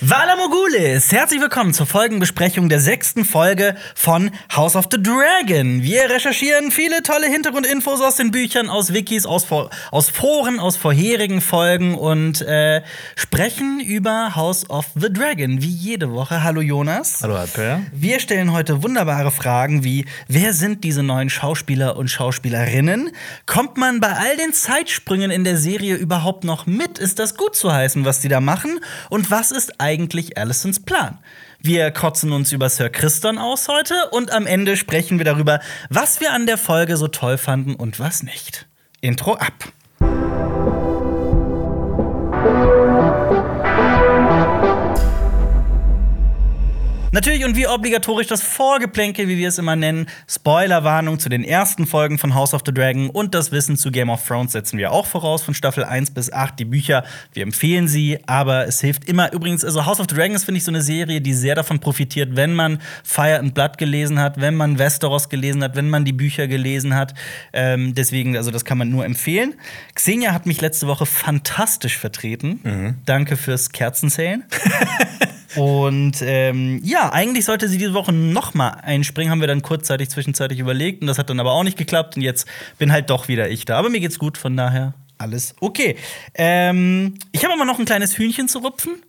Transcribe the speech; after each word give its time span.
Vala 0.00 0.36
Mogulis, 0.36 1.10
herzlich 1.10 1.40
willkommen 1.40 1.74
zur 1.74 1.84
Folgenbesprechung 1.84 2.68
der 2.68 2.78
sechsten 2.78 3.24
Folge 3.24 3.74
von 3.96 4.30
House 4.54 4.76
of 4.76 4.84
the 4.92 5.02
Dragon. 5.02 5.82
Wir 5.82 6.08
recherchieren 6.08 6.70
viele 6.70 7.02
tolle 7.02 7.26
Hintergrundinfos 7.26 8.00
aus 8.00 8.14
den 8.14 8.30
Büchern, 8.30 8.68
aus 8.68 8.94
Wikis, 8.94 9.26
aus, 9.26 9.48
aus 9.90 10.08
Foren, 10.08 10.60
aus 10.60 10.76
vorherigen 10.76 11.40
Folgen 11.40 11.96
und 11.96 12.42
äh, 12.42 12.82
sprechen 13.16 13.80
über 13.80 14.36
House 14.36 14.70
of 14.70 14.86
the 14.94 15.12
Dragon, 15.12 15.62
wie 15.62 15.66
jede 15.66 16.12
Woche. 16.12 16.44
Hallo 16.44 16.60
Jonas. 16.60 17.18
Hallo 17.20 17.34
Alper. 17.34 17.80
Wir 17.90 18.20
stellen 18.20 18.52
heute 18.52 18.84
wunderbare 18.84 19.32
Fragen 19.32 19.82
wie, 19.82 20.04
wer 20.28 20.52
sind 20.52 20.84
diese 20.84 21.02
neuen 21.02 21.28
Schauspieler 21.28 21.96
und 21.96 22.06
Schauspielerinnen? 22.06 23.10
Kommt 23.46 23.76
man 23.76 23.98
bei 23.98 24.12
all 24.12 24.36
den 24.36 24.52
Zeitsprüngen 24.52 25.32
in 25.32 25.42
der 25.42 25.56
Serie 25.56 25.96
überhaupt 25.96 26.44
noch 26.44 26.66
mit? 26.66 27.00
Ist 27.00 27.18
das 27.18 27.36
gut 27.36 27.56
zu 27.56 27.72
heißen, 27.72 28.04
was 28.04 28.20
die 28.20 28.28
da 28.28 28.40
machen? 28.40 28.78
Und 29.10 29.32
was 29.32 29.50
ist 29.50 29.80
eigentlich 29.80 29.87
eigentlich 29.88 30.36
Alisons 30.36 30.80
Plan? 30.80 31.18
Wir 31.60 31.90
kotzen 31.90 32.30
uns 32.32 32.52
über 32.52 32.68
Sir 32.68 32.90
Christon 32.90 33.38
aus 33.38 33.68
heute 33.68 33.94
und 34.10 34.30
am 34.30 34.46
Ende 34.46 34.76
sprechen 34.76 35.16
wir 35.16 35.24
darüber, 35.24 35.60
was 35.88 36.20
wir 36.20 36.34
an 36.34 36.44
der 36.44 36.58
Folge 36.58 36.98
so 36.98 37.08
toll 37.08 37.38
fanden 37.38 37.74
und 37.74 37.98
was 37.98 38.22
nicht. 38.22 38.66
Intro 39.00 39.34
ab. 39.34 39.72
Natürlich 47.10 47.46
und 47.46 47.56
wie 47.56 47.66
obligatorisch 47.66 48.26
das 48.26 48.42
Vorgeplänkel, 48.42 49.28
wie 49.28 49.38
wir 49.38 49.48
es 49.48 49.56
immer 49.56 49.76
nennen. 49.76 50.08
Spoilerwarnung 50.28 51.18
zu 51.18 51.30
den 51.30 51.42
ersten 51.42 51.86
Folgen 51.86 52.18
von 52.18 52.34
House 52.34 52.52
of 52.52 52.60
the 52.66 52.72
Dragon 52.72 53.08
und 53.08 53.34
das 53.34 53.50
Wissen 53.50 53.78
zu 53.78 53.90
Game 53.90 54.10
of 54.10 54.26
Thrones 54.26 54.52
setzen 54.52 54.78
wir 54.78 54.92
auch 54.92 55.06
voraus 55.06 55.42
von 55.42 55.54
Staffel 55.54 55.84
1 55.84 56.10
bis 56.10 56.30
8. 56.30 56.58
Die 56.58 56.66
Bücher, 56.66 57.04
wir 57.32 57.44
empfehlen 57.44 57.88
sie, 57.88 58.18
aber 58.26 58.66
es 58.66 58.82
hilft 58.82 59.08
immer. 59.08 59.32
Übrigens, 59.32 59.64
also 59.64 59.86
House 59.86 60.00
of 60.00 60.06
the 60.10 60.14
Dragon 60.14 60.36
ist, 60.36 60.44
finde 60.44 60.58
ich, 60.58 60.64
so 60.64 60.70
eine 60.70 60.82
Serie, 60.82 61.22
die 61.22 61.32
sehr 61.32 61.54
davon 61.54 61.78
profitiert, 61.78 62.36
wenn 62.36 62.52
man 62.52 62.78
Fire 63.04 63.38
and 63.38 63.54
Blood 63.54 63.78
gelesen 63.78 64.20
hat, 64.20 64.38
wenn 64.38 64.54
man 64.54 64.78
Westeros 64.78 65.30
gelesen 65.30 65.64
hat, 65.64 65.76
wenn 65.76 65.88
man 65.88 66.04
die 66.04 66.12
Bücher 66.12 66.46
gelesen 66.46 66.94
hat. 66.94 67.14
Ähm, 67.54 67.94
deswegen, 67.94 68.36
also 68.36 68.50
das 68.50 68.66
kann 68.66 68.76
man 68.76 68.90
nur 68.90 69.06
empfehlen. 69.06 69.54
Xenia 69.94 70.34
hat 70.34 70.44
mich 70.44 70.60
letzte 70.60 70.86
Woche 70.86 71.06
fantastisch 71.06 71.96
vertreten. 71.96 72.60
Mhm. 72.62 72.94
Danke 73.06 73.38
fürs 73.38 73.72
Kerzenzählen. 73.72 74.44
Und 75.56 76.16
ähm, 76.20 76.80
ja, 76.84 77.10
eigentlich 77.12 77.46
sollte 77.46 77.68
sie 77.68 77.78
diese 77.78 77.94
Woche 77.94 78.12
noch 78.12 78.54
mal 78.54 78.70
einspringen, 78.70 79.30
haben 79.30 79.40
wir 79.40 79.48
dann 79.48 79.62
kurzzeitig 79.62 80.10
zwischenzeitlich 80.10 80.58
überlegt 80.58 81.00
und 81.00 81.06
das 81.06 81.18
hat 81.18 81.30
dann 81.30 81.40
aber 81.40 81.52
auch 81.52 81.64
nicht 81.64 81.78
geklappt 81.78 82.16
und 82.16 82.22
jetzt 82.22 82.46
bin 82.78 82.92
halt 82.92 83.08
doch 83.10 83.28
wieder 83.28 83.48
ich 83.48 83.64
da. 83.64 83.78
Aber 83.78 83.88
mir 83.88 84.00
geht's 84.00 84.18
gut, 84.18 84.36
von 84.36 84.56
daher 84.56 84.94
alles 85.16 85.54
okay. 85.60 85.96
Ähm, 86.34 87.14
ich 87.32 87.44
habe 87.44 87.54
aber 87.54 87.64
noch 87.64 87.78
ein 87.78 87.84
kleines 87.84 88.16
Hühnchen 88.18 88.48
zu 88.48 88.58
rupfen. 88.58 89.02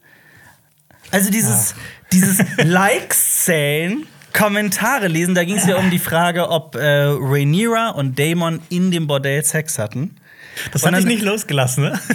Also 1.11 1.29
dieses, 1.29 1.73
ah. 1.73 1.81
dieses 2.13 2.43
Likes 2.57 3.45
zählen. 3.45 4.05
Kommentare 4.31 5.07
lesen, 5.07 5.33
da 5.33 5.43
ging 5.43 5.57
es 5.57 5.65
ja 5.65 5.77
um 5.77 5.89
die 5.89 5.99
Frage, 5.99 6.49
ob 6.49 6.75
äh, 6.75 7.05
Rhaenyra 7.05 7.89
und 7.89 8.17
Daemon 8.19 8.61
in 8.69 8.91
dem 8.91 9.07
Bordell 9.07 9.43
Sex 9.43 9.79
hatten. 9.79 10.15
Das 10.71 10.85
hat 10.85 10.95
dich 10.97 11.05
nicht 11.05 11.23
losgelassen, 11.23 11.85
ne? 11.85 11.99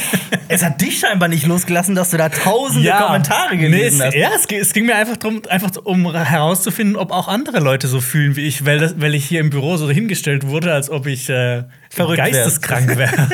Es 0.49 0.63
hat 0.63 0.81
dich 0.81 0.99
scheinbar 0.99 1.29
nicht 1.29 1.47
losgelassen, 1.47 1.95
dass 1.95 2.11
du 2.11 2.19
da 2.19 2.29
tausende 2.29 2.87
ja, 2.87 3.01
Kommentare 3.01 3.57
gelesen 3.57 3.99
nee, 3.99 4.05
es, 4.05 4.15
hast. 4.15 4.15
Ja, 4.15 4.31
es, 4.37 4.67
es, 4.69 4.73
ging 4.75 4.87
mir 4.87 4.95
einfach 4.95 5.17
darum, 5.17 5.43
einfach 5.49 5.71
um 5.83 6.13
herauszufinden, 6.13 6.97
ob 6.97 7.13
auch 7.13 7.29
andere 7.29 7.61
Leute 7.61 7.89
so 7.89 8.01
fühlen 8.01 8.37
wie 8.37 8.47
ich, 8.47 8.67
weil, 8.67 8.79
das, 8.79 9.01
weil 9.01 9.15
ich 9.15 9.25
hier 9.25 9.41
im 9.41 9.51
Büro 9.51 9.79
so 9.79 9.91
hingestellt 9.91 10.47
wurde, 10.47 10.73
als 10.73 10.91
ob 10.91 11.07
ich 11.07 11.31
äh, 11.31 11.65
Verrückt 11.95 12.19
geisteskrank 12.19 12.97
wäre. 12.97 13.29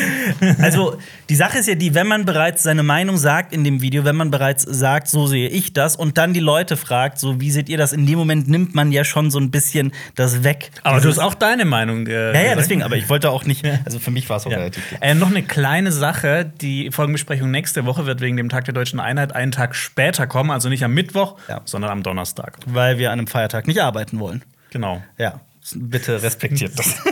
also, 0.62 0.98
die 1.28 1.34
Sache 1.34 1.58
ist 1.58 1.68
ja 1.68 1.74
die, 1.74 1.94
wenn 1.94 2.06
man 2.06 2.24
bereits 2.24 2.62
seine 2.62 2.82
Meinung 2.82 3.16
sagt 3.16 3.52
in 3.52 3.64
dem 3.64 3.82
Video, 3.82 4.04
wenn 4.04 4.16
man 4.16 4.30
bereits 4.30 4.62
sagt, 4.62 5.08
so 5.08 5.26
sehe 5.26 5.48
ich 5.48 5.72
das, 5.72 5.96
und 5.96 6.18
dann 6.18 6.32
die 6.32 6.40
Leute 6.40 6.76
fragt, 6.76 7.18
so 7.18 7.40
wie 7.40 7.50
seht 7.50 7.68
ihr 7.68 7.78
das, 7.78 7.92
in 7.92 8.06
dem 8.06 8.18
Moment 8.18 8.48
nimmt 8.48 8.74
man 8.74 8.92
ja 8.92 9.04
schon 9.04 9.30
so 9.30 9.38
ein 9.38 9.50
bisschen 9.50 9.92
das 10.14 10.44
weg. 10.44 10.70
Aber 10.82 11.00
du 11.00 11.08
hast 11.08 11.18
auch 11.18 11.34
deine 11.34 11.64
Meinung. 11.64 12.06
Äh, 12.06 12.32
ja, 12.32 12.50
ja, 12.50 12.54
deswegen, 12.54 12.82
aber 12.82 12.96
ich 12.96 13.08
wollte 13.08 13.30
auch 13.30 13.44
nicht, 13.44 13.64
also 13.84 13.98
für 13.98 14.10
mich 14.10 14.28
war 14.30 14.38
es 14.38 14.46
auch 14.46 14.50
ja. 14.50 14.58
relativ. 14.58 14.82
Äh, 15.00 15.14
noch 15.14 15.30
eine 15.30 15.42
kleine 15.42 15.92
Sache, 15.92 16.50
die 16.60 16.90
Folgenbesprechung 16.90 17.50
nächste 17.50 17.84
Woche 17.84 18.06
wird 18.06 18.20
wegen 18.20 18.36
dem 18.36 18.48
Tag 18.48 18.64
der 18.64 18.74
Deutschen 18.74 19.00
Einheit 19.00 19.34
einen 19.34 19.52
Tag 19.52 19.74
später 19.74 20.26
kommen, 20.26 20.50
also 20.50 20.68
nicht 20.68 20.84
am 20.84 20.94
Mittwoch, 20.94 21.36
ja. 21.48 21.60
sondern 21.64 21.90
am 21.90 22.02
Donnerstag. 22.02 22.58
Weil 22.66 22.98
wir 22.98 23.10
an 23.10 23.18
einem 23.18 23.26
Feiertag 23.26 23.66
nicht 23.66 23.80
arbeiten 23.80 24.18
wollen. 24.18 24.42
Genau. 24.70 25.02
Ja, 25.18 25.40
bitte 25.74 26.22
respektiert 26.22 26.78
das. 26.78 26.96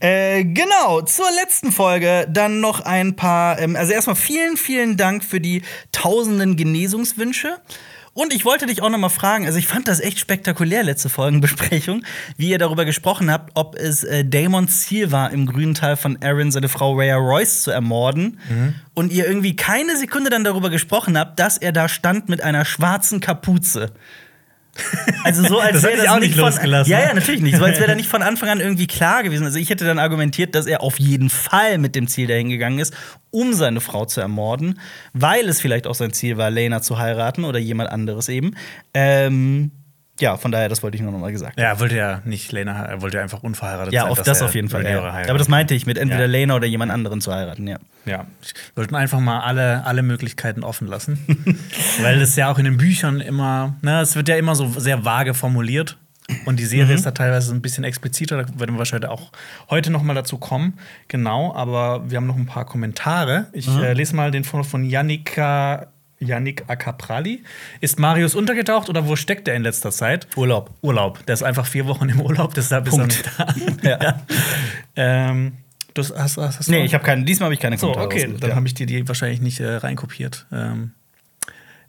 Äh, 0.00 0.44
genau, 0.44 1.02
zur 1.02 1.26
letzten 1.42 1.72
Folge 1.72 2.26
dann 2.30 2.60
noch 2.60 2.80
ein 2.80 3.16
paar. 3.16 3.58
Ähm, 3.58 3.76
also 3.76 3.92
erstmal 3.92 4.16
vielen, 4.16 4.56
vielen 4.56 4.96
Dank 4.96 5.24
für 5.24 5.40
die 5.40 5.62
tausenden 5.92 6.56
Genesungswünsche. 6.56 7.58
Und 8.14 8.34
ich 8.34 8.44
wollte 8.44 8.66
dich 8.66 8.82
auch 8.82 8.90
noch 8.90 8.98
mal 8.98 9.08
fragen, 9.08 9.46
also 9.46 9.58
ich 9.58 9.66
fand 9.66 9.88
das 9.88 9.98
echt 9.98 10.18
spektakulär, 10.18 10.82
letzte 10.82 11.08
Folgenbesprechung, 11.08 12.04
wie 12.36 12.50
ihr 12.50 12.58
darüber 12.58 12.84
gesprochen 12.84 13.30
habt, 13.30 13.52
ob 13.54 13.74
es 13.74 14.04
äh, 14.04 14.22
Damons 14.22 14.82
Ziel 14.82 15.12
war, 15.12 15.30
im 15.30 15.46
grünen 15.46 15.72
Teil 15.72 15.96
von 15.96 16.18
Aaron 16.22 16.50
seine 16.50 16.68
Frau 16.68 16.92
Rhea 16.92 17.16
Royce 17.16 17.62
zu 17.62 17.70
ermorden. 17.70 18.38
Mhm. 18.50 18.74
Und 18.92 19.12
ihr 19.12 19.26
irgendwie 19.26 19.56
keine 19.56 19.96
Sekunde 19.96 20.28
dann 20.28 20.44
darüber 20.44 20.68
gesprochen 20.68 21.16
habt, 21.16 21.40
dass 21.40 21.56
er 21.56 21.72
da 21.72 21.88
stand 21.88 22.28
mit 22.28 22.42
einer 22.42 22.66
schwarzen 22.66 23.20
Kapuze. 23.20 23.92
Also 25.24 25.46
so 25.46 25.60
als 25.60 25.82
wäre 25.82 25.98
das 25.98 26.08
auch 26.08 26.18
nicht 26.18 26.34
von, 26.34 26.44
losgelassen. 26.44 26.90
Ja, 26.90 27.00
ja, 27.00 27.14
natürlich 27.14 27.42
nicht. 27.42 27.56
So 27.56 27.64
als 27.64 27.78
wäre 27.78 27.88
da 27.88 27.94
nicht 27.94 28.08
von 28.08 28.22
Anfang 28.22 28.48
an 28.48 28.60
irgendwie 28.60 28.86
klar 28.86 29.22
gewesen. 29.22 29.44
Also 29.44 29.58
ich 29.58 29.70
hätte 29.70 29.84
dann 29.84 29.98
argumentiert, 29.98 30.54
dass 30.54 30.66
er 30.66 30.82
auf 30.82 30.98
jeden 30.98 31.30
Fall 31.30 31.78
mit 31.78 31.94
dem 31.94 32.08
Ziel 32.08 32.26
dahin 32.26 32.48
gegangen 32.48 32.78
ist, 32.78 32.94
um 33.30 33.52
seine 33.52 33.80
Frau 33.80 34.04
zu 34.04 34.20
ermorden, 34.20 34.80
weil 35.12 35.48
es 35.48 35.60
vielleicht 35.60 35.86
auch 35.86 35.94
sein 35.94 36.12
Ziel 36.12 36.38
war, 36.38 36.50
Lena 36.50 36.82
zu 36.82 36.98
heiraten 36.98 37.44
oder 37.44 37.58
jemand 37.58 37.90
anderes 37.90 38.28
eben. 38.28 38.56
Ähm, 38.94 39.70
ja, 40.20 40.36
von 40.36 40.52
daher, 40.52 40.68
das 40.68 40.82
wollte 40.82 40.96
ich 40.96 41.02
nur 41.02 41.10
noch 41.10 41.18
mal 41.18 41.32
gesagt. 41.32 41.58
Ja, 41.58 41.68
er 41.68 41.80
wollte 41.80 41.96
ja 41.96 42.20
nicht 42.24 42.52
Lena, 42.52 42.84
er 42.84 43.00
wollte 43.00 43.20
einfach 43.20 43.42
unverheiratet 43.42 43.94
ja, 43.94 44.02
sein. 44.02 44.08
Ja, 44.08 44.12
auf 44.12 44.22
das 44.22 44.42
auf 44.42 44.54
jeden 44.54 44.68
Fall. 44.68 44.84
Ja. 44.84 45.02
Aber 45.02 45.38
das 45.38 45.48
meinte 45.48 45.74
ich 45.74 45.86
mit 45.86 45.96
entweder 45.96 46.22
ja. 46.22 46.26
Lena 46.26 46.54
oder 46.54 46.66
jemand 46.66 46.92
anderen 46.92 47.20
zu 47.20 47.32
heiraten, 47.32 47.66
ja. 47.66 47.78
Ja, 48.04 48.26
ich 48.42 48.54
wollte 48.74 48.94
einfach 48.94 49.20
mal 49.20 49.40
alle, 49.40 49.84
alle 49.86 50.02
Möglichkeiten 50.02 50.64
offen 50.64 50.86
lassen. 50.86 51.18
Weil 52.02 52.20
es 52.20 52.36
ja 52.36 52.52
auch 52.52 52.58
in 52.58 52.66
den 52.66 52.76
Büchern 52.76 53.20
immer, 53.20 53.76
ne, 53.80 54.00
es 54.00 54.14
wird 54.14 54.28
ja 54.28 54.36
immer 54.36 54.54
so 54.54 54.68
sehr 54.68 55.04
vage 55.04 55.34
formuliert. 55.34 55.96
Und 56.44 56.58
die 56.58 56.64
Serie 56.64 56.86
mhm. 56.86 56.94
ist 56.94 57.06
da 57.06 57.10
teilweise 57.10 57.52
ein 57.52 57.62
bisschen 57.62 57.84
expliziter, 57.84 58.36
da 58.36 58.60
werden 58.60 58.74
wir 58.74 58.78
wahrscheinlich 58.78 59.10
auch 59.10 59.32
heute 59.70 59.90
noch 59.90 60.02
mal 60.02 60.14
dazu 60.14 60.38
kommen. 60.38 60.78
Genau, 61.08 61.54
aber 61.54 62.10
wir 62.10 62.16
haben 62.16 62.26
noch 62.26 62.36
ein 62.36 62.46
paar 62.46 62.64
Kommentare. 62.64 63.46
Ich 63.52 63.68
mhm. 63.68 63.82
äh, 63.82 63.92
lese 63.92 64.14
mal 64.14 64.30
den 64.30 64.44
von, 64.44 64.62
von 64.62 64.84
Janika 64.84 65.88
Yannick 66.22 66.64
Acaprali. 66.68 67.42
Ist 67.80 67.98
Marius 67.98 68.34
untergetaucht 68.34 68.88
oder 68.88 69.08
wo 69.08 69.16
steckt 69.16 69.48
er 69.48 69.54
in 69.54 69.62
letzter 69.62 69.90
Zeit? 69.90 70.26
Urlaub. 70.36 70.70
Urlaub. 70.82 71.24
Der 71.26 71.34
ist 71.34 71.42
einfach 71.42 71.66
vier 71.66 71.86
Wochen 71.86 72.08
im 72.08 72.20
Urlaub, 72.20 72.54
deshalb 72.54 72.86
ist 72.88 72.98
er 72.98 73.06
nicht 73.06 73.30
da. 73.38 73.54
ja. 73.82 74.22
ähm, 74.96 75.52
das, 75.94 76.10
hast, 76.16 76.38
hast, 76.38 76.58
hast 76.58 76.68
nee, 76.68 76.84
ich 76.84 76.94
habe 76.94 77.04
keine, 77.04 77.24
diesmal 77.24 77.46
habe 77.46 77.54
ich 77.54 77.60
keine 77.60 77.76
Kommentare. 77.76 78.04
So, 78.04 78.16
okay, 78.16 78.34
dann 78.40 78.50
ja. 78.50 78.56
habe 78.56 78.66
ich 78.66 78.74
dir 78.74 78.86
die 78.86 79.06
wahrscheinlich 79.06 79.40
nicht 79.40 79.60
äh, 79.60 79.74
reinkopiert. 79.76 80.46
Ähm, 80.52 80.92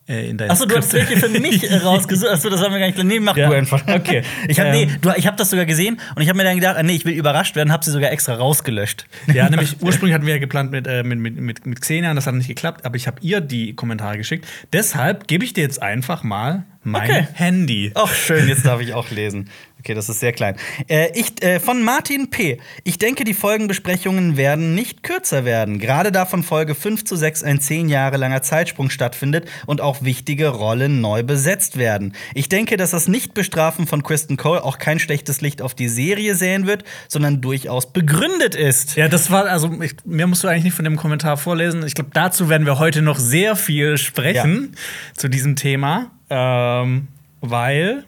äh, 0.08 0.30
in 0.30 0.38
dein 0.38 0.50
Achso, 0.50 0.66
du 0.66 0.76
hast 0.76 0.92
welche 0.94 1.16
für 1.16 1.30
mich 1.30 1.70
äh, 1.70 1.76
rausgesucht. 1.84 2.30
Achso, 2.30 2.50
das 2.50 2.62
haben 2.62 2.74
wir 2.74 2.80
gar 2.80 2.88
nicht. 2.88 3.02
Nee, 3.02 3.20
mach 3.22 3.38
ja. 3.38 3.48
du 3.48 3.56
einfach. 3.56 3.82
Okay. 3.88 4.24
Ich 4.50 4.60
habe 4.60 4.72
nee, 4.72 4.84
ähm. 4.84 5.26
hab 5.26 5.38
das 5.38 5.50
sogar 5.50 5.66
gesehen 5.66 6.00
und 6.16 6.22
ich 6.22 6.28
habe 6.28 6.38
mir 6.38 6.44
dann 6.44 6.56
gedacht, 6.56 6.78
nee, 6.84 6.94
ich 6.94 7.06
will 7.06 7.14
überrascht 7.14 7.56
werden, 7.56 7.72
habe 7.72 7.86
sie 7.86 7.92
sogar 7.92 8.12
extra 8.12 8.34
rausgelöscht. 8.34 9.06
Ja, 9.34 9.50
nämlich 9.50 9.82
ursprünglich 9.82 10.14
hatten 10.14 10.26
wir 10.26 10.34
ja 10.34 10.40
geplant 10.40 10.72
mit, 10.72 10.88
äh, 10.88 11.04
mit, 11.04 11.20
mit, 11.20 11.40
mit, 11.40 11.66
mit 11.66 11.82
Xenia, 11.82 12.14
das 12.14 12.28
hat 12.28 12.36
nicht 12.36 12.48
geklappt, 12.48 12.86
aber 12.86 12.98
ich 12.98 13.08
habe 13.08 13.18
ihr 13.22 13.40
die 13.40 13.76
Kommentare 13.76 14.18
geschickt. 14.18 14.46
Deshalb 14.74 15.28
gebe 15.28 15.46
ich 15.46 15.54
dir 15.54 15.62
jetzt 15.62 15.82
einfach 15.82 16.24
mal 16.24 16.66
mein 16.84 17.10
okay. 17.10 17.28
Handy. 17.34 17.92
Ach, 17.96 18.14
schön, 18.14 18.50
jetzt 18.50 18.66
darf 18.66 18.82
ich 18.82 18.94
auch 18.94 19.10
lesen. 19.10 19.50
Okay, 19.84 19.96
das 19.96 20.08
ist 20.08 20.22
sehr 20.22 20.32
klein. 20.32 20.56
Äh, 20.88 21.10
ich, 21.14 21.44
äh, 21.44 21.60
von 21.60 21.84
Martin 21.84 22.30
P. 22.30 22.58
Ich 22.86 23.00
denke, 23.00 23.26
die 23.26 23.34
Folgenbesprechungen 23.34 24.38
werden 24.38 24.76
nicht 24.76 25.04
kürzer 25.04 25.44
werden. 25.44 25.78
Gerade 25.78 26.14
da 26.14 26.26
von 26.26 26.42
Folge 26.42 26.74
5 26.74 27.04
zu 27.04 27.18
6 27.18 27.44
ein 27.44 27.60
zehn 27.60 27.90
Jahre 27.90 28.16
langer 28.16 28.42
Zeitsprung 28.42 28.90
stattfindet 28.90 29.46
und 29.66 29.82
auch 29.82 30.02
wichtige 30.02 30.48
Rollen 30.48 31.02
neu 31.02 31.24
besetzt 31.24 31.78
werden. 31.78 32.14
Ich 32.34 32.48
denke, 32.48 32.78
dass 32.78 32.92
das 32.92 33.10
Nichtbestrafen 33.10 33.86
von 33.86 34.04
Kristen 34.04 34.38
Cole 34.38 34.64
auch 34.64 34.78
kein 34.78 35.00
schlechtes 35.00 35.42
Licht 35.42 35.62
auf 35.62 35.76
die 35.76 35.90
Serie 35.90 36.36
sehen 36.36 36.66
wird, 36.66 36.86
sondern 37.10 37.42
durchaus 37.42 37.92
begründet 37.92 38.56
ist. 38.56 38.96
Ja, 38.96 39.10
das 39.10 39.32
war, 39.32 39.48
also, 39.48 39.70
ich, 39.82 39.96
mir 40.06 40.28
musst 40.28 40.46
du 40.46 40.48
eigentlich 40.48 40.64
nicht 40.64 40.76
von 40.76 40.86
dem 40.86 40.96
Kommentar 40.96 41.36
vorlesen. 41.36 41.86
Ich 41.86 41.94
glaube, 41.94 42.12
dazu 42.14 42.48
werden 42.48 42.66
wir 42.66 42.80
heute 42.80 43.02
noch 43.02 43.20
sehr 43.20 43.58
viel 43.58 43.98
sprechen 43.98 44.70
ja. 44.72 45.14
zu 45.18 45.28
diesem 45.28 45.58
Thema. 45.58 46.12
Ähm, 46.30 47.10
weil 47.42 48.06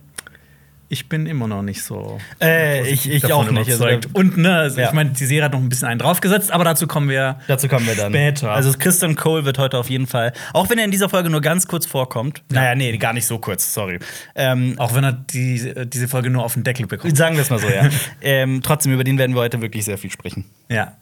ich 0.88 1.10
bin 1.10 1.26
immer 1.26 1.48
noch 1.48 1.62
nicht 1.62 1.82
so. 1.82 2.20
Äh, 2.40 2.88
ich 2.88 3.10
ich 3.10 3.32
auch 3.34 3.50
nicht. 3.50 3.70
Also, 3.70 3.88
und 4.14 4.38
ne, 4.38 4.56
also 4.56 4.80
ja. 4.80 4.88
ich 4.88 4.94
meine, 4.94 5.12
die 5.12 5.26
Serie 5.26 5.46
hat 5.46 5.54
noch 5.54 5.60
ein 5.60 5.70
bisschen 5.70 5.88
einen 5.88 6.00
draufgesetzt, 6.00 6.52
aber 6.52 6.64
dazu 6.64 6.86
kommen 6.88 7.10
wir. 7.10 7.40
Dazu 7.48 7.68
kommen 7.68 7.88
wir 7.88 7.96
dann. 7.96 8.12
Später. 8.12 8.52
Also 8.52 8.72
Christian 8.78 9.16
Cole 9.16 9.46
wird 9.46 9.58
heute 9.58 9.78
auf 9.78 9.90
jeden 9.90 10.08
Fall, 10.08 10.34
auch 10.54 10.70
wenn 10.70 10.78
er 10.78 10.86
in 10.86 10.92
dieser 10.92 11.10
Folge 11.10 11.30
nur 11.30 11.42
ganz 11.42 11.68
kurz 11.68 11.86
vorkommt. 11.86 12.44
Ja. 12.52 12.62
Naja, 12.62 12.76
nee, 12.76 12.96
gar 12.98 13.14
nicht 13.14 13.26
so 13.26 13.40
kurz, 13.40 13.74
sorry. 13.74 14.00
Ähm, 14.36 14.76
auch 14.78 14.94
wenn 14.94 15.04
er 15.04 15.14
die, 15.14 15.74
diese 15.88 16.08
Folge 16.08 16.30
nur 16.30 16.44
auf 16.44 16.54
den 16.54 16.64
Deckel 16.64 16.86
bekommt. 16.86 17.18
Sagen 17.18 17.36
wir 17.36 17.42
es 17.42 17.50
mal 17.50 17.60
so, 17.60 17.68
ja. 17.68 17.90
ähm, 18.22 18.62
trotzdem, 18.62 18.94
über 18.94 19.04
den 19.04 19.18
werden 19.18 19.36
wir 19.36 19.42
heute 19.42 19.62
wirklich 19.62 19.86
sehr 19.86 19.98
viel 19.98 20.12
sprechen. 20.12 20.46
Ja. 20.70 20.98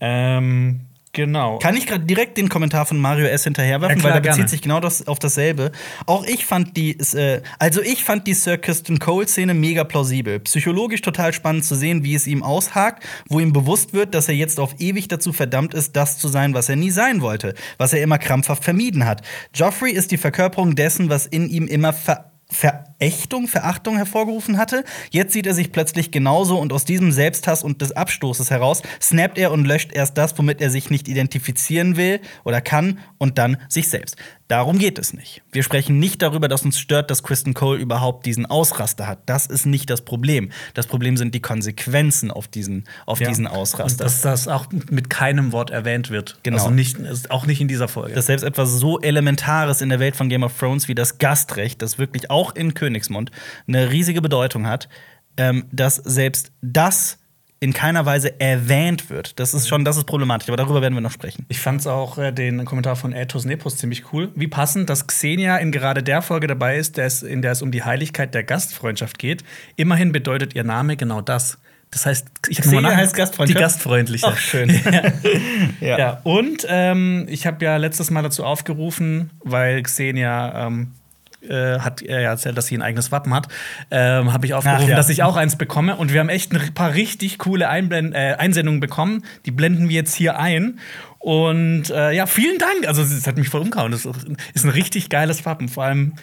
Ähm, 0.00 0.80
Genau. 1.12 1.58
Kann 1.58 1.76
ich 1.76 1.86
gerade 1.86 2.04
direkt 2.04 2.36
den 2.36 2.48
Kommentar 2.48 2.86
von 2.86 2.98
Mario 2.98 3.26
S. 3.26 3.44
hinterherwerfen, 3.44 3.98
Ja, 3.98 4.04
weil 4.04 4.12
der 4.12 4.20
bezieht 4.20 4.36
gerne. 4.36 4.48
sich 4.48 4.62
genau 4.62 4.80
das, 4.80 5.06
auf 5.08 5.18
dasselbe. 5.18 5.72
Auch 6.06 6.24
ich 6.26 6.44
fand 6.44 6.76
die, 6.76 6.98
äh, 6.98 7.42
also 7.58 7.80
ich 7.82 8.04
fand 8.04 8.26
die 8.26 8.34
Sir 8.34 8.58
Kirsten 8.58 8.98
Cole-Szene 8.98 9.54
mega 9.54 9.84
plausibel. 9.84 10.40
Psychologisch 10.40 11.00
total 11.02 11.32
spannend 11.32 11.64
zu 11.64 11.74
sehen, 11.74 12.04
wie 12.04 12.14
es 12.14 12.26
ihm 12.26 12.42
aushakt, 12.42 13.04
wo 13.28 13.40
ihm 13.40 13.52
bewusst 13.52 13.92
wird, 13.94 14.14
dass 14.14 14.28
er 14.28 14.34
jetzt 14.34 14.60
auf 14.60 14.74
ewig 14.78 15.08
dazu 15.08 15.32
verdammt 15.32 15.74
ist, 15.74 15.96
das 15.96 16.18
zu 16.18 16.28
sein, 16.28 16.54
was 16.54 16.68
er 16.68 16.76
nie 16.76 16.90
sein 16.90 17.20
wollte, 17.20 17.54
was 17.78 17.92
er 17.92 18.02
immer 18.02 18.18
krampfhaft 18.18 18.64
vermieden 18.64 19.06
hat. 19.06 19.22
Joffrey 19.54 19.92
ist 19.92 20.10
die 20.10 20.18
Verkörperung 20.18 20.74
dessen, 20.74 21.08
was 21.08 21.26
in 21.26 21.48
ihm 21.48 21.66
immer 21.66 21.92
ver 21.92 22.32
Verächtung, 22.50 23.46
Verachtung 23.46 23.96
hervorgerufen 23.96 24.56
hatte. 24.56 24.84
Jetzt 25.10 25.32
sieht 25.32 25.46
er 25.46 25.54
sich 25.54 25.70
plötzlich 25.70 26.10
genauso 26.10 26.58
und 26.58 26.72
aus 26.72 26.84
diesem 26.84 27.12
Selbsthass 27.12 27.62
und 27.62 27.82
des 27.82 27.92
Abstoßes 27.92 28.50
heraus 28.50 28.82
snappt 29.00 29.38
er 29.38 29.52
und 29.52 29.66
löscht 29.66 29.92
erst 29.92 30.16
das, 30.16 30.36
womit 30.38 30.60
er 30.60 30.70
sich 30.70 30.88
nicht 30.88 31.08
identifizieren 31.08 31.96
will 31.96 32.20
oder 32.44 32.60
kann 32.60 33.00
und 33.18 33.38
dann 33.38 33.58
sich 33.68 33.88
selbst. 33.88 34.16
Darum 34.48 34.78
geht 34.78 34.98
es 34.98 35.12
nicht. 35.12 35.42
Wir 35.52 35.62
sprechen 35.62 35.98
nicht 35.98 36.22
darüber, 36.22 36.48
dass 36.48 36.64
uns 36.64 36.78
stört, 36.80 37.10
dass 37.10 37.22
Kristen 37.22 37.52
Cole 37.52 37.78
überhaupt 37.78 38.24
diesen 38.24 38.46
Ausraster 38.46 39.06
hat. 39.06 39.18
Das 39.26 39.44
ist 39.44 39.66
nicht 39.66 39.90
das 39.90 40.00
Problem. 40.00 40.50
Das 40.72 40.86
Problem 40.86 41.18
sind 41.18 41.34
die 41.34 41.42
Konsequenzen 41.42 42.30
auf 42.30 42.48
diesen, 42.48 42.84
auf 43.04 43.18
diesen 43.18 43.46
Und 43.46 43.52
Ausraster. 43.52 44.04
dass 44.04 44.22
das 44.22 44.48
auch 44.48 44.66
mit 44.90 45.10
keinem 45.10 45.52
Wort 45.52 45.68
erwähnt 45.68 46.08
wird. 46.08 46.38
Genau. 46.44 46.56
Also 46.56 46.70
nicht, 46.70 46.96
auch 47.30 47.44
nicht 47.44 47.60
in 47.60 47.68
dieser 47.68 47.88
Folge. 47.88 48.14
dass 48.14 48.24
selbst 48.26 48.42
etwas 48.42 48.70
so 48.72 48.98
Elementares 49.00 49.82
in 49.82 49.90
der 49.90 50.00
Welt 50.00 50.16
von 50.16 50.30
Game 50.30 50.42
of 50.42 50.58
Thrones 50.58 50.88
wie 50.88 50.94
das 50.94 51.18
Gastrecht, 51.18 51.82
das 51.82 51.98
wirklich 51.98 52.30
auch 52.30 52.54
in 52.54 52.72
Königsmund 52.72 53.30
eine 53.66 53.90
riesige 53.90 54.22
Bedeutung 54.22 54.66
hat, 54.66 54.88
ähm, 55.36 55.66
dass 55.72 55.96
selbst 55.96 56.52
das 56.62 57.17
in 57.60 57.72
keiner 57.72 58.06
Weise 58.06 58.40
erwähnt 58.40 59.10
wird. 59.10 59.38
Das 59.40 59.52
ist 59.52 59.68
schon, 59.68 59.84
das 59.84 59.96
ist 59.96 60.04
problematisch, 60.04 60.48
aber 60.48 60.56
darüber 60.56 60.80
werden 60.80 60.94
wir 60.94 61.00
noch 61.00 61.10
sprechen. 61.10 61.44
Ich 61.48 61.58
fand's 61.58 61.86
auch 61.86 62.16
äh, 62.18 62.32
den 62.32 62.64
Kommentar 62.64 62.94
von 62.94 63.12
Ethos 63.12 63.44
Nepos 63.44 63.76
ziemlich 63.76 64.12
cool. 64.12 64.30
Wie 64.36 64.46
passend, 64.46 64.88
dass 64.88 65.06
Xenia 65.06 65.56
in 65.56 65.72
gerade 65.72 66.02
der 66.02 66.22
Folge 66.22 66.46
dabei 66.46 66.76
ist, 66.78 66.96
der 66.96 67.06
es, 67.06 67.22
in 67.22 67.42
der 67.42 67.52
es 67.52 67.62
um 67.62 67.72
die 67.72 67.82
Heiligkeit 67.82 68.32
der 68.34 68.44
Gastfreundschaft 68.44 69.18
geht. 69.18 69.42
Immerhin 69.76 70.12
bedeutet 70.12 70.54
ihr 70.54 70.62
Name 70.62 70.96
genau 70.96 71.20
das. 71.20 71.58
Das 71.90 72.06
heißt, 72.06 72.28
ich 72.48 72.58
hab 72.58 72.64
Xenia 72.64 72.80
noch 72.82 72.90
mal 72.90 72.96
heißt 72.96 73.14
Gastfreundschaft? 73.14 73.58
Die 73.58 73.62
Gastfreundliche. 73.62 74.26
Ach, 74.26 74.38
schön. 74.38 74.68
ja. 75.80 75.98
ja. 75.98 76.20
Und 76.22 76.66
ähm, 76.68 77.26
ich 77.28 77.46
habe 77.46 77.64
ja 77.64 77.76
letztes 77.76 78.10
Mal 78.10 78.22
dazu 78.22 78.44
aufgerufen, 78.44 79.30
weil 79.40 79.82
Xenia 79.82 80.66
ähm, 80.66 80.92
äh, 81.42 81.78
hat 81.78 82.02
äh, 82.02 82.22
ja 82.22 82.30
erzählt, 82.30 82.56
dass 82.56 82.66
sie 82.66 82.76
ein 82.76 82.82
eigenes 82.82 83.12
Wappen 83.12 83.34
hat, 83.34 83.48
ähm, 83.90 84.32
habe 84.32 84.46
ich 84.46 84.54
aufgerufen, 84.54 84.84
Ach, 84.84 84.88
ja. 84.88 84.96
dass 84.96 85.08
ich 85.08 85.22
auch 85.22 85.36
eins 85.36 85.56
bekomme. 85.56 85.96
Und 85.96 86.12
wir 86.12 86.20
haben 86.20 86.28
echt 86.28 86.52
ein 86.52 86.74
paar 86.74 86.94
richtig 86.94 87.38
coole 87.38 87.68
Einblend 87.68 88.14
äh, 88.14 88.34
Einsendungen 88.38 88.80
bekommen. 88.80 89.24
Die 89.46 89.50
blenden 89.50 89.88
wir 89.88 89.96
jetzt 89.96 90.14
hier 90.14 90.38
ein. 90.38 90.78
Und 91.20 91.90
äh, 91.90 92.12
ja, 92.12 92.26
vielen 92.26 92.58
Dank. 92.58 92.86
Also, 92.86 93.02
es 93.02 93.26
hat 93.26 93.36
mich 93.36 93.48
voll 93.48 93.60
umgehauen. 93.60 93.90
Das 93.90 94.06
ist 94.54 94.64
ein 94.64 94.70
richtig 94.70 95.08
geiles 95.10 95.44
Wappen. 95.44 95.68
Vor 95.68 95.82
allem, 95.84 96.14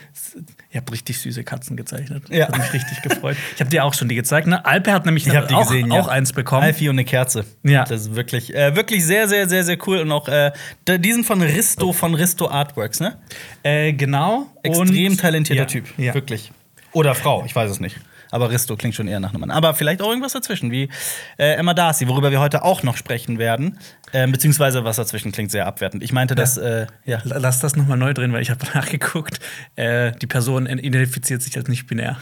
ihr 0.72 0.78
habt 0.80 0.90
richtig 0.92 1.20
süße 1.20 1.44
Katzen 1.44 1.76
gezeichnet. 1.76 2.24
Ja. 2.30 2.48
Hat 2.48 2.58
mich 2.58 2.74
richtig 2.74 3.02
gefreut. 3.02 3.36
Ich 3.56 3.60
habe 3.60 3.70
dir 3.70 3.84
auch 3.84 3.94
schon 3.94 4.08
die 4.08 4.16
gezeigt. 4.16 4.48
Ne? 4.48 4.64
Alpe 4.66 4.94
hat 4.94 5.06
nämlich 5.06 5.28
Ich 5.28 5.36
hab 5.36 5.50
die 5.50 5.54
auch, 5.54 5.68
gesehen, 5.68 5.92
ja. 5.92 6.00
auch 6.00 6.08
eins 6.08 6.32
bekommen. 6.32 6.64
Alfie 6.64 6.88
und 6.88 6.96
eine 6.96 7.04
Kerze. 7.04 7.46
Ja. 7.64 7.84
Das 7.84 8.02
ist 8.02 8.16
wirklich, 8.16 8.56
äh, 8.56 8.76
wirklich 8.78 9.06
sehr, 9.06 9.28
sehr, 9.28 9.50
sehr, 9.50 9.66
sehr 9.66 9.78
cool. 9.86 10.00
Und 10.00 10.12
auch, 10.14 10.30
äh, 10.30 10.54
die 10.88 11.12
sind 11.12 11.26
von 11.26 11.42
Risto, 11.42 11.92
von 11.92 12.16
Risto 12.16 12.48
Artworks, 12.50 13.02
ne? 13.02 13.18
Äh, 13.64 13.92
genau. 13.94 14.48
Extrem 14.64 15.12
Und- 15.12 15.20
talentierter 15.20 15.64
ja, 15.64 15.68
Typ. 15.68 15.86
Ja. 15.98 16.14
Wirklich. 16.14 16.52
Oder 16.94 17.16
Frau, 17.16 17.44
ich 17.46 17.54
weiß 17.54 17.70
es 17.70 17.82
nicht. 17.82 17.98
Aber 18.36 18.50
Risto 18.50 18.76
klingt 18.76 18.94
schon 18.94 19.08
eher 19.08 19.22
nach 19.22 19.30
einem 19.30 19.40
Mann. 19.40 19.50
Aber 19.50 19.74
vielleicht 19.74 20.02
auch 20.02 20.10
irgendwas 20.10 20.34
dazwischen, 20.34 20.70
wie 20.70 20.90
äh, 21.38 21.54
Emma 21.54 21.74
Darcy, 21.74 22.10
worüber 22.10 22.32
wir 22.32 22.42
heute 22.42 22.66
auch 22.66 22.84
noch 22.84 22.98
sprechen 22.98 23.40
werden. 23.40 23.80
Ähm, 24.12 24.34
beziehungsweise 24.34 24.84
was 24.84 24.98
dazwischen 24.98 25.32
klingt 25.32 25.52
sehr 25.52 25.66
abwertend. 25.66 26.04
Ich 26.04 26.12
meinte, 26.12 26.36
dass, 26.36 26.58
äh, 26.58 26.86
ja. 27.06 27.22
Lass 27.24 27.62
das 27.62 27.78
noch 27.78 27.88
mal 27.88 27.96
neu 27.96 28.14
drin, 28.14 28.34
weil 28.34 28.42
ich 28.42 28.50
habe 28.50 28.60
nachgeguckt. 28.74 29.40
Äh, 29.78 30.12
die 30.22 30.28
Person 30.28 30.66
identifiziert 30.68 31.44
sich 31.44 31.56
als 31.56 31.70
nicht 31.70 31.88
binär. 31.88 32.18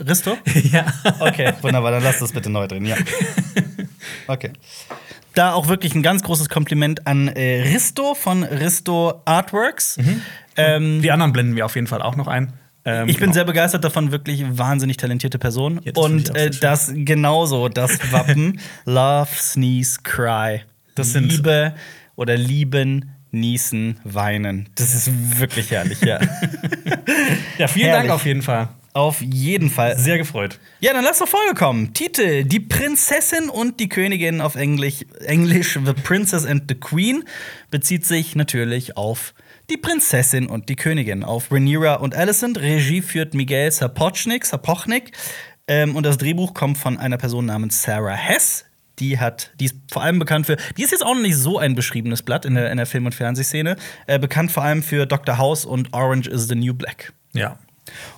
Risto? 0.00 0.38
ja. 0.72 0.86
Okay, 1.20 1.52
wunderbar, 1.60 1.90
dann 1.90 2.02
lass 2.02 2.18
das 2.18 2.32
bitte 2.32 2.48
neu 2.48 2.66
drin, 2.66 2.86
ja. 2.86 2.96
Okay. 4.26 4.52
Da 5.34 5.52
auch 5.52 5.68
wirklich 5.68 5.94
ein 5.94 6.02
ganz 6.02 6.22
großes 6.22 6.48
Kompliment 6.48 7.06
an 7.06 7.28
äh, 7.28 7.60
Risto 7.60 8.14
von 8.14 8.42
Risto 8.42 9.20
Artworks. 9.26 9.98
Ähm, 10.56 11.02
Die 11.02 11.10
anderen 11.10 11.34
blenden 11.34 11.56
wir 11.56 11.66
auf 11.66 11.74
jeden 11.74 11.86
Fall 11.88 12.00
auch 12.00 12.16
noch 12.16 12.26
ein. 12.26 12.54
Ähm, 12.88 13.08
Ich 13.08 13.16
bin 13.16 13.24
genau. 13.24 13.32
sehr 13.34 13.44
begeistert 13.44 13.84
davon, 13.84 14.12
wirklich 14.12 14.44
wahnsinnig 14.48 14.96
talentierte 14.96 15.38
Person. 15.38 15.80
Ja, 15.84 15.92
das 15.92 16.04
Und 16.04 16.34
äh, 16.34 16.50
das 16.50 16.90
genauso, 16.94 17.68
das 17.68 17.98
Wappen 18.12 18.60
Love, 18.84 19.28
Sneeze, 19.36 19.98
Cry. 20.02 20.62
Das 20.94 21.12
sind- 21.12 21.30
Liebe 21.30 21.74
oder 22.16 22.36
lieben, 22.36 23.10
niesen, 23.30 23.98
weinen. 24.04 24.68
Das 24.76 24.94
ist 24.94 25.38
wirklich 25.38 25.70
herrlich, 25.70 26.00
ja. 26.00 26.18
Ja, 27.58 27.66
vielen 27.68 27.88
Herrlich. 27.88 28.08
Dank 28.08 28.10
auf 28.10 28.24
jeden 28.24 28.42
Fall. 28.42 28.68
Auf 28.94 29.20
jeden 29.20 29.68
Fall. 29.70 29.96
Sehr 29.98 30.16
gefreut. 30.18 30.58
Ja, 30.80 30.92
dann 30.92 31.04
lass 31.04 31.18
doch 31.18 31.28
Folge 31.28 31.54
kommen. 31.54 31.92
Titel: 31.92 32.44
Die 32.44 32.58
Prinzessin 32.60 33.48
und 33.48 33.78
die 33.80 33.88
Königin 33.88 34.40
auf 34.40 34.54
Englisch, 34.56 35.04
Englisch 35.24 35.78
The 35.84 35.92
Princess 35.92 36.44
and 36.46 36.64
the 36.68 36.74
Queen 36.74 37.24
bezieht 37.70 38.06
sich 38.06 38.34
natürlich 38.34 38.96
auf 38.96 39.34
die 39.70 39.76
Prinzessin 39.76 40.46
und 40.46 40.68
die 40.68 40.76
Königin, 40.76 41.24
auf 41.24 41.52
Rhaenyra 41.52 41.94
und 41.94 42.14
Alicent. 42.14 42.58
Regie 42.58 43.02
führt 43.02 43.34
Miguel 43.34 43.70
Sapochnik, 43.70 44.46
Sapochnik 44.46 45.12
ähm, 45.66 45.94
und 45.94 46.04
das 46.04 46.18
Drehbuch 46.18 46.54
kommt 46.54 46.78
von 46.78 46.98
einer 46.98 47.18
Person 47.18 47.46
namens 47.46 47.82
Sarah 47.82 48.14
Hess. 48.14 48.64
Die 48.98 49.20
hat, 49.20 49.52
die 49.60 49.66
ist 49.66 49.76
vor 49.92 50.02
allem 50.02 50.18
bekannt 50.18 50.46
für, 50.46 50.56
die 50.76 50.82
ist 50.82 50.90
jetzt 50.90 51.04
auch 51.04 51.14
noch 51.14 51.22
nicht 51.22 51.36
so 51.36 51.58
ein 51.58 51.74
beschriebenes 51.74 52.22
Blatt 52.22 52.44
in 52.44 52.54
der, 52.54 52.70
in 52.72 52.78
der 52.78 52.86
Film- 52.86 53.06
und 53.06 53.14
Fernsehszene, 53.14 53.76
äh, 54.06 54.18
bekannt 54.18 54.50
vor 54.50 54.64
allem 54.64 54.82
für 54.82 55.06
Dr. 55.06 55.38
House 55.38 55.64
und 55.64 55.92
Orange 55.92 56.28
is 56.28 56.48
the 56.48 56.56
New 56.56 56.74
Black. 56.74 57.12
Ja. 57.32 57.58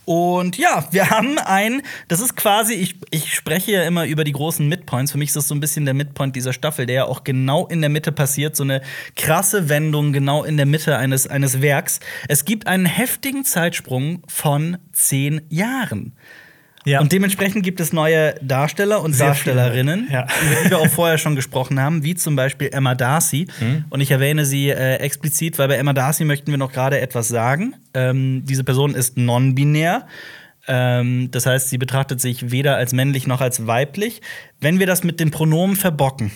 Und 0.04 0.56
ja, 0.56 0.86
wir 0.90 1.10
haben 1.10 1.38
ein, 1.38 1.82
das 2.08 2.20
ist 2.20 2.36
quasi, 2.36 2.74
ich, 2.74 2.96
ich 3.10 3.34
spreche 3.34 3.72
ja 3.72 3.82
immer 3.84 4.06
über 4.06 4.24
die 4.24 4.32
großen 4.32 4.66
Midpoints. 4.68 5.12
Für 5.12 5.18
mich 5.18 5.28
ist 5.28 5.36
das 5.36 5.48
so 5.48 5.54
ein 5.54 5.60
bisschen 5.60 5.84
der 5.84 5.94
Midpoint 5.94 6.34
dieser 6.34 6.52
Staffel, 6.52 6.86
der 6.86 6.94
ja 6.94 7.04
auch 7.04 7.24
genau 7.24 7.66
in 7.66 7.80
der 7.80 7.90
Mitte 7.90 8.12
passiert. 8.12 8.56
So 8.56 8.64
eine 8.64 8.82
krasse 9.16 9.68
Wendung 9.68 10.12
genau 10.12 10.44
in 10.44 10.56
der 10.56 10.66
Mitte 10.66 10.96
eines, 10.96 11.26
eines 11.26 11.62
Werks. 11.62 12.00
Es 12.28 12.44
gibt 12.44 12.66
einen 12.66 12.86
heftigen 12.86 13.44
Zeitsprung 13.44 14.22
von 14.26 14.78
zehn 14.92 15.42
Jahren. 15.48 16.12
Ja. 16.86 17.00
Und 17.00 17.12
dementsprechend 17.12 17.62
gibt 17.62 17.78
es 17.80 17.92
neue 17.92 18.34
Darsteller 18.40 19.02
und 19.02 19.12
Sehr 19.12 19.28
Darstellerinnen, 19.28 20.08
ja. 20.10 20.22
über 20.22 20.62
die 20.64 20.70
wir 20.70 20.78
auch 20.78 20.88
vorher 20.88 21.18
schon 21.18 21.36
gesprochen 21.36 21.78
haben, 21.78 22.02
wie 22.02 22.14
zum 22.14 22.36
Beispiel 22.36 22.70
Emma 22.72 22.94
Darcy. 22.94 23.48
Mhm. 23.60 23.84
Und 23.90 24.00
ich 24.00 24.10
erwähne 24.10 24.46
sie 24.46 24.70
äh, 24.70 24.96
explizit, 24.96 25.58
weil 25.58 25.68
bei 25.68 25.76
Emma 25.76 25.92
Darcy 25.92 26.24
möchten 26.24 26.50
wir 26.50 26.58
noch 26.58 26.72
gerade 26.72 27.00
etwas 27.00 27.28
sagen. 27.28 27.76
Ähm, 27.92 28.44
diese 28.46 28.64
Person 28.64 28.94
ist 28.94 29.18
non-binär. 29.18 30.06
Ähm, 30.68 31.30
das 31.30 31.46
heißt, 31.46 31.68
sie 31.68 31.78
betrachtet 31.78 32.20
sich 32.20 32.50
weder 32.50 32.76
als 32.76 32.92
männlich 32.92 33.26
noch 33.26 33.40
als 33.40 33.66
weiblich. 33.66 34.22
Wenn 34.60 34.78
wir 34.78 34.86
das 34.86 35.04
mit 35.04 35.20
den 35.20 35.30
Pronomen 35.30 35.76
verbocken, 35.76 36.30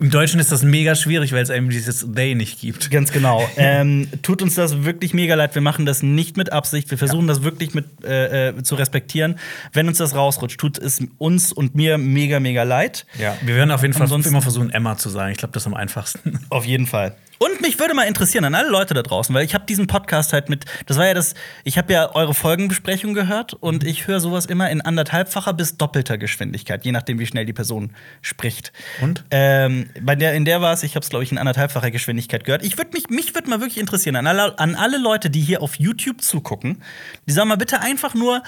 Im 0.00 0.10
Deutschen 0.10 0.40
ist 0.40 0.50
das 0.50 0.62
mega 0.62 0.94
schwierig, 0.94 1.32
weil 1.32 1.42
es 1.42 1.50
eben 1.50 1.68
dieses 1.68 2.06
They 2.14 2.34
nicht 2.34 2.58
gibt. 2.58 2.90
Ganz 2.90 3.12
genau. 3.12 3.46
ähm, 3.58 4.08
tut 4.22 4.40
uns 4.40 4.54
das 4.54 4.82
wirklich 4.84 5.12
mega 5.12 5.34
leid. 5.34 5.54
Wir 5.54 5.60
machen 5.60 5.84
das 5.84 6.02
nicht 6.02 6.38
mit 6.38 6.52
Absicht. 6.52 6.90
Wir 6.90 6.96
versuchen 6.96 7.26
das 7.26 7.42
wirklich 7.42 7.74
mit 7.74 8.02
äh, 8.02 8.48
äh, 8.48 8.62
zu 8.62 8.76
respektieren. 8.76 9.38
Wenn 9.74 9.88
uns 9.88 9.98
das 9.98 10.14
rausrutscht, 10.14 10.58
tut 10.58 10.78
es 10.78 11.02
uns 11.18 11.52
und 11.52 11.74
mir 11.74 11.98
mega, 11.98 12.40
mega 12.40 12.62
leid. 12.62 13.04
Ja. 13.18 13.36
Wir 13.42 13.56
werden 13.56 13.70
auf 13.70 13.82
jeden 13.82 13.92
Fall 13.92 14.04
Ansonsten- 14.04 14.30
immer 14.30 14.40
versuchen, 14.40 14.70
Emma 14.70 14.96
zu 14.96 15.10
sagen. 15.10 15.32
Ich 15.32 15.38
glaube, 15.38 15.52
das 15.52 15.64
ist 15.64 15.66
am 15.66 15.74
einfachsten. 15.74 16.40
Auf 16.48 16.64
jeden 16.64 16.86
Fall. 16.86 17.14
Und 17.42 17.62
mich 17.62 17.78
würde 17.78 17.94
mal 17.94 18.02
interessieren 18.04 18.44
an 18.44 18.54
alle 18.54 18.68
Leute 18.68 18.92
da 18.92 19.02
draußen, 19.02 19.34
weil 19.34 19.46
ich 19.46 19.54
habe 19.54 19.64
diesen 19.64 19.86
Podcast 19.86 20.34
halt 20.34 20.50
mit, 20.50 20.66
das 20.84 20.98
war 20.98 21.06
ja 21.06 21.14
das, 21.14 21.32
ich 21.64 21.78
habe 21.78 21.90
ja 21.90 22.14
eure 22.14 22.34
Folgenbesprechung 22.34 23.14
gehört 23.14 23.54
und 23.54 23.82
ich 23.82 24.06
höre 24.06 24.20
sowas 24.20 24.44
immer 24.44 24.68
in 24.70 24.82
anderthalbfacher 24.82 25.54
bis 25.54 25.78
doppelter 25.78 26.18
Geschwindigkeit, 26.18 26.84
je 26.84 26.92
nachdem, 26.92 27.18
wie 27.18 27.26
schnell 27.26 27.46
die 27.46 27.54
Person 27.54 27.94
spricht. 28.20 28.74
Und? 29.00 29.24
Ähm, 29.30 29.88
bei 30.02 30.16
der, 30.16 30.34
in 30.34 30.44
der 30.44 30.60
war 30.60 30.72
es, 30.72 30.82
ich 30.82 30.94
habe 30.94 31.04
es, 31.04 31.10
glaube 31.10 31.24
ich, 31.24 31.32
in 31.32 31.38
anderthalbfacher 31.38 31.90
Geschwindigkeit 31.90 32.44
gehört. 32.44 32.64
Ich 32.64 32.78
würde 32.78 32.90
mich, 32.92 33.08
mich 33.08 33.34
würde 33.34 33.50
mal 33.50 33.60
wirklich 33.60 33.78
interessieren, 33.78 34.16
an 34.16 34.26
alle, 34.26 34.58
an 34.58 34.74
alle 34.74 34.98
Leute, 34.98 35.30
die 35.30 35.40
hier 35.40 35.62
auf 35.62 35.76
YouTube 35.76 36.22
zugucken, 36.22 36.82
die 37.26 37.32
sagen 37.32 37.48
mal 37.48 37.56
bitte 37.56 37.80
einfach 37.80 38.14
nur, 38.14 38.42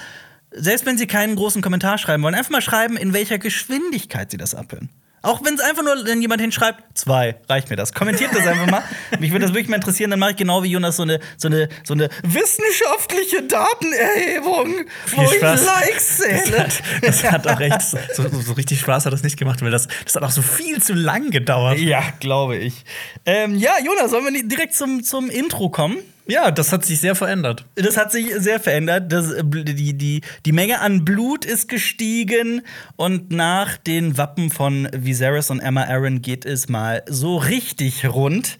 selbst 0.51 0.85
wenn 0.85 0.97
sie 0.97 1.07
keinen 1.07 1.35
großen 1.35 1.61
Kommentar 1.61 1.97
schreiben 1.97 2.23
wollen, 2.23 2.35
einfach 2.35 2.51
mal 2.51 2.61
schreiben, 2.61 2.97
in 2.97 3.13
welcher 3.13 3.39
Geschwindigkeit 3.39 4.31
sie 4.31 4.37
das 4.37 4.55
abhören. 4.55 4.89
Auch 5.25 5.41
wenn 5.45 5.53
es 5.53 5.61
einfach 5.61 5.83
nur, 5.83 6.05
wenn 6.05 6.21
jemand 6.21 6.41
hinschreibt, 6.41 6.97
zwei, 6.97 7.37
reicht 7.47 7.69
mir 7.69 7.77
das. 7.77 7.93
Kommentiert 7.93 8.31
das 8.35 8.45
einfach 8.45 8.69
mal. 8.69 8.83
Mich 9.19 9.31
würde 9.31 9.45
das 9.45 9.53
wirklich 9.53 9.69
mal 9.69 9.77
interessieren, 9.77 10.11
dann 10.11 10.19
mache 10.19 10.31
ich 10.31 10.35
genau 10.35 10.63
wie 10.63 10.67
Jonas 10.67 10.97
so 10.97 11.03
eine, 11.03 11.21
so 11.37 11.47
eine, 11.47 11.69
so 11.85 11.93
eine 11.93 12.09
wissenschaftliche 12.23 13.43
Datenerhebung, 13.43 14.85
wo 15.15 15.31
ich. 15.31 15.41
Likes 15.41 16.17
zähle. 16.17 16.67
Das 17.01 17.23
hat 17.23 17.47
auch 17.47 17.59
echt 17.61 17.81
so, 17.81 17.97
so, 18.13 18.27
so 18.41 18.51
richtig 18.51 18.81
Spaß 18.81 19.05
hat 19.05 19.13
das 19.13 19.23
nicht 19.23 19.37
gemacht, 19.37 19.61
weil 19.61 19.71
das, 19.71 19.87
das 20.03 20.15
hat 20.15 20.23
auch 20.23 20.31
so 20.31 20.41
viel 20.41 20.83
zu 20.83 20.93
lang 20.93 21.31
gedauert. 21.31 21.79
Ja, 21.79 22.03
glaube 22.19 22.57
ich. 22.57 22.83
Ähm, 23.25 23.55
ja, 23.55 23.75
Jonas, 23.81 24.11
sollen 24.11 24.25
wir 24.25 24.43
direkt 24.45 24.75
zum, 24.75 25.05
zum 25.05 25.29
Intro 25.29 25.69
kommen? 25.69 25.99
Ja, 26.25 26.51
das 26.51 26.71
hat 26.71 26.85
sich 26.85 27.01
sehr 27.01 27.15
verändert. 27.15 27.65
Das 27.75 27.97
hat 27.97 28.11
sich 28.11 28.33
sehr 28.37 28.59
verändert. 28.59 29.11
Das, 29.11 29.31
äh, 29.31 29.43
die, 29.43 29.97
die, 29.97 30.21
die 30.45 30.51
Menge 30.51 30.79
an 30.79 31.03
Blut 31.03 31.43
ist 31.43 31.67
gestiegen 31.67 32.61
und 32.95 33.31
nach 33.31 33.77
den 33.77 34.17
Wappen 34.17 34.49
von 34.49 34.87
Viserys 34.93 35.49
und 35.49 35.59
Emma 35.59 35.83
Aaron 35.83 36.21
geht 36.21 36.45
es 36.45 36.69
mal 36.69 37.03
so 37.07 37.37
richtig 37.37 38.05
rund. 38.05 38.57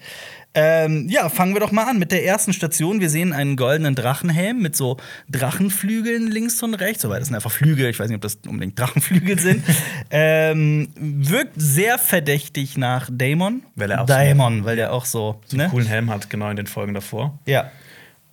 Ähm, 0.56 1.08
ja, 1.08 1.28
fangen 1.28 1.52
wir 1.54 1.60
doch 1.60 1.72
mal 1.72 1.84
an 1.84 1.98
mit 1.98 2.12
der 2.12 2.24
ersten 2.24 2.52
Station. 2.52 3.00
Wir 3.00 3.10
sehen 3.10 3.32
einen 3.32 3.56
goldenen 3.56 3.96
Drachenhelm 3.96 4.60
mit 4.62 4.76
so 4.76 4.98
Drachenflügeln 5.28 6.30
links 6.30 6.62
und 6.62 6.74
rechts. 6.74 7.02
Soweit 7.02 7.20
das 7.20 7.28
sind 7.28 7.34
einfach 7.34 7.50
Flügel. 7.50 7.90
Ich 7.90 7.98
weiß 7.98 8.08
nicht, 8.08 8.16
ob 8.16 8.22
das 8.22 8.38
unbedingt 8.46 8.78
Drachenflügel 8.78 9.38
sind. 9.38 9.64
ähm, 10.10 10.90
wirkt 10.96 11.54
sehr 11.56 11.98
verdächtig 11.98 12.78
nach 12.78 13.10
Daemon. 13.10 13.64
Weil 13.74 13.90
er 13.90 14.02
auch 14.02 14.06
Daemon, 14.06 14.64
weil 14.64 14.76
der 14.76 14.92
auch 14.92 15.06
so, 15.06 15.40
so 15.46 15.58
einen 15.58 15.70
coolen 15.70 15.88
Helm 15.88 16.10
hat, 16.10 16.30
genau 16.30 16.48
in 16.50 16.56
den 16.56 16.68
Folgen 16.68 16.94
davor. 16.94 17.38
Ja. 17.46 17.72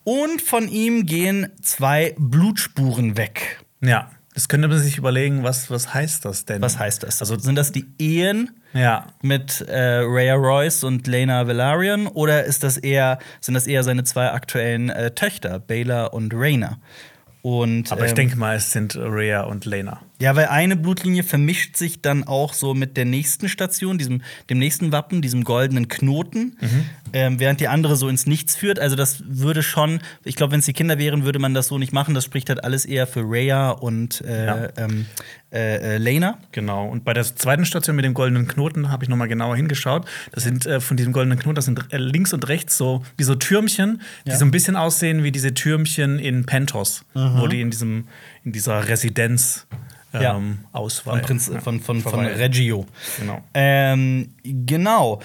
Und 0.03 0.41
von 0.41 0.67
ihm 0.67 1.05
gehen 1.07 1.51
zwei 1.61 2.15
Blutspuren 2.17 3.17
weg. 3.17 3.59
Ja. 3.81 4.11
Das 4.33 4.47
könnte 4.47 4.69
man 4.69 4.79
sich 4.79 4.97
überlegen, 4.97 5.43
was, 5.43 5.69
was 5.69 5.93
heißt 5.93 6.23
das 6.23 6.45
denn? 6.45 6.61
Was 6.61 6.79
heißt 6.79 7.03
das? 7.03 7.19
Also 7.19 7.37
sind 7.37 7.55
das 7.55 7.73
die 7.73 7.85
Ehen 7.99 8.51
ja. 8.73 9.07
mit 9.21 9.61
äh, 9.61 9.97
Rhea 9.99 10.35
Royce 10.35 10.85
und 10.85 11.05
Lena 11.05 11.47
Velaryon 11.47 12.07
oder 12.07 12.45
ist 12.45 12.63
das 12.63 12.77
eher, 12.77 13.19
sind 13.41 13.55
das 13.55 13.67
eher 13.67 13.83
seine 13.83 14.05
zwei 14.05 14.31
aktuellen 14.31 14.89
äh, 14.89 15.11
Töchter, 15.11 15.59
Baela 15.59 16.05
und 16.05 16.33
Rhaena? 16.33 16.79
Und, 17.41 17.91
Aber 17.91 18.05
ich 18.05 18.11
ähm, 18.11 18.15
denke 18.15 18.35
mal, 18.37 18.55
es 18.55 18.71
sind 18.71 18.95
Rhea 18.95 19.41
und 19.41 19.65
Lena. 19.65 20.01
Ja, 20.21 20.35
weil 20.35 20.45
eine 20.45 20.75
Blutlinie 20.75 21.23
vermischt 21.23 21.75
sich 21.75 22.01
dann 22.01 22.23
auch 22.23 22.53
so 22.53 22.73
mit 22.73 22.95
der 22.95 23.05
nächsten 23.05 23.49
Station, 23.49 23.97
diesem, 23.97 24.21
dem 24.49 24.59
nächsten 24.59 24.91
Wappen, 24.91 25.21
diesem 25.21 25.43
goldenen 25.43 25.87
Knoten, 25.87 26.57
Mhm. 26.61 26.85
ähm, 27.13 27.39
während 27.39 27.59
die 27.59 27.67
andere 27.67 27.95
so 27.95 28.07
ins 28.07 28.27
Nichts 28.27 28.55
führt. 28.55 28.79
Also 28.79 28.95
das 28.95 29.23
würde 29.25 29.63
schon, 29.63 29.99
ich 30.23 30.35
glaube, 30.35 30.51
wenn 30.53 30.59
es 30.59 30.65
die 30.65 30.73
Kinder 30.73 30.97
wären, 30.99 31.25
würde 31.25 31.39
man 31.39 31.53
das 31.53 31.67
so 31.67 31.77
nicht 31.79 31.91
machen. 31.91 32.13
Das 32.13 32.23
spricht 32.23 32.49
halt 32.49 32.63
alles 32.63 32.85
eher 32.85 33.07
für 33.07 33.21
Rhea 33.21 33.71
und 33.71 34.21
äh, 34.21 34.45
Ja. 34.45 34.69
ähm, 34.77 35.05
äh, 35.51 35.95
äh, 35.95 35.97
Lena. 35.97 36.37
Genau. 36.53 36.87
Und 36.87 37.03
bei 37.03 37.13
der 37.13 37.23
zweiten 37.23 37.65
Station 37.65 37.95
mit 37.95 38.05
dem 38.05 38.13
goldenen 38.13 38.47
Knoten 38.47 38.89
habe 38.89 39.03
ich 39.03 39.09
noch 39.09 39.17
mal 39.17 39.27
genauer 39.27 39.55
hingeschaut. 39.57 40.05
Das 40.31 40.43
sind 40.43 40.65
äh, 40.65 40.79
von 40.79 40.95
diesem 40.97 41.11
goldenen 41.13 41.39
Knoten, 41.39 41.55
das 41.55 41.65
sind 41.65 41.91
äh, 41.91 41.97
links 41.97 42.31
und 42.31 42.47
rechts 42.47 42.77
so 42.77 43.03
wie 43.17 43.23
so 43.23 43.35
Türmchen, 43.35 44.01
die 44.25 44.29
Ja. 44.29 44.37
so 44.37 44.45
ein 44.45 44.51
bisschen 44.51 44.75
aussehen 44.77 45.23
wie 45.23 45.31
diese 45.31 45.53
Türmchen 45.53 46.19
in 46.19 46.45
Pentos, 46.45 47.03
wo 47.13 47.47
die 47.47 47.59
in 47.59 47.69
diesem 47.71 48.05
in 48.43 48.51
dieser 48.53 48.87
Residenz 48.87 49.67
ähm, 50.13 50.21
Ja. 50.21 50.39
ausweichen. 50.71 51.19
Von, 51.19 51.25
Prinz, 51.27 51.51
Ja. 51.53 51.59
von, 51.61 51.79
von, 51.79 52.01
von. 52.01 52.25
Reggio. 52.25 52.85
Genau. 53.19 53.41
Ähm, 53.53 54.33
genau. 54.43 55.21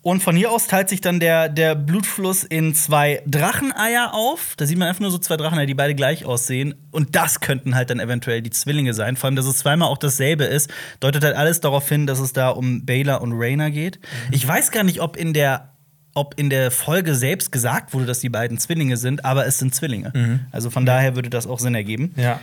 Und 0.00 0.22
von 0.22 0.36
hier 0.36 0.50
aus 0.52 0.68
teilt 0.68 0.88
sich 0.88 1.00
dann 1.00 1.18
der, 1.20 1.48
der 1.48 1.74
Blutfluss 1.74 2.44
in 2.44 2.74
zwei 2.74 3.20
Dracheneier 3.26 4.14
auf. 4.14 4.54
Da 4.56 4.64
sieht 4.64 4.78
man 4.78 4.88
einfach 4.88 5.00
nur 5.00 5.10
so 5.10 5.18
zwei 5.18 5.36
Dracheneier, 5.36 5.66
die 5.66 5.74
beide 5.74 5.94
gleich 5.94 6.24
aussehen. 6.24 6.74
Und 6.92 7.14
das 7.16 7.40
könnten 7.40 7.74
halt 7.74 7.90
dann 7.90 7.98
eventuell 8.00 8.40
die 8.40 8.50
Zwillinge 8.50 8.94
sein. 8.94 9.16
Vor 9.16 9.26
allem, 9.26 9.36
dass 9.36 9.44
es 9.46 9.58
zweimal 9.58 9.88
auch 9.88 9.98
dasselbe 9.98 10.44
ist, 10.44 10.70
deutet 11.00 11.24
halt 11.24 11.36
alles 11.36 11.60
darauf 11.60 11.88
hin, 11.88 12.06
dass 12.06 12.20
es 12.20 12.32
da 12.32 12.50
um 12.50 12.86
Baela 12.86 13.16
und 13.16 13.32
Rhaena 13.34 13.68
geht. 13.70 13.98
Ich 14.30 14.46
weiß 14.46 14.70
gar 14.70 14.84
nicht, 14.84 15.00
ob 15.00 15.16
in 15.16 15.34
der 15.34 15.72
ob 16.14 16.34
in 16.36 16.50
der 16.50 16.70
Folge 16.72 17.14
selbst 17.14 17.52
gesagt 17.52 17.92
wurde, 17.94 18.06
dass 18.06 18.18
die 18.18 18.28
beiden 18.28 18.58
Zwillinge 18.58 18.96
sind, 18.96 19.24
aber 19.24 19.46
es 19.46 19.58
sind 19.58 19.72
Zwillinge. 19.72 20.40
Also 20.50 20.68
von 20.70 20.84
daher 20.84 21.14
würde 21.14 21.30
das 21.30 21.46
auch 21.46 21.60
Sinn 21.60 21.76
ergeben. 21.76 22.12
Ja. 22.16 22.40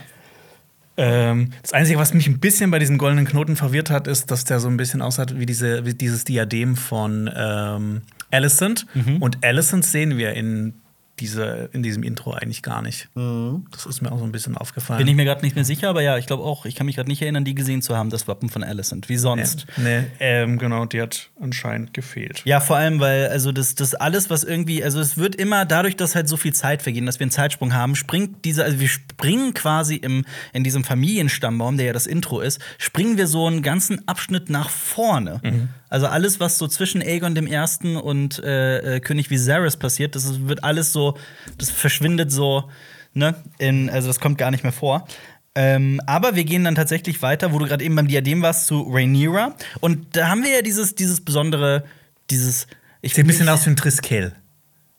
Ähm, 0.96 1.50
das 1.62 1.72
Einzige, 1.72 1.98
was 1.98 2.14
mich 2.14 2.26
ein 2.26 2.40
bisschen 2.40 2.70
bei 2.70 2.78
diesem 2.78 2.98
goldenen 2.98 3.26
Knoten 3.26 3.56
verwirrt 3.56 3.90
hat, 3.90 4.06
ist, 4.06 4.30
dass 4.30 4.44
der 4.44 4.60
so 4.60 4.68
ein 4.68 4.76
bisschen 4.76 5.02
aussah 5.02 5.26
wie, 5.34 5.46
diese, 5.46 5.84
wie 5.84 5.94
dieses 5.94 6.24
Diadem 6.24 6.76
von 6.76 7.30
ähm, 7.34 8.02
Alicent. 8.30 8.86
Mhm. 8.94 9.22
Und 9.22 9.44
Alicent 9.44 9.84
sehen 9.84 10.16
wir 10.16 10.32
in, 10.32 10.74
diese, 11.18 11.70
in 11.72 11.82
diesem 11.82 12.02
Intro 12.02 12.32
eigentlich 12.32 12.62
gar 12.62 12.82
nicht. 12.82 13.08
Das 13.14 13.86
ist 13.86 14.02
mir 14.02 14.12
auch 14.12 14.18
so 14.18 14.24
ein 14.24 14.32
bisschen 14.32 14.56
aufgefallen. 14.56 14.98
Mhm. 14.98 15.04
Bin 15.04 15.08
ich 15.08 15.16
mir 15.16 15.24
gerade 15.24 15.42
nicht 15.42 15.56
mehr 15.56 15.64
sicher, 15.64 15.88
aber 15.88 16.02
ja, 16.02 16.18
ich 16.18 16.26
glaube 16.26 16.42
auch, 16.42 16.66
ich 16.66 16.74
kann 16.74 16.86
mich 16.86 16.96
gerade 16.96 17.08
nicht 17.08 17.22
erinnern, 17.22 17.44
die 17.44 17.54
gesehen 17.54 17.82
zu 17.82 17.96
haben, 17.96 18.10
das 18.10 18.28
Wappen 18.28 18.48
von 18.48 18.62
Alicent. 18.62 19.08
Wie 19.08 19.16
sonst. 19.16 19.66
Nee, 19.76 20.04
ähm, 20.20 20.58
genau, 20.58 20.84
die 20.84 21.00
hat 21.00 21.30
anscheinend 21.40 21.94
gefehlt. 21.94 22.42
Ja, 22.44 22.60
vor 22.60 22.76
allem, 22.76 23.00
weil 23.00 23.28
also 23.28 23.52
das, 23.52 23.74
das 23.74 23.94
alles, 23.94 24.30
was 24.30 24.44
irgendwie, 24.44 24.84
also 24.84 25.00
es 25.00 25.16
wird 25.16 25.34
immer 25.34 25.64
dadurch, 25.64 25.96
dass 25.96 26.14
halt 26.14 26.28
so 26.28 26.36
viel 26.36 26.52
Zeit 26.52 26.82
vergehen, 26.82 27.06
dass 27.06 27.18
wir 27.18 27.24
einen 27.24 27.30
Zeitsprung 27.30 27.72
haben, 27.72 27.96
springt 27.96 28.44
diese, 28.44 28.64
also 28.64 28.78
wir 28.78 28.88
springen 28.88 29.54
quasi 29.54 29.96
im, 29.96 30.24
in 30.52 30.64
diesem 30.64 30.84
Familienstammbaum, 30.84 31.76
der 31.76 31.86
ja 31.86 31.92
das 31.92 32.06
Intro 32.06 32.40
ist, 32.40 32.60
springen 32.78 33.16
wir 33.16 33.26
so 33.26 33.46
einen 33.46 33.62
ganzen 33.62 34.06
Abschnitt 34.06 34.50
nach 34.50 34.68
vorne. 34.68 35.40
Also 35.88 36.06
alles, 36.06 36.40
was 36.40 36.58
so 36.58 36.66
zwischen 36.66 37.00
Aegon 37.02 37.34
dem 37.34 37.46
Ersten 37.46 37.96
und 37.96 38.42
äh, 38.42 38.96
äh, 38.96 39.00
König 39.00 39.30
Viserys 39.30 39.76
passiert, 39.76 40.14
das 40.14 40.46
wird 40.46 40.64
alles 40.64 40.92
so, 40.92 41.16
das 41.58 41.70
verschwindet 41.70 42.32
so, 42.32 42.68
ne? 43.14 43.34
In, 43.58 43.88
also 43.88 44.08
das 44.08 44.20
kommt 44.20 44.38
gar 44.38 44.50
nicht 44.50 44.62
mehr 44.62 44.72
vor. 44.72 45.06
Ähm, 45.54 46.00
aber 46.06 46.36
wir 46.36 46.44
gehen 46.44 46.64
dann 46.64 46.74
tatsächlich 46.74 47.22
weiter, 47.22 47.52
wo 47.52 47.58
du 47.58 47.66
gerade 47.66 47.82
eben 47.82 47.96
beim 47.96 48.08
Diadem 48.08 48.42
warst, 48.42 48.66
zu 48.66 48.82
Rhaenyra. 48.82 49.54
Und 49.80 50.14
da 50.14 50.28
haben 50.28 50.42
wir 50.42 50.54
ja 50.54 50.62
dieses, 50.62 50.94
dieses 50.94 51.22
besondere, 51.22 51.84
dieses. 52.30 52.66
Ich 53.00 53.14
Sieht 53.14 53.24
ein 53.24 53.28
bisschen 53.28 53.48
aus 53.48 53.64
wie 53.64 53.70
ein 53.70 53.76
Triskel. 53.76 54.34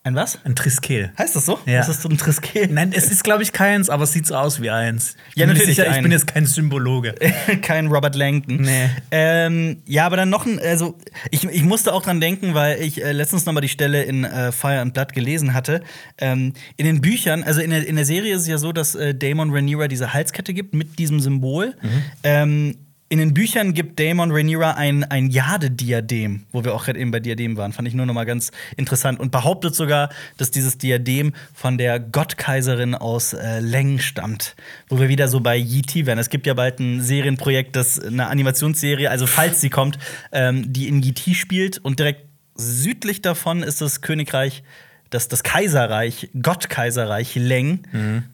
Ein 0.08 0.16
was? 0.16 0.40
Ein 0.46 0.56
Triskel. 0.56 1.12
Heißt 1.18 1.36
das 1.36 1.46
so? 1.46 1.60
Ja. 1.66 1.80
Das 1.80 1.90
ist 1.90 2.02
so 2.02 2.08
ein 2.08 2.18
Triskel. 2.18 2.70
Nein, 2.72 2.94
es 2.96 3.12
ist, 3.12 3.26
glaube 3.26 3.44
ich, 3.44 3.52
keins, 3.52 3.90
aber 3.90 4.06
es 4.06 4.14
sieht 4.14 4.26
so 4.26 4.36
aus 4.36 4.62
wie 4.62 4.70
eins. 4.70 5.18
Ich 5.32 5.42
Ja, 5.42 5.48
natürlich 5.48 5.76
sicher, 5.76 5.94
ich 5.94 6.02
bin 6.02 6.14
jetzt 6.14 6.28
kein 6.28 6.46
Symbologe. 6.46 7.14
Kein 7.62 7.88
Robert 7.88 8.16
Langton. 8.16 8.62
Nee. 8.62 8.90
Ähm, 9.12 9.82
ja, 9.86 10.06
aber 10.06 10.16
dann 10.16 10.30
noch 10.30 10.46
ein, 10.46 10.60
also 10.60 10.98
ich, 11.30 11.44
ich 11.44 11.64
musste 11.64 11.94
auch 11.94 12.04
dran 12.04 12.22
denken, 12.22 12.54
weil 12.54 12.82
ich 12.82 13.04
äh, 13.04 13.12
letztens 13.12 13.46
noch 13.46 13.52
mal 13.52 13.60
die 13.60 13.68
Stelle 13.68 14.04
in 14.04 14.24
äh, 14.24 14.54
Fire 14.54 14.80
and 14.80 14.94
Blood 14.94 15.12
gelesen 15.12 15.54
hatte. 15.54 15.82
Ähm, 16.20 16.54
in 16.78 16.86
den 16.86 17.02
Büchern, 17.02 17.44
also 17.44 17.60
in 17.60 17.72
der, 17.72 17.86
in 17.86 17.98
der 17.98 18.06
Serie 18.06 18.34
ist 18.34 18.44
es 18.44 18.48
ja 18.48 18.58
so, 18.58 18.72
dass 18.72 18.96
äh, 18.96 19.14
Daemon 19.14 19.52
Rhaenyra 19.52 19.90
diese 19.90 20.14
Halskette 20.14 20.54
gibt 20.54 20.74
mit 20.74 21.00
diesem 21.00 21.20
Symbol. 21.20 21.76
Ähm, 22.24 22.78
in 23.10 23.20
den 23.20 23.34
Büchern 23.34 23.74
gibt 23.74 24.00
Daemon 24.00 24.32
Rhaenyra 24.32 24.72
ein, 24.72 25.06
ein 25.06 25.30
Jade-Diadem, 25.30 26.44
wo 26.52 26.66
wir 26.66 26.74
auch 26.74 26.86
gerade 26.86 27.00
eben 27.00 27.12
bei 27.12 27.22
Diadem 27.22 27.56
waren. 27.56 27.72
Fand 27.72 27.88
ich 27.88 27.94
nur 27.94 28.06
noch 28.06 28.14
mal 28.14 28.26
ganz 28.26 28.52
interessant. 28.76 29.20
Und 29.20 29.32
behauptet 29.32 29.76
sogar, 29.76 30.10
dass 30.36 30.52
dieses 30.52 30.78
Diadem 30.78 31.34
von 31.54 31.78
der 31.78 32.02
Gottkaiserin 32.02 32.96
aus 32.96 33.32
äh, 33.32 33.60
Leng 33.60 34.00
stammt. 34.00 34.56
Wo 34.90 35.00
wir 35.00 35.08
wieder 35.08 35.30
so 35.30 35.40
bei 35.40 35.56
Yi-Ti 35.56 36.06
werden. 36.06 36.20
Es 36.20 36.30
gibt 36.30 36.46
ja 36.48 36.54
bald 36.54 36.80
ein 36.80 37.02
Serienprojekt, 37.02 37.78
das 37.78 37.98
eine 37.98 38.28
Animationsserie, 38.28 39.10
also 39.10 39.26
falls 39.26 39.62
sie 39.62 39.70
kommt, 39.70 39.98
ähm, 40.34 40.74
die 40.74 40.90
in 40.90 41.02
Yi-Ti 41.02 41.36
spielt. 41.36 41.78
Und 41.78 42.00
direkt 42.00 42.26
südlich 42.56 43.22
davon 43.22 43.64
ist 43.64 43.80
das 43.80 44.02
Königreich 44.02 44.64
das, 45.10 45.28
das 45.28 45.44
Kaiserreich, 45.44 46.30
Gottkaiserreich 46.42 47.36
Leng, 47.36 47.84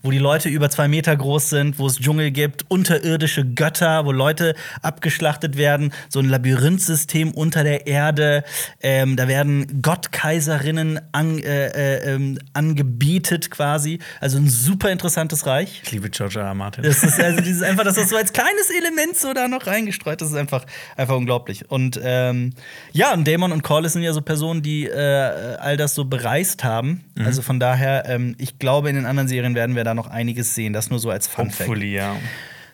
wo 0.02 0.12
die 0.12 0.20
Leute 0.20 0.50
über 0.50 0.70
zwei 0.70 0.88
Meter 0.88 1.16
groß 1.16 1.50
sind, 1.50 1.80
wo 1.80 1.88
es 1.88 1.98
Dschungel 1.98 2.32
gibt, 2.32 2.66
unterirdische 2.70 3.46
Götter, 3.46 4.06
wo 4.06 4.12
Leute 4.12 4.56
abgeschlachtet 4.82 5.58
werden, 5.58 5.94
so 6.10 6.20
ein 6.20 6.30
Labyrinthsystem 6.30 7.32
unter 7.32 7.64
der 7.64 7.88
Erde. 7.88 8.44
Ähm, 8.82 9.16
da 9.16 9.28
werden 9.28 9.82
Gottkaiserinnen 9.82 11.00
an, 11.12 11.40
äh, 11.40 11.68
äh, 11.68 12.14
ähm, 12.14 12.40
angebetet 12.54 13.52
quasi. 13.52 14.00
Also 14.20 14.38
ein 14.38 14.48
super 14.48 14.92
interessantes 14.92 15.46
Reich. 15.46 15.82
Ich 15.84 15.92
liebe 15.92 16.10
George 16.10 16.40
R. 16.40 16.46
R. 16.46 16.54
Martin. 16.54 16.84
Das 16.84 17.04
ist 17.04 17.20
also 17.20 17.42
dieses 17.44 17.62
einfach, 17.62 17.84
dass 17.84 17.96
das 17.96 18.10
so 18.10 18.18
als 18.18 18.34
kleines 18.34 18.70
Element 18.70 19.18
so 19.18 19.34
da 19.34 19.48
noch 19.48 19.68
reingestreut, 19.68 20.22
das 20.22 20.30
ist 20.30 20.36
einfach, 20.36 20.66
einfach 20.96 21.16
unglaublich. 21.16 21.70
Und 21.70 22.00
ähm, 22.04 22.54
ja, 22.92 23.14
und 23.14 23.28
Damon 23.28 23.52
und 23.52 23.64
Corlys 23.64 23.94
sind 23.94 24.04
ja 24.04 24.14
so 24.14 24.22
Personen, 24.22 24.62
die 24.62 24.86
äh, 24.86 25.58
all 25.60 25.78
das 25.78 25.96
so 25.96 26.06
bereist 26.06 26.63
haben. 26.64 27.04
Also 27.24 27.42
von 27.42 27.60
daher, 27.60 28.06
ähm, 28.08 28.36
ich 28.38 28.60
glaube, 28.60 28.90
in 28.90 28.96
den 28.96 29.06
anderen 29.06 29.28
Serien 29.28 29.56
werden 29.56 29.76
wir 29.76 29.84
da 29.84 29.94
noch 29.94 30.08
einiges 30.08 30.56
sehen. 30.56 30.74
Das 30.74 30.90
nur 30.90 31.00
so 31.00 31.10
als 31.10 31.28
Fun 31.28 31.52
Fact. 31.52 31.78
Ja. 31.84 32.16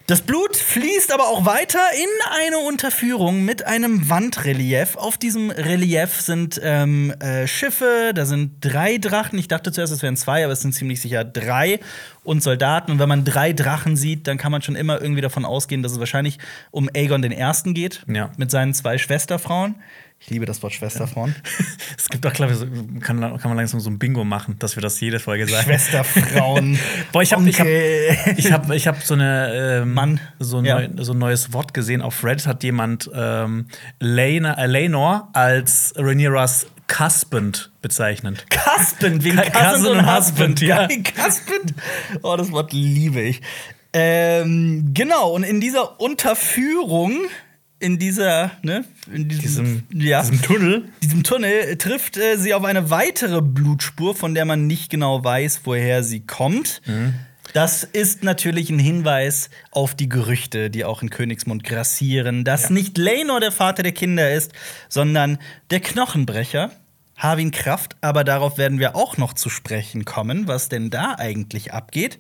Das 0.09 0.23
Blut 0.23 0.55
fließt 0.55 1.13
aber 1.13 1.27
auch 1.27 1.45
weiter 1.45 1.77
in 1.93 2.47
eine 2.47 2.57
Unterführung 2.57 3.45
mit 3.45 3.67
einem 3.67 4.09
Wandrelief. 4.09 4.95
Auf 4.95 5.19
diesem 5.19 5.51
Relief 5.51 6.19
sind 6.21 6.59
ähm, 6.63 7.11
äh, 7.19 7.45
Schiffe, 7.45 8.11
da 8.15 8.25
sind 8.25 8.53
drei 8.61 8.97
Drachen. 8.97 9.37
Ich 9.37 9.47
dachte 9.47 9.71
zuerst, 9.71 9.93
es 9.93 10.01
wären 10.01 10.17
zwei, 10.17 10.43
aber 10.43 10.53
es 10.53 10.61
sind 10.61 10.73
ziemlich 10.73 10.99
sicher 10.99 11.23
drei. 11.23 11.79
Und 12.23 12.41
Soldaten. 12.41 12.91
Und 12.91 12.97
wenn 12.97 13.07
man 13.07 13.23
drei 13.23 13.53
Drachen 13.53 13.95
sieht, 13.95 14.25
dann 14.25 14.39
kann 14.39 14.51
man 14.51 14.63
schon 14.63 14.75
immer 14.75 14.99
irgendwie 14.99 15.21
davon 15.21 15.45
ausgehen, 15.45 15.83
dass 15.83 15.91
es 15.91 15.99
wahrscheinlich 15.99 16.39
um 16.71 16.89
Aegon 16.91 17.21
den 17.21 17.31
Ersten 17.31 17.75
geht. 17.75 18.03
Ja. 18.07 18.31
Mit 18.35 18.49
seinen 18.49 18.73
zwei 18.73 18.97
Schwesterfrauen. 18.97 19.75
Ich 20.21 20.29
liebe 20.29 20.45
das 20.45 20.61
Wort 20.61 20.73
Schwesterfrauen. 20.73 21.33
Es 21.97 22.07
gibt 22.09 22.25
auch, 22.25 22.33
glaube 22.33 22.53
ich, 22.53 22.57
so, 22.59 22.65
kann, 23.01 23.19
kann 23.19 23.41
man 23.43 23.57
langsam 23.57 23.79
so 23.79 23.89
ein 23.89 23.99
Bingo 23.99 24.23
machen, 24.23 24.57
dass 24.59 24.75
wir 24.75 24.81
das 24.81 24.99
jede 24.99 25.19
Folge 25.19 25.47
sagen. 25.47 25.63
Schwesterfrauen. 25.65 26.79
Boah, 27.11 27.21
ich 27.21 27.33
habe 27.33 27.47
ich 27.49 27.59
hab, 27.59 27.67
ich 28.37 28.51
hab, 28.51 28.69
ich 28.71 28.87
hab 28.87 29.01
so, 29.03 29.13
eine, 29.13 29.81
ähm, 29.81 29.93
Mann. 29.93 30.19
so, 30.39 30.57
ein 30.57 30.65
Ja. 30.65 30.79
neu, 30.87 31.03
so 31.03 31.13
ein 31.13 31.19
neues 31.19 31.53
Wort 31.53 31.73
gesehen. 31.73 32.01
Auf 32.01 32.23
Reddit 32.23 32.47
hat 32.47 32.63
jemand 32.63 33.09
ähm, 33.13 33.67
Lena, 33.99 34.53
äh, 34.57 34.65
Lenor 34.67 35.29
als 35.33 35.93
Rhaenyras 35.97 36.67
Husband 36.99 37.71
bezeichnet. 37.81 38.45
Husband, 38.77 39.23
wegen 39.23 39.37
Cousin, 39.37 39.53
Cousin 39.53 39.87
und 39.97 40.15
Husband. 40.15 40.59
Husband, 40.59 40.61
ja. 40.61 40.87
Husband. 41.23 41.73
Oh, 42.23 42.35
das 42.35 42.51
Wort 42.51 42.73
liebe 42.73 43.21
ich. 43.21 43.41
Ähm, 43.93 44.91
genau, 44.93 45.31
und 45.33 45.43
in 45.43 45.59
dieser 45.61 45.99
Unterführung 45.99 47.13
in 47.79 47.97
dieser, 47.97 48.51
ne, 48.61 48.83
in 49.13 49.27
diesem, 49.29 49.83
Diesem, 49.89 49.89
diesem 49.89 50.41
Tunnel. 50.41 50.89
diesem 51.01 51.23
Tunnel 51.23 51.77
trifft 51.77 52.17
äh, 52.17 52.37
sie 52.37 52.53
auf 52.53 52.63
eine 52.65 52.89
weitere 52.89 53.41
Blutspur, 53.41 54.15
von 54.15 54.33
der 54.33 54.45
man 54.45 54.67
nicht 54.67 54.89
genau 54.89 55.23
weiß, 55.23 55.61
woher 55.63 56.03
sie 56.03 56.19
kommt. 56.21 56.81
Das 57.53 57.83
ist 57.83 58.23
natürlich 58.23 58.69
ein 58.69 58.77
Hinweis 58.79 59.49
auf 59.71 59.95
die 59.95 60.07
Gerüchte, 60.09 60.69
die 60.69 60.85
auch 60.85 61.01
in 61.01 61.09
Königsmund 61.09 61.63
grassieren, 61.63 62.43
dass 62.43 62.63
Ja. 62.63 62.71
nicht 62.71 62.97
Lenor 62.97 63.39
der 63.39 63.51
Vater 63.51 63.81
der 63.81 63.91
Kinder 63.93 64.31
ist, 64.31 64.51
sondern 64.87 65.39
der 65.71 65.79
Knochenbrecher. 65.79 66.71
Harwin 67.17 67.51
Kraft, 67.51 67.97
aber 68.01 68.23
darauf 68.23 68.57
werden 68.57 68.79
wir 68.79 68.95
auch 68.95 69.17
noch 69.17 69.33
zu 69.33 69.49
sprechen 69.49 70.05
kommen, 70.05 70.47
was 70.47 70.69
denn 70.69 70.89
da 70.89 71.15
eigentlich 71.17 71.73
abgeht. 71.73 72.17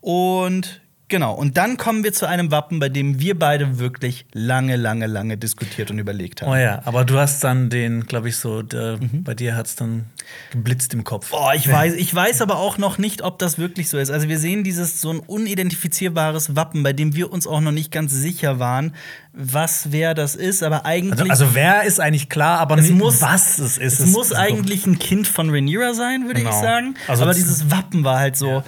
Und 0.00 0.80
genau, 1.08 1.34
und 1.34 1.56
dann 1.56 1.76
kommen 1.76 2.04
wir 2.04 2.12
zu 2.12 2.26
einem 2.26 2.50
Wappen, 2.50 2.78
bei 2.78 2.88
dem 2.88 3.18
wir 3.20 3.38
beide 3.38 3.78
wirklich 3.78 4.26
lange, 4.32 4.76
lange, 4.76 5.06
lange 5.06 5.36
diskutiert 5.36 5.90
und 5.90 5.98
überlegt 5.98 6.42
haben. 6.42 6.50
Oh 6.52 6.56
ja, 6.56 6.82
aber 6.84 7.04
du 7.04 7.18
hast 7.18 7.42
dann 7.44 7.70
den, 7.70 8.06
glaube 8.06 8.28
ich, 8.28 8.36
so, 8.36 8.62
der, 8.62 8.98
bei 9.00 9.34
dir 9.34 9.56
hat 9.56 9.66
es 9.66 9.76
dann 9.76 10.06
geblitzt 10.52 10.94
im 10.94 11.04
Kopf. 11.04 11.28
Oh, 11.32 11.48
ich 11.54 11.70
weiß, 11.70 11.94
ich 11.94 12.14
weiß 12.14 12.42
aber 12.42 12.58
auch 12.58 12.78
noch 12.78 12.98
nicht, 12.98 13.22
ob 13.22 13.38
das 13.38 13.58
wirklich 13.58 13.88
so 13.88 13.98
ist. 13.98 14.10
Also 14.10 14.28
wir 14.28 14.38
sehen 14.38 14.64
dieses 14.64 15.00
so 15.00 15.10
ein 15.10 15.20
unidentifizierbares 15.20 16.56
Wappen, 16.56 16.82
bei 16.82 16.92
dem 16.92 17.14
wir 17.14 17.32
uns 17.32 17.46
auch 17.46 17.60
noch 17.60 17.72
nicht 17.72 17.90
ganz 17.92 18.12
sicher 18.12 18.58
waren, 18.58 18.94
was 19.32 19.92
wer 19.92 20.14
das 20.14 20.34
ist. 20.34 20.62
Aber 20.62 20.84
eigentlich, 20.84 21.30
Also, 21.30 21.44
also 21.44 21.54
wer 21.54 21.84
ist 21.84 22.00
eigentlich 22.00 22.28
klar, 22.28 22.58
aber 22.58 22.76
Es 22.78 22.82
nicht, 22.88 22.94
muss- 22.98 23.20
was 23.22 23.58
es 23.58 23.78
ist. 23.78 24.00
es 24.00 24.06
muss 24.06 24.32
eigentlich 24.32 24.86
ein 24.86 24.98
Kind 24.98 25.26
von 25.28 25.50
Rhaenyra 25.50 25.94
sein, 25.94 26.26
würde 26.26 26.40
ich 26.40 26.46
Genau. 26.46 26.60
sagen. 26.60 26.94
Also 27.06 27.22
aber 27.22 27.30
es- 27.32 27.38
dieses 27.38 27.70
Wappen 27.70 28.04
war 28.04 28.18
halt 28.18 28.36
so. 28.36 28.62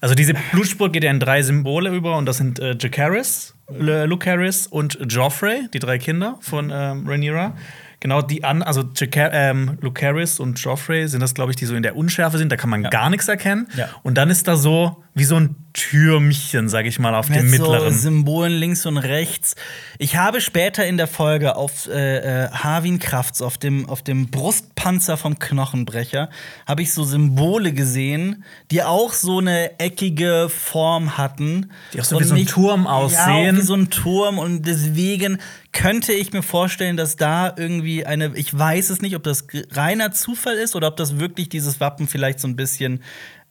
Also 0.00 0.14
diese 0.14 0.34
Blutspur 0.52 0.92
geht 0.92 1.04
ja 1.04 1.10
in 1.10 1.20
drei 1.20 1.42
Symbole 1.42 1.90
über 1.90 2.16
und 2.16 2.26
das 2.26 2.36
sind 2.36 2.58
äh, 2.58 2.76
Jacaerys, 2.78 3.54
Le- 3.70 4.06
Lucaris 4.06 4.66
und 4.66 4.98
Joffrey, 5.08 5.68
die 5.72 5.78
drei 5.78 5.98
Kinder 5.98 6.36
von 6.40 6.70
ähm, 6.72 7.06
Rhaenyra. 7.08 7.54
Genau 8.00 8.20
die 8.20 8.44
an, 8.44 8.62
also 8.62 8.84
Jaca 8.94 9.30
ähm, 9.32 9.78
Lucaris 9.80 10.38
und 10.38 10.58
Joffrey 10.58 11.08
sind 11.08 11.20
das, 11.20 11.32
glaube 11.32 11.52
ich, 11.52 11.56
die 11.56 11.64
so 11.64 11.74
in 11.74 11.82
der 11.82 11.96
Unschärfe 11.96 12.36
sind. 12.36 12.52
Da 12.52 12.56
kann 12.56 12.68
man 12.68 12.82
gar 12.82 13.08
nichts 13.08 13.28
erkennen. 13.28 13.66
Ja. 13.76 13.88
Und 14.02 14.18
dann 14.18 14.28
ist 14.28 14.46
da 14.46 14.56
so 14.56 15.02
wie 15.14 15.24
so 15.24 15.36
ein 15.36 15.56
Türmchen, 15.74 16.68
sage 16.68 16.88
ich 16.88 16.98
mal, 16.98 17.14
auf 17.14 17.26
dem 17.26 17.50
Mit 17.50 17.60
so 17.60 17.70
mittleren. 17.70 17.92
Symbolen 17.92 18.52
links 18.52 18.86
und 18.86 18.96
rechts. 18.96 19.56
Ich 19.98 20.16
habe 20.16 20.40
später 20.40 20.86
in 20.86 20.96
der 20.96 21.06
Folge 21.08 21.56
auf 21.56 21.88
äh, 21.88 22.44
äh, 22.44 22.48
Harwin 22.50 22.98
Krafts, 23.00 23.42
auf 23.42 23.58
dem, 23.58 23.88
auf 23.88 24.00
dem 24.02 24.30
Brustpanzer 24.30 25.16
vom 25.16 25.38
Knochenbrecher, 25.38 26.30
habe 26.66 26.82
ich 26.82 26.94
so 26.94 27.02
Symbole 27.04 27.72
gesehen, 27.72 28.44
die 28.70 28.82
auch 28.84 29.12
so 29.12 29.38
eine 29.38 29.78
eckige 29.80 30.48
Form 30.48 31.18
hatten. 31.18 31.70
Die 31.92 32.00
auch 32.00 32.04
so 32.04 32.16
Und 32.16 32.22
wie 32.22 32.28
so 32.28 32.34
ein 32.34 32.40
nicht- 32.40 32.50
Turm 32.52 32.84
Ja, 32.84 32.90
aussehen. 32.92 33.56
auch 33.56 33.60
wie 33.60 33.64
so 33.66 33.74
ein 33.74 33.90
Turm. 33.90 34.38
Und 34.38 34.62
deswegen 34.66 35.38
könnte 35.72 36.12
ich 36.12 36.32
mir 36.32 36.42
vorstellen, 36.42 36.96
dass 36.96 37.16
da 37.16 37.52
irgendwie 37.56 38.06
eine, 38.06 38.30
ich 38.36 38.56
weiß 38.56 38.90
es 38.90 39.02
nicht, 39.02 39.16
ob 39.16 39.24
das 39.24 39.46
reiner 39.72 40.12
Zufall 40.12 40.54
ist 40.54 40.76
oder 40.76 40.86
ob 40.86 40.96
das 40.96 41.18
wirklich 41.18 41.48
dieses 41.48 41.80
Wappen 41.80 42.06
vielleicht 42.06 42.38
so 42.38 42.46
ein 42.46 42.54
bisschen 42.54 43.02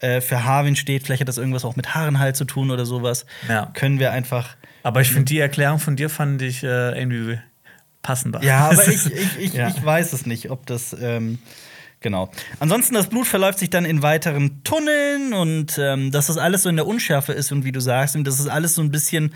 äh, 0.04 0.22
für 0.22 0.44
Harwin 0.44 0.76
steht. 0.76 1.04
Vielleicht 1.04 1.22
hat 1.22 1.28
das 1.28 1.38
irgendwas 1.38 1.66
auch 1.66 1.76
mit 1.76 1.96
Haarenhalt 1.96 2.36
zu 2.36 2.46
tun 2.46 2.70
oder 2.72 2.86
sowas. 2.86 3.26
Ja. 3.48 3.72
Können 3.74 4.00
wir 4.00 4.12
einfach. 4.12 4.56
aber 4.84 5.02
ich 5.02 5.10
finde 5.10 5.26
die 5.26 5.40
Erklärung 5.40 5.80
von 5.80 5.96
dir 5.96 6.10
fand 6.10 6.42
ich 6.42 6.64
äh, 6.64 6.98
irgendwie 7.00 7.40
passender. 8.02 8.44
Ja, 8.44 8.70
aber 8.70 8.88
ich, 8.88 9.06
ich, 9.06 9.40
ich, 9.40 9.54
Ja. 9.54 9.70
ich 9.70 9.84
weiß 9.84 10.14
es 10.14 10.26
nicht, 10.26 10.52
ob 10.52 10.66
das. 10.66 10.96
Ähm, 11.00 11.40
genau. 12.04 12.30
Ansonsten, 12.60 12.94
das 12.94 13.08
Blut 13.08 13.26
verläuft 13.26 13.58
sich 13.58 13.72
dann 13.72 13.86
in 13.86 14.04
weiteren 14.04 14.64
Tunneln 14.64 15.34
und 15.34 15.78
ähm, 15.80 16.12
dass 16.12 16.28
das 16.28 16.38
alles 16.38 16.62
so 16.64 16.70
in 16.70 16.76
der 16.76 16.86
Unschärfe 16.86 17.34
ist 17.34 17.52
und 17.52 17.66
wie 17.66 17.72
du 17.72 17.80
sagst, 17.80 18.16
und 18.16 18.26
dass 18.26 18.40
es 18.40 18.48
alles 18.48 18.76
so 18.76 18.84
ein 18.84 18.92
bisschen 18.92 19.34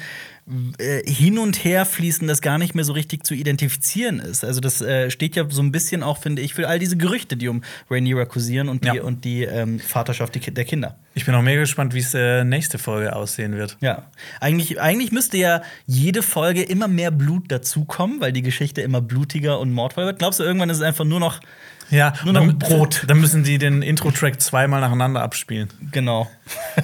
äh, 0.78 1.02
hin 1.12 1.40
und 1.40 1.64
her 1.66 1.86
fließen, 1.86 2.26
das 2.28 2.42
gar 2.42 2.58
nicht 2.58 2.74
mehr 2.76 2.86
so 2.86 2.94
richtig 2.94 3.26
zu 3.26 3.34
identifizieren 3.34 4.20
ist. 4.20 4.46
Also, 4.46 4.62
das 4.62 4.82
äh, 4.82 5.10
steht 5.12 5.36
ja 5.36 5.46
so 5.50 5.62
ein 5.62 5.72
bisschen 5.72 6.04
auch, 6.04 6.20
finde 6.20 6.42
ich, 6.42 6.54
für 6.54 6.68
all 6.70 6.80
diese 6.80 6.96
Gerüchte, 6.96 7.36
die 7.36 7.48
um 7.50 7.64
Rhaenyra 7.90 8.26
kursieren 8.26 8.70
und 8.70 8.84
die, 8.86 8.96
Ja. 8.96 9.02
und 9.04 9.26
die 9.26 9.44
ähm, 9.44 9.80
Vaterschaft 9.80 10.36
der 10.36 10.66
Kinder. 10.66 10.96
Ich 11.16 11.26
bin 11.26 11.34
auch 11.36 11.42
mega 11.42 11.60
gespannt, 11.62 11.94
wie 11.94 12.00
es 12.00 12.14
äh, 12.14 12.44
nächste 12.44 12.78
Folge 12.78 13.16
aussehen 13.16 13.56
wird. 13.58 13.76
Ja, 13.82 14.04
eigentlich, 14.40 14.80
eigentlich 14.80 15.12
müsste 15.12 15.38
ja 15.38 15.64
jede 15.86 16.22
Folge 16.22 16.62
immer 16.64 16.88
mehr 16.88 17.12
Blut 17.12 17.52
dazukommen, 17.52 18.22
weil 18.22 18.32
die 18.32 18.44
Geschichte 18.44 18.82
immer 18.82 19.02
blutiger 19.02 19.60
und 19.60 19.72
mordvoll 19.74 20.06
wird. 20.06 20.20
Glaubst 20.20 20.40
du, 20.40 20.44
irgendwann 20.44 20.70
ist 20.70 20.78
es 20.78 20.84
einfach 20.84 21.06
nur 21.06 21.20
noch 21.20 21.40
Ja, 21.90 22.14
Nur 22.24 22.34
noch 22.34 22.46
dann, 22.46 22.60
Brot. 22.60 23.04
Dann 23.08 23.20
müssen 23.20 23.44
die 23.44 23.58
den 23.58 23.82
Intro-Track 23.82 24.42
zweimal 24.42 24.82
nacheinander 24.82 25.22
abspielen, 25.22 25.70
genau, 25.92 26.30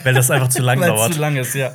weil 0.03 0.13
das 0.13 0.31
einfach 0.31 0.49
zu 0.49 0.61
lang 0.61 0.79
weil 0.81 0.91
es 0.91 0.95
dauert. 0.95 1.13
zu 1.13 1.19
lang 1.19 1.35
ist, 1.35 1.55
ja. 1.55 1.71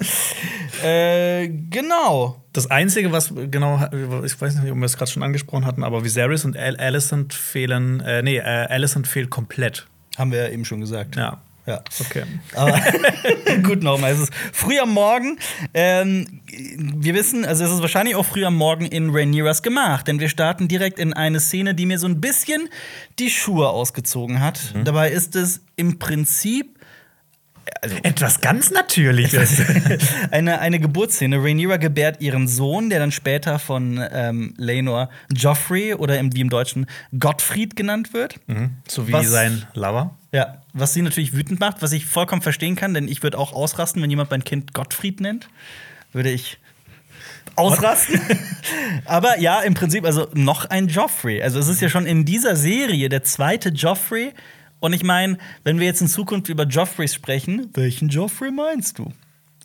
äh, 0.82 1.48
genau. 1.48 2.42
Das 2.52 2.70
Einzige, 2.70 3.12
was 3.12 3.32
genau, 3.50 3.84
ich 4.24 4.40
weiß 4.40 4.56
nicht, 4.56 4.72
ob 4.72 4.78
wir 4.78 4.84
es 4.84 4.96
gerade 4.96 5.10
schon 5.10 5.22
angesprochen 5.22 5.66
hatten, 5.66 5.84
aber 5.84 6.04
Viserys 6.04 6.44
und 6.44 6.56
Al 6.56 6.76
Alicent 6.76 7.34
fehlen, 7.34 8.00
äh, 8.00 8.22
nee, 8.22 8.38
äh, 8.38 8.42
Alicent 8.42 9.06
fehlt 9.06 9.30
komplett. 9.30 9.86
Haben 10.16 10.32
wir 10.32 10.44
ja 10.44 10.48
eben 10.48 10.64
schon 10.64 10.80
gesagt. 10.80 11.16
Ja. 11.16 11.40
Ja. 11.68 11.82
Okay. 12.00 12.24
Aber 12.54 12.80
gut, 13.62 13.82
nochmal. 13.82 14.12
Es 14.12 14.20
ist 14.20 14.32
früh 14.54 14.78
am 14.78 14.94
Morgen. 14.94 15.38
Ähm, 15.74 16.37
wir 16.50 17.14
wissen, 17.14 17.44
also 17.44 17.64
es 17.64 17.70
ist 17.72 17.80
wahrscheinlich 17.80 18.14
auch 18.16 18.24
früh 18.24 18.44
am 18.44 18.56
Morgen 18.56 18.86
in 18.86 19.10
Rhaenyras 19.10 19.62
Gemach, 19.62 20.02
denn 20.02 20.20
wir 20.20 20.28
starten 20.28 20.68
direkt 20.68 20.98
in 20.98 21.12
eine 21.12 21.40
Szene, 21.40 21.74
die 21.74 21.86
mir 21.86 21.98
so 21.98 22.06
ein 22.06 22.20
bisschen 22.20 22.68
die 23.18 23.30
Schuhe 23.30 23.68
ausgezogen 23.68 24.40
hat. 24.40 24.74
Dabei 24.84 25.10
ist 25.10 25.36
es 25.36 25.60
im 25.76 25.98
Prinzip 25.98 26.78
Etwas 28.02 28.40
ganz 28.40 28.70
Natürliches. 28.70 29.60
eine, 30.30 30.58
eine 30.60 30.80
Geburtsszene. 30.80 31.36
Rhaenyra 31.36 31.76
gebärt 31.76 32.20
ihren 32.20 32.48
Sohn, 32.48 32.88
der 32.88 32.98
dann 32.98 33.12
später 33.12 33.58
von 33.58 34.02
ähm, 34.10 34.54
Laenor 34.56 35.10
Joffrey 35.30 35.92
oder 35.94 36.18
im, 36.18 36.34
wie 36.34 36.40
im 36.40 36.48
Deutschen 36.48 36.86
Gottfried 37.18 37.76
genannt 37.76 38.14
wird. 38.14 38.40
so 38.88 39.06
wie 39.06 39.12
Was- 39.12 39.28
sein 39.28 39.66
Lover. 39.74 40.16
Ja, 40.32 40.62
was 40.74 40.92
sie 40.94 41.02
natürlich 41.02 41.34
wütend 41.34 41.60
macht, 41.60 41.80
was 41.80 41.92
ich 41.92 42.04
vollkommen 42.06 42.42
verstehen 42.42 42.74
kann, 42.76 42.92
denn 42.94 43.08
ich 43.08 43.22
würde 43.22 43.38
auch 43.38 43.52
ausrasten, 43.52 44.02
wenn 44.02 44.10
jemand 44.10 44.30
mein 44.30 44.44
Kind 44.44 44.74
Gottfried 44.74 45.20
nennt. 45.20 45.48
Würde 46.18 46.32
ich 46.32 46.58
ausrasten. 47.54 48.20
Aber 49.04 49.38
ja, 49.38 49.60
im 49.60 49.74
Prinzip, 49.74 50.04
also 50.04 50.26
noch 50.34 50.64
ein 50.64 50.88
Joffrey. 50.88 51.40
Also 51.40 51.60
es 51.60 51.68
ist 51.68 51.80
ja 51.80 51.88
schon 51.88 52.06
in 52.06 52.24
dieser 52.24 52.56
Serie 52.56 53.08
der 53.08 53.22
zweite 53.22 53.68
Joffrey. 53.68 54.32
Und 54.80 54.94
ich 54.94 55.04
meine, 55.04 55.38
wenn 55.62 55.78
wir 55.78 55.86
jetzt 55.86 56.00
in 56.00 56.08
Zukunft 56.08 56.48
über 56.48 56.64
Joffreys 56.64 57.14
sprechen, 57.14 57.70
welchen 57.74 58.08
Joffrey 58.08 58.50
meinst 58.50 58.98
du? 58.98 59.12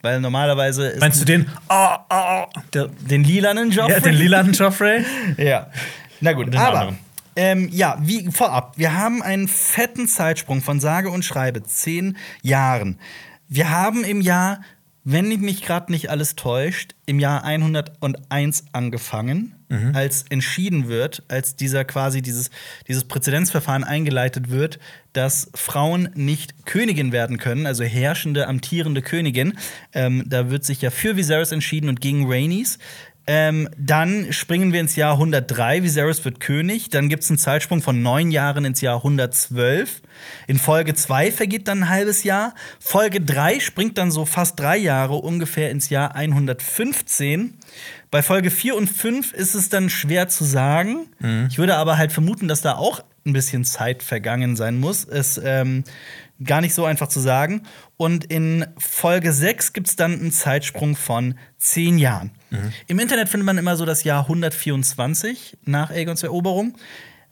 Weil 0.03 0.19
normalerweise 0.19 0.89
ist 0.89 0.99
Meinst 0.99 1.21
du 1.21 1.25
den? 1.25 1.49
Oh, 1.69 1.95
oh, 2.11 2.43
der, 2.71 2.89
den 3.09 3.23
lilanen 3.23 3.71
Joffrey? 3.71 3.93
ja, 3.93 3.99
den 3.99 4.13
lilanen 4.13 4.53
Joffrey? 4.53 5.03
Ja. 5.37 5.71
Na 6.21 6.33
gut, 6.33 6.53
den 6.53 6.59
aber 6.59 6.79
anderen. 6.79 6.97
ähm, 7.35 7.69
ja, 7.71 7.97
wie 7.99 8.29
vorab, 8.31 8.77
wir 8.77 8.95
haben 8.95 9.23
einen 9.23 9.47
fetten 9.47 10.07
Zeitsprung 10.07 10.61
von 10.61 10.79
sage 10.79 11.09
und 11.09 11.25
schreibe 11.25 11.63
zehn 11.63 12.15
Jahren. 12.43 12.99
Wir 13.47 13.71
haben 13.71 14.03
im 14.03 14.21
Jahr, 14.21 14.61
wenn 15.03 15.27
mich 15.41 15.61
gerade 15.61 15.91
nicht 15.91 16.09
alles 16.09 16.35
täuscht, 16.35 16.95
im 17.05 17.19
Jahr 17.19 17.43
101 17.43 18.65
angefangen, 18.71 19.55
Mhm. 19.73 19.95
als 19.95 20.25
entschieden 20.29 20.87
wird, 20.87 21.23
als 21.29 21.55
dieser 21.55 21.83
quasi 21.83 22.21
dieses, 22.21 22.51
dieses 22.87 23.05
Präzedenzverfahren 23.05 23.83
eingeleitet 23.83 24.49
wird, 24.51 24.77
dass 25.13 25.49
Frauen 25.55 26.09
nicht 26.13 26.65
Königin 26.65 27.11
werden 27.11 27.37
können, 27.37 27.65
also 27.65 27.83
herrschende, 27.83 28.47
amtierende 28.47 29.01
Königin. 29.01 29.53
Ähm, 29.93 30.23
da 30.27 30.51
wird 30.51 30.63
sich 30.63 30.81
ja 30.81 30.91
für 30.91 31.17
Viserys 31.17 31.51
entschieden 31.51 31.89
und 31.89 32.01
gegen 32.01 32.31
Rhaenys. 32.31 32.77
Ähm, 33.25 33.69
dann 33.77 34.33
springen 34.33 34.73
wir 34.73 34.81
ins 34.81 34.97
Jahr 34.97 35.13
103, 35.13 35.83
Viserys 35.83 36.25
wird 36.25 36.41
König. 36.41 36.89
Dann 36.89 37.07
gibt 37.07 37.23
es 37.23 37.29
einen 37.29 37.37
Zeitsprung 37.37 37.81
von 37.81 38.01
neun 38.01 38.31
Jahren 38.31 38.65
ins 38.65 38.81
Jahr 38.81 38.97
112. 38.97 40.01
In 40.47 40.59
Folge 40.59 40.93
2 40.93 41.31
vergeht 41.31 41.69
dann 41.69 41.83
ein 41.83 41.89
halbes 41.89 42.23
Jahr. 42.23 42.53
Folge 42.79 43.21
3 43.21 43.61
springt 43.61 43.97
dann 43.97 44.11
so 44.11 44.25
fast 44.25 44.59
drei 44.59 44.77
Jahre 44.77 45.15
ungefähr 45.15 45.71
ins 45.71 45.89
Jahr 45.89 46.15
115. 46.15 47.57
Bei 48.11 48.21
Folge 48.21 48.51
4 48.51 48.75
und 48.75 48.87
5 48.87 49.31
ist 49.33 49.55
es 49.55 49.69
dann 49.69 49.89
schwer 49.89 50.27
zu 50.27 50.43
sagen. 50.43 51.07
Ich 51.49 51.57
würde 51.57 51.77
aber 51.77 51.97
halt 51.97 52.11
vermuten, 52.11 52.49
dass 52.49 52.61
da 52.61 52.75
auch 52.75 53.03
ein 53.25 53.31
bisschen 53.31 53.63
Zeit 53.63 54.03
vergangen 54.03 54.57
sein 54.57 54.79
muss. 54.79 55.05
Es 55.05 55.39
ähm, 55.41 55.85
gar 56.43 56.61
nicht 56.61 56.73
so 56.73 56.83
einfach 56.83 57.07
zu 57.07 57.21
sagen. 57.21 57.63
Und 57.95 58.25
in 58.25 58.65
Folge 58.77 59.31
6 59.31 59.71
gibt 59.71 59.87
es 59.87 59.95
dann 59.95 60.13
einen 60.13 60.31
Zeitsprung 60.31 60.97
von 60.97 61.35
10 61.57 61.97
Jahren. 61.97 62.31
Im 62.87 62.99
Internet 62.99 63.29
findet 63.29 63.45
man 63.45 63.57
immer 63.57 63.75
so 63.75 63.85
das 63.85 64.03
Jahr 64.03 64.23
124 64.23 65.57
nach 65.65 65.89
Aegons 65.89 66.23
Eroberung. 66.23 66.75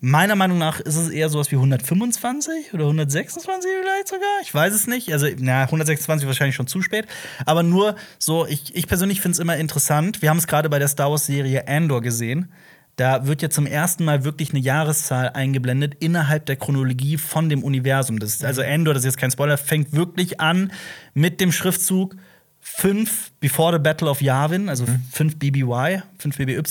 Meiner 0.03 0.35
Meinung 0.35 0.57
nach 0.57 0.79
ist 0.79 0.95
es 0.95 1.09
eher 1.09 1.29
sowas 1.29 1.51
wie 1.51 1.57
125 1.57 2.73
oder 2.73 2.85
126 2.85 3.69
vielleicht 3.81 4.07
sogar. 4.07 4.41
Ich 4.41 4.51
weiß 4.51 4.73
es 4.73 4.87
nicht. 4.87 5.13
Also, 5.13 5.27
na, 5.37 5.61
126 5.61 6.25
wahrscheinlich 6.25 6.55
schon 6.55 6.65
zu 6.65 6.81
spät. 6.81 7.05
Aber 7.45 7.61
nur 7.61 7.95
so, 8.17 8.47
ich, 8.47 8.75
ich 8.75 8.87
persönlich 8.87 9.21
finde 9.21 9.33
es 9.33 9.39
immer 9.39 9.57
interessant. 9.57 10.23
Wir 10.23 10.31
haben 10.31 10.37
es 10.37 10.47
gerade 10.47 10.69
bei 10.69 10.79
der 10.79 10.87
Star 10.87 11.11
Wars-Serie 11.11 11.67
Andor 11.67 12.01
gesehen. 12.01 12.51
Da 12.95 13.27
wird 13.27 13.43
ja 13.43 13.51
zum 13.51 13.67
ersten 13.67 14.03
Mal 14.03 14.23
wirklich 14.23 14.49
eine 14.49 14.59
Jahreszahl 14.59 15.29
eingeblendet 15.29 15.95
innerhalb 15.99 16.47
der 16.47 16.55
Chronologie 16.55 17.17
von 17.17 17.47
dem 17.49 17.63
Universum. 17.63 18.17
Das 18.17 18.33
ist, 18.33 18.43
also 18.43 18.63
Andor, 18.63 18.95
das 18.95 19.01
ist 19.03 19.13
jetzt 19.13 19.17
kein 19.17 19.31
Spoiler, 19.31 19.59
fängt 19.59 19.93
wirklich 19.93 20.39
an 20.39 20.71
mit 21.13 21.39
dem 21.39 21.51
Schriftzug 21.51 22.15
fünf 22.61 23.31
Before 23.39 23.73
the 23.73 23.79
Battle 23.79 24.09
of 24.09 24.21
Yavin, 24.21 24.69
also 24.69 24.85
fünf 25.11 25.37
BBY, 25.37 26.03
fünf 26.17 26.37
BBY. 26.37 26.61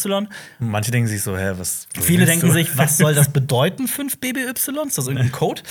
Manche 0.59 0.91
denken 0.91 1.09
sich 1.09 1.23
so, 1.23 1.37
hä, 1.37 1.53
was. 1.57 1.89
Viele 2.01 2.25
denken 2.25 2.47
du? 2.47 2.53
sich, 2.53 2.77
was 2.79 2.97
soll 2.97 3.15
das 3.15 3.29
bedeuten, 3.33 3.89
5 3.89 4.19
BBY? 4.19 4.53
Ist 4.55 4.69
das 4.69 5.07
irgendein 5.07 5.33
Code? 5.33 5.63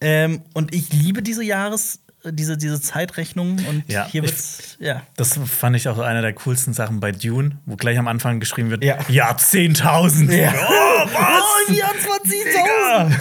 Ähm, 0.00 0.42
und 0.52 0.74
ich 0.74 0.92
liebe 0.92 1.22
diese 1.22 1.42
Jahres-, 1.42 2.00
diese, 2.30 2.56
diese 2.56 2.80
Zeitrechnung 2.80 3.58
und 3.68 3.84
Ja, 3.86 4.06
hier 4.10 4.24
ich- 4.24 4.30
wird's, 4.30 4.76
ja. 4.80 5.02
Das 5.16 5.38
fand 5.44 5.76
ich 5.76 5.88
auch 5.88 5.98
eine 5.98 6.22
der 6.22 6.32
coolsten 6.32 6.72
Sachen 6.72 7.00
bei 7.00 7.12
Dune, 7.12 7.58
wo 7.66 7.76
gleich 7.76 7.98
am 7.98 8.08
Anfang 8.08 8.40
geschrieben 8.40 8.70
wird: 8.70 8.82
Ja. 8.84 8.98
Ja, 9.08 9.32
10.000. 9.36 10.32
Ja. 10.34 10.52
Oh, 10.54 11.06
was? 11.12 11.42
Oh, 11.68 11.72
24.000! 11.72 13.12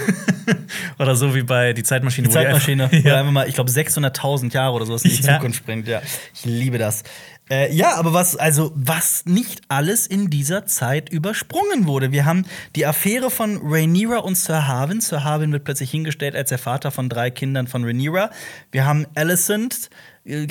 Oder 1.00 1.16
so 1.16 1.34
wie 1.36 1.44
bei 1.44 1.74
Die 1.74 1.84
Zeitmaschine. 1.84 2.28
Die 2.28 2.34
wo 2.34 2.38
die 2.38 2.44
Zeitmaschine, 2.46 2.84
einfach- 2.86 3.04
wo 3.04 3.08
ja. 3.08 3.20
einfach 3.20 3.32
mal, 3.32 3.48
ich 3.48 3.56
glaube, 3.56 3.72
600.000 3.72 4.54
Jahre 4.54 4.74
oder 4.74 4.86
sowas 4.86 5.04
in 5.06 5.12
die. 5.12 5.22
Zukunft 5.22 5.58
springt. 5.58 5.88
Ja, 5.88 6.02
ich 6.34 6.46
liebe 6.46 6.78
das. 6.78 7.04
Äh, 7.50 7.74
ja, 7.74 7.96
aber 7.96 8.14
was, 8.14 8.38
also, 8.38 8.72
was 8.74 9.26
nicht 9.26 9.62
alles 9.68 10.08
in 10.08 10.30
dieser 10.30 10.66
Zeit 10.66 11.10
übersprungen 11.10 11.88
wurde. 11.88 12.12
Wir 12.12 12.26
haben 12.26 12.46
die 12.76 12.86
Affäre 12.86 13.30
von 13.30 13.60
Rhaenyra 13.62 14.20
und 14.20 14.36
Sir 14.36 14.68
Harwin. 14.68 15.02
Sir 15.02 15.24
Harwin 15.24 15.52
wird 15.52 15.66
plötzlich 15.66 15.92
hingestellt 15.92 16.36
als 16.36 16.50
der 16.50 16.58
Vater 16.58 16.92
von 16.92 17.10
drei 17.10 17.32
Kindern 17.32 17.68
von 17.68 17.84
Rhaenyra. 17.84 18.30
Wir 18.72 18.86
haben 18.86 19.06
Alicent, 19.16 19.90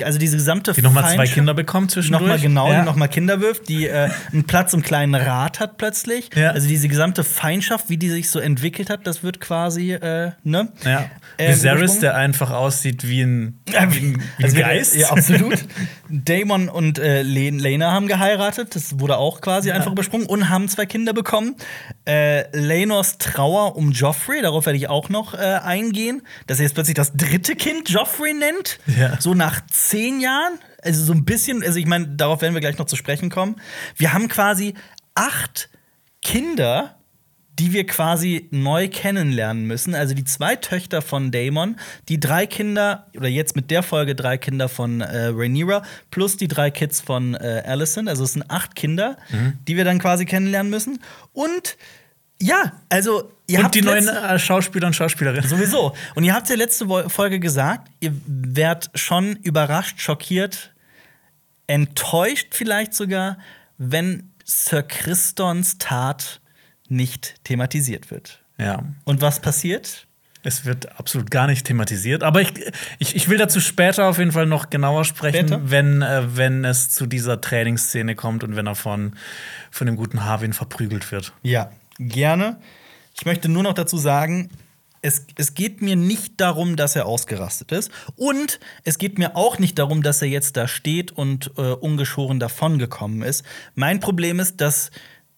also 0.03 0.19
diese 0.19 0.37
gesamte 0.37 0.73
Die 0.73 0.81
nochmal 0.83 1.03
zwei 1.03 1.15
Feindschaft- 1.15 1.33
Kinder 1.33 1.53
bekommt 1.55 1.89
zwischendurch. 1.91 2.21
Nochmal 2.21 2.39
genau, 2.39 2.71
ja. 2.71 2.79
die 2.81 2.85
nochmal 2.85 3.07
Kinder 3.09 3.41
wirft, 3.41 3.67
die 3.69 3.87
äh, 3.87 4.09
einen 4.31 4.43
Platz 4.45 4.73
im 4.73 4.83
kleinen 4.83 5.15
Rat 5.15 5.59
hat 5.59 5.77
plötzlich. 5.77 6.29
Ja. 6.35 6.51
Also 6.51 6.67
diese 6.67 6.87
gesamte 6.87 7.23
Feindschaft, 7.23 7.89
wie 7.89 7.97
die 7.97 8.09
sich 8.09 8.29
so 8.29 8.37
entwickelt 8.39 8.89
hat, 8.91 9.07
das 9.07 9.23
wird 9.23 9.39
quasi, 9.39 9.93
äh, 9.93 10.31
ne? 10.43 10.71
Ja. 10.85 11.05
Ähm, 11.39 11.55
Viserys, 11.55 11.99
der 11.99 12.15
einfach 12.15 12.51
aussieht 12.51 13.07
wie 13.07 13.21
ein, 13.21 13.59
wie 13.65 13.75
ein, 13.77 13.91
wie 13.93 13.97
ein 14.13 14.21
Also 14.43 14.57
Geist. 14.57 14.95
Ja, 14.95 15.09
absolut. 15.09 15.65
Damon 16.09 16.69
und 16.69 16.99
äh, 16.99 17.23
Len- 17.23 17.57
Lena 17.57 17.91
haben 17.91 18.07
geheiratet, 18.07 18.75
das 18.75 18.99
wurde 18.99 19.17
auch 19.17 19.41
quasi 19.41 19.71
einfach 19.71 19.91
übersprungen 19.91 20.27
und 20.27 20.49
haben 20.49 20.67
zwei 20.69 20.85
Kinder 20.85 21.13
bekommen. 21.13 21.55
Äh, 22.07 22.45
Lenors 22.55 23.17
Trauer 23.17 23.75
um 23.75 23.91
Joffrey, 23.91 24.41
darauf 24.43 24.67
werde 24.67 24.77
ich 24.77 24.89
auch 24.89 25.09
noch 25.09 25.33
äh, 25.33 25.37
eingehen, 25.63 26.21
dass 26.45 26.59
er 26.59 26.65
jetzt 26.65 26.73
plötzlich 26.75 26.93
das 26.95 27.13
dritte 27.13 27.55
Kind 27.55 27.89
Joffrey 27.89 28.33
nennt. 28.35 28.77
Ja. 28.95 29.19
So 29.19 29.33
nach 29.33 29.62
zehn 29.69 30.19
Jahren. 30.19 30.59
Also 30.81 31.03
so 31.03 31.13
ein 31.13 31.25
bisschen, 31.25 31.63
also 31.63 31.79
ich 31.79 31.85
meine, 31.85 32.07
darauf 32.07 32.41
werden 32.41 32.53
wir 32.53 32.61
gleich 32.61 32.77
noch 32.77 32.85
zu 32.85 32.95
sprechen 32.95 33.29
kommen. 33.29 33.55
Wir 33.95 34.13
haben 34.13 34.27
quasi 34.27 34.73
acht 35.15 35.69
Kinder, 36.21 36.97
die 37.59 37.71
wir 37.71 37.85
quasi 37.85 38.47
neu 38.51 38.87
kennenlernen 38.89 39.65
müssen. 39.65 39.93
Also 39.93 40.15
die 40.15 40.23
zwei 40.23 40.55
Töchter 40.55 41.01
von 41.01 41.31
Daemon, 41.31 41.77
die 42.09 42.19
drei 42.19 42.47
Kinder, 42.47 43.07
oder 43.15 43.27
jetzt 43.27 43.55
mit 43.55 43.69
der 43.69 43.83
Folge 43.83 44.15
drei 44.15 44.37
Kinder 44.37 44.69
von 44.69 45.01
äh, 45.01 45.27
Rhaenyra, 45.27 45.83
plus 46.09 46.35
die 46.37 46.47
drei 46.47 46.71
Kids 46.71 47.01
von 47.01 47.35
äh, 47.35 47.63
Alicent. 47.65 48.09
Also 48.09 48.23
es 48.23 48.33
sind 48.33 48.49
acht 48.49 48.75
Kinder, 48.75 49.17
die 49.67 49.77
wir 49.77 49.85
dann 49.85 49.99
quasi 49.99 50.25
kennenlernen 50.25 50.71
müssen. 50.71 50.99
Und 51.31 51.77
ja, 52.43 52.73
also 52.89 53.31
ihr 53.47 53.59
Und 53.59 53.65
habt 53.65 53.75
die 53.75 53.81
neuen 53.81 54.07
äh, 54.07 54.37
Schauspieler 54.37 54.87
und 54.87 54.95
Schauspielerinnen. 54.95 55.49
Sowieso. 55.49 55.95
Und 56.15 56.23
ihr 56.23 56.33
habt 56.33 56.49
ja 56.49 56.55
letzte 56.55 56.87
Folge 57.09 57.39
gesagt, 57.39 57.89
ihr 58.01 58.13
werdet 58.25 58.89
schon 58.95 59.37
überrascht, 59.37 60.01
schockiert, 60.01 60.73
enttäuscht 61.67 62.47
vielleicht 62.51 62.93
sogar, 62.93 63.37
wenn 63.77 64.31
Sir 64.43 64.83
Christons 64.83 65.77
Tat 65.77 66.41
nicht 66.89 67.35
thematisiert 67.45 68.11
wird. 68.11 68.41
Ja. 68.57 68.83
Und 69.05 69.21
was 69.21 69.39
passiert? 69.39 70.05
Es 70.45 70.65
wird 70.65 70.99
absolut 70.99 71.31
gar 71.31 71.47
nicht 71.47 71.65
thematisiert. 71.65 72.21
Aber 72.21 72.41
ich, 72.41 72.53
ich, 72.99 73.15
ich 73.15 73.29
will 73.29 73.37
dazu 73.37 73.61
später 73.61 74.07
auf 74.07 74.17
jeden 74.17 74.33
Fall 74.33 74.45
noch 74.45 74.69
genauer 74.69 75.05
sprechen, 75.05 75.47
Später? 75.47 75.71
wenn, 75.71 76.01
äh, 76.01 76.35
wenn 76.35 76.65
es 76.65 76.89
zu 76.89 77.05
dieser 77.05 77.39
Trainingsszene 77.39 78.15
kommt 78.15 78.43
und 78.43 78.57
wenn 78.57 78.67
er 78.67 78.75
von, 78.75 79.15
von 79.71 79.87
dem 79.87 79.95
guten 79.95 80.25
Harwin 80.25 80.51
verprügelt 80.51 81.09
wird. 81.13 81.31
Ja, 81.43 81.71
gerne. 82.03 82.59
Ich 83.15 83.25
möchte 83.25 83.49
nur 83.49 83.63
noch 83.63 83.73
dazu 83.73 83.97
sagen, 83.97 84.49
es, 85.01 85.25
es 85.35 85.53
geht 85.53 85.81
mir 85.81 85.95
nicht 85.95 86.39
darum, 86.39 86.75
dass 86.75 86.95
er 86.95 87.05
ausgerastet 87.05 87.71
ist. 87.71 87.91
Und 88.15 88.59
es 88.83 88.97
geht 88.97 89.19
mir 89.19 89.35
auch 89.35 89.59
nicht 89.59 89.77
darum, 89.77 90.01
dass 90.01 90.21
er 90.21 90.29
jetzt 90.29 90.55
da 90.55 90.67
steht 90.67 91.11
und 91.11 91.51
äh, 91.57 91.61
ungeschoren 91.61 92.39
davongekommen 92.39 93.21
ist. 93.21 93.43
Mein 93.75 93.99
Problem 93.99 94.39
ist, 94.39 94.61
dass 94.61 94.91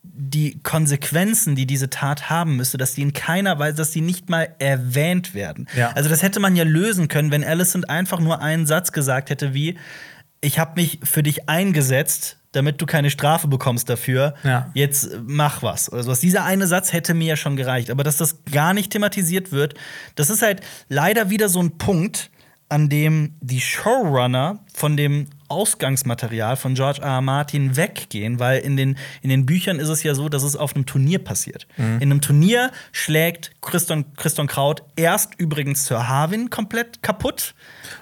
die 0.04 0.60
Konsequenzen, 0.62 1.56
die 1.56 1.66
diese 1.66 1.90
Tat 1.90 2.30
haben 2.30 2.58
müsste, 2.58 2.78
dass 2.78 2.94
die 2.94 3.02
in 3.02 3.14
keiner 3.14 3.58
Weise, 3.58 3.78
dass 3.78 3.90
die 3.90 4.02
nicht 4.02 4.30
mal 4.30 4.56
erwähnt 4.60 5.34
werden. 5.34 5.68
Ja. 5.76 5.92
Also 5.94 6.10
das 6.10 6.22
hätte 6.22 6.40
man 6.40 6.56
ja 6.56 6.64
lösen 6.64 7.08
können, 7.08 7.32
wenn 7.32 7.44
Alicent 7.44 7.90
einfach 7.90 8.20
nur 8.20 8.40
einen 8.40 8.68
Satz 8.68 8.92
gesagt 8.92 9.32
hätte 9.32 9.56
wie 9.56 9.78
ich 10.42 10.60
habe 10.60 10.80
mich 10.80 11.00
für 11.04 11.24
dich 11.24 11.50
eingesetzt, 11.50 12.38
damit 12.56 12.82
du 12.82 12.86
keine 12.86 13.10
Strafe 13.10 13.48
bekommst 13.48 13.90
dafür. 13.90 14.36
Ja. 14.44 14.70
Jetzt 14.74 15.12
äh, 15.12 15.20
mach 15.26 15.64
was 15.64 15.92
oder 15.92 16.04
sowas. 16.04 16.20
Dieser 16.20 16.44
eine 16.44 16.68
Satz 16.68 16.94
hätte 16.94 17.14
mir 17.14 17.28
ja 17.30 17.36
schon 17.36 17.56
gereicht, 17.56 17.90
aber 17.90 18.04
dass 18.04 18.18
das 18.18 18.44
gar 18.52 18.74
nicht 18.74 18.92
thematisiert 18.92 19.52
wird, 19.52 19.76
das 20.16 20.30
ist 20.30 20.42
halt 20.42 20.62
leider 20.90 21.30
wieder 21.30 21.50
so 21.50 21.62
ein 21.62 21.78
Punkt, 21.78 22.30
an 22.76 22.90
dem 22.90 23.36
die 23.40 23.62
Showrunner 23.62 24.60
von 24.74 24.98
dem 24.98 25.28
Ausgangsmaterial 25.48 26.58
von 26.58 26.76
George 26.76 27.00
R. 27.02 27.08
R. 27.08 27.22
Martin 27.22 27.78
weggehen, 27.78 28.38
weil 28.38 28.60
in 28.60 28.76
den, 28.76 28.98
in 29.22 29.30
den 29.30 29.46
Büchern 29.46 29.80
ist 29.80 29.88
es 29.88 30.04
ja 30.04 30.14
so, 30.14 30.28
dass 30.28 30.44
es 30.44 30.58
auf 30.58 30.76
einem 30.76 30.86
Turnier 30.86 31.20
passiert. 31.20 31.68
In 31.78 32.12
einem 32.12 32.20
Turnier 32.20 32.72
schlägt 32.92 33.52
Christon, 33.62 34.14
Christon 34.18 34.48
Kraut 34.48 34.84
erst 34.98 35.36
übrigens 35.38 35.86
Sir 35.86 36.10
Harwin 36.10 36.50
komplett 36.50 37.02
kaputt. 37.02 37.56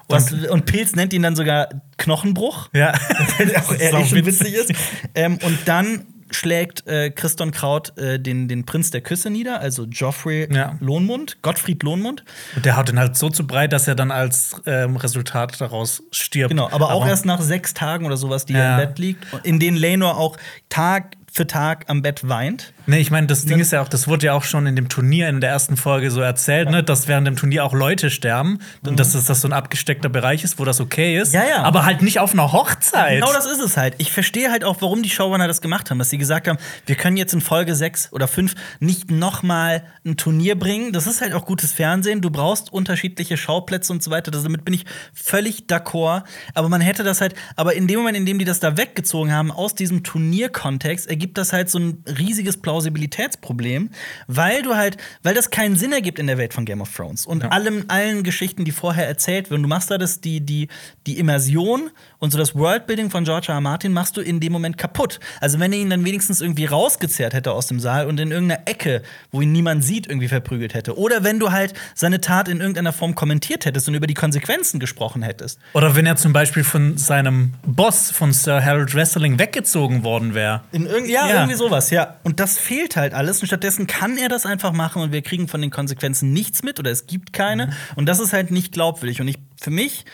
Was, 0.07 0.31
und, 0.31 0.65
Pilz 0.65 0.95
nennt 0.95 1.13
ihn 1.13 1.21
dann 1.21 1.35
sogar 1.35 1.69
Knochenbruch. 1.97 2.69
Ja. 2.73 2.93
auch 3.57 3.75
ehrlich 3.77 4.11
witzig. 4.15 4.25
witzig 4.25 4.53
ist. 4.55 4.71
Ähm, 5.13 5.37
und 5.43 5.59
dann 5.65 6.07
schlägt 6.33 6.85
äh, 6.87 7.09
Christon 7.11 7.51
Kraut 7.51 7.97
äh, 7.97 8.19
den, 8.19 8.47
den 8.47 8.65
Prinz 8.65 8.91
der 8.91 9.01
Küsse 9.01 9.29
nieder, 9.29 9.59
also 9.59 9.85
Joffrey 9.85 10.47
Ja. 10.53 10.75
Lohnmund, 10.79 11.37
Gottfried 11.41 11.83
Lohnmund. 11.83 12.23
Und 12.55 12.65
der 12.65 12.75
haut 12.77 12.89
den 12.89 12.99
halt 12.99 13.15
so 13.17 13.29
zu 13.29 13.45
breit, 13.47 13.71
dass 13.73 13.87
er 13.87 13.95
dann 13.95 14.11
als 14.11 14.55
ähm, 14.65 14.95
Resultat 14.97 15.59
daraus 15.61 16.03
stirbt. 16.11 16.49
Genau, 16.49 16.69
aber 16.71 16.91
auch 16.91 17.05
erst 17.07 17.25
nach 17.25 17.41
sechs 17.41 17.73
Tagen 17.73 18.05
oder 18.05 18.17
sowas, 18.17 18.45
die 18.45 18.53
er 18.53 18.59
Ja. 18.63 18.79
im 18.81 18.87
Bett 18.87 18.99
liegt, 18.99 19.25
in 19.43 19.59
denen 19.59 19.77
Lenor 19.77 20.17
auch 20.17 20.37
Tag 20.69 21.15
für 21.31 21.47
Tag 21.47 21.85
am 21.89 22.01
Bett 22.03 22.27
weint. 22.29 22.73
Nee, 22.85 22.99
ich 22.99 23.11
meine, 23.11 23.27
das 23.27 23.45
Ding 23.45 23.59
ist 23.59 23.71
ja 23.71 23.81
auch, 23.81 23.87
das 23.87 24.07
wurde 24.07 24.25
ja 24.25 24.33
auch 24.33 24.43
schon 24.43 24.67
in 24.67 24.75
dem 24.75 24.89
Turnier 24.89 25.29
in 25.29 25.39
der 25.39 25.49
ersten 25.49 25.77
Folge 25.77 26.11
so 26.11 26.21
erzählt, 26.21 26.69
ne, 26.69 26.83
dass 26.83 27.07
während 27.07 27.27
dem 27.27 27.35
Turnier 27.35 27.63
auch 27.63 27.73
Leute 27.73 28.09
sterben 28.09 28.59
und 28.85 28.99
dass 28.99 29.13
das, 29.13 29.25
das 29.25 29.41
so 29.41 29.47
ein 29.47 29.53
abgesteckter 29.53 30.09
Bereich 30.09 30.43
ist, 30.43 30.59
wo 30.59 30.65
das 30.65 30.81
okay 30.81 31.17
ist. 31.17 31.33
Mhm. 31.33 31.39
Ja, 31.39 31.47
ja. 31.47 31.63
Aber 31.63 31.85
halt 31.85 32.01
nicht 32.01 32.19
auf 32.19 32.33
einer 32.33 32.51
Hochzeit. 32.51 33.21
Genau 33.21 33.31
das 33.31 33.45
ist 33.45 33.59
es 33.59 33.77
halt. 33.77 33.95
Ich 33.99 34.11
verstehe 34.11 34.51
halt 34.51 34.63
auch, 34.63 34.81
warum 34.81 35.01
die 35.01 35.09
Showrunner 35.09 35.47
das 35.47 35.61
gemacht 35.61 35.89
haben, 35.89 35.99
dass 35.99 36.09
sie 36.09 36.17
gesagt 36.17 36.47
haben, 36.47 36.57
wir 36.85 36.95
können 36.95 37.15
jetzt 37.15 37.33
in 37.33 37.41
Folge 37.41 37.75
6 37.75 38.11
oder 38.11 38.27
5 38.27 38.53
nicht 38.79 39.11
noch 39.11 39.43
mal 39.43 39.83
ein 40.05 40.17
Turnier 40.17 40.57
bringen. 40.59 40.91
Das 40.91 41.07
ist 41.07 41.21
halt 41.21 41.33
auch 41.33 41.45
gutes 41.45 41.71
Fernsehen. 41.71 42.21
Du 42.21 42.31
brauchst 42.31 42.73
unterschiedliche 42.73 43.37
Schauplätze 43.37 43.93
und 43.93 44.03
so 44.03 44.11
weiter. 44.11 44.31
Damit 44.31 44.65
bin 44.65 44.73
ich 44.73 44.85
völlig 45.13 45.65
d'accord. 45.69 46.23
Aber 46.53 46.67
man 46.67 46.81
hätte 46.81 47.03
das 47.03 47.21
halt, 47.21 47.35
aber 47.55 47.75
in 47.75 47.87
dem 47.87 47.99
Moment, 47.99 48.17
in 48.17 48.25
dem 48.25 48.39
die 48.39 48.45
das 48.45 48.59
da 48.59 48.75
weggezogen 48.77 49.31
haben 49.31 49.51
aus 49.51 49.73
diesem 49.73 50.03
Turnierkontext, 50.03 51.07
ergibt 51.07 51.37
das 51.37 51.53
halt 51.53 51.69
so 51.69 51.79
ein 51.79 52.03
riesiges 52.07 52.57
Plausibilitätsproblem, 52.73 53.89
weil 54.27 54.63
du 54.63 54.75
halt, 54.75 54.97
weil 55.21 55.33
das 55.35 55.49
keinen 55.51 55.75
Sinn 55.75 55.91
ergibt 55.93 56.17
in 56.19 56.27
der 56.27 56.37
Welt 56.37 56.53
von 56.53 56.65
Game 56.65 56.81
of 56.81 56.93
Thrones 56.95 57.25
und 57.25 57.43
allem, 57.51 57.85
allen 57.87 58.23
Geschichten, 58.23 58.65
die 58.65 58.71
vorher 58.71 59.07
erzählt 59.07 59.51
werden. 59.51 59.61
Du 59.61 59.69
machst 59.69 59.91
da 59.91 59.97
das, 59.97 60.21
die, 60.21 60.41
die, 60.41 60.67
die 61.05 61.19
Immersion 61.19 61.91
und 62.19 62.31
so 62.31 62.37
das 62.37 62.55
Worldbuilding 62.55 63.09
von 63.11 63.25
George 63.25 63.47
R. 63.49 63.55
R. 63.55 63.61
Martin 63.61 63.93
machst 63.93 64.17
du 64.17 64.21
in 64.21 64.39
dem 64.39 64.51
Moment 64.51 64.77
kaputt. 64.77 65.19
Also 65.39 65.59
wenn 65.59 65.71
er 65.71 65.79
ihn 65.79 65.89
dann 65.89 66.03
wenigstens 66.05 66.41
irgendwie 66.41 66.65
rausgezerrt 66.65 67.33
hätte 67.33 67.51
aus 67.51 67.67
dem 67.67 67.79
Saal 67.79 68.07
und 68.07 68.19
in 68.19 68.31
irgendeiner 68.31 68.61
Ecke, 68.67 69.03
wo 69.31 69.41
ihn 69.41 69.51
niemand 69.51 69.83
sieht, 69.83 70.07
irgendwie 70.07 70.27
verprügelt 70.27 70.73
hätte. 70.73 70.97
Oder 70.97 71.23
wenn 71.23 71.39
du 71.39 71.51
halt 71.51 71.73
seine 71.93 72.21
Tat 72.21 72.47
in 72.47 72.59
irgendeiner 72.59 72.93
Form 72.93 73.13
kommentiert 73.15 73.65
hättest 73.65 73.87
und 73.87 73.93
über 73.95 74.07
die 74.07 74.13
Konsequenzen 74.13 74.79
gesprochen 74.79 75.21
hättest. 75.21 75.59
Oder 75.73 75.95
wenn 75.95 76.05
er 76.05 76.15
zum 76.15 76.33
Beispiel 76.33 76.63
von 76.63 76.97
seinem 76.97 77.53
Boss, 77.65 78.09
von 78.11 78.33
Sir 78.33 78.63
Harold 78.63 78.95
Wrestling, 78.95 79.37
weggezogen 79.37 80.03
worden 80.03 80.33
wäre. 80.33 80.61
In 80.71 80.85
irgend 80.85 81.09
ja, 81.09 81.27
Ja. 81.27 81.35
irgendwie 81.35 81.55
sowas, 81.55 81.89
ja. 81.89 82.15
Und 82.23 82.39
das 82.39 82.57
fehlt 82.63 82.95
halt 82.95 83.13
alles. 83.13 83.41
Und 83.41 83.47
stattdessen 83.47 83.87
kann 83.87 84.17
er 84.17 84.29
das 84.29 84.45
einfach 84.45 84.71
machen 84.71 85.01
und 85.01 85.11
wir 85.11 85.21
kriegen 85.21 85.47
von 85.47 85.61
den 85.61 85.71
Konsequenzen 85.71 86.33
nichts 86.33 86.63
mit 86.63 86.79
oder 86.79 86.91
es 86.91 87.07
gibt 87.07 87.33
keine. 87.33 87.73
Und 87.95 88.07
das 88.07 88.19
ist 88.19 88.33
halt 88.33 88.51
nicht 88.51 88.71
glaubwürdig. 88.73 89.21
Und 89.21 89.27
ich, 89.27 89.37
für 89.61 89.71
mich, 89.71 90.05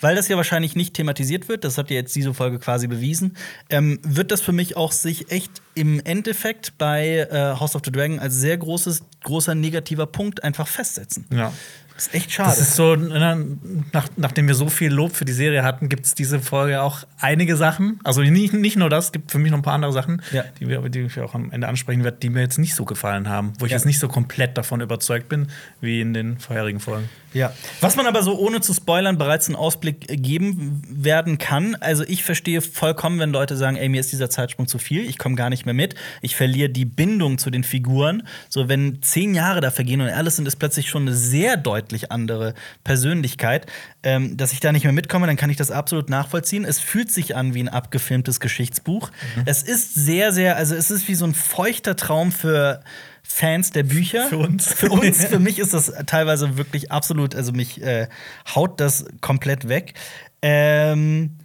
weil 0.00 0.16
das 0.16 0.28
ja 0.28 0.36
wahrscheinlich 0.36 0.76
nicht 0.76 0.94
thematisiert 0.94 1.48
wird, 1.48 1.64
das 1.64 1.78
habt 1.78 1.90
ihr 1.90 1.96
jetzt 1.96 2.16
diese 2.16 2.32
Folge 2.34 2.58
quasi 2.58 2.86
bewiesen, 2.86 3.36
ähm, 3.68 4.00
wird 4.02 4.30
das 4.32 4.40
für 4.40 4.52
mich 4.52 4.76
auch 4.76 4.92
sich 4.92 5.30
echt 5.30 5.62
im 5.74 6.00
Endeffekt 6.04 6.78
bei 6.78 7.28
äh, 7.30 7.60
House 7.60 7.76
of 7.76 7.82
the 7.84 7.92
Dragon 7.92 8.18
als 8.18 8.34
sehr 8.34 8.56
großes, 8.56 9.02
großer 9.22 9.54
negativer 9.54 10.06
Punkt 10.06 10.42
einfach 10.42 10.66
festsetzen. 10.66 11.26
Ja. 11.32 11.52
Das 12.00 12.06
ist 12.06 12.14
echt 12.14 12.32
schade. 12.32 12.48
Das 12.48 12.58
ist 12.58 12.76
so, 12.76 12.96
ne, 12.96 13.58
nach, 13.92 14.08
nachdem 14.16 14.48
wir 14.48 14.54
so 14.54 14.70
viel 14.70 14.90
Lob 14.90 15.14
für 15.14 15.26
die 15.26 15.34
Serie 15.34 15.62
hatten, 15.62 15.90
gibt 15.90 16.06
es 16.06 16.14
diese 16.14 16.40
Folge 16.40 16.80
auch 16.80 17.00
einige 17.18 17.56
Sachen. 17.56 18.00
Also 18.04 18.22
nicht, 18.22 18.54
nicht 18.54 18.78
nur 18.78 18.88
das, 18.88 19.06
es 19.06 19.12
gibt 19.12 19.30
für 19.30 19.38
mich 19.38 19.50
noch 19.50 19.58
ein 19.58 19.62
paar 19.62 19.74
andere 19.74 19.92
Sachen, 19.92 20.22
Ja. 20.32 20.44
die, 20.58 20.66
wir, 20.66 20.80
die 20.88 21.00
ich 21.00 21.20
auch 21.20 21.34
am 21.34 21.50
Ende 21.52 21.68
ansprechen 21.68 22.02
werde, 22.02 22.16
die 22.22 22.30
mir 22.30 22.40
jetzt 22.40 22.56
nicht 22.58 22.74
so 22.74 22.86
gefallen 22.86 23.28
haben, 23.28 23.52
wo 23.58 23.66
ich 23.66 23.72
Ja. 23.72 23.76
jetzt 23.76 23.84
nicht 23.84 23.98
so 23.98 24.08
komplett 24.08 24.56
davon 24.56 24.80
überzeugt 24.80 25.28
bin, 25.28 25.48
wie 25.82 26.00
in 26.00 26.14
den 26.14 26.38
vorherigen 26.38 26.80
Folgen. 26.80 27.10
Ja. 27.34 27.52
Was 27.82 27.96
man 27.96 28.06
aber 28.06 28.22
so 28.22 28.38
ohne 28.38 28.62
zu 28.62 28.72
spoilern 28.72 29.18
bereits 29.18 29.46
einen 29.48 29.54
Ausblick 29.56 30.06
geben 30.08 30.82
werden 30.90 31.36
kann. 31.38 31.74
Also 31.76 32.02
ich 32.08 32.24
verstehe 32.24 32.60
vollkommen, 32.62 33.20
wenn 33.20 33.30
Leute 33.30 33.56
sagen, 33.58 33.76
ey, 33.76 33.88
mir 33.90 34.00
ist 34.00 34.10
dieser 34.10 34.30
Zeitsprung 34.30 34.66
zu 34.66 34.78
viel, 34.78 35.02
ich 35.08 35.18
komme 35.18 35.34
gar 35.36 35.50
nicht 35.50 35.64
mehr 35.66 35.74
mit, 35.74 35.94
ich 36.22 36.34
verliere 36.34 36.70
die 36.70 36.86
Bindung 36.86 37.36
zu 37.38 37.50
den 37.50 37.62
Figuren. 37.62 38.22
So, 38.48 38.68
wenn 38.68 39.02
zehn 39.02 39.34
Jahre 39.34 39.60
da 39.60 39.70
vergehen 39.70 40.00
und 40.00 40.08
Allison 40.08 40.46
ist 40.46 40.56
plötzlich 40.56 40.88
schon 40.88 41.02
eine 41.02 41.14
sehr 41.14 41.56
deutlich 41.90 42.12
andere 42.12 42.54
Persönlichkeit, 42.84 43.66
ähm, 44.02 44.36
dass 44.36 44.52
ich 44.52 44.60
da 44.60 44.72
nicht 44.72 44.84
mehr 44.84 44.92
mitkomme, 44.92 45.26
dann 45.26 45.36
kann 45.36 45.50
ich 45.50 45.56
das 45.56 45.70
absolut 45.70 46.08
nachvollziehen. 46.08 46.64
Es 46.64 46.78
fühlt 46.78 47.10
sich 47.10 47.36
an 47.36 47.54
wie 47.54 47.62
ein 47.62 47.68
abgefilmtes 47.68 48.38
Geschichtsbuch. 48.40 49.10
Es 49.44 49.62
ist 49.62 49.94
sehr, 49.94 50.32
sehr, 50.32 50.56
also 50.56 50.74
es 50.74 50.90
ist 50.90 51.08
wie 51.08 51.14
so 51.14 51.24
ein 51.24 51.34
feuchter 51.34 51.96
Traum 51.96 52.30
für 52.30 52.82
Fans 53.22 53.70
der 53.70 53.82
Bücher. 53.82 54.28
Für 54.28 54.38
uns. 54.38 54.72
Für 54.72 54.90
uns, 54.90 55.24
für 55.26 55.38
mich 55.38 55.58
ist 55.58 55.74
das 55.74 55.92
teilweise 56.06 56.56
wirklich 56.56 56.92
absolut, 56.92 57.34
also 57.34 57.52
mich 57.52 57.82
äh, 57.82 58.08
haut 58.54 58.80
das 58.80 59.04
komplett 59.20 59.68
weg. 59.68 59.94
Ähm, 60.42 61.38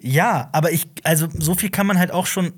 ja, 0.00 0.48
aber 0.52 0.70
ich, 0.70 0.86
also 1.02 1.26
so 1.36 1.56
viel 1.56 1.70
kann 1.70 1.86
man 1.86 1.98
halt 1.98 2.12
auch 2.12 2.26
schon, 2.26 2.52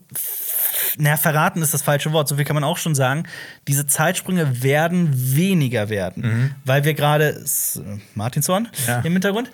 na, 0.99 1.17
verraten 1.17 1.63
ist 1.63 1.75
das 1.75 1.83
falsche 1.83 2.13
Wort, 2.13 2.29
so 2.29 2.37
viel 2.37 2.45
kann 2.45 2.55
man 2.55 2.65
auch 2.65 2.79
schon 2.79 2.95
sagen, 2.95 3.25
diese 3.69 3.87
Zeitsprünge 3.87 4.63
werden 4.63 5.11
weniger 5.13 5.89
werden, 5.89 6.55
weil 6.65 6.85
wir 6.85 6.95
gerade, 6.95 7.45
Martinshorn 8.15 8.69
Ja. 8.87 9.01
im 9.01 9.13
Hintergrund, 9.13 9.51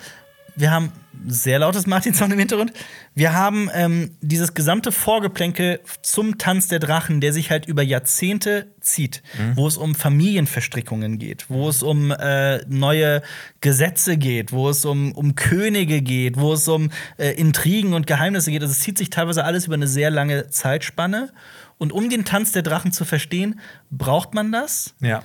wir 0.57 0.71
haben 0.71 0.91
sehr 1.27 1.59
lautes 1.59 1.87
Martinshorn 1.87 2.31
im 2.31 2.39
Hintergrund. 2.39 2.73
Wir 3.15 3.33
haben 3.33 3.69
ähm, 3.73 4.11
dieses 4.21 4.53
gesamte 4.53 4.91
Vorgeplänkel 4.91 5.79
zum 6.01 6.37
Tanz 6.37 6.67
der 6.67 6.79
Drachen, 6.79 7.21
der 7.21 7.33
sich 7.33 7.51
halt 7.51 7.65
über 7.65 7.81
Jahrzehnte 7.83 8.67
zieht, 8.79 9.23
wo 9.55 9.67
es 9.67 9.77
um 9.77 9.95
Familienverstrickungen 9.95 11.19
geht, 11.19 11.49
wo 11.49 11.69
es 11.69 11.83
um 11.83 12.11
äh, 12.11 12.59
neue 12.67 13.21
Gesetze 13.61 14.17
geht, 14.17 14.51
wo 14.51 14.69
es 14.69 14.85
um, 14.85 15.11
um 15.13 15.35
Könige 15.35 16.01
geht, 16.01 16.37
wo 16.37 16.53
es 16.53 16.67
um 16.67 16.89
äh, 17.17 17.31
Intrigen 17.31 17.93
und 17.93 18.07
Geheimnisse 18.07 18.51
geht. 18.51 18.61
Also 18.61 18.71
es 18.71 18.79
zieht 18.79 18.97
sich 18.97 19.09
teilweise 19.09 19.43
alles 19.43 19.65
über 19.65 19.75
eine 19.75 19.87
sehr 19.87 20.09
lange 20.09 20.49
Zeitspanne. 20.49 21.31
Und 21.77 21.91
um 21.91 22.09
den 22.09 22.25
Tanz 22.25 22.51
der 22.51 22.63
Drachen 22.63 22.91
zu 22.91 23.05
verstehen, 23.05 23.59
braucht 23.91 24.33
man 24.33 24.51
das. 24.51 24.95
Ja. 24.99 25.23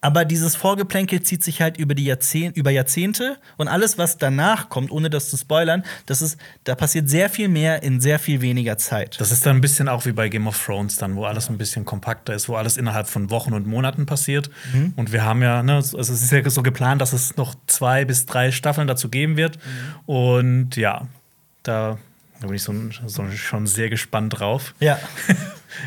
Aber 0.00 0.24
dieses 0.24 0.54
Vorgeplänkel 0.54 1.22
zieht 1.22 1.42
sich 1.42 1.60
halt 1.60 1.78
über, 1.78 1.94
die 1.94 2.04
Jahrzehn 2.04 2.52
über 2.52 2.70
Jahrzehnte 2.70 3.38
und 3.56 3.68
alles, 3.68 3.98
was 3.98 4.18
danach 4.18 4.68
kommt, 4.68 4.90
ohne 4.90 5.10
das 5.10 5.30
zu 5.30 5.36
spoilern, 5.36 5.84
das 6.06 6.22
ist, 6.22 6.38
da 6.64 6.74
passiert 6.74 7.08
sehr 7.08 7.30
viel 7.30 7.48
mehr 7.48 7.82
in 7.82 8.00
sehr 8.00 8.18
viel 8.18 8.40
weniger 8.40 8.78
Zeit. 8.78 9.18
Das 9.20 9.32
ist 9.32 9.46
dann 9.46 9.56
ein 9.56 9.60
bisschen 9.60 9.88
auch 9.88 10.04
wie 10.04 10.12
bei 10.12 10.28
Game 10.28 10.46
of 10.46 10.62
Thrones, 10.64 10.96
dann, 10.96 11.16
wo 11.16 11.24
alles 11.24 11.48
ein 11.48 11.58
bisschen 11.58 11.84
kompakter 11.84 12.34
ist, 12.34 12.48
wo 12.48 12.56
alles 12.56 12.76
innerhalb 12.76 13.08
von 13.08 13.30
Wochen 13.30 13.52
und 13.52 13.66
Monaten 13.66 14.06
passiert. 14.06 14.50
Mhm. 14.72 14.92
Und 14.96 15.12
wir 15.12 15.24
haben 15.24 15.42
ja, 15.42 15.62
ne, 15.62 15.76
also 15.76 15.98
es 15.98 16.10
ist 16.10 16.30
ja 16.30 16.48
so 16.48 16.62
geplant, 16.62 17.00
dass 17.00 17.12
es 17.12 17.36
noch 17.36 17.54
zwei 17.66 18.04
bis 18.04 18.26
drei 18.26 18.52
Staffeln 18.52 18.86
dazu 18.86 19.08
geben 19.08 19.36
wird. 19.36 19.56
Mhm. 19.56 20.14
Und 20.14 20.76
ja, 20.76 21.08
da, 21.62 21.98
da 22.40 22.46
bin 22.46 22.56
ich 22.56 22.62
so, 22.62 22.74
so 23.06 23.30
schon 23.30 23.66
sehr 23.66 23.88
gespannt 23.90 24.38
drauf. 24.38 24.74
ja, 24.80 24.98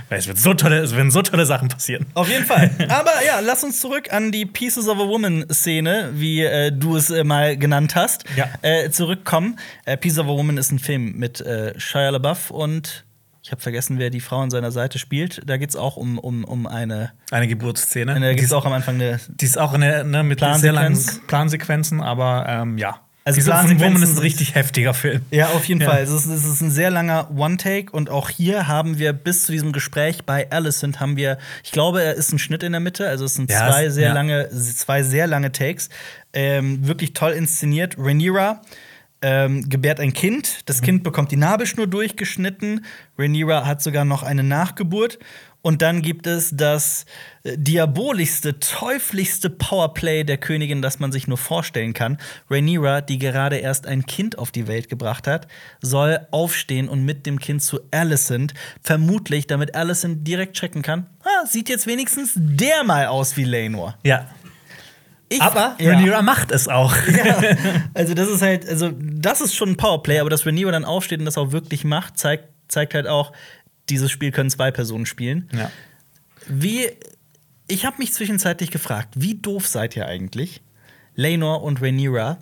Weil 0.09 0.19
es 0.19 0.27
wird 0.27 0.37
so 0.37 0.53
tolle, 0.53 0.79
es 0.79 0.95
werden 0.95 1.09
so 1.09 1.21
tolle 1.23 1.45
Sachen 1.47 1.67
passieren. 1.67 2.05
auf 2.13 2.29
jeden 2.29 2.45
Fall. 2.45 2.69
Aber 2.89 3.11
ja, 3.25 3.39
lass 3.39 3.63
uns 3.63 3.81
zurück 3.81 4.13
an 4.13 4.31
die 4.31 4.45
Pieces 4.45 4.87
of 4.87 4.97
a 4.99 5.07
Woman-Szene, 5.07 6.11
wie 6.13 6.43
äh, 6.43 6.71
du 6.71 6.95
es 6.95 7.09
äh, 7.09 7.23
mal 7.23 7.57
genannt 7.57 7.95
hast, 7.95 8.23
Ja. 8.35 8.47
äh, 8.61 8.89
zurückkommen. 8.91 9.57
Äh, 9.85 9.97
Pieces 9.97 10.19
of 10.19 10.25
a 10.25 10.29
Woman 10.29 10.57
ist 10.57 10.71
ein 10.71 10.79
Film 10.79 11.13
mit 11.17 11.41
äh, 11.41 11.73
Shia 11.79 12.09
LaBeouf 12.09 12.51
und 12.51 13.05
ich 13.41 13.51
habe 13.51 13.61
vergessen, 13.61 13.97
wer 13.97 14.09
die 14.11 14.19
Frau 14.19 14.41
an 14.41 14.51
seiner 14.51 14.69
Seite 14.71 14.99
spielt. 14.99 15.41
Da 15.45 15.57
geht 15.57 15.69
es 15.69 15.75
auch 15.75 15.95
um, 15.97 16.19
um, 16.19 16.43
um 16.43 16.67
eine. 16.67 17.13
Eine 17.31 17.47
Geburtsszene. 17.47 18.13
Da 18.13 18.19
die, 18.19 18.27
gibt 18.27 18.39
es 18.41 18.45
ist, 18.47 18.53
auch 18.53 18.65
am 18.65 18.73
Anfang 18.73 18.95
eine 18.95 19.19
die 19.27 19.45
ist 19.45 19.57
auch 19.57 19.73
eine, 19.73 20.03
ne, 20.03 20.23
mit 20.23 20.39
sehr 20.39 20.71
langen 20.73 20.93
Plansequenz. 20.93 21.21
Plansequenzen, 21.25 22.01
aber 22.01 22.45
ähm, 22.47 22.77
ja. 22.77 22.99
Also 23.37 23.41
von 23.41 23.51
Plansequenzen 23.51 23.93
Woman 23.95 24.03
ist 24.03 24.15
ein 24.17 24.21
richtig 24.21 24.55
heftiger 24.55 24.93
Film. 24.93 25.21
Ja, 25.31 25.47
auf 25.49 25.65
jeden 25.65 25.81
Ja. 25.81 25.89
Fall. 25.89 26.03
Es 26.03 26.09
ist, 26.11 26.25
es 26.25 26.45
ist 26.45 26.61
ein 26.61 26.71
sehr 26.71 26.89
langer 26.91 27.29
One-Take 27.35 27.91
und 27.91 28.09
auch 28.09 28.29
hier 28.29 28.67
haben 28.67 28.99
wir 28.99 29.13
bis 29.13 29.45
zu 29.45 29.51
diesem 29.51 29.71
Gespräch 29.71 30.23
bei 30.25 30.49
Alicent 30.51 30.99
haben 30.99 31.17
wir, 31.17 31.37
ich 31.63 31.71
glaube, 31.71 32.01
er 32.03 32.13
ist 32.15 32.31
ein 32.33 32.39
Schnitt 32.39 32.63
in 32.63 32.71
der 32.71 32.81
Mitte, 32.81 33.07
also 33.07 33.25
es 33.25 33.35
sind 33.35 33.51
Ja, 33.51 33.69
zwei 33.71 33.85
es- 33.85 33.93
sehr 33.95 34.07
ja. 34.09 34.13
lange, 34.13 34.49
zwei 34.51 35.03
sehr 35.03 35.27
lange 35.27 35.51
Takes, 35.51 35.89
ähm, 36.33 36.87
wirklich 36.87 37.13
toll 37.13 37.31
inszeniert. 37.31 37.95
Rhaenyra 37.97 38.61
ähm, 39.21 39.67
gebärt 39.67 39.99
ein 39.99 40.13
Kind, 40.13 40.61
das 40.69 40.81
Kind 40.81 41.03
bekommt 41.03 41.31
die 41.31 41.35
Nabelschnur 41.35 41.87
durchgeschnitten. 41.87 42.85
Rhaenyra 43.17 43.65
hat 43.65 43.81
sogar 43.81 44.05
noch 44.05 44.23
eine 44.23 44.43
Nachgeburt. 44.43 45.19
Und 45.61 45.81
dann 45.81 46.01
gibt 46.01 46.25
es 46.25 46.51
das 46.55 47.05
äh, 47.43 47.57
diabolischste, 47.57 48.59
teuflischste 48.59 49.49
Powerplay 49.49 50.23
der 50.23 50.37
Königin, 50.37 50.81
das 50.81 50.99
man 50.99 51.11
sich 51.11 51.27
nur 51.27 51.37
vorstellen 51.37 51.93
kann. 51.93 52.17
Rhaenyra, 52.49 53.01
die 53.01 53.17
gerade 53.19 53.57
erst 53.57 53.85
ein 53.85 54.05
Kind 54.05 54.37
auf 54.37 54.51
die 54.51 54.67
Welt 54.67 54.87
gebracht 54.87 55.27
hat, 55.27 55.47
soll 55.81 56.19
aufstehen 56.31 56.87
und 56.87 57.03
mit 57.03 57.25
dem 57.25 57.39
Kind 57.39 57.61
zu 57.61 57.79
Alicent, 57.91 58.53
vermutlich, 58.81 59.47
damit 59.47 59.75
Alicent 59.75 60.25
direkt 60.25 60.55
checken 60.55 60.81
kann, 60.81 61.07
ah, 61.23 61.45
sieht 61.45 61.67
jetzt 61.67 61.87
wenigstens 61.87 62.31
der 62.35 62.85
mal 62.85 63.07
aus 63.07 63.35
wie 63.35 63.43
Lenor. 63.43 63.97
Ja. 64.03 64.27
Ich- 65.27 65.41
Aber 65.41 65.75
ja. 65.79 65.91
Rhaenyra 65.91 66.21
macht 66.21 66.51
es 66.51 66.67
auch. 66.69 66.95
Ja, 67.07 67.37
also 67.93 68.13
das 68.13 68.29
ist 68.29 68.41
halt, 68.41 68.67
also 68.67 68.91
das 68.97 69.41
ist 69.41 69.55
schon 69.55 69.71
ein 69.71 69.77
Powerplay, 69.77 70.19
aber 70.19 70.29
dass 70.29 70.45
Rhaenyra 70.45 70.71
dann 70.71 70.85
aufsteht 70.85 71.19
und 71.19 71.25
das 71.25 71.37
auch 71.37 71.51
wirklich 71.51 71.83
macht, 71.83 72.17
zeigt, 72.17 72.45
zeigt 72.67 72.93
halt 72.93 73.07
auch, 73.07 73.31
dieses 73.89 74.11
Spiel 74.11 74.31
können 74.31 74.49
zwei 74.49 74.71
Personen 74.71 75.05
spielen. 75.05 75.49
Ja. 75.53 75.71
Wie, 76.47 76.89
ich 77.67 77.85
habe 77.85 77.97
mich 77.99 78.13
zwischenzeitlich 78.13 78.71
gefragt, 78.71 79.13
wie 79.15 79.35
doof 79.35 79.67
seid 79.67 79.95
ihr 79.95 80.05
eigentlich, 80.05 80.61
Lenor 81.15 81.63
und 81.63 81.81
Rhaenyra, 81.81 82.39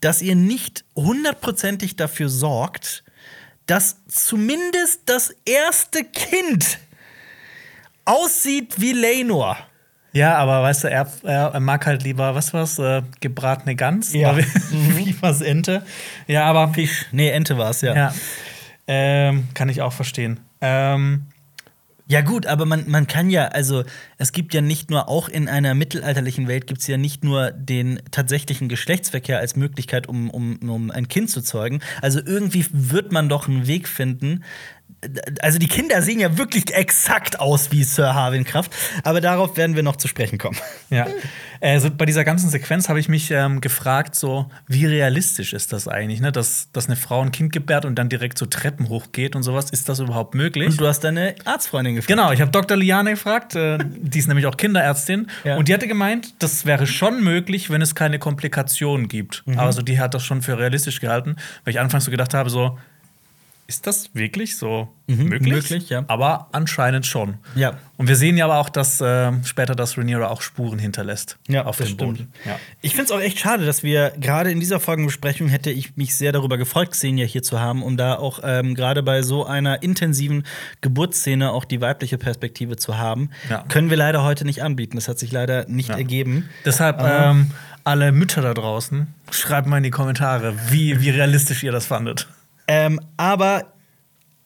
dass 0.00 0.22
ihr 0.22 0.34
nicht 0.34 0.84
hundertprozentig 0.94 1.96
dafür 1.96 2.28
sorgt, 2.28 3.04
dass 3.66 3.96
zumindest 4.08 5.02
das 5.06 5.34
erste 5.44 6.04
Kind 6.04 6.78
aussieht 8.04 8.80
wie 8.80 8.92
Lenor. 8.92 9.56
Ja, 10.12 10.36
aber 10.36 10.62
weißt 10.62 10.84
du, 10.84 10.88
er, 10.88 11.06
er, 11.24 11.60
mag 11.60 11.84
halt 11.84 12.02
lieber, 12.02 12.34
was 12.34 12.54
war's, 12.54 12.78
äh, 12.78 13.02
gebratene 13.20 13.76
Gans? 13.76 14.14
Ja. 14.14 14.32
Oder 14.32 14.38
wie, 14.70 14.96
wie 15.06 15.22
war's 15.22 15.42
Ente? 15.42 15.82
Ja, 16.26 16.44
aber 16.44 16.72
Fisch. 16.72 17.06
Nee, 17.12 17.28
Ente 17.30 17.58
war 17.58 17.70
es, 17.70 17.82
ja. 17.82 17.94
ja. 17.94 18.14
Ähm, 18.86 19.48
kann 19.52 19.68
ich 19.68 19.82
auch 19.82 19.92
verstehen. 19.92 20.40
Ähm, 20.66 21.26
Ja, 22.08 22.20
gut, 22.20 22.46
aber 22.46 22.66
man, 22.66 22.88
man 22.88 23.08
kann 23.08 23.30
ja, 23.30 23.48
also 23.48 23.82
es 24.16 24.30
gibt 24.30 24.54
ja 24.54 24.60
nicht 24.60 24.90
nur, 24.90 25.08
auch 25.08 25.28
in 25.28 25.48
einer 25.48 25.74
mittelalterlichen 25.74 26.46
Welt 26.46 26.68
gibt 26.68 26.80
es 26.80 26.86
ja 26.86 26.96
nicht 26.96 27.24
nur 27.24 27.50
den 27.50 28.00
tatsächlichen 28.12 28.68
Geschlechtsverkehr 28.68 29.40
als 29.40 29.56
Möglichkeit, 29.56 30.06
um, 30.08 30.30
um, 30.30 30.56
um 30.70 30.92
ein 30.92 31.08
Kind 31.08 31.30
zu 31.30 31.42
zeugen. 31.42 31.80
Also 32.02 32.20
irgendwie 32.24 32.64
wird 32.70 33.10
man 33.10 33.28
doch 33.28 33.48
einen 33.48 33.66
Weg 33.66 33.88
finden. 33.88 34.44
Also 35.40 35.58
die 35.58 35.68
Kinder 35.68 36.02
sehen 36.02 36.18
ja 36.20 36.36
wirklich 36.38 36.74
exakt 36.74 37.40
aus 37.40 37.72
wie 37.72 37.84
Sir 37.84 38.14
Harwin 38.14 38.44
Kraft, 38.44 38.72
aber 39.02 39.20
darauf 39.20 39.56
werden 39.56 39.76
wir 39.76 39.82
noch 39.82 39.96
zu 39.96 40.08
sprechen 40.08 40.38
kommen. 40.38 40.56
ja. 40.90 41.06
Also 41.60 41.90
bei 41.90 42.04
dieser 42.04 42.24
ganzen 42.24 42.50
Sequenz 42.50 42.88
habe 42.88 43.00
ich 43.00 43.08
mich 43.08 43.30
ähm, 43.30 43.60
gefragt, 43.60 44.14
so, 44.14 44.50
wie 44.66 44.84
realistisch 44.84 45.54
ist 45.54 45.72
das 45.72 45.88
eigentlich, 45.88 46.20
ne? 46.20 46.30
dass, 46.30 46.70
dass 46.72 46.86
eine 46.86 46.96
Frau 46.96 47.22
ein 47.22 47.32
Kind 47.32 47.52
gebärt 47.52 47.84
und 47.86 47.94
dann 47.96 48.08
direkt 48.10 48.36
so 48.38 48.44
Treppen 48.46 48.88
hochgeht 48.90 49.34
und 49.34 49.42
sowas. 49.42 49.70
Ist 49.70 49.88
das 49.88 49.98
überhaupt 50.00 50.34
möglich? 50.34 50.68
Und 50.68 50.80
du 50.80 50.86
hast 50.86 51.00
deine 51.00 51.34
Arztfreundin 51.46 51.94
gefragt. 51.94 52.08
Genau, 52.08 52.30
ich 52.32 52.40
habe 52.42 52.50
Dr. 52.50 52.76
Liane 52.76 53.10
gefragt, 53.12 53.54
äh, 53.54 53.78
die 53.82 54.18
ist 54.18 54.28
nämlich 54.28 54.46
auch 54.46 54.56
Kinderärztin, 54.56 55.28
Ja. 55.44 55.56
und 55.56 55.68
die 55.68 55.74
hatte 55.74 55.88
gemeint, 55.88 56.34
das 56.40 56.66
wäre 56.66 56.86
schon 56.86 57.24
möglich, 57.24 57.70
wenn 57.70 57.80
es 57.80 57.94
keine 57.94 58.18
Komplikationen 58.18 59.08
gibt. 59.08 59.42
Also 59.56 59.80
die 59.82 59.98
hat 59.98 60.12
das 60.14 60.24
schon 60.24 60.42
für 60.42 60.58
realistisch 60.58 61.00
gehalten, 61.00 61.36
weil 61.64 61.72
ich 61.72 61.80
anfangs 61.80 62.04
so 62.04 62.10
gedacht 62.10 62.34
habe, 62.34 62.50
so, 62.50 62.78
ist 63.68 63.86
das 63.86 64.14
wirklich 64.14 64.56
so 64.56 64.88
möglich? 65.06 65.52
möglich, 65.52 65.88
ja. 65.88 66.04
Aber 66.08 66.48
anscheinend 66.52 67.04
schon. 67.06 67.38
Ja. 67.54 67.78
Und 67.96 68.08
wir 68.08 68.16
sehen 68.16 68.36
ja 68.36 68.44
aber 68.44 68.58
auch, 68.58 68.68
dass 68.68 69.00
äh, 69.00 69.32
später 69.44 69.74
das 69.74 69.96
Rhaenyra 69.98 70.28
auch 70.28 70.40
Spuren 70.42 70.78
hinterlässt 70.78 71.38
Ja, 71.48 71.64
auf 71.64 71.78
dem. 71.78 71.96
Boden. 71.96 72.32
Ja. 72.44 72.58
Ich 72.80 72.92
finde 72.92 73.04
es 73.06 73.10
auch 73.12 73.20
echt 73.20 73.38
schade, 73.38 73.64
dass 73.66 73.82
wir 73.82 74.12
gerade 74.20 74.50
in 74.50 74.60
dieser 74.60 74.78
Folgenbesprechung 74.80 75.48
hätte 75.48 75.70
ich 75.70 75.96
mich 75.96 76.14
sehr 76.14 76.32
darüber 76.32 76.58
gefreut, 76.58 76.90
Xenia 76.90 77.26
hier 77.26 77.42
zu 77.42 77.58
haben, 77.60 77.82
um 77.82 77.96
da 77.96 78.14
auch 78.16 78.40
ähm, 78.44 78.74
gerade 78.74 79.02
bei 79.02 79.22
so 79.22 79.44
einer 79.46 79.82
intensiven 79.82 80.44
Geburtsszene 80.80 81.50
auch 81.50 81.64
die 81.64 81.80
weibliche 81.80 82.18
Perspektive 82.18 82.76
zu 82.76 82.98
haben. 82.98 83.30
Ja. 83.50 83.64
Können 83.68 83.90
wir 83.90 83.96
leider 83.96 84.22
heute 84.22 84.44
nicht 84.44 84.62
anbieten. 84.62 84.96
Das 84.96 85.08
hat 85.08 85.18
sich 85.18 85.32
leider 85.32 85.66
nicht 85.68 85.88
Ja. 85.88 85.96
ergeben. 85.96 86.48
Deshalb 86.64 87.00
ähm, 87.02 87.50
alle 87.84 88.12
Mütter 88.12 88.42
da 88.42 88.52
draußen, 88.54 89.06
schreibt 89.30 89.66
mal 89.66 89.78
in 89.78 89.82
die 89.84 89.90
Kommentare, 89.90 90.54
wie, 90.70 91.00
wie 91.00 91.10
realistisch 91.10 91.62
ihr 91.62 91.72
das 91.72 91.86
fandet. 91.86 92.28
Ähm, 92.68 93.00
aber 93.16 93.72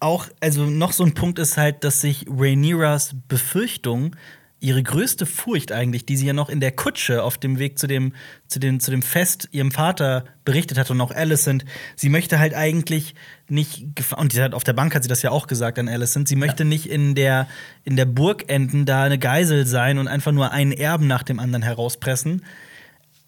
auch, 0.01 0.27
also 0.41 0.65
noch 0.65 0.93
so 0.93 1.05
ein 1.05 1.15
Punkt 1.15 1.39
ist 1.39 1.57
halt, 1.57 1.85
dass 1.85 2.01
sich 2.01 2.27
Rhaenyras 2.29 3.15
Befürchtung 3.29 4.17
ihre 4.61 4.83
größte 4.83 5.25
Furcht 5.25 5.73
eigentlich, 5.73 6.05
die 6.05 6.17
sie 6.17 6.27
ja 6.27 6.35
noch 6.35 6.51
in 6.51 6.61
der 6.61 6.73
Kutsche 6.73 7.23
auf 7.23 7.39
dem 7.39 7.59
Weg 7.59 7.79
zu 7.79 7.87
dem, 7.87 8.13
zu 8.47 8.59
dem, 8.61 8.79
zu 8.79 8.91
dem 8.91 9.01
Fest 9.01 9.49
ihrem 9.53 9.71
Vater 9.71 10.25
berichtet 10.45 10.77
hat 10.77 10.91
und 10.91 11.01
auch 11.01 11.11
Alicent, 11.11 11.65
sie 11.97 12.11
möchte 12.11 12.39
halt 12.39 12.55
eigentlich 12.55 13.15
nicht, 13.49 13.87
und 14.17 14.35
die 14.35 14.43
hat, 14.43 14.55
auf 14.55 14.65
der 14.65 14.75
Bank 14.75 14.95
hat 14.95 15.03
sie 15.03 15.09
das 15.09 15.23
ja 15.23 15.31
auch 15.31 15.47
gesagt 15.47 15.79
an 15.79 15.89
Alicent, 15.89 16.29
sie 16.29 16.37
möchte 16.37 16.65
ja. 16.65 16.69
nicht 16.69 16.87
in 16.87 17.15
der, 17.15 17.49
in 17.85 17.97
der 17.97 18.05
Burg 18.05 18.45
enden, 18.49 18.85
da 18.85 19.05
eine 19.05 19.19
Geisel 19.19 19.67
sein 19.67 19.99
und 19.99 20.09
einfach 20.09 20.33
nur 20.33 20.53
einen 20.53 20.73
Erben 20.73 21.07
nach 21.07 21.23
dem 21.23 21.41
anderen 21.41 21.63
herauspressen. 21.63 22.43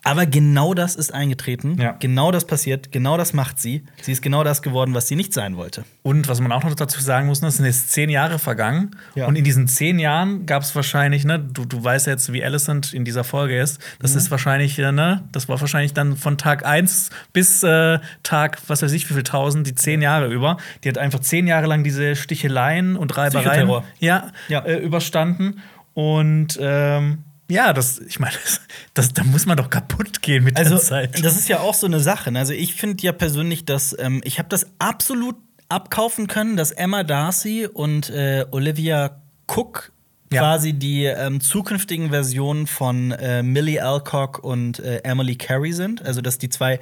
Aber 0.05 0.27
genau 0.27 0.75
das 0.75 0.97
ist 0.97 1.15
eingetreten. 1.15 1.81
Ja. 1.81 1.93
Genau 2.01 2.33
das 2.33 2.45
passiert. 2.45 2.91
Genau 2.91 3.17
das 3.17 3.33
macht 3.33 3.61
sie. 3.61 3.85
Sie 4.01 4.11
ist 4.11 4.21
genau 4.21 4.43
das 4.43 4.61
geworden, 4.62 4.95
was 4.95 5.07
sie 5.07 5.15
nicht 5.15 5.33
sein 5.33 5.57
wollte. 5.57 5.85
Und 6.03 6.27
was 6.27 6.41
man 6.41 6.51
auch 6.51 6.65
noch 6.65 6.75
dazu 6.75 7.01
sagen 7.01 7.29
muss, 7.29 7.41
ne, 7.41 7.49
es 7.49 7.59
sind 7.59 7.67
jetzt 7.67 7.93
zehn 7.93 8.11
Jahre 8.11 8.41
vergangen. 8.41 8.97
Ja. 9.15 9.27
Und 9.27 9.37
in 9.37 9.45
diesen 9.45 9.69
zehn 9.69 10.01
Jahren 10.01 10.45
gab 10.45 10.62
es 10.62 10.75
wahrscheinlich, 10.75 11.25
ne, 11.25 11.38
du, 11.38 11.65
du 11.65 11.83
weißt 11.83 12.09
jetzt, 12.09 12.33
wie 12.33 12.45
Alicent 12.45 12.93
in 12.93 13.05
dieser 13.05 13.23
Folge 13.23 13.59
ist. 13.59 13.81
Das 14.01 14.12
mhm. 14.12 14.19
ist 14.19 14.31
wahrscheinlich, 14.33 14.79
äh, 14.81 14.91
ne, 14.91 15.23
das 15.31 15.49
war 15.49 15.61
wahrscheinlich 15.61 15.95
dann 15.95 16.17
von 16.17 16.37
Tag 16.37 16.67
1 16.67 17.11
bis 17.33 17.62
äh, 17.62 18.01
Tag, 18.25 18.59
was 18.67 18.83
weiß 18.83 18.93
ich, 18.93 19.09
wie 19.09 19.15
viel 19.15 19.23
tausend, 19.23 19.69
die 19.69 19.75
zehn 19.77 20.03
Jahre 20.03 20.27
über. 20.33 20.57
Die 20.83 20.88
hat 20.88 20.99
einfach 20.99 21.21
zehn 21.21 21.47
Jahre 21.47 21.67
lang 21.67 21.85
diese 21.85 22.17
Sticheleien 22.17 22.97
und 22.97 23.17
Reibereien 23.17 23.71
ja, 24.01 24.33
ja. 24.49 24.61
Äh, 24.61 24.79
überstanden. 24.79 25.61
Und 25.95 26.59
ähm, 26.61 27.25
ja, 27.53 27.75
das, 27.75 27.99
ich 27.99 28.19
meine, 28.19 28.35
das, 28.43 28.61
das, 28.95 29.12
da 29.12 29.25
muss 29.25 29.45
man 29.45 29.59
doch 29.59 29.69
kaputt 29.69 30.23
gehen 30.23 30.43
mit 30.43 30.57
also, 30.57 30.77
der 30.77 30.81
Zeit. 30.81 31.25
Das 31.25 31.37
ist 31.37 31.49
ja 31.49 31.61
auch 31.61 31.75
so 31.75 31.87
eine 31.87 32.01
Sache. 32.01 32.33
Ne? 32.33 32.38
Also 32.38 32.55
ich 32.55 32.75
finde 32.75 33.03
ja 33.03 33.12
persönlich, 33.12 33.67
dass 33.67 33.95
ähm, 33.99 34.23
ich 34.25 34.38
habe 34.38 34.49
das 34.49 34.67
absolut 34.79 35.37
abkaufen 35.69 36.29
können, 36.29 36.57
dass 36.57 36.71
Emma 36.71 37.03
Darcy 37.03 37.67
und 37.67 38.09
äh, 38.09 38.47
Olivia 38.51 39.23
Cook 39.47 39.93
ja. 40.33 40.41
quasi 40.41 40.73
die 40.73 41.05
ähm, 41.05 41.41
zukünftigen 41.41 42.09
Versionen 42.09 42.67
von 42.67 43.12
äh, 43.12 43.43
Millie 43.43 43.85
Alcock 43.85 44.43
und 44.43 44.79
äh, 44.79 45.03
Emily 45.05 45.37
Carey 45.37 45.73
sind. 45.73 46.03
Also 46.03 46.23
dass 46.23 46.38
die 46.38 46.49
zwei 46.49 46.81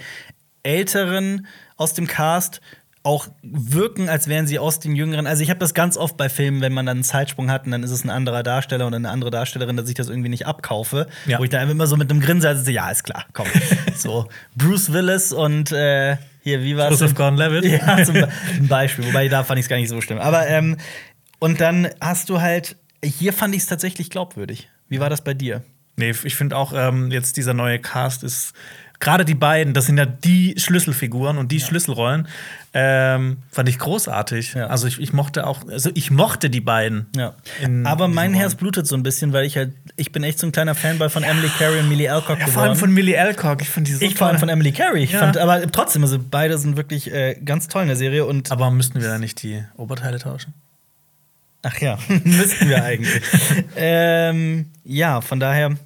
älteren 0.62 1.46
aus 1.76 1.94
dem 1.94 2.06
Cast 2.06 2.60
auch 3.02 3.28
wirken, 3.42 4.10
als 4.10 4.28
wären 4.28 4.46
sie 4.46 4.58
aus 4.58 4.78
den 4.78 4.94
Jüngeren. 4.94 5.26
Also 5.26 5.42
ich 5.42 5.48
habe 5.48 5.58
das 5.58 5.72
ganz 5.72 5.96
oft 5.96 6.18
bei 6.18 6.28
Filmen, 6.28 6.60
wenn 6.60 6.74
man 6.74 6.84
dann 6.84 6.98
einen 6.98 7.04
Zeitsprung 7.04 7.50
hat 7.50 7.64
und 7.64 7.72
dann 7.72 7.82
ist 7.82 7.90
es 7.90 8.04
ein 8.04 8.10
anderer 8.10 8.42
Darsteller 8.42 8.86
oder 8.86 8.96
eine 8.96 9.08
andere 9.08 9.30
Darstellerin, 9.30 9.76
dass 9.76 9.88
ich 9.88 9.94
das 9.94 10.08
irgendwie 10.08 10.28
nicht 10.28 10.46
abkaufe. 10.46 11.06
Ja. 11.26 11.38
Wo 11.38 11.44
ich 11.44 11.50
dann 11.50 11.68
immer 11.70 11.86
so 11.86 11.96
mit 11.96 12.10
einem 12.10 12.20
Grinsen 12.20 12.58
sitze, 12.58 12.72
ja, 12.72 12.90
ist 12.90 13.04
klar, 13.04 13.24
komm. 13.32 13.46
so, 13.96 14.28
Bruce 14.54 14.92
Willis 14.92 15.32
und 15.32 15.72
äh, 15.72 16.18
hier, 16.42 16.62
wie 16.62 16.76
war 16.76 16.90
es? 16.90 17.00
Joseph 17.00 17.14
Gordon-Levitt. 17.14 17.64
Ja, 17.64 18.04
zum 18.04 18.68
Beispiel. 18.68 19.06
Wobei, 19.06 19.28
da 19.28 19.44
fand 19.44 19.58
ich 19.58 19.64
es 19.64 19.68
gar 19.68 19.76
nicht 19.76 19.88
so 19.88 20.00
schlimm. 20.02 20.18
Aber, 20.18 20.46
ähm, 20.46 20.76
und 21.38 21.60
dann 21.60 21.88
hast 22.00 22.28
du 22.28 22.42
halt, 22.42 22.76
hier 23.02 23.32
fand 23.32 23.54
ich 23.54 23.62
es 23.62 23.66
tatsächlich 23.66 24.10
glaubwürdig. 24.10 24.68
Wie 24.88 25.00
war 25.00 25.08
das 25.08 25.22
bei 25.22 25.32
dir? 25.32 25.62
Nee, 25.96 26.10
ich 26.24 26.34
finde 26.34 26.56
auch, 26.56 26.72
ähm, 26.74 27.10
jetzt 27.10 27.36
dieser 27.38 27.54
neue 27.54 27.78
Cast 27.78 28.24
ist 28.24 28.52
gerade 29.00 29.24
die 29.24 29.34
beiden, 29.34 29.74
das 29.74 29.86
sind 29.86 29.98
ja 29.98 30.06
die 30.06 30.54
Schlüsselfiguren 30.58 31.38
und 31.38 31.50
die 31.50 31.58
ja. 31.58 31.66
Schlüsselrollen, 31.66 32.28
ähm, 32.72 33.38
fand 33.50 33.68
ich 33.68 33.80
großartig. 33.80 34.54
Ja. 34.54 34.68
Also 34.68 34.86
ich, 34.86 35.00
ich, 35.00 35.12
mochte 35.12 35.44
auch, 35.46 35.66
also 35.68 35.90
ich 35.94 36.12
mochte 36.12 36.50
die 36.50 36.60
beiden. 36.60 37.06
Ja. 37.16 37.34
In, 37.60 37.84
Aber 37.84 38.04
in 38.04 38.14
mein 38.14 38.32
Herz 38.32 38.54
blutet 38.54 38.86
so 38.86 38.94
ein 38.94 39.02
bisschen, 39.02 39.32
weil 39.32 39.44
ich 39.44 39.56
halt, 39.56 39.72
ich 39.96 40.12
bin 40.12 40.22
echt 40.22 40.38
so 40.38 40.46
ein 40.46 40.52
kleiner 40.52 40.76
Fanboy 40.76 41.10
von. 41.10 41.24
Emily 41.24 41.48
Carey 41.48 41.80
und 41.80 41.88
Millie 41.88 42.12
Alcock 42.12 42.28
ja, 42.28 42.34
geworden. 42.34 42.52
Vor 42.52 42.62
allem 42.62 42.76
von 42.76 42.92
Millie 42.92 43.20
Alcock, 43.20 43.60
ich 43.62 43.68
finde 43.68 43.90
die 43.90 43.96
so 43.96 44.04
Ich 44.04 44.14
vor 44.14 44.28
allem 44.28 44.38
von 44.38 44.48
Emily 44.48 44.70
Carey. 44.70 45.02
Ich 45.02 45.16
fand, 45.16 45.36
aber 45.36 45.70
trotzdem, 45.70 46.02
also 46.02 46.18
beide 46.18 46.58
sind 46.58 46.76
wirklich 46.76 47.12
äh, 47.12 47.34
ganz 47.44 47.66
toll 47.66 47.82
in 47.82 47.88
der 47.88 47.96
Serie. 47.96 48.24
Und 48.24 48.52
aber 48.52 48.70
müssten 48.70 49.00
wir 49.00 49.08
da 49.08 49.18
nicht 49.18 49.42
die 49.42 49.64
Oberteile 49.76 50.20
tauschen? 50.20 50.54
Ach 51.62 51.76
ja, 51.78 51.98
müssten 52.24 52.68
wir 52.68 52.84
eigentlich. 52.84 53.22
ähm, 53.76 54.70
ja, 54.84 55.20
von 55.20 55.40
daher, 55.40 55.76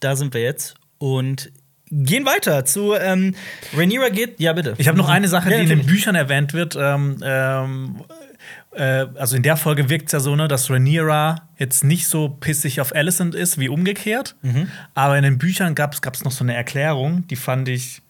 da 0.00 0.16
sind 0.16 0.32
wir 0.32 0.40
jetzt. 0.40 0.74
Und 0.96 1.52
gehen 1.90 2.26
weiter 2.26 2.64
zu 2.64 2.94
ähm, 2.94 3.34
Rhaenyra 3.76 4.08
geht. 4.10 4.40
Ja, 4.40 4.52
bitte. 4.52 4.74
Ich 4.78 4.88
habe 4.88 4.98
noch 4.98 5.08
eine 5.08 5.28
Sache, 5.28 5.50
ja, 5.50 5.56
die 5.56 5.62
in 5.64 5.68
den 5.68 5.86
Büchern 5.86 6.14
erwähnt 6.14 6.52
wird. 6.54 6.76
Ähm, 6.78 7.18
ähm, 7.22 7.96
äh, 8.72 9.06
also 9.16 9.36
in 9.36 9.42
der 9.42 9.56
Folge 9.56 9.88
wirkt 9.88 10.06
es 10.06 10.12
ja 10.12 10.20
so, 10.20 10.36
ne, 10.36 10.48
dass 10.48 10.70
Rhaenyra 10.70 11.48
jetzt 11.58 11.84
nicht 11.84 12.06
so 12.06 12.28
pissig 12.28 12.80
auf 12.80 12.94
Alicent 12.94 13.34
ist 13.34 13.58
wie 13.58 13.68
umgekehrt. 13.68 14.36
Mhm. 14.42 14.68
Aber 14.94 15.16
in 15.16 15.24
den 15.24 15.38
Büchern 15.38 15.74
gab 15.74 15.94
es 15.94 16.24
noch 16.24 16.32
so 16.32 16.44
eine 16.44 16.54
Erklärung, 16.54 17.26
die 17.28 17.36
fand 17.36 17.68
ich 17.68 18.02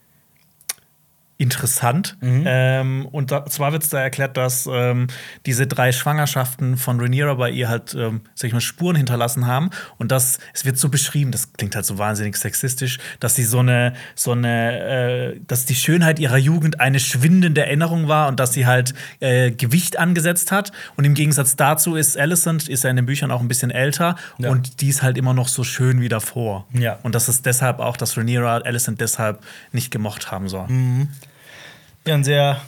interessant. 1.38 2.16
Mhm. 2.20 2.42
Ähm, 2.46 3.06
und 3.06 3.30
da, 3.30 3.46
zwar 3.46 3.70
wird 3.72 3.84
es 3.84 3.88
da 3.88 4.00
erklärt, 4.00 4.36
dass 4.36 4.68
ähm, 4.70 5.06
diese 5.46 5.68
drei 5.68 5.92
Schwangerschaften 5.92 6.76
von 6.76 6.98
Rhaenyra 7.00 7.34
bei 7.34 7.50
ihr 7.50 7.68
halt, 7.68 7.94
ähm, 7.94 8.22
sag 8.34 8.48
ich 8.48 8.52
mal, 8.52 8.60
Spuren 8.60 8.96
hinterlassen 8.96 9.46
haben. 9.46 9.70
Und 9.98 10.10
das, 10.10 10.40
es 10.52 10.64
wird 10.64 10.78
so 10.78 10.88
beschrieben, 10.88 11.30
das 11.30 11.52
klingt 11.52 11.76
halt 11.76 11.86
so 11.86 11.96
wahnsinnig 11.96 12.36
sexistisch, 12.36 12.98
dass 13.20 13.36
sie 13.36 13.44
so 13.44 13.60
eine, 13.60 13.94
so 14.16 14.32
eine, 14.32 14.80
äh, 15.36 15.40
dass 15.46 15.64
die 15.64 15.76
Schönheit 15.76 16.18
ihrer 16.18 16.38
Jugend 16.38 16.80
eine 16.80 16.98
schwindende 16.98 17.64
Erinnerung 17.64 18.08
war 18.08 18.26
und 18.26 18.40
dass 18.40 18.52
sie 18.52 18.66
halt 18.66 18.92
äh, 19.20 19.52
Gewicht 19.52 19.96
angesetzt 19.96 20.50
hat. 20.50 20.72
Und 20.96 21.04
im 21.04 21.14
Gegensatz 21.14 21.54
dazu 21.54 21.94
ist 21.94 22.18
Alicent, 22.18 22.68
ist 22.68 22.82
ja 22.82 22.90
in 22.90 22.96
den 22.96 23.06
Büchern 23.06 23.30
auch 23.30 23.40
ein 23.40 23.48
bisschen 23.48 23.70
älter 23.70 24.16
ja. 24.38 24.50
und 24.50 24.80
die 24.80 24.88
ist 24.88 25.04
halt 25.04 25.16
immer 25.16 25.34
noch 25.34 25.46
so 25.46 25.62
schön 25.62 26.00
wie 26.00 26.08
davor. 26.08 26.66
Ja. 26.72 26.98
Und 27.04 27.14
das 27.14 27.28
ist 27.28 27.46
deshalb 27.46 27.78
auch, 27.78 27.96
dass 27.96 28.18
Rhaenyra 28.18 28.58
Alicent 28.58 29.00
deshalb 29.00 29.40
nicht 29.70 29.92
gemocht 29.92 30.32
haben 30.32 30.48
soll. 30.48 30.66
Mhm. 30.66 31.08
Ja, 32.08 32.14
ein 32.14 32.24
sehr 32.24 32.62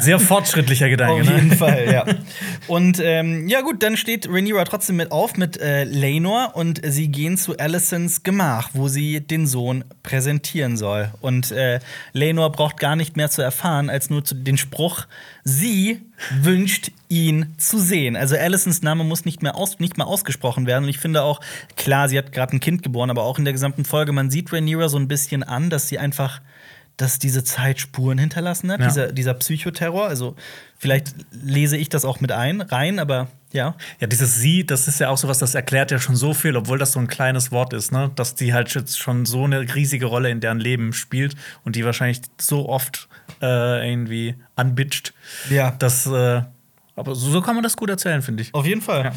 sehr 0.00 0.18
fortschrittlicher 0.18 0.88
Gedanke. 0.88 1.22
Auf 1.22 1.28
ne? 1.28 1.34
jeden 1.34 1.48
ne? 1.48 1.56
Fall, 1.56 1.92
ja. 1.92 2.04
Und 2.68 3.00
ähm, 3.00 3.48
ja, 3.48 3.60
gut, 3.60 3.82
dann 3.82 3.96
steht 3.96 4.28
Rhaenyra 4.28 4.64
trotzdem 4.64 4.96
mit 4.96 5.10
auf 5.10 5.36
mit 5.36 5.60
äh, 5.60 5.84
Lenor 5.84 6.52
und 6.54 6.80
sie 6.84 7.08
gehen 7.08 7.36
zu 7.36 7.56
Alicents 7.56 8.22
Gemach, 8.22 8.70
wo 8.72 8.88
sie 8.88 9.20
den 9.20 9.46
Sohn 9.46 9.84
präsentieren 10.02 10.76
soll. 10.76 11.12
Und 11.20 11.50
äh, 11.52 11.80
Lenor 12.12 12.50
braucht 12.52 12.78
gar 12.78 12.96
nicht 12.96 13.16
mehr 13.16 13.30
zu 13.30 13.42
erfahren, 13.42 13.90
als 13.90 14.10
nur 14.10 14.22
den 14.22 14.56
Spruch: 14.56 15.06
Sie 15.44 16.00
wünscht 16.40 16.90
ihn 17.08 17.54
zu 17.56 17.78
sehen. 17.78 18.16
Also 18.16 18.36
Alicents 18.36 18.82
Name 18.82 19.04
muss 19.04 19.24
nicht 19.24 19.42
mehr, 19.42 19.56
aus, 19.56 19.78
nicht 19.78 19.96
mehr 19.96 20.06
ausgesprochen 20.06 20.66
werden. 20.66 20.84
Und 20.84 20.90
ich 20.90 20.98
finde 20.98 21.22
auch, 21.22 21.40
klar, 21.76 22.08
sie 22.08 22.18
hat 22.18 22.32
gerade 22.32 22.56
ein 22.56 22.60
Kind 22.60 22.82
geboren, 22.82 23.10
aber 23.10 23.22
auch 23.22 23.38
in 23.38 23.44
der 23.44 23.52
gesamten 23.52 23.84
Folge, 23.84 24.12
man 24.12 24.30
sieht 24.30 24.52
Rhaenyra 24.52 24.88
so 24.88 24.98
ein 24.98 25.08
bisschen 25.08 25.42
an, 25.42 25.70
dass 25.70 25.88
sie 25.88 25.98
einfach 25.98 26.40
dass 26.96 27.18
diese 27.18 27.44
Zeit 27.44 27.80
Spuren 27.80 28.18
hinterlassen 28.18 28.72
hat, 28.72 28.80
ja. 28.80 28.86
dieser, 28.86 29.12
dieser 29.12 29.34
Psychoterror. 29.34 30.06
Also 30.06 30.34
vielleicht 30.78 31.14
lese 31.30 31.76
ich 31.76 31.88
das 31.88 32.04
auch 32.04 32.20
mit 32.20 32.32
ein, 32.32 32.60
rein, 32.60 32.98
aber 32.98 33.28
ja. 33.52 33.74
Ja, 34.00 34.06
dieses 34.06 34.36
Sie, 34.36 34.64
das 34.64 34.88
ist 34.88 35.00
ja 35.00 35.08
auch 35.08 35.18
sowas, 35.18 35.38
das 35.38 35.54
erklärt 35.54 35.90
ja 35.90 35.98
schon 35.98 36.16
so 36.16 36.34
viel, 36.34 36.56
obwohl 36.56 36.78
das 36.78 36.92
so 36.92 37.00
ein 37.00 37.08
kleines 37.08 37.52
Wort 37.52 37.72
ist, 37.72 37.92
ne? 37.92 38.10
Dass 38.14 38.34
die 38.34 38.52
halt 38.52 38.74
jetzt 38.74 38.98
schon 38.98 39.26
so 39.26 39.44
eine 39.44 39.74
riesige 39.74 40.06
Rolle 40.06 40.30
in 40.30 40.40
deren 40.40 40.60
Leben 40.60 40.92
spielt 40.92 41.36
und 41.64 41.76
die 41.76 41.84
wahrscheinlich 41.84 42.20
so 42.40 42.68
oft 42.68 43.08
äh, 43.42 43.90
irgendwie 43.90 44.34
anbitscht. 44.56 45.12
Ja. 45.50 45.70
Dass, 45.72 46.06
äh, 46.06 46.42
aber 46.96 47.14
so 47.14 47.40
kann 47.40 47.54
man 47.54 47.62
das 47.62 47.76
gut 47.76 47.90
erzählen, 47.90 48.22
finde 48.22 48.42
ich. 48.42 48.54
Auf 48.54 48.66
jeden 48.66 48.82
Fall. 48.82 49.04
Ja. 49.04 49.12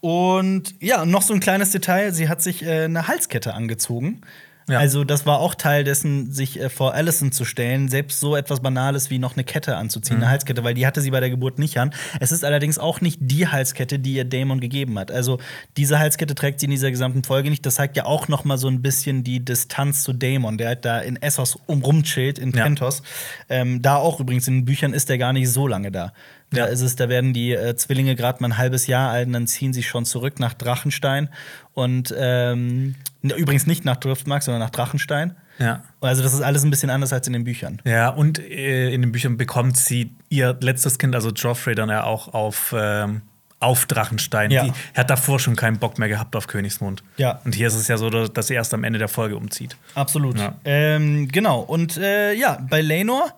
Und 0.00 0.74
ja, 0.80 1.06
noch 1.06 1.22
so 1.22 1.32
ein 1.32 1.40
kleines 1.40 1.70
Detail: 1.70 2.12
Sie 2.12 2.28
hat 2.28 2.42
sich 2.42 2.62
äh, 2.62 2.84
eine 2.84 3.08
Halskette 3.08 3.54
angezogen. 3.54 4.20
Ja. 4.68 4.78
Also, 4.78 5.04
das 5.04 5.26
war 5.26 5.38
auch 5.38 5.54
Teil 5.54 5.84
dessen, 5.84 6.32
sich 6.32 6.58
äh, 6.58 6.70
vor 6.70 6.94
Allison 6.94 7.32
zu 7.32 7.44
stellen, 7.44 7.88
selbst 7.88 8.20
so 8.20 8.34
etwas 8.34 8.60
Banales 8.60 9.10
wie 9.10 9.18
noch 9.18 9.34
eine 9.34 9.44
Kette 9.44 9.76
anzuziehen, 9.76 10.16
mhm. 10.16 10.22
eine 10.22 10.30
Halskette, 10.30 10.64
weil 10.64 10.74
die 10.74 10.86
hatte 10.86 11.02
sie 11.02 11.10
bei 11.10 11.20
der 11.20 11.30
Geburt 11.30 11.58
nicht 11.58 11.78
an. 11.78 11.92
Es 12.20 12.32
ist 12.32 12.44
allerdings 12.44 12.78
auch 12.78 13.00
nicht 13.00 13.18
die 13.20 13.46
Halskette, 13.46 13.98
die 13.98 14.14
ihr 14.14 14.24
Damon 14.24 14.60
gegeben 14.60 14.98
hat. 14.98 15.10
Also, 15.10 15.38
diese 15.76 15.98
Halskette 15.98 16.34
trägt 16.34 16.60
sie 16.60 16.66
in 16.66 16.70
dieser 16.70 16.90
gesamten 16.90 17.24
Folge 17.24 17.50
nicht. 17.50 17.66
Das 17.66 17.74
zeigt 17.74 17.96
ja 17.96 18.06
auch 18.06 18.28
noch 18.28 18.44
mal 18.44 18.56
so 18.56 18.68
ein 18.68 18.80
bisschen 18.80 19.22
die 19.22 19.44
Distanz 19.44 20.02
zu 20.02 20.12
Damon, 20.12 20.56
der 20.56 20.68
halt 20.68 20.84
da 20.84 21.00
in 21.00 21.20
Essos 21.20 21.58
umrumchillt, 21.66 22.38
in 22.38 22.52
Pentos. 22.52 23.02
Ja. 23.50 23.56
Ähm, 23.56 23.82
da 23.82 23.96
auch 23.96 24.20
übrigens 24.20 24.48
in 24.48 24.60
den 24.60 24.64
Büchern 24.64 24.94
ist 24.94 25.08
der 25.08 25.18
gar 25.18 25.32
nicht 25.32 25.50
so 25.50 25.66
lange 25.66 25.92
da. 25.92 26.12
Da 26.54 26.66
ist 26.66 26.80
es, 26.80 26.96
da 26.96 27.08
werden 27.08 27.32
die 27.32 27.52
äh, 27.52 27.74
Zwillinge 27.76 28.14
gerade 28.14 28.40
mal 28.40 28.48
ein 28.48 28.58
halbes 28.58 28.86
Jahr 28.86 29.10
alt 29.10 29.26
und 29.26 29.32
dann 29.32 29.46
ziehen 29.46 29.72
sie 29.72 29.82
schon 29.82 30.04
zurück 30.04 30.38
nach 30.38 30.54
Drachenstein. 30.54 31.28
Und 31.72 32.14
ähm, 32.16 32.94
übrigens 33.30 33.66
nicht 33.66 33.84
nach 33.84 33.96
Driftmark, 33.96 34.42
sondern 34.42 34.60
nach 34.60 34.70
Drachenstein. 34.70 35.36
Ja. 35.58 35.82
Also, 36.00 36.22
das 36.22 36.34
ist 36.34 36.40
alles 36.40 36.64
ein 36.64 36.70
bisschen 36.70 36.90
anders 36.90 37.12
als 37.12 37.26
in 37.26 37.32
den 37.32 37.44
Büchern. 37.44 37.80
Ja, 37.84 38.10
und 38.10 38.38
äh, 38.38 38.92
in 38.92 39.02
den 39.02 39.12
Büchern 39.12 39.36
bekommt 39.36 39.76
sie 39.76 40.14
ihr 40.28 40.56
letztes 40.60 40.98
Kind, 40.98 41.14
also 41.14 41.30
Joffrey, 41.30 41.74
dann 41.74 41.88
ja 41.88 42.04
auch 42.04 42.34
auf. 42.34 42.74
Ähm 42.76 43.22
auf 43.64 43.86
Drachenstein. 43.86 44.50
Ja. 44.50 44.64
Die, 44.64 44.72
er 44.92 45.00
hat 45.00 45.10
davor 45.10 45.40
schon 45.40 45.56
keinen 45.56 45.78
Bock 45.78 45.98
mehr 45.98 46.08
gehabt 46.08 46.36
auf 46.36 46.46
Königsmund. 46.46 47.02
Ja. 47.16 47.40
Und 47.44 47.54
hier 47.54 47.66
ist 47.66 47.74
es 47.74 47.88
ja 47.88 47.96
so, 47.96 48.10
dass 48.10 48.50
er 48.50 48.56
erst 48.56 48.74
am 48.74 48.84
Ende 48.84 48.98
der 48.98 49.08
Folge 49.08 49.36
umzieht. 49.36 49.76
Absolut. 49.94 50.38
Ja. 50.38 50.56
Ähm, 50.64 51.28
genau. 51.28 51.60
Und 51.60 51.96
äh, 51.96 52.34
ja, 52.34 52.58
bei 52.68 52.82
Lenor 52.82 53.32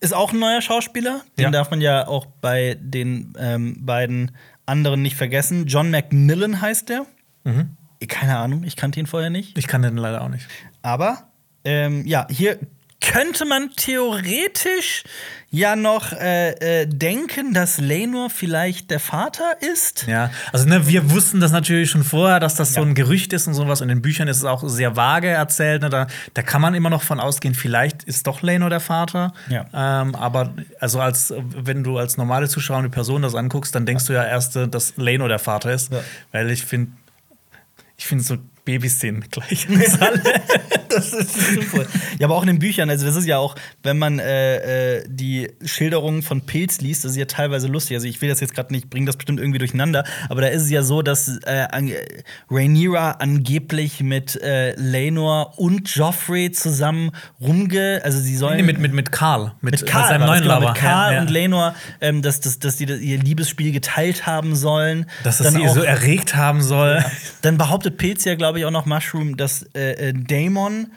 ist 0.00 0.14
auch 0.14 0.32
ein 0.32 0.38
neuer 0.38 0.60
Schauspieler. 0.60 1.22
Den 1.36 1.44
ja. 1.44 1.50
darf 1.50 1.70
man 1.70 1.80
ja 1.80 2.06
auch 2.06 2.26
bei 2.40 2.76
den 2.80 3.34
ähm, 3.38 3.84
beiden 3.84 4.32
anderen 4.66 5.02
nicht 5.02 5.16
vergessen. 5.16 5.66
John 5.66 5.90
Macmillan 5.90 6.60
heißt 6.60 6.88
der. 6.88 7.06
Mhm. 7.44 7.76
Keine 8.08 8.36
Ahnung, 8.38 8.64
ich 8.64 8.76
kannte 8.76 9.00
ihn 9.00 9.06
vorher 9.06 9.30
nicht. 9.30 9.56
Ich 9.56 9.66
kannte 9.66 9.88
ihn 9.88 9.96
leider 9.96 10.22
auch 10.22 10.28
nicht. 10.28 10.46
Aber 10.82 11.30
ähm, 11.64 12.06
ja, 12.06 12.26
hier 12.30 12.58
könnte 13.00 13.44
man 13.44 13.70
theoretisch 13.76 15.04
ja 15.50 15.76
noch 15.76 16.12
äh, 16.12 16.82
äh, 16.82 16.86
denken, 16.86 17.52
dass 17.52 17.78
Lenor 17.78 18.30
vielleicht 18.30 18.90
der 18.90 19.00
Vater 19.00 19.44
ist. 19.60 20.06
Ja, 20.06 20.30
also 20.52 20.66
ne, 20.66 20.86
wir 20.86 21.10
wussten 21.10 21.40
das 21.40 21.52
natürlich 21.52 21.90
schon 21.90 22.04
vorher, 22.04 22.40
dass 22.40 22.56
das 22.56 22.74
so 22.74 22.82
ein 22.82 22.94
Gerücht 22.94 23.32
ist 23.32 23.46
und 23.46 23.54
sowas. 23.54 23.80
In 23.80 23.88
den 23.88 24.02
Büchern 24.02 24.28
ist 24.28 24.38
es 24.38 24.44
auch 24.44 24.66
sehr 24.66 24.96
vage 24.96 25.28
erzählt. 25.28 25.82
Ne? 25.82 25.90
Da, 25.90 26.06
da 26.34 26.42
kann 26.42 26.60
man 26.60 26.74
immer 26.74 26.90
noch 26.90 27.02
von 27.02 27.20
ausgehen, 27.20 27.54
vielleicht 27.54 28.02
ist 28.04 28.26
doch 28.26 28.42
Lenor 28.42 28.70
der 28.70 28.80
Vater. 28.80 29.32
Ja. 29.48 29.66
Ähm, 29.72 30.14
aber 30.14 30.54
also 30.80 31.00
als 31.00 31.32
wenn 31.38 31.84
du 31.84 31.98
als 31.98 32.16
normale 32.16 32.48
Zuschauer 32.48 32.82
die 32.82 32.88
Person 32.88 33.22
das 33.22 33.34
anguckst, 33.34 33.74
dann 33.74 33.86
denkst 33.86 34.06
du 34.06 34.14
ja 34.14 34.24
erst, 34.24 34.56
dass 34.56 34.96
Lenor 34.96 35.28
der 35.28 35.38
Vater 35.38 35.72
ist. 35.72 35.92
Ja. 35.92 36.00
Weil 36.32 36.50
ich 36.50 36.64
finde, 36.64 36.92
ich 37.96 38.06
finde 38.06 38.24
so 38.24 38.36
Babyszenen 38.66 39.24
gleich. 39.30 39.66
das 40.90 41.12
ist 41.14 41.34
super. 41.54 41.86
Ja, 42.18 42.26
aber 42.26 42.34
auch 42.36 42.42
in 42.42 42.48
den 42.48 42.58
Büchern, 42.58 42.90
also 42.90 43.06
das 43.06 43.16
ist 43.16 43.26
ja 43.26 43.38
auch, 43.38 43.54
wenn 43.82 43.96
man 43.98 44.18
äh, 44.18 44.96
äh, 44.98 45.04
die 45.08 45.50
Schilderungen 45.64 46.22
von 46.22 46.42
Pilz 46.42 46.80
liest, 46.80 47.04
das 47.04 47.12
ist 47.12 47.16
ja 47.16 47.24
teilweise 47.24 47.68
lustig. 47.68 47.96
Also 47.96 48.06
ich 48.06 48.20
will 48.20 48.28
das 48.28 48.40
jetzt 48.40 48.54
gerade 48.54 48.72
nicht, 48.74 48.90
bringe 48.90 49.06
das 49.06 49.16
bestimmt 49.16 49.40
irgendwie 49.40 49.58
durcheinander, 49.58 50.04
aber 50.28 50.42
da 50.42 50.48
ist 50.48 50.62
es 50.62 50.70
ja 50.70 50.82
so, 50.82 51.00
dass 51.00 51.28
äh, 51.46 51.66
an, 51.70 51.90
Rhaenyra 52.50 53.12
angeblich 53.12 54.00
mit 54.00 54.40
äh, 54.42 54.74
Laenor 54.76 55.58
und 55.58 55.88
Joffrey 55.94 56.50
zusammen 56.50 57.12
rumge, 57.40 58.00
also 58.04 58.18
sie 58.18 58.36
sollen 58.36 58.56
nee, 58.56 58.62
mit, 58.62 58.78
mit, 58.78 58.92
mit 58.92 59.12
Karl, 59.12 59.52
mit, 59.60 59.80
mit 59.80 59.86
Karl, 59.86 60.08
seinem 60.08 60.26
neuen 60.26 60.42
genau, 60.42 60.56
Lover. 60.60 60.72
mit 60.72 60.78
Karl 60.78 61.10
Ja, 61.12 61.16
ja. 61.16 61.20
und 61.22 61.30
Laenor, 61.30 61.74
ähm, 62.00 62.20
dass, 62.22 62.40
dass, 62.40 62.58
dass 62.58 62.76
die 62.76 62.84
ihr 62.84 63.18
Liebesspiel 63.18 63.70
geteilt 63.72 64.26
haben 64.26 64.56
sollen. 64.56 65.06
Dass 65.22 65.38
das 65.38 65.52
Dann 65.52 65.62
sie 65.62 65.68
auch- 65.68 65.74
so 65.74 65.82
erregt 65.82 66.34
haben 66.34 66.62
soll. 66.62 67.04
dann 67.42 67.58
behauptet 67.58 67.96
Pilz 67.96 68.24
ja, 68.24 68.34
glaube 68.34 68.55
ich, 68.58 68.64
auch 68.64 68.70
noch 68.70 68.86
Mushroom, 68.86 69.36
dass 69.36 69.62
äh, 69.74 70.08
äh, 70.08 70.12
Damon 70.12 70.88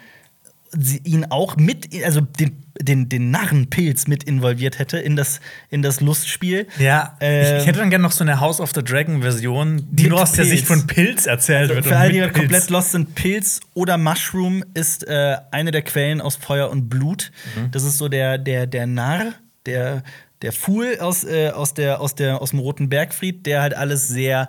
ihn 1.04 1.26
auch 1.30 1.56
mit, 1.56 1.88
also 2.04 2.20
den, 2.20 2.62
den, 2.80 3.08
den 3.08 3.30
Narrenpilz 3.30 4.06
mit 4.06 4.22
involviert 4.22 4.78
hätte 4.78 4.98
in 4.98 5.16
das, 5.16 5.40
in 5.68 5.82
das 5.82 6.00
Lustspiel. 6.00 6.66
Ja, 6.78 7.16
Ähm, 7.20 7.56
ich, 7.56 7.62
ich 7.62 7.66
hätte 7.66 7.80
dann 7.80 7.90
gerne 7.90 8.04
noch 8.04 8.12
so 8.12 8.22
eine 8.22 8.40
House 8.40 8.60
of 8.60 8.70
the 8.74 8.82
Dragon 8.82 9.22
Version, 9.22 9.86
die 9.90 10.08
nur 10.08 10.22
aus 10.22 10.32
der. 10.32 10.44
Sicht 10.44 10.66
von 10.66 10.86
Pilz 10.86 11.26
erzählt 11.26 11.70
wird. 11.70 11.86
Für 11.86 11.96
alle, 11.96 12.12
die 12.12 12.20
komplett 12.32 12.70
lost 12.70 12.92
sind, 12.92 13.14
Pilz 13.14 13.60
oder 13.74 13.98
Mushroom 13.98 14.64
ist 14.74 15.06
äh, 15.08 15.38
eine 15.50 15.72
der 15.72 15.82
Quellen 15.82 16.20
aus 16.20 16.36
Feuer 16.36 16.70
und 16.70 16.88
Blut. 16.88 17.32
Mhm. 17.56 17.70
Das 17.72 17.82
ist 17.82 17.98
so 17.98 18.08
der, 18.08 18.38
der, 18.38 18.66
der 18.66 18.86
Narr, 18.86 19.32
der, 19.66 20.02
der 20.42 20.52
Fool 20.52 20.98
aus, 21.00 21.24
äh, 21.24 21.50
aus, 21.50 21.74
der, 21.74 22.00
aus, 22.00 22.14
der, 22.14 22.40
aus 22.40 22.50
dem 22.50 22.60
Roten 22.60 22.88
Bergfried, 22.88 23.44
der 23.44 23.62
halt 23.62 23.74
alles 23.74 24.08
sehr, 24.08 24.48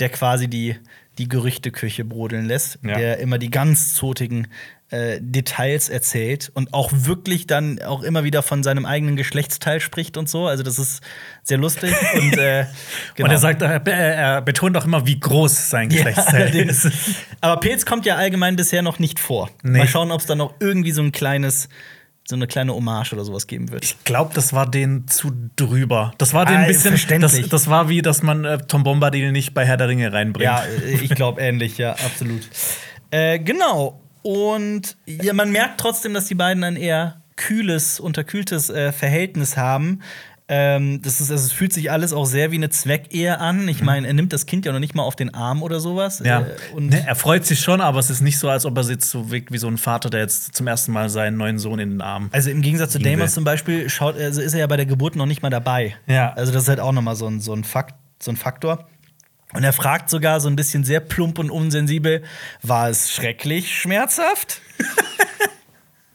der 0.00 0.08
quasi 0.08 0.48
die, 0.48 0.76
die 1.20 1.28
Gerüchteküche 1.28 2.04
brodeln 2.04 2.46
lässt, 2.46 2.78
Ja. 2.82 2.96
der 2.98 3.18
immer 3.18 3.38
die 3.38 3.50
ganz 3.50 3.94
zotigen 3.94 4.48
äh, 4.88 5.18
Details 5.20 5.88
erzählt 5.88 6.50
und 6.54 6.74
auch 6.74 6.90
wirklich 6.92 7.46
dann 7.46 7.80
auch 7.82 8.02
immer 8.02 8.24
wieder 8.24 8.42
von 8.42 8.64
seinem 8.64 8.86
eigenen 8.86 9.14
Geschlechtsteil 9.14 9.78
spricht 9.78 10.16
und 10.16 10.28
so. 10.28 10.48
Also 10.48 10.64
das 10.64 10.80
ist 10.80 11.00
sehr 11.44 11.58
lustig. 11.58 11.94
und, 12.14 12.36
äh, 12.38 12.64
genau. 13.14 13.28
Und 13.28 13.32
er 13.32 13.38
sagt, 13.38 13.62
er, 13.62 13.86
er 13.86 14.42
betont 14.42 14.76
auch 14.76 14.84
immer, 14.84 15.06
wie 15.06 15.20
groß 15.20 15.70
sein 15.70 15.90
Geschlechtsteil 15.90 16.42
allerdings. 16.42 16.86
ist. 16.86 17.00
Aber 17.40 17.60
Pilz 17.60 17.86
kommt 17.86 18.04
ja 18.04 18.16
allgemein 18.16 18.56
bisher 18.56 18.82
noch 18.82 18.98
nicht 18.98 19.20
vor. 19.20 19.48
Nee. 19.62 19.78
Mal 19.78 19.86
schauen, 19.86 20.10
ob 20.10 20.22
es 20.22 20.26
da 20.26 20.34
noch 20.34 20.54
irgendwie 20.58 20.90
so 20.92 21.02
ein 21.02 21.12
kleines, 21.12 21.68
so 22.30 22.36
eine 22.36 22.46
kleine 22.46 22.74
Hommage 22.74 23.12
oder 23.12 23.24
sowas 23.24 23.46
geben 23.46 23.70
wird. 23.70 23.84
Ich 23.84 24.04
glaube, 24.04 24.32
das 24.34 24.52
war 24.52 24.70
den 24.70 25.06
zu 25.06 25.32
drüber. 25.56 26.12
Das 26.18 26.32
war 26.32 26.46
den 26.46 26.56
Ah, 26.56 26.60
ein 26.60 26.66
bisschen. 26.68 27.20
Das, 27.20 27.48
das 27.48 27.68
war 27.68 27.88
wie, 27.88 28.00
dass 28.00 28.22
man 28.22 28.44
äh, 28.44 28.58
Tom 28.58 28.82
Bombadil 28.82 29.32
nicht 29.32 29.52
bei 29.52 29.66
Herr 29.66 29.76
der 29.76 29.88
Ringe 29.88 30.12
reinbringt. 30.12 30.44
Ja, 30.44 30.64
äh, 30.64 30.94
ich 30.94 31.10
glaube 31.10 31.40
ähnlich, 31.42 31.76
ja, 31.78 31.92
absolut. 31.92 32.48
Äh, 33.10 33.38
genau. 33.40 34.00
Und 34.22 34.96
ja, 35.06 35.32
man 35.32 35.50
merkt 35.50 35.80
trotzdem, 35.80 36.14
dass 36.14 36.26
die 36.26 36.34
beiden 36.34 36.64
ein 36.64 36.76
eher 36.76 37.20
kühles, 37.36 38.00
unterkühltes 38.00 38.68
äh, 38.70 38.92
Verhältnis 38.92 39.56
haben. 39.56 40.00
Ähm, 40.52 41.00
das 41.00 41.20
ist, 41.20 41.30
also 41.30 41.46
es 41.46 41.52
fühlt 41.52 41.72
sich 41.72 41.92
alles 41.92 42.12
auch 42.12 42.24
sehr 42.24 42.50
wie 42.50 42.56
eine 42.56 42.70
Zweckehe 42.70 43.38
an. 43.38 43.68
Ich 43.68 43.82
meine, 43.82 44.08
er 44.08 44.14
nimmt 44.14 44.32
das 44.32 44.46
Kind 44.46 44.66
ja 44.66 44.72
noch 44.72 44.80
nicht 44.80 44.96
mal 44.96 45.04
auf 45.04 45.14
den 45.14 45.32
Arm 45.32 45.62
oder 45.62 45.78
sowas. 45.78 46.18
Mhm. 46.18 46.26
Ja. 46.26 46.40
Äh, 46.40 46.80
ne, 46.80 47.04
er 47.06 47.14
freut 47.14 47.46
sich 47.46 47.60
schon, 47.60 47.80
aber 47.80 48.00
es 48.00 48.10
ist 48.10 48.20
nicht 48.20 48.36
so, 48.36 48.48
als 48.48 48.66
ob 48.66 48.76
er 48.76 48.82
jetzt 48.82 49.08
so 49.08 49.30
wirkt 49.30 49.52
wie 49.52 49.58
so 49.58 49.68
ein 49.68 49.78
Vater, 49.78 50.10
der 50.10 50.22
jetzt 50.22 50.56
zum 50.56 50.66
ersten 50.66 50.90
Mal 50.90 51.08
seinen 51.08 51.36
neuen 51.36 51.60
Sohn 51.60 51.78
in 51.78 51.90
den 51.90 52.00
Arm. 52.00 52.30
Also 52.32 52.50
im 52.50 52.62
Gegensatz 52.62 52.90
zu. 52.90 52.98
Damon 52.98 53.28
zum 53.28 53.44
Beispiel 53.44 53.88
schaut, 53.88 54.16
also 54.16 54.40
ist 54.40 54.52
er 54.52 54.58
ja 54.58 54.66
bei 54.66 54.76
der 54.76 54.86
Geburt 54.86 55.14
noch 55.14 55.26
nicht 55.26 55.40
mal 55.40 55.50
dabei. 55.50 55.94
Ja. 56.08 56.32
Also 56.32 56.52
das 56.52 56.64
ist 56.64 56.68
halt 56.68 56.80
auch 56.80 56.90
noch 56.90 57.02
mal 57.02 57.14
so 57.14 57.28
ein, 57.28 57.40
so 57.40 57.52
ein, 57.52 57.62
Fakt, 57.62 57.94
so 58.20 58.32
ein 58.32 58.36
Faktor. 58.36 58.88
Und 59.52 59.62
er 59.62 59.72
fragt 59.72 60.10
sogar 60.10 60.40
so 60.40 60.48
ein 60.48 60.56
bisschen 60.56 60.82
sehr 60.82 60.98
plump 60.98 61.38
und 61.38 61.50
unsensibel: 61.50 62.24
War 62.62 62.88
es 62.88 63.12
schrecklich 63.12 63.78
schmerzhaft? 63.78 64.60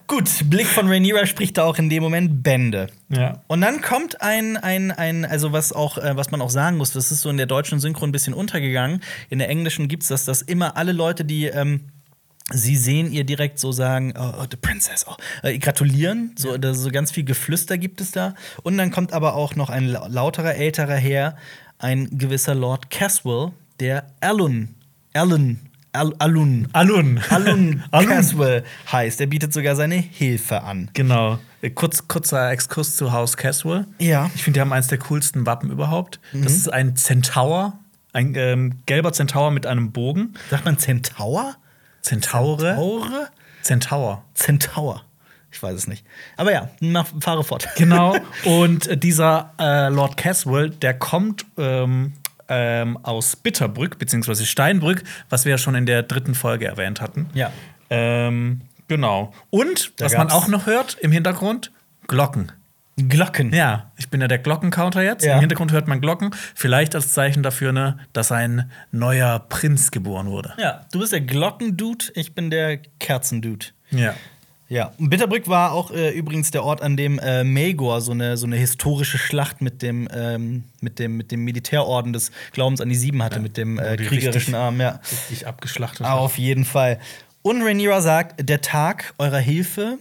Gut, 0.07 0.29
Blick 0.49 0.67
von 0.67 0.87
Rhaenyra 0.87 1.25
spricht 1.25 1.57
da 1.57 1.63
auch 1.63 1.79
in 1.79 1.89
dem 1.89 2.03
Moment 2.03 2.43
Bände. 2.43 2.87
Ja. 3.09 3.41
Und 3.47 3.61
dann 3.61 3.81
kommt 3.81 4.21
ein, 4.21 4.55
ein, 4.55 4.91
ein 4.91 5.25
also 5.25 5.51
was 5.51 5.73
auch, 5.73 5.97
äh, 5.97 6.15
was 6.15 6.29
man 6.29 6.41
auch 6.41 6.51
sagen 6.51 6.77
muss, 6.77 6.91
das 6.91 7.11
ist 7.11 7.21
so 7.21 7.29
in 7.29 7.37
der 7.37 7.47
deutschen 7.47 7.79
Synchro 7.79 8.05
ein 8.05 8.11
bisschen 8.11 8.33
untergegangen. 8.35 9.01
In 9.29 9.39
der 9.39 9.49
englischen 9.49 9.87
gibt's 9.87 10.07
das, 10.07 10.25
dass 10.25 10.43
immer 10.43 10.77
alle 10.77 10.91
Leute, 10.91 11.25
die 11.25 11.45
ähm, 11.45 11.85
sie 12.51 12.75
sehen, 12.75 13.11
ihr 13.11 13.23
direkt 13.23 13.57
so 13.57 13.71
sagen, 13.71 14.13
oh, 14.15 14.33
oh 14.41 14.45
the 14.49 14.57
princess, 14.57 15.05
oh, 15.09 15.15
äh, 15.41 15.57
gratulieren. 15.57 16.35
So, 16.37 16.55
da 16.57 16.75
so 16.75 16.91
ganz 16.91 17.11
viel 17.11 17.23
Geflüster 17.23 17.79
gibt 17.79 17.99
es 17.99 18.11
da. 18.11 18.35
Und 18.61 18.77
dann 18.77 18.91
kommt 18.91 19.11
aber 19.11 19.33
auch 19.33 19.55
noch 19.55 19.71
ein 19.71 19.87
lau- 19.87 20.07
lauterer, 20.07 20.53
älterer 20.53 20.97
Herr, 20.97 21.35
ein 21.79 22.15
gewisser 22.15 22.53
Lord 22.53 22.91
Caswell, 22.91 23.53
der 23.79 24.05
Alun, 24.21 24.75
Alun, 25.13 25.59
Al 25.95 26.13
Alun, 26.19 26.67
Alun. 26.73 27.19
Alun 27.29 27.83
Alun. 27.91 28.07
Caswell 28.09 28.63
heißt. 28.91 29.19
Er 29.21 29.27
bietet 29.27 29.53
sogar 29.53 29.75
seine 29.75 29.95
Hilfe 29.95 30.63
an. 30.63 30.89
Genau. 30.93 31.39
Äh, 31.61 31.71
Kurz, 31.71 32.07
kurzer 32.07 32.51
Exkurs 32.51 32.95
zu 32.95 33.11
Haus 33.11 33.37
Caswell. 33.37 33.87
Ja. 33.99 34.29
Ich 34.35 34.43
finde, 34.43 34.57
die 34.57 34.61
haben 34.61 34.73
eins 34.73 34.87
der 34.87 34.99
coolsten 34.99 35.45
Wappen 35.45 35.71
überhaupt. 35.71 36.19
Mhm. 36.33 36.43
Das 36.43 36.53
ist 36.53 36.71
ein 36.71 36.95
Zentaur, 36.95 37.79
ein 38.13 38.33
ähm, 38.35 38.81
gelber 38.85 39.13
Zentaur 39.13 39.51
mit 39.51 39.65
einem 39.65 39.91
Bogen. 39.91 40.33
Sagt 40.49 40.65
man 40.65 40.77
Zentaur? 40.77 41.55
Zentaure? 42.01 42.77
Aure? 42.77 43.29
Zentaur. 43.61 44.23
Centaur. 44.35 45.01
Ich 45.51 45.63
weiß 45.63 45.73
es 45.73 45.87
nicht. 45.87 46.05
Aber 46.35 46.51
ja, 46.51 46.69
mach, 46.81 47.07
fahre 47.21 47.43
fort. 47.43 47.67
Genau. 47.77 48.15
Und 48.43 48.87
äh, 48.87 48.97
dieser 48.97 49.53
äh, 49.57 49.87
Lord 49.89 50.17
Caswell, 50.17 50.69
der 50.69 50.93
kommt 50.93 51.45
ähm, 51.57 52.11
ähm, 52.49 52.97
aus 53.03 53.35
Bitterbrück, 53.35 53.97
beziehungsweise 53.97 54.45
Steinbrück, 54.45 55.03
was 55.29 55.45
wir 55.45 55.51
ja 55.51 55.57
schon 55.57 55.75
in 55.75 55.85
der 55.85 56.03
dritten 56.03 56.35
Folge 56.35 56.65
erwähnt 56.65 57.01
hatten. 57.01 57.29
Ja. 57.33 57.51
Ähm, 57.89 58.61
genau. 58.87 59.33
Und 59.49 59.93
Da 59.97 60.05
was 60.05 60.17
man 60.17 60.31
auch 60.31 60.47
noch 60.47 60.65
hört 60.65 60.97
im 61.01 61.11
Hintergrund: 61.11 61.71
Glocken. 62.07 62.51
Glocken. 62.97 63.53
Ja, 63.53 63.91
ich 63.97 64.09
bin 64.09 64.21
ja 64.21 64.27
der 64.29 64.37
Glockencounter 64.37 65.01
jetzt. 65.01 65.25
Ja. 65.25 65.33
Im 65.33 65.41
Hintergrund 65.41 65.73
hört 65.73 65.87
man 65.87 65.99
Glocken. 65.99 66.33
Vielleicht 66.53 66.95
als 66.95 67.11
Zeichen 67.11 67.43
dafür, 67.43 67.73
ne, 67.73 67.97
dass 68.13 68.31
ein 68.31 68.71
neuer 68.91 69.39
Prinz 69.39 69.91
geboren 69.91 70.27
wurde. 70.27 70.53
Ja, 70.57 70.85
du 70.93 70.99
bist 70.99 71.11
der 71.11 71.19
Glockendude, 71.19 72.05
ich 72.15 72.33
bin 72.33 72.49
der 72.49 72.77
Kerzendude. 72.99 73.67
Ja. 73.91 74.13
Ja, 74.67 74.93
und 74.97 75.09
Bitterbrück 75.09 75.47
war 75.47 75.73
auch 75.73 75.91
äh, 75.91 76.09
übrigens 76.09 76.49
der 76.49 76.63
Ort, 76.63 76.81
an 76.81 76.97
dem 76.97 77.19
äh, 77.19 77.43
Maegor 77.43 78.01
so 78.01 78.11
eine, 78.11 78.35
so 78.35 78.47
eine 78.47 78.55
historische 78.55 79.17
Schlacht 79.19 79.61
mit 79.61 79.81
dem, 79.83 80.07
ähm, 80.11 80.63
mit, 80.81 80.97
dem, 80.97 81.17
mit 81.17 81.31
dem 81.31 81.43
Militärorden 81.43 82.13
des 82.13 82.31
Glaubens 82.51 82.81
an 82.81 82.89
die 82.89 82.95
Sieben 82.95 83.21
hatte, 83.21 83.39
mit 83.39 83.57
dem 83.57 83.77
äh, 83.77 83.95
kriegerischen 83.95 84.55
Arm. 84.55 84.81
Ja. 84.81 84.99
Richtig 85.11 85.45
abgeschlachtet. 85.45 86.07
Auf 86.07 86.39
jeden 86.39 86.65
Fall. 86.65 86.99
Und 87.43 87.61
Rhaenyra 87.61 88.01
sagt, 88.01 88.49
der 88.49 88.61
Tag 88.61 89.13
eurer 89.19 89.37
Hilfe, 89.37 89.99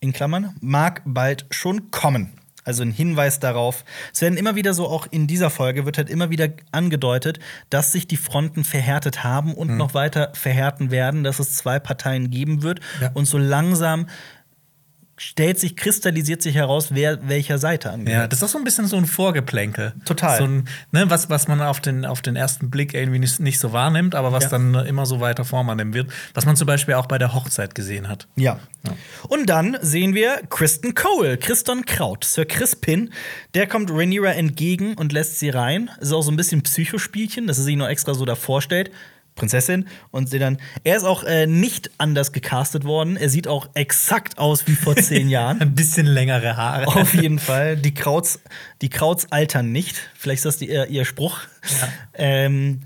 in 0.00 0.12
Klammern, 0.12 0.56
mag 0.60 1.02
bald 1.04 1.46
schon 1.50 1.92
kommen. 1.92 2.32
Also 2.64 2.82
ein 2.82 2.90
Hinweis 2.90 3.40
darauf. 3.40 3.84
Es 4.12 4.20
werden 4.20 4.36
immer 4.36 4.54
wieder 4.54 4.74
so, 4.74 4.86
auch 4.86 5.06
in 5.10 5.26
dieser 5.26 5.50
Folge 5.50 5.86
wird 5.86 5.98
halt 5.98 6.10
immer 6.10 6.30
wieder 6.30 6.48
angedeutet, 6.72 7.38
dass 7.70 7.92
sich 7.92 8.06
die 8.06 8.16
Fronten 8.16 8.64
verhärtet 8.64 9.24
haben 9.24 9.54
und 9.54 9.76
noch 9.76 9.94
weiter 9.94 10.30
verhärten 10.34 10.90
werden, 10.90 11.24
dass 11.24 11.38
es 11.38 11.56
zwei 11.56 11.78
Parteien 11.78 12.30
geben 12.30 12.62
wird. 12.62 12.80
Ja. 13.00 13.10
Und 13.14 13.24
so 13.24 13.38
langsam 13.38 14.06
stellt 15.22 15.60
sich, 15.60 15.76
kristallisiert 15.76 16.40
sich 16.40 16.54
heraus, 16.54 16.94
wer 16.94 17.28
welcher 17.28 17.58
Seite 17.58 17.90
angehört. 17.90 18.22
Ja, 18.22 18.26
das 18.26 18.38
ist 18.38 18.42
auch 18.42 18.48
so 18.48 18.56
ein 18.56 18.64
bisschen 18.64 18.86
so 18.86 18.96
ein 18.96 19.04
Vorgeplänkel. 19.04 19.92
Total. 20.06 20.38
So 20.38 20.44
ein, 20.44 20.66
ne, 20.92 21.10
was, 21.10 21.28
was 21.28 21.46
man 21.46 21.60
auf 21.60 21.80
den, 21.80 22.06
auf 22.06 22.22
den 22.22 22.36
ersten 22.36 22.70
Blick 22.70 22.94
irgendwie 22.94 23.18
nicht, 23.18 23.38
nicht 23.38 23.58
so 23.58 23.74
wahrnimmt, 23.74 24.14
aber 24.14 24.32
was 24.32 24.44
Ja. 24.44 24.50
dann 24.50 24.74
immer 24.86 25.04
so 25.04 25.20
weiter 25.20 25.44
Form 25.44 25.68
annehmen 25.68 25.92
wird. 25.92 26.10
Was 26.32 26.46
man 26.46 26.56
zum 26.56 26.66
Beispiel 26.66 26.94
auch 26.94 27.04
bei 27.04 27.18
der 27.18 27.34
Hochzeit 27.34 27.74
gesehen 27.74 28.08
hat. 28.08 28.28
Ja. 28.36 28.58
Und 29.28 29.50
dann 29.50 29.76
sehen 29.82 30.14
wir 30.14 30.40
Kristen 30.48 30.94
Cole, 30.94 31.36
Christon 31.36 31.84
Kraut, 31.84 32.24
Sir 32.24 32.46
Crispin. 32.46 33.12
Der 33.52 33.66
kommt 33.66 33.90
Rhaenyra 33.90 34.30
entgegen 34.32 34.94
und 34.94 35.12
lässt 35.12 35.38
sie 35.38 35.50
rein. 35.50 35.90
Ist 36.00 36.12
auch 36.12 36.22
so 36.22 36.30
ein 36.30 36.36
bisschen 36.36 36.62
Psychospielchen, 36.62 37.46
dass 37.46 37.58
er 37.58 37.64
sich 37.64 37.76
nur 37.76 37.90
extra 37.90 38.14
so 38.14 38.24
davor 38.24 38.62
stellt. 38.62 38.90
Prinzessin 39.34 39.86
und 40.10 40.28
sie 40.28 40.38
dann. 40.38 40.58
Er 40.84 40.96
ist 40.96 41.04
auch 41.04 41.24
äh, 41.24 41.46
nicht 41.46 41.90
anders 41.98 42.32
gecastet 42.32 42.84
worden. 42.84 43.16
Er 43.16 43.28
sieht 43.28 43.48
auch 43.48 43.68
exakt 43.74 44.38
aus 44.38 44.66
wie 44.66 44.74
vor 44.74 44.96
zehn 44.96 45.28
Jahren. 45.28 45.60
Ein 45.60 45.74
bisschen 45.74 46.06
längere 46.06 46.56
Haare. 46.56 46.86
Auf 46.86 47.14
jeden 47.14 47.38
Fall. 47.38 47.76
Die 47.76 47.94
Krauts, 47.94 48.40
die 48.82 48.90
Krauts 48.90 49.30
altern 49.32 49.72
nicht. 49.72 49.96
Vielleicht 50.14 50.40
ist 50.40 50.46
das 50.46 50.56
die, 50.58 50.68
ihr, 50.68 50.86
ihr 50.86 51.04
Spruch. 51.04 51.38
Ähm, 52.14 52.80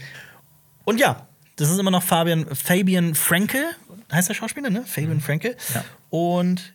und 0.84 1.00
ja, 1.00 1.26
das 1.56 1.70
ist 1.70 1.78
immer 1.78 1.90
noch 1.90 2.02
Fabian, 2.02 2.46
Fabian 2.54 3.14
Franke, 3.14 3.64
heißt 4.12 4.28
der 4.28 4.34
Schauspieler, 4.34 4.70
ne? 4.70 4.84
Fabian 4.86 5.20
Franke. 5.20 5.56
Ja. 5.74 5.84
Und 6.10 6.74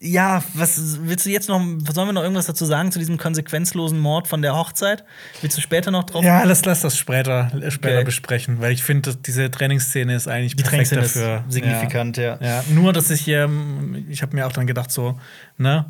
Ja, 0.00 0.42
was 0.54 0.98
willst 1.02 1.24
du 1.26 1.30
jetzt 1.30 1.48
noch, 1.48 1.58
sollen 1.60 2.08
wir 2.08 2.12
noch 2.12 2.22
irgendwas 2.22 2.46
dazu 2.46 2.64
sagen 2.66 2.92
zu 2.92 2.98
diesem 2.98 3.16
konsequenzlosen 3.16 3.98
Mord 3.98 4.28
von 4.28 4.42
der 4.42 4.54
Hochzeit? 4.54 5.04
Willst 5.40 5.56
du 5.56 5.60
später 5.62 5.90
noch 5.90 6.04
drauf? 6.04 6.22
Ja, 6.24 6.42
lass, 6.44 6.64
lass 6.64 6.82
das 6.82 6.98
später, 6.98 7.50
später 7.70 7.96
Okay. 7.96 8.04
besprechen, 8.04 8.60
weil 8.60 8.72
ich 8.72 8.82
finde, 8.82 9.10
dass 9.12 9.22
diese 9.22 9.50
Trainingsszene 9.50 10.14
ist 10.14 10.28
eigentlich 10.28 10.54
Die 10.56 10.62
perfekt 10.62 10.90
Trainingsszene 10.90 11.30
dafür. 11.30 11.44
ist 11.48 11.52
signifikant, 11.54 12.16
ja. 12.18 12.38
ja. 12.40 12.62
Nur, 12.74 12.92
dass 12.92 13.10
ich 13.10 13.20
hier, 13.22 13.44
ähm, 13.44 14.06
ich 14.10 14.22
habe 14.22 14.36
mir 14.36 14.46
auch 14.46 14.52
dann 14.52 14.66
gedacht, 14.66 14.90
so, 14.90 15.18
ne? 15.56 15.86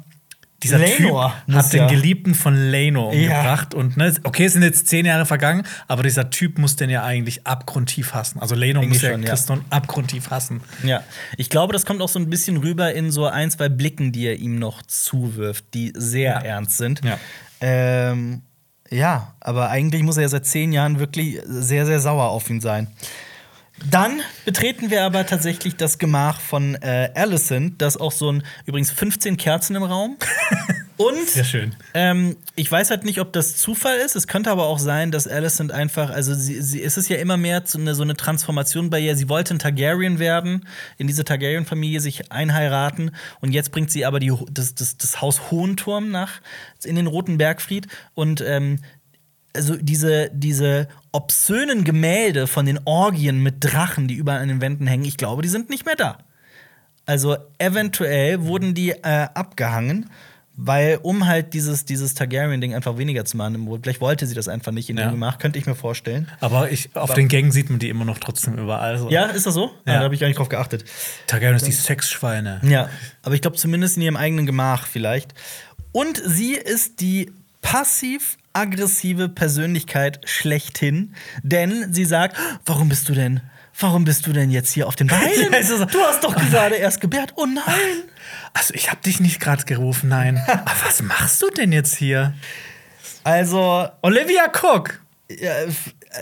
Dieser 0.62 0.78
Lenor 0.78 1.34
Typ 1.46 1.54
hat 1.54 1.72
den 1.72 1.80
ja- 1.80 1.86
Geliebten 1.88 2.34
von 2.34 2.70
Leno 2.70 3.12
Ja. 3.12 3.18
umgebracht 3.18 3.74
und 3.74 3.96
ne, 3.98 4.14
okay, 4.24 4.46
es 4.46 4.54
sind 4.54 4.62
jetzt 4.62 4.86
zehn 4.88 5.04
Jahre 5.04 5.26
vergangen, 5.26 5.64
aber 5.86 6.02
dieser 6.02 6.30
Typ 6.30 6.58
muss 6.58 6.76
den 6.76 6.88
ja 6.88 7.04
eigentlich 7.04 7.46
abgrundtief 7.46 8.14
hassen. 8.14 8.40
Also 8.40 8.54
Leno 8.54 8.82
muss 8.82 9.02
ja 9.02 9.10
schon, 9.12 9.22
ja. 9.22 9.28
Christon 9.28 9.64
abgrundtief 9.68 10.30
hassen. 10.30 10.62
Ja, 10.82 11.02
ich 11.36 11.50
glaube, 11.50 11.74
das 11.74 11.84
kommt 11.84 12.00
auch 12.00 12.08
so 12.08 12.18
ein 12.18 12.30
bisschen 12.30 12.56
rüber 12.56 12.94
in 12.94 13.10
so 13.10 13.26
ein, 13.26 13.50
zwei 13.50 13.68
Blicken, 13.68 14.12
die 14.12 14.24
er 14.26 14.36
ihm 14.36 14.58
noch 14.58 14.80
zuwirft, 14.82 15.66
die 15.74 15.92
sehr 15.94 16.32
Ja. 16.32 16.38
ernst 16.40 16.78
sind. 16.78 17.02
Ja. 17.04 17.18
Ähm, 17.60 18.42
ja, 18.90 19.34
aber 19.40 19.68
eigentlich 19.70 20.02
muss 20.04 20.16
er 20.16 20.22
ja 20.22 20.28
seit 20.28 20.46
zehn 20.46 20.72
Jahren 20.72 20.98
wirklich 20.98 21.38
sehr, 21.44 21.84
sehr 21.86 22.00
sauer 22.00 22.30
auf 22.30 22.48
ihn 22.48 22.60
sein. 22.60 22.88
Dann 23.90 24.20
betreten 24.44 24.90
wir 24.90 25.04
aber 25.04 25.26
tatsächlich 25.26 25.76
das 25.76 25.98
Gemach 25.98 26.40
von 26.40 26.76
äh, 26.76 27.10
Alicent, 27.14 27.80
das 27.82 27.96
auch 27.96 28.12
so 28.12 28.32
ein, 28.32 28.42
übrigens 28.64 28.90
15 28.90 29.36
Kerzen 29.36 29.76
im 29.76 29.82
Raum. 29.82 30.16
Und 30.98 31.28
Sehr 31.28 31.44
schön. 31.44 31.76
ähm, 31.92 32.36
ich 32.54 32.72
weiß 32.72 32.88
halt 32.88 33.04
nicht, 33.04 33.20
ob 33.20 33.30
das 33.34 33.58
Zufall 33.58 33.98
ist. 33.98 34.16
Es 34.16 34.26
könnte 34.26 34.50
aber 34.50 34.64
auch 34.64 34.78
sein, 34.78 35.10
dass 35.10 35.28
Alicent 35.28 35.70
einfach, 35.70 36.08
also 36.08 36.32
sie, 36.32 36.62
sie 36.62 36.82
es 36.82 36.96
ist 36.96 37.10
ja 37.10 37.18
immer 37.18 37.36
mehr 37.36 37.62
so 37.66 37.78
eine, 37.78 37.94
so 37.94 38.02
eine 38.02 38.16
Transformation 38.16 38.88
bei 38.88 39.00
ihr. 39.00 39.14
Sie 39.14 39.28
wollte 39.28 39.54
ein 39.54 39.58
Targaryen 39.58 40.18
werden, 40.18 40.66
in 40.96 41.06
diese 41.06 41.24
Targaryen-Familie 41.24 42.00
sich 42.00 42.32
einheiraten 42.32 43.10
und 43.40 43.52
jetzt 43.52 43.72
bringt 43.72 43.90
sie 43.90 44.06
aber 44.06 44.20
die, 44.20 44.32
das, 44.50 44.74
das, 44.74 44.96
das 44.96 45.20
Haus 45.20 45.50
Hohenturm 45.50 46.10
nach 46.10 46.40
in 46.82 46.96
den 46.96 47.08
Roten 47.08 47.36
Bergfried 47.36 47.88
und 48.14 48.40
ähm, 48.40 48.78
also 49.56 49.76
diese, 49.76 50.30
diese 50.32 50.86
obszönen 51.12 51.82
Gemälde 51.84 52.46
von 52.46 52.66
den 52.66 52.78
Orgien 52.84 53.42
mit 53.42 53.56
Drachen, 53.60 54.06
die 54.08 54.14
überall 54.14 54.40
an 54.40 54.48
den 54.48 54.60
Wänden 54.60 54.86
hängen, 54.86 55.04
ich 55.04 55.16
glaube, 55.16 55.42
die 55.42 55.48
sind 55.48 55.70
nicht 55.70 55.84
mehr 55.86 55.96
da. 55.96 56.18
Also 57.06 57.36
eventuell 57.58 58.42
wurden 58.44 58.74
die 58.74 58.90
äh, 58.90 59.28
abgehangen, 59.34 60.10
weil 60.58 60.98
um 61.02 61.26
halt 61.26 61.52
dieses, 61.54 61.84
dieses 61.84 62.14
Targaryen-Ding 62.14 62.74
einfach 62.74 62.96
weniger 62.96 63.24
zu 63.26 63.36
machen. 63.36 63.68
Vielleicht 63.82 64.00
wollte 64.00 64.26
sie 64.26 64.34
das 64.34 64.48
einfach 64.48 64.72
nicht 64.72 64.88
in 64.88 64.96
Ja. 64.96 65.04
dem 65.08 65.12
Gemach, 65.12 65.38
könnte 65.38 65.58
ich 65.58 65.66
mir 65.66 65.74
vorstellen. 65.74 66.28
Aber 66.40 66.70
ich, 66.70 66.96
auf 66.96 67.12
den 67.14 67.28
Gängen 67.28 67.52
sieht 67.52 67.68
man 67.70 67.78
die 67.78 67.90
immer 67.90 68.04
noch 68.06 68.18
trotzdem 68.18 68.56
überall. 68.58 68.98
So. 68.98 69.10
Ja, 69.10 69.26
ist 69.26 69.44
das 69.46 69.54
so? 69.54 69.70
Ja. 69.86 69.98
da 69.98 70.00
habe 70.04 70.14
ich 70.14 70.20
gar 70.20 70.28
nicht 70.28 70.38
drauf 70.38 70.48
geachtet. 70.48 70.84
Targaryen 71.26 71.56
ist 71.56 71.66
die 71.66 71.72
Sexschweine. 71.72 72.60
Ja, 72.64 72.88
aber 73.22 73.34
ich 73.34 73.42
glaube 73.42 73.56
zumindest 73.56 73.96
in 73.98 74.02
ihrem 74.02 74.16
eigenen 74.16 74.46
Gemach 74.46 74.86
vielleicht. 74.86 75.34
Und 75.92 76.20
sie 76.24 76.54
ist 76.54 77.00
die 77.00 77.30
passiv-aggressive 78.56 79.28
Persönlichkeit 79.28 80.20
schlechthin, 80.24 81.14
denn 81.42 81.92
sie 81.92 82.04
sagt: 82.04 82.36
Warum 82.64 82.88
bist 82.88 83.08
du 83.08 83.12
denn? 83.14 83.40
Warum 83.78 84.04
bist 84.04 84.26
du 84.26 84.32
denn 84.32 84.50
jetzt 84.50 84.72
hier 84.72 84.86
auf 84.86 84.96
den 84.96 85.08
Beinen? 85.08 85.52
Du 85.92 86.00
hast 86.00 86.24
doch 86.24 86.34
gerade 86.34 86.76
erst 86.76 87.00
gebärt. 87.00 87.34
Oh 87.36 87.44
nein! 87.44 87.64
Also, 88.54 88.72
ich 88.72 88.90
habe 88.90 89.02
dich 89.02 89.20
nicht 89.20 89.38
gerade 89.38 89.64
gerufen, 89.64 90.08
nein. 90.08 90.42
Aber 90.46 90.72
was 90.86 91.02
machst 91.02 91.42
du 91.42 91.50
denn 91.50 91.72
jetzt 91.72 91.96
hier? 91.96 92.32
Also, 93.22 93.86
Olivia 94.02 94.50
Cook. 94.50 95.00
ja, 95.28 95.52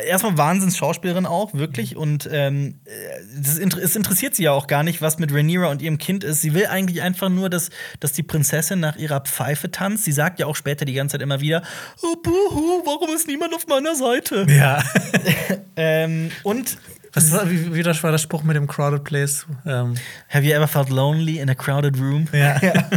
erstmal 0.06 0.36
Wahnsinns-Schauspielerin 0.36 1.26
auch, 1.26 1.54
wirklich. 1.54 1.96
Und 1.96 2.28
ähm, 2.30 2.80
äh, 2.84 2.90
das 3.36 3.58
es 3.58 3.96
interessiert 3.96 4.34
sie 4.34 4.44
ja 4.44 4.52
auch 4.52 4.66
gar 4.66 4.82
nicht, 4.82 5.02
was 5.02 5.18
mit 5.18 5.32
Rhaenyra 5.32 5.70
und 5.70 5.82
ihrem 5.82 5.98
Kind 5.98 6.24
ist. 6.24 6.40
Sie 6.40 6.54
will 6.54 6.66
eigentlich 6.66 7.02
einfach 7.02 7.28
nur, 7.28 7.50
dass, 7.50 7.70
dass 8.00 8.12
die 8.12 8.22
Prinzessin 8.22 8.80
nach 8.80 8.96
ihrer 8.96 9.20
Pfeife 9.20 9.70
tanzt. 9.70 10.04
Sie 10.04 10.12
sagt 10.12 10.38
ja 10.38 10.46
auch 10.46 10.56
später 10.56 10.84
die 10.84 10.94
ganze 10.94 11.14
Zeit 11.14 11.22
immer 11.22 11.40
wieder: 11.40 11.62
oh, 12.02 12.16
Buhu, 12.16 12.82
warum 12.84 13.14
ist 13.14 13.28
niemand 13.28 13.54
auf 13.54 13.66
meiner 13.66 13.94
Seite? 13.94 14.46
Ja. 14.48 14.82
ähm, 15.76 16.30
und 16.42 16.78
Was 17.14 17.30
war, 17.32 17.48
wie, 17.50 17.74
wie 17.74 17.82
das 17.82 18.02
war 18.02 18.10
der 18.10 18.18
Spruch 18.18 18.42
mit 18.42 18.56
dem 18.56 18.66
Crowded 18.66 19.04
Place? 19.04 19.46
Ähm, 19.64 19.94
Have 20.28 20.44
you 20.44 20.52
ever 20.52 20.66
felt 20.68 20.90
lonely 20.90 21.38
in 21.38 21.48
a 21.48 21.54
crowded 21.54 21.98
room? 21.98 22.26
ja. 22.32 22.60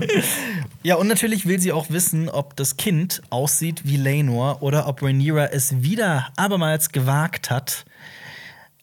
Ja, 0.84 0.96
und 0.96 1.08
natürlich 1.08 1.46
will 1.46 1.60
sie 1.60 1.72
auch 1.74 1.90
wissen, 1.90 2.30
ob 2.30 2.56
das 2.56 2.78
Kind 2.78 3.22
aussieht 3.30 3.82
wie 3.84 3.98
Lenor 3.98 4.62
oder 4.64 4.88
ob 4.88 5.02
Rhaenyra 5.02 5.48
es 5.48 5.82
wieder 5.82 6.28
abermals 6.38 6.92
gewagt 6.94 7.50
hat, 7.50 7.84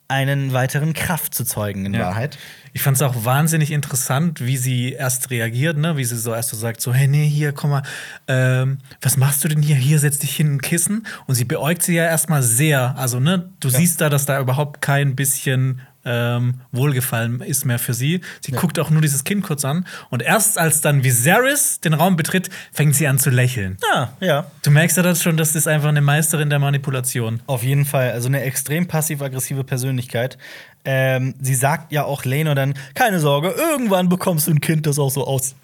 einen 0.07 0.53
weiteren 0.53 0.93
Kraft 0.93 1.35
zu 1.35 1.45
zeugen 1.45 1.87
in 1.87 1.95
Ja. 1.95 2.01
Wahrheit. 2.09 2.37
Ich 2.77 2.83
fand 2.83 2.97
es 2.97 3.03
auch 3.03 3.25
wahnsinnig 3.25 3.71
interessant, 3.71 4.45
wie 4.45 4.57
sie 4.57 4.93
erst 4.93 5.31
reagiert, 5.31 5.79
ne? 5.79 5.97
Wie 5.97 6.05
sie 6.05 6.19
so 6.19 6.35
erst 6.35 6.51
so 6.51 6.57
sagt, 6.57 6.81
so, 6.81 6.93
hey, 6.93 7.07
nee, 7.09 7.27
hier, 7.29 7.53
komm 7.53 7.71
mal, 7.71 7.83
ähm, 8.29 8.79
was 9.01 9.17
machst 9.17 9.45
du 9.45 9.49
denn 9.49 9.63
hier? 9.63 9.77
Hier, 9.77 9.99
setz 10.01 10.19
dich 10.19 10.35
hin, 10.35 10.57
ein 10.57 10.61
Kissen. 10.61 11.07
Und 11.27 11.37
sie 11.37 11.45
beäugt 11.45 11.83
sie 11.85 11.95
ja 11.95 12.05
erstmal 12.05 12.43
sehr. 12.43 12.99
Also, 12.99 13.21
ne, 13.21 13.49
du 13.61 13.69
Ja. 13.69 13.79
siehst 13.79 14.01
da, 14.01 14.11
dass 14.11 14.27
da 14.27 14.41
überhaupt 14.41 14.83
kein 14.83 15.15
bisschen 15.17 15.81
ähm, 16.07 16.61
Wohlgefallen 16.71 17.41
ist 17.41 17.65
mehr 17.65 17.79
für 17.79 17.95
sie. 17.95 18.21
Sie 18.43 18.53
guckt 18.53 18.79
auch 18.79 18.91
nur 18.91 19.01
dieses 19.01 19.25
Kind 19.25 19.43
kurz 19.43 19.65
an. 19.65 19.87
Und 20.11 20.21
erst 20.21 20.59
als 20.59 20.83
dann 20.83 21.03
Viserys 21.03 21.81
den 21.81 21.95
Raum 21.95 22.17
betritt, 22.17 22.51
fängt 22.73 22.95
sie 22.95 23.07
an 23.07 23.19
zu 23.19 23.31
lächeln. 23.31 23.79
Ja, 23.91 24.13
ja. 24.21 24.51
Du 24.63 24.71
merkst 24.71 24.99
ja 24.99 25.03
das 25.03 25.23
schon, 25.23 25.39
das 25.39 25.55
ist 25.55 25.67
einfach 25.67 25.89
eine 25.89 26.03
Meisterin 26.03 26.51
der 26.51 26.59
Manipulation. 26.59 27.41
Auf 27.47 27.63
jeden 27.63 27.87
Fall. 27.87 28.11
Also 28.11 28.29
eine 28.29 28.43
extrem 28.43 28.87
passiv-aggressive 28.87 29.65
Persönlichkeit. 29.65 30.37
Ähm, 30.85 31.35
sie 31.41 31.55
sagt 31.55 31.93
ja 31.93 32.05
auch 32.05 32.25
Lenor 32.25 32.55
dann: 32.55 32.75
Keine 32.95 33.21
Sorge, 33.21 33.49
irgendwann 33.51 34.09
bekommst 34.09 34.47
du 34.47 34.51
ein 34.53 34.61
Kind, 34.61 34.87
das 34.87 34.99
auch 34.99 35.11
so 35.11 35.27
aussieht. 35.27 35.57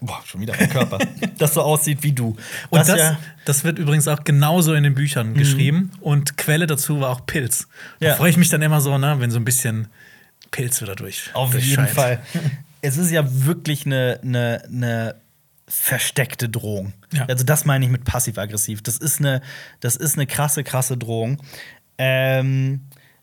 Boah, 0.00 0.20
schon 0.24 0.40
wieder 0.40 0.54
am 0.58 0.68
Körper. 0.68 0.98
das 1.38 1.54
so 1.54 1.60
aussieht 1.62 2.02
wie 2.02 2.12
du. 2.12 2.36
Und 2.70 2.80
Was 2.80 2.86
das, 2.86 2.98
ja, 2.98 3.12
Mhm. 3.12 3.16
das 3.44 3.64
wird 3.64 3.78
übrigens 3.78 4.08
auch 4.08 4.24
genauso 4.24 4.72
in 4.74 4.82
den 4.82 4.94
Büchern 4.94 5.34
geschrieben. 5.34 5.90
Und 6.00 6.36
Quelle 6.38 6.66
dazu 6.66 7.00
war 7.00 7.10
auch 7.10 7.26
Pilz. 7.26 7.68
Da 8.00 8.08
Ja. 8.08 8.14
freue 8.14 8.30
ich 8.30 8.36
mich 8.36 8.48
dann 8.48 8.62
immer 8.62 8.80
so, 8.80 8.96
ne, 8.98 9.16
wenn 9.18 9.30
so 9.30 9.38
ein 9.38 9.44
bisschen 9.44 9.88
Pilz 10.50 10.80
wieder 10.80 10.94
durch. 10.96 11.30
Auf 11.34 11.54
jeden. 11.58 11.86
Fall. 11.86 12.20
es 12.82 12.96
ist 12.96 13.10
ja 13.10 13.24
wirklich 13.26 13.84
eine, 13.84 14.20
eine, 14.22 14.62
eine 14.66 15.14
versteckte 15.68 16.48
Drohung. 16.48 16.92
Ja. 17.12 17.26
Also 17.26 17.44
das 17.44 17.64
meine 17.64 17.84
ich 17.84 17.90
mit 17.90 18.04
passiv-aggressiv. 18.04 18.82
Das 18.82 18.96
ist 18.96 19.18
eine, 19.20 19.42
das 19.80 19.96
ist 19.96 20.14
eine 20.16 20.26
krasse, 20.26 20.62
krasse 20.64 20.96
Drohung. 20.96 21.38
Ähm, 21.98 22.82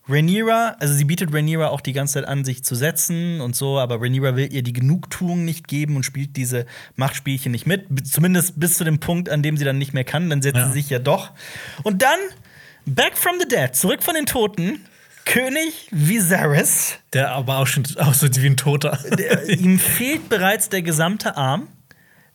Rhaenyra, 0.09 0.75
also 0.79 0.93
sie 0.93 1.05
bietet 1.05 1.33
Rhaenyra 1.33 1.67
auch 1.69 1.81
die 1.81 1.93
ganze 1.93 2.15
Zeit 2.15 2.25
an, 2.25 2.43
sich 2.43 2.63
zu 2.63 2.75
setzen 2.75 3.39
und 3.39 3.55
so, 3.55 3.79
aber 3.79 4.01
Rhaenyra 4.01 4.35
will 4.35 4.51
ihr 4.51 4.63
die 4.63 4.73
Genugtuung 4.73 5.45
nicht 5.45 5.67
geben 5.67 5.95
und 5.95 6.03
spielt 6.03 6.35
diese 6.37 6.65
Machtspielchen 6.95 7.51
nicht 7.51 7.67
mit. 7.67 7.85
Zumindest 8.07 8.59
bis 8.59 8.77
zu 8.77 8.83
dem 8.83 8.99
Punkt, 8.99 9.29
an 9.29 9.41
dem 9.43 9.57
sie 9.57 9.65
dann 9.65 9.77
nicht 9.77 9.93
mehr 9.93 10.03
kann. 10.03 10.29
Dann 10.29 10.41
setzt 10.41 10.57
Ja. 10.57 10.67
sie 10.67 10.73
sich 10.73 10.89
ja 10.89 10.99
doch. 10.99 11.31
Und 11.83 12.01
dann, 12.01 12.19
back 12.85 13.17
from 13.17 13.35
the 13.39 13.47
dead, 13.47 13.75
zurück 13.75 14.01
von 14.03 14.15
den 14.15 14.25
Toten, 14.25 14.85
König 15.25 15.87
Viserys. 15.91 16.97
Der 17.13 17.31
aber 17.31 17.59
auch 17.59 17.67
schon 17.67 17.85
aussieht 17.97 18.41
wie 18.41 18.47
ein 18.47 18.57
Toter. 18.57 18.97
Der, 19.17 19.47
ihm 19.49 19.77
fehlt 19.77 20.29
bereits 20.29 20.69
der 20.69 20.81
gesamte 20.81 21.37
Arm. 21.37 21.67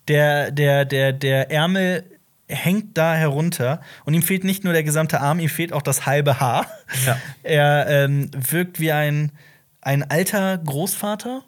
Der, 0.08 0.52
der, 0.52 0.84
der, 0.84 1.12
der 1.12 1.50
Ärmel 1.50 2.04
hängt 2.48 2.96
da 2.96 3.14
herunter. 3.14 3.80
Und 4.04 4.14
ihm 4.14 4.22
fehlt 4.22 4.44
nicht 4.44 4.64
nur 4.64 4.72
der 4.72 4.84
gesamte 4.84 5.20
Arm, 5.20 5.40
ihm 5.40 5.48
fehlt 5.48 5.72
auch 5.72 5.82
das 5.82 6.06
halbe 6.06 6.40
Haar. 6.40 6.66
Ja. 7.04 7.20
Er 7.42 7.86
ähm, 7.88 8.30
wirkt 8.36 8.80
wie 8.80 8.92
ein, 8.92 9.32
ein 9.80 10.02
alter 10.10 10.58
Großvater. 10.58 11.42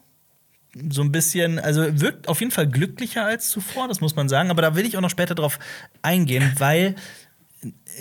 So 0.91 1.03
ein 1.03 1.11
bisschen, 1.11 1.59
also 1.59 2.01
wirkt 2.01 2.29
auf 2.29 2.41
jeden 2.41 2.53
Fall 2.53 2.69
glücklicher 2.69 3.25
als 3.25 3.49
zuvor, 3.49 3.89
das 3.89 4.01
muss 4.01 4.15
man 4.15 4.29
sagen. 4.29 4.51
Aber 4.51 4.63
da 4.63 4.77
will 4.77 4.87
ich 4.87 4.97
auch 4.97 5.01
noch 5.01 5.11
später 5.11 5.35
drauf 5.35 5.59
eingehen, 6.03 6.53
weil 6.59 6.95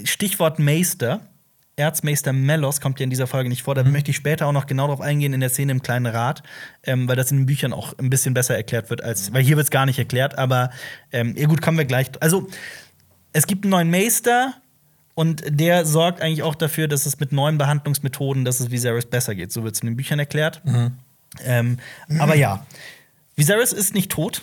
Stichwort 0.04 0.60
Meister. 0.60 1.22
Erzmeister 1.80 2.34
Melos 2.34 2.82
kommt 2.82 3.00
ja 3.00 3.04
in 3.04 3.12
dieser 3.12 3.28
Folge 3.28 3.50
nicht 3.50 3.62
vor. 3.62 3.76
Da 3.76 3.84
möchte 3.84 4.10
ich 4.10 4.18
später 4.18 4.48
auch 4.48 4.52
noch 4.52 4.66
genau 4.66 4.88
drauf 4.88 5.00
eingehen 5.00 5.34
in 5.34 5.42
der 5.42 5.50
Szene 5.50 5.74
im 5.74 5.84
kleinen 5.84 6.08
Rat, 6.08 6.42
ähm, 6.84 7.08
weil 7.08 7.16
das 7.16 7.30
in 7.30 7.38
den 7.38 7.46
Büchern 7.46 7.72
auch 7.72 7.94
ein 8.00 8.10
bisschen 8.10 8.34
besser 8.34 8.56
erklärt 8.56 8.90
wird, 8.90 9.04
als 9.04 9.32
weil 9.32 9.44
hier 9.44 9.58
wird 9.58 9.66
es 9.66 9.70
gar 9.72 9.86
nicht 9.86 10.00
erklärt. 10.00 10.40
Aber 10.40 10.72
ähm, 11.12 11.36
ja 11.38 11.46
gut, 11.46 11.62
kommen 11.62 11.78
wir 11.78 11.86
gleich. 11.86 12.10
Also 12.20 12.48
es 13.38 13.46
gibt 13.46 13.66
einen 13.66 13.70
neuen 13.70 13.92
Meister 13.92 14.56
und 15.14 15.44
der 15.48 15.86
sorgt 15.86 16.22
eigentlich 16.22 16.42
auch 16.42 16.56
dafür, 16.56 16.88
dass 16.88 17.06
es 17.06 17.20
mit 17.20 17.32
neuen 17.32 17.60
Behandlungsmethoden, 17.60 18.46
dass 18.46 18.60
es 18.60 18.72
Viserys 18.72 19.06
besser 19.06 19.36
geht. 19.36 19.52
So 19.52 19.64
wird 19.64 19.76
es 19.76 19.82
in 19.82 19.90
den 19.90 19.96
Büchern 19.96 20.18
erklärt. 20.18 20.64
Ähm, 21.44 21.78
aber 22.18 22.34
ja, 22.34 22.66
Viserys 23.36 23.74
ist 23.74 23.94
nicht 23.94 24.10
tot. 24.10 24.42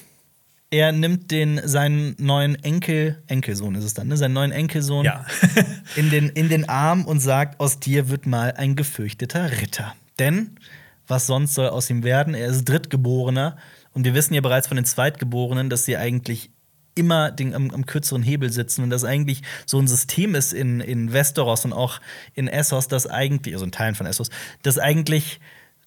Er 0.70 0.92
nimmt 0.92 1.32
den 1.32 1.60
seinen 1.64 2.14
neuen 2.18 2.54
Enkel, 2.62 3.20
Enkelsohn 3.26 3.74
ist 3.74 3.84
es 3.84 3.94
dann, 3.94 4.06
ne? 4.06 4.16
Seinen 4.16 4.32
neuen 4.32 4.52
Enkelsohn 4.52 5.04
Ja. 5.04 5.26
in, 5.96 6.10
den, 6.10 6.28
in 6.28 6.48
den 6.48 6.68
Arm 6.68 7.04
und 7.04 7.18
sagt, 7.18 7.58
aus 7.58 7.80
dir 7.80 8.08
wird 8.10 8.26
mal 8.26 8.52
ein 8.52 8.76
gefürchteter 8.76 9.60
Ritter. 9.60 9.96
Denn 10.20 10.56
was 11.08 11.26
sonst 11.26 11.54
soll 11.54 11.68
aus 11.68 11.90
ihm 11.90 12.04
werden? 12.04 12.34
Er 12.34 12.46
ist 12.46 12.64
Drittgeborener 12.64 13.56
und 13.92 14.04
wir 14.04 14.14
wissen 14.14 14.34
ja 14.34 14.40
bereits 14.40 14.68
von 14.68 14.76
den 14.76 14.84
Zweitgeborenen, 14.84 15.68
dass 15.68 15.84
sie 15.84 15.96
eigentlich 15.96 16.50
immer 16.94 17.30
den, 17.30 17.54
am, 17.54 17.70
am 17.70 17.86
kürzeren 17.86 18.22
Hebel 18.22 18.52
sitzen 18.52 18.82
und 18.84 18.90
das 18.90 19.04
eigentlich 19.04 19.42
so 19.66 19.78
ein 19.80 19.88
System 19.88 20.34
ist 20.34 20.52
in, 20.52 20.80
in 20.80 21.12
Westeros 21.12 21.64
und 21.64 21.72
auch 21.72 22.00
in 22.34 22.48
Essos, 22.48 22.88
das 22.88 23.06
eigentlich, 23.06 23.54
also 23.54 23.64
in 23.64 23.72
Teilen 23.72 23.94
von 23.94 24.06
Essos, 24.06 24.30
das 24.62 24.78
eigentlich 24.78 25.40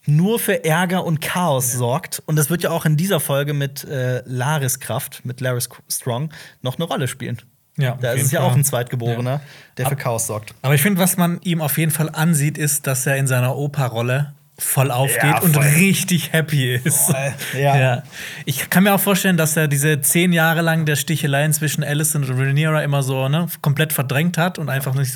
nur 0.06 0.40
für 0.40 0.64
Ärger 0.64 1.04
und 1.06 1.20
Chaos 1.22 1.74
sorgt. 1.74 2.24
Und 2.26 2.38
das 2.38 2.50
wird 2.50 2.64
ja 2.64 2.70
auch 2.72 2.86
in 2.86 2.96
dieser 2.98 3.20
Folge 3.20 3.54
mit 3.54 3.84
äh, 3.84 4.22
Laris 4.26 4.80
Kraft, 4.80 5.26
mit 5.26 5.42
Laris 5.42 5.68
Strong, 5.90 6.30
noch 6.62 6.76
eine 6.78 6.86
Rolle 6.86 7.08
spielen. 7.08 7.42
Ja, 7.78 7.98
Da 8.02 8.14
ist 8.14 8.24
es 8.24 8.32
ja 8.32 8.40
Fall. 8.42 8.50
auch 8.50 8.56
ein 8.56 8.64
Zweitgeborener, 8.64 9.32
Ja. 9.34 9.42
der 9.78 9.86
für 9.86 9.92
Ab- 9.92 10.00
Chaos 10.00 10.28
sorgt. 10.28 10.56
Aber 10.62 10.74
ich 10.76 10.82
finde, 10.82 11.00
was 11.00 11.16
man 11.18 11.40
ihm 11.44 11.62
auf 11.62 11.78
jeden 11.78 11.92
Fall 11.92 12.10
ansieht, 12.10 12.58
ist, 12.58 12.88
dass 12.88 13.06
er 13.06 13.18
in 13.18 13.28
seiner 13.28 13.56
Opa-Rolle 13.56 14.34
voll 14.60 14.90
aufgeht 14.92 15.24
Ja, 15.24 15.40
und 15.42 15.54
voll. 15.54 15.64
richtig 15.64 16.34
happy 16.34 16.76
ist. 16.76 17.12
Voll, 17.12 17.34
ja. 17.62 18.04
Ich 18.46 18.70
kann 18.72 18.84
mir 18.84 18.94
auch 18.96 19.00
vorstellen, 19.00 19.38
dass 19.38 19.56
er 19.56 19.68
diese 19.68 20.02
zehn 20.02 20.34
Jahre 20.34 20.62
lang 20.62 20.86
der 20.86 20.96
Sticheleien 20.96 21.54
zwischen 21.54 21.84
Alicent 21.84 22.28
und 22.28 22.40
Rhaenyra 22.40 22.82
immer 22.84 23.04
so 23.04 23.30
ne, 23.30 23.48
komplett 23.62 23.94
verdrängt 23.94 24.38
hat 24.38 24.58
und 24.58 24.70
einfach 24.70 24.96
nicht 24.96 25.14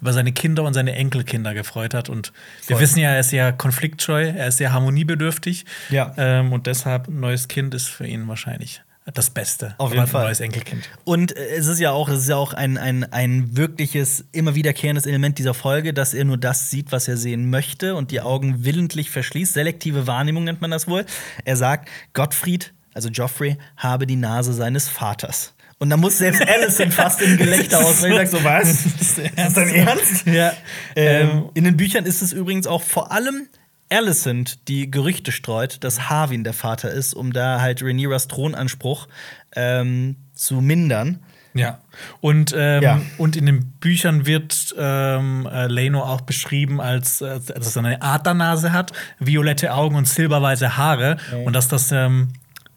über 0.00 0.12
seine 0.12 0.32
Kinder 0.32 0.62
und 0.64 0.74
seine 0.74 0.94
Enkelkinder 0.94 1.54
gefreut 1.54 1.94
hat. 1.94 2.10
Und 2.10 2.32
wir 2.66 2.76
Voll. 2.76 2.82
wissen 2.82 2.98
ja, 2.98 3.10
er 3.10 3.20
ist 3.20 3.32
ja 3.32 3.50
konfliktscheu, 3.50 4.24
er 4.28 4.48
ist 4.48 4.58
sehr 4.58 4.72
harmoniebedürftig. 4.72 5.64
Ja. 5.88 6.12
Ähm, 6.18 6.52
und 6.52 6.66
deshalb 6.66 7.08
ein 7.08 7.20
neues 7.20 7.48
Kind 7.48 7.74
ist 7.74 7.88
für 7.88 8.06
ihn 8.06 8.28
wahrscheinlich 8.28 8.82
das 9.14 9.30
Beste. 9.30 9.74
Auf 9.78 9.90
jeden 9.90 10.02
ein 10.02 10.08
Fall. 10.08 10.24
neues 10.24 10.40
Enkelkind. 10.40 10.88
Und 11.04 11.36
es 11.36 11.66
ist 11.66 11.78
ja 11.78 11.90
auch, 11.90 12.08
es 12.08 12.20
ist 12.20 12.28
ja 12.28 12.36
auch 12.36 12.54
ein, 12.54 12.78
ein, 12.78 13.04
ein 13.12 13.56
wirkliches, 13.56 14.24
immer 14.32 14.54
wiederkehrendes 14.54 15.06
Element 15.06 15.38
dieser 15.38 15.54
Folge, 15.54 15.92
dass 15.92 16.14
er 16.14 16.24
nur 16.24 16.38
das 16.38 16.70
sieht, 16.70 16.92
was 16.92 17.08
er 17.08 17.16
sehen 17.16 17.50
möchte 17.50 17.94
und 17.94 18.10
die 18.10 18.20
Augen 18.20 18.64
willentlich 18.64 19.10
verschließt. 19.10 19.52
Selektive 19.52 20.06
Wahrnehmung 20.06 20.44
nennt 20.44 20.60
man 20.60 20.70
das 20.70 20.88
wohl. 20.88 21.04
Er 21.44 21.56
sagt, 21.56 21.88
Gottfried, 22.12 22.72
also 22.94 23.08
Joffrey, 23.08 23.56
habe 23.76 24.06
die 24.06 24.16
Nase 24.16 24.52
seines 24.52 24.88
Vaters. 24.88 25.54
Und 25.78 25.90
da 25.90 25.96
muss 25.96 26.18
selbst 26.18 26.40
Alicent 26.46 26.94
fast 26.94 27.20
im 27.22 27.36
Gelächter 27.36 27.78
aus, 27.84 28.02
weil 28.02 28.12
ich 28.12 28.16
sag 28.18 28.28
so, 28.28 28.44
was? 28.44 28.86
Ist 28.86 29.20
das 29.34 29.54
dein 29.54 29.68
Ernst? 29.68 30.26
Ja. 30.26 30.52
Ähm, 30.94 31.46
in 31.54 31.64
den 31.64 31.76
Büchern 31.76 32.04
ist 32.06 32.22
es 32.22 32.32
übrigens 32.32 32.68
auch 32.68 32.82
vor 32.82 33.10
allem 33.10 33.48
Alicent, 33.92 34.68
die 34.68 34.90
Gerüchte 34.90 35.32
streut, 35.32 35.84
dass 35.84 36.08
Harwin 36.08 36.44
der 36.44 36.52
Vater 36.54 36.90
ist, 36.90 37.14
um 37.14 37.32
da 37.32 37.60
halt 37.60 37.82
Rhaenyras 37.82 38.28
Thronanspruch 38.28 39.08
ähm, 39.54 40.16
zu 40.34 40.60
mindern. 40.60 41.20
Ja. 41.54 41.80
Und, 42.20 42.54
ähm, 42.56 42.82
Ja. 42.82 43.00
und 43.18 43.36
in 43.36 43.44
den 43.46 43.72
Büchern 43.72 44.24
wird 44.24 44.74
ähm, 44.78 45.46
äh, 45.52 45.66
Leno 45.66 46.02
auch 46.02 46.22
beschrieben, 46.22 46.80
als, 46.80 47.20
äh, 47.20 47.38
dass 47.40 47.76
er 47.76 47.84
eine 47.84 48.00
Adernase 48.00 48.72
hat, 48.72 48.92
violette 49.18 49.74
Augen 49.74 49.96
und 49.96 50.08
silberweiße 50.08 50.76
Haare. 50.78 51.18
Und 51.44 51.52
dass 51.54 51.68
das, 51.68 51.92
ähm, 51.92 52.28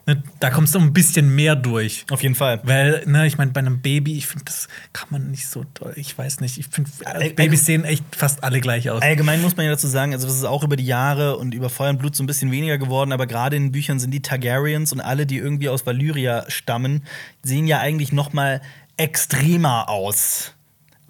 ne, 0.05 0.23
da 0.39 0.49
kommt 0.49 0.69
so 0.69 0.79
ein 0.79 0.93
bisschen 0.93 1.33
mehr 1.35 1.55
durch. 1.55 2.05
Auf 2.11 2.23
jeden 2.23 2.35
Fall. 2.35 2.59
Weil, 2.63 3.03
ne, 3.05 3.27
ich 3.27 3.37
meine, 3.37 3.51
bei 3.51 3.59
einem 3.59 3.81
Baby, 3.81 4.17
ich 4.17 4.27
finde, 4.27 4.45
das 4.45 4.67
kann 4.93 5.07
man 5.11 5.31
nicht 5.31 5.47
so 5.47 5.65
doll. 5.73 5.93
Ich 5.95 6.17
weiß 6.17 6.39
nicht. 6.41 6.57
Ich 6.57 6.67
finde, 6.67 6.89
Äh, 7.05 7.29
Babys 7.31 7.65
sehen 7.65 7.83
echt 7.85 8.03
fast 8.15 8.43
alle 8.43 8.59
gleich 8.61 8.89
aus. 8.89 9.01
Allgemein 9.01 9.41
muss 9.41 9.55
man 9.57 9.65
ja 9.65 9.71
dazu 9.71 9.87
sagen, 9.87 10.13
also 10.13 10.27
das 10.27 10.35
ist 10.35 10.45
auch 10.45 10.63
über 10.63 10.75
die 10.75 10.85
Jahre 10.85 11.37
und 11.37 11.53
über 11.53 11.69
Feuer 11.69 11.89
und 11.91 11.99
Blut 11.99 12.15
so 12.15 12.23
ein 12.23 12.27
bisschen 12.27 12.51
weniger 12.51 12.77
geworden, 12.77 13.11
aber 13.11 13.27
gerade 13.27 13.55
in 13.55 13.65
den 13.65 13.71
Büchern 13.71 13.99
sind 13.99 14.11
die 14.11 14.21
Targaryens 14.21 14.91
und 14.91 15.01
alle, 15.01 15.25
die 15.25 15.37
irgendwie 15.37 15.69
aus 15.69 15.85
Valyria 15.85 16.45
stammen, 16.49 17.03
sehen 17.43 17.67
ja 17.67 17.79
eigentlich 17.79 18.11
noch 18.11 18.33
mal 18.33 18.61
extremer 18.97 19.89
aus. 19.89 20.54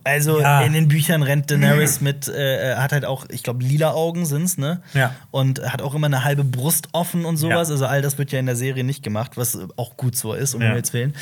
Also 0.06 0.40
Ja. 0.40 0.62
in 0.62 0.72
den 0.74 0.88
Büchern 0.88 1.24
rennt 1.24 1.52
Daenerys 1.52 2.00
mit, 2.02 2.28
äh, 2.30 2.76
hat 2.76 2.94
halt 2.94 3.04
auch, 3.06 3.26
ich 3.30 3.44
glaube, 3.44 3.64
lila 3.64 3.92
Augen 3.92 4.26
sind's, 4.26 4.58
ne? 4.58 4.82
Ja. 4.94 5.14
Und 5.32 5.62
hat 5.70 5.82
auch 5.82 5.94
immer 5.96 6.08
eine 6.08 6.24
halbe 6.24 6.44
Brust 6.46 6.88
offen 6.94 7.26
und 7.26 7.38
sowas. 7.38 7.68
Ja. 7.70 7.74
Also 7.74 7.86
all 7.88 8.02
das 8.02 8.18
wird 8.18 8.32
ja 8.32 8.40
in 8.40 8.46
der 8.46 8.56
Serie 8.56 8.84
nicht 8.84 9.04
gemacht, 9.04 9.32
was 9.36 9.58
auch 9.76 9.98
gut 9.98 10.16
so 10.16 10.34
ist, 10.34 10.54
um 10.56 10.62
Ja. 10.62 10.68
Himmels 10.70 10.94
Willen. 10.94 11.14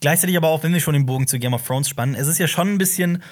Gleichzeitig 0.00 0.36
aber 0.36 0.48
auch, 0.48 0.62
wenn 0.64 0.72
wir 0.72 0.80
schon 0.80 0.94
den 0.94 1.06
Bogen 1.06 1.26
zu 1.28 1.38
Game 1.38 1.54
of 1.54 1.64
Thrones 1.66 1.88
spannen, 1.88 2.14
es 2.14 2.26
ist 2.26 2.38
ja 2.38 2.48
schon 2.48 2.72
ein 2.72 2.78
bisschen 2.78 3.22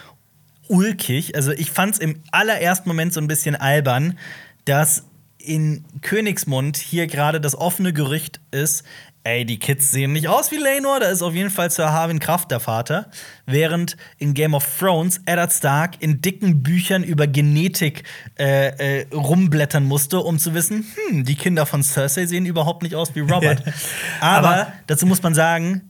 ulkig. 0.68 1.34
Also 1.34 1.52
ich 1.52 1.70
fand 1.70 1.94
es 1.94 1.98
im 1.98 2.20
allerersten 2.30 2.88
Moment 2.88 3.12
so 3.12 3.20
ein 3.20 3.28
bisschen 3.28 3.56
albern, 3.56 4.18
dass 4.64 5.04
in 5.38 5.84
Königsmund 6.02 6.76
hier 6.76 7.06
gerade 7.06 7.40
das 7.40 7.54
offene 7.56 7.92
Gerücht 7.94 8.40
ist, 8.50 8.84
ey, 9.24 9.44
die 9.44 9.58
Kids 9.58 9.90
sehen 9.90 10.12
nicht 10.12 10.28
aus 10.28 10.50
wie 10.50 10.56
Lenor, 10.56 11.00
da 11.00 11.06
ist 11.08 11.22
auf 11.22 11.34
jeden 11.34 11.50
Fall 11.50 11.70
Sir 11.70 11.92
Harwin 11.92 12.18
Kraft 12.18 12.50
der 12.50 12.60
Vater. 12.60 13.10
Während 13.46 13.96
in 14.18 14.34
Game 14.34 14.54
of 14.54 14.66
Thrones 14.78 15.20
Eddard 15.26 15.52
Stark 15.52 15.96
in 16.00 16.20
dicken 16.20 16.62
Büchern 16.62 17.02
über 17.04 17.26
Genetik 17.26 18.04
äh, 18.38 19.00
äh, 19.00 19.06
rumblättern 19.14 19.84
musste, 19.84 20.20
um 20.20 20.38
zu 20.38 20.54
wissen, 20.54 20.86
hm, 21.08 21.24
die 21.24 21.34
Kinder 21.34 21.66
von 21.66 21.82
Cersei 21.82 22.26
sehen 22.26 22.46
überhaupt 22.46 22.82
nicht 22.82 22.94
aus 22.94 23.14
wie 23.14 23.20
Robert. 23.20 23.62
Aber, 24.20 24.48
Aber- 24.48 24.72
dazu 24.86 25.06
muss 25.06 25.22
man 25.22 25.34
sagen, 25.34 25.82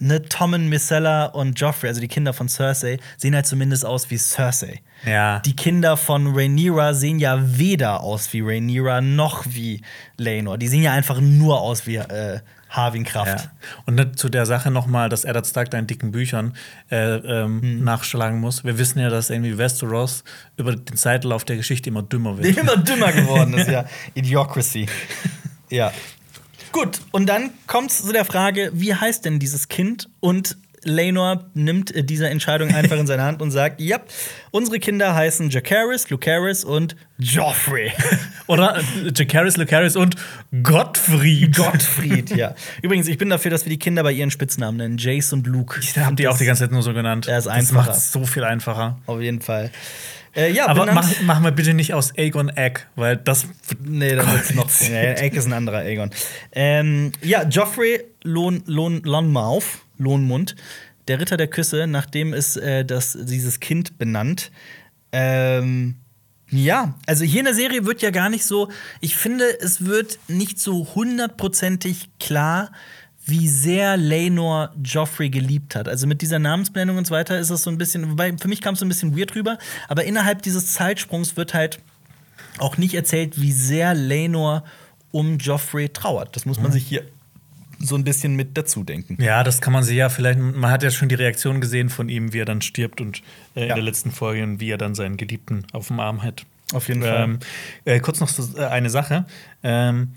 ne, 0.00 0.22
Tommen, 0.22 0.68
Missella 0.68 1.26
und 1.26 1.58
Joffrey, 1.60 1.88
also 1.88 2.00
die 2.00 2.08
Kinder 2.08 2.32
von 2.32 2.48
Cersei, 2.48 2.98
sehen 3.16 3.34
halt 3.34 3.46
zumindest 3.46 3.84
aus 3.84 4.10
wie 4.10 4.18
Cersei. 4.18 4.80
Ja. 5.06 5.38
Die 5.40 5.54
Kinder 5.56 5.96
von 5.96 6.34
Rhaenyra 6.34 6.92
sehen 6.94 7.18
ja 7.20 7.38
weder 7.58 8.00
aus 8.00 8.32
wie 8.32 8.40
Rhaenyra 8.40 9.00
noch 9.00 9.44
wie 9.48 9.82
Laenor. 10.18 10.58
Die 10.58 10.68
sehen 10.68 10.82
ja 10.82 10.92
einfach 10.92 11.20
nur 11.20 11.60
aus 11.60 11.86
wie 11.86 11.96
äh, 11.96 12.40
Harwin 12.68 13.04
Kraft. 13.04 13.44
Ja. 13.44 13.52
Und 13.86 14.18
zu 14.18 14.28
der 14.28 14.46
Sache 14.46 14.70
nochmal, 14.70 15.08
dass 15.08 15.24
Eddard 15.24 15.46
Stark 15.46 15.70
da 15.70 15.78
in 15.78 15.86
dicken 15.86 16.12
Büchern 16.12 16.54
äh, 16.90 17.14
ähm, 17.16 17.62
Hm. 17.62 17.84
nachschlagen 17.84 18.38
muss. 18.40 18.62
Wir 18.64 18.78
wissen 18.78 18.98
ja, 19.00 19.08
dass 19.08 19.30
irgendwie 19.30 19.58
Westeros 19.58 20.22
über 20.56 20.76
den 20.76 20.96
Zeitlauf 20.96 21.44
der 21.44 21.56
Geschichte 21.56 21.88
immer 21.90 22.02
dümmer 22.02 22.38
wird. 22.38 22.56
immer 22.56 22.76
dümmer 22.76 23.12
geworden 23.12 23.54
ist, 23.54 23.68
ja. 23.70 23.86
Idiocracy. 24.14 24.86
Ja. 25.70 25.92
Gut, 26.72 27.00
und 27.10 27.28
dann 27.28 27.50
kommt 27.66 27.90
es 27.90 28.02
zu 28.04 28.12
der 28.12 28.24
Frage, 28.24 28.70
wie 28.72 28.94
heißt 28.94 29.24
denn 29.24 29.38
dieses 29.38 29.68
Kind? 29.68 30.08
Und 30.20 30.56
Laenor 30.82 31.44
nimmt 31.54 31.94
äh, 31.94 32.02
diese 32.02 32.28
Entscheidung 32.28 32.74
einfach 32.74 32.96
in 32.96 33.06
seine 33.06 33.22
Hand 33.22 33.42
und 33.42 33.50
sagt: 33.50 33.80
Ja, 33.80 34.00
unsere 34.50 34.78
Kinder 34.78 35.14
heißen 35.14 35.50
Jacaerys, 35.50 36.08
Lucaris 36.10 36.64
und 36.64 36.96
Joffrey. 37.18 37.92
Oder 38.46 38.78
äh, 38.78 39.12
Jacaerys, 39.14 39.56
Lucaris 39.56 39.96
und 39.96 40.16
Gottfried. 40.62 41.54
Gottfried, 41.56 42.30
ja. 42.30 42.54
Übrigens, 42.82 43.08
ich 43.08 43.18
bin 43.18 43.28
dafür, 43.28 43.50
dass 43.50 43.64
wir 43.66 43.70
die 43.70 43.78
Kinder 43.78 44.02
bei 44.02 44.12
ihren 44.12 44.30
Spitznamen 44.30 44.78
nennen: 44.78 44.98
Jace 44.98 45.32
und 45.34 45.46
Luke. 45.46 45.80
Ich 45.80 45.96
habe 45.98 46.16
die 46.16 46.28
auch 46.28 46.38
die 46.38 46.46
ganze 46.46 46.64
Zeit 46.64 46.72
nur 46.72 46.82
so 46.82 46.94
genannt. 46.94 47.26
Ja, 47.26 47.36
ist 47.36 47.46
das 47.46 47.52
einfacher. 47.52 47.78
macht 47.78 47.90
es 47.90 48.12
so 48.12 48.24
viel 48.24 48.44
einfacher. 48.44 48.98
Auf 49.06 49.20
jeden 49.20 49.40
Fall. 49.40 49.70
Äh, 50.34 50.52
ja, 50.52 50.68
Aber 50.68 50.86
mach, 50.92 51.20
machen 51.22 51.44
wir 51.44 51.50
bitte 51.50 51.74
nicht 51.74 51.92
aus 51.92 52.16
Aegon 52.16 52.50
Egg, 52.50 52.82
weil 52.94 53.16
das. 53.16 53.46
Nee, 53.82 54.14
dann 54.14 54.32
wird's 54.32 54.54
noch. 54.54 54.70
Nee, 54.80 55.14
Egg 55.14 55.36
ist 55.36 55.46
ein 55.46 55.52
anderer 55.52 55.78
Aegon. 55.78 56.10
Ähm, 56.52 57.12
ja, 57.22 57.42
Joffrey 57.42 58.04
Lohn, 58.22 58.62
Lohn, 58.66 59.02
Lonmouth, 59.02 59.64
Lohnmund, 59.98 60.54
der 61.08 61.20
Ritter 61.20 61.36
der 61.36 61.48
Küsse, 61.48 61.86
nachdem 61.86 62.32
ist 62.32 62.56
äh, 62.56 62.84
das, 62.84 63.18
dieses 63.20 63.60
Kind 63.60 63.98
benannt. 63.98 64.52
Ähm, 65.12 65.96
ja, 66.50 66.94
also 67.06 67.24
hier 67.24 67.40
in 67.40 67.44
der 67.46 67.54
Serie 67.54 67.84
wird 67.86 68.02
ja 68.02 68.10
gar 68.10 68.28
nicht 68.28 68.44
so. 68.44 68.68
Ich 69.00 69.16
finde, 69.16 69.44
es 69.60 69.84
wird 69.84 70.18
nicht 70.28 70.58
so 70.58 70.94
hundertprozentig 70.94 72.10
klar, 72.18 72.72
wie 73.30 73.48
sehr 73.48 73.96
Laenor 73.96 74.70
Joffrey 74.82 75.30
geliebt 75.30 75.74
hat. 75.76 75.88
Also 75.88 76.06
mit 76.06 76.20
dieser 76.22 76.38
Namensbenennung 76.38 76.96
und 76.98 77.06
so 77.06 77.14
weiter 77.14 77.38
ist 77.38 77.50
es 77.50 77.62
so 77.62 77.70
ein 77.70 77.78
bisschen, 77.78 78.10
wobei 78.10 78.36
für 78.36 78.48
mich 78.48 78.60
kam 78.60 78.74
es 78.74 78.80
so 78.80 78.86
ein 78.86 78.88
bisschen 78.88 79.16
weird 79.16 79.34
rüber, 79.34 79.58
aber 79.88 80.04
innerhalb 80.04 80.42
dieses 80.42 80.74
Zeitsprungs 80.74 81.36
wird 81.36 81.54
halt 81.54 81.78
auch 82.58 82.76
nicht 82.76 82.94
erzählt, 82.94 83.40
wie 83.40 83.52
sehr 83.52 83.94
Laenor 83.94 84.64
um 85.12 85.38
Joffrey 85.38 85.88
trauert. 85.88 86.36
Das 86.36 86.44
muss 86.46 86.60
man 86.60 86.72
sich 86.72 86.86
hier 86.86 87.02
so 87.78 87.94
ein 87.96 88.04
bisschen 88.04 88.36
mit 88.36 88.58
dazu 88.58 88.84
denken. 88.84 89.16
Ja, 89.22 89.42
das 89.42 89.60
kann 89.62 89.72
man 89.72 89.82
sich 89.82 89.96
ja 89.96 90.08
vielleicht. 90.10 90.38
Man 90.38 90.70
hat 90.70 90.82
ja 90.82 90.90
schon 90.90 91.08
die 91.08 91.14
Reaktion 91.14 91.60
gesehen 91.62 91.88
von 91.88 92.08
ihm, 92.10 92.32
wie 92.34 92.40
er 92.40 92.44
dann 92.44 92.60
stirbt 92.60 93.00
und 93.00 93.22
äh, 93.56 93.60
Ja. 93.60 93.68
in 93.70 93.74
der 93.76 93.82
letzten 93.84 94.10
Folge, 94.10 94.42
und 94.42 94.60
wie 94.60 94.70
er 94.70 94.76
dann 94.78 94.94
seinen 94.94 95.16
Geliebten 95.16 95.64
auf 95.72 95.88
dem 95.88 95.98
Arm 95.98 96.22
hat. 96.22 96.44
Auf 96.72 96.88
jeden 96.88 97.02
Ähm, 97.02 97.38
äh, 97.86 97.98
kurz 98.00 98.20
noch 98.20 98.28
so, 98.28 98.58
äh, 98.58 98.66
eine 98.66 98.90
Sache. 98.90 99.24
Ähm, 99.62 100.12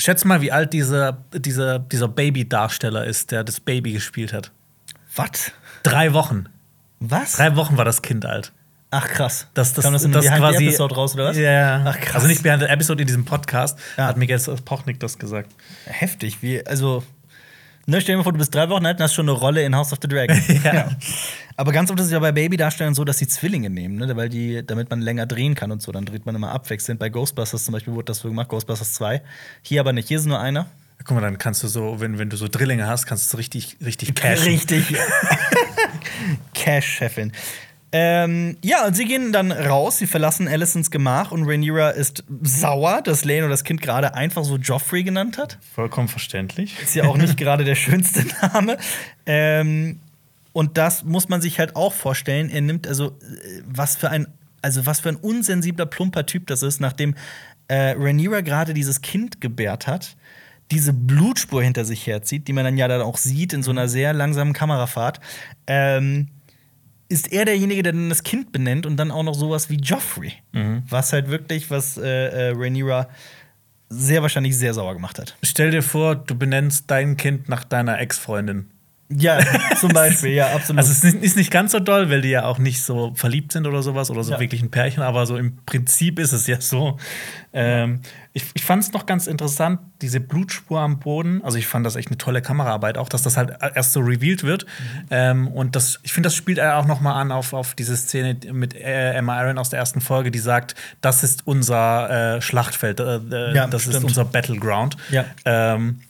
schätz 0.00 0.24
mal, 0.24 0.40
wie 0.40 0.52
alt 0.52 0.72
dieser, 0.72 1.12
dieser, 1.34 1.78
dieser 1.78 2.08
Baby-Darsteller 2.08 3.04
ist, 3.04 3.30
der 3.30 3.44
das 3.44 3.60
Baby 3.60 3.92
gespielt 3.92 4.32
hat. 4.32 4.50
Was? 5.14 5.52
Drei 5.82 6.12
Wochen. 6.12 6.48
Was? 7.00 7.34
Drei 7.34 7.56
Wochen 7.56 7.76
war 7.76 7.84
das 7.84 8.02
Kind 8.02 8.26
alt. 8.26 8.52
Ach 8.90 9.06
krass. 9.06 9.46
Das, 9.54 9.72
das, 9.72 9.84
Kam 9.84 9.92
das 9.92 10.02
in 10.02 10.12
das 10.12 10.24
Behind 10.24 10.40
quasi, 10.40 10.66
Episode 10.66 10.94
raus 10.96 11.14
oder 11.14 11.26
was? 11.26 11.36
Ja. 11.36 11.84
Ach 11.86 11.98
krass. 12.00 12.16
Also 12.16 12.26
nicht 12.26 12.42
Behind 12.42 12.60
the 12.60 12.68
Episode 12.68 13.02
in 13.02 13.06
diesem 13.06 13.24
Podcast, 13.24 13.78
Ja. 13.96 14.08
hat 14.08 14.16
Miguel 14.16 14.40
Pochnik 14.64 14.98
das 14.98 15.18
gesagt. 15.18 15.50
Heftig. 15.86 16.42
Wie, 16.42 16.66
also, 16.66 17.04
ne, 17.90 18.00
stell 18.00 18.14
dir 18.14 18.18
mal 18.18 18.22
vor, 18.22 18.32
du 18.32 18.38
bist 18.38 18.54
drei 18.54 18.68
Wochen 18.68 18.86
alt 18.86 18.98
und 18.98 19.02
hast 19.02 19.14
schon 19.14 19.28
eine 19.28 19.36
Rolle 19.36 19.62
in 19.62 19.74
House 19.74 19.92
of 19.92 19.98
the 20.00 20.08
Dragon. 20.08 20.40
Ja. 20.64 20.90
Aber 21.56 21.72
ganz 21.72 21.90
oft 21.90 21.98
ist 22.00 22.06
es 22.06 22.12
ja 22.12 22.18
bei 22.18 22.32
Babydarstellern 22.32 22.94
so, 22.94 23.04
dass 23.04 23.18
sie 23.18 23.28
Zwillinge 23.28 23.68
nehmen, 23.68 23.96
ne? 23.96 24.16
weil 24.16 24.28
die, 24.28 24.64
damit 24.64 24.88
man 24.88 25.00
länger 25.00 25.26
drehen 25.26 25.54
kann 25.54 25.70
und 25.70 25.82
so. 25.82 25.92
Dann 25.92 26.06
dreht 26.06 26.24
man 26.24 26.34
immer 26.34 26.52
abwechselnd. 26.52 26.98
Bei 26.98 27.10
Ghostbusters 27.10 27.64
zum 27.64 27.72
Beispiel 27.72 27.92
wurde 27.92 28.06
das 28.06 28.18
so 28.18 28.28
gemacht, 28.28 28.48
Ghostbusters 28.48 28.94
2. 28.94 29.20
Hier 29.62 29.80
aber 29.80 29.92
nicht. 29.92 30.08
Hier 30.08 30.18
ist 30.18 30.26
nur 30.26 30.40
einer. 30.40 30.66
Guck 31.04 31.16
mal, 31.16 31.20
dann 31.22 31.38
kannst 31.38 31.62
du 31.62 31.68
so, 31.68 32.00
wenn, 32.00 32.18
wenn 32.18 32.30
du 32.30 32.36
so 32.36 32.46
Drillinge 32.48 32.86
hast, 32.86 33.06
kannst 33.06 33.32
du 33.32 33.36
richtig, 33.36 33.76
richtig 33.84 34.14
cashen. 34.14 34.44
Richtig. 34.44 34.94
Cash-Chefin. 36.54 37.32
Ähm, 37.92 38.56
ja, 38.62 38.86
und 38.86 38.94
sie 38.94 39.04
gehen 39.04 39.32
dann 39.32 39.50
raus, 39.50 39.98
sie 39.98 40.06
verlassen 40.06 40.46
Alicents 40.46 40.92
Gemach 40.92 41.32
und 41.32 41.44
Rhaenyra 41.44 41.90
ist 41.90 42.22
sauer, 42.42 43.02
dass 43.02 43.24
Lane 43.24 43.48
das 43.48 43.64
Kind 43.64 43.82
gerade 43.82 44.14
einfach 44.14 44.44
so 44.44 44.56
Joffrey 44.56 45.02
genannt 45.02 45.38
hat. 45.38 45.58
Vollkommen 45.74 46.06
verständlich. 46.06 46.80
Ist 46.80 46.94
ja 46.94 47.04
auch 47.04 47.16
nicht 47.16 47.36
gerade 47.38 47.64
der 47.64 47.74
schönste 47.74 48.24
Name. 48.42 48.78
Ähm, 49.26 49.98
und 50.52 50.78
das 50.78 51.04
muss 51.04 51.28
man 51.28 51.40
sich 51.40 51.58
halt 51.58 51.74
auch 51.74 51.92
vorstellen. 51.92 52.48
Er 52.48 52.60
nimmt 52.60 52.86
also, 52.86 53.08
äh, 53.08 53.62
was 53.66 53.96
für 53.96 54.10
ein, 54.10 54.28
also 54.62 54.86
was 54.86 55.00
für 55.00 55.08
ein 55.08 55.16
unsensibler, 55.16 55.86
plumper 55.86 56.26
Typ 56.26 56.46
das 56.46 56.62
ist, 56.62 56.80
nachdem 56.80 57.16
äh, 57.66 57.94
Rhaenyra 57.98 58.42
gerade 58.42 58.72
dieses 58.72 59.00
Kind 59.00 59.40
gebärt 59.40 59.88
hat, 59.88 60.16
diese 60.70 60.92
Blutspur 60.92 61.62
hinter 61.62 61.84
sich 61.84 62.06
herzieht, 62.06 62.46
die 62.46 62.52
man 62.52 62.64
dann 62.64 62.76
ja 62.76 62.86
dann 62.86 63.00
auch 63.00 63.16
sieht 63.16 63.52
in 63.52 63.64
so 63.64 63.72
einer 63.72 63.88
sehr 63.88 64.12
langsamen 64.12 64.52
Kamerafahrt, 64.52 65.20
ähm, 65.66 66.28
ist 67.10 67.32
er 67.32 67.44
derjenige, 67.44 67.82
der 67.82 67.92
dann 67.92 68.08
das 68.08 68.22
Kind 68.22 68.52
benennt 68.52 68.86
und 68.86 68.96
dann 68.96 69.10
auch 69.10 69.24
noch 69.24 69.34
sowas 69.34 69.68
wie 69.68 69.76
Joffrey. 69.76 70.32
Was 70.88 71.12
halt 71.12 71.28
wirklich, 71.28 71.68
was 71.70 71.98
äh, 71.98 72.06
äh, 72.06 72.54
Rhaenyra 72.56 73.08
sehr 73.88 74.22
wahrscheinlich 74.22 74.56
sehr 74.56 74.72
sauer 74.72 74.94
gemacht 74.94 75.18
hat. 75.18 75.36
Stell 75.42 75.72
dir 75.72 75.82
vor, 75.82 76.14
du 76.14 76.36
benennst 76.36 76.90
dein 76.90 77.16
Kind 77.16 77.48
nach 77.48 77.64
deiner 77.64 77.98
Ex-Freundin. 78.00 78.70
Ja, 79.12 79.38
zum 79.80 79.92
Beispiel, 79.92 80.30
ja, 80.30 80.54
absolut. 80.54 80.78
Also 80.78 80.92
es 80.92 81.02
ist 81.02 81.20
nicht- 81.20 81.36
ist 81.36 81.50
ganz 81.50 81.72
so 81.72 81.80
doll, 81.80 82.10
weil 82.10 82.20
die 82.20 82.28
ja 82.28 82.44
auch 82.44 82.58
nicht 82.58 82.80
so 82.82 83.12
verliebt 83.16 83.50
sind 83.52 83.66
oder 83.66 83.82
sowas 83.82 84.08
oder 84.10 84.22
so 84.22 84.32
Ja. 84.32 84.40
wirklich 84.40 84.62
ein 84.62 84.70
Pärchen, 84.70 85.02
aber 85.02 85.26
so 85.26 85.36
im 85.36 85.56
Prinzip 85.66 86.18
ist 86.20 86.32
es 86.32 86.46
ja 86.46 86.60
so. 86.60 86.96
Ähm, 87.52 88.02
ich 88.32 88.44
ich 88.54 88.62
fand 88.64 88.84
es 88.84 88.92
noch 88.92 89.06
ganz 89.06 89.26
interessant, 89.26 89.80
diese 90.00 90.20
Blutspur 90.20 90.78
am 90.80 91.00
Boden. 91.00 91.42
Also 91.42 91.58
ich 91.58 91.66
fand 91.66 91.84
das 91.84 91.96
echt 91.96 92.06
eine 92.08 92.18
tolle 92.18 92.40
Kameraarbeit, 92.40 92.96
auch 92.98 93.08
dass 93.08 93.22
das 93.22 93.36
halt 93.36 93.50
erst 93.74 93.92
so 93.94 94.00
revealed 94.00 94.44
wird. 94.44 94.64
Ähm, 95.10 95.48
und 95.48 95.74
das, 95.74 95.98
ich 96.04 96.12
finde, 96.12 96.28
das 96.28 96.36
spielt 96.36 96.60
auch 96.60 96.86
noch 96.86 97.00
mal 97.00 97.14
an 97.20 97.32
auf, 97.32 97.52
auf 97.52 97.74
diese 97.74 97.96
Szene 97.96 98.36
mit 98.52 98.74
äh, 98.76 99.14
Emma 99.14 99.36
Aaron 99.36 99.58
aus 99.58 99.70
der 99.70 99.80
ersten 99.80 100.00
Folge, 100.00 100.30
die 100.30 100.38
sagt, 100.38 100.76
das 101.00 101.24
ist 101.24 101.46
unser 101.48 102.36
äh, 102.36 102.40
Schlachtfeld, 102.42 103.00
äh, 103.00 103.16
äh, 103.16 103.54
Ja, 103.56 103.66
das 103.66 103.86
ist 103.86 103.94
stimmt. 103.94 104.04
unser 104.06 104.24
Battleground. 104.24 104.96
Ja. 105.10 105.24
Ähm, 105.44 106.00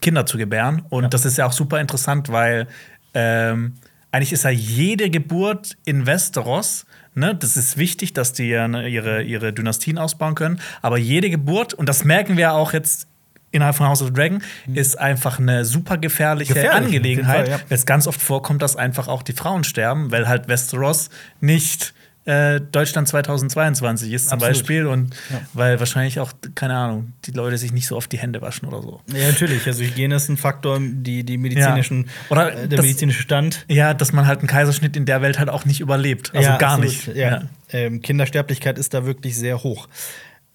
Kinder 0.00 0.26
zu 0.26 0.38
gebären. 0.38 0.82
Und 0.88 1.04
Ja. 1.04 1.08
das 1.08 1.24
ist 1.24 1.38
ja 1.38 1.46
auch 1.46 1.52
super 1.52 1.80
interessant, 1.80 2.30
weil 2.30 2.66
ähm, 3.14 3.74
eigentlich 4.12 4.32
ist 4.32 4.44
ja 4.44 4.50
jede 4.50 5.10
Geburt 5.10 5.76
in 5.84 6.06
Westeros, 6.06 6.86
ne, 7.14 7.34
das 7.34 7.56
ist 7.56 7.76
wichtig, 7.76 8.12
dass 8.12 8.32
die 8.32 8.48
ja 8.48 8.66
ne, 8.68 8.88
ihre, 8.88 9.22
ihre 9.22 9.52
Dynastien 9.52 9.98
ausbauen 9.98 10.34
können. 10.34 10.60
Aber 10.82 10.98
jede 10.98 11.30
Geburt, 11.30 11.74
und 11.74 11.88
das 11.88 12.04
merken 12.04 12.36
wir 12.36 12.54
auch 12.54 12.72
jetzt 12.72 13.06
innerhalb 13.52 13.76
von 13.76 13.86
House 13.86 14.00
of 14.00 14.08
the 14.08 14.14
Dragon, 14.14 14.42
ist 14.74 14.98
einfach 14.98 15.38
eine 15.38 15.64
super 15.64 15.98
gefährliche 15.98 16.54
Gefährlich, 16.54 16.86
Angelegenheit, 16.86 17.48
Fall, 17.48 17.58
ja. 17.58 17.60
weil 17.68 17.76
es 17.76 17.86
ganz 17.86 18.06
oft 18.06 18.20
vorkommt, 18.20 18.62
dass 18.62 18.76
einfach 18.76 19.08
auch 19.08 19.22
die 19.22 19.32
Frauen 19.32 19.64
sterben, 19.64 20.12
weil 20.12 20.28
halt 20.28 20.48
Westeros 20.48 21.10
nicht 21.40 21.94
äh, 22.26 22.60
Deutschland 22.60 23.08
2022 23.08 24.12
ist 24.12 24.24
zum 24.28 24.34
Absolut. 24.34 24.54
Beispiel 24.58 24.86
und 24.86 25.14
Ja. 25.30 25.40
weil 25.54 25.78
wahrscheinlich 25.80 26.20
auch, 26.20 26.32
keine 26.54 26.74
Ahnung, 26.76 27.12
die 27.24 27.30
Leute 27.30 27.56
sich 27.58 27.72
nicht 27.72 27.86
so 27.86 27.96
oft 27.96 28.12
die 28.12 28.18
Hände 28.18 28.40
waschen 28.42 28.68
oder 28.68 28.82
so. 28.82 29.00
Ja, 29.12 29.28
natürlich. 29.28 29.66
Also 29.66 29.82
Hygiene 29.82 30.14
ist 30.14 30.28
ein 30.28 30.36
Faktor, 30.36 30.78
die, 30.80 31.24
die 31.24 31.38
medizinischen, 31.38 32.04
Ja. 32.04 32.10
Oder 32.30 32.52
äh, 32.52 32.68
der 32.68 32.76
das- 32.76 32.82
medizinische 32.84 33.22
Stand. 33.22 33.64
Ja, 33.68 33.94
dass 33.94 34.12
man 34.12 34.26
halt 34.26 34.40
einen 34.40 34.48
Kaiserschnitt 34.48 34.96
in 34.96 35.06
der 35.06 35.22
Welt 35.22 35.38
halt 35.38 35.48
auch 35.48 35.64
nicht 35.64 35.80
überlebt. 35.80 36.30
Also 36.34 36.48
Ja, 36.50 36.58
gar 36.58 36.72
absolut, 36.78 37.06
nicht. 37.06 37.16
Ja. 37.16 37.42
Ähm, 37.70 38.02
Kindersterblichkeit 38.02 38.78
ist 38.78 38.92
da 38.94 39.06
wirklich 39.06 39.36
sehr 39.36 39.62
hoch. 39.62 39.88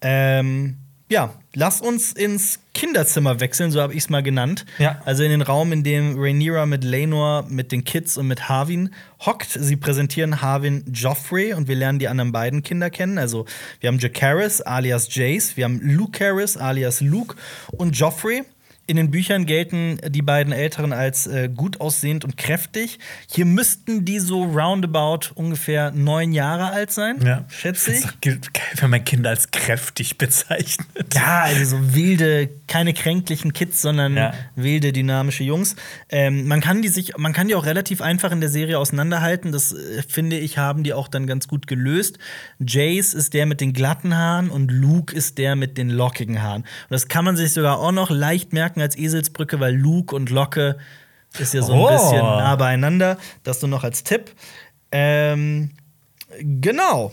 Ähm, 0.02 0.78
ja, 1.08 1.34
lass 1.54 1.82
uns 1.82 2.14
ins 2.14 2.60
Kinderzimmer 2.74 3.40
wechseln, 3.40 3.72
so 3.72 3.80
habe 3.80 3.94
ich 3.94 4.00
es 4.00 4.10
mal 4.10 4.24
genannt. 4.24 4.66
Ja. 4.80 5.02
Also 5.06 5.24
in 5.24 5.30
den 5.30 5.44
Raum, 5.44 5.72
in 5.72 5.84
dem 5.84 6.20
Rhaenyra 6.20 6.66
mit 6.66 6.84
Lenor, 6.84 7.46
mit 7.48 7.72
den 7.72 7.84
Kids 7.84 8.18
und 8.18 8.28
mit 8.28 8.50
Harwin 8.50 8.90
hockt. 9.24 9.50
Sie 9.52 9.76
präsentieren 9.76 10.42
Harwin 10.42 10.84
Joffrey 10.92 11.54
und 11.54 11.68
wir 11.68 11.76
lernen 11.76 12.00
die 12.00 12.08
anderen 12.08 12.32
beiden 12.32 12.64
Kinder 12.64 12.90
kennen. 12.90 13.20
Also 13.20 13.46
wir 13.80 13.90
haben 13.90 14.00
Jacaerys 14.00 14.62
alias 14.62 15.14
Jace, 15.14 15.56
wir 15.58 15.66
haben 15.66 15.80
Lucaris 15.82 16.58
alias 16.58 17.02
Luke 17.02 17.36
und 17.72 17.98
Joffrey. 17.98 18.44
In 18.88 18.98
den 18.98 19.10
Büchern 19.10 19.48
gelten 19.48 19.98
die 20.10 20.22
beiden 20.22 20.54
Älteren 20.54 20.94
als 20.94 21.26
äh, 21.26 21.50
gut 21.50 21.82
aussehend 21.82 22.24
und 22.24 22.38
kräftig. 22.38 23.00
Hier 23.32 23.46
müssten 23.46 24.06
die 24.06 24.20
so 24.20 24.44
roundabout 24.44 25.32
ungefähr 25.34 25.90
neun 25.92 26.34
Jahre 26.34 26.66
alt 26.72 26.92
sein, 26.92 27.20
Ja. 27.26 27.46
schätze 27.50 27.94
ich. 27.94 28.02
Das 28.04 28.14
gilt, 28.22 28.50
wenn 28.76 28.92
man 28.92 29.04
Kinder 29.04 29.32
als 29.32 29.50
kräftig 29.50 30.18
bezeichnet. 30.20 30.88
Ja, 31.16 31.42
also 31.44 31.78
so 31.78 31.96
wilde, 31.96 32.48
keine 32.68 32.94
kränklichen 32.94 33.54
Kids, 33.54 33.82
sondern 33.82 34.16
Ja. 34.18 34.34
wilde, 34.56 34.94
dynamische 34.94 35.44
Jungs. 35.44 35.76
Ähm, 36.10 36.48
man 36.48 36.62
kann 36.62 36.84
die 36.84 36.90
sich, 36.90 37.18
man 37.18 37.34
kann 37.34 37.48
die 37.48 37.56
auch 37.56 37.66
relativ 37.66 38.02
einfach 38.02 38.32
in 38.32 38.40
der 38.40 38.50
Serie 38.52 38.78
auseinanderhalten. 38.78 39.52
Das 39.52 39.72
äh, 39.74 40.04
finde 40.08 40.38
ich, 40.38 40.60
haben 40.60 40.84
die 40.84 40.94
auch 40.94 41.08
dann 41.08 41.26
ganz 41.26 41.48
gut 41.48 41.66
gelöst. 41.66 42.20
Jace 42.60 43.16
ist 43.16 43.34
der 43.34 43.48
mit 43.48 43.62
den 43.62 43.74
glatten 43.74 44.16
Haaren 44.16 44.52
und 44.52 44.70
Luke 44.72 45.16
ist 45.16 45.40
der 45.40 45.56
mit 45.56 45.80
den 45.80 45.90
lockigen 45.90 46.44
Haaren. 46.44 46.62
Und 46.62 46.68
das 46.92 47.08
kann 47.08 47.26
man 47.26 47.36
sich 47.36 47.52
sogar 47.52 47.80
auch 47.80 47.92
noch 47.92 48.12
leicht 48.12 48.54
merken 48.54 48.75
als 48.84 48.98
Eselsbrücke, 48.98 49.60
weil 49.60 49.76
Luke 49.76 50.16
und 50.16 50.30
Locke 50.30 50.78
ist 51.38 51.54
ja 51.54 51.62
so 51.62 51.74
ein 51.74 51.80
Oh. 51.80 51.90
bisschen 51.90 52.22
nah 52.22 52.56
beieinander. 52.56 53.18
Das 53.44 53.62
nur 53.62 53.70
noch 53.70 53.84
als 53.84 54.04
Tipp. 54.04 54.32
Ähm, 54.92 55.72
genau. 56.40 57.12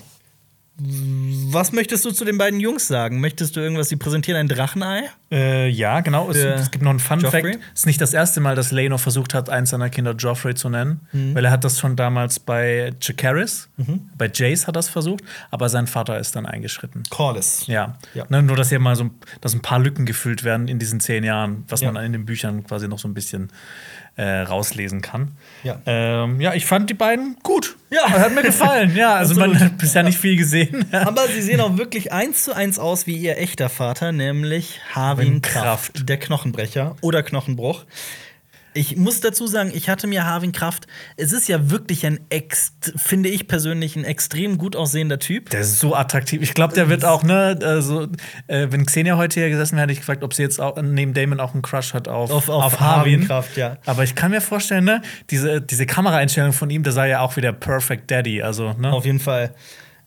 Was 0.85 1.73
möchtest 1.73 2.05
du 2.05 2.11
zu 2.11 2.25
den 2.25 2.39
beiden 2.39 2.59
Jungs 2.59 2.89
sagen? 2.89 3.21
Möchtest 3.21 3.55
du 3.57 3.61
irgendwas? 3.61 3.89
Sie 3.89 3.97
präsentieren 3.97 4.41
ein 4.41 4.49
Drachenei? 4.49 5.11
Äh, 5.31 5.69
ja, 5.69 6.01
genau. 6.01 6.31
Es, 6.31 6.37
es 6.39 6.71
gibt 6.71 6.83
noch 6.83 6.91
einen 6.91 6.99
Fun 6.99 7.21
Joffrey? 7.21 7.53
Fact. 7.53 7.65
Es 7.75 7.81
ist 7.81 7.87
nicht 7.87 8.01
das 8.01 8.13
erste 8.15 8.41
Mal, 8.41 8.57
dass 8.57 8.73
Leno 8.73 8.99
versucht 8.99 9.33
hat, 9.35 9.49
eins 9.49 9.71
seiner 9.71 9.91
Kinder 9.91 10.13
Joffrey 10.15 10.55
zu 10.55 10.69
nennen. 10.69 11.01
Mhm. 11.13 11.35
Weil 11.35 11.45
er 11.45 11.51
hat 11.51 11.63
das 11.65 11.79
schon 11.79 11.95
damals 11.95 12.41
bei 12.41 12.93
Jacaerys, 13.01 13.69
bei 14.19 14.31
Jace 14.33 14.67
hat 14.67 14.77
er 14.77 14.81
es 14.81 14.89
versucht, 14.89 15.23
aber 15.51 15.69
sein 15.69 15.87
Vater 15.87 16.19
ist 16.19 16.35
dann 16.37 16.47
eingeschritten. 16.47 17.03
Corlys. 17.11 17.67
Ja. 17.67 17.97
Ja. 18.15 18.25
Ne, 18.29 18.43
nur, 18.43 18.57
dass 18.57 18.71
hier 18.71 18.79
mal 18.81 18.97
so 18.97 19.11
dass 19.41 19.55
ein 19.55 19.63
paar 19.63 19.79
Lücken 19.79 20.07
gefüllt 20.07 20.43
werden 20.45 20.69
in 20.69 20.79
diesen 20.79 21.01
zehn 21.01 21.23
Jahren, 21.25 21.65
was 21.69 21.81
Ja. 21.83 21.93
man 21.93 22.05
in 22.05 22.13
den 22.13 22.25
Büchern 22.27 22.65
quasi 22.65 22.89
noch 22.89 22.99
so 22.99 23.09
ein 23.09 23.15
bisschen 23.15 23.51
äh, 24.17 24.41
rauslesen 24.41 25.01
kann. 25.01 25.33
Ja. 25.63 25.81
Ähm, 25.87 26.41
ja, 26.41 26.55
ich 26.55 26.67
fand 26.67 26.91
die 26.91 26.95
beiden 26.95 27.37
gut. 27.43 27.77
Ja. 27.91 28.09
hat 28.11 28.35
mir 28.35 28.43
gefallen. 28.43 28.95
Ja, 28.95 29.15
also 29.15 29.35
man 29.35 29.59
hat 29.59 29.79
bisher 29.79 30.03
nicht 30.03 30.19
viel 30.19 30.37
gesehen. 30.37 30.87
Aber 30.93 31.27
sie 31.29 31.43
sehen 31.43 31.61
auch 31.61 31.79
wirklich 31.79 32.13
eins 32.13 32.45
zu 32.45 32.55
eins 32.55 32.79
aus 32.79 33.07
wie 33.07 33.17
ihr 33.17 33.39
echter 33.39 33.69
Vater, 33.69 34.13
nämlich 34.13 34.81
Harwin 34.95 35.41
Kraft, 35.41 35.95
Kraft. 35.95 36.09
der 36.09 36.19
Knochenbrecher 36.19 36.97
oder 37.01 37.23
Knochenbruch. 37.23 37.85
Ich 38.75 38.97
muss 38.97 39.21
dazu 39.21 39.47
sagen, 39.47 39.71
ich 39.75 39.89
hatte 39.89 40.07
mir 40.07 40.25
Harwin 40.25 40.53
Kraft. 40.53 40.87
Es 41.17 41.33
ist 41.33 41.49
ja 41.49 41.71
wirklich 41.71 42.07
ein, 42.07 42.21
finde 42.97 43.29
ich 43.29 43.47
persönlich, 43.47 43.97
ein 43.97 44.05
extrem 44.05 44.57
gut 44.59 44.77
aussehender 44.77 45.19
Typ. 45.19 45.51
Der 45.51 45.61
ist 45.61 45.79
so 45.79 45.95
attraktiv. 45.95 46.41
Ich 46.43 46.55
glaube, 46.55 46.73
der 46.75 46.89
wird 46.89 47.05
auch, 47.05 47.23
ne, 47.23 47.59
also, 47.63 48.09
äh, 48.47 48.69
wenn 48.71 48.87
Xenia 48.87 49.17
heute 49.17 49.41
hier 49.41 49.51
gesessen 49.51 49.77
wäre, 49.77 49.83
hätte 49.83 49.93
ich 49.93 49.99
gefragt, 50.01 50.25
ob 50.25 50.33
sie 50.35 50.43
jetzt 50.43 50.61
auch 50.61 50.81
neben 50.81 51.13
Damon 51.15 51.41
auch 51.41 51.53
einen 51.53 51.63
Crush 51.63 51.93
hat 51.95 52.09
auf, 52.09 52.31
Auf- 52.31 52.49
auf 52.49 52.81
Harwin 52.81 53.27
Kraft, 53.27 53.57
ja. 53.57 53.77
Aber 53.87 54.05
ich 54.05 54.15
kann 54.15 54.31
mir 54.31 54.41
vorstellen, 54.41 54.85
ne, 54.85 55.03
diese, 55.31 55.61
diese 55.61 55.87
Kameraeinstellung 55.87 56.53
von 56.53 56.71
ihm, 56.71 56.83
der 56.83 56.93
sah 56.93 57.05
ja 57.07 57.21
auch 57.21 57.37
wie 57.37 57.41
der 57.43 57.53
Perfect 57.53 58.11
Daddy. 58.11 58.43
Also, 58.43 58.73
ne? 58.75 58.93
Auf 58.93 59.05
jeden 59.05 59.21
Fall. 59.21 59.55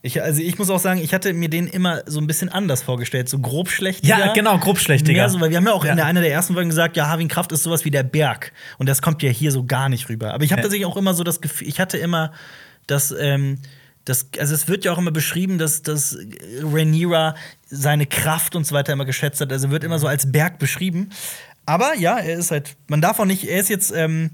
Ich, 0.06 0.22
also 0.22 0.40
ich 0.40 0.56
muss 0.58 0.70
auch 0.70 0.78
sagen, 0.78 1.00
ich 1.00 1.12
hatte 1.12 1.32
mir 1.32 1.48
den 1.50 1.66
immer 1.66 2.02
so 2.06 2.20
ein 2.20 2.26
bisschen 2.26 2.48
anders 2.48 2.82
vorgestellt, 2.82 3.28
so 3.28 3.38
grob 3.38 3.68
schlechter. 3.68 4.06
Ja, 4.06 4.32
genau, 4.32 4.56
grobschlächtiger. 4.58 5.18
Mehr 5.22 5.28
so, 5.28 5.40
weil 5.40 5.50
wir 5.50 5.56
haben 5.56 5.66
ja 5.66 5.72
auch 5.72 5.84
Ja. 5.84 5.92
in 5.92 6.00
einer 6.00 6.20
der 6.20 6.32
ersten 6.32 6.54
Folgen 6.54 6.70
gesagt, 6.70 6.96
ja, 6.96 7.08
Harwin 7.08 7.28
Kraft 7.28 7.50
ist 7.52 7.62
sowas 7.64 7.84
wie 7.84 7.90
der 7.90 8.02
Berg. 8.04 8.52
Und 8.78 8.88
das 8.88 9.02
kommt 9.02 9.22
ja 9.22 9.30
hier 9.30 9.50
so 9.52 9.64
gar 9.64 9.88
nicht 9.88 10.08
rüber. 10.08 10.32
Aber 10.32 10.44
ich 10.44 10.52
habe 10.52 10.60
Ja. 10.60 10.64
tatsächlich 10.64 10.86
auch 10.86 10.96
immer 10.96 11.12
so 11.14 11.24
das 11.24 11.40
Gefühl, 11.40 11.68
ich 11.68 11.80
hatte 11.80 11.98
immer 11.98 12.32
das, 12.86 13.12
ähm, 13.18 13.58
das, 14.04 14.28
also 14.38 14.54
es 14.54 14.68
wird 14.68 14.84
ja 14.84 14.92
auch 14.92 14.98
immer 14.98 15.10
beschrieben, 15.10 15.58
dass, 15.58 15.82
dass 15.82 16.16
Rhaenyra 16.62 17.34
seine 17.68 18.06
Kraft 18.06 18.54
und 18.54 18.64
so 18.64 18.74
weiter 18.74 18.92
immer 18.92 19.04
geschätzt 19.04 19.40
hat. 19.40 19.52
Also 19.52 19.70
wird 19.70 19.82
immer 19.82 19.98
so 19.98 20.06
als 20.06 20.30
Berg 20.30 20.58
beschrieben. 20.60 21.10
Aber 21.66 21.96
ja, 21.96 22.16
er 22.18 22.38
ist 22.38 22.52
halt, 22.52 22.76
man 22.86 23.00
darf 23.00 23.18
auch 23.18 23.24
nicht, 23.24 23.42
er 23.48 23.58
ist 23.60 23.68
jetzt 23.68 23.92
ähm, 23.92 24.30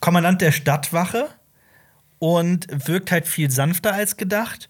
Kommandant 0.00 0.40
der 0.40 0.50
Stadtwache 0.52 1.28
und 2.18 2.66
wirkt 2.86 3.12
halt 3.12 3.26
viel 3.28 3.50
sanfter 3.50 3.92
als 3.94 4.16
gedacht. 4.16 4.68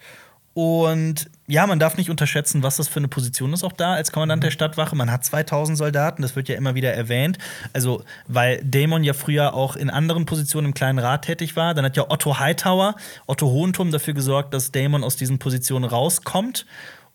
Und 0.53 1.30
ja, 1.46 1.66
man 1.66 1.78
darf 1.78 1.96
nicht 1.96 2.11
unterschätzen, 2.11 2.62
was 2.62 2.76
das 2.76 2.88
für 2.88 2.98
eine 2.98 3.09
Position 3.09 3.53
ist 3.53 3.62
auch 3.62 3.72
da 3.72 3.94
als 3.94 4.11
Kommandant 4.11 4.42
der 4.42 4.51
Stadtwache. 4.51 4.96
Man 4.96 5.11
hat 5.11 5.24
2000 5.24 5.78
Soldaten, 5.78 6.22
das 6.22 6.34
wird 6.34 6.48
ja 6.48 6.57
immer 6.57 6.74
wieder 6.74 6.92
erwähnt. 6.92 7.38
Also, 7.72 8.03
weil 8.26 8.61
Damon 8.64 9.05
ja 9.05 9.12
früher 9.12 9.55
auch 9.55 9.76
in 9.76 9.90
anderen 9.90 10.26
Positionen 10.26 10.68
im 10.68 10.74
kleinen 10.74 10.98
Rat 10.98 11.24
tätig 11.24 11.55
war. 11.55 11.74
Dann 11.74 11.84
hat 11.84 11.96
ja 11.96 12.11
Otto 12.11 12.38
Hightower, 12.38 12.96
Otto 13.26 13.46
Hohenturm 13.46 13.92
dafür 13.92 14.14
gesorgt, 14.14 14.53
dass 14.53 14.72
Damon 14.72 15.05
aus 15.05 15.16
diesen 15.16 15.38
Positionen 15.38 15.84
rauskommt. 15.84 16.66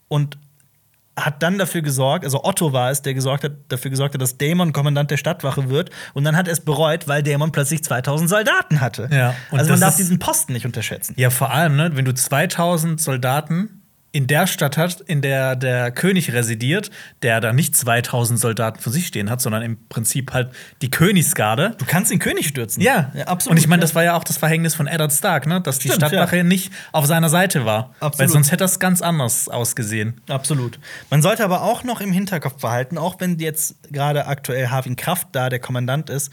Und 0.08 0.38
hat 1.18 1.42
dann 1.42 1.58
dafür 1.58 1.82
gesorgt, 1.82 2.26
also 2.26 2.44
Otto 2.44 2.74
war 2.74 2.92
es, 2.92 3.02
der 3.02 3.14
gesorgt 3.14 3.44
hat, 3.44 3.54
dafür 3.70 3.90
gesorgt 3.90 4.14
hat, 4.14 4.22
dass 4.22 4.38
Damon 4.38 4.74
Kommandant 4.74 5.12
der 5.12 5.18
Stadtwache 5.18 5.70
wird. 5.70 5.90
Und 6.14 6.26
dann 6.26 6.36
hat 6.36 6.48
er 6.48 6.54
es 6.54 6.60
bereut, 6.60 7.08
weil 7.08 7.24
Damon 7.24 7.52
plötzlich 7.52 7.84
2000 7.84 8.30
Soldaten 8.30 8.82
hatte. 8.82 9.10
Ja, 9.12 9.34
und 9.52 9.60
also 9.60 9.72
man 9.72 9.80
darf 9.80 9.96
diesen 9.96 10.20
Posten 10.20 10.54
nicht 10.54 10.66
unterschätzen. 10.66 11.14
Ja, 11.18 11.30
vor 11.30 11.52
allem, 11.52 11.78
ne, 11.78 11.92
wenn 11.94 12.06
du 12.06 12.14
2000 12.14 13.00
Soldaten 13.00 13.82
in 14.16 14.28
der 14.28 14.48
Stadt 14.48 14.78
hast, 14.78 15.02
in 15.02 15.22
der 15.22 15.58
der 15.58 15.92
König 15.92 16.32
residiert, 16.32 16.90
der 17.22 17.42
da 17.42 17.52
nicht 17.52 17.76
2000 17.76 18.40
Soldaten 18.40 18.80
für 18.80 18.90
sich 18.90 19.08
stehen 19.08 19.30
hat, 19.30 19.42
sondern 19.42 19.62
im 19.62 19.78
Prinzip 19.90 20.32
halt 20.32 20.54
die 20.82 20.90
Königsgarde. 20.90 21.76
Du 21.78 21.84
kannst 21.86 22.12
den 22.12 22.20
König 22.20 22.48
stürzen. 22.48 22.82
Ja, 22.82 23.12
absolut. 23.26 23.52
Und 23.52 23.58
ich 23.58 23.68
meine, 23.68 23.82
ja. 23.82 23.82
das 23.82 23.94
war 23.94 24.06
ja 24.06 24.16
auch 24.16 24.24
das 24.24 24.38
Verhängnis 24.38 24.74
von 24.74 24.88
Eddard 24.88 25.12
Stark, 25.12 25.48
ne? 25.48 25.60
dass 25.60 25.80
die 25.80 25.90
Stimmt, 25.90 26.08
Stadtwache 26.08 26.46
nicht 26.46 26.72
auf 26.94 27.06
seiner 27.08 27.28
Seite 27.28 27.66
war. 27.66 27.94
Absolut. 28.00 28.20
Weil 28.20 28.30
sonst 28.30 28.52
hätte 28.54 28.64
das 28.64 28.80
ganz 28.80 29.02
anders 29.02 29.50
ausgesehen. 29.50 30.22
Absolut. 30.30 30.80
Man 31.10 31.22
sollte 31.22 31.44
aber 31.44 31.64
auch 31.64 31.84
noch 31.84 32.00
im 32.00 32.14
Hinterkopf 32.14 32.62
behalten, 32.62 32.98
auch 32.98 33.20
wenn 33.20 33.38
jetzt 33.40 33.76
gerade 33.92 34.28
aktuell 34.28 34.70
Harvin 34.70 34.96
Kraft 34.96 35.28
da 35.34 35.50
der 35.50 35.60
Kommandant 35.60 36.10
ist, 36.10 36.32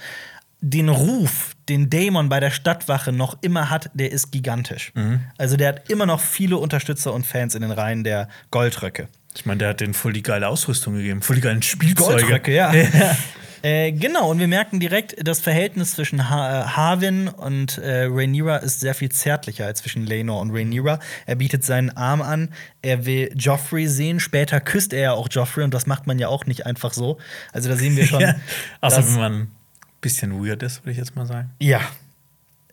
den 0.63 0.89
Ruf, 0.89 1.55
den 1.69 1.91
Daemon 1.91 2.29
bei 2.29 2.41
der 2.41 2.51
Stadtwache 2.51 3.13
noch 3.13 3.37
immer 3.43 3.69
hat, 3.69 3.91
der 3.95 4.13
ist 4.13 4.31
gigantisch. 4.31 4.93
Also 5.37 5.57
der 5.57 5.69
hat 5.69 5.91
immer 5.91 6.07
noch 6.07 6.21
viele 6.21 6.57
Unterstützer 6.57 7.13
und 7.13 7.27
Fans 7.27 7.55
in 7.55 7.63
den 7.63 7.73
Reihen 7.73 8.05
der 8.05 8.29
Goldröcke. 8.51 9.09
Ich 9.35 9.45
meine, 9.45 9.59
der 9.59 9.69
hat 9.71 9.81
denen 9.81 9.93
voll 9.95 10.13
die 10.13 10.23
geile 10.23 10.47
Ausrüstung 10.49 10.95
gegeben, 10.95 11.21
voll 11.21 11.37
die 11.37 11.43
geilen 11.43 11.63
Spielzeuge. 11.63 12.21
Goldröcke, 12.23 12.55
ja. 12.55 12.73
Äh, 13.65 13.93
genau, 13.93 14.29
und 14.29 14.41
wir 14.41 14.49
merken 14.49 14.81
direkt, 14.81 15.15
das 15.25 15.39
Verhältnis 15.39 15.93
zwischen 15.93 16.29
ha 16.29 16.63
äh, 16.63 16.65
Harvin 16.65 17.29
und 17.29 17.79
äh, 17.79 18.07
Rhaenyra 18.11 18.57
ist 18.57 18.81
sehr 18.81 18.93
viel 18.93 19.11
zärtlicher 19.13 19.67
als 19.67 19.83
zwischen 19.83 20.05
Laenor 20.05 20.41
und 20.41 20.51
Rhaenyra. 20.51 20.99
Er 21.27 21.37
bietet 21.37 21.63
seinen 21.65 21.91
Arm 21.97 22.23
an, 22.23 22.49
er 22.83 23.07
will 23.07 23.31
Joffrey 23.37 23.87
sehen, 23.87 24.19
später 24.19 24.61
küsst 24.61 24.93
er 24.93 25.01
ja 25.01 25.13
auch 25.13 25.29
Joffrey 25.31 25.63
und 25.63 25.73
das 25.75 25.87
macht 25.87 26.09
man 26.09 26.19
ja 26.19 26.27
auch 26.27 26.45
nicht 26.47 26.67
einfach 26.67 26.93
so. 26.93 27.19
Also 27.53 27.69
da 27.69 27.77
sehen 27.77 27.97
wir 27.97 28.05
schon. 28.09 28.21
ja. 28.21 28.35
Dass- 28.81 28.97
wenn 29.15 29.21
man 29.21 29.49
bisschen 30.03 30.45
weird 30.45 30.63
ist, 30.63 30.83
würde 30.83 30.91
ich 30.91 30.99
jetzt 30.99 31.17
mal 31.17 31.25
sagen. 31.25 31.51
Ja. 31.59 31.81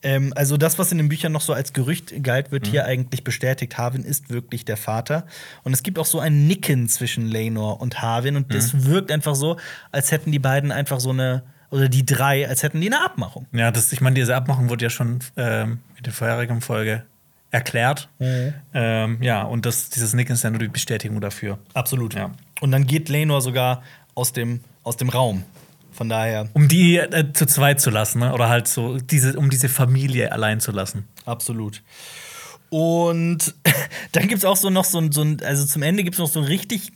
Ähm, 0.01 0.33
also 0.35 0.57
das, 0.57 0.79
was 0.79 0.91
in 0.91 0.97
den 0.97 1.09
Büchern 1.09 1.31
noch 1.31 1.41
so 1.41 1.53
als 1.53 1.73
Gerücht 1.73 2.23
galt, 2.23 2.51
wird 2.51 2.67
hier 2.67 2.85
eigentlich 2.85 3.23
bestätigt. 3.23 3.77
Harwin 3.77 4.03
ist 4.03 4.29
wirklich 4.29 4.65
der 4.65 4.77
Vater. 4.77 5.25
Und 5.63 5.73
es 5.73 5.83
gibt 5.83 5.99
auch 5.99 6.05
so 6.05 6.19
ein 6.19 6.47
Nicken 6.47 6.87
zwischen 6.89 7.27
Laenor 7.27 7.81
und 7.81 8.01
Harwin. 8.01 8.35
Und 8.35 8.53
das 8.53 8.85
wirkt 8.85 9.11
einfach 9.11 9.35
so, 9.35 9.57
als 9.91 10.11
hätten 10.11 10.31
die 10.31 10.39
beiden 10.39 10.71
einfach 10.71 10.99
so 10.99 11.11
eine, 11.11 11.43
oder 11.69 11.89
die 11.89 12.05
drei, 12.05 12.47
als 12.47 12.63
hätten 12.63 12.81
die 12.81 12.87
eine 12.87 13.03
Abmachung. 13.03 13.45
Ja, 13.51 13.71
das, 13.71 13.91
ich 13.93 14.01
meine, 14.01 14.15
diese 14.15 14.35
Abmachung 14.35 14.69
wurde 14.69 14.85
ja 14.85 14.89
schon 14.89 15.19
ähm, 15.37 15.79
in 15.97 16.03
der 16.03 16.13
vorherigen 16.13 16.61
Folge 16.61 17.03
erklärt. 17.51 18.09
Ähm, 18.19 19.17
ja, 19.21 19.41
und 19.41 19.65
das, 19.65 19.89
dieses 19.89 20.13
Nicken 20.13 20.33
ist 20.33 20.43
ja 20.43 20.49
nur 20.49 20.59
die 20.59 20.67
Bestätigung 20.67 21.19
dafür. 21.19 21.59
Absolut. 21.73 22.13
Ja. 22.13 22.31
Und 22.61 22.71
dann 22.71 22.87
geht 22.87 23.09
Laenor 23.09 23.41
sogar 23.41 23.83
aus 24.15 24.33
dem, 24.33 24.61
aus 24.83 24.97
dem 24.97 25.09
Raum. 25.09 25.43
Von 25.99 26.07
daher, 26.07 26.47
Um 26.53 26.69
die 26.69 26.95
äh, 26.97 27.33
zu 27.33 27.45
zweit 27.45 27.81
zu 27.81 27.89
lassen, 27.89 28.19
ne? 28.19 28.31
oder 28.31 28.47
halt 28.47 28.69
so, 28.69 28.95
diese, 28.95 29.37
um 29.37 29.49
diese 29.49 29.67
Familie 29.67 30.31
allein 30.31 30.61
zu 30.61 30.71
lassen. 30.71 31.09
absolut. 31.25 31.83
Und 32.69 33.55
dann 34.11 34.27
gibt 34.27 34.39
es 34.39 34.45
auch 34.45 34.57
so 34.57 34.69
noch 34.69 34.85
so 34.85 34.99
ein, 34.99 35.11
so 35.11 35.21
ein 35.21 35.41
also 35.43 35.65
zum 35.65 35.81
Ende 35.81 36.03
gibt 36.03 36.15
es 36.15 36.19
noch 36.19 36.27
so 36.27 36.39
ein 36.39 36.45
richtig, 36.45 36.91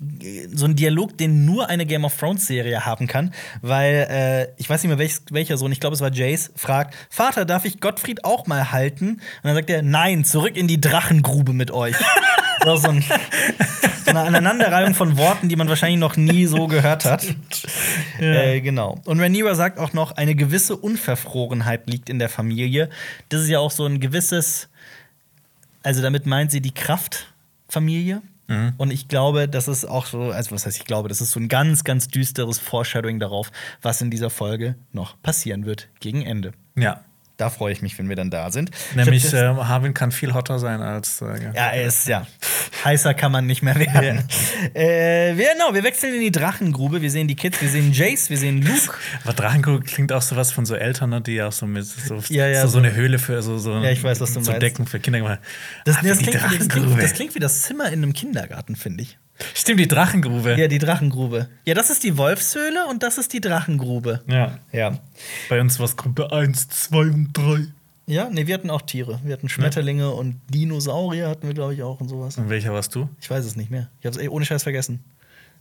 so 0.54 0.66
ein 0.66 0.76
Dialog, 0.76 1.18
den 1.18 1.46
nur 1.46 1.70
eine 1.70 1.86
Game 1.86 2.06
of 2.06 2.16
Thrones 2.18 2.46
Serie 2.46 2.86
haben 2.86 3.08
kann, 3.08 3.34
weil 3.62 4.08
äh, 4.10 4.62
ich 4.62 4.70
weiß 4.70 4.84
nicht 4.84 4.90
mehr 4.90 5.00
welch, 5.00 5.16
welcher 5.32 5.58
Sohn, 5.58 5.72
ich 5.72 5.80
glaube 5.80 5.96
es 5.96 6.02
war 6.02 6.14
Jace, 6.14 6.52
fragt, 6.56 6.96
Vater, 7.10 7.46
darf 7.46 7.66
ich 7.66 7.80
Gottfried 7.80 8.24
auch 8.24 8.48
mal 8.48 8.72
halten? 8.72 9.14
Und 9.14 9.22
dann 9.44 9.56
sagt 9.56 9.70
er, 9.70 9.82
nein, 9.82 10.26
zurück 10.26 10.58
in 10.58 10.68
die 10.68 10.80
Drachengrube 10.80 11.54
mit 11.54 11.72
euch. 11.72 11.96
Ist 11.96 12.66
so, 12.84 12.90
ein, 12.90 13.04
so 14.06 14.10
eine 14.12 14.22
Aneinanderreihung 14.22 14.94
von 14.94 15.18
Worten, 15.18 15.50
die 15.50 15.56
man 15.56 15.68
wahrscheinlich 15.70 16.00
noch 16.00 16.18
nie 16.18 16.46
so 16.46 16.68
gehört 16.68 17.06
hat. 17.06 17.26
Äh, 18.20 18.62
genau. 18.62 19.00
Und 19.06 19.20
Rhaenyra 19.20 19.56
sagt 19.56 19.80
auch 19.80 19.94
noch, 19.94 20.12
eine 20.12 20.36
gewisse 20.36 20.78
Unverfrorenheit 20.78 21.90
liegt 21.90 22.10
in 22.10 22.20
der 22.20 22.30
Familie. 22.30 22.90
Das 23.30 23.42
ist 23.42 23.50
ja 23.50 23.60
auch 23.60 23.72
so 23.72 23.86
ein 23.86 24.00
gewisses, 24.00 24.70
also 25.84 26.02
damit 26.02 26.26
meint 26.26 26.52
sie 26.52 26.62
die 26.62 26.74
Kraftfamilie. 26.74 28.22
Und 28.78 28.92
ich 28.92 29.08
glaube, 29.08 29.48
das 29.48 29.68
ist 29.68 29.86
auch 29.86 30.06
so, 30.06 30.32
also 30.32 30.52
was 30.52 30.66
heißt 30.66 30.78
ich 30.78 30.86
glaube, 30.86 31.10
das 31.10 31.22
ist 31.22 31.32
so 31.32 31.40
ein 31.40 31.48
ganz, 31.48 31.84
ganz 31.84 32.08
düsteres 32.08 32.60
Foreshadowing 32.60 33.20
darauf, 33.20 33.52
was 33.82 34.02
in 34.02 34.12
dieser 34.12 34.30
Folge 34.30 34.76
noch 34.92 35.22
passieren 35.22 35.66
wird 35.66 35.88
gegen 36.00 36.22
Ende. 36.24 36.52
Ja. 36.76 37.04
Da 37.38 37.50
freue 37.50 37.74
ich 37.74 37.82
mich, 37.82 37.98
wenn 37.98 38.08
wir 38.10 38.16
dann 38.16 38.30
da 38.30 38.52
sind. 38.52 38.70
Nämlich, 38.96 39.24
das- 39.24 39.34
äh, 39.34 39.48
Harvin 39.48 39.94
kann 39.96 40.12
viel 40.12 40.34
hotter 40.36 40.60
sein 40.60 40.82
als. 40.82 41.22
Äh, 41.22 41.44
ja, 41.46 41.52
er 41.72 41.86
ist 41.86 42.08
ja. 42.08 42.28
Heißer 42.86 43.14
kann 43.16 43.32
man 43.32 43.48
nicht 43.48 43.64
mehr 43.64 43.76
werden. 43.76 44.24
Äh, 44.74 45.36
wir, 45.36 45.54
genau, 45.54 45.74
wir 45.74 45.84
wechseln 45.84 46.14
in 46.14 46.22
die 46.22 46.32
Drachengrube. 46.32 47.02
Wir 47.02 47.10
sehen 47.10 47.28
die 47.28 47.36
Kids, 47.36 47.60
wir 47.62 47.70
sehen 47.70 47.92
Jace, 47.92 48.30
wir 48.30 48.38
sehen 48.38 48.62
Luke. 48.62 48.94
Aber 49.24 49.34
Drachengrube 49.34 49.84
klingt 49.84 50.12
auch 50.14 50.22
so 50.22 50.36
was 50.36 50.52
von 50.52 50.66
so 50.66 50.76
Eltern, 50.76 51.10
ne, 51.10 51.22
die 51.22 51.42
auch 51.42 51.52
so 51.52 51.66
mit 51.66 51.86
so, 51.86 52.22
Ja, 52.30 52.48
ja, 52.48 52.62
so, 52.64 52.68
so 52.68 52.78
eine 52.80 52.94
Höhle 52.94 53.18
für 53.20 53.42
so, 53.42 53.58
so, 53.58 53.74
Ja, 53.80 53.90
ich 53.92 54.04
weiß, 54.04 54.20
was 54.22 54.34
du 54.34 54.42
so 54.42 54.52
meinst. 54.52 54.62
Decken 54.62 54.86
für 54.86 55.00
Kinder 55.00 55.20
gemacht. 55.20 55.40
Das, 55.86 55.98
Ah, 55.98 56.02
das, 56.04 56.20
klingt, 56.20 56.36
das, 56.36 56.68
klingt, 56.70 57.02
das 57.02 57.14
klingt 57.14 57.36
wie 57.36 57.40
das 57.40 57.62
Zimmer 57.64 57.88
in 57.88 58.04
einem 58.04 58.14
Kindergarten, 58.14 58.76
finde 58.76 59.04
ich. 59.04 59.18
Stimmt, 59.54 59.80
die 59.80 59.88
Drachengrube. 59.88 60.56
Ja, 60.58 60.68
die 60.68 60.80
Drachengrube. 60.80 61.50
Ja, 61.66 61.74
das 61.74 61.90
ist 61.90 62.04
die 62.04 62.18
Wolfshöhle 62.18 62.86
und 62.88 63.04
das 63.04 63.18
ist 63.18 63.34
die 63.34 63.42
Drachengrube. 63.42 64.22
Ja. 64.28 64.60
Ja. 64.72 65.00
Bei 65.50 65.60
uns 65.62 65.80
war 65.80 65.86
es 65.86 65.96
Gruppe 65.96 66.32
1, 66.32 66.70
2 66.70 66.98
und 66.98 67.34
3. 67.34 67.68
Ja, 68.06 68.30
nee, 68.30 68.48
wir 68.48 68.54
hatten 68.54 68.70
auch 68.70 68.82
Tiere. 68.82 69.20
Wir 69.24 69.34
hatten 69.34 69.48
Schmetterlinge 69.48 70.12
und 70.12 70.42
Dinosaurier 70.50 71.30
hatten 71.30 71.48
wir, 71.48 71.54
glaube 71.54 71.74
ich, 71.74 71.84
auch 71.84 72.02
und 72.02 72.10
sowas. 72.10 72.38
Und 72.38 72.50
welcher 72.50 72.74
warst 72.74 72.94
du? 72.96 73.08
Ich 73.22 73.30
weiß 73.30 73.46
es 73.46 73.56
nicht 73.56 73.72
mehr. 73.72 73.90
Ich 74.00 74.06
habe 74.06 74.20
es 74.20 74.30
ohne 74.30 74.46
Scheiß 74.46 74.64
vergessen. 74.64 75.04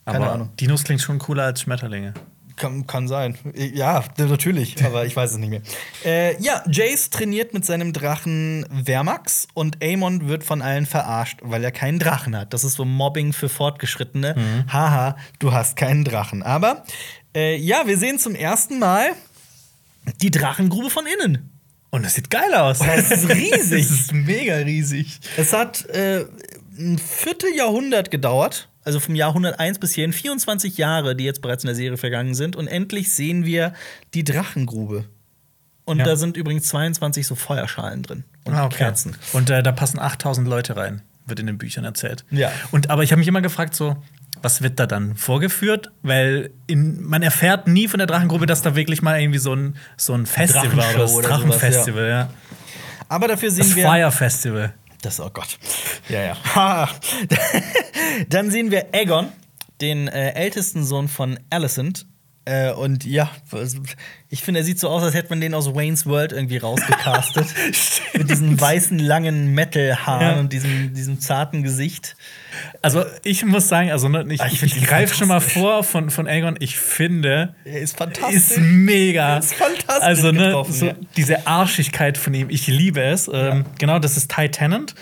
Keine 0.04 0.18
Aber 0.18 0.32
Ahnung. 0.32 0.50
Dinos 0.58 0.82
klingt 0.82 1.00
schon 1.00 1.18
cooler 1.20 1.44
als 1.44 1.60
Schmetterlinge. 1.60 2.14
Kann, 2.57 2.86
kann 2.86 3.09
sein. 3.09 3.36
Ja, 3.55 4.05
natürlich, 4.18 4.84
aber 4.84 5.07
ich 5.07 5.16
weiß 5.16 5.32
es 5.32 5.38
nicht 5.38 5.50
mehr. 5.50 5.62
Äh, 6.05 6.40
ja, 6.42 6.62
Jace 6.70 7.11
trainiert 7.11 7.55
mit 7.55 7.64
seinem 7.64 7.92
Drachen 7.92 8.66
Vermax 8.84 9.48
und 9.55 9.82
Aemon 9.82 10.28
wird 10.28 10.44
von 10.44 10.62
allen 10.62 10.86
verarscht, 10.86 11.38
weil 11.42 11.64
er 11.64 11.72
keinen 11.72 11.98
Drachen 11.98 12.36
hat. 12.36 12.53
Das 12.53 12.64
ist 12.64 12.74
so 12.74 12.84
Mobbing 12.84 13.32
für 13.32 13.48
Fortgeschrittene. 13.48 14.64
Haha, 14.70 15.16
du 15.38 15.53
hast 15.53 15.76
keinen 15.76 16.05
Drachen. 16.05 16.42
Aber 16.42 16.84
äh, 17.34 17.57
ja, 17.57 17.86
wir 17.86 17.96
sehen 17.98 18.18
zum 18.18 18.34
ersten 18.34 18.78
Mal 18.78 19.12
die 20.20 20.30
Drachengrube 20.30 20.90
von 20.90 21.05
innen. 21.07 21.50
Und 21.90 22.05
das 22.05 22.14
sieht 22.14 22.30
geil 22.30 22.55
aus. 22.55 22.78
Das 22.84 23.11
ist 23.11 23.28
riesig. 23.28 23.88
das 23.88 24.00
ist 24.00 24.12
mega 24.12 24.57
riesig. 24.57 25.20
Es 25.36 25.53
hat 25.53 25.86
äh, 25.90 26.24
ein 26.78 26.98
Vierteljahrhundert 26.98 28.11
gedauert, 28.11 28.68
also 28.84 29.00
vom 29.00 29.14
Jahr 29.14 29.30
101 29.30 29.78
bis 29.78 29.92
hierhin, 29.94 30.12
24 30.12 30.76
Jahre, 30.78 31.14
die 31.16 31.24
jetzt 31.24 31.42
bereits 31.42 31.64
in 31.64 31.68
der 31.68 31.76
Serie 31.76 31.96
vergangen 31.96 32.34
sind. 32.34 32.56
Und 32.56 32.66
endlich 32.68 33.12
sehen 33.12 33.44
wir 33.44 33.72
die 34.14 34.24
Drachengrube. 34.24 35.04
Und 35.84 35.98
Ja. 35.98 36.04
da 36.04 36.16
sind 36.16 36.36
übrigens 36.36 36.68
22 36.68 37.26
so 37.26 37.34
Feuerschalen 37.34 38.02
drin 38.02 38.24
und 38.44 38.54
Ah, 38.54 38.66
okay. 38.66 38.76
Kerzen. 38.78 39.16
Und 39.32 39.50
äh, 39.50 39.62
da 39.62 39.72
passen 39.72 39.98
8000 39.98 40.46
Leute 40.46 40.76
rein, 40.76 41.02
wird 41.26 41.40
in 41.40 41.46
den 41.46 41.58
Büchern 41.58 41.84
erzählt. 41.84 42.24
Ja. 42.30 42.52
Und 42.70 42.90
aber 42.90 43.02
ich 43.02 43.10
habe 43.10 43.18
mich 43.18 43.26
immer 43.28 43.40
gefragt, 43.42 43.74
so, 43.74 43.96
was 44.40 44.62
wird 44.62 44.78
da 44.78 44.86
dann 44.86 45.16
vorgeführt? 45.16 45.90
Weil 46.02 46.50
in, 46.68 47.02
man 47.02 47.22
erfährt 47.22 47.66
nie 47.68 47.88
von 47.88 47.98
der 47.98 48.06
Drachengrube, 48.06 48.46
dass 48.46 48.62
da 48.62 48.74
wirklich 48.76 49.02
mal 49.02 49.20
irgendwie 49.20 49.38
so 49.40 49.54
ein, 49.54 49.76
so 49.96 50.14
ein 50.14 50.26
Festival 50.26 50.76
war. 50.98 51.10
Oder 51.12 51.28
Drachenfestival, 51.28 52.08
ja. 52.08 52.30
Aber 53.08 53.28
dafür 53.28 53.50
sehen 53.50 53.66
Das 53.66 53.76
wir. 53.76 53.84
Fire 53.84 54.10
Festival. 54.12 54.72
Das, 55.03 55.20
oh 55.20 55.30
Gott. 55.30 55.59
Ja, 56.09 56.22
ja. 56.22 56.36
Dann 58.28 58.50
sehen 58.50 58.70
wir 58.70 58.94
Aegon, 58.94 59.32
den 59.80 60.09
äh, 60.09 60.30
ältesten 60.30 60.84
Sohn 60.84 61.09
von 61.09 61.38
Alicent. 61.50 62.07
Äh, 62.45 62.72
und 62.72 63.05
ja, 63.05 63.30
ich 64.28 64.43
finde, 64.43 64.61
er 64.61 64.64
sieht 64.64 64.80
so 64.80 64.88
aus, 64.88 65.03
als 65.05 65.14
hätte 65.14 65.28
man 65.30 65.40
den 65.40 65.55
aus 65.55 65.72
Wayne's 65.74 66.07
World 66.07 66.32
irgendwie 66.32 66.57
rausgecastet. 66.57 67.47
Mit 68.14 68.28
diesen 68.30 68.61
weißen, 68.61 68.99
langen 68.99 69.55
Metal-Haaren 69.55 70.26
Ja. 70.26 70.40
und 70.40 70.53
diesem, 70.53 70.93
diesem 70.93 71.20
zarten 71.20 71.62
Gesicht. 71.62 72.16
Also 72.82 73.05
ich 73.22 73.45
muss 73.45 73.68
sagen, 73.68 73.93
also 73.93 74.09
ne, 74.09 74.26
ich, 74.28 74.43
ich 74.43 74.62
ich, 74.64 74.82
greife 74.84 75.14
schon 75.14 75.28
mal 75.28 75.40
vor 75.40 75.84
von, 75.84 76.11
von 76.11 76.26
Aegon. 76.26 76.57
Ich 76.59 76.78
finde, 76.78 77.55
Er 77.64 77.80
ist 77.80 77.97
fantastisch. 77.97 78.34
ist 78.34 78.59
mega. 78.59 79.38
Ist 79.38 79.55
fantastisch 79.55 80.03
Also 80.03 80.32
ne, 80.32 80.64
so 80.68 80.86
ja. 80.86 80.95
diese 81.16 81.47
Arschigkeit 81.47 82.18
von 82.18 82.34
ihm, 82.34 82.51
ich 82.51 82.66
liebe 82.66 83.03
es. 83.03 83.30
Ähm, 83.32 83.66
genau, 83.78 84.01
das 84.01 84.16
ist 84.16 84.32
Ty 84.34 84.49
Tennant. 84.49 84.97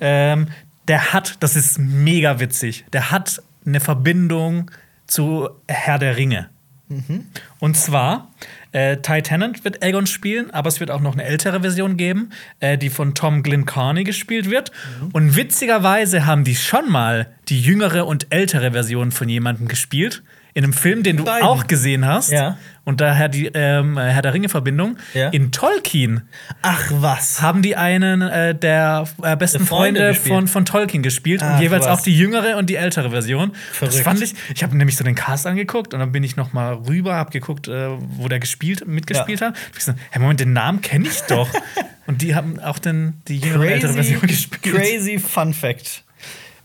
Ähm, 0.00 0.48
der 0.88 1.12
hat, 1.12 1.34
das 1.40 1.56
ist 1.56 1.78
mega 1.78 2.40
witzig. 2.40 2.86
Der 2.94 3.10
hat 3.10 3.42
eine 3.66 3.80
Verbindung 3.80 4.70
zu 5.06 5.50
Herr 5.68 5.98
der 5.98 6.16
Ringe. 6.16 6.48
Mhm. 6.88 7.26
Und 7.58 7.76
zwar, 7.76 8.32
äh, 8.72 8.98
Ty 8.98 9.22
Tennant 9.22 9.64
wird 9.64 9.82
Aegon 9.82 10.06
spielen, 10.06 10.50
aber 10.52 10.68
es 10.68 10.78
wird 10.80 10.90
auch 10.90 11.00
noch 11.00 11.14
eine 11.14 11.24
ältere 11.24 11.60
Version 11.60 11.96
geben, 11.96 12.30
äh, 12.60 12.78
die 12.78 12.90
von 12.90 13.14
Tom 13.14 13.42
Glyn 13.42 13.66
Carney 13.66 14.04
gespielt 14.04 14.50
wird. 14.50 14.70
Mhm. 15.00 15.08
Und 15.12 15.36
witzigerweise 15.36 16.26
haben 16.26 16.44
die 16.44 16.54
schon 16.54 16.90
mal 16.90 17.28
die 17.48 17.60
jüngere 17.60 18.06
und 18.06 18.28
ältere 18.30 18.72
Version 18.72 19.10
von 19.10 19.28
jemandem 19.28 19.68
gespielt. 19.68 20.22
In 20.56 20.64
einem 20.64 20.72
Film, 20.72 21.02
den 21.02 21.18
du 21.18 21.24
Beiden. 21.24 21.46
auch 21.46 21.66
gesehen 21.66 22.06
hast. 22.06 22.30
Ja. 22.32 22.56
Und 22.84 23.02
daher 23.02 23.28
die 23.28 23.46
ähm, 23.52 23.98
Herr 23.98 24.22
der 24.22 24.32
Ringe-Verbindung. 24.32 24.96
Ja. 25.12 25.28
In 25.28 25.52
Tolkien 25.52 26.22
Ach 26.62 26.82
was. 26.94 27.42
haben 27.42 27.60
die 27.60 27.76
einen 27.76 28.22
äh, 28.22 28.54
der 28.54 29.06
äh, 29.22 29.36
besten 29.36 29.58
Der 29.58 29.66
Freunde 29.66 30.14
von, 30.14 30.48
von 30.48 30.64
Tolkien 30.64 31.02
gespielt 31.02 31.42
Ach, 31.44 31.56
und 31.56 31.60
jeweils 31.62 31.84
was. 31.84 31.98
auch 32.00 32.02
die 32.02 32.16
jüngere 32.16 32.56
und 32.56 32.70
die 32.70 32.76
ältere 32.76 33.10
Version. 33.10 33.50
Das 33.52 33.76
Verrückt. 33.90 33.98
fand 34.04 34.22
ich. 34.22 34.34
Ich 34.54 34.62
habe 34.62 34.74
nämlich 34.78 34.96
so 34.96 35.04
den 35.04 35.14
Cast 35.14 35.46
angeguckt 35.46 35.92
und 35.92 36.00
dann 36.00 36.12
bin 36.12 36.24
ich 36.24 36.36
noch 36.36 36.54
mal 36.54 36.72
rüber, 36.72 37.16
habe 37.16 37.30
geguckt, 37.32 37.68
äh, 37.68 37.88
wo 38.16 38.28
der 38.28 38.40
gespielt, 38.40 38.86
mitgespielt 38.86 39.40
Ja. 39.40 39.48
hat. 39.48 39.56
Ich 39.76 39.84
so, 39.84 39.92
hey, 40.10 40.22
Moment, 40.22 40.40
den 40.40 40.54
Namen 40.54 40.80
kenne 40.80 41.06
ich 41.06 41.20
doch. 41.28 41.50
und 42.06 42.22
die 42.22 42.34
haben 42.34 42.58
auch 42.60 42.78
den, 42.78 43.20
die 43.28 43.36
jüngere 43.40 43.60
und 43.60 43.66
ältere 43.66 43.92
Version 43.92 44.20
gespielt. 44.26 44.74
crazy 44.74 45.18
Fun 45.18 45.52
Fact. 45.52 46.02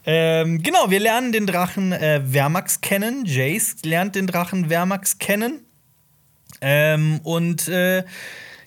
Ähm, 0.05 0.63
genau, 0.63 0.89
wir 0.89 0.99
lernen 0.99 1.31
den 1.31 1.45
Drachen 1.45 1.91
äh, 1.91 2.21
Vermax 2.21 2.81
kennen. 2.81 3.25
Jace 3.25 3.77
lernt 3.83 4.15
den 4.15 4.27
Drachen 4.27 4.69
Vermax 4.69 5.19
kennen. 5.19 5.61
Ähm, 6.59 7.19
und 7.23 7.67
äh, 7.67 8.03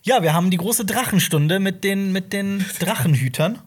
ja, 0.02 0.22
wir 0.22 0.32
haben 0.32 0.50
die 0.50 0.56
große 0.56 0.84
Drachenstunde 0.84 1.58
mit 1.60 1.82
den, 1.82 2.12
mit 2.12 2.32
den 2.32 2.64
Drachenhütern. 2.78 3.58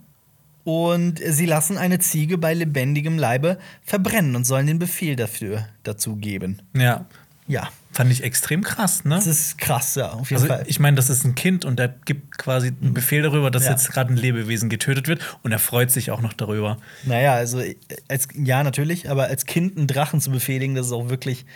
Und 0.63 1.19
sie 1.25 1.45
lassen 1.45 1.77
eine 1.77 1.99
Ziege 1.99 2.37
bei 2.37 2.53
lebendigem 2.53 3.17
Leibe 3.17 3.57
verbrennen 3.83 4.35
und 4.35 4.43
sollen 4.43 4.67
den 4.67 4.79
Befehl 4.79 5.15
dafür 5.15 5.65
dazu 5.83 6.17
geben. 6.17 6.61
Ja. 6.75 7.05
Ja. 7.47 7.69
Fand 7.97 8.11
ich 8.11 8.21
extrem 8.23 8.63
krass, 8.63 9.05
ne? 9.05 9.15
Das 9.15 9.25
ist 9.25 9.57
krass, 9.57 9.95
ja, 9.95 10.09
auf 10.11 10.29
jeden 10.29 10.43
Also, 10.43 10.53
Fall. 10.53 10.63
ich 10.67 10.79
meine, 10.79 10.95
das 10.97 11.09
ist 11.09 11.23
ein 11.25 11.33
Kind 11.33 11.65
und 11.65 11.79
der 11.79 11.87
gibt 12.05 12.37
quasi 12.37 12.67
einen 12.79 12.93
Befehl 12.93 13.23
darüber, 13.23 13.49
dass 13.49 13.63
Ja. 13.65 13.71
jetzt 13.71 13.91
gerade 13.91 14.13
ein 14.13 14.17
Lebewesen 14.17 14.69
getötet 14.69 15.07
wird 15.07 15.19
und 15.41 15.51
er 15.51 15.57
freut 15.57 15.89
sich 15.89 16.11
auch 16.11 16.21
noch 16.21 16.33
darüber. 16.33 16.77
Naja, 17.05 17.33
also 17.33 17.59
als, 18.07 18.27
ja, 18.35 18.61
natürlich, 18.61 19.09
aber 19.09 19.23
als 19.25 19.47
Kind 19.47 19.77
einen 19.77 19.87
Drachen 19.87 20.21
zu 20.21 20.29
befehligen, 20.29 20.75
das 20.75 20.85
ist 20.85 20.91
auch 20.91 21.09
wirklich, 21.09 21.47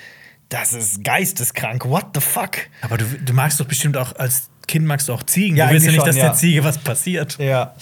das 0.50 0.74
ist 0.74 1.04
geisteskrank. 1.04 1.86
What 1.86 2.08
the 2.16 2.22
fuck? 2.22 2.58
Aber 2.82 2.98
du, 2.98 3.06
du 3.06 3.34
magst 3.34 3.60
doch 3.60 3.68
bestimmt 3.68 3.96
auch, 3.96 4.16
als 4.16 4.50
Kind 4.68 4.88
magst 4.88 5.10
du 5.10 5.14
auch 5.14 5.22
Ziegen. 5.22 5.58
Ja, 5.58 5.68
du 5.68 5.74
willst 5.74 5.86
ja 5.86 5.92
nicht, 5.92 6.08
dass 6.08 6.16
schon, 6.16 6.24
ja. 6.24 6.30
der 6.30 6.34
Ziege 6.38 6.64
was 6.64 6.80
passiert. 6.80 7.38
Ja. 7.38 7.76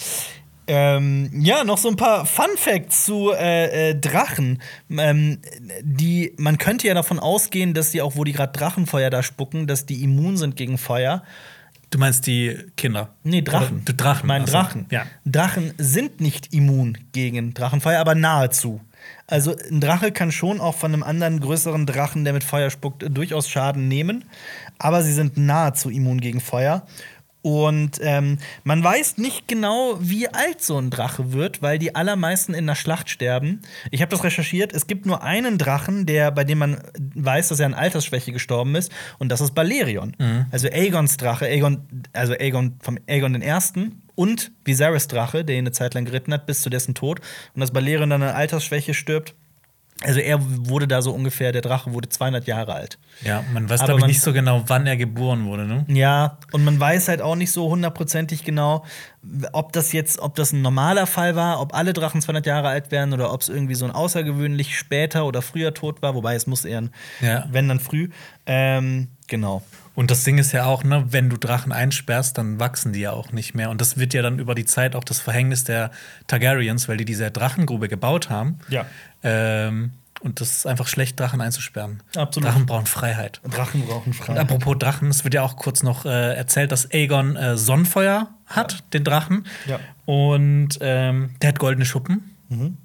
Ähm, 0.71 1.31
ja, 1.33 1.63
noch 1.63 1.79
so 1.79 1.89
ein 1.89 1.95
paar 1.95 2.27
Fun 2.27 2.55
Facts 2.55 3.05
zu 3.05 3.31
äh, 3.31 3.89
äh, 3.89 3.95
Drachen. 3.95 4.61
Ähm, 4.95 5.39
die, 5.81 6.33
man 6.37 6.59
könnte 6.59 6.87
ja 6.87 6.93
davon 6.93 7.17
ausgehen, 7.17 7.73
dass 7.73 7.89
die 7.89 8.03
auch, 8.03 8.15
wo 8.15 8.23
die 8.23 8.33
gerade 8.33 8.51
Drachenfeuer 8.51 9.09
da 9.09 9.23
spucken, 9.23 9.65
dass 9.65 9.87
die 9.87 10.03
immun 10.03 10.37
sind 10.37 10.55
gegen 10.55 10.77
Feuer. 10.77 11.23
Du 11.89 11.97
meinst 11.97 12.27
die 12.27 12.55
Kinder? 12.77 13.15
Nee, 13.23 13.41
Drachen. 13.41 13.81
Oder, 13.81 13.93
Drachen. 13.93 14.27
Mein 14.27 14.43
ach 14.43 14.47
so. 14.47 14.53
Drachen. 14.53 14.85
Ja. 14.91 15.07
Drachen 15.25 15.73
sind 15.79 16.21
nicht 16.21 16.53
immun 16.53 16.99
gegen 17.13 17.55
Drachenfeuer, 17.55 17.99
aber 17.99 18.13
nahezu. 18.13 18.79
Also 19.25 19.55
ein 19.71 19.81
Drache 19.81 20.11
kann 20.11 20.31
schon 20.31 20.61
auch 20.61 20.75
von 20.75 20.93
einem 20.93 21.01
anderen 21.01 21.39
größeren 21.39 21.87
Drachen, 21.87 22.25
der 22.25 22.33
mit 22.33 22.43
Feuer 22.43 22.69
spuckt, 22.69 23.05
durchaus 23.09 23.49
Schaden 23.49 23.87
nehmen. 23.87 24.25
Aber 24.77 25.01
sie 25.01 25.13
sind 25.13 25.35
nahezu 25.37 25.89
immun 25.89 26.21
gegen 26.21 26.41
Feuer. 26.41 26.85
Und 27.41 27.99
ähm, 28.01 28.37
man 28.65 28.83
weiß 28.83 29.17
nicht 29.17 29.47
genau, 29.47 29.97
wie 30.01 30.27
alt 30.27 30.61
so 30.61 30.77
ein 30.77 30.89
Drache 30.89 31.31
wird, 31.31 31.61
weil 31.61 31.79
die 31.79 31.95
allermeisten 31.95 32.53
in 32.53 32.67
der 32.67 32.75
Schlacht 32.75 33.09
sterben. 33.09 33.61
Ich 33.91 34.01
habe 34.01 34.11
das 34.11 34.25
recherchiert. 34.25 34.73
Es 34.73 34.87
gibt 34.87 35.05
nur 35.05 35.23
einen 35.23 35.57
Drachen, 35.57 36.05
der, 36.05 36.31
bei 36.31 36.43
dem 36.43 36.57
man 36.57 36.81
weiß, 37.15 37.47
dass 37.47 37.61
er 37.61 37.67
an 37.67 37.73
Altersschwäche 37.73 38.33
gestorben 38.33 38.75
ist, 38.75 38.91
und 39.19 39.29
das 39.29 39.39
ist 39.39 39.55
Balerion. 39.55 40.15
Also 40.51 40.67
Aegons 40.67 41.15
Drache, 41.15 41.45
Aegon, 41.45 41.87
also 42.11 42.33
Aegon 42.33 42.75
vom 42.81 42.97
Aegon 43.07 43.33
den 43.33 43.41
Ersten 43.41 44.01
und 44.15 44.51
Viserys 44.65 45.07
Drache, 45.07 45.45
der 45.45 45.55
ihn 45.55 45.59
eine 45.59 45.71
Zeit 45.71 45.93
lang 45.93 46.03
geritten 46.03 46.33
hat, 46.33 46.45
bis 46.45 46.61
zu 46.61 46.69
dessen 46.69 46.93
Tod. 46.93 47.21
Und 47.55 47.61
dass 47.61 47.71
Balerion 47.71 48.09
dann 48.09 48.21
an 48.21 48.35
Altersschwäche 48.35 48.93
stirbt. 48.93 49.33
Also 50.01 50.21
er 50.21 50.39
wurde 50.41 50.87
da 50.87 51.01
so 51.01 51.11
ungefähr, 51.11 51.51
der 51.51 51.61
Drache 51.61 51.91
wurde 51.93 52.07
200 52.07 52.47
Jahre 52.47 52.73
alt. 52.73 52.97
Ja, 53.21 53.43
man 53.53 53.69
weiß, 53.69 53.81
Aber 53.81 53.87
glaube 53.87 54.01
ich, 54.01 54.07
nicht 54.07 54.21
so 54.21 54.31
genau, 54.31 54.63
wann 54.67 54.87
er 54.87 54.95
geboren 54.95 55.45
wurde, 55.45 55.65
ne? 55.65 55.85
Ja, 55.89 56.37
und 56.53 56.63
man 56.63 56.79
weiß 56.79 57.09
halt 57.09 57.21
auch 57.21 57.35
nicht 57.35 57.51
so 57.51 57.69
hundertprozentig 57.69 58.45
genau, 58.45 58.85
ob 59.51 59.73
das 59.73 59.91
jetzt, 59.91 60.19
ob 60.19 60.35
das 60.35 60.53
ein 60.53 60.61
normaler 60.61 61.05
Fall 61.05 61.35
war, 61.35 61.59
ob 61.59 61.73
alle 61.75 61.91
Drachen 61.91 62.21
200 62.21 62.45
Jahre 62.45 62.69
alt 62.69 62.91
werden 62.91 63.13
oder 63.13 63.33
ob 63.33 63.41
es 63.41 63.49
irgendwie 63.49 63.75
so 63.75 63.83
ein 63.83 63.91
außergewöhnlich 63.91 64.77
später 64.77 65.25
oder 65.25 65.41
früher 65.41 65.73
Tod 65.73 66.01
war, 66.01 66.15
wobei 66.15 66.35
es 66.35 66.47
muss 66.47 66.63
eher 66.63 66.79
ein, 66.81 66.91
Ja. 67.19 67.45
wenn 67.51 67.67
dann 67.67 67.81
früh. 67.81 68.07
Ähm, 68.45 69.09
genau. 69.27 69.63
Und 69.95 70.11
das 70.11 70.23
Ding 70.23 70.37
ist 70.37 70.53
ja 70.53 70.63
auch, 70.63 70.85
ne, 70.85 71.03
wenn 71.09 71.29
du 71.29 71.35
Drachen 71.35 71.73
einsperrst, 71.73 72.37
dann 72.37 72.57
wachsen 72.57 72.93
die 72.93 73.01
ja 73.01 73.11
auch 73.11 73.33
nicht 73.33 73.53
mehr. 73.53 73.69
Und 73.69 73.81
das 73.81 73.97
wird 73.97 74.13
ja 74.13 74.21
dann 74.21 74.39
über 74.39 74.55
die 74.55 74.63
Zeit 74.63 74.95
auch 74.95 75.03
das 75.03 75.19
Verhängnis 75.19 75.65
der 75.65 75.91
Targaryens, 76.27 76.87
weil 76.87 76.95
die 76.95 77.03
diese 77.03 77.29
Drachengrube 77.31 77.89
gebaut 77.89 78.29
haben. 78.29 78.59
Ja. 78.69 78.85
Ähm, 79.23 79.91
und 80.21 80.41
das 80.41 80.51
ist 80.51 80.67
einfach 80.67 80.87
schlecht, 80.87 81.19
Drachen 81.19 81.39
einzusperren. 81.39 82.03
Absolut. 82.15 82.49
Drachen 82.49 82.65
brauchen 82.65 82.85
Freiheit. 82.85 83.39
Drachen 83.49 83.85
brauchen 83.85 84.09
Und 84.09 84.13
Freiheit. 84.13 84.41
apropos 84.41 84.77
Drachen, 84.77 85.07
es 85.09 85.23
wird 85.23 85.33
ja 85.33 85.43
auch 85.43 85.55
kurz 85.55 85.81
noch 85.81 86.05
äh, 86.05 86.35
erzählt, 86.35 86.71
dass 86.71 86.91
Aegon 86.91 87.35
äh, 87.37 87.55
Sonnenfeuer 87.55 88.29
hat, 88.45 88.83
den 88.93 89.03
Drachen. 89.05 89.45
Ja. 89.65 89.79
Und 90.05 90.77
ähm, 90.81 91.35
der 91.41 91.49
hat 91.49 91.59
goldene 91.59 91.85
Schuppen. 91.85 92.35
Mhm. 92.49 92.77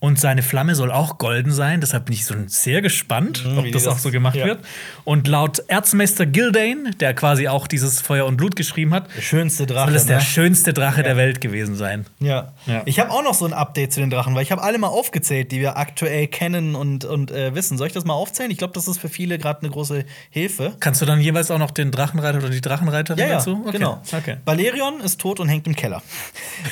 Und 0.00 0.18
seine 0.18 0.42
Flamme 0.42 0.74
soll 0.74 0.90
auch 0.90 1.18
golden 1.18 1.52
sein. 1.52 1.80
Deshalb 1.82 2.06
bin 2.06 2.14
ich 2.14 2.24
so 2.24 2.34
sehr 2.46 2.80
gespannt, 2.80 3.44
Mhm, 3.44 3.58
ob 3.58 3.64
das 3.72 3.84
das- 3.84 3.94
auch 3.94 3.98
so 3.98 4.10
gemacht 4.10 4.34
ja. 4.34 4.46
wird. 4.46 4.60
Und 5.04 5.28
laut 5.28 5.62
Erzmeister 5.68 6.24
Gildane, 6.24 6.92
der 6.98 7.12
quasi 7.14 7.48
auch 7.48 7.66
dieses 7.66 8.00
Feuer 8.00 8.24
und 8.24 8.38
Blut 8.38 8.56
geschrieben 8.56 8.94
hat, 8.94 9.08
Der 9.14 9.20
schönste 9.20 9.66
Drache. 9.66 9.88
soll 9.90 9.96
es 9.96 10.06
der 10.06 10.16
ne? 10.16 10.22
schönste 10.22 10.72
Drache 10.72 11.02
der 11.02 11.18
Welt 11.18 11.42
gewesen 11.42 11.74
sein. 11.76 12.06
Ja. 12.18 12.52
Ja. 12.66 12.80
Ich 12.86 12.98
habe 12.98 13.10
auch 13.10 13.22
noch 13.22 13.34
so 13.34 13.44
ein 13.44 13.52
Update 13.52 13.92
zu 13.92 14.00
den 14.00 14.08
Drachen, 14.08 14.34
weil 14.34 14.42
ich 14.42 14.50
habe 14.52 14.62
alle 14.62 14.78
mal 14.78 14.88
aufgezählt, 14.88 15.52
die 15.52 15.60
wir 15.60 15.76
aktuell 15.76 16.26
kennen 16.28 16.74
und, 16.74 17.04
und 17.04 17.30
äh, 17.30 17.54
wissen. 17.54 17.76
Soll 17.76 17.88
ich 17.88 17.92
das 17.92 18.06
mal 18.06 18.14
aufzählen? 18.14 18.50
Ich 18.50 18.56
glaube, 18.58 18.72
das 18.72 18.88
ist 18.88 18.98
für 18.98 19.10
viele 19.10 19.36
gerade 19.36 19.60
eine 19.60 19.70
große 19.70 20.06
Hilfe. 20.30 20.72
Kannst 20.80 21.02
du 21.02 21.06
dann 21.06 21.20
jeweils 21.20 21.50
auch 21.50 21.58
noch 21.58 21.70
den 21.72 21.90
Drachenreiter 21.90 22.38
oder 22.38 22.48
die 22.48 22.62
Drachenreiterin 22.62 23.18
Ja, 23.20 23.26
ja, 23.28 23.32
dazu? 23.36 23.62
Okay. 23.66 23.72
genau. 23.76 24.00
Okay. 24.10 24.38
Valerion 24.46 25.00
ist 25.02 25.20
tot 25.20 25.40
und 25.40 25.48
hängt 25.50 25.66
im 25.66 25.76
Keller. 25.76 26.02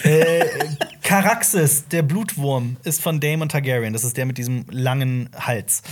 äh, 0.05 0.45
Caraxes, 1.03 1.89
der 1.89 2.03
Blutwurm, 2.03 2.77
ist 2.85 3.01
von 3.03 3.18
Daemon 3.21 3.49
Targaryen. 3.49 3.93
Das 3.93 4.05
ist 4.05 4.17
der 4.17 4.27
mit 4.27 4.39
diesem 4.39 4.65
langen 4.71 5.31
Hals. 5.39 5.83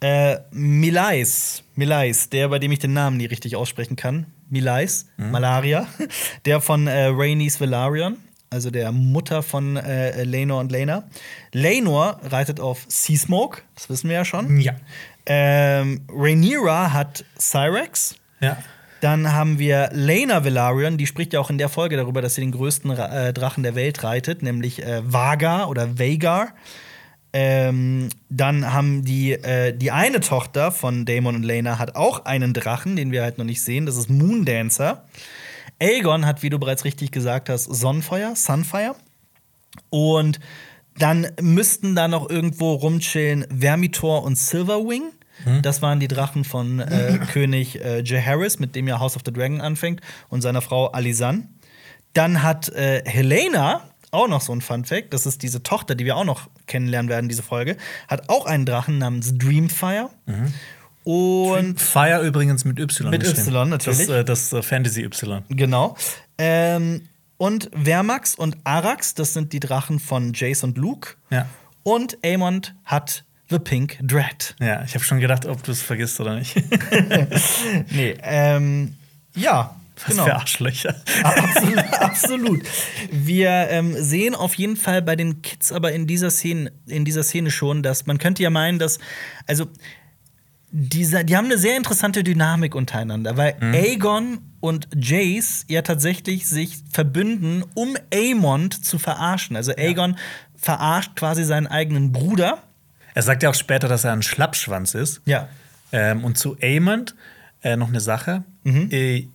Äh, 0.00 0.38
Milais, 0.50 1.62
Milais, 1.76 2.28
der, 2.30 2.48
bei 2.48 2.58
dem 2.58 2.72
ich 2.72 2.80
den 2.80 2.92
Namen 2.92 3.16
nie 3.18 3.26
richtig 3.26 3.54
aussprechen 3.54 3.94
kann. 3.96 4.26
Milais, 4.50 5.06
Malaria, 5.16 5.86
der 6.44 6.60
von 6.60 6.86
äh, 6.88 7.06
Rhaenys 7.06 7.60
Velaryon, 7.60 8.18
also 8.50 8.70
der 8.70 8.92
Mutter 8.92 9.42
von 9.42 9.76
äh, 9.76 10.24
Laenor 10.24 10.60
und 10.60 10.72
Laena. 10.72 11.04
Laenor 11.52 12.20
reitet 12.24 12.60
auf 12.60 12.84
Seasmoke, 12.88 13.62
das 13.76 13.88
wissen 13.88 14.10
wir 14.10 14.16
ja 14.16 14.24
schon. 14.24 14.60
Ja. 14.60 14.74
Ähm, 15.24 16.02
Rhaenyra 16.10 16.92
hat 16.92 17.24
Cyrex. 17.38 18.16
Ja. 18.40 18.58
Dann 19.02 19.32
haben 19.32 19.58
wir 19.58 19.90
Lena 19.92 20.44
Velaryon, 20.44 20.96
die 20.96 21.08
spricht 21.08 21.32
ja 21.32 21.40
auch 21.40 21.50
in 21.50 21.58
der 21.58 21.68
Folge 21.68 21.96
darüber, 21.96 22.22
dass 22.22 22.36
sie 22.36 22.40
den 22.40 22.52
größten 22.52 22.92
äh, 22.92 23.32
Drachen 23.32 23.64
der 23.64 23.74
Welt 23.74 24.04
reitet, 24.04 24.42
nämlich 24.44 24.80
äh, 24.80 25.02
Vagar 25.04 25.68
oder 25.68 25.98
Vagar. 25.98 26.54
Ähm, 27.32 28.10
dann 28.28 28.72
haben 28.72 29.04
die, 29.04 29.32
äh, 29.32 29.76
die 29.76 29.90
eine 29.90 30.20
Tochter 30.20 30.70
von 30.70 31.04
Daemon 31.04 31.34
und 31.34 31.42
Lena 31.42 31.80
hat 31.80 31.96
auch 31.96 32.26
einen 32.26 32.52
Drachen, 32.52 32.94
den 32.94 33.10
wir 33.10 33.24
halt 33.24 33.38
noch 33.38 33.44
nicht 33.44 33.64
sehen, 33.64 33.86
das 33.86 33.96
ist 33.96 34.08
Moondancer. 34.08 35.04
Aegon 35.80 36.24
hat, 36.24 36.44
wie 36.44 36.50
du 36.50 36.60
bereits 36.60 36.84
richtig 36.84 37.10
gesagt 37.10 37.48
hast, 37.48 37.64
Sonnenfeuer, 37.64 38.36
Sunfire. 38.36 38.94
Und 39.90 40.38
dann 40.96 41.26
müssten 41.40 41.96
da 41.96 42.06
noch 42.06 42.30
irgendwo 42.30 42.74
rumchillen 42.74 43.46
Vermitor 43.50 44.22
und 44.22 44.38
Silverwing. 44.38 45.10
Das 45.62 45.82
waren 45.82 46.00
die 46.00 46.08
Drachen 46.08 46.44
von 46.44 46.80
äh, 46.80 47.18
König 47.32 47.82
äh, 47.82 48.02
Jaehaerys, 48.02 48.58
mit 48.58 48.74
dem 48.74 48.88
ja 48.88 48.98
House 48.98 49.16
of 49.16 49.22
the 49.24 49.32
Dragon 49.32 49.60
anfängt, 49.60 50.00
und 50.28 50.42
seiner 50.42 50.62
Frau 50.62 50.88
Alisan. 50.88 51.48
Dann 52.12 52.42
hat 52.42 52.68
äh, 52.70 53.02
Helena 53.04 53.82
auch 54.10 54.28
noch 54.28 54.42
so 54.42 54.52
ein 54.52 54.60
Fun 54.60 54.84
Fact. 54.84 55.14
Das 55.14 55.26
ist 55.26 55.42
diese 55.42 55.62
Tochter, 55.62 55.94
die 55.94 56.04
wir 56.04 56.16
auch 56.16 56.24
noch 56.24 56.48
kennenlernen 56.66 57.08
werden, 57.08 57.28
diese 57.28 57.42
Folge. 57.42 57.76
Hat 58.08 58.28
auch 58.28 58.46
einen 58.46 58.66
Drachen 58.66 58.98
namens 58.98 59.36
Dreamfire. 59.38 60.10
Und 61.04 61.80
Fire 61.80 62.22
übrigens 62.22 62.64
mit 62.64 62.78
Y. 62.78 63.10
Mit. 63.10 63.24
Y, 63.24 63.68
natürlich. 63.68 64.06
Das, 64.06 64.08
äh, 64.08 64.24
das 64.24 64.52
äh, 64.52 64.62
Fantasy 64.62 65.02
Y. 65.02 65.42
Genau. 65.48 65.96
Ähm, 66.38 67.08
und 67.38 67.70
Vermax 67.74 68.36
und 68.36 68.56
Arax, 68.64 69.14
das 69.14 69.32
sind 69.32 69.52
die 69.52 69.58
Drachen 69.60 69.98
von 69.98 70.32
Jace 70.32 70.62
und 70.62 70.78
Luke. 70.78 71.14
Ja. 71.30 71.46
Und 71.82 72.18
Aemond 72.24 72.76
hat 72.84 73.24
The 73.52 73.58
Pink 73.58 73.98
Dread. 74.00 74.54
Ja, 74.60 74.82
ich 74.82 74.94
habe 74.94 75.04
schon 75.04 75.20
gedacht, 75.20 75.44
ob 75.44 75.62
du 75.62 75.72
es 75.72 75.82
vergisst 75.82 76.18
oder 76.20 76.36
nicht. 76.36 76.56
Nee, 77.90 78.16
ähm, 78.22 78.94
ja. 79.34 79.76
Was 79.96 80.06
genau. 80.06 80.24
für 80.24 80.34
Arschlöcher. 80.34 80.96
absolut, 81.22 81.78
absolut. 82.00 82.62
Wir 83.10 83.68
ähm, 83.70 83.94
sehen 83.96 84.34
auf 84.34 84.54
jeden 84.54 84.76
Fall 84.76 85.02
bei 85.02 85.14
den 85.16 85.42
Kids 85.42 85.70
aber 85.70 85.92
in 85.92 86.06
dieser 86.06 86.30
Szene, 86.30 86.72
in 86.86 87.04
dieser 87.04 87.22
Szene 87.22 87.50
schon, 87.50 87.82
dass 87.82 88.06
man 88.06 88.18
könnte 88.18 88.42
ja 88.42 88.50
meinen, 88.50 88.78
dass 88.78 88.98
also 89.46 89.66
dieser, 90.70 91.22
die 91.22 91.36
haben 91.36 91.44
eine 91.44 91.58
sehr 91.58 91.76
interessante 91.76 92.24
Dynamik 92.24 92.74
untereinander, 92.74 93.36
weil 93.36 93.56
Aegon 93.60 94.38
und 94.60 94.88
Jace 94.96 95.66
ja 95.68 95.82
tatsächlich 95.82 96.48
sich 96.48 96.78
verbünden, 96.90 97.62
um 97.74 97.94
Aemond 98.12 98.84
zu 98.84 98.98
verarschen. 98.98 99.54
Also 99.54 99.72
Aegon 99.72 100.16
verarscht 100.56 101.14
quasi 101.14 101.44
seinen 101.44 101.66
eigenen 101.66 102.12
Bruder. 102.12 102.62
Er 103.14 103.22
sagt 103.22 103.42
ja 103.42 103.50
auch 103.50 103.54
später, 103.54 103.88
dass 103.88 104.04
er 104.04 104.12
ein 104.12 104.22
Schlappschwanz 104.22 104.94
ist. 104.94 105.20
Ja. 105.24 105.48
Ähm, 105.92 106.24
und 106.24 106.38
zu 106.38 106.56
Aemond 106.62 107.14
äh, 107.62 107.76
noch 107.76 107.88
eine 107.88 108.00
Sache. 108.00 108.42
Mhm. 108.64 108.88
Äh, 108.90 109.26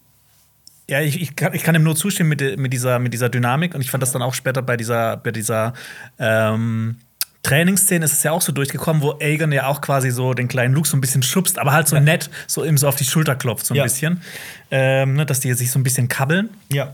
ja, 0.90 1.02
ich, 1.02 1.22
ich, 1.22 1.36
kann, 1.36 1.54
ich 1.54 1.64
kann 1.64 1.76
ihm 1.76 1.84
nur 1.84 1.96
zustimmen 1.96 2.30
mit, 2.30 2.58
mit, 2.58 2.72
dieser, 2.74 2.98
mit 3.00 3.14
dieser 3.14 3.30
Dynamik. 3.30 3.76
Und 3.76 3.82
ich 3.82 3.92
fand 3.92 4.02
das 4.02 4.12
dann 4.14 4.22
auch 4.22 4.34
später 4.34 4.62
bei 4.62 4.78
dieser, 4.78 5.18
bei 5.18 5.32
dieser 5.32 5.74
ähm, 6.18 6.96
Trainingsszene 7.44 8.04
ist 8.04 8.14
es 8.14 8.24
ja 8.24 8.32
auch 8.32 8.42
so 8.42 8.52
durchgekommen, 8.52 9.02
wo 9.02 9.12
Aegon 9.22 9.52
ja 9.52 9.68
auch 9.68 9.80
quasi 9.82 10.12
so 10.12 10.34
den 10.34 10.48
kleinen 10.48 10.74
Luke 10.74 10.88
so 10.88 10.98
ein 10.98 11.02
bisschen 11.02 11.24
schubst, 11.24 11.60
aber 11.60 11.72
halt 11.72 11.88
so 11.88 12.00
nett, 12.00 12.30
so 12.48 12.64
ihm 12.66 12.78
so 12.78 12.88
auf 12.88 12.96
die 12.96 13.06
Schulter 13.06 13.36
klopft, 13.36 13.66
so 13.66 13.74
ein 13.74 13.78
Ja. 13.78 13.84
bisschen. 13.84 14.22
Ähm, 14.72 15.14
ne, 15.14 15.26
dass 15.26 15.40
die 15.40 15.54
sich 15.54 15.72
so 15.72 15.80
ein 15.80 15.84
bisschen 15.84 16.08
kabbeln. 16.10 16.50
Ja. 16.72 16.94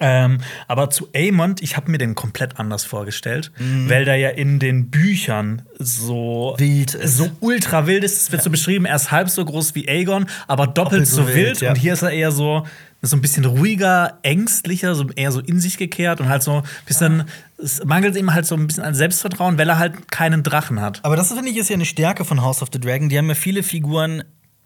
Ähm, 0.00 0.38
aber 0.68 0.90
zu 0.90 1.08
Aemond, 1.14 1.62
ich 1.62 1.76
habe 1.76 1.90
mir 1.90 1.98
den 1.98 2.14
komplett 2.14 2.58
anders 2.58 2.84
vorgestellt, 2.84 3.52
Mhm. 3.58 3.88
weil 3.90 4.04
der 4.04 4.16
ja 4.16 4.30
in 4.30 4.58
den 4.58 4.90
Büchern 4.90 5.62
so 5.78 6.54
Wild 6.58 6.94
ist. 6.94 7.16
so 7.16 7.30
ultra 7.40 7.86
wild 7.86 8.04
ist. 8.04 8.22
Es 8.22 8.32
wird 8.32 8.42
so 8.42 8.50
beschrieben, 8.50 8.84
er 8.86 8.96
ist 8.96 9.10
halb 9.10 9.28
so 9.30 9.44
groß 9.44 9.74
wie 9.74 9.88
Aegon, 9.88 10.26
aber 10.46 10.66
doppelt, 10.66 10.76
Doppelt 11.02 11.06
so 11.08 11.22
so 11.22 11.28
wild. 11.28 11.36
wild, 11.36 11.60
ja. 11.60 11.70
Und 11.70 11.76
hier 11.76 11.92
ist 11.92 12.02
er 12.02 12.10
eher 12.10 12.32
so 12.32 12.66
so 13.06 13.16
ein 13.16 13.20
bisschen 13.20 13.44
ruhiger, 13.44 14.18
ängstlicher, 14.22 14.94
so 14.94 15.06
eher 15.14 15.30
so 15.30 15.40
in 15.40 15.60
sich 15.60 15.76
gekehrt 15.76 16.22
und 16.22 16.30
halt 16.30 16.42
so 16.42 16.58
ein 16.58 16.62
bisschen 16.86 17.24
es 17.62 17.84
mangelt 17.84 18.16
ihm 18.16 18.32
halt 18.32 18.46
so 18.46 18.54
ein 18.54 18.66
bisschen 18.66 18.82
an 18.82 18.94
Selbstvertrauen, 18.94 19.58
weil 19.58 19.68
er 19.68 19.78
halt 19.78 20.10
keinen 20.10 20.42
Drachen 20.42 20.80
hat. 20.80 21.00
Aber 21.04 21.14
das 21.14 21.30
finde 21.30 21.50
ich 21.50 21.58
ist 21.58 21.68
ja 21.68 21.74
eine 21.74 21.84
Stärke 21.84 22.24
von 22.24 22.40
House 22.40 22.62
of 22.62 22.70
the 22.72 22.80
Dragon. 22.80 23.10
Die 23.10 23.18
haben 23.18 23.28
ja 23.28 23.34
viele 23.34 23.62
Figuren 23.62 24.24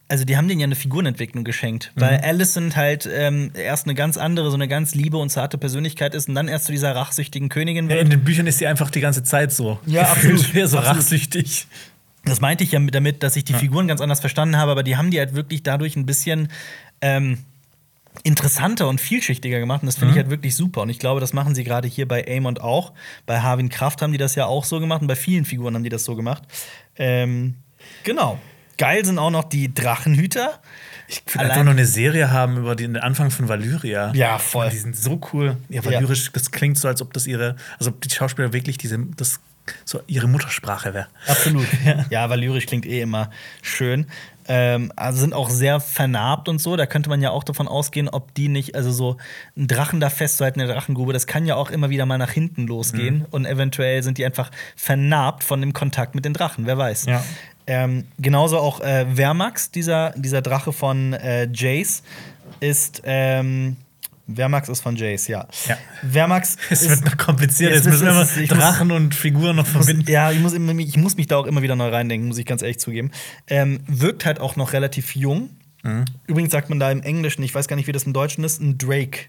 also 0.09 0.25
die 0.25 0.37
haben 0.37 0.49
denen 0.49 0.61
ja 0.61 0.65
eine 0.65 0.75
Figurenentwicklung 0.75 1.45
geschenkt, 1.45 1.93
weil 1.95 2.19
Mhm. 2.19 2.25
Alicent 2.25 2.77
halt 2.77 3.09
ähm, 3.13 3.51
erst 3.55 3.85
eine 3.87 3.95
ganz 3.95 4.17
andere, 4.17 4.49
so 4.51 4.55
eine 4.57 4.67
ganz 4.69 4.95
liebe 4.95 5.19
und 5.19 5.29
zarte 5.29 5.59
Persönlichkeit 5.59 6.15
ist 6.15 6.29
und 6.29 6.35
dann 6.35 6.49
erst 6.49 6.65
zu 6.65 6.73
dieser 6.73 6.95
rachsüchtigen 6.97 7.49
Königin 7.51 7.85
Ja, 7.91 7.97
wird. 7.97 8.05
in 8.05 8.11
den 8.11 8.25
Büchern 8.25 8.47
ist 8.47 8.59
sie 8.59 8.67
einfach 8.67 8.91
die 8.91 9.01
ganze 9.01 9.23
Zeit 9.23 9.53
so. 9.53 9.79
Ja, 9.87 10.11
absolut. 10.11 10.41
So 10.55 10.79
Absolut. 10.79 10.85
rachsüchtig. 10.87 11.67
Das 12.25 12.41
meinte 12.41 12.65
ich 12.65 12.73
ja 12.73 12.79
mit- 12.79 12.95
damit, 12.95 13.23
dass 13.23 13.37
ich 13.37 13.45
die 13.45 13.55
Figuren 13.55 13.87
ganz 13.89 14.01
anders 14.01 14.21
verstanden 14.21 14.57
habe, 14.57 14.71
aber 14.73 14.83
die 14.83 14.97
haben 14.97 15.11
die 15.11 15.19
halt 15.19 15.35
wirklich 15.35 15.63
dadurch 15.63 15.95
ein 15.97 16.05
bisschen 16.07 16.49
ähm, 17.01 17.39
interessanter 18.25 18.89
und 18.89 19.01
vielschichtiger 19.01 19.61
gemacht 19.61 19.83
und 19.83 19.87
das 19.87 19.97
finde 19.97 20.13
ich 20.13 20.17
halt 20.19 20.29
wirklich 20.31 20.55
super 20.57 20.83
und 20.83 20.89
ich 20.91 20.99
glaube, 20.99 21.21
das 21.21 21.33
machen 21.33 21.55
sie 21.55 21.63
gerade 21.65 21.87
hier 21.87 22.09
bei 22.09 22.27
Amond 22.37 22.61
auch. 22.61 22.93
Bei 23.27 23.41
Harvin 23.41 23.69
Kraft 23.69 24.03
haben 24.03 24.11
die 24.13 24.19
das 24.19 24.35
ja 24.35 24.47
auch 24.47 24.65
so 24.65 24.81
gemacht 24.81 25.03
und 25.03 25.07
bei 25.07 25.15
vielen 25.17 25.45
Figuren 25.45 25.75
haben 25.75 25.85
die 25.85 25.89
das 25.91 26.05
so 26.05 26.17
gemacht. 26.17 26.43
Ähm, 26.97 27.55
genau. 28.03 28.39
Geil 28.79 29.05
sind 29.05 29.19
auch 29.19 29.31
noch 29.31 29.45
die 29.45 29.73
Drachenhüter. 29.73 30.61
Ich 31.09 31.23
will 31.33 31.43
einfach 31.43 31.65
nur 31.65 31.73
eine 31.73 31.87
Serie 31.87 32.31
haben 32.31 32.59
über 32.59 32.77
den 32.77 32.97
Anfang 32.97 33.31
von 33.31 33.49
Valyria. 33.49 34.13
Ja, 34.15 34.39
voll. 34.39 34.71
Die 34.71 34.77
sind 34.77 34.97
so 34.97 35.21
cool. 35.33 35.57
Ja, 35.69 35.85
Valyrisch, 35.85 36.31
das 36.33 36.51
klingt 36.51 36.79
so, 36.79 36.87
als 36.87 37.03
ob 37.03 37.13
das 37.13 37.27
ihre, 37.27 37.57
also 37.79 37.91
ob 37.91 38.01
die 38.01 38.11
Schauspieler 38.11 38.53
wirklich 38.53 38.79
diese, 38.79 38.99
das 39.17 39.41
so 39.85 40.01
ihre 40.07 40.29
Muttersprache 40.29 40.95
wäre. 40.95 41.09
Absolut. 41.27 41.67
ja, 42.11 42.29
Valyrisch 42.29 42.67
klingt 42.67 42.87
eh 42.87 43.01
immer 43.01 43.31
schön. 43.63 44.07
Ähm, 44.51 44.93
also 44.97 45.21
sind 45.21 45.35
auch 45.35 45.51
sehr 45.51 45.81
vernarbt 45.81 46.49
und 46.49 46.59
so. 46.59 46.77
Da 46.77 46.87
könnte 46.87 47.11
man 47.11 47.21
ja 47.21 47.31
auch 47.31 47.45
davon 47.45 47.69
ausgehen, 47.69 48.09
ob 48.09 48.35
die 48.35 48.49
nicht, 48.49 48.75
also 48.75 48.91
so 48.91 49.17
einen 49.57 49.69
Drachen 49.69 50.01
da 50.01 50.11
festzuhalten, 50.11 50.61
eine 50.61 50.73
Drachengrube, 50.73 51.13
das 51.13 51.27
kann 51.27 51.45
ja 51.45 51.55
auch 51.55 51.71
immer 51.71 51.91
wieder 51.91 52.07
mal 52.07 52.19
nach 52.19 52.31
hinten 52.31 52.67
losgehen. 52.67 53.27
Und 53.31 53.45
eventuell 53.45 54.03
sind 54.03 54.19
die 54.19 54.25
einfach 54.25 54.51
vernarbt 54.75 55.45
von 55.45 55.61
dem 55.61 55.75
Kontakt 55.75 56.15
mit 56.15 56.25
den 56.25 56.33
Drachen, 56.33 56.67
wer 56.67 56.79
weiß. 56.79 57.07
Ja. 57.07 57.23
Ähm, 57.69 58.05
genauso 58.19 58.59
auch 58.59 58.81
äh, 58.81 59.07
Vermax, 59.15 59.71
dieser, 59.71 60.11
dieser 60.17 60.43
Drache 60.43 60.73
von 60.73 61.13
äh, 61.13 61.49
Jace, 61.53 62.03
ist. 62.61 63.03
Ähm, 63.05 63.77
Vermax 64.35 64.69
ist 64.69 64.81
von 64.81 64.95
Jace, 64.97 65.29
ja. 65.29 65.47
Ja. 65.67 65.79
Vermax 66.11 66.57
Es 66.71 66.83
ist, 66.83 66.91
wird 66.91 67.05
noch 67.05 67.17
kompliziert. 67.17 67.73
Jetzt 67.73 67.87
müssen 67.87 68.05
wir 68.07 68.11
immer 68.13 68.23
ich 68.43 68.51
muss- 68.51 68.59
Drachen 68.59 68.91
und 68.91 69.15
Figuren 69.15 69.57
noch 69.57 69.73
muss, 69.73 69.87
verbinden. 69.87 70.11
ja, 70.11 70.31
ich 70.33 70.41
muss, 70.41 70.53
immer, 70.53 70.73
ich 70.79 70.97
muss 70.99 71.17
mich 71.17 71.29
da 71.29 71.37
auch 71.39 71.47
immer 71.47 71.63
wieder 71.63 71.77
neu 71.77 71.89
reindenken, 71.89 72.29
muss 72.29 72.37
ich 72.39 72.45
ganz 72.47 72.61
ehrlich 72.63 72.79
zugeben. 72.79 73.11
Ähm, 73.47 73.81
wirkt 73.87 74.27
halt 74.27 74.39
auch 74.41 74.57
noch 74.57 74.73
relativ 74.75 75.15
jung. 75.17 75.51
Mhm. 75.83 76.05
Übrigens 76.27 76.53
sagt 76.53 76.69
man 76.69 76.79
da 76.79 76.91
im 76.91 77.03
Englischen, 77.03 77.43
ich 77.43 77.55
weiß 77.55 77.69
gar 77.69 77.77
nicht, 77.77 77.87
wie 77.87 77.93
das 77.93 78.03
im 78.05 78.13
Deutschen 78.13 78.45
ist, 78.45 78.61
ein 78.61 78.77
Drake. 78.77 79.27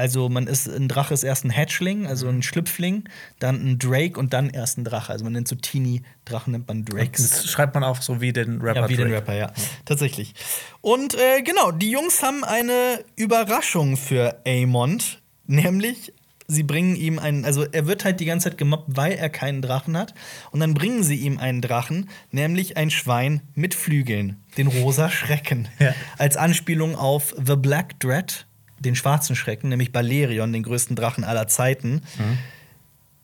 Also 0.00 0.30
man 0.30 0.46
ist 0.46 0.66
ein 0.66 0.88
Drache 0.88 1.12
ist 1.12 1.24
erst 1.24 1.44
ein 1.44 1.54
Hatchling, 1.54 2.06
also 2.06 2.26
Mhm. 2.26 2.38
ein 2.38 2.42
Schlüpfling, 2.42 3.04
dann 3.38 3.56
ein 3.56 3.78
Drake 3.78 4.18
und 4.18 4.32
dann 4.32 4.48
erst 4.48 4.78
ein 4.78 4.84
Drache. 4.84 5.12
Also 5.12 5.24
man 5.24 5.34
nennt 5.34 5.46
so 5.46 5.56
Teenie-Drachen 5.56 6.52
nennt 6.52 6.66
man 6.68 6.86
Drakes. 6.86 7.28
Das 7.30 7.50
schreibt 7.50 7.74
man 7.74 7.84
auch 7.84 8.00
so 8.00 8.20
wie 8.22 8.32
den 8.32 8.62
Rapper. 8.62 8.80
Ja, 8.80 8.88
wie 8.88 8.96
den 8.96 9.08
Drake. 9.10 9.16
Rapper, 9.18 9.34
ja. 9.34 9.52
Tatsächlich. 9.84 10.34
Und 10.80 11.14
äh, 11.14 11.42
genau, 11.42 11.70
die 11.70 11.90
Jungs 11.90 12.22
haben 12.22 12.44
eine 12.44 13.04
Überraschung 13.16 13.98
für 13.98 14.40
Amond, 14.46 15.20
nämlich 15.46 16.14
sie 16.46 16.62
bringen 16.64 16.96
ihm 16.96 17.18
einen, 17.18 17.44
also 17.44 17.64
er 17.64 17.86
wird 17.86 18.04
halt 18.04 18.18
die 18.20 18.24
ganze 18.24 18.48
Zeit 18.50 18.58
gemobbt, 18.58 18.96
weil 18.96 19.12
er 19.12 19.28
keinen 19.28 19.62
Drachen 19.62 19.96
hat. 19.96 20.14
Und 20.50 20.60
dann 20.60 20.74
bringen 20.74 21.04
sie 21.04 21.16
ihm 21.16 21.38
einen 21.38 21.60
Drachen, 21.60 22.08
nämlich 22.32 22.76
ein 22.76 22.90
Schwein 22.90 23.42
mit 23.54 23.74
Flügeln, 23.74 24.42
den 24.56 24.66
rosa 24.66 25.10
Schrecken. 25.10 25.68
Ja. 25.78 25.94
Als 26.18 26.36
Anspielung 26.36 26.96
auf 26.96 27.34
The 27.36 27.54
Black 27.56 28.00
Dread, 28.00 28.46
den 28.80 28.96
schwarzen 28.96 29.36
Schrecken, 29.36 29.68
nämlich 29.68 29.92
Balerion, 29.92 30.52
den 30.52 30.62
größten 30.62 30.96
Drachen 30.96 31.24
aller 31.24 31.46
Zeiten. 31.46 32.02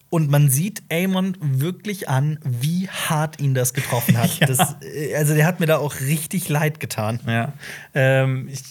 Und 0.09 0.31
man 0.31 0.49
sieht 0.49 0.83
Amon 0.91 1.37
wirklich 1.41 2.09
an, 2.09 2.39
wie 2.45 2.89
hart 2.89 3.41
ihn 3.41 3.55
das 3.55 3.75
getroffen 3.75 4.17
hat. 4.17 4.31
Ja. 4.41 4.47
das, 4.47 4.77
äh, 4.83 5.15
also 5.17 5.35
der 5.35 5.47
hat 5.47 5.61
mir 5.61 5.67
da 5.67 5.79
auch 5.79 6.01
richtig 6.01 6.49
leid 6.49 6.81
getan. 6.81 7.21
Ja. 7.27 7.53
Ähm, 7.95 8.49
ich, 8.49 8.63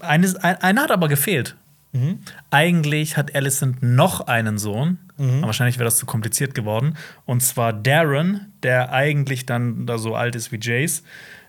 eines, 0.00 0.36
ein, 0.36 0.56
einer 0.56 0.82
hat 0.82 0.90
aber 0.90 1.08
gefehlt. 1.08 1.56
Mhm. 1.92 2.20
Eigentlich 2.50 3.16
hat 3.16 3.34
Alicent 3.34 3.82
noch 3.82 4.26
einen 4.28 4.58
Sohn. 4.58 4.98
Mhm. 5.16 5.38
Aber 5.38 5.46
wahrscheinlich 5.46 5.78
wäre 5.78 5.86
das 5.86 5.96
zu 5.96 6.06
kompliziert 6.06 6.54
geworden. 6.54 6.96
Und 7.24 7.42
zwar 7.42 7.72
Darren, 7.72 8.52
der 8.62 8.92
eigentlich 8.92 9.46
dann 9.46 9.86
da 9.86 9.98
so 9.98 10.14
alt 10.14 10.36
ist 10.36 10.52
wie 10.52 10.58
Jace. 10.60 11.02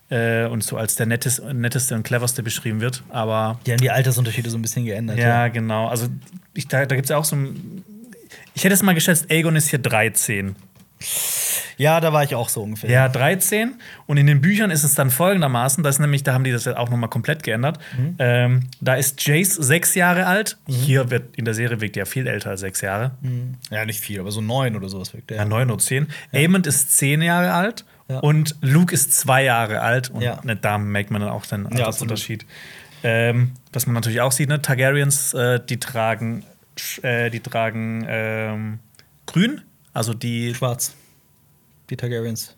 Äh, 0.10 0.45
und 0.45 0.64
so 0.64 0.78
als 0.78 0.95
der 0.95 1.05
nettes, 1.05 1.41
netteste 1.53 1.93
und 1.95 2.03
cleverste 2.03 2.41
beschrieben 2.43 2.80
wird. 2.80 3.03
Aber 3.10 3.60
Die 3.66 3.72
haben 3.72 3.82
die 3.82 3.91
Altersunterschiede 3.91 4.49
so 4.49 4.58
ein 4.58 4.62
bisschen 4.62 4.86
geändert. 4.86 5.18
ja, 5.18 5.49
genau. 5.49 5.88
Also 5.88 6.08
ich, 6.53 6.68
da, 6.68 6.86
da 6.86 6.95
gibt 6.95 7.05
es 7.08 7.10
ja 7.10 7.18
auch 7.18 7.26
so 7.26 7.36
ein. 7.36 7.84
Ich 8.53 8.64
hätte 8.64 8.74
es 8.74 8.82
mal 8.84 8.93
geschätzt, 8.95 9.30
Aegon 9.30 9.55
ist 9.55 9.70
hier 9.70 9.80
13. 9.80 10.55
ja, 11.78 11.99
da 11.99 12.12
war 12.12 12.24
ich 12.24 12.34
auch 12.34 12.49
so 12.49 12.64
ungefähr. 12.64 12.89
Ja, 12.89 13.08
13. 13.08 13.76
Und 14.08 14.18
in 14.18 14.26
den 14.26 14.41
Büchern 14.41 14.72
ist 14.72 14.84
es 14.84 14.95
dann 14.95 15.12
folgendermaßen, 15.12 15.84
das 15.84 15.95
ist 15.95 15.99
nämlich, 15.99 16.24
da 16.24 16.34
haben 16.34 16.43
die 16.43 16.51
das 16.51 16.66
ja 16.66 16.76
auch 16.78 16.89
noch 16.89 16.97
mal 16.97 17.08
komplett 17.08 17.43
geändert. 17.43 17.78
Ähm, 18.18 18.62
da 18.82 18.95
ist 18.95 19.24
Jace 19.28 19.53
sechs 19.55 19.93
Jahre 19.93 20.26
alt. 20.26 20.58
Hier 20.68 21.12
wird 21.12 21.36
in 21.36 21.45
der 21.45 21.53
Serie 21.53 21.80
wirkt 21.82 21.97
er 21.97 22.05
viel 22.08 22.26
älter 22.26 22.49
als 22.49 22.62
sechs 22.62 22.82
Jahre. 22.82 23.12
Ja, 23.70 23.86
nicht 23.86 23.99
viel, 23.99 24.20
aber 24.20 24.32
so 24.32 24.41
neun 24.41 24.76
oder 24.76 24.89
sowas 24.89 25.14
wirkt 25.14 25.30
Ja, 25.32 25.38
der. 25.38 25.45
neun 25.45 25.70
oder 25.70 25.80
zehn. 25.80 26.08
Aemond 26.34 26.66
ist 26.66 26.97
zehn 26.97 27.22
Jahre 27.22 27.53
alt 27.53 27.86
Ja. 28.10 28.20
und 28.20 28.55
Luke 28.62 28.93
ist 28.93 29.14
zwei 29.14 29.43
Jahre 29.43 29.82
alt. 29.82 30.10
Und 30.10 30.22
Ja. 30.22 30.39
ne, 30.43 30.55
da 30.55 30.78
merkt 30.78 31.12
man 31.12 31.22
dann 31.22 31.30
auch 31.30 31.45
den. 31.45 31.66
Altersunterschied. 31.68 32.45
ähm, 33.03 33.51
was 33.74 33.86
man 33.86 33.93
natürlich 33.95 34.22
auch 34.22 34.32
sieht, 34.32 34.49
ne? 34.49 34.62
Targaryens, 34.62 35.34
äh, 35.34 35.60
die 35.64 35.78
tragen, 35.80 36.43
äh, 37.03 37.30
die 37.30 37.39
tragen 37.41 38.05
ähm, 38.08 38.80
grün. 39.26 39.62
Also 39.93 40.14
die 40.14 40.53
Schwarz. 40.55 40.95
Die 41.89 41.97
Targaryens. 41.97 42.55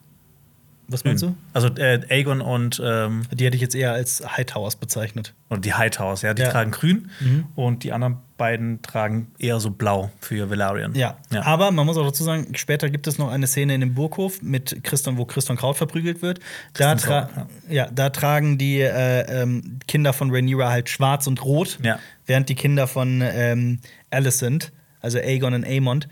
Was 0.87 1.03
meinst 1.03 1.23
du? 1.23 1.35
Also 1.53 1.67
äh, 1.75 2.01
Aegon 2.09 2.41
und, 2.41 2.81
ähm, 2.83 3.23
Die 3.31 3.45
hätte 3.45 3.55
ich 3.55 3.61
jetzt 3.61 3.75
eher 3.75 3.91
als 3.93 4.23
Hightowers 4.37 4.75
bezeichnet. 4.75 5.33
oder 5.49 5.59
die 5.59 5.73
Hightowers, 5.73 6.21
ja, 6.23 6.33
die 6.33 6.41
Ja. 6.41 6.49
tragen 6.51 6.71
grün 6.71 7.09
Mhm. 7.19 7.45
und 7.55 7.83
die 7.83 7.91
anderen 7.91 8.17
beiden 8.39 8.81
tragen 8.81 9.31
eher 9.37 9.59
so 9.59 9.69
blau 9.69 10.09
für 10.19 10.49
Velaryon. 10.49 10.95
Ja. 10.95 11.19
ja. 11.31 11.43
aber 11.45 11.69
man 11.69 11.85
muss 11.85 11.97
auch 11.97 12.05
dazu 12.05 12.23
sagen, 12.23 12.55
später 12.55 12.89
gibt 12.89 13.05
es 13.05 13.19
noch 13.19 13.29
eine 13.29 13.45
Szene 13.45 13.75
in 13.75 13.81
dem 13.81 13.93
Burghof 13.93 14.41
mit 14.41 14.83
Christian, 14.83 15.17
wo 15.19 15.25
Christian 15.25 15.57
Kraut 15.57 15.77
verprügelt 15.77 16.23
wird. 16.23 16.39
Da, 16.73 16.95
tra 16.95 17.25
Kraut, 17.25 17.47
ja. 17.69 17.87
da 17.91 18.09
tragen 18.09 18.57
die 18.57 18.79
äh, 18.79 19.41
ähm, 19.43 19.77
Kinder 19.87 20.13
von 20.13 20.31
Rhaenyra 20.31 20.71
halt 20.71 20.89
schwarz 20.89 21.27
und 21.27 21.43
rot, 21.45 21.77
Ja. 21.83 21.99
während 22.25 22.49
die 22.49 22.55
Kinder 22.55 22.87
von 22.87 23.21
ähm, 23.21 23.79
Alicent, 24.09 24.71
also 25.01 25.19
Aegon 25.19 25.53
und 25.53 25.65
Aemond, 25.65 26.07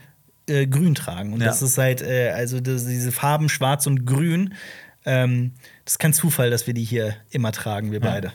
äh, 0.48 0.68
grün 0.68 0.94
tragen. 0.94 1.34
Und 1.34 1.40
Ja. 1.42 1.48
das 1.48 1.64
ist 1.64 1.80
halt, 1.80 2.04
äh, 2.04 2.30
also 2.30 2.60
das, 2.60 2.86
diese 2.86 3.12
Farben 3.12 3.50
schwarz 3.50 3.88
und 3.88 4.06
grün, 4.06 4.54
ähm, 5.06 5.54
das 5.86 5.94
ist 5.94 6.00
kein 6.00 6.12
Zufall, 6.14 6.50
dass 6.50 6.68
wir 6.68 6.74
die 6.74 6.84
hier 6.84 7.16
immer 7.32 7.54
tragen, 7.54 7.92
wir 7.94 8.02
beide. 8.02 8.34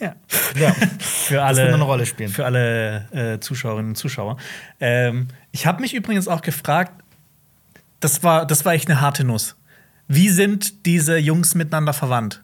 Ja. 0.00 0.14
Ja. 0.58 0.72
Für 0.98 1.42
alle, 1.42 1.62
wird 1.64 1.74
eine 1.74 1.82
Rolle 1.84 2.06
spielen. 2.06 2.30
Für 2.30 2.44
alle 2.44 3.06
äh, 3.12 3.40
Zuschauerinnen 3.40 3.90
und 3.90 3.96
Zuschauer. 3.96 4.36
Ähm, 4.80 5.28
ich 5.52 5.66
habe 5.66 5.80
mich 5.80 5.94
übrigens 5.94 6.28
auch 6.28 6.42
gefragt, 6.42 6.92
das 8.00 8.22
war, 8.22 8.46
das 8.46 8.64
war 8.64 8.72
echt 8.74 8.88
eine 8.90 9.00
harte 9.00 9.24
Nuss. 9.24 9.56
Wie 10.06 10.28
sind 10.30 10.86
diese 10.86 11.18
Jungs 11.18 11.54
miteinander 11.54 11.92
verwandt? 11.92 12.42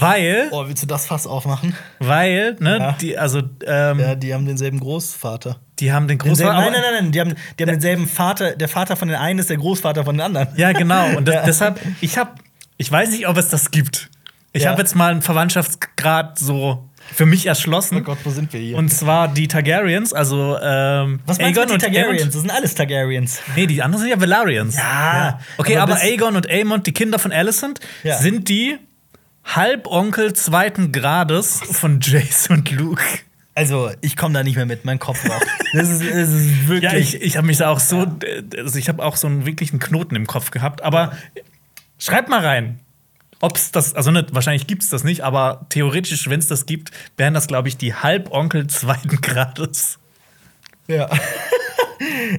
Weil, 0.00 0.48
Oh, 0.50 0.66
willst 0.68 0.82
du 0.82 0.86
das 0.86 1.06
Fass 1.06 1.26
aufmachen? 1.26 1.74
weil, 1.98 2.56
ne, 2.60 2.78
Ja. 2.78 2.92
die, 2.92 3.16
also, 3.18 3.40
ähm, 3.66 3.98
Ja, 3.98 4.14
die 4.14 4.34
haben 4.34 4.44
denselben 4.44 4.78
Großvater. 4.80 5.56
die 5.78 5.92
haben 5.92 6.06
den 6.08 6.18
Denselben, 6.18 6.52
Großvater. 6.52 6.70
nein, 6.70 6.72
nein, 6.72 6.92
nein, 6.94 7.04
nein, 7.04 7.12
die 7.12 7.20
haben, 7.20 7.34
die 7.58 7.62
haben 7.64 7.70
denselben 7.70 8.06
Vater. 8.06 8.54
Der 8.54 8.68
Vater 8.68 8.96
von 8.96 9.08
den 9.08 9.16
einen 9.16 9.38
ist 9.38 9.48
der 9.48 9.56
Großvater 9.56 10.04
von 10.04 10.16
den 10.16 10.20
anderen. 10.20 10.48
Ja, 10.56 10.72
genau. 10.72 11.16
Und 11.16 11.26
das, 11.26 11.34
Ja. 11.36 11.42
deshalb, 11.46 11.80
ich 12.02 12.18
habe, 12.18 12.32
ich 12.76 12.92
weiß 12.92 13.10
nicht, 13.10 13.26
ob 13.26 13.38
es 13.38 13.48
das 13.48 13.70
gibt. 13.70 14.10
Ich 14.52 14.62
Ja. 14.64 14.70
habe 14.70 14.80
jetzt 14.80 14.94
mal 14.96 15.10
einen 15.10 15.22
Verwandtschaftsgrad 15.22 16.38
so 16.38 16.88
für 17.14 17.26
mich 17.26 17.46
erschlossen. 17.46 17.98
Oh 17.98 18.00
Gott, 18.02 18.18
wo 18.24 18.30
sind 18.30 18.52
wir 18.52 18.60
hier? 18.60 18.76
Und 18.76 18.90
zwar 18.90 19.28
die 19.28 19.48
Targaryens, 19.48 20.12
also 20.12 20.58
ähm, 20.62 21.20
was 21.26 21.38
meinst 21.38 21.56
du 21.56 21.60
Aegon 21.62 21.72
mit 21.74 21.82
den 21.82 21.88
und 21.88 21.94
Targaryens? 21.94 22.32
Das 22.32 22.40
sind 22.42 22.50
alles 22.50 22.74
Targaryens. 22.74 23.40
Nee, 23.56 23.66
die 23.66 23.82
anderen 23.82 24.02
sind 24.02 24.10
ja 24.10 24.20
Valarians. 24.20 24.76
Ja, 24.76 25.38
Okay, 25.56 25.76
aber 25.78 25.94
aber, 25.94 26.02
Aegon 26.02 26.36
und 26.36 26.48
Aemond, 26.50 26.86
die 26.86 26.92
Kinder 26.92 27.18
von 27.18 27.32
Alicent, 27.32 27.80
Ja. 28.02 28.18
sind 28.18 28.48
die 28.48 28.78
Halbonkel 29.44 30.34
zweiten 30.34 30.92
Grades 30.92 31.60
von 31.70 32.00
Jace 32.00 32.48
und 32.50 32.70
Luke. 32.70 33.02
Also, 33.54 33.90
ich 34.02 34.16
komme 34.16 34.34
da 34.34 34.44
nicht 34.44 34.56
mehr 34.56 34.66
mit, 34.66 34.84
mein 34.84 34.98
Kopf 34.98 35.28
raucht. 35.28 35.46
Das 35.74 35.86
ist, 35.90 36.00
das 36.02 36.30
ist 36.30 36.66
wirklich. 36.68 36.92
Ja, 36.92 36.98
ich, 36.98 37.20
ich 37.20 37.36
habe 37.36 37.46
mich 37.46 37.58
da 37.58 37.68
auch 37.68 37.78
so, 37.80 38.06
also 38.56 38.78
ich 38.78 38.88
habe 38.88 39.04
auch 39.04 39.16
so 39.16 39.26
einen 39.26 39.44
wirklichen 39.44 39.78
Knoten 39.78 40.14
im 40.16 40.26
Kopf 40.26 40.50
gehabt. 40.50 40.82
Aber 40.82 41.12
schreibt 41.98 42.30
mal 42.30 42.40
rein, 42.40 42.80
ob 43.40 43.56
es 43.56 43.70
das, 43.70 43.94
also 43.94 44.10
nicht, 44.10 44.34
wahrscheinlich 44.34 44.66
gibt 44.66 44.82
es 44.82 44.90
das 44.90 45.04
nicht, 45.04 45.22
aber 45.22 45.66
theoretisch, 45.68 46.28
wenn 46.28 46.40
es 46.40 46.48
das 46.48 46.66
gibt, 46.66 46.90
wären 47.16 47.34
das, 47.34 47.46
glaube 47.46 47.68
ich, 47.68 47.76
die 47.76 47.94
Halbonkel 47.94 48.66
zweiten 48.66 49.08
Grades. 49.20 49.98
Ja. 50.88 51.08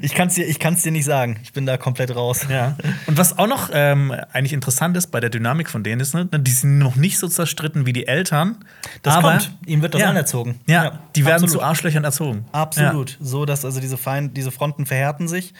ich 0.01 0.13
kann 0.13 0.27
es 0.27 0.35
dir, 0.35 0.45
ich 0.47 0.59
kann's 0.59 0.83
dir 0.83 0.91
nicht 0.91 1.05
sagen. 1.05 1.39
Ich 1.43 1.53
bin 1.53 1.65
da 1.65 1.77
komplett 1.77 2.15
raus. 2.15 2.47
Ja. 2.49 2.77
Und 3.07 3.17
was 3.17 3.37
auch 3.37 3.47
noch 3.47 3.69
ähm, 3.73 4.11
eigentlich 4.31 4.53
interessant 4.53 4.95
ist 4.97 5.07
bei 5.07 5.19
der 5.19 5.29
Dynamik 5.29 5.69
von 5.69 5.83
denen 5.83 6.01
ist, 6.01 6.13
ne, 6.13 6.25
die 6.25 6.51
sind 6.51 6.77
noch 6.77 6.95
nicht 6.95 7.19
so 7.19 7.27
zerstritten 7.27 7.85
wie 7.85 7.93
die 7.93 8.07
Eltern. 8.07 8.63
Das 9.01 9.15
aber 9.15 9.31
kommt. 9.31 9.51
Ihm 9.65 9.81
wird 9.81 9.93
das 9.93 10.01
ja. 10.01 10.09
anerzogen. 10.09 10.59
Ja, 10.67 10.83
Ja, 10.83 10.99
die 11.15 11.25
werden 11.25 11.43
absolut. 11.43 11.51
zu 11.51 11.61
Arschlöchern 11.61 12.03
erzogen. 12.03 12.45
Absolut. 12.51 13.17
So, 13.19 13.45
dass 13.45 13.65
also 13.65 13.79
diese, 13.79 13.97
Feind, 13.97 14.35
diese 14.37 14.51
Fronten 14.51 14.85
verhärten 14.85 15.27
sich. 15.27 15.53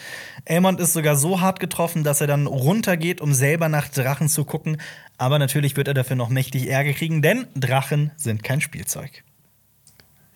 Aemond 0.47 0.79
ist 0.79 0.93
sogar 0.93 1.15
so 1.15 1.41
hart 1.41 1.59
getroffen, 1.59 2.03
dass 2.03 2.21
er 2.21 2.27
dann 2.27 2.47
runtergeht, 2.47 3.21
um 3.21 3.33
selber 3.33 3.69
nach 3.69 3.87
Drachen 3.89 4.29
zu 4.29 4.45
gucken. 4.45 4.77
Aber 5.17 5.39
natürlich 5.39 5.75
wird 5.75 5.87
er 5.87 5.93
dafür 5.93 6.15
noch 6.15 6.29
mächtig 6.29 6.69
Ärger 6.69 6.93
kriegen, 6.93 7.21
denn 7.21 7.47
Drachen 7.55 8.11
sind 8.15 8.43
kein 8.43 8.61
Spielzeug. 8.61 9.23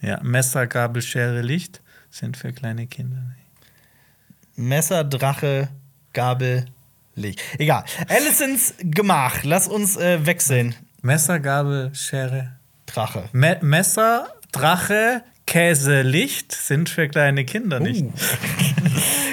Ja. 0.02 0.10
ja. 0.10 0.24
Messer, 0.24 0.68
Gabel, 0.68 1.02
Schere, 1.02 1.42
Licht 1.42 1.82
sind 2.14 2.38
für 2.38 2.53
kleine 2.53 2.85
Kinder. 2.85 3.23
Messer, 4.56 5.03
Drache, 5.03 5.69
Gabel, 6.14 6.65
Licht. 7.15 7.41
Egal. 7.57 7.84
Alicents 8.07 8.76
Gemach. 8.80 9.44
Lass 9.44 9.68
uns 9.68 9.98
äh, 9.98 10.23
wechseln. 10.26 10.76
Messer, 11.02 11.40
Gabel, 11.40 11.94
Schere. 11.95 12.60
Drache. 12.85 13.30
Me 13.31 13.57
Messer, 13.61 14.31
Drache, 14.52 15.23
Käse, 15.48 16.03
Licht 16.03 16.52
sind 16.52 16.90
für 16.90 17.07
kleine 17.07 17.45
Kinder 17.45 17.80
nicht. 17.80 18.03
Uh. 18.03 18.11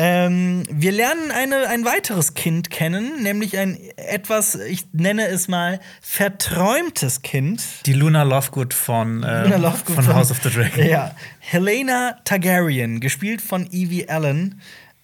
Ähm, 0.00 0.62
wir 0.70 0.92
lernen 0.92 1.32
eine, 1.32 1.66
ein 1.68 1.84
weiteres 1.84 2.34
Kind 2.34 2.70
kennen, 2.70 3.20
nämlich 3.22 3.58
ein 3.58 3.76
etwas, 3.96 4.54
ich 4.54 4.84
nenne 4.92 5.26
es 5.26 5.48
mal, 5.48 5.80
verträumtes 6.00 7.22
Kind. 7.22 7.62
Die 7.84 7.94
Luna 7.94 8.22
Lovegood 8.22 8.74
von, 8.74 9.24
äh, 9.24 9.42
Luna 9.42 9.56
Lovegood 9.56 9.96
von 9.96 10.14
House 10.14 10.30
of 10.30 10.40
the 10.42 10.50
Dragon. 10.50 10.86
Ja, 10.86 11.16
Helena 11.40 12.16
Targaryen, 12.24 13.00
gespielt 13.00 13.42
von 13.42 13.66
Evie 13.72 14.08
Allen. 14.08 14.60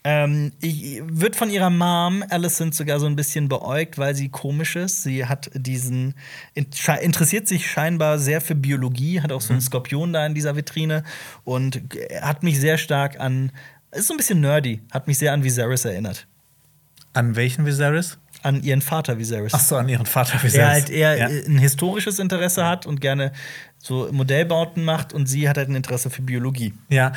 Ähm, 0.06 0.52
ich, 0.60 1.02
wird 1.06 1.34
von 1.34 1.48
ihrer 1.48 1.70
Mom, 1.70 2.22
Alicent, 2.28 2.74
sogar 2.74 3.00
so 3.00 3.06
ein 3.06 3.16
bisschen 3.16 3.48
beäugt, 3.48 3.96
weil 3.96 4.14
sie 4.14 4.28
komisch 4.28 4.76
ist. 4.76 5.02
Sie 5.02 5.24
hat 5.24 5.50
diesen, 5.54 6.14
interessiert 6.52 7.48
sich 7.48 7.68
scheinbar 7.68 8.18
sehr 8.18 8.42
für 8.42 8.54
Biologie, 8.54 9.22
hat 9.22 9.32
auch 9.32 9.40
so 9.40 9.54
einen 9.54 9.62
Skorpion 9.62 10.12
da 10.12 10.26
in 10.26 10.34
dieser 10.34 10.56
Vitrine 10.56 11.04
und 11.44 11.88
g- 11.88 12.06
hat 12.20 12.42
mich 12.42 12.60
sehr 12.60 12.76
stark 12.76 13.18
an, 13.18 13.50
ist 13.94 14.08
so 14.08 14.14
ein 14.14 14.16
bisschen 14.16 14.40
nerdy, 14.40 14.80
hat 14.90 15.06
mich 15.06 15.18
sehr 15.18 15.32
an 15.32 15.42
Viserys 15.44 15.84
erinnert. 15.84 16.26
An 17.12 17.36
welchen 17.36 17.64
Viserys? 17.64 18.18
An 18.42 18.62
ihren 18.62 18.82
Vater 18.82 19.18
Viserys. 19.18 19.52
Ach 19.54 19.60
so, 19.60 19.76
an 19.76 19.88
ihren 19.88 20.04
Vater 20.06 20.34
Viserys. 20.42 20.52
der 20.52 20.68
halt 20.68 20.90
eher 20.90 21.16
ja. 21.16 21.26
ein 21.28 21.58
historisches 21.58 22.18
Interesse 22.18 22.66
hat 22.66 22.86
und 22.86 23.00
gerne 23.00 23.32
so 23.78 24.08
Modellbauten 24.12 24.84
macht 24.84 25.12
und 25.12 25.26
sie 25.26 25.48
hat 25.48 25.56
halt 25.56 25.68
ein 25.68 25.76
Interesse 25.76 26.10
für 26.10 26.22
Biologie. 26.22 26.74
Ja. 26.90 27.12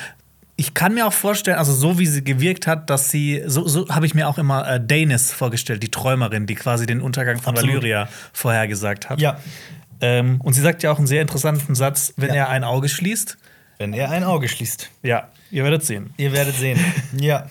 Ich 0.56 0.74
kann 0.74 0.94
mir 0.94 1.06
auch 1.06 1.14
vorstellen, 1.14 1.58
also 1.58 1.72
so 1.74 2.00
wie 2.00 2.08
sie 2.08 2.24
gewirkt 2.24 2.66
hat, 2.66 2.90
dass 2.90 3.12
sie, 3.12 3.44
so, 3.46 3.68
so 3.68 3.90
habe 3.90 4.06
ich 4.06 4.16
mir 4.16 4.28
auch 4.28 4.38
immer 4.38 4.68
äh, 4.68 4.80
Daenerys 4.84 5.32
vorgestellt, 5.32 5.84
die 5.84 5.92
Träumerin, 5.92 6.48
die 6.48 6.56
quasi 6.56 6.86
den 6.86 7.02
Untergang 7.02 7.40
von 7.40 7.54
Absolut. 7.54 7.76
Valyria 7.76 8.08
vorhergesagt 8.34 9.10
hat. 9.10 9.20
Ja. 9.22 9.38
Ähm, 10.02 10.42
und 10.42 10.54
sie 10.54 10.62
sagt 10.62 10.82
ja 10.84 10.92
auch 10.92 10.98
einen 10.98 11.08
sehr 11.08 11.22
interessanten 11.22 11.76
Satz, 11.76 12.14
wenn 12.18 12.30
Ja. 12.30 12.36
er 12.36 12.50
ein 12.50 12.64
Auge 12.64 12.90
schließt. 12.90 13.38
Wenn 13.78 13.94
er 13.94 14.10
ein 14.10 14.24
Auge 14.24 14.48
schließt. 14.48 14.90
Ja, 15.04 15.30
ihr 15.52 15.64
werdet 15.64 15.84
sehen. 15.86 16.14
Ihr 16.18 16.32
werdet 16.34 16.56
sehen. 16.56 16.80
ja. 17.20 17.50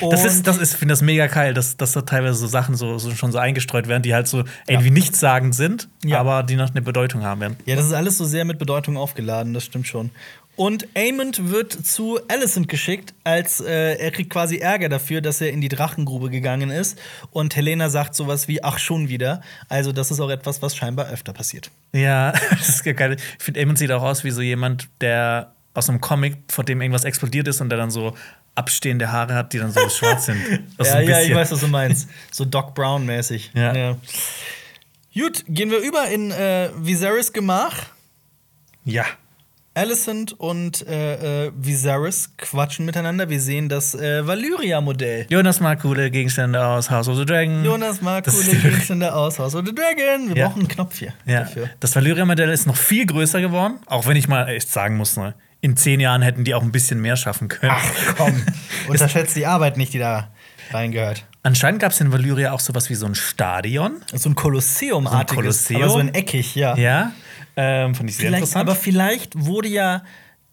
Das 0.00 0.20
Und- 0.20 0.26
ist, 0.26 0.46
das 0.46 0.56
ist, 0.56 0.72
ich 0.72 0.78
finde 0.78 0.92
das 0.92 1.02
mega 1.02 1.26
geil, 1.26 1.52
dass, 1.52 1.76
dass 1.76 1.92
da 1.92 2.00
teilweise 2.00 2.34
so 2.36 2.46
Sachen 2.46 2.76
so, 2.76 2.96
so 2.96 3.10
schon 3.14 3.30
so 3.30 3.36
eingestreut 3.36 3.88
werden, 3.88 4.02
die 4.02 4.14
halt 4.14 4.26
so 4.26 4.44
irgendwie 4.66 4.90
nichtssagend 4.90 5.54
sind, 5.54 5.88
Ja. 6.02 6.18
aber 6.18 6.42
die 6.44 6.56
noch 6.56 6.70
eine 6.70 6.80
Bedeutung 6.80 7.24
haben 7.24 7.42
werden. 7.42 7.56
ja, 7.66 7.76
das 7.76 7.84
ist 7.86 7.92
alles 7.92 8.16
so 8.16 8.24
sehr 8.24 8.46
mit 8.46 8.58
Bedeutung 8.58 8.96
aufgeladen, 8.96 9.52
das 9.52 9.64
stimmt 9.66 9.86
schon. 9.86 10.10
Und 10.56 10.86
Aemond 10.96 11.50
wird 11.50 11.72
zu 11.72 12.18
Alicent 12.28 12.68
geschickt, 12.68 13.12
als 13.24 13.60
äh, 13.60 13.94
er 13.96 14.10
kriegt 14.12 14.30
quasi 14.30 14.58
Ärger 14.58 14.88
dafür, 14.90 15.20
dass 15.20 15.40
er 15.42 15.50
in 15.50 15.60
die 15.62 15.68
Drachengrube 15.70 16.28
gegangen 16.30 16.70
ist. 16.70 16.98
Und 17.30 17.56
Helena 17.56 17.88
sagt 17.88 18.14
sowas 18.14 18.48
wie, 18.48 18.62
ach 18.62 18.78
schon 18.78 19.08
wieder. 19.08 19.40
Also, 19.70 19.92
das 19.92 20.10
ist 20.10 20.20
auch 20.20 20.28
etwas, 20.28 20.60
was 20.60 20.76
scheinbar 20.76 21.08
öfter 21.08 21.32
passiert. 21.32 21.70
Ja, 21.94 22.32
das 22.50 22.68
ist 22.68 22.84
geil. 22.84 23.16
Ich 23.38 23.44
finde, 23.44 23.60
Eamon 23.60 23.76
sieht 23.76 23.90
auch 23.92 24.02
aus 24.02 24.24
wie 24.24 24.30
so 24.30 24.42
jemand, 24.42 24.88
der 25.00 25.52
aus 25.74 25.88
einem 25.88 26.00
Comic, 26.00 26.36
vor 26.48 26.64
dem 26.64 26.80
irgendwas 26.80 27.04
explodiert 27.04 27.48
ist 27.48 27.60
und 27.60 27.68
der 27.70 27.78
dann 27.78 27.90
so 27.90 28.14
abstehende 28.54 29.10
Haare 29.10 29.34
hat, 29.34 29.52
die 29.52 29.58
dann 29.58 29.72
so 29.72 29.88
schwarz 29.88 30.26
sind. 30.26 30.40
Das 30.76 30.88
ja, 30.88 31.00
ja, 31.00 31.20
ich 31.22 31.34
weiß, 31.34 31.50
was 31.52 31.60
du 31.60 31.68
meinst. 31.68 32.08
So 32.30 32.44
Doc 32.44 32.74
Brown-mäßig. 32.74 33.50
Ja. 33.54 33.96
Gut, 35.14 35.44
gehen 35.48 35.70
wir 35.70 35.78
über 35.78 36.08
in 36.08 36.30
äh, 36.30 36.70
Viserys 36.76 37.32
Gemach. 37.32 37.74
Ja. 38.84 39.04
Alicent 39.74 40.38
und 40.38 40.86
äh, 40.86 41.46
äh, 41.46 41.52
Viserys 41.56 42.30
quatschen 42.36 42.84
miteinander. 42.84 43.30
Wir 43.30 43.40
sehen 43.40 43.70
das 43.70 43.94
äh, 43.94 44.26
Valyria-Modell. 44.26 45.26
Jonas 45.30 45.60
mag 45.60 45.80
coole 45.80 46.10
Gegenstände 46.10 46.62
aus 46.62 46.90
House 46.90 47.08
of 47.08 47.16
the 47.16 47.24
Dragon. 47.24 47.64
Jonas 47.64 48.02
mag 48.02 48.24
Das- 48.24 48.34
coole 48.34 48.54
Gegenstände 48.58 49.14
aus 49.14 49.38
House 49.38 49.54
of 49.54 49.64
the 49.66 49.74
Dragon. 49.74 50.28
Wir 50.28 50.36
Ja. 50.36 50.48
brauchen 50.48 50.60
einen 50.60 50.68
Knopf 50.68 50.98
hier 50.98 51.14
Ja. 51.24 51.40
dafür. 51.40 51.70
Das 51.80 51.96
Valyria-Modell 51.96 52.50
ist 52.50 52.66
noch 52.66 52.76
viel 52.76 53.06
größer 53.06 53.40
geworden, 53.40 53.78
auch 53.86 54.06
wenn 54.06 54.16
ich 54.16 54.28
mal 54.28 54.46
echt 54.48 54.70
sagen 54.70 54.96
muss, 54.98 55.16
ne, 55.16 55.34
in 55.62 55.76
zehn 55.76 56.00
Jahren 56.00 56.20
hätten 56.20 56.44
die 56.44 56.54
auch 56.54 56.62
ein 56.62 56.72
bisschen 56.72 57.00
mehr 57.00 57.16
schaffen 57.16 57.48
können. 57.48 57.72
Ach 57.74 58.14
komm, 58.16 58.34
unterschätzt 58.88 59.34
die 59.36 59.46
Arbeit 59.46 59.78
nicht, 59.78 59.94
die 59.94 59.98
da 59.98 60.28
reingehört. 60.72 61.24
Anscheinend 61.44 61.80
gab 61.80 61.92
es 61.92 62.00
in 62.00 62.12
Valyria 62.12 62.52
auch 62.52 62.60
sowas 62.60 62.90
wie 62.90 62.94
so 62.94 63.06
ein 63.06 63.14
Stadion. 63.14 64.02
So 64.12 64.28
ein 64.28 64.34
Kolosseum-artiges, 64.34 65.66
So 65.68 65.74
ein 65.74 65.80
Kolosseum? 65.80 65.82
aber 65.82 65.90
so 65.92 65.98
ein 65.98 66.14
eckig, 66.14 66.54
ja. 66.54 66.76
Ja. 66.76 67.12
Ähm, 67.56 67.94
fand 67.94 68.10
ich 68.10 68.16
sehr 68.16 68.26
Vielleicht, 68.28 68.42
interessant. 68.42 68.68
aber 68.68 68.76
vielleicht 68.76 69.38
wurde 69.38 69.68
ja 69.68 70.02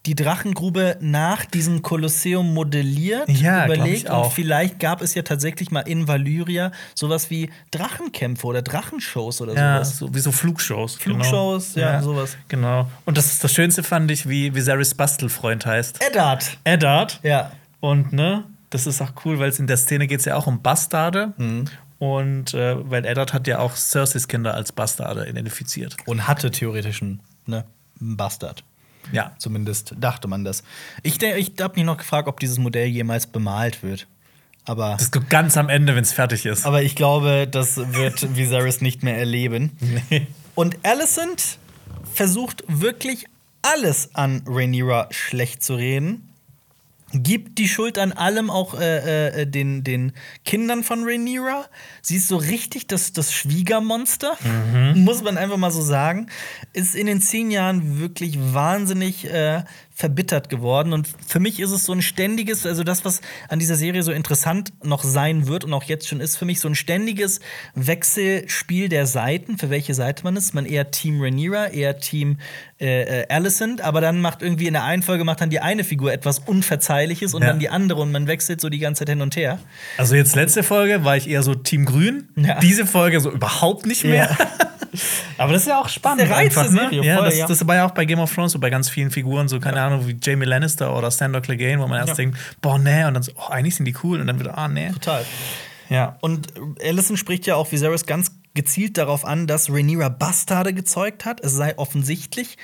die 0.06 0.16
Drachengrube 0.16 0.98
nach 1.02 1.46
diesem 1.46 1.82
Kolosseum 1.82 2.54
modelliert, 2.54 3.30
Ja, 3.30 3.66
überlegt 3.66 4.10
und 4.10 4.32
vielleicht 4.32 4.80
gab 4.80 5.02
es 5.02 5.14
ja 5.14 5.24
tatsächlich 5.24 5.72
mal 5.72 5.82
in 5.82 6.08
Valyria 6.08 6.72
sowas 6.96 7.30
wie 7.30 7.50
Drachenkämpfe 7.72 8.48
oder 8.48 8.62
Drachenshows 8.62 9.42
oder 9.42 9.54
ja, 9.54 9.84
sowas. 9.84 9.98
so, 9.98 10.14
wie 10.14 10.20
so 10.20 10.32
Flugshows. 10.32 10.96
Flugshows, 10.96 11.76
ja, 11.76 12.02
sowas. 12.02 12.38
Genau. 12.48 12.90
Und 13.06 13.18
das, 13.18 13.28
ist 13.28 13.44
das 13.44 13.54
Schönste 13.54 13.84
fand 13.84 14.10
ich, 14.10 14.28
wie 14.28 14.56
Viserys 14.56 14.94
Bastelfreund 14.94 15.66
heißt. 15.66 16.02
Eddard. 16.04 16.58
Eddard. 16.64 17.20
Ja. 17.24 17.52
Und 17.82 18.14
ne, 18.14 18.46
das 18.70 18.88
ist 18.88 19.02
auch 19.02 19.12
cool, 19.26 19.40
weil 19.40 19.50
es 19.50 19.60
in 19.60 19.68
der 19.68 19.78
Szene 19.78 20.08
geht 20.08 20.20
es 20.20 20.26
ja 20.26 20.36
auch 20.36 20.48
um 20.48 20.62
Bastarde. 20.62 21.34
Mhm. 21.38 21.66
Und 22.00 22.54
äh, 22.54 22.78
weil 22.90 23.06
Eddard 23.06 23.34
hat 23.34 23.48
ja 23.48 23.60
auch 23.60 23.76
Cerseis 23.76 24.30
Kinder 24.30 24.54
als 24.54 24.72
Bastarde 24.72 25.28
identifiziert. 25.28 25.98
Und 26.06 26.28
hatte 26.28 26.50
theoretisch 26.50 27.02
einen, 27.02 27.20
ne, 27.46 27.66
einen 28.00 28.16
Bastard. 28.16 28.64
Ja. 29.12 29.32
Zumindest 29.38 29.96
dachte 30.00 30.28
man 30.28 30.44
das. 30.44 30.64
Ich, 31.04 31.22
ich 31.22 31.54
habe 31.60 31.76
mich 31.76 31.86
noch 31.86 31.98
gefragt, 31.98 32.28
ob 32.28 32.40
dieses 32.40 32.58
Modell 32.58 32.88
jemals 32.88 33.28
bemalt 33.28 33.82
wird. 33.84 34.08
Aber, 34.66 34.96
Das 35.00 35.10
kommt 35.12 35.30
ganz 35.30 35.58
am 35.58 35.70
Ende, 35.70 35.96
wenn 35.96 36.04
es 36.04 36.14
fertig 36.14 36.46
ist. 36.46 36.66
aber 36.66 36.84
ich 36.84 36.96
glaube, 36.96 37.48
das 37.50 37.78
wird 37.78 38.36
Viserys 38.36 38.82
nicht 38.82 39.02
mehr 39.04 39.18
erleben. 39.18 39.72
Nee. 40.10 40.28
Und 40.54 40.78
Alicent 40.84 41.58
versucht 42.14 42.64
wirklich 42.68 43.26
alles 43.62 44.14
an 44.14 44.44
Rhaenyra 44.46 45.08
schlecht 45.12 45.64
zu 45.64 45.76
reden. 45.76 46.30
Gibt 47.12 47.58
die 47.58 47.68
Schuld 47.68 47.98
an 47.98 48.12
allem 48.12 48.50
auch 48.50 48.80
äh, 48.80 49.42
äh, 49.42 49.48
den, 49.48 49.84
den 49.84 50.14
Kindern 50.46 50.84
von 50.84 51.04
Rhaenyra. 51.04 51.66
Sie 52.02 52.18
ist 52.18 52.28
so 52.28 52.38
richtig 52.38 52.88
das, 52.88 53.14
das 53.14 53.34
Schwiegermonster, 53.34 54.38
muss 54.96 55.24
man 55.24 55.38
einfach 55.38 55.58
mal 55.58 55.72
so 55.72 55.82
sagen. 55.82 56.28
Ist 56.74 56.96
in 56.96 57.08
den 57.08 57.22
zehn 57.22 57.50
Jahren 57.50 58.00
wirklich 58.00 58.38
wahnsinnig 58.40 59.26
äh, 59.26 59.64
verbittert 60.00 60.48
geworden. 60.48 60.94
Und 60.94 61.10
für 61.28 61.42
mich 61.42 61.60
ist 61.60 61.72
es 61.72 61.84
so 61.84 61.92
ein 61.92 62.02
ständiges, 62.02 62.66
also 62.66 62.86
das, 62.86 63.04
was 63.04 63.20
an 63.50 63.60
dieser 63.60 63.76
Serie 63.76 64.02
so 64.02 64.14
interessant 64.14 64.72
noch 64.82 65.04
sein 65.04 65.48
wird 65.48 65.66
und 65.66 65.74
auch 65.74 65.84
jetzt 65.84 66.08
schon 66.08 66.22
ist, 66.22 66.38
für 66.38 66.46
mich 66.46 66.62
so 66.62 66.70
ein 66.70 66.76
ständiges 66.76 67.42
Wechselspiel 67.76 68.88
der 68.88 69.06
Seiten, 69.06 69.58
für 69.58 69.70
welche 69.70 69.94
Seite 69.94 70.24
man 70.24 70.38
ist. 70.38 70.54
Man 70.54 70.66
eher 70.66 70.90
Team 70.92 71.22
Rhaenyra, 71.22 71.68
eher 71.68 71.98
Team 71.98 72.38
äh, 72.80 73.24
äh, 73.24 73.28
Alicent, 73.28 73.82
aber 73.82 74.00
dann 74.00 74.22
macht 74.22 74.42
irgendwie 74.42 74.68
in 74.68 74.74
der 74.74 74.86
einen 74.86 75.04
Folge 75.04 75.26
macht 75.26 75.42
dann 75.42 75.50
die 75.50 75.60
eine 75.60 75.84
Figur 75.84 76.14
etwas 76.14 76.40
Unverzeihliches 76.40 77.34
und 77.34 77.42
Ja. 77.42 77.50
dann 77.50 77.60
die 77.60 77.70
andere 77.70 78.00
und 78.00 78.14
man 78.14 78.26
wechselt 78.28 78.62
so 78.62 78.70
die 78.70 78.80
ganze 78.80 79.00
Zeit 79.00 79.10
hin 79.10 79.22
und 79.22 79.36
her. 79.36 79.60
Also 79.98 80.16
jetzt 80.16 80.34
letzte 80.34 80.64
Folge 80.64 81.04
war 81.04 81.18
ich 81.18 81.30
eher 81.30 81.44
so 81.44 81.56
Team 81.56 81.84
Grün. 81.84 82.30
Ja. 82.38 82.58
Diese 82.62 82.86
Folge 82.86 83.20
so 83.20 83.30
überhaupt 83.32 83.86
nicht 83.86 84.06
mehr. 84.06 84.38
Aber 85.38 85.54
das 85.54 85.64
ist 85.64 85.68
ja 85.68 85.80
auch 85.80 85.90
spannend. 85.90 86.22
Das 86.22 86.30
ist 86.30 86.36
der 86.36 86.38
Reiz 86.38 86.54
der 86.54 86.64
einfach, 86.64 86.74
ne? 86.74 86.90
Serie, 86.90 87.04
ja, 87.04 87.16
voll, 87.18 87.26
das, 87.26 87.38
ja. 87.38 87.48
das 87.48 87.68
war 87.68 87.76
ja 87.76 87.86
auch 87.86 87.92
bei 87.92 88.06
Game 88.06 88.20
of 88.20 88.34
Thrones 88.34 88.52
so 88.52 88.60
bei 88.60 88.70
ganz 88.70 88.90
vielen 88.90 89.12
Figuren, 89.12 89.48
so 89.48 89.60
keine 89.60 89.82
Ahnung, 89.82 89.89
wie 90.08 90.18
Jamie 90.22 90.46
Lannister 90.46 90.96
oder 90.96 91.12
Sandor 91.12 91.42
Clegane, 91.42 91.82
wo 91.82 91.88
man 91.88 91.98
erst 92.00 92.10
Ja. 92.10 92.16
denkt, 92.16 92.38
boah, 92.62 92.78
nee, 92.80 93.04
und 93.06 93.14
dann 93.16 93.24
so, 93.24 93.32
oh, 93.36 93.50
eigentlich 93.50 93.76
sind 93.76 93.86
die 93.86 93.96
cool 94.04 94.20
und 94.22 94.28
dann 94.28 94.40
wieder, 94.40 94.58
ah, 94.58 94.68
nee. 94.68 94.92
Total. 94.92 95.26
Ja. 95.90 96.18
Und 96.22 96.54
Alicent 96.84 97.18
spricht 97.20 97.46
ja 97.48 97.56
auch 97.56 97.72
Viserys 97.72 98.06
ganz 98.06 98.32
gezielt 98.54 98.98
darauf 98.98 99.26
an, 99.26 99.48
dass 99.48 99.70
Rhaenyra 99.70 100.10
Bastarde 100.10 100.74
gezeugt 100.74 101.26
hat. 101.26 101.40
Es 101.44 101.54
sei 101.54 101.78
offensichtlich. 101.78 102.58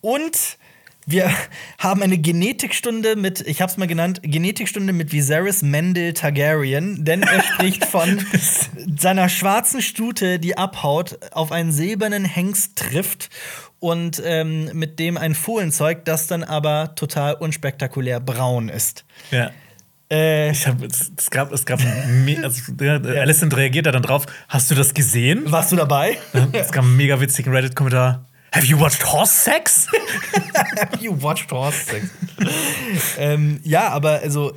Und 0.00 0.58
Wir 1.06 1.30
haben 1.78 2.02
eine 2.02 2.18
Genetikstunde 2.18 3.16
mit, 3.16 3.40
ich 3.40 3.62
hab's 3.62 3.78
mal 3.78 3.86
genannt, 3.86 4.20
Genetikstunde 4.22 4.92
mit 4.92 5.12
Viserys 5.12 5.62
Mendel 5.62 6.12
Targaryen, 6.12 7.04
denn 7.04 7.22
er 7.22 7.42
spricht 7.42 7.84
von 7.86 8.24
seiner 8.98 9.28
schwarzen 9.30 9.80
Stute, 9.80 10.38
die 10.38 10.58
abhaut, 10.58 11.18
auf 11.32 11.52
einen 11.52 11.72
silbernen 11.72 12.26
Hengst 12.26 12.76
trifft 12.76 13.30
und 13.80 14.22
ähm, 14.24 14.70
mit 14.74 14.98
dem 14.98 15.16
ein 15.16 15.34
Fohlen 15.34 15.72
zeugt, 15.72 16.06
das 16.06 16.26
dann 16.26 16.44
aber 16.44 16.94
total 16.94 17.34
unspektakulär 17.34 18.20
braun 18.20 18.68
ist. 18.68 19.04
Ja. 19.30 19.50
Äh, 20.10 20.50
Ich 20.50 20.66
hab, 20.66 20.82
es, 20.82 21.10
es 21.16 21.30
gab, 21.30 21.52
es 21.52 21.64
gab, 21.64 21.80
also, 22.42 22.62
Alicent 23.08 23.56
reagiert 23.56 23.86
da 23.86 23.92
dann 23.92 24.02
drauf. 24.02 24.26
Hast 24.48 24.70
du 24.70 24.74
das 24.74 24.92
gesehen? 24.92 25.50
warst 25.50 25.72
du 25.72 25.76
dabei? 25.76 26.18
Es 26.52 26.72
gab 26.72 26.84
einen 26.84 26.96
mega 26.96 27.20
witzigen 27.20 27.52
Reddit-Kommentar. 27.52 28.26
Have 28.52 28.66
you 28.66 28.78
watched 28.78 29.04
Horse 29.12 29.32
Sex? 29.32 29.86
you 31.00 31.14
watched 31.22 31.50
Horse 31.52 31.84
Sex. 31.84 32.10
ähm, 33.18 33.60
ja, 33.62 33.88
aber 33.88 34.20
also 34.22 34.52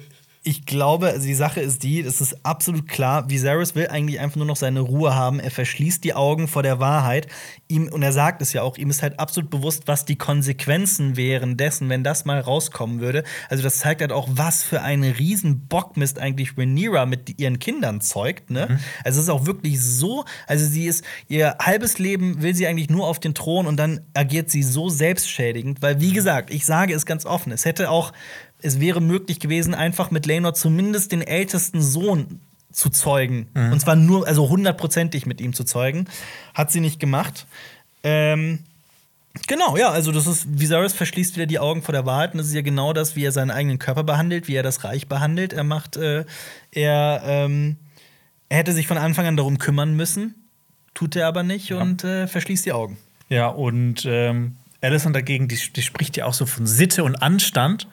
ich 0.46 0.66
glaube, 0.66 1.08
also 1.08 1.26
die 1.26 1.34
Sache 1.34 1.62
ist 1.62 1.84
die, 1.84 2.02
es 2.02 2.20
ist 2.20 2.46
absolut 2.46 2.90
klar, 2.90 3.30
Viserys 3.30 3.76
will 3.76 3.88
eigentlich 3.88 4.20
einfach 4.20 4.36
nur 4.36 4.46
noch 4.46 4.58
seine 4.58 4.82
Ruhe 4.82 5.16
haben. 5.16 5.40
Er 5.40 5.52
verschließt 5.52 6.04
die 6.04 6.14
Augen 6.14 6.50
vor 6.50 6.64
der 6.64 6.82
Wahrheit. 6.82 7.28
Ihm, 7.70 7.88
und 7.88 8.04
er 8.04 8.12
sagt 8.12 8.42
es 8.42 8.52
ja 8.52 8.62
auch, 8.62 8.78
ihm 8.78 8.90
ist 8.90 9.02
halt 9.02 9.20
absolut 9.20 9.50
bewusst, 9.50 9.84
was 9.88 10.04
die 10.04 10.18
Konsequenzen 10.18 11.16
wären 11.16 11.56
dessen, 11.56 11.88
wenn 11.88 12.04
das 12.04 12.26
mal 12.26 12.42
rauskommen 12.42 13.00
würde. 13.00 13.24
Also 13.50 13.64
das 13.64 13.80
zeigt 13.80 14.02
halt 14.02 14.12
auch, 14.12 14.28
was 14.32 14.64
für 14.64 14.82
eine 14.82 15.18
riesen 15.18 15.68
Bockmist 15.68 16.20
eigentlich 16.20 16.58
Rhaenyra 16.58 17.06
mit 17.06 17.40
ihren 17.40 17.60
Kindern 17.60 18.02
zeugt. 18.02 18.50
Ne? 18.50 18.82
Also 19.06 19.22
es 19.22 19.28
ist 19.28 19.30
auch 19.30 19.46
wirklich 19.46 19.82
so, 19.82 20.26
also 20.46 20.66
sie 20.66 20.88
ist, 20.88 21.06
ihr 21.30 21.56
halbes 21.62 22.00
Leben 22.00 22.42
will 22.42 22.54
sie 22.54 22.68
eigentlich 22.68 22.90
nur 22.90 23.08
auf 23.08 23.22
den 23.22 23.34
Thron 23.34 23.66
und 23.66 23.78
dann 23.78 24.02
agiert 24.14 24.50
sie 24.50 24.64
so 24.64 24.90
selbstschädigend, 24.90 25.82
weil 25.82 26.02
wie 26.02 26.12
gesagt, 26.12 26.54
ich 26.54 26.66
sage 26.66 26.94
es 26.94 27.06
ganz 27.06 27.26
offen, 27.26 27.54
es 27.54 27.64
hätte 27.64 27.90
auch 27.90 28.12
es 28.64 28.80
wäre 28.80 29.02
möglich 29.02 29.40
gewesen, 29.40 29.76
einfach 29.76 30.10
mit 30.10 30.26
Lenor 30.26 30.54
zumindest 30.54 31.12
den 31.12 31.22
ältesten 31.22 31.82
Sohn 31.82 32.40
zu 32.72 32.90
zeugen. 32.90 33.48
Und 33.72 33.80
zwar 33.80 33.96
nur, 33.96 34.28
also 34.28 34.50
hundertprozentig 34.50 35.26
mit 35.26 35.40
ihm 35.42 35.54
zu 35.54 35.64
zeugen. 35.64 36.08
Hat 36.54 36.72
sie 36.72 36.80
nicht 36.80 37.00
gemacht. 37.00 37.46
Ähm, 38.04 38.60
genau, 39.48 39.78
ja, 39.78 39.90
also 39.90 40.12
das 40.12 40.28
ist, 40.28 40.60
Viserys 40.60 40.94
verschließt 40.94 41.36
wieder 41.36 41.46
die 41.46 41.60
Augen 41.60 41.84
vor 41.84 41.94
der 41.94 42.06
Wahrheit. 42.06 42.32
Und 42.34 42.40
das 42.40 42.48
ist 42.48 42.54
ja 42.54 42.62
genau 42.62 42.94
das, 42.94 43.16
wie 43.16 43.24
er 43.24 43.32
seinen 43.32 43.52
eigenen 43.52 43.80
Körper 43.80 44.04
behandelt, 44.04 44.48
wie 44.48 44.56
er 44.56 44.64
das 44.64 44.84
Reich 44.84 45.08
behandelt. 45.08 45.54
Er 45.54 45.64
macht, 45.64 45.98
äh, 45.98 46.26
er, 46.72 47.22
ähm, 47.26 47.76
er 48.50 48.58
hätte 48.58 48.74
sich 48.74 48.88
von 48.88 48.98
Anfang 48.98 49.28
an 49.28 49.38
darum 49.38 49.60
kümmern 49.60 49.96
müssen, 49.96 50.34
tut 50.94 51.16
er 51.16 51.28
aber 51.28 51.44
nicht 51.44 51.74
und 51.74 52.04
äh, 52.04 52.28
verschließt 52.28 52.66
die 52.66 52.72
Augen. 52.72 52.98
Ja, 53.30 53.48
und 53.48 54.06
ähm, 54.06 54.58
Alicent 54.82 55.16
dagegen, 55.16 55.48
die, 55.48 55.58
die 55.76 55.82
spricht 55.82 56.18
ja 56.18 56.26
auch 56.26 56.34
so 56.34 56.46
von 56.46 56.68
Sitte 56.68 57.04
und 57.04 57.16
Anstand. 57.16 57.88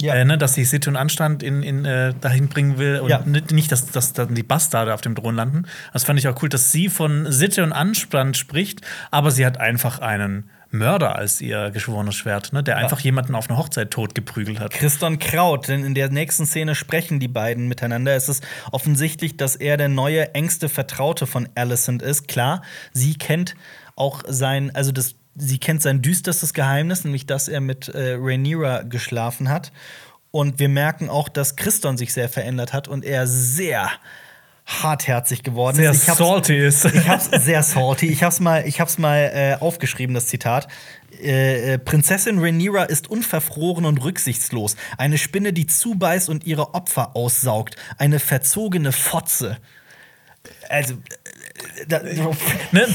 Ja. 0.00 0.14
Äh, 0.14 0.24
ne, 0.24 0.38
dass 0.38 0.54
sie 0.54 0.64
Sitte 0.64 0.90
und 0.90 0.96
Anstand 0.96 1.42
in, 1.42 1.62
in, 1.62 1.84
äh, 1.84 2.14
dahin 2.20 2.48
bringen 2.48 2.78
will 2.78 3.00
und 3.00 3.10
Ja. 3.10 3.22
nicht, 3.26 3.72
dass, 3.72 3.86
dass 3.86 4.12
dann 4.12 4.34
die 4.34 4.42
Bastarde 4.42 4.94
auf 4.94 5.00
dem 5.00 5.14
Thron 5.14 5.34
landen. 5.34 5.64
Das 5.92 6.04
fand 6.04 6.18
ich 6.18 6.28
auch 6.28 6.40
cool, 6.42 6.48
dass 6.48 6.72
sie 6.72 6.88
von 6.88 7.30
Sitte 7.32 7.62
und 7.64 7.72
Anstand 7.72 8.36
spricht, 8.36 8.80
aber 9.10 9.30
sie 9.30 9.44
hat 9.44 9.58
einfach 9.58 9.98
einen 9.98 10.50
Mörder 10.70 11.16
als 11.16 11.40
ihr 11.40 11.70
geschworenes 11.70 12.14
Schwert, 12.14 12.52
ne, 12.52 12.62
der 12.62 12.76
einfach 12.76 13.00
jemanden 13.00 13.34
auf 13.34 13.48
einer 13.48 13.58
Hochzeit 13.58 13.90
totgeprügelt 13.90 14.60
hat. 14.60 14.70
Christon 14.72 15.18
Kraut, 15.18 15.68
denn 15.68 15.82
in 15.82 15.94
der 15.94 16.10
nächsten 16.10 16.44
Szene 16.44 16.74
sprechen 16.74 17.20
die 17.20 17.28
beiden 17.28 17.68
miteinander. 17.68 18.14
Es 18.14 18.28
ist 18.28 18.44
offensichtlich, 18.70 19.38
dass 19.38 19.56
er 19.56 19.78
der 19.78 19.88
neue 19.88 20.34
engste 20.34 20.68
Vertraute 20.68 21.26
von 21.26 21.48
Alicent 21.54 22.02
ist. 22.02 22.28
Klar, 22.28 22.62
sie 22.92 23.14
kennt 23.14 23.54
auch 23.96 24.22
sein, 24.28 24.70
also 24.74 24.92
das, 24.92 25.14
sie 25.38 25.58
kennt 25.58 25.82
sein 25.82 26.02
düsterstes 26.02 26.52
Geheimnis, 26.54 27.04
nämlich 27.04 27.26
dass 27.26 27.48
er 27.48 27.60
mit 27.60 27.88
äh, 27.88 28.14
Rhaenyra 28.18 28.82
geschlafen 28.82 29.48
hat. 29.48 29.72
Und 30.30 30.58
wir 30.58 30.68
merken 30.68 31.08
auch, 31.08 31.28
dass 31.28 31.56
Christon 31.56 31.96
sich 31.96 32.12
sehr 32.12 32.28
verändert 32.28 32.72
hat 32.72 32.86
und 32.88 33.04
er 33.04 33.26
sehr 33.26 33.90
hartherzig 34.66 35.42
geworden 35.42 35.76
Sehr 35.76 35.90
ist. 35.92 36.06
Hab's- 36.08 36.18
salty 36.18 36.56
ist. 36.66 36.84
ich 36.84 37.08
hab's 37.08 37.30
sehr 37.32 37.62
salty. 37.62 38.08
Ich 38.08 38.22
hab's 38.22 38.38
mal, 38.38 38.66
ich 38.68 38.80
hab's 38.80 38.98
mal 38.98 39.30
äh, 39.34 39.56
aufgeschrieben, 39.58 40.14
das 40.14 40.26
Zitat. 40.26 40.68
Äh, 41.22 41.72
äh, 41.74 41.78
Prinzessin 41.78 42.38
Rhaenyra 42.38 42.84
ist 42.84 43.08
unverfroren 43.08 43.86
und 43.86 44.04
rücksichtslos. 44.04 44.76
Eine 44.98 45.16
Spinne, 45.16 45.54
die 45.54 45.66
zubeißt 45.66 46.28
und 46.28 46.44
ihre 46.46 46.74
Opfer 46.74 47.16
aussaugt. 47.16 47.76
Eine 47.96 48.18
verzogene 48.18 48.92
Fotze. 48.92 49.56
Also, 50.68 50.94
da, 51.88 52.00
Ne? 52.72 52.86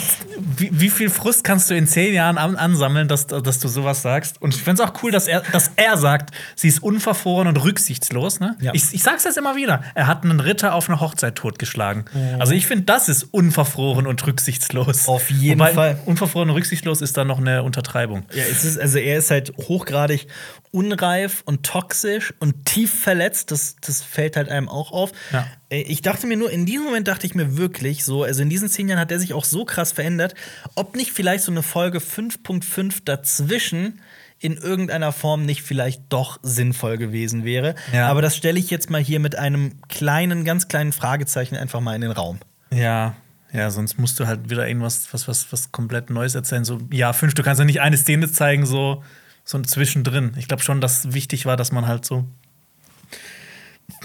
Wie, 0.57 0.69
wie 0.72 0.90
viel 0.90 1.10
Frust 1.10 1.44
kannst 1.44 1.69
du 1.69 1.76
in 1.76 1.88
zehn 1.88 2.14
Jahren 2.14 2.38
an, 2.38 2.56
ansammeln, 2.56 3.07
dass, 3.07 3.27
dass 3.27 3.60
du 3.60 3.68
sowas 3.68 4.02
sagst? 4.02 4.41
Und 4.41 4.56
ich 4.56 4.61
finde 4.61 4.84
es 4.84 4.90
auch 4.90 5.03
cool, 5.03 5.11
dass 5.11 5.27
er, 5.27 5.41
dass 5.52 5.72
er 5.76 5.98
sagt, 5.98 6.34
sie 6.56 6.68
ist 6.68 6.81
unverfroren 6.81 7.48
und 7.48 7.64
rücksichtslos. 7.64 8.40
Ne? 8.40 8.56
Ja. 8.60 8.72
Ich, 8.73 8.94
ich 8.94 9.03
sag's 9.03 9.23
jetzt 9.23 9.38
immer 9.38 9.56
wieder. 9.56 9.84
Er 9.95 10.07
hat 10.07 10.23
einen 10.23 10.40
Ritter 10.40 10.73
auf 10.73 10.90
einer 10.90 10.99
Hochzeit 10.99 11.35
totgeschlagen. 11.35 12.06
Also 12.40 12.53
ich 12.53 12.68
finde, 12.68 12.85
das 12.85 13.10
ist 13.10 13.23
unverfroren 13.23 14.07
und 14.07 14.26
rücksichtslos. 14.26 15.07
Auf 15.07 15.30
jeden 15.30 15.60
Wobei, 15.60 15.73
Fall. 15.73 15.99
Unverfroren 16.06 16.49
und 16.49 16.56
rücksichtslos 16.56 17.02
ist 17.02 17.18
dann 17.18 17.27
noch 17.27 17.40
eine 17.40 17.64
Untertreibung. 17.64 18.26
Ja, 18.34 18.44
es 18.44 18.64
ist, 18.64 18.80
also 18.80 18.98
er 18.98 19.18
ist 19.18 19.31
halt 19.31 19.53
hochgradig 19.57 20.27
unreif 20.73 21.43
und 21.45 21.63
toxisch 21.63 22.33
und 22.39 22.65
tief 22.65 22.91
verletzt. 22.91 23.51
Das, 23.51 23.75
das 23.79 24.01
fällt 24.01 24.35
halt 24.35 24.49
einem 24.49 24.67
auch 24.67 24.91
auf. 24.91 25.11
Ja. 25.31 25.47
Äh, 25.69 25.81
Ich 25.83 26.01
dachte 26.01 26.25
mir 26.25 26.35
nur, 26.35 26.49
in 26.49 26.65
diesem 26.65 26.83
Moment 26.83 27.07
dachte 27.07 27.27
ich 27.27 27.35
mir 27.35 27.57
wirklich 27.57 28.03
so, 28.03 28.23
also 28.23 28.41
in 28.41 28.49
diesen 28.49 28.67
zehn 28.69 28.89
Jahren 28.89 28.99
hat 28.99 29.11
er 29.11 29.19
sich 29.19 29.33
auch 29.33 29.45
so 29.45 29.65
krass 29.65 29.91
verändert, 29.91 30.33
ob 30.75 30.95
nicht 30.95 31.11
vielleicht 31.11 31.43
so 31.43 31.51
eine 31.51 31.61
Folge 31.61 31.99
5.5 31.99 33.01
dazwischen 33.05 34.01
in 34.39 34.57
irgendeiner 34.57 35.11
Form 35.11 35.45
nicht 35.45 35.61
vielleicht 35.61 36.01
doch 36.09 36.39
sinnvoll 36.41 36.97
gewesen 36.97 37.45
wäre. 37.45 37.75
Ja. 37.93 38.09
Aber 38.09 38.21
das 38.21 38.35
stelle 38.35 38.59
ich 38.59 38.69
jetzt 38.71 38.89
mal 38.89 38.99
hier 39.01 39.19
mit 39.19 39.37
einem 39.37 39.79
kleinen, 39.87 40.43
ganz 40.43 40.67
kleinen 40.67 40.91
Fragezeichen 40.91 41.55
einfach 41.55 41.79
mal 41.79 41.95
in 41.95 42.01
den 42.01 42.11
Raum. 42.11 42.39
Ja. 42.71 43.15
Ja, 43.53 43.69
sonst 43.69 43.99
musst 43.99 44.19
du 44.19 44.25
halt 44.25 44.49
wieder 44.49 44.67
irgendwas 44.67 45.07
was, 45.13 45.27
was, 45.27 45.51
was 45.51 45.71
komplett 45.71 46.09
Neues 46.09 46.33
erzählen. 46.33 46.65
So, 46.65 46.79
ja, 46.91 47.13
fünf, 47.13 47.35
du 47.35 47.43
kannst 47.43 47.59
ja 47.59 47.65
nicht 47.65 47.81
eine 47.81 47.97
Szene 47.97 48.29
zeigen, 48.31 48.65
so, 48.65 49.03
so 49.45 49.60
zwischendrin. 49.61 50.34
Ich 50.38 50.48
glaube 50.48 50.64
schon, 50.64 50.82
dass 50.82 51.14
wichtig 51.14 51.45
war, 51.45 51.57
dass 51.57 51.72
man 51.72 51.88
halt 51.88 52.06
so 52.06 52.26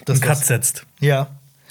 einen 0.08 0.20
Cut 0.20 0.38
setzt. 0.38 0.84
Ja. 1.00 1.28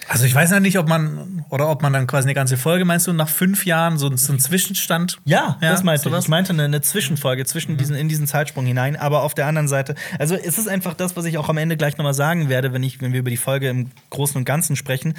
Also 0.10 0.24
ich 0.24 0.34
weiß 0.34 0.52
ja 0.52 0.62
nicht, 0.62 0.80
ob 0.80 0.88
man 0.88 1.44
oder 1.50 1.68
ob 1.70 1.82
man 1.82 1.92
dann 1.92 2.08
quasi 2.08 2.28
eine 2.28 2.34
ganze 2.34 2.56
Folge 2.56 2.86
meinst 2.86 3.08
du 3.08 3.14
nach 3.14 3.28
fünf 3.28 3.66
Jahren 3.66 3.98
so, 3.98 4.16
so 4.16 4.32
einen 4.32 4.40
Zwischenstand. 4.40 5.18
Ja, 5.26 5.58
das 5.60 5.84
meinte 5.84 6.00
ich. 6.00 6.04
sowas? 6.04 6.26
Ich 6.26 6.30
meinte 6.30 6.54
eine, 6.54 6.64
eine 6.64 6.80
Zwischenfolge 6.80 7.46
zwischen 7.46 7.76
diesen, 7.76 7.94
in 7.94 8.08
diesen 8.08 8.26
Zeitsprung 8.26 8.66
hinein. 8.66 8.96
Aber 8.96 9.24
auf 9.24 9.34
der 9.34 9.48
anderen 9.48 9.68
Seite, 9.68 9.96
also 10.18 10.36
es 10.36 10.58
ist 10.58 10.70
einfach 10.70 10.94
das, 10.94 11.18
was 11.18 11.26
ich 11.26 11.38
auch 11.38 11.50
am 11.50 11.58
Ende 11.58 11.76
gleich 11.76 11.98
nochmal 11.98 12.14
sagen 12.14 12.48
werde, 12.48 12.72
wenn, 12.72 12.84
ich, 12.84 13.02
wenn 13.02 13.12
wir 13.12 13.20
über 13.20 13.30
die 13.30 13.36
Folge 13.38 13.68
im 13.68 13.92
Großen 14.10 14.38
und 14.38 14.46
Ganzen 14.46 14.78
sprechen. 14.78 15.14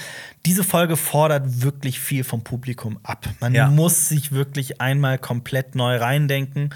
Diese 0.46 0.64
Folge 0.64 0.96
fordert 0.96 1.60
wirklich 1.60 2.00
viel 2.00 2.24
vom 2.24 2.42
Publikum 2.42 2.98
ab. 3.02 3.26
Man 3.40 3.54
Ja. 3.54 3.68
muss 3.68 4.08
sich 4.08 4.32
wirklich 4.32 4.80
einmal 4.80 5.18
komplett 5.18 5.74
neu 5.74 5.96
reindenken. 5.96 6.70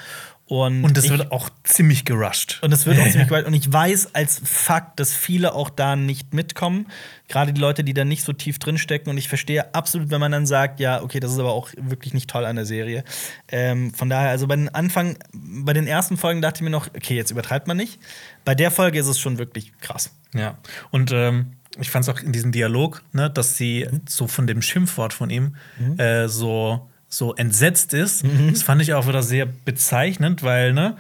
Und, 0.53 0.85
Und 0.85 0.99
das 0.99 1.07
ich, 1.07 1.11
wird 1.11 1.33
auch 1.33 1.49
ziemlich 1.65 2.05
gerusht. 2.05 2.59
und 2.61 2.71
das 2.71 2.85
wird 2.85 2.99
auch 2.99 3.09
ziemlich 3.09 3.31
weit. 3.31 3.47
Und 3.47 3.55
ich 3.55 3.73
weiß 3.73 4.15
als 4.15 4.43
Fakt, 4.45 5.01
dass 5.01 5.15
viele 5.15 5.55
auch 5.55 5.71
da 5.71 5.97
nicht 5.97 6.35
mitkommen. 6.35 6.89
Gerade 7.29 7.55
die 7.55 7.61
Leute, 7.63 7.85
die 7.85 7.95
da 7.95 8.05
nicht 8.05 8.23
so 8.23 8.35
tief 8.35 8.59
drinstecken. 8.59 9.09
Und 9.09 9.17
ich 9.17 9.29
verstehe 9.29 9.75
absolut, 9.75 10.11
wenn 10.11 10.21
man 10.21 10.31
dann 10.31 10.45
sagt, 10.45 10.79
ja, 10.79 11.03
okay, 11.03 11.21
das 11.21 11.33
ist 11.33 11.39
aber 11.39 11.53
auch 11.55 11.71
wirklich 11.79 12.13
nicht 12.13 12.29
toll 12.29 12.45
an 12.45 12.57
der 12.57 12.67
Serie. 12.67 13.03
Ähm, 13.49 13.95
von 13.95 14.11
daher, 14.11 14.29
also 14.29 14.47
bei 14.47 14.57
den 14.57 14.69
Anfang, 14.69 15.17
bei 15.33 15.73
den 15.73 15.87
ersten 15.87 16.19
Folgen 16.19 16.43
dachte 16.43 16.59
ich 16.59 16.63
mir 16.65 16.69
noch, 16.69 16.89
okay, 16.89 17.17
jetzt 17.17 17.31
übertreibt 17.31 17.67
man 17.67 17.79
nicht. 17.79 17.99
Bei 18.45 18.55
der 18.55 18.71
Folge 18.71 18.99
ist 18.99 19.07
es 19.07 19.19
schon 19.19 19.39
wirklich 19.39 19.73
krass. 19.81 20.11
Ja. 20.35 20.59
Und 20.91 21.13
ähm, 21.13 21.53
ich 21.81 21.91
fand 21.91 22.07
es 22.07 22.11
auch 22.11 22.21
in 22.21 22.33
diesem 22.33 22.53
Dialog, 22.53 23.03
ne, 23.15 23.31
dass 23.31 23.57
sie 23.57 23.89
so 24.07 24.27
von 24.27 24.47
dem 24.47 24.61
Schimpfwort 24.61 25.15
von 25.15 25.31
ihm 25.31 25.57
äh, 25.97 26.29
so, 26.29 26.91
so 27.13 27.35
entsetzt 27.35 27.93
ist. 27.95 28.25
Das 28.51 28.63
fand 28.63 28.81
ich 28.81 28.95
auch 28.95 29.07
wieder 29.07 29.23
sehr 29.23 29.45
bezeichnend, 29.47 30.43
weil, 30.43 30.73
ne, 30.73 30.97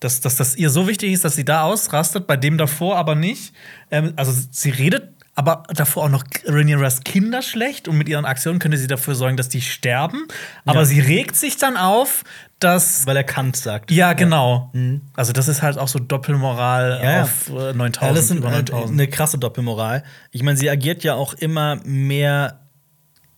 dass, 0.00 0.20
dass 0.20 0.36
das 0.36 0.56
ihr 0.56 0.68
so 0.68 0.86
wichtig 0.86 1.12
ist, 1.12 1.24
dass 1.24 1.36
sie 1.36 1.44
da 1.44 1.62
ausrastet, 1.62 2.26
bei 2.26 2.36
dem 2.36 2.58
davor 2.58 2.96
aber 2.98 3.14
nicht. 3.14 3.54
Ähm, 3.90 4.12
also 4.16 4.32
sie 4.50 4.70
redet 4.70 5.08
aber 5.36 5.64
davor 5.74 6.04
auch 6.04 6.08
noch 6.10 6.22
Rhaenyras 6.46 7.02
Kinder 7.02 7.42
schlecht 7.42 7.88
und 7.88 7.96
mit 7.98 8.08
ihren 8.08 8.24
Aktionen 8.24 8.60
könnte 8.60 8.76
sie 8.76 8.86
dafür 8.86 9.14
sorgen, 9.16 9.36
dass 9.36 9.48
die 9.48 9.62
sterben. 9.62 10.28
Aber 10.64 10.80
Ja. 10.80 10.84
sie 10.84 11.00
regt 11.00 11.34
sich 11.34 11.56
dann 11.56 11.76
auf, 11.76 12.22
dass 12.60 13.04
Weil 13.06 13.16
er 13.16 13.24
Kant 13.24 13.56
sagt. 13.56 13.90
ja, 13.90 14.12
genau. 14.12 14.70
Also 15.16 15.32
das 15.32 15.48
ist 15.48 15.60
halt 15.62 15.76
auch 15.76 15.88
so 15.88 15.98
Doppelmoral 15.98 17.00
Ja, 17.02 17.10
ja. 17.12 17.22
auf 17.22 17.48
äh, 17.48 17.72
9000, 17.72 18.02
Alles 18.02 18.28
sind 18.28 18.36
über 18.38 18.50
halt 18.52 18.68
9000. 18.70 18.92
eine 19.00 19.08
krasse 19.10 19.38
Doppelmoral. 19.38 20.04
Ich 20.30 20.42
meine, 20.44 20.56
sie 20.56 20.70
agiert 20.70 21.02
ja 21.02 21.14
auch 21.14 21.34
immer 21.34 21.76
mehr, 21.84 22.60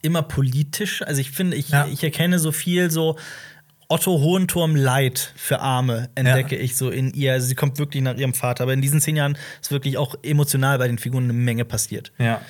immer 0.06 0.22
politisch. 0.22 1.02
Also 1.02 1.20
ich 1.20 1.30
finde, 1.30 1.56
ich, 1.56 1.68
Ja. 1.70 1.86
ich 1.86 2.02
erkenne 2.02 2.38
so 2.38 2.52
viel 2.52 2.90
so 2.90 3.16
Otto 3.88 4.18
Hohenturm 4.18 4.74
Leid 4.74 5.32
für 5.36 5.60
Arme 5.60 6.08
entdecke 6.16 6.56
ich 6.56 6.76
so 6.76 6.90
in 6.90 7.12
ihr. 7.12 7.32
Also 7.34 7.46
sie 7.46 7.54
kommt 7.54 7.78
wirklich 7.78 8.02
nach 8.02 8.16
ihrem 8.16 8.34
Vater. 8.34 8.64
Aber 8.64 8.72
in 8.72 8.80
diesen 8.82 9.00
zehn 9.00 9.14
Jahren 9.16 9.38
ist 9.60 9.70
wirklich 9.70 9.96
auch 9.96 10.16
emotional 10.22 10.78
bei 10.78 10.88
den 10.88 10.98
Figuren 10.98 11.24
eine 11.24 11.32
Menge 11.34 11.64
passiert. 11.64 12.10
Ja. 12.18 12.40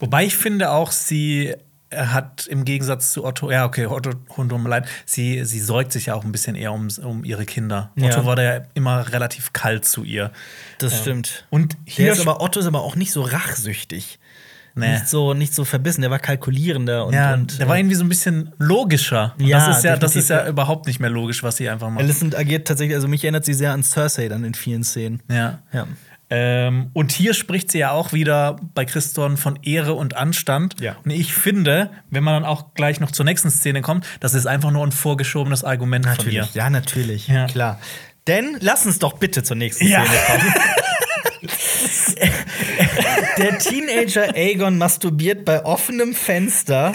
Wobei 0.00 0.24
ich 0.24 0.36
finde 0.36 0.70
auch, 0.70 0.90
sie 0.90 1.54
hat 1.94 2.46
im 2.46 2.64
Gegensatz 2.64 3.12
zu 3.12 3.24
Otto, 3.24 3.50
ja, 3.50 3.66
okay, 3.66 3.86
Otto, 3.86 4.12
mir 4.58 4.68
leid, 4.68 4.88
sie, 5.04 5.44
sie 5.44 5.60
sorgt 5.60 5.92
sich 5.92 6.06
ja 6.06 6.14
auch 6.14 6.24
ein 6.24 6.32
bisschen 6.32 6.56
eher 6.56 6.72
um, 6.72 6.88
um 7.02 7.24
ihre 7.24 7.44
Kinder. 7.44 7.90
Ja. 7.96 8.06
Otto 8.06 8.24
war 8.26 8.36
da 8.36 8.42
ja 8.42 8.62
immer 8.74 9.12
relativ 9.12 9.52
kalt 9.52 9.84
zu 9.84 10.02
ihr. 10.02 10.30
Das 10.78 10.98
stimmt. 10.98 11.46
Und 11.50 11.76
hier 11.84 12.12
ist 12.12 12.20
aber, 12.20 12.40
Otto 12.40 12.60
ist 12.60 12.66
aber 12.66 12.82
auch 12.82 12.96
nicht 12.96 13.12
so 13.12 13.22
rachsüchtig. 13.22 14.18
Nee. 14.74 14.92
Nicht, 14.92 15.08
so, 15.08 15.34
nicht 15.34 15.54
so 15.54 15.64
verbissen, 15.64 16.00
der 16.00 16.10
war 16.10 16.18
kalkulierender 16.18 17.04
und, 17.06 17.12
ja, 17.14 17.34
und 17.34 17.58
der 17.58 17.68
war 17.68 17.76
äh, 17.76 17.80
irgendwie 17.80 17.94
so 17.96 18.04
ein 18.04 18.08
bisschen 18.08 18.52
logischer. 18.58 19.34
Und 19.38 19.46
Ja, 19.46 19.66
das 19.66 19.78
ist 19.78 19.84
ja, 19.84 19.96
das 19.96 20.16
ist 20.16 20.30
ja 20.30 20.46
überhaupt 20.48 20.86
nicht 20.86 20.98
mehr 21.00 21.10
logisch, 21.10 21.42
was 21.42 21.56
sie 21.56 21.68
einfach 21.68 21.90
macht. 21.90 22.02
Alicent 22.02 22.36
agiert 22.36 22.66
tatsächlich, 22.68 22.94
also 22.94 23.06
mich 23.08 23.22
erinnert 23.24 23.44
sie 23.44 23.54
sehr 23.54 23.72
an 23.72 23.82
Cersei 23.82 24.28
dann 24.28 24.44
in 24.44 24.54
vielen 24.54 24.82
Szenen. 24.84 25.22
Ja. 25.30 25.58
Ja. 25.72 25.86
Ähm, 26.34 26.88
und 26.94 27.12
hier 27.12 27.34
spricht 27.34 27.70
sie 27.70 27.80
ja 27.80 27.90
auch 27.90 28.14
wieder 28.14 28.56
bei 28.74 28.86
Christon 28.86 29.36
von 29.36 29.58
Ehre 29.62 29.92
und 29.92 30.16
Anstand. 30.16 30.80
Ja. 30.80 30.96
Und 31.04 31.10
ich 31.10 31.34
finde, 31.34 31.90
wenn 32.08 32.24
man 32.24 32.32
dann 32.34 32.44
auch 32.46 32.72
gleich 32.72 33.00
noch 33.00 33.10
zur 33.10 33.26
nächsten 33.26 33.50
Szene 33.50 33.82
kommt, 33.82 34.06
das 34.20 34.32
ist 34.32 34.46
einfach 34.46 34.70
nur 34.70 34.82
ein 34.86 34.92
vorgeschobenes 34.92 35.62
Argument 35.62 36.06
von 36.06 36.30
ihr. 36.30 36.48
ja, 36.54 36.70
natürlich, 36.70 37.28
Ja. 37.28 37.46
klar. 37.46 37.78
Denn 38.26 38.56
lass 38.60 38.86
uns 38.86 38.98
doch 38.98 39.14
bitte 39.18 39.42
zur 39.42 39.56
nächsten 39.56 39.86
Ja. 39.86 40.04
Szene 40.06 40.18
kommen. 40.26 40.54
Der 43.38 43.58
Teenager 43.58 44.34
Aegon 44.34 44.78
masturbiert 44.78 45.44
bei 45.44 45.64
offenem 45.64 46.14
Fenster. 46.14 46.92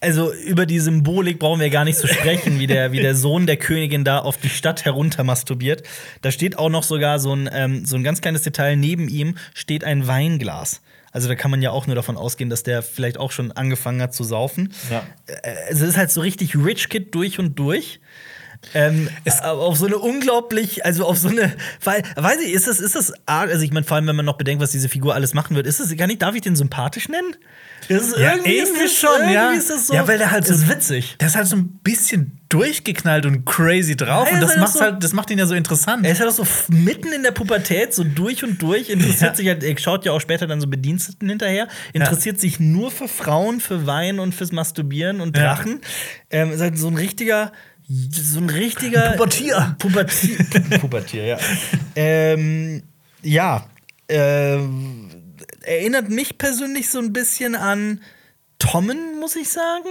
Also 0.00 0.32
über 0.32 0.64
die 0.64 0.78
Symbolik 0.78 1.38
brauchen 1.40 1.60
wir 1.60 1.70
gar 1.70 1.84
nicht 1.84 1.98
zu 1.98 2.06
sprechen, 2.06 2.60
wie 2.60 2.68
der, 2.68 2.92
wie 2.92 3.00
der 3.00 3.16
Sohn 3.16 3.46
der 3.46 3.56
Königin 3.56 4.04
da 4.04 4.20
auf 4.20 4.36
die 4.36 4.48
Stadt 4.48 4.84
herunter 4.84 5.24
masturbiert. 5.24 5.82
Da 6.22 6.30
steht 6.30 6.56
auch 6.56 6.68
noch 6.68 6.84
sogar 6.84 7.18
so 7.18 7.34
ein, 7.34 7.50
ähm, 7.52 7.84
so 7.84 7.96
ein 7.96 8.04
ganz 8.04 8.20
kleines 8.20 8.42
Detail, 8.42 8.76
neben 8.76 9.08
ihm 9.08 9.36
steht 9.54 9.82
ein 9.82 10.06
Weinglas. 10.06 10.82
Also 11.10 11.26
da 11.26 11.34
kann 11.34 11.50
man 11.50 11.62
ja 11.62 11.70
auch 11.72 11.86
nur 11.86 11.96
davon 11.96 12.16
ausgehen, 12.16 12.48
dass 12.50 12.62
der 12.62 12.82
vielleicht 12.82 13.18
auch 13.18 13.32
schon 13.32 13.50
angefangen 13.50 14.00
hat 14.00 14.14
zu 14.14 14.22
saufen. 14.22 14.72
Ja. 14.90 15.02
Äh, 15.26 15.52
Es 15.70 15.80
ist 15.80 15.96
halt 15.96 16.12
so 16.12 16.20
richtig 16.20 16.54
Rich 16.54 16.90
Kid 16.90 17.14
durch 17.14 17.38
und 17.40 17.58
durch. 17.58 17.98
Ähm, 18.74 19.08
ist 19.24 19.44
auf 19.44 19.78
so 19.78 19.86
eine 19.86 19.98
unglaublich, 19.98 20.84
also 20.84 21.04
auf 21.06 21.16
so 21.16 21.28
eine, 21.28 21.54
weil, 21.84 22.02
weiß 22.16 22.40
ich, 22.44 22.52
ist 22.52 22.66
das, 22.66 22.80
ist 22.80 22.96
das 22.96 23.12
arg, 23.24 23.50
also 23.50 23.62
ich 23.64 23.70
meine, 23.72 23.86
vor 23.86 23.96
allem, 23.96 24.06
wenn 24.08 24.16
man 24.16 24.24
noch 24.26 24.36
bedenkt, 24.36 24.62
was 24.62 24.72
diese 24.72 24.88
Figur 24.88 25.14
alles 25.14 25.32
machen 25.32 25.54
wird, 25.56 25.66
ist 25.66 25.78
das, 25.80 25.96
kann 25.96 26.10
ich, 26.10 26.18
darf 26.18 26.34
ich 26.34 26.42
den 26.42 26.56
sympathisch 26.56 27.08
nennen? 27.08 27.36
Das 27.88 28.02
ist 28.08 28.18
Ja, 28.18 28.32
irgendwie, 28.32 28.56
irgendwie 28.58 28.82
das, 28.82 28.92
schon, 28.92 29.10
irgendwie 29.16 29.34
ja. 29.34 29.50
Ist 29.52 29.70
das 29.70 29.86
so, 29.86 29.94
Ja, 29.94 30.06
weil 30.08 30.18
der 30.18 30.30
halt 30.32 30.46
so- 30.46 30.52
ist 30.54 30.68
witzig. 30.68 31.16
Der 31.20 31.28
ist 31.28 31.36
halt 31.36 31.46
so 31.46 31.56
ein 31.56 31.68
bisschen 31.84 32.38
durchgeknallt 32.48 33.24
und 33.26 33.44
crazy 33.46 33.96
drauf. 33.96 34.26
Ja, 34.28 34.34
und 34.34 34.40
das 34.40 34.50
halt 34.50 34.60
macht 34.60 34.72
so- 34.72 34.80
halt, 34.80 35.04
das 35.04 35.12
macht 35.12 35.30
ihn 35.30 35.38
ja 35.38 35.46
so 35.46 35.54
interessant. 35.54 36.04
Er 36.04 36.12
ist 36.12 36.20
halt 36.20 36.28
auch 36.30 36.34
so 36.34 36.46
mitten 36.68 37.12
in 37.12 37.22
der 37.22 37.30
Pubertät, 37.30 37.94
so 37.94 38.02
durch 38.04 38.42
und 38.42 38.60
durch, 38.60 38.90
interessiert 38.90 39.30
Ja. 39.30 39.34
sich 39.36 39.46
halt, 39.48 39.62
er 39.62 39.78
schaut 39.78 40.04
ja 40.04 40.12
auch 40.12 40.20
später 40.20 40.46
dann 40.46 40.60
so 40.60 40.66
Bediensteten 40.66 41.28
hinterher, 41.28 41.68
interessiert 41.92 42.40
sich 42.40 42.58
nur 42.58 42.90
für 42.90 43.06
Frauen, 43.08 43.60
für 43.60 43.86
Wein 43.86 44.18
und 44.18 44.34
fürs 44.34 44.50
Masturbieren 44.52 45.20
und 45.20 45.36
Ja. 45.36 45.44
Drachen. 45.54 45.80
Ähm, 46.30 46.50
ist 46.52 46.60
halt 46.60 46.76
so 46.78 46.88
ein 46.88 46.96
richtiger, 46.96 47.52
so 47.88 48.40
ein 48.40 48.50
richtiger 48.50 49.12
Pubertier. 49.12 49.76
Pubertier, 49.78 50.38
Pubertier, 50.80 51.24
ja. 51.24 51.38
ähm, 51.96 52.82
ja, 53.22 53.66
ähm, 54.08 55.10
erinnert 55.62 56.10
mich 56.10 56.38
persönlich 56.38 56.90
so 56.90 56.98
ein 56.98 57.12
bisschen 57.12 57.54
an 57.54 58.02
Tommen, 58.58 59.18
muss 59.20 59.36
ich 59.36 59.48
sagen. 59.48 59.88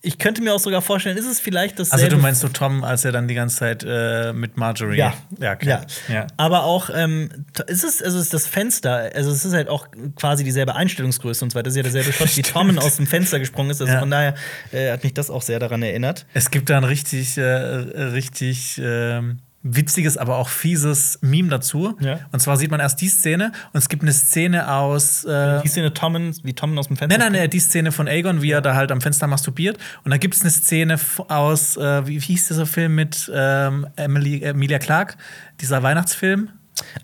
Ich 0.00 0.18
könnte 0.18 0.42
mir 0.42 0.52
auch 0.54 0.58
sogar 0.58 0.82
vorstellen, 0.82 1.16
ist 1.16 1.26
es 1.26 1.40
vielleicht 1.40 1.78
dasselbe 1.78 2.04
also 2.04 2.16
du 2.16 2.22
meinst 2.22 2.40
so 2.40 2.48
Tom, 2.48 2.82
als 2.84 3.04
er 3.04 3.12
dann 3.12 3.28
die 3.28 3.34
ganze 3.34 3.56
Zeit 3.56 3.84
äh, 3.86 4.32
mit 4.32 4.56
Marjorie. 4.56 4.96
ja, 4.96 5.14
ja, 5.38 5.52
okay. 5.52 5.68
ja. 5.68 5.82
ja. 6.08 6.26
Aber 6.36 6.64
auch, 6.64 6.90
ähm, 6.94 7.46
ist 7.68 7.84
es, 7.84 8.02
also 8.02 8.18
ist 8.18 8.34
das 8.34 8.46
Fenster, 8.46 9.10
also 9.14 9.30
es 9.30 9.44
ist 9.44 9.54
halt 9.54 9.68
auch 9.68 9.86
quasi 10.16 10.44
dieselbe 10.44 10.74
Einstellungsgröße 10.74 11.44
und 11.44 11.50
so 11.52 11.54
weiter. 11.56 11.64
Das 11.64 11.74
ist 11.74 11.76
ja 11.76 11.82
derselbe 11.82 12.12
Shot, 12.12 12.36
wie 12.36 12.42
Tommen 12.52 12.78
aus 12.78 12.96
dem 12.96 13.06
Fenster 13.06 13.38
gesprungen 13.38 13.70
ist. 13.70 13.80
Also 13.80 13.92
Ja. 13.92 14.00
von 14.00 14.10
daher 14.10 14.34
äh, 14.72 14.90
hat 14.92 15.04
mich 15.04 15.14
das 15.14 15.30
auch 15.30 15.42
sehr 15.42 15.58
daran 15.58 15.82
erinnert. 15.82 16.26
Es 16.34 16.50
gibt 16.50 16.68
da 16.70 16.78
ein 16.78 16.84
richtig, 16.84 17.36
äh, 17.38 17.42
richtig 17.42 18.80
ähm, 18.82 19.38
witziges, 19.62 20.16
aber 20.16 20.36
auch 20.36 20.48
fieses 20.48 21.18
Meme 21.22 21.48
dazu. 21.48 21.96
Ja. 22.00 22.18
Und 22.32 22.40
zwar 22.40 22.56
sieht 22.56 22.70
man 22.70 22.80
erst 22.80 23.00
die 23.00 23.08
Szene 23.08 23.52
und 23.72 23.78
es 23.78 23.88
gibt 23.88 24.02
eine 24.02 24.12
Szene 24.12 24.72
aus. 24.72 25.24
Äh, 25.24 25.62
Die 25.62 25.68
Szene 25.68 25.94
Tommen, 25.94 26.34
wie 26.42 26.52
Tommen 26.52 26.76
aus 26.78 26.88
dem 26.88 26.96
Fenster. 26.96 27.18
Nein, 27.18 27.32
nein, 27.32 27.40
nein, 27.42 27.50
die 27.50 27.60
Szene 27.60 27.92
von 27.92 28.08
Aegon, 28.08 28.42
wie 28.42 28.50
er 28.50 28.60
da 28.60 28.74
halt 28.74 28.90
am 28.90 29.00
Fenster 29.00 29.26
masturbiert. 29.26 29.78
Und 30.04 30.10
da 30.10 30.16
gibt 30.16 30.34
es 30.34 30.42
eine 30.42 30.50
Szene 30.50 30.98
aus, 31.28 31.76
äh, 31.76 32.06
wie, 32.06 32.16
wie 32.20 32.26
hieß 32.26 32.48
dieser 32.48 32.66
Film 32.66 32.94
mit 32.94 33.30
ähm, 33.34 33.86
Emily, 33.96 34.42
Emilia 34.42 34.78
Clark, 34.78 35.16
dieser 35.60 35.82
Weihnachtsfilm? 35.82 36.48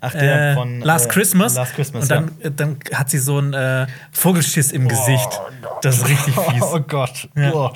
Ach, 0.01 0.11
der 0.11 0.51
Äh, 0.51 0.53
von 0.55 0.81
Last 0.81 1.05
äh, 1.05 1.09
Christmas. 1.09 1.55
Last 1.55 1.75
Christmas. 1.75 2.03
Und 2.03 2.11
dann, 2.11 2.31
äh, 2.41 2.51
dann 2.51 2.77
hat 2.93 3.09
sie 3.09 3.19
so 3.19 3.37
einen 3.37 3.53
äh, 3.53 3.87
Vogelschiss 4.11 4.71
im 4.71 4.87
Gesicht. 4.87 5.29
Das 5.81 5.97
ist 5.97 6.09
richtig 6.09 6.35
fies. 6.49 6.63
Oh 6.63 6.79
Gott. 6.81 7.29
Ja. 7.37 7.53
Oh. 7.53 7.71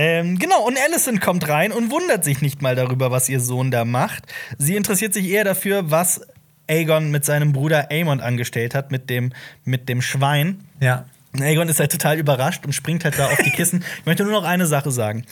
Ähm, 0.00 0.38
genau, 0.38 0.64
und 0.64 0.78
Allison 0.80 1.18
kommt 1.18 1.48
rein 1.48 1.72
und 1.72 1.90
wundert 1.90 2.22
sich 2.22 2.40
nicht 2.40 2.62
mal 2.62 2.76
darüber, 2.76 3.10
was 3.10 3.28
ihr 3.28 3.40
Sohn 3.40 3.72
da 3.72 3.84
macht. 3.84 4.32
Sie 4.56 4.76
interessiert 4.76 5.12
sich 5.12 5.28
eher 5.28 5.42
dafür, 5.42 5.90
was 5.90 6.20
Aegon 6.68 7.10
mit 7.10 7.24
seinem 7.24 7.52
Bruder 7.52 7.90
Aemon 7.90 8.20
angestellt 8.20 8.76
hat, 8.76 8.92
mit 8.92 9.10
dem, 9.10 9.32
mit 9.64 9.88
dem 9.88 10.00
Schwein. 10.00 10.60
Ja. 10.78 11.06
Und 11.32 11.42
Aegon 11.42 11.68
ist 11.68 11.80
halt 11.80 11.90
total 11.90 12.16
überrascht 12.16 12.64
und 12.64 12.74
springt 12.74 13.04
halt 13.04 13.18
da 13.18 13.26
auf 13.26 13.38
die 13.44 13.50
Kissen. 13.50 13.84
Ich 13.98 14.06
möchte 14.06 14.22
nur 14.22 14.32
noch 14.32 14.44
eine 14.44 14.66
Sache 14.66 14.92
sagen. 14.92 15.24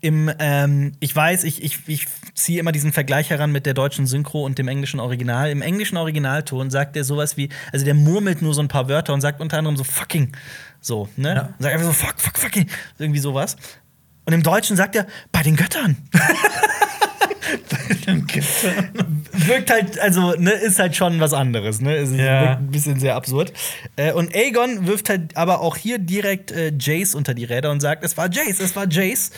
Im, 0.00 0.30
ähm, 0.38 0.92
ich 1.00 1.14
weiß, 1.14 1.44
ich, 1.44 1.62
ich, 1.62 1.86
ich 1.86 2.06
ziehe 2.34 2.58
immer 2.58 2.72
diesen 2.72 2.94
Vergleich 2.94 3.28
heran 3.28 3.52
mit 3.52 3.66
der 3.66 3.74
deutschen 3.74 4.06
Synchro 4.06 4.42
und 4.42 4.56
dem 4.56 4.68
englischen 4.68 5.00
Original. 5.00 5.50
Im 5.50 5.60
englischen 5.60 5.98
Originalton 5.98 6.70
sagt 6.70 6.96
er 6.96 7.04
sowas 7.04 7.36
wie, 7.36 7.50
also 7.72 7.84
der 7.84 7.94
murmelt 7.94 8.40
nur 8.40 8.54
so 8.54 8.62
ein 8.62 8.68
paar 8.68 8.88
Wörter 8.88 9.12
und 9.12 9.20
sagt 9.20 9.42
unter 9.42 9.58
anderem 9.58 9.76
so 9.76 9.84
fucking. 9.84 10.32
So, 10.80 11.10
ne? 11.16 11.34
Ja. 11.34 11.54
Sagt 11.58 11.74
einfach 11.74 11.86
so 11.86 11.92
fuck, 11.92 12.14
fuck, 12.18 12.38
fucking. 12.38 12.66
Irgendwie 12.98 13.20
sowas. 13.20 13.56
Und 14.26 14.32
im 14.32 14.42
Deutschen 14.42 14.76
sagt 14.76 14.96
er, 14.96 15.06
bei 15.32 15.42
den 15.42 15.56
Göttern. 15.56 15.96
wirkt 19.32 19.70
halt, 19.70 19.98
also, 19.98 20.32
ne, 20.36 20.50
ist 20.52 20.78
halt 20.78 20.96
schon 20.96 21.20
was 21.20 21.32
anderes, 21.32 21.80
ne? 21.80 21.96
Es 21.96 22.10
ist 22.10 22.18
Ja. 22.18 22.56
ein 22.56 22.70
bisschen 22.70 22.98
sehr 23.00 23.14
absurd. 23.16 23.52
Äh, 23.96 24.12
und 24.12 24.34
Aegon 24.34 24.86
wirft 24.86 25.08
halt 25.08 25.36
aber 25.36 25.60
auch 25.60 25.76
hier 25.76 25.98
direkt 25.98 26.52
äh, 26.52 26.72
Jace 26.78 27.14
unter 27.14 27.34
die 27.34 27.44
Räder 27.44 27.70
und 27.70 27.80
sagt, 27.80 28.04
es 28.04 28.16
war 28.16 28.30
Jace, 28.30 28.60
es 28.60 28.74
war 28.76 28.88
Jace. 28.88 29.30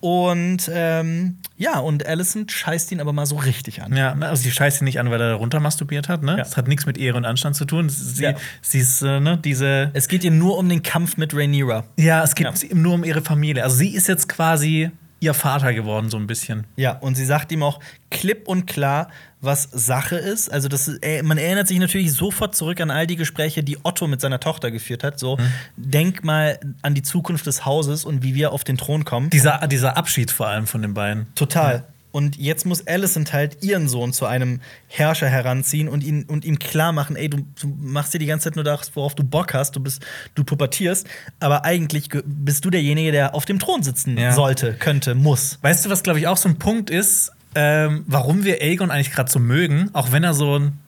Und 0.00 0.70
ähm, 0.72 1.36
ja, 1.58 1.78
und 1.78 2.06
Alicent 2.06 2.50
scheißt 2.50 2.90
ihn 2.92 3.00
aber 3.00 3.12
mal 3.12 3.26
so 3.26 3.36
richtig 3.36 3.82
an. 3.82 3.94
Ja, 3.94 4.12
also 4.20 4.42
sie 4.42 4.50
scheißt 4.50 4.80
ihn 4.80 4.84
nicht 4.86 4.98
an, 4.98 5.10
weil 5.10 5.20
er 5.20 5.34
runter 5.34 5.60
masturbiert 5.60 6.08
hat. 6.08 6.22
Ne? 6.22 6.32
Ja. 6.32 6.36
Das 6.38 6.56
hat 6.56 6.68
nichts 6.68 6.86
mit 6.86 6.96
Ehre 6.96 7.18
und 7.18 7.26
Anstand 7.26 7.54
zu 7.56 7.66
tun. 7.66 7.88
Sie, 7.90 8.22
Ja. 8.22 8.34
sie 8.62 8.78
ist, 8.78 9.02
äh, 9.02 9.20
ne, 9.20 9.36
diese. 9.36 9.90
Es 9.92 10.08
geht 10.08 10.24
ihr 10.24 10.30
nur 10.30 10.56
um 10.56 10.68
den 10.68 10.82
Kampf 10.82 11.16
mit 11.18 11.34
Rhaenyra. 11.34 11.84
Ja, 11.98 12.22
es 12.24 12.34
geht 12.34 12.46
Ja. 12.46 12.68
ihm 12.70 12.80
nur 12.82 12.94
um 12.94 13.04
ihre 13.04 13.20
Familie. 13.20 13.62
Also 13.62 13.76
sie 13.76 13.94
ist 13.94 14.08
jetzt 14.08 14.28
quasi 14.28 14.90
ihr 15.20 15.34
Vater 15.34 15.74
geworden, 15.74 16.08
so 16.08 16.16
ein 16.16 16.26
bisschen. 16.26 16.66
Ja, 16.76 16.92
und 16.92 17.14
sie 17.14 17.26
sagt 17.26 17.52
ihm 17.52 17.62
auch 17.62 17.78
klipp 18.10 18.48
und 18.48 18.66
klar, 18.66 19.08
was 19.40 19.68
Sache 19.72 20.16
ist. 20.16 20.52
Also, 20.52 20.68
das 20.68 20.88
äh, 21.02 21.22
man 21.22 21.38
erinnert 21.38 21.66
sich 21.68 21.78
natürlich 21.78 22.12
sofort 22.12 22.54
zurück 22.54 22.80
an 22.80 22.90
all 22.90 23.06
die 23.06 23.16
Gespräche, 23.16 23.62
die 23.62 23.78
Otto 23.82 24.06
mit 24.06 24.20
seiner 24.20 24.40
Tochter 24.40 24.70
geführt 24.70 25.02
hat. 25.04 25.18
So, 25.18 25.38
denk 25.76 26.24
mal 26.24 26.58
an 26.82 26.94
die 26.94 27.02
Zukunft 27.02 27.46
des 27.46 27.64
Hauses 27.64 28.04
und 28.04 28.22
wie 28.22 28.34
wir 28.34 28.52
auf 28.52 28.64
den 28.64 28.76
Thron 28.76 29.04
kommen. 29.04 29.30
Dieser, 29.30 29.66
dieser 29.66 29.96
Abschied 29.96 30.30
vor 30.30 30.48
allem 30.48 30.66
von 30.66 30.82
den 30.82 30.94
beiden. 30.94 31.26
Total. 31.34 31.84
Und 32.12 32.36
jetzt 32.38 32.66
muss 32.66 32.88
Alicent 32.88 33.32
halt 33.32 33.62
ihren 33.62 33.88
Sohn 33.88 34.12
zu 34.12 34.26
einem 34.26 34.60
Herrscher 34.88 35.28
heranziehen 35.28 35.88
und 35.88 36.02
ihn 36.02 36.24
und 36.24 36.44
ihm 36.44 36.58
klar 36.58 36.90
machen, 36.90 37.14
ey, 37.14 37.30
du, 37.30 37.36
du 37.60 37.68
machst 37.80 38.12
dir 38.12 38.18
die 38.18 38.26
ganze 38.26 38.44
Zeit 38.50 38.56
nur 38.56 38.64
das, 38.64 38.90
worauf 38.96 39.14
du 39.14 39.22
Bock 39.22 39.54
hast, 39.54 39.76
du 39.76 39.80
bist, 39.80 40.04
du 40.34 40.42
pubertierst, 40.42 41.06
aber 41.38 41.64
eigentlich 41.64 42.10
ge- 42.10 42.24
bist 42.26 42.64
du 42.64 42.70
derjenige, 42.70 43.12
der 43.12 43.36
auf 43.36 43.44
dem 43.44 43.60
Thron 43.60 43.84
sitzen 43.84 44.18
Ja. 44.18 44.32
sollte, 44.32 44.74
könnte, 44.74 45.14
muss. 45.14 45.60
Weißt 45.62 45.86
du, 45.86 45.90
was 45.90 46.02
glaube 46.02 46.18
ich 46.18 46.26
auch 46.26 46.36
so 46.36 46.48
ein 46.48 46.58
Punkt 46.58 46.90
ist, 46.90 47.30
ähm, 47.54 48.04
warum 48.06 48.44
wir 48.44 48.60
Aegon 48.62 48.90
eigentlich 48.90 49.12
gerade 49.12 49.30
so 49.30 49.38
mögen, 49.38 49.90
auch 49.92 50.12
wenn 50.12 50.24
er 50.24 50.34
so 50.34 50.58
ein, 50.58 50.78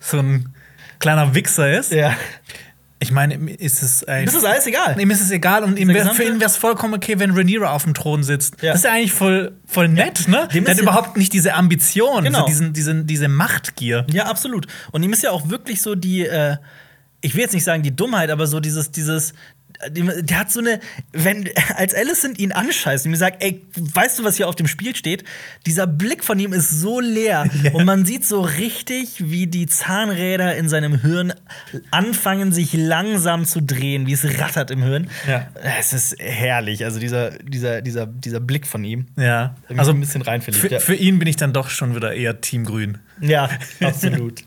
so 0.00 0.18
ein 0.18 0.54
kleiner 0.98 1.34
Wichser 1.34 1.78
ist? 1.78 1.92
Ja. 1.92 2.14
Ich 2.98 3.12
meine, 3.12 3.34
ihm 3.34 3.46
ist 3.48 3.82
es 3.82 4.00
Das 4.06 4.34
ist 4.34 4.44
alles 4.44 4.66
egal. 4.66 4.98
Ihm 4.98 5.10
ist 5.10 5.20
es 5.20 5.30
egal 5.30 5.64
und 5.64 5.76
wär, 5.76 6.14
für 6.14 6.22
ihn 6.24 6.40
wäre 6.40 6.48
es 6.50 6.56
vollkommen 6.56 6.94
okay, 6.94 7.18
wenn 7.18 7.32
Rhaenyra 7.32 7.70
auf 7.72 7.84
dem 7.84 7.92
Thron 7.92 8.22
sitzt. 8.22 8.62
Ja. 8.62 8.70
Das 8.72 8.80
ist 8.80 8.84
ja 8.84 8.92
eigentlich 8.92 9.12
voll, 9.12 9.52
voll 9.66 9.88
nett, 9.88 10.26
ne? 10.28 10.48
Dem 10.54 10.64
Der 10.64 10.72
hat 10.72 10.78
ja- 10.78 10.82
überhaupt 10.82 11.16
nicht 11.18 11.34
diese 11.34 11.52
Ambition, 11.52 12.24
Genau. 12.24 12.40
so 12.40 12.46
diesen, 12.46 12.72
diesen, 12.72 13.06
diese 13.06 13.28
Machtgier. 13.28 14.06
Ja, 14.10 14.24
absolut. 14.24 14.66
Und 14.92 15.02
ihm 15.02 15.12
ist 15.12 15.22
ja 15.22 15.30
auch 15.30 15.50
wirklich 15.50 15.82
so 15.82 15.94
die, 15.94 16.24
äh, 16.26 16.56
ich 17.20 17.34
will 17.34 17.42
jetzt 17.42 17.52
nicht 17.52 17.64
sagen 17.64 17.82
die 17.82 17.94
Dummheit, 17.94 18.30
aber 18.30 18.46
so 18.46 18.60
dieses, 18.60 18.90
dieses, 18.90 19.32
die- 19.32 19.34
der 19.90 20.38
hat 20.38 20.50
so 20.50 20.60
eine, 20.60 20.80
wenn, 21.12 21.48
als 21.76 21.94
Alicent 21.94 22.38
ihn 22.38 22.52
anscheißt 22.52 23.04
und 23.04 23.10
mir 23.10 23.16
sagt, 23.16 23.42
ey, 23.42 23.62
weißt 23.74 24.18
du, 24.18 24.24
was 24.24 24.36
hier 24.36 24.48
auf 24.48 24.56
dem 24.56 24.66
Spiel 24.66 24.96
steht? 24.96 25.24
Dieser 25.66 25.86
Blick 25.86 26.24
von 26.24 26.38
ihm 26.38 26.52
ist 26.52 26.70
so 26.70 27.00
leer 27.00 27.48
und 27.72 27.84
man 27.84 28.04
sieht 28.04 28.24
so 28.24 28.40
richtig, 28.40 29.30
wie 29.30 29.46
die 29.46 29.66
Zahnräder 29.66 30.56
in 30.56 30.68
seinem 30.68 31.00
Hirn 31.00 31.34
anfangen, 31.90 32.52
sich 32.52 32.72
langsam 32.72 33.44
zu 33.44 33.60
drehen, 33.60 34.06
wie 34.06 34.12
es 34.12 34.24
rattert 34.40 34.70
im 34.70 34.82
Hirn. 34.82 35.10
Ja. 35.28 35.48
Es 35.78 35.92
ist 35.92 36.16
herrlich, 36.18 36.84
also 36.84 36.98
dieser, 36.98 37.30
dieser, 37.30 37.82
dieser, 37.82 38.06
dieser 38.06 38.40
Blick 38.40 38.66
von 38.66 38.84
ihm. 38.84 39.06
Ja. 39.16 39.56
Also 39.76 39.92
ein 39.92 40.00
bisschen 40.00 40.22
reinverliebt, 40.22 40.60
für, 40.60 40.72
ja. 40.72 40.78
für 40.78 40.94
ihn 40.94 41.18
bin 41.18 41.28
ich 41.28 41.36
dann 41.36 41.52
doch 41.52 41.70
schon 41.70 41.94
wieder 41.94 42.14
eher 42.14 42.40
Team 42.40 42.64
Grün. 42.64 42.98
Ja, 43.20 43.48
absolut. 43.80 44.44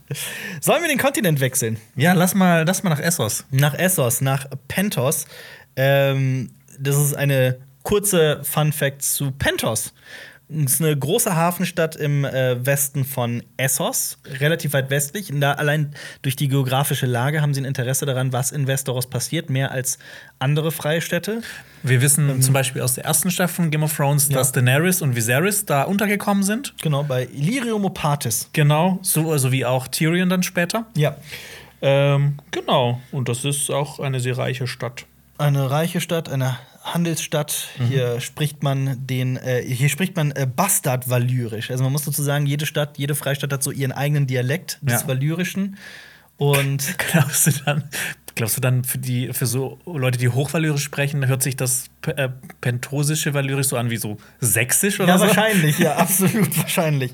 Sollen 0.62 0.82
wir 0.82 0.90
den 0.90 0.98
Kontinent 0.98 1.40
wechseln? 1.40 1.78
Ja, 1.96 2.14
lass 2.14 2.36
mal, 2.36 2.64
lass 2.66 2.84
mal 2.84 2.90
nach 2.92 3.00
Essos. 3.00 3.46
Nach 3.52 3.74
Essos, 3.78 4.22
nach 4.22 4.46
Pentos. 4.68 5.26
Ähm, 5.76 6.52
das 6.80 6.98
ist 6.98 7.16
eine 7.16 7.58
kurze 7.84 8.42
Fun 8.44 8.72
Fact 8.72 9.02
zu 9.02 9.32
Pentos. 9.32 9.94
Ist 10.52 10.82
eine 10.82 10.98
große 10.98 11.36
Hafenstadt 11.36 11.96
im 11.96 12.26
äh, 12.26 12.66
Westen 12.66 13.06
von 13.06 13.44
Essos, 13.58 14.18
relativ 14.40 14.74
weit 14.74 14.90
westlich. 14.90 15.32
Und 15.32 15.42
da 15.42 15.52
allein 15.54 15.94
durch 16.24 16.36
die 16.36 16.48
geografische 16.48 17.06
Lage 17.06 17.44
haben 17.44 17.54
sie 17.54 17.62
ein 17.62 17.66
Interesse 17.66 18.08
daran, 18.08 18.34
was 18.34 18.52
in 18.52 18.66
Westeros 18.66 19.08
passiert, 19.08 19.52
mehr 19.52 19.72
als 19.72 20.00
andere 20.40 20.72
freie 20.72 21.02
Städte. 21.02 21.44
Wir 21.84 22.02
wissen 22.02 22.42
zum 22.42 22.54
Beispiel 22.56 22.82
aus 22.82 22.96
der 22.96 23.06
ersten 23.06 23.30
Staffel 23.30 23.54
von 23.58 23.70
Game 23.70 23.84
of 23.84 23.96
Thrones, 23.96 24.28
Ja. 24.30 24.38
dass 24.38 24.52
Daenerys 24.52 25.04
und 25.04 25.16
Viserys 25.16 25.66
da 25.66 25.84
untergekommen 25.84 26.42
sind. 26.44 26.74
Genau, 26.82 27.04
bei 27.04 27.28
Illyrium 27.32 27.86
Opatis. 27.86 28.50
Genau, 28.54 28.98
so, 29.04 29.38
so 29.38 29.52
wie 29.52 29.66
auch 29.68 29.88
Tyrion 29.88 30.30
dann 30.30 30.42
später. 30.42 30.88
Ja. 30.96 31.16
Ähm, 31.84 32.38
genau, 32.50 33.00
und 33.12 33.30
das 33.30 33.46
ist 33.46 33.70
auch 33.70 34.00
eine 34.00 34.20
sehr 34.20 34.38
reiche 34.38 34.66
Stadt. 34.66 35.06
Eine 35.38 35.70
reiche 35.70 36.02
Stadt, 36.02 36.28
eine 36.28 36.58
Handelsstadt. 36.94 37.70
Hier 37.88 38.20
spricht 38.22 38.64
man 38.64 38.98
den, 39.06 39.38
äh, 39.38 39.62
hier 39.64 39.90
spricht 39.90 40.16
man 40.16 40.32
äh, 40.32 40.48
Bastard-Valyrisch. 40.54 41.72
Also 41.72 41.84
man 41.84 41.92
muss 41.94 42.06
sozusagen, 42.06 42.46
jede 42.46 42.66
Stadt, 42.66 42.98
jede 42.98 43.16
Freistadt 43.16 43.52
hat 43.54 43.64
so 43.64 43.72
ihren 43.72 43.92
eigenen 43.92 44.28
Dialekt 44.28 44.80
des 44.82 45.02
Ja. 45.02 45.08
Valyrischen. 45.08 45.78
Und 46.38 46.98
Glaubst 47.12 47.48
du 47.48 47.52
dann, 47.66 47.84
glaubst 48.36 48.56
du 48.58 48.62
dann 48.62 48.84
für, 48.86 48.98
die, 48.98 49.34
für 49.34 49.46
so 49.46 49.78
Leute, 49.86 50.18
die 50.18 50.30
Hochvalyrisch 50.30 50.84
sprechen, 50.84 51.28
hört 51.28 51.44
sich 51.44 51.58
das 51.58 51.86
äh, 52.08 52.30
pentosische 52.62 53.34
Valyrisch 53.34 53.68
so 53.68 53.78
an 53.78 53.90
wie 53.90 53.98
so 53.98 54.18
sächsisch 54.40 55.00
oder 55.00 55.10
ja, 55.10 55.18
so? 55.18 55.26
wahrscheinlich, 55.28 55.78
ja, 55.80 55.96
absolut 55.98 56.58
wahrscheinlich. 56.58 57.12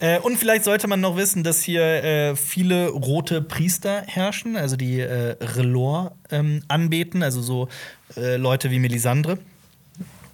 Äh, 0.00 0.18
und 0.18 0.36
vielleicht 0.36 0.64
sollte 0.64 0.88
man 0.88 1.00
noch 1.00 1.16
wissen, 1.16 1.42
dass 1.42 1.62
hier 1.62 1.82
äh, 1.82 2.36
viele 2.36 2.88
rote 2.88 3.40
Priester 3.40 4.02
herrschen, 4.06 4.56
also 4.56 4.76
die 4.76 5.00
äh, 5.00 5.36
Relor 5.40 6.14
ähm, 6.30 6.62
anbeten, 6.68 7.22
also 7.22 7.40
so 7.40 7.68
äh, 8.16 8.36
Leute 8.36 8.70
wie 8.70 8.78
Melisandre. 8.78 9.38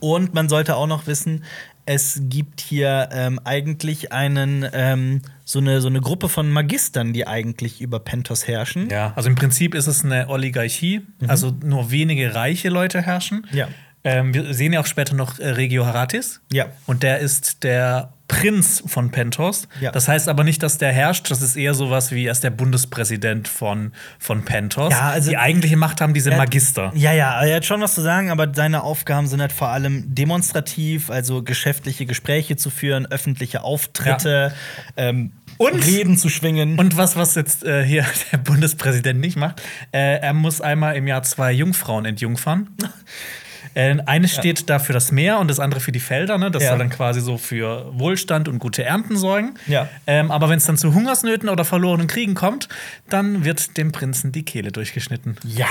Und 0.00 0.34
man 0.34 0.48
sollte 0.48 0.74
auch 0.74 0.88
noch 0.88 1.06
wissen, 1.06 1.44
es 1.86 2.20
gibt 2.24 2.60
hier 2.60 3.08
ähm, 3.12 3.40
eigentlich 3.44 4.12
einen, 4.12 4.66
ähm, 4.72 5.22
so, 5.44 5.58
eine, 5.58 5.80
so 5.80 5.88
eine 5.88 6.00
Gruppe 6.00 6.28
von 6.28 6.50
Magistern, 6.50 7.12
die 7.12 7.26
eigentlich 7.26 7.80
über 7.80 7.98
Pentos 7.98 8.46
herrschen. 8.46 8.88
Ja, 8.88 9.12
also 9.16 9.28
im 9.28 9.34
Prinzip 9.34 9.74
ist 9.74 9.86
es 9.86 10.04
eine 10.04 10.28
Oligarchie, 10.28 11.02
also 11.26 11.52
nur 11.62 11.90
wenige 11.90 12.34
reiche 12.34 12.68
Leute 12.68 13.02
herrschen. 13.02 13.46
Ja. 13.52 13.68
Ähm, 14.04 14.34
wir 14.34 14.52
sehen 14.54 14.72
ja 14.72 14.80
auch 14.80 14.86
später 14.86 15.14
noch 15.14 15.38
äh, 15.38 15.50
Regio 15.50 15.86
Haratis. 15.86 16.40
Ja. 16.52 16.66
Und 16.86 17.02
der 17.02 17.20
ist 17.20 17.62
der 17.62 18.12
Prinz 18.32 18.82
von 18.86 19.10
Pentos. 19.10 19.68
Ja. 19.80 19.90
Das 19.90 20.08
heißt 20.08 20.26
aber 20.28 20.42
nicht, 20.42 20.62
dass 20.62 20.78
der 20.78 20.90
herrscht. 20.90 21.30
Das 21.30 21.42
ist 21.42 21.54
eher 21.54 21.74
sowas 21.74 22.12
wie, 22.12 22.24
er 22.26 22.32
ist 22.32 22.42
der 22.42 22.50
Bundespräsident 22.50 23.46
von, 23.46 23.92
von 24.18 24.42
Pentos. 24.44 24.90
Ja, 24.90 25.10
also- 25.10 25.28
Die 25.30 25.36
eigentliche 25.36 25.76
Macht 25.76 26.00
haben 26.00 26.14
diese 26.14 26.30
Er 26.30 26.38
Magister. 26.38 26.90
Ja, 26.94 27.12
ja, 27.12 27.42
er 27.44 27.56
hat 27.56 27.66
schon 27.66 27.82
was 27.82 27.94
zu 27.94 28.00
sagen, 28.00 28.30
aber 28.30 28.48
seine 28.54 28.82
Aufgaben 28.84 29.26
sind 29.26 29.42
halt 29.42 29.52
vor 29.52 29.68
allem 29.68 30.14
demonstrativ, 30.14 31.10
also 31.10 31.42
geschäftliche 31.42 32.06
Gespräche 32.06 32.56
zu 32.56 32.70
führen, 32.70 33.04
öffentliche 33.04 33.62
Auftritte, 33.62 34.54
ähm, 34.96 35.32
Und- 35.58 35.84
Reden 35.86 36.16
zu 36.16 36.30
schwingen. 36.30 36.78
Und 36.78 36.96
was, 36.96 37.16
was 37.16 37.34
jetzt 37.34 37.64
äh, 37.64 37.84
hier 37.84 38.06
der 38.32 38.38
Bundespräsident 38.38 39.20
nicht 39.20 39.36
macht, 39.36 39.60
äh, 39.92 40.16
er 40.20 40.32
muss 40.32 40.62
einmal 40.62 40.96
im 40.96 41.06
Jahr 41.06 41.22
zwei 41.22 41.52
Jungfrauen 41.52 42.06
entjungfern. 42.06 42.68
Äh, 43.74 43.96
eine 44.06 44.28
steht 44.28 44.68
da 44.70 44.78
für 44.78 44.92
das 44.92 45.12
Meer 45.12 45.38
und 45.38 45.48
das 45.48 45.60
andere 45.60 45.80
für 45.80 45.92
die 45.92 46.00
Felder. 46.00 46.38
Ne? 46.38 46.50
Das 46.50 46.62
Ja. 46.62 46.70
soll 46.70 46.78
dann 46.78 46.90
quasi 46.90 47.20
so 47.20 47.38
für 47.38 47.90
Wohlstand 47.98 48.48
und 48.48 48.58
gute 48.58 48.84
Ernten 48.84 49.16
sorgen. 49.16 49.54
Ja. 49.66 49.88
Ähm, 50.06 50.30
aber 50.30 50.48
wenn 50.48 50.58
es 50.58 50.66
dann 50.66 50.76
zu 50.76 50.94
Hungersnöten 50.94 51.48
oder 51.48 51.64
verlorenen 51.64 52.06
Kriegen 52.06 52.34
kommt, 52.34 52.68
dann 53.08 53.44
wird 53.44 53.76
dem 53.76 53.92
Prinzen 53.92 54.32
die 54.32 54.44
Kehle 54.44 54.72
durchgeschnitten. 54.72 55.36
ja. 55.44 55.66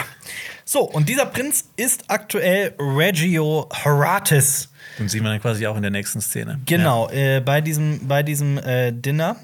So, 0.63 0.81
und 0.81 1.09
dieser 1.09 1.25
Prinz 1.25 1.65
ist 1.75 2.05
aktuell 2.07 2.73
Reggio 2.79 3.67
Horatis. 3.83 4.69
Den 4.99 5.09
sieht 5.09 5.21
man 5.21 5.33
dann 5.33 5.41
quasi 5.41 5.67
auch 5.67 5.75
in 5.75 5.81
der 5.81 5.91
nächsten 5.91 6.21
Szene. 6.21 6.61
Genau, 6.65 7.09
äh, 7.09 7.41
bei 7.41 7.59
diesem, 7.59 8.07
bei 8.07 8.23
diesem 8.23 8.57
äh, 8.59 8.93
Dinner. 8.93 9.35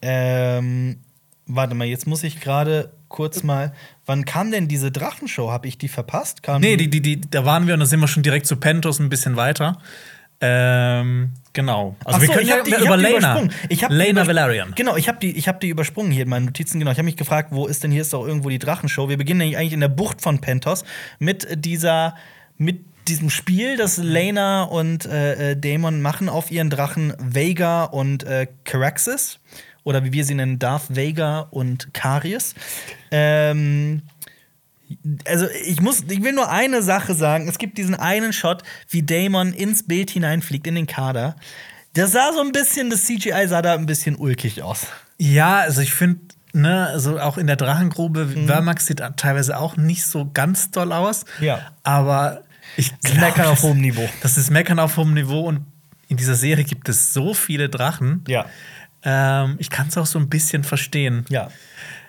Ähm, 0.00 0.98
warte 1.46 1.74
mal, 1.74 1.86
jetzt 1.86 2.06
muss 2.06 2.22
ich 2.22 2.40
gerade 2.40 2.92
kurz 3.16 3.42
mal. 3.42 3.72
Wann 4.04 4.24
kam 4.24 4.50
denn 4.52 4.68
diese 4.68 4.92
Drachenshow? 4.92 5.50
Habe 5.50 5.66
ich 5.66 5.78
die 5.78 5.88
verpasst? 5.88 6.42
Kam 6.42 6.60
Nee, 6.60 6.76
die, 6.76 6.88
die, 6.88 7.00
die, 7.00 7.20
da 7.20 7.44
waren 7.44 7.66
wir 7.66 7.74
und 7.74 7.80
da 7.80 7.86
sind 7.86 7.98
wir 7.98 8.08
schon 8.08 8.22
direkt 8.22 8.46
zu 8.46 8.56
Pentos 8.56 9.00
ein 9.00 9.08
bisschen 9.08 9.36
weiter. 9.36 9.78
Ähm, 10.40 11.32
genau. 11.54 11.96
Also 12.04 12.18
Ach 12.18 12.20
wir 12.20 12.26
so, 12.26 12.32
können 12.34 12.44
ich 12.44 12.50
ja 12.50 12.62
die, 12.62 12.84
über 12.84 12.96
Lena. 12.98 13.18
übersprungen. 13.18 13.52
Ich 13.70 13.82
hab 13.82 13.90
Lena 13.90 14.26
Valerian. 14.26 14.72
Genau, 14.76 14.96
ich 14.96 15.08
habe 15.08 15.18
die, 15.18 15.36
ich 15.36 15.48
hab 15.48 15.60
die 15.60 15.70
übersprungen 15.70 16.12
hier 16.12 16.24
in 16.24 16.28
meinen 16.28 16.44
Notizen. 16.44 16.78
Genau, 16.78 16.90
ich 16.90 16.98
habe 16.98 17.06
mich 17.06 17.16
gefragt, 17.16 17.48
wo 17.52 17.66
ist 17.66 17.82
denn 17.82 17.90
hier 17.90 18.02
ist 18.02 18.12
doch 18.12 18.26
irgendwo 18.26 18.50
die 18.50 18.58
Drachenshow? 18.58 19.08
Wir 19.08 19.16
beginnen 19.16 19.40
eigentlich 19.40 19.72
in 19.72 19.80
der 19.80 19.88
Bucht 19.88 20.20
von 20.20 20.42
Pentos 20.42 20.84
mit 21.18 21.64
dieser, 21.64 22.16
mit 22.58 22.84
diesem 23.08 23.30
Spiel, 23.30 23.78
das 23.78 23.96
Lena 23.96 24.64
und 24.64 25.06
äh, 25.06 25.52
äh, 25.52 25.56
Daemon 25.56 26.02
machen 26.02 26.28
auf 26.28 26.50
ihren 26.50 26.68
Drachen 26.68 27.14
Vega 27.18 27.84
und 27.84 28.24
äh, 28.24 28.46
Caraxes. 28.64 29.38
Oder 29.86 30.02
wie 30.02 30.12
wir 30.12 30.24
sie 30.24 30.34
nennen, 30.34 30.58
Darth 30.58 30.96
Vega 30.96 31.46
und 31.52 31.94
Carius. 31.94 32.54
Ähm, 33.12 34.02
also 35.24 35.46
ich 35.64 35.80
muss, 35.80 36.02
ich 36.08 36.24
will 36.24 36.32
nur 36.32 36.50
eine 36.50 36.82
Sache 36.82 37.14
sagen. 37.14 37.46
Es 37.46 37.56
gibt 37.56 37.78
diesen 37.78 37.94
einen 37.94 38.32
Shot, 38.32 38.64
wie 38.88 39.04
Damon 39.04 39.52
ins 39.52 39.86
Bild 39.86 40.10
hineinfliegt 40.10 40.66
in 40.66 40.74
den 40.74 40.88
Kader. 40.88 41.36
Das 41.94 42.10
sah 42.10 42.32
so 42.34 42.40
ein 42.40 42.50
bisschen, 42.50 42.90
das 42.90 43.04
CGI 43.04 43.46
sah 43.46 43.62
da 43.62 43.74
ein 43.74 43.86
bisschen 43.86 44.16
ulkig 44.16 44.60
aus. 44.60 44.88
Ja, 45.18 45.58
also 45.60 45.82
ich 45.82 45.94
finde, 45.94 46.18
ne, 46.52 46.88
also 46.88 47.20
auch 47.20 47.38
in 47.38 47.46
der 47.46 47.56
Drachengrube, 47.56 48.24
Mhm. 48.24 48.48
Vermax 48.48 48.86
sieht 48.86 49.00
teilweise 49.16 49.56
auch 49.56 49.76
nicht 49.76 50.04
so 50.04 50.28
ganz 50.34 50.72
doll 50.72 50.90
aus. 50.92 51.26
Ja. 51.40 51.60
Aber 51.84 52.42
ich 52.76 52.92
Das 53.02 53.12
ist 53.12 53.20
Meckern 53.20 53.46
auf 53.46 53.62
hohem 53.62 53.80
Niveau. 53.80 54.08
Das 54.20 54.36
ist 54.36 54.50
Meckern 54.50 54.80
auf 54.80 54.96
hohem 54.96 55.14
Niveau 55.14 55.42
und 55.42 55.60
in 56.08 56.16
dieser 56.16 56.34
Serie 56.34 56.64
gibt 56.64 56.88
es 56.88 57.12
so 57.12 57.34
viele 57.34 57.68
Drachen. 57.68 58.24
Ja. 58.26 58.46
Ähm, 59.06 59.54
ich 59.58 59.70
kann 59.70 59.86
es 59.88 59.96
auch 59.96 60.04
so 60.06 60.18
ein 60.18 60.28
bisschen 60.28 60.64
verstehen. 60.64 61.24
Ja. 61.30 61.48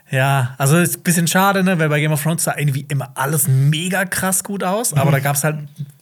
Ja, 0.10 0.56
also 0.58 0.78
ist 0.78 0.98
ein 1.00 1.04
bisschen 1.04 1.28
schade, 1.28 1.64
ne, 1.66 1.78
weil 1.80 1.90
bei 1.90 2.00
Game 2.00 2.14
of 2.14 2.24
Thrones 2.24 2.46
sah 2.46 2.56
irgendwie 2.58 2.86
immer 2.88 3.12
alles 3.16 3.48
mega 3.50 4.06
krass 4.06 4.42
gut 4.44 4.64
aus, 4.64 4.94
Mhm. 4.94 5.00
aber 5.02 5.12
da 5.12 5.20
gab 5.20 5.36
es 5.36 5.44
halt 5.44 5.58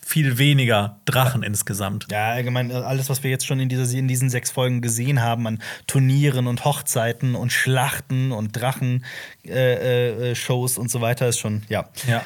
viel 0.05 0.37
weniger 0.37 0.97
Drachen 1.05 1.41
insgesamt. 1.41 2.05
Ja, 2.11 2.29
allgemein 2.33 2.69
äh, 2.69 2.75
alles, 2.75 3.09
was 3.09 3.23
wir 3.23 3.31
jetzt 3.31 3.47
schon 3.47 3.59
in, 3.59 3.67
dieser, 3.67 3.91
in 3.97 4.07
diesen 4.07 4.29
sechs 4.29 4.51
Folgen 4.51 4.81
gesehen 4.81 5.23
haben 5.23 5.47
an 5.47 5.59
Turnieren 5.87 6.45
und 6.45 6.63
Hochzeiten 6.65 7.33
und 7.33 7.51
Schlachten 7.51 8.31
und 8.31 8.51
Drachen-Shows 8.55 9.49
äh, 9.51 10.31
äh, 10.31 10.35
Shows 10.35 10.77
und 10.77 10.91
so 10.91 11.01
weiter, 11.01 11.27
ist 11.27 11.39
schon, 11.39 11.63
ja. 11.67 11.85
Ja. 12.07 12.21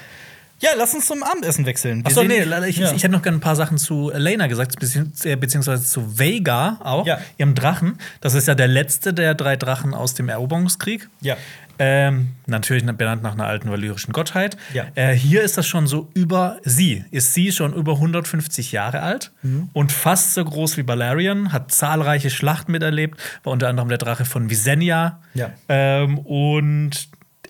Ja, 0.62 0.72
lass 0.78 0.94
uns 0.94 1.06
zum 1.06 1.24
Abendessen 1.24 1.66
wechseln. 1.66 2.00
Wir 2.04 2.08
Achso, 2.08 2.24
nee, 2.24 2.40
ich, 2.68 2.78
Ja. 2.78 2.92
ich 2.92 3.04
hätte 3.04 3.10
noch 3.14 3.22
gerne 3.22 3.38
ein 3.38 3.42
paar 3.42 3.56
Sachen 3.56 3.78
zu 3.78 4.12
Lena 4.14 4.48
gesagt, 4.48 4.76
äh, 5.26 5.36
beziehungsweise 5.36 5.84
zu 5.86 6.20
Vega 6.20 6.80
auch, 6.84 7.06
Ja. 7.08 7.20
ihrem 7.38 7.56
Drachen. 7.56 7.98
Das 8.22 8.34
ist 8.34 8.48
ja 8.48 8.56
der 8.56 8.68
letzte 8.68 9.14
der 9.14 9.36
drei 9.36 9.56
Drachen 9.56 9.94
aus 9.94 10.16
dem 10.16 10.28
Eroberungskrieg. 10.28 11.08
Ja. 11.22 11.38
Ähm, 11.82 12.32
natürlich 12.46 12.86
benannt 12.86 13.24
nach 13.24 13.32
einer 13.34 13.46
alten 13.48 13.72
valyrischen 13.72 14.12
Gottheit. 14.12 14.58
Ja. 14.74 14.88
Äh, 14.96 15.14
hier 15.14 15.44
ist 15.44 15.58
das 15.58 15.66
schon 15.66 15.88
so 15.88 16.10
über 16.14 16.58
sie. 16.66 17.06
Ist 17.10 17.34
sie 17.34 17.54
schon 17.54 17.74
über 17.74 17.94
150 18.00 18.74
Jahre 18.74 19.02
alt 19.02 19.32
Mhm. 19.44 19.70
und 19.72 19.94
fast 19.94 20.34
so 20.34 20.44
groß 20.44 20.76
wie 20.76 20.84
Balerion, 20.84 21.54
hat 21.54 21.72
zahlreiche 21.72 22.30
Schlachten 22.30 22.74
miterlebt, 22.74 23.18
war 23.44 23.54
unter 23.54 23.70
anderem 23.70 23.88
der 23.88 23.98
Drache 23.98 24.26
von 24.26 24.50
Visenya 24.50 25.22
Ja. 25.34 25.52
ähm, 25.70 26.18
und 26.18 27.08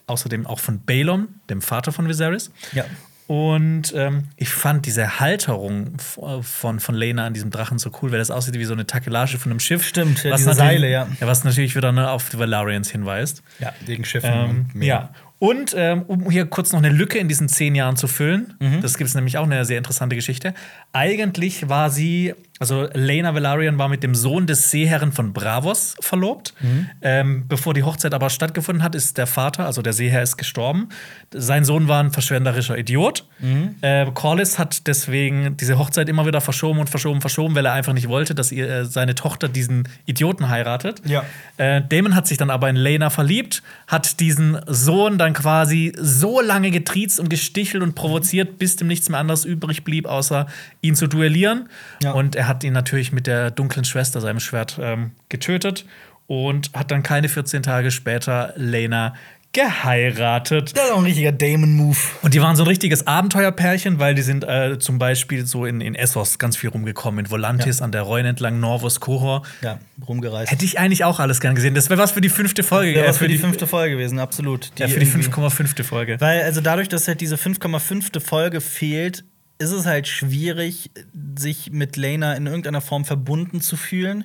außerdem 0.09 0.45
auch 0.47 0.59
von 0.59 0.81
Balon, 0.85 1.27
dem 1.49 1.61
Vater 1.61 1.91
von 1.91 2.07
Viserys. 2.07 2.51
Ja. 2.73 2.85
Und 3.27 3.93
ähm, 3.95 4.23
ich 4.37 4.49
fand 4.49 4.87
diese 4.87 5.19
Halterung 5.19 5.97
von, 6.41 6.79
von 6.79 6.95
Lena 6.95 7.27
an 7.27 7.33
diesem 7.35 7.51
Drachen 7.51 7.77
so 7.77 7.91
cool, 8.01 8.11
weil 8.11 8.17
das 8.17 8.31
aussieht 8.31 8.55
wie 8.55 8.65
so 8.65 8.73
eine 8.73 8.87
Takelage 8.87 9.37
von 9.37 9.51
einem 9.51 9.59
Schiff. 9.59 9.85
Stimmt, 9.85 10.23
ja, 10.23 10.31
was 10.31 10.39
diese 10.41 10.49
natürlich- 10.49 10.71
Seile, 10.81 10.91
ja. 10.91 11.07
Was 11.19 11.43
natürlich 11.43 11.75
wieder 11.75 11.91
ne, 11.91 12.09
auf 12.09 12.27
die 12.29 12.39
Valarians 12.39 12.89
hinweist. 12.89 13.43
Ja, 13.59 13.71
wegen 13.85 14.03
Schiffen 14.03 14.31
Ähm, 14.33 14.65
und 14.73 14.81
ja. 14.81 15.11
Und 15.37 15.73
ähm, 15.77 16.01
um 16.07 16.29
hier 16.31 16.47
kurz 16.47 16.73
noch 16.73 16.79
eine 16.79 16.89
Lücke 16.89 17.17
in 17.19 17.29
diesen 17.29 17.47
zehn 17.47 17.73
Jahren 17.75 17.95
zu 17.97 18.07
füllen, 18.07 18.55
Mhm. 18.59 18.81
das 18.81 18.97
gibt 18.97 19.07
es 19.07 19.15
nämlich 19.15 19.37
auch 19.37 19.43
eine 19.45 19.63
sehr 19.63 19.77
interessante 19.77 20.15
Geschichte. 20.15 20.53
Eigentlich 20.91 21.69
war 21.69 21.91
sie, 21.91 22.33
also 22.57 22.87
Lena 22.93 23.35
Valarian 23.35 23.77
war 23.77 23.89
mit 23.89 24.01
dem 24.01 24.15
Sohn 24.15 24.47
des 24.47 24.71
Seeherren 24.71 25.11
von 25.11 25.33
Bravos 25.33 25.95
verlobt. 25.99 26.55
Mhm. 26.61 26.89
Ähm, 27.03 27.43
bevor 27.47 27.75
die 27.75 27.83
Hochzeit 27.83 28.13
aber 28.15 28.31
stattgefunden 28.31 28.83
hat, 28.83 28.95
ist 28.95 29.19
der 29.19 29.27
Vater, 29.27 29.67
also 29.67 29.83
der 29.83 29.93
Seeherr, 29.93 30.23
ist 30.23 30.37
gestorben. 30.37 30.89
Sein 31.31 31.63
Sohn 31.63 31.87
war 31.87 32.03
ein 32.03 32.09
verschwenderischer 32.09 32.75
Idiot. 32.75 33.27
Mhm. 33.37 33.75
Äh, 33.81 34.07
Corlys 34.15 34.57
hat 34.57 34.87
deswegen 34.87 35.57
diese 35.57 35.77
Hochzeit 35.77 36.09
immer 36.09 36.25
wieder 36.25 36.41
verschoben 36.41 36.79
und 36.79 36.89
verschoben, 36.89 37.21
verschoben, 37.21 37.53
weil 37.53 37.67
er 37.67 37.73
einfach 37.73 37.93
nicht 37.93 38.09
wollte, 38.09 38.33
dass 38.33 38.51
ihr, 38.51 38.67
äh, 38.67 38.85
seine 38.85 39.13
Tochter 39.13 39.47
diesen 39.47 39.87
Idioten 40.07 40.49
heiratet. 40.49 41.03
Ja. 41.05 41.23
Äh, 41.57 41.83
Damon 41.87 42.15
hat 42.15 42.25
sich 42.25 42.39
dann 42.39 42.49
aber 42.49 42.67
in 42.67 42.75
Lena 42.75 43.11
verliebt, 43.11 43.61
hat 43.85 44.19
diesen 44.19 44.57
Sohn 44.65 45.19
dann 45.19 45.33
quasi 45.33 45.93
so 45.97 46.41
lange 46.41 46.71
getriezt 46.71 47.19
und 47.19 47.29
gestichelt 47.29 47.83
und 47.83 47.93
provoziert, 47.93 48.57
bis 48.57 48.75
dem 48.75 48.87
nichts 48.87 49.07
mehr 49.07 49.19
anderes 49.19 49.45
übrig 49.45 49.83
blieb, 49.83 50.07
außer 50.07 50.47
ihn 50.81 50.95
zu 50.95 51.07
duellieren. 51.07 51.69
Ja. 52.03 52.11
Und 52.13 52.35
er 52.35 52.47
hat 52.47 52.63
ihn 52.63 52.73
natürlich 52.73 53.11
mit 53.11 53.27
der 53.27 53.51
dunklen 53.51 53.85
Schwester, 53.85 54.21
seinem 54.21 54.39
Schwert, 54.39 54.79
ähm, 54.81 55.11
getötet 55.29 55.85
und 56.27 56.71
hat 56.73 56.91
dann 56.91 57.03
keine 57.03 57.27
14 57.29 57.63
Tage 57.63 57.91
später 57.91 58.53
Lena 58.55 59.13
geheiratet. 59.51 60.77
Das 60.77 60.85
ist 60.85 60.91
auch 60.91 60.99
ein 60.99 61.05
richtiger 61.05 61.31
Damon-Move. 61.31 61.97
Und 62.21 62.33
die 62.33 62.41
waren 62.41 62.55
so 62.55 62.63
ein 62.63 62.67
richtiges 62.67 63.07
Abenteuerpärchen, 63.07 63.97
weil 63.99 64.13
die 64.15 64.21
sind 64.21 64.43
äh, 64.43 64.77
zum 64.79 64.99
Beispiel 64.99 65.45
so 65.45 65.65
in, 65.65 65.81
in 65.81 65.95
Essos 65.95 66.37
ganz 66.37 66.55
viel 66.57 66.69
rumgekommen, 66.69 67.25
in 67.25 67.31
Volantis, 67.31 67.79
Ja. 67.79 67.85
an 67.85 67.91
der 67.91 68.03
Rhein 68.03 68.25
entlang, 68.25 68.59
Norvos, 68.59 68.99
Koror. 68.99 69.43
Ja, 69.61 69.79
rumgereist. 70.07 70.51
Hätte 70.51 70.65
ich 70.65 70.79
eigentlich 70.79 71.03
auch 71.03 71.19
alles 71.19 71.39
gern 71.39 71.55
gesehen. 71.55 71.73
Das 71.73 71.89
wäre 71.89 71.99
was 71.99 72.11
für 72.11 72.21
die 72.21 72.29
fünfte 72.29 72.63
Folge. 72.63 72.93
Wäre 72.95 73.05
äh, 73.05 73.09
was 73.09 73.17
für 73.17 73.27
die 73.27 73.37
fünfte 73.37 73.67
Folge 73.67 73.95
gewesen, 73.95 74.19
absolut. 74.19 74.71
ja, 74.77 74.87
für 74.87 74.99
die 74.99 75.07
irgendwie- 75.07 75.29
5,5. 75.29 75.83
Folge. 75.83 76.17
Weil, 76.19 76.41
also 76.43 76.61
dadurch, 76.61 76.87
dass 76.89 77.07
halt 77.07 77.19
diese 77.21 77.35
5,5. 77.35 78.19
Folge 78.19 78.61
fehlt, 78.61 79.23
ist 79.59 79.71
es 79.71 79.85
halt 79.85 80.07
schwierig, 80.07 80.89
sich 81.37 81.71
mit 81.71 81.97
Lena 81.97 82.33
in 82.35 82.47
irgendeiner 82.47 82.81
Form 82.81 83.05
verbunden 83.05 83.61
zu 83.61 83.75
fühlen. 83.77 84.23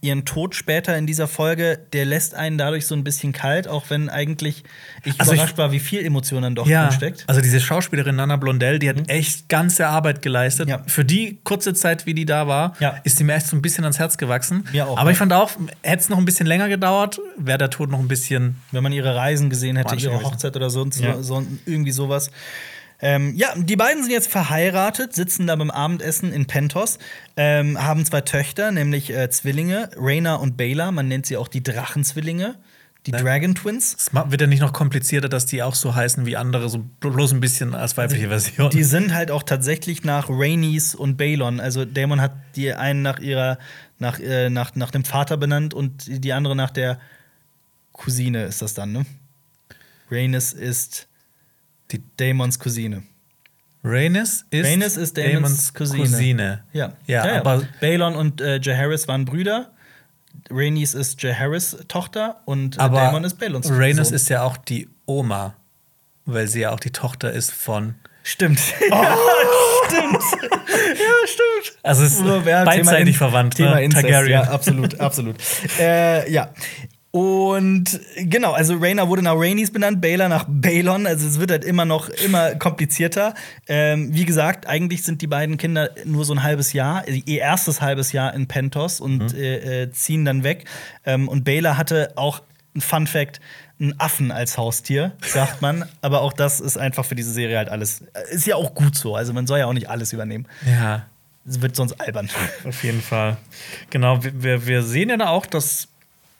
Ihren 0.00 0.26
Tod 0.26 0.54
später 0.54 0.98
in 0.98 1.06
dieser 1.06 1.26
Folge, 1.26 1.78
der 1.94 2.04
lässt 2.04 2.34
einen 2.34 2.58
dadurch 2.58 2.84
so 2.86 2.94
ein 2.94 3.04
bisschen 3.04 3.32
kalt, 3.32 3.66
auch 3.68 3.88
wenn 3.88 4.10
eigentlich 4.10 4.62
ich 5.02 5.18
Also 5.18 5.32
ich- 5.32 5.38
überrascht 5.38 5.56
war, 5.56 5.72
wie 5.72 5.78
viel 5.80 6.04
Emotion 6.04 6.42
dann 6.42 6.54
doch 6.54 6.66
Ja, 6.66 6.88
drin 6.88 6.96
steckt. 6.96 7.24
also 7.26 7.40
diese 7.40 7.58
Schauspielerin 7.58 8.16
Nana 8.16 8.36
Blondell, 8.36 8.78
die 8.78 8.90
hat 8.90 9.08
echt 9.08 9.48
ganze 9.48 9.86
Arbeit 9.86 10.20
geleistet. 10.20 10.68
Ja. 10.68 10.82
Für 10.86 11.06
die 11.06 11.38
kurze 11.42 11.72
Zeit, 11.72 12.04
wie 12.04 12.12
die 12.12 12.26
da 12.26 12.46
war, 12.46 12.74
Ja. 12.80 12.96
ist 13.04 13.18
die 13.18 13.24
mir 13.24 13.32
echt 13.34 13.46
so 13.46 13.56
ein 13.56 13.62
bisschen 13.62 13.84
ans 13.84 13.98
Herz 13.98 14.18
gewachsen. 14.18 14.64
Mir 14.72 14.86
auch, 14.88 14.98
Aber 14.98 15.08
ja. 15.08 15.12
ich 15.12 15.18
fand 15.18 15.32
auch, 15.32 15.52
hätte 15.80 16.02
es 16.02 16.08
noch 16.10 16.18
ein 16.18 16.26
bisschen 16.26 16.46
länger 16.46 16.68
gedauert, 16.68 17.18
wäre 17.38 17.56
der 17.56 17.70
Tod 17.70 17.90
noch 17.90 18.00
ein 18.00 18.08
bisschen. 18.08 18.56
Wenn 18.72 18.82
man 18.82 18.92
ihre 18.92 19.14
Reisen 19.14 19.48
gesehen 19.48 19.76
hätte, 19.76 19.94
ihre. 19.96 20.22
Hochzeit 20.22 20.54
oder 20.54 20.68
so, 20.68 20.86
Ja. 21.00 21.22
so 21.22 21.46
irgendwie 21.64 21.92
sowas. 21.92 22.30
Ähm, 23.00 23.34
ja, 23.36 23.54
die 23.56 23.76
beiden 23.76 24.02
sind 24.02 24.12
jetzt 24.12 24.30
verheiratet, 24.30 25.14
sitzen 25.14 25.46
da 25.46 25.56
beim 25.56 25.70
Abendessen 25.70 26.32
in 26.32 26.46
Pentos, 26.46 26.98
ähm, 27.36 27.82
haben 27.82 28.04
zwei 28.04 28.20
Töchter, 28.20 28.70
nämlich 28.70 29.10
äh, 29.10 29.28
Zwillinge, 29.30 29.90
Rhaena 29.96 30.36
und 30.36 30.56
Baela. 30.56 30.90
Man 30.92 31.08
nennt 31.08 31.26
sie 31.26 31.36
auch 31.36 31.48
die 31.48 31.62
Drachenzwillinge, 31.62 32.56
die 33.06 33.12
Ne? 33.12 33.18
Dragon 33.18 33.54
Twins. 33.54 33.96
Es 33.98 34.14
wird 34.14 34.40
ja 34.40 34.46
nicht 34.46 34.60
noch 34.60 34.72
komplizierter, 34.72 35.28
dass 35.28 35.44
die 35.46 35.62
auch 35.62 35.74
so 35.74 35.94
heißen 35.94 36.24
wie 36.24 36.36
andere, 36.36 36.68
so 36.68 36.78
bloß 37.00 37.32
ein 37.32 37.40
bisschen 37.40 37.74
als 37.74 37.96
weibliche 37.96 38.28
Version. 38.28 38.70
Die 38.70 38.84
sind 38.84 39.12
halt 39.12 39.30
auch 39.30 39.42
tatsächlich 39.42 40.04
nach 40.04 40.30
Rhaenys 40.30 40.94
und 40.94 41.16
Balon. 41.16 41.60
Also 41.60 41.84
Daemon 41.84 42.20
hat 42.20 42.32
die 42.56 42.72
einen 42.72 43.02
nach 43.02 43.18
ihrer, 43.18 43.58
nach, 43.98 44.18
äh, 44.20 44.48
nach, 44.48 44.74
nach 44.74 44.90
dem 44.90 45.04
Vater 45.04 45.36
benannt 45.36 45.74
und 45.74 46.24
die 46.24 46.32
andere 46.32 46.56
nach 46.56 46.70
der 46.70 46.98
Cousine 47.92 48.44
ist 48.44 48.62
das 48.62 48.74
dann, 48.74 48.92
ne? 48.92 49.06
Rhaenys 50.10 50.52
ist 50.52 51.08
die 51.92 52.02
Daemons 52.16 52.58
Cousine. 52.58 53.02
Rhaenys 53.82 54.46
ist, 54.50 54.64
Rhaenys 54.66 54.96
ist 54.96 55.16
Daemons 55.18 55.74
Cousine. 55.74 56.64
Ja, 56.72 56.94
Ja, 57.06 57.40
aber 57.40 57.62
Balon 57.80 58.16
und 58.16 58.40
äh, 58.40 58.58
Jaehaerys 58.60 59.06
waren 59.08 59.24
Brüder. 59.26 59.70
Rhaenys 60.50 60.94
ist 60.94 61.22
Jaehaerys 61.22 61.76
Tochter 61.88 62.40
und 62.46 62.78
äh, 62.78 62.80
aber 62.80 62.96
Daemon 63.00 63.24
ist 63.24 63.38
Balons 63.38 63.70
Rhaenys 63.70 64.08
Sohn. 64.08 64.14
ist 64.16 64.28
ja 64.30 64.42
auch 64.42 64.56
die 64.56 64.88
Oma, 65.06 65.54
weil 66.24 66.48
sie 66.48 66.60
ja 66.60 66.70
auch 66.72 66.80
die 66.80 66.90
Tochter 66.92 67.32
ist 67.32 67.52
von. 67.52 67.94
Stimmt. 68.22 68.58
Oh. 68.90 69.86
stimmt. 69.86 70.22
ja, 70.42 71.26
stimmt. 71.26 71.78
Also 71.82 72.04
es 72.04 72.14
ist 72.14 72.24
Ja, 72.46 72.64
beidseitig 72.64 73.18
verwandt. 73.18 73.56
Thema 73.56 73.74
ne? 73.74 73.84
Inzest, 73.84 74.02
Targaryen. 74.02 74.30
ja, 74.30 74.42
absolut, 74.44 74.98
absolut. 74.98 75.36
äh, 75.78 76.30
ja. 76.30 76.48
Und 77.14 78.00
genau, 78.16 78.54
also 78.54 78.74
Rhaena 78.74 79.06
wurde 79.08 79.22
nach 79.22 79.36
Rhaenys 79.36 79.70
benannt, 79.70 80.00
Baelor 80.00 80.28
nach 80.28 80.46
Balon. 80.48 81.06
Also 81.06 81.28
es 81.28 81.38
wird 81.38 81.52
halt 81.52 81.64
immer 81.64 81.84
noch 81.84 82.08
immer 82.08 82.56
komplizierter. 82.56 83.34
Ähm, 83.68 84.12
wie 84.12 84.24
gesagt, 84.24 84.66
eigentlich 84.66 85.04
sind 85.04 85.22
die 85.22 85.28
beiden 85.28 85.56
Kinder 85.56 85.90
nur 86.04 86.24
so 86.24 86.32
ein 86.34 86.42
halbes 86.42 86.72
Jahr, 86.72 87.06
ihr 87.06 87.38
erstes 87.38 87.80
halbes 87.80 88.10
Jahr 88.10 88.34
in 88.34 88.48
Pentos 88.48 88.98
und 88.98 89.32
Mhm. 89.32 89.38
äh, 89.38 89.82
äh, 89.82 89.90
ziehen 89.92 90.24
dann 90.24 90.42
weg. 90.42 90.64
Ähm, 91.06 91.28
und 91.28 91.44
Baelor 91.44 91.78
hatte 91.78 92.10
auch 92.16 92.42
ein 92.74 92.80
Fun 92.80 93.06
Fact. 93.06 93.40
Einen 93.78 93.94
Affen 94.00 94.32
als 94.32 94.58
Haustier, 94.58 95.12
sagt 95.24 95.62
man. 95.62 95.84
Aber 96.00 96.20
auch 96.20 96.32
das 96.32 96.58
ist 96.58 96.76
einfach 96.76 97.04
für 97.04 97.14
diese 97.14 97.32
Serie 97.32 97.58
halt 97.58 97.68
alles. 97.68 98.02
Ist 98.32 98.44
ja 98.48 98.56
auch 98.56 98.74
gut 98.74 98.96
so. 98.96 99.14
Also 99.14 99.32
man 99.32 99.46
soll 99.46 99.60
ja 99.60 99.66
auch 99.66 99.72
nicht 99.72 99.88
alles 99.88 100.12
übernehmen. 100.12 100.46
Ja. 100.66 101.06
Es 101.46 101.60
wird 101.62 101.76
sonst 101.76 101.92
albern. 102.00 102.28
Auf 102.66 102.82
jeden 102.82 103.02
Fall. 103.02 103.36
Genau, 103.90 104.18
wir, 104.24 104.66
wir 104.66 104.82
sehen 104.82 105.10
ja 105.10 105.16
da 105.16 105.28
auch, 105.28 105.46
dass 105.46 105.88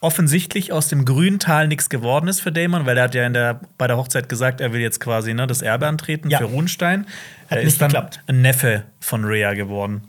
offensichtlich 0.05 0.70
aus 0.72 0.89
dem 0.89 1.05
grünen 1.05 1.39
Tal 1.40 1.66
nichts 1.66 1.89
geworden 1.89 2.28
ist 2.28 2.40
für 2.40 2.52
Damon, 2.52 2.86
weil 2.86 2.97
er 2.98 3.05
hat 3.05 3.14
ja 3.14 3.28
der, 3.28 3.60
bei 3.78 3.86
der 3.86 3.97
Hochzeit 3.97 4.28
gesagt, 4.28 4.60
er 4.60 4.72
will 4.72 4.81
jetzt 4.81 5.01
quasi 5.01 5.35
ne, 5.35 5.47
das 5.47 5.62
Erbe 5.62 5.86
antreten 5.89 6.31
Ja. 6.31 6.39
für 6.39 6.44
Runstein. 6.44 7.06
Hat 7.51 7.59
er 7.59 7.62
ist 7.62 7.81
dann 7.81 7.89
geklappt. 7.89 8.20
ein 8.26 8.43
Neffe 8.43 8.85
von 9.01 9.24
Rhea 9.24 9.55
geworden, 9.55 10.02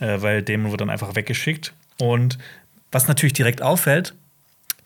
äh, 0.00 0.22
weil 0.22 0.42
Damon 0.42 0.68
wurde 0.70 0.78
dann 0.84 0.90
einfach 0.90 1.14
weggeschickt. 1.16 1.74
Und 1.98 2.38
was 2.92 3.08
natürlich 3.08 3.32
direkt 3.34 3.60
auffällt, 3.60 4.14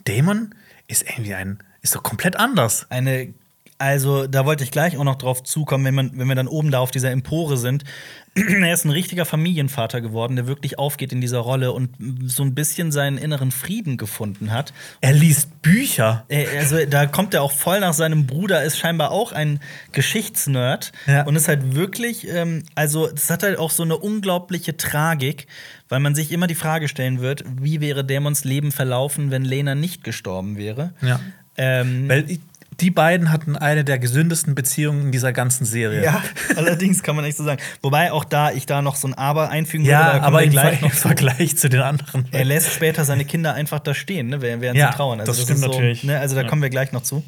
Damon 0.04 0.54
ist 0.88 1.04
irgendwie 1.08 1.34
ein, 1.34 1.58
ist 1.82 1.94
doch 1.94 2.02
komplett 2.02 2.36
anders. 2.36 2.86
Eine, 2.90 3.32
also 3.78 4.26
da 4.26 4.44
wollte 4.44 4.64
ich 4.64 4.70
gleich 4.70 4.96
auch 4.98 5.04
noch 5.04 5.16
drauf 5.16 5.42
zukommen, 5.44 5.84
wenn, 5.84 5.94
man, 5.94 6.10
wenn 6.18 6.26
wir 6.28 6.34
dann 6.34 6.48
oben 6.48 6.70
da 6.70 6.80
auf 6.80 6.90
dieser 6.90 7.10
Empore 7.12 7.56
sind. 7.56 7.84
er 8.34 8.72
ist 8.72 8.84
ein 8.84 8.90
richtiger 8.90 9.24
Familienvater 9.24 10.00
geworden, 10.00 10.36
der 10.36 10.46
wirklich 10.46 10.78
aufgeht 10.78 11.12
in 11.12 11.20
dieser 11.20 11.38
Rolle 11.38 11.72
und 11.72 11.90
so 12.24 12.42
ein 12.42 12.54
bisschen 12.54 12.92
seinen 12.92 13.18
inneren 13.18 13.50
Frieden 13.52 13.96
gefunden 13.96 14.52
hat. 14.52 14.72
Er 15.00 15.12
liest 15.12 15.62
Bücher. 15.62 16.24
Also 16.58 16.84
da 16.86 17.06
kommt 17.06 17.34
er 17.34 17.42
auch 17.42 17.52
voll 17.52 17.80
nach 17.80 17.94
seinem 17.94 18.26
Bruder, 18.26 18.62
ist 18.62 18.78
scheinbar 18.78 19.10
auch 19.12 19.32
ein 19.32 19.60
Geschichtsnerd 19.92 20.92
Ja. 21.06 21.22
und 21.24 21.36
ist 21.36 21.48
halt 21.48 21.74
wirklich, 21.74 22.26
ähm, 22.28 22.64
also 22.74 23.06
das 23.08 23.30
hat 23.30 23.42
halt 23.42 23.58
auch 23.58 23.70
so 23.70 23.82
eine 23.82 23.96
unglaubliche 23.96 24.76
Tragik, 24.76 25.46
weil 25.88 26.00
man 26.00 26.14
sich 26.14 26.32
immer 26.32 26.46
die 26.46 26.54
Frage 26.54 26.88
stellen 26.88 27.20
wird, 27.20 27.44
wie 27.60 27.80
wäre 27.80 28.04
Dämons 28.04 28.44
Leben 28.44 28.72
verlaufen, 28.72 29.30
wenn 29.30 29.44
Lena 29.44 29.74
nicht 29.74 30.02
gestorben 30.04 30.56
wäre. 30.56 30.92
Ja. 31.02 31.20
Ähm, 31.56 32.08
Weil 32.08 32.30
ich- 32.30 32.40
die 32.80 32.90
beiden 32.90 33.32
hatten 33.32 33.56
eine 33.56 33.82
der 33.84 33.98
gesündesten 33.98 34.54
Beziehungen 34.54 35.02
in 35.06 35.12
dieser 35.12 35.32
ganzen 35.32 35.64
Serie. 35.64 36.04
Ja, 36.04 36.22
allerdings 36.56 37.02
kann 37.02 37.16
man 37.16 37.24
nicht 37.24 37.36
so 37.36 37.44
sagen. 37.44 37.60
Wobei 37.82 38.12
auch 38.12 38.24
da 38.24 38.52
ich 38.52 38.66
da 38.66 38.82
noch 38.82 38.94
so 38.96 39.08
ein 39.08 39.14
Aber 39.14 39.50
einfügen 39.50 39.84
würde, 39.84 39.96
da 39.98 40.16
Ja, 40.18 40.22
aber 40.22 40.42
im, 40.42 40.50
gleich 40.50 40.80
noch. 40.80 40.92
Vergleich 40.92 41.56
zu 41.56 41.68
den 41.68 41.80
anderen. 41.80 42.26
Er 42.30 42.44
lässt 42.44 42.72
später 42.72 43.04
seine 43.04 43.24
Kinder 43.24 43.54
einfach 43.54 43.80
da 43.80 43.94
stehen, 43.94 44.28
ne, 44.28 44.40
während 44.40 44.62
Ja, 44.78 44.90
sie 44.92 44.96
trauern. 44.96 45.18
das 45.24 45.36
stimmt 45.42 45.50
ist 45.58 45.60
so, 45.64 45.66
natürlich. 45.68 46.04
Ne, 46.04 46.18
also 46.20 46.36
da 46.36 46.42
Ja. 46.42 46.48
kommen 46.48 46.62
wir 46.62 46.70
gleich 46.70 46.92
noch 46.92 47.02
zu. 47.02 47.24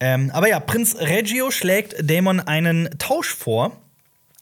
Ähm, 0.00 0.30
aber 0.32 0.48
ja, 0.48 0.58
Prinz 0.58 0.96
Reggio 0.98 1.50
schlägt 1.52 1.94
Daemon 2.10 2.40
einen 2.40 2.88
Tausch 2.98 3.32
vor. 3.32 3.72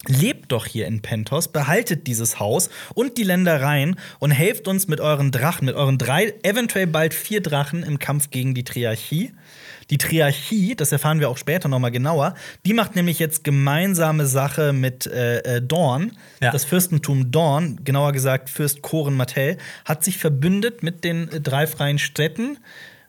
Lebt 0.09 0.51
doch 0.51 0.67
hier 0.67 0.87
in 0.87 1.01
Pentos, 1.01 1.49
behaltet 1.49 2.09
dieses 2.09 2.41
Haus 2.41 2.71
und 2.95 3.19
die 3.19 3.23
Ländereien 3.23 3.97
und 4.19 4.33
helft 4.33 4.67
uns 4.67 4.89
mit 4.89 5.01
euren 5.01 5.31
Drachen, 5.31 5.67
mit 5.67 5.77
euren 5.77 5.97
drei, 5.97 6.35
eventuell 6.43 6.89
bald 6.89 7.15
vier 7.15 7.41
Drachen 7.41 7.85
im 7.85 8.01
Kampf 8.01 8.31
gegen 8.31 8.53
die 8.53 8.65
Triarchie. 8.65 9.33
Die 9.91 9.99
Triarchie, 9.99 10.75
das 10.75 10.91
erfahren 10.91 11.21
wir 11.21 11.29
auch 11.29 11.37
später 11.37 11.69
noch 11.69 11.79
mal 11.79 11.91
genauer, 11.91 12.35
die 12.67 12.73
macht 12.73 12.97
nämlich 12.97 13.19
jetzt 13.21 13.45
gemeinsame 13.45 14.27
Sache 14.27 14.73
mit 14.73 15.07
äh, 15.07 15.39
äh, 15.39 15.63
Dorn. 15.63 16.13
Ja. 16.41 16.51
Das 16.51 16.65
Fürstentum 16.65 17.31
Dorn, 17.31 17.81
genauer 17.85 18.13
gesagt 18.13 18.51
Fürst 18.51 18.83
Koren 18.83 19.15
Martell, 19.15 19.59
hat 19.85 20.03
sich 20.03 20.19
verbündet 20.19 20.83
mit 20.83 21.05
den 21.05 21.29
äh, 21.29 21.41
drei 21.41 21.67
freien 21.69 21.99
Städten, 21.99 22.59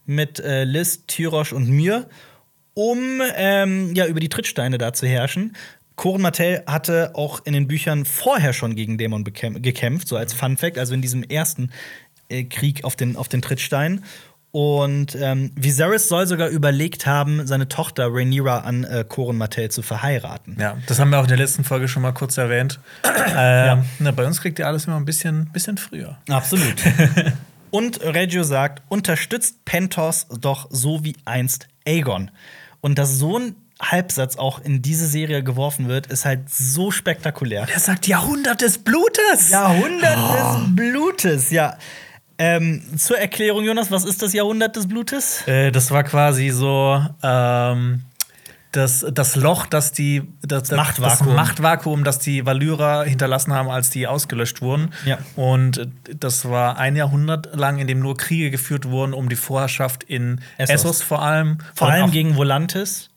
mit 0.05 0.39
äh, 0.39 0.63
Lis, 0.63 1.05
Tyrosch 1.07 1.53
und 1.53 1.69
Myr, 1.69 2.07
um 2.73 3.21
ähm, 3.35 3.95
ja, 3.95 4.05
über 4.05 4.19
die 4.19 4.29
Trittsteine 4.29 4.77
da 4.77 4.93
zu 4.93 5.07
herrschen. 5.07 5.55
Koren 5.95 6.21
Martell 6.21 6.63
hatte 6.65 7.11
auch 7.13 7.41
in 7.45 7.53
den 7.53 7.67
Büchern 7.67 8.05
vorher 8.05 8.53
schon 8.53 8.75
gegen 8.75 8.97
Dämon 8.97 9.23
gekämpft, 9.23 10.07
so 10.07 10.17
als 10.17 10.33
Fun 10.33 10.57
Fact, 10.57 10.77
also 10.77 10.93
in 10.93 11.01
diesem 11.01 11.23
ersten 11.23 11.71
äh, 12.29 12.43
Krieg 12.43 12.83
auf 12.83 12.95
den, 12.95 13.15
auf 13.15 13.27
den 13.27 13.41
Trittsteinen. 13.41 14.03
Und 14.51 15.17
ähm, 15.19 15.51
Viserys 15.55 16.07
soll 16.07 16.27
sogar 16.27 16.47
überlegt 16.47 17.07
haben, 17.07 17.47
seine 17.47 17.67
Tochter 17.69 18.09
Rhaenyra 18.11 18.59
an 18.59 18.83
äh, 18.83 19.03
Koren 19.07 19.35
Martell 19.35 19.71
zu 19.71 19.81
verheiraten. 19.81 20.57
Ja, 20.59 20.77
das 20.85 20.99
haben 20.99 21.09
wir 21.09 21.17
auch 21.17 21.23
in 21.23 21.29
der 21.29 21.37
letzten 21.37 21.63
Folge 21.63 21.87
schon 21.87 22.03
mal 22.03 22.11
kurz 22.11 22.37
erwähnt. 22.37 22.79
ähm, 23.35 23.83
na, 23.97 24.11
bei 24.11 24.27
uns 24.27 24.41
kriegt 24.41 24.59
ihr 24.59 24.67
alles 24.67 24.85
immer 24.85 24.97
ein 24.97 25.05
bisschen, 25.05 25.49
bisschen 25.51 25.77
früher. 25.77 26.19
Absolut. 26.29 26.75
Und 27.71 28.03
Reggio 28.03 28.43
sagt, 28.43 28.83
unterstützt 28.89 29.65
Pentos 29.65 30.27
doch 30.39 30.67
so 30.69 31.03
wie 31.03 31.15
einst 31.25 31.67
Aegon. 31.87 32.29
Und 32.79 32.99
dass 32.99 33.17
so 33.17 33.39
ein 33.39 33.55
Halbsatz 33.91 34.38
auch 34.38 34.60
in 34.60 34.81
diese 34.81 35.07
Serie 35.07 35.43
geworfen 35.43 35.88
wird, 35.88 36.07
ist 36.07 36.26
halt 36.26 36.49
so 36.49 36.91
spektakulär. 36.91 37.68
Er 37.72 37.80
sagt 37.80 38.07
Jahrhundert 38.07 38.61
des 38.61 38.77
Blutes. 38.77 39.49
Jahrhundert 39.49 40.18
des 40.18 40.76
Blutes, 40.76 41.51
ja. 41.51 41.77
Ähm, 42.38 42.81
zur 42.97 43.19
Erklärung, 43.19 43.64
Jonas, 43.64 43.91
was 43.91 44.05
ist 44.05 44.22
das 44.22 44.34
Jahrhundert 44.34 44.76
des 44.76 44.88
Blutes? 44.88 45.47
Äh, 45.47 45.72
das 45.72 45.91
war 45.91 46.03
quasi 46.03 46.49
so 46.49 47.05
ähm, 47.22 48.01
das, 48.73 49.05
das 49.14 49.35
Loch, 49.35 49.68
das 49.68 49.91
die 49.91 50.23
das, 50.41 50.64
das 50.64 50.77
Machtvakuum. 50.77 51.27
das 51.27 51.35
Machtvakuum, 51.35 52.03
das 52.03 52.19
die 52.19 52.45
Valyrer 52.45 53.03
hinterlassen 53.05 53.53
haben, 53.53 53.69
als 53.69 53.91
die 53.91 54.07
ausgelöscht 54.07 54.61
wurden. 54.61 54.89
Ja. 55.05 55.19
Und 55.35 55.88
das 56.19 56.49
war 56.49 56.77
ein 56.77 56.95
Jahrhundert 56.95 57.55
lang, 57.55 57.77
in 57.77 57.88
dem 57.88 57.99
nur 57.99 58.18
Kriege 58.18 58.49
geführt 58.49 58.89
wurden 58.89 59.14
um 59.14 59.30
die 59.30 59.35
Vorherrschaft 59.35 60.03
in 60.03 60.41
Essos. 60.57 60.73
Essos, 60.73 61.01
vor 61.03 61.22
allem. 61.22 61.60
Vor 61.76 61.89
allem 61.89 62.11
gegen 62.11 62.35
Volantis. 62.35 63.10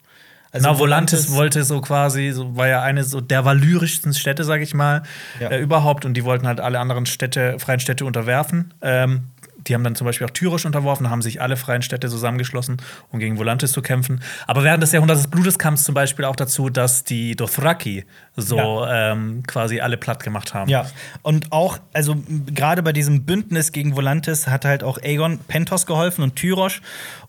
Also 0.51 0.67
Genau, 0.69 0.79
Volantis 0.79 1.31
wollte 1.33 1.63
so 1.63 1.81
quasi, 1.81 2.31
so 2.31 2.55
war 2.55 2.67
ja 2.67 2.81
eine 2.81 3.03
so 3.03 3.19
der 3.21 3.43
valyrischsten 3.45 4.13
Städte, 4.13 4.43
sag 4.43 4.61
ich 4.61 4.73
mal, 4.73 5.03
Ja. 5.39 5.49
äh, 5.49 5.59
überhaupt. 5.59 6.05
Und 6.05 6.13
die 6.15 6.23
wollten 6.23 6.47
halt 6.47 6.59
alle 6.59 6.79
anderen 6.79 7.05
Städte, 7.05 7.57
freien 7.59 7.79
Städte 7.79 8.05
unterwerfen. 8.05 8.73
Ähm, 8.81 9.23
die 9.67 9.73
haben 9.73 9.83
dann 9.83 9.95
zum 9.95 10.05
Beispiel 10.05 10.25
auch 10.27 10.31
Tyrosch 10.31 10.65
unterworfen, 10.65 11.09
haben 11.09 11.21
sich 11.21 11.41
alle 11.41 11.57
freien 11.57 11.81
Städte 11.81 12.09
zusammengeschlossen, 12.09 12.77
um 13.11 13.19
gegen 13.19 13.37
Volantis 13.37 13.71
zu 13.71 13.81
kämpfen. 13.81 14.21
Aber 14.47 14.63
während 14.63 14.81
des 14.83 14.91
Jahrhunderts 14.91 15.21
des 15.23 15.31
Blutes 15.31 15.59
kam 15.59 15.73
es 15.75 15.83
zum 15.83 15.93
Beispiel 15.95 16.25
auch 16.25 16.35
dazu, 16.35 16.69
dass 16.69 17.03
die 17.03 17.35
Dothraki 17.35 18.05
so 18.35 18.57
Ja. 18.57 19.11
ähm, 19.11 19.43
quasi 19.47 19.79
alle 19.81 19.97
platt 19.97 20.23
gemacht 20.23 20.53
haben. 20.53 20.69
Ja, 20.69 20.89
und 21.21 21.51
auch, 21.51 21.79
also 21.93 22.15
gerade 22.47 22.83
bei 22.83 22.93
diesem 22.93 23.25
Bündnis 23.25 23.71
gegen 23.71 23.95
Volantis 23.95 24.47
hat 24.47 24.65
halt 24.65 24.83
auch 24.83 24.97
Aegon 25.01 25.39
Pentos 25.39 25.85
geholfen 25.85 26.23
und 26.23 26.35
Tyrosch 26.35 26.81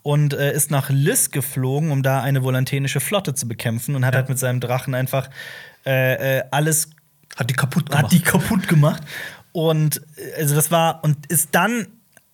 und 0.02 0.34
äh, 0.34 0.52
ist 0.52 0.70
nach 0.70 0.90
Lys 0.90 1.30
geflogen, 1.30 1.90
um 1.90 2.02
da 2.02 2.22
eine 2.22 2.42
volantenische 2.42 3.00
Flotte 3.00 3.34
zu 3.34 3.48
bekämpfen 3.48 3.94
und 3.96 4.04
hat 4.04 4.14
Ja. 4.14 4.20
halt 4.20 4.28
mit 4.28 4.38
seinem 4.38 4.60
Drachen 4.60 4.94
einfach 4.94 5.28
äh, 5.86 6.38
äh, 6.38 6.42
alles 6.50 6.90
Hat 7.36 7.48
die 7.50 7.54
kaputt 7.54 7.86
gemacht. 7.90 8.04
hat 8.04 8.12
die 8.12 8.20
kaputt 8.20 8.68
gemacht. 8.68 9.02
Und 9.52 10.02
äh, 10.16 10.40
also 10.42 10.54
das 10.54 10.70
war 10.70 11.02
und 11.04 11.26
ist 11.26 11.48
dann 11.52 11.86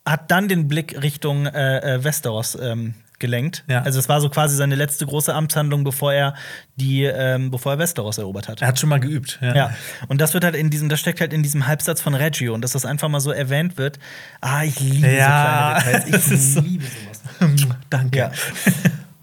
hat 0.04 0.30
dann 0.30 0.48
den 0.48 0.68
Blick 0.68 1.02
Richtung 1.02 1.46
äh, 1.46 1.96
äh, 1.96 2.04
Westeros 2.04 2.58
ähm, 2.60 2.94
gelenkt. 3.18 3.64
Ja. 3.68 3.82
Also 3.82 3.98
es 3.98 4.08
war 4.08 4.20
so 4.20 4.28
quasi 4.28 4.54
seine 4.56 4.74
letzte 4.74 5.06
große 5.06 5.32
Amtshandlung, 5.34 5.84
bevor 5.84 6.12
er 6.12 6.34
die, 6.76 7.04
ähm, 7.04 7.50
bevor 7.50 7.72
er 7.72 7.78
Westeros 7.78 8.18
erobert 8.18 8.48
hat. 8.48 8.60
er 8.60 8.68
hat 8.68 8.78
schon 8.78 8.90
mal 8.90 9.00
geübt. 9.00 9.38
Ja. 9.40 9.54
Ja, 9.54 9.74
und 10.08 10.20
das 10.20 10.34
wird 10.34 10.44
halt 10.44 10.56
in 10.56 10.68
diesem, 10.68 10.88
das 10.88 11.00
steckt 11.00 11.20
halt 11.20 11.32
in 11.32 11.42
diesem 11.42 11.66
Halbsatz 11.66 12.00
von 12.00 12.14
Reggio 12.14 12.52
und 12.54 12.60
dass 12.62 12.72
das 12.72 12.84
einfach 12.84 13.08
mal 13.08 13.20
so 13.20 13.30
erwähnt 13.30 13.78
wird. 13.78 13.98
Ah, 14.40 14.64
ich 14.64 14.78
liebe 14.80 15.10
Ja, 15.10 15.76
so 15.78 15.90
kleine 15.90 16.04
Details. 16.04 16.30
Ich 16.56 16.62
liebe 16.64 16.84
sowas. 16.84 17.76
Danke. 17.90 18.18
Ja. 18.18 18.32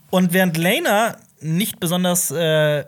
Und 0.09 0.33
während 0.33 0.57
Lena 0.57 1.17
nicht 1.41 1.79
besonders 1.79 2.31
äh, 2.31 2.85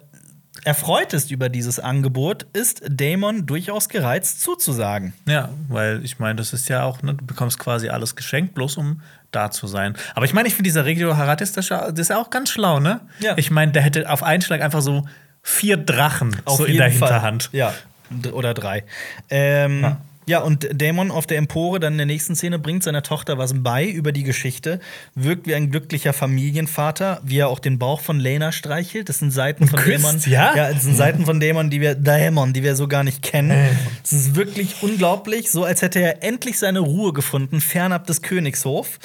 erfreut 0.65 1.13
ist 1.13 1.31
über 1.31 1.49
dieses 1.49 1.79
Angebot, 1.79 2.45
ist 2.53 2.81
Damon 2.89 3.45
durchaus 3.45 3.89
gereizt 3.89 4.41
zuzusagen. 4.41 5.13
Ja, 5.27 5.49
weil 5.67 6.03
ich 6.03 6.19
meine, 6.19 6.35
das 6.35 6.53
ist 6.53 6.69
ja 6.69 6.83
auch, 6.83 7.01
ne, 7.01 7.13
du 7.15 7.25
bekommst 7.25 7.59
quasi 7.59 7.89
alles 7.89 8.15
geschenkt, 8.15 8.53
bloß 8.55 8.77
um 8.77 9.01
da 9.31 9.51
zu 9.51 9.67
sein. 9.67 9.95
Aber 10.15 10.25
ich 10.25 10.33
meine, 10.33 10.47
ich 10.47 10.53
finde 10.55 10.67
dieser 10.69 10.85
Regio 10.85 11.17
Haratis, 11.17 11.51
das, 11.53 11.69
ist 11.95 12.09
ja- 12.09 12.17
auch 12.17 12.29
ganz 12.29 12.49
schlau, 12.51 12.79
ne? 12.79 13.01
Ja. 13.19 13.33
Ich 13.37 13.51
meine, 13.51 13.71
der 13.71 13.81
hätte 13.81 14.09
auf 14.09 14.23
einen 14.23 14.41
Schlag 14.41 14.61
einfach 14.61 14.81
so 14.81 15.05
vier 15.41 15.77
Drachen 15.77 16.35
so 16.47 16.65
in 16.65 16.77
der 16.77 16.89
Hinterhand. 16.89 17.49
Ja, 17.51 17.73
oder 18.31 18.53
drei. 18.53 18.83
Ähm, 19.29 19.81
ja. 19.81 19.97
Ja. 20.25 20.41
und 20.41 20.67
Damon 20.73 21.11
auf 21.11 21.27
der 21.27 21.37
Empore 21.37 21.79
dann 21.79 21.93
in 21.93 21.97
der 21.97 22.05
nächsten 22.05 22.35
Szene 22.35 22.59
bringt 22.59 22.83
seiner 22.83 23.03
Tochter 23.03 23.37
was 23.37 23.53
bei 23.55 23.87
über 23.87 24.11
die 24.11 24.23
Geschichte, 24.23 24.79
wirkt 25.15 25.47
wie 25.47 25.55
ein 25.55 25.71
glücklicher 25.71 26.13
Familienvater, 26.13 27.21
wie 27.23 27.39
er 27.39 27.49
auch 27.49 27.59
den 27.59 27.79
Bauch 27.79 28.01
von 28.01 28.19
Lena 28.19 28.51
streichelt. 28.51 29.09
Das 29.09 29.19
sind 29.19 29.31
Seiten 29.31 29.67
von 29.67 29.79
küsst, 29.79 30.03
Damon. 30.03 30.21
ja? 30.27 30.55
ja, 30.55 30.73
das 30.73 30.83
sind 30.83 30.95
Seiten 30.95 31.25
von 31.25 31.39
Damon, 31.39 31.69
die 31.69 31.81
wir 31.81 31.95
Damon, 31.95 32.53
die 32.53 32.63
wir 32.63 32.75
so 32.75 32.87
gar 32.87 33.03
nicht 33.03 33.21
kennen. 33.21 33.77
Es 34.03 34.13
ist 34.13 34.35
wirklich 34.35 34.81
unglaublich, 34.81 35.51
so 35.51 35.63
als 35.63 35.81
hätte 35.81 35.99
er 35.99 36.23
endlich 36.23 36.59
seine 36.59 36.79
Ruhe 36.79 37.13
gefunden, 37.13 37.61
fernab 37.61 38.07
des 38.07 38.21
Königshof. 38.21 38.99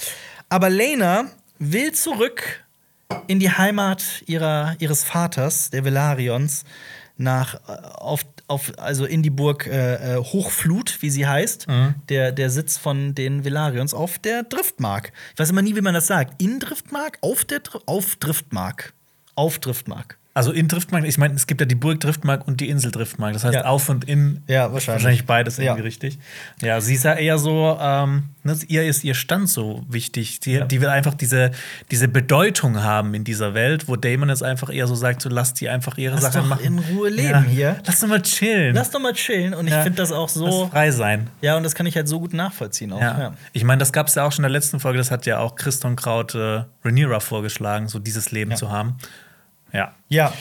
Aber 0.48 0.70
Lena 0.70 1.26
will 1.58 1.92
zurück 1.92 2.64
in 3.26 3.40
die 3.40 3.50
Heimat 3.50 4.22
ihrer, 4.26 4.76
ihres 4.78 5.04
Vaters, 5.04 5.70
der 5.70 5.84
Velarions, 5.84 6.64
nach 7.16 7.54
äh, 7.68 7.72
auf, 7.94 8.24
auf 8.48 8.72
also 8.78 9.04
in 9.04 9.22
die 9.22 9.30
Burg 9.30 9.66
äh, 9.66 10.16
äh, 10.16 10.16
Hochflut, 10.18 10.98
wie 11.00 11.10
sie 11.10 11.26
heißt, 11.26 11.66
der, 12.08 12.32
der 12.32 12.50
Sitz 12.50 12.78
von 12.78 13.14
den 13.14 13.44
Velarions 13.44 13.94
auf 13.94 14.18
der 14.18 14.42
Driftmark. 14.42 15.12
Ich 15.34 15.38
weiß 15.38 15.50
immer 15.50 15.62
nie, 15.62 15.76
wie 15.76 15.80
man 15.80 15.94
das 15.94 16.06
sagt. 16.06 16.42
In 16.42 16.58
Driftmark, 16.58 17.18
auf 17.20 17.44
der 17.44 17.60
Dr 17.60 17.82
auf 17.86 18.16
Driftmark, 18.16 18.94
auf 19.34 19.58
Driftmark. 19.58 20.18
Also 20.38 20.52
in 20.52 20.68
Driftmark, 20.68 21.04
ich 21.04 21.18
meine, 21.18 21.34
es 21.34 21.46
gibt 21.48 21.60
ja 21.60 21.66
die 21.66 21.74
Burg 21.74 21.98
Driftmark 21.98 22.46
und 22.46 22.60
die 22.60 22.68
Insel 22.68 22.92
Driftmark. 22.92 23.32
Das 23.32 23.42
heißt, 23.44 23.54
Ja. 23.54 23.64
auf 23.64 23.88
und 23.88 24.04
in. 24.04 24.42
Ja, 24.46 24.72
wahrscheinlich. 24.72 24.86
Wahrscheinlich 25.02 25.26
beides 25.26 25.56
Ja. 25.56 25.64
irgendwie 25.64 25.82
richtig. 25.82 26.18
Ja, 26.62 26.80
sie 26.80 26.94
ist 26.94 27.04
ja 27.04 27.14
eher 27.14 27.38
so, 27.38 27.76
ähm, 27.80 28.28
ne, 28.44 28.56
ihr 28.68 28.84
ist 28.86 29.02
ihr 29.02 29.14
Stand 29.14 29.48
so 29.48 29.84
wichtig. 29.88 30.38
Die, 30.40 30.52
Ja. 30.52 30.64
die 30.64 30.80
will 30.80 30.88
einfach 30.88 31.14
diese, 31.14 31.50
diese 31.90 32.06
Bedeutung 32.06 32.82
haben 32.82 33.14
in 33.14 33.24
dieser 33.24 33.52
Welt, 33.54 33.88
wo 33.88 33.96
Damon 33.96 34.28
jetzt 34.28 34.44
einfach 34.44 34.70
eher 34.72 34.86
so 34.86 34.94
sagt, 34.94 35.22
so 35.22 35.28
lasst 35.28 35.60
die 35.60 35.68
einfach 35.68 35.98
ihre 35.98 36.14
Lass 36.14 36.22
Sachen 36.32 36.42
doch 36.42 36.48
machen. 36.48 36.64
in 36.64 36.78
Ruhe 36.78 37.08
leben 37.10 37.28
ja. 37.30 37.42
hier. 37.42 37.76
Lass 37.84 37.98
doch 38.00 38.06
mal 38.08 38.22
chillen. 38.22 38.74
Lass 38.76 38.90
doch 38.92 39.00
mal 39.00 39.12
chillen. 39.14 39.54
Und 39.54 39.66
ich 39.66 39.72
Ja. 39.72 39.82
finde 39.82 39.96
das 39.96 40.12
auch 40.12 40.28
so. 40.28 40.46
Lass 40.62 40.70
frei 40.70 40.90
sein. 40.92 41.28
Ja, 41.42 41.56
und 41.56 41.64
das 41.64 41.74
kann 41.74 41.86
ich 41.86 41.96
halt 41.96 42.06
so 42.06 42.20
gut 42.20 42.32
nachvollziehen 42.32 42.92
auch. 42.92 43.00
Ja. 43.00 43.18
Ja. 43.18 43.34
Ich 43.52 43.64
meine, 43.64 43.80
das 43.80 43.92
gab 43.92 44.06
es 44.06 44.14
ja 44.14 44.24
auch 44.24 44.30
schon 44.30 44.44
in 44.44 44.50
der 44.52 44.58
letzten 44.60 44.78
Folge, 44.78 44.98
das 44.98 45.10
hat 45.10 45.26
ja 45.26 45.38
auch 45.40 45.56
Christon 45.56 45.96
Kraut 45.96 46.34
äh, 46.36 46.62
Rhaenyra 46.84 47.18
vorgeschlagen, 47.20 47.88
so 47.88 47.98
dieses 47.98 48.30
Leben 48.30 48.52
Ja. 48.52 48.56
zu 48.56 48.70
haben. 48.70 48.96
Ja. 49.72 49.94
ja. 50.08 50.32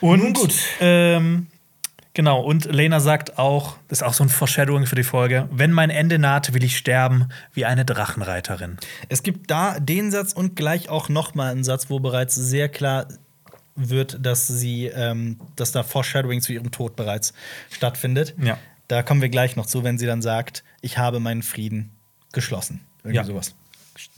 Und 0.00 0.22
Nun 0.22 0.32
gut. 0.34 0.54
Ähm, 0.80 1.46
genau, 2.12 2.40
und 2.42 2.66
Lena 2.66 3.00
sagt 3.00 3.38
auch, 3.38 3.76
das 3.88 3.98
ist 3.98 4.02
auch 4.02 4.12
so 4.14 4.24
ein 4.24 4.28
Foreshadowing 4.28 4.86
für 4.86 4.96
die 4.96 5.04
Folge: 5.04 5.48
Wenn 5.50 5.72
mein 5.72 5.90
Ende 5.90 6.18
naht, 6.18 6.52
will 6.52 6.64
ich 6.64 6.76
sterben 6.76 7.28
wie 7.52 7.64
eine 7.64 7.84
Drachenreiterin. 7.84 8.76
Es 9.08 9.22
gibt 9.22 9.50
da 9.50 9.78
den 9.80 10.10
Satz 10.10 10.32
und 10.32 10.56
gleich 10.56 10.88
auch 10.88 11.08
noch 11.08 11.34
mal 11.34 11.50
einen 11.50 11.64
Satz, 11.64 11.88
wo 11.90 12.00
bereits 12.00 12.34
sehr 12.34 12.68
klar 12.68 13.06
wird, 13.76 14.18
dass 14.24 14.46
sie, 14.46 14.86
ähm, 14.86 15.40
dass 15.56 15.72
da 15.72 15.82
Foreshadowing 15.82 16.40
zu 16.40 16.52
ihrem 16.52 16.70
Tod 16.70 16.96
bereits 16.96 17.32
stattfindet. 17.70 18.34
Ja. 18.40 18.58
Da 18.88 19.02
kommen 19.02 19.22
wir 19.22 19.30
gleich 19.30 19.56
noch 19.56 19.66
zu, 19.66 19.82
wenn 19.82 19.98
sie 19.98 20.06
dann 20.06 20.22
sagt, 20.22 20.62
ich 20.82 20.98
habe 20.98 21.18
meinen 21.18 21.42
Frieden 21.42 21.90
geschlossen. 22.32 22.80
Irgendwie 23.02 23.16
Ja. 23.16 23.24
sowas. 23.24 23.54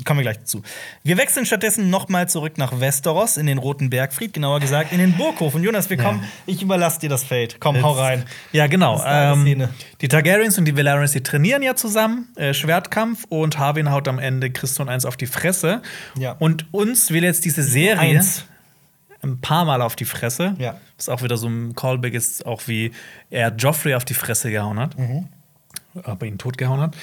Kommen 0.05 0.21
wir 0.21 0.23
gleich 0.23 0.39
dazu. 0.39 0.63
Wir 1.03 1.19
wechseln 1.19 1.45
stattdessen 1.45 1.91
noch 1.91 2.09
mal 2.09 2.29
zurück 2.29 2.57
nach 2.57 2.81
Westeros, 2.81 3.37
in 3.37 3.47
den 3.47 3.59
Roten 3.59 3.91
Bergfried, 3.91 4.33
genauer 4.33 4.61
gesagt 4.61 4.93
in 4.93 4.99
den 4.99 5.17
Burghof. 5.17 5.55
Und 5.55 5.63
Jonas, 5.63 5.91
wir 5.91 5.97
kommen, 5.97 6.25
ich 6.47 6.63
überlasse 6.63 7.01
dir 7.01 7.09
das 7.11 7.25
Feld. 7.25 7.57
Komm, 7.61 7.83
hau 7.83 7.93
rein. 7.93 8.25
Ja, 8.53 8.67
genau. 8.67 8.97
Ist 8.97 9.05
Ähm, 9.07 9.69
die 10.01 10.09
Targaryens 10.09 10.59
und 10.59 10.65
die 10.65 10.77
Valerians, 10.77 11.13
die 11.13 11.23
trainieren 11.23 11.63
ja 11.63 11.75
zusammen, 11.75 12.29
äh, 12.37 12.55
Schwertkampf, 12.55 13.25
und 13.29 13.59
Harwin 13.59 13.91
haut 13.91 14.09
am 14.09 14.19
Ende 14.19 14.51
Christon 14.51 14.89
eins 14.89 15.05
auf 15.05 15.17
die 15.17 15.27
Fresse. 15.27 15.83
Ja. 16.19 16.37
Und 16.39 16.73
uns 16.73 17.11
will 17.11 17.25
jetzt 17.25 17.45
diese 17.45 17.63
Serie 17.63 18.17
Eins. 18.17 18.45
ein 19.23 19.41
paar 19.41 19.65
Mal 19.65 19.83
auf 19.83 19.97
die 19.97 20.05
Fresse. 20.05 20.55
Ja. 20.59 20.79
Was 20.97 21.09
auch 21.09 21.23
wieder 21.23 21.37
so 21.37 21.49
ein 21.49 21.75
Callback 21.75 22.15
ist, 22.15 22.47
auch 22.47 22.63
wie 22.67 22.93
er 23.31 23.55
Joffrey 23.55 23.95
auf 23.95 24.05
die 24.05 24.15
Fresse 24.15 24.51
gehauen 24.51 24.79
hat. 24.79 24.99
Mhm. 24.99 25.29
Aber 26.05 26.27
ihn 26.27 26.39
totgehauen 26.39 26.81
hat. 26.81 26.97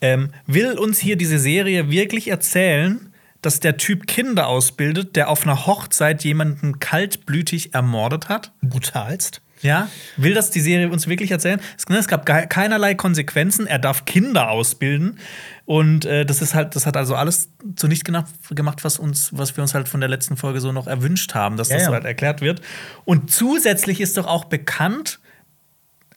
Ähm, 0.00 0.30
will 0.46 0.78
uns 0.78 0.98
hier 0.98 1.16
diese 1.16 1.38
Serie 1.38 1.90
wirklich 1.90 2.28
erzählen, 2.28 3.12
dass 3.42 3.60
der 3.60 3.76
Typ 3.76 4.06
Kinder 4.06 4.48
ausbildet, 4.48 5.16
der 5.16 5.28
auf 5.28 5.44
einer 5.44 5.66
Hochzeit 5.66 6.24
jemanden 6.24 6.78
kaltblütig 6.78 7.74
ermordet 7.74 8.28
hat? 8.28 8.52
Brutalst. 8.62 9.40
Ja, 9.62 9.88
will 10.16 10.34
das 10.34 10.50
die 10.50 10.60
Serie 10.60 10.90
uns 10.90 11.08
wirklich 11.08 11.30
erzählen? 11.30 11.60
Es, 11.78 11.88
ne, 11.88 12.00
gab 12.06 12.26
keinerlei 12.26 12.94
Konsequenzen. 12.94 13.66
Er 13.66 13.78
darf 13.78 14.04
Kinder 14.04 14.50
ausbilden 14.50 15.18
und 15.64 16.04
äh, 16.04 16.26
das 16.26 16.42
ist 16.42 16.54
halt, 16.54 16.76
das 16.76 16.86
hat 16.86 16.96
also 16.96 17.14
alles 17.14 17.48
zunichte 17.74 18.04
gemacht, 18.04 18.26
gemacht, 18.50 18.84
was 18.84 18.98
uns, 18.98 19.30
was 19.32 19.56
wir 19.56 19.62
uns 19.62 19.74
halt 19.74 19.88
von 19.88 20.00
der 20.00 20.08
letzten 20.10 20.36
Folge 20.36 20.60
so 20.60 20.72
noch 20.72 20.86
erwünscht 20.86 21.34
haben, 21.34 21.56
dass 21.56 21.68
Ja, 21.70 21.76
das 21.76 21.82
ja. 21.84 21.88
so 21.88 21.94
halt 21.94 22.04
erklärt 22.04 22.40
wird. 22.42 22.60
Und 23.04 23.30
zusätzlich 23.30 24.00
ist 24.00 24.16
doch 24.18 24.26
auch 24.26 24.44
bekannt, 24.44 25.20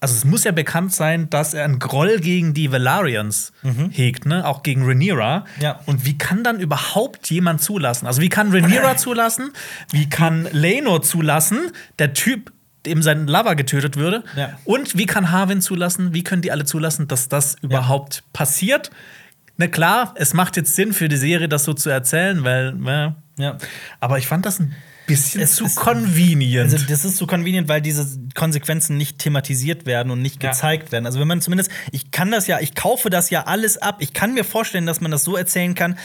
also 0.01 0.15
es 0.15 0.23
muss 0.23 0.45
ja 0.45 0.51
bekannt 0.51 0.93
sein, 0.93 1.30
dass 1.30 1.53
er 1.53 1.65
einen 1.65 1.80
Groll 1.80 2.19
gegen 2.19 2.53
die 2.53 2.71
Valarians 2.71 3.51
hegt, 3.91 4.26
ne? 4.26 4.47
Auch 4.47 4.63
gegen 4.63 4.85
Rhaenyra. 4.85 5.39
Mhm. 5.57 5.61
Ja. 5.61 5.80
Und 5.85 6.05
wie 6.05 6.17
kann 6.17 6.43
dann 6.43 6.59
überhaupt 6.59 7.30
jemand 7.30 7.61
zulassen? 7.61 8.07
Also 8.07 8.21
wie 8.21 8.30
kann 8.30 8.51
Rhaenyra 8.51 8.95
zulassen? 8.97 9.51
Wie 9.91 10.07
kann 10.07 10.47
Lenor 10.53 11.01
zulassen? 11.01 11.71
Der 11.99 12.13
Typ, 12.13 12.53
dem 12.85 13.01
sein 13.01 13.27
Lover 13.27 13.55
getötet 13.55 13.97
würde. 13.97 14.23
Ja. 14.38 14.57
Und 14.63 14.97
wie 14.97 15.05
kann 15.05 15.31
Harwin 15.31 15.59
zulassen? 15.59 16.13
Wie 16.13 16.23
können 16.23 16.41
die 16.41 16.51
alle 16.51 16.63
zulassen, 16.63 17.09
dass 17.09 17.27
das 17.27 17.57
überhaupt 17.61 18.23
passiert? 18.31 18.91
Na 19.57 19.67
klar, 19.67 20.13
es 20.15 20.34
macht 20.34 20.55
jetzt 20.55 20.76
Sinn 20.77 20.93
für 20.93 21.09
die 21.09 21.17
Serie, 21.17 21.49
das 21.49 21.65
so 21.65 21.73
zu 21.73 21.89
erzählen, 21.89 22.45
weil, 22.45 22.73
ne? 22.73 23.15
Ja. 23.38 23.57
Aber 23.99 24.17
ich 24.17 24.27
fand 24.27 24.45
das 24.45 24.59
ein 24.61 24.73
bisschen 25.10 25.41
Es 25.41 25.56
zu 25.56 25.65
ist- 25.65 25.76
convenient. 25.76 26.72
Also 26.73 26.86
das 26.88 27.03
ist 27.03 27.18
so 27.18 27.27
convenient, 27.27 27.68
weil 27.68 27.81
diese 27.81 28.07
Konsequenzen 28.36 28.95
nicht 28.98 29.19
thematisiert 29.19 29.86
werden 29.86 30.11
und 30.11 30.22
nicht 30.22 30.41
Ja. 30.41 30.52
gezeigt 30.52 30.91
werden. 30.91 31.06
Also 31.06 31.19
wenn 31.19 31.27
man 31.27 31.41
zumindest, 31.41 31.69
ich 31.91 32.11
kann 32.11 32.31
das 32.31 32.48
ja, 32.48 32.60
ich 32.61 32.76
kaufe 32.76 33.10
das 33.10 33.30
ja 33.30 33.44
alles 33.48 33.77
ab. 33.77 33.98
Ich 33.99 34.14
kann 34.14 34.34
mir 34.34 34.44
vorstellen, 34.45 34.86
dass 34.86 35.02
man 35.02 35.11
das 35.11 35.23
so 35.23 35.36
erzählen 35.36 35.76
kann, 35.76 35.98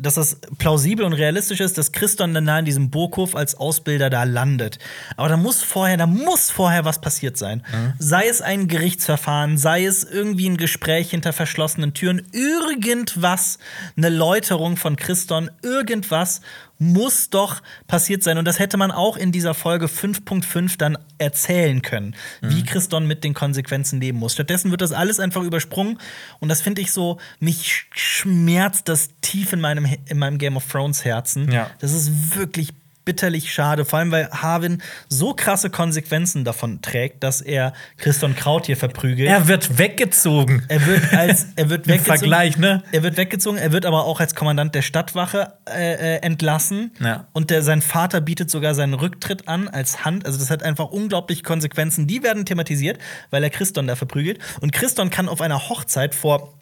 dass 0.00 0.14
das 0.14 0.36
plausibel 0.58 1.04
und 1.04 1.12
realistisch 1.12 1.58
ist, 1.58 1.76
dass 1.76 1.90
Christon 1.90 2.32
dann 2.32 2.46
da 2.46 2.60
in 2.60 2.64
diesem 2.64 2.88
Burghof 2.88 3.34
als 3.34 3.56
Ausbilder 3.56 4.10
da 4.10 4.22
landet. 4.22 4.78
Aber 5.16 5.28
da 5.28 5.36
muss 5.36 5.64
vorher, 5.64 5.96
da 5.96 6.06
muss 6.06 6.50
vorher 6.52 6.84
was 6.84 7.00
passiert 7.00 7.36
sein. 7.36 7.64
Sei 7.98 8.28
es 8.28 8.40
ein 8.40 8.68
Gerichtsverfahren, 8.68 9.58
sei 9.58 9.84
es 9.86 10.04
irgendwie 10.04 10.48
ein 10.48 10.56
Gespräch 10.56 11.10
hinter 11.10 11.32
verschlossenen 11.32 11.94
Türen, 11.94 12.22
irgendwas, 12.32 13.58
eine 13.96 14.08
Läuterung 14.08 14.76
von 14.76 14.94
Christon, 14.94 15.50
irgendwas 15.64 16.42
muss 16.78 17.30
doch 17.30 17.60
passiert 17.86 18.22
sein. 18.22 18.38
Und 18.38 18.44
das 18.44 18.58
hätte 18.58 18.76
man 18.76 18.90
auch 18.90 19.16
in 19.16 19.32
dieser 19.32 19.52
Folge 19.54 19.86
5.5 19.86 20.78
dann 20.78 20.96
erzählen 21.18 21.82
können, 21.82 22.14
wie 22.40 22.62
Christon 22.62 23.06
mit 23.06 23.24
den 23.24 23.34
Konsequenzen 23.34 24.00
leben 24.00 24.18
muss. 24.18 24.32
Stattdessen 24.34 24.70
wird 24.70 24.80
das 24.80 24.92
alles 24.92 25.18
einfach 25.20 25.42
übersprungen. 25.42 25.98
Und 26.40 26.48
das 26.48 26.60
finde 26.60 26.80
ich 26.80 26.92
so, 26.92 27.18
mich 27.40 27.62
sch- 27.62 27.84
schmerzt 27.94 28.88
das 28.88 29.10
tief 29.20 29.52
in 29.52 29.60
meinem, 29.60 29.86
in 30.06 30.18
meinem 30.18 30.38
Game 30.38 30.56
of 30.56 30.66
Thrones 30.70 31.04
Herzen. 31.04 31.50
Ja. 31.50 31.70
Das 31.80 31.92
ist 31.92 32.36
wirklich 32.36 32.70
bitterlich 33.08 33.50
schade, 33.50 33.86
vor 33.86 34.00
allem 34.00 34.10
weil 34.10 34.28
Harwin 34.30 34.82
so 35.08 35.32
krasse 35.32 35.70
Konsequenzen 35.70 36.44
davon 36.44 36.82
trägt, 36.82 37.24
dass 37.24 37.40
er 37.40 37.72
Christon 37.96 38.36
Kraut 38.36 38.66
hier 38.66 38.76
verprügelt. 38.76 39.30
Er 39.30 39.48
wird 39.48 39.78
weggezogen. 39.78 40.66
Er 40.68 40.84
wird 40.84 41.14
als 41.14 41.46
er 41.56 41.70
wird 41.70 41.86
Im 41.86 41.94
weggezogen. 41.94 42.18
Vergleich, 42.18 42.58
ne? 42.58 42.82
Er 42.92 43.02
wird 43.02 43.16
weggezogen, 43.16 43.56
er 43.56 43.72
wird 43.72 43.86
aber 43.86 44.04
auch 44.04 44.20
als 44.20 44.34
Kommandant 44.34 44.74
der 44.74 44.82
Stadtwache 44.82 45.54
äh, 45.66 46.16
äh, 46.16 46.16
entlassen. 46.16 46.90
Ja. 47.00 47.26
Und 47.32 47.48
der, 47.48 47.62
sein 47.62 47.80
Vater 47.80 48.20
bietet 48.20 48.50
sogar 48.50 48.74
seinen 48.74 48.92
Rücktritt 48.92 49.48
an 49.48 49.68
als 49.68 50.04
Hand. 50.04 50.26
Also 50.26 50.38
das 50.38 50.50
hat 50.50 50.62
einfach 50.62 50.90
unglaubliche 50.90 51.42
Konsequenzen. 51.42 52.06
Die 52.06 52.22
werden 52.22 52.44
thematisiert, 52.44 52.98
weil 53.30 53.42
er 53.42 53.48
Christon 53.48 53.86
da 53.86 53.96
verprügelt. 53.96 54.38
Und 54.60 54.74
Christon 54.74 55.08
kann 55.08 55.30
auf 55.30 55.40
einer 55.40 55.70
Hochzeit 55.70 56.14
vor 56.14 56.52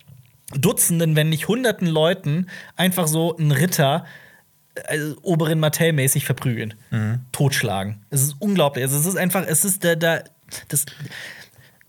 Dutzenden, 0.54 1.16
wenn 1.16 1.28
nicht 1.28 1.48
Hunderten 1.48 1.88
Leuten 1.88 2.46
einfach 2.76 3.08
so 3.08 3.36
einen 3.36 3.50
Ritter 3.50 4.04
also 4.86 5.16
Oberin 5.22 5.60
Martell-mäßig 5.60 6.24
verprügeln, 6.24 6.74
totschlagen. 7.32 8.04
Es 8.10 8.22
ist 8.22 8.36
unglaublich. 8.38 8.84
Also 8.84 8.98
es 8.98 9.06
ist 9.06 9.16
einfach, 9.16 9.44
es 9.46 9.64
ist 9.64 9.84
da, 9.84 9.94
da, 9.94 10.20
das, 10.68 10.86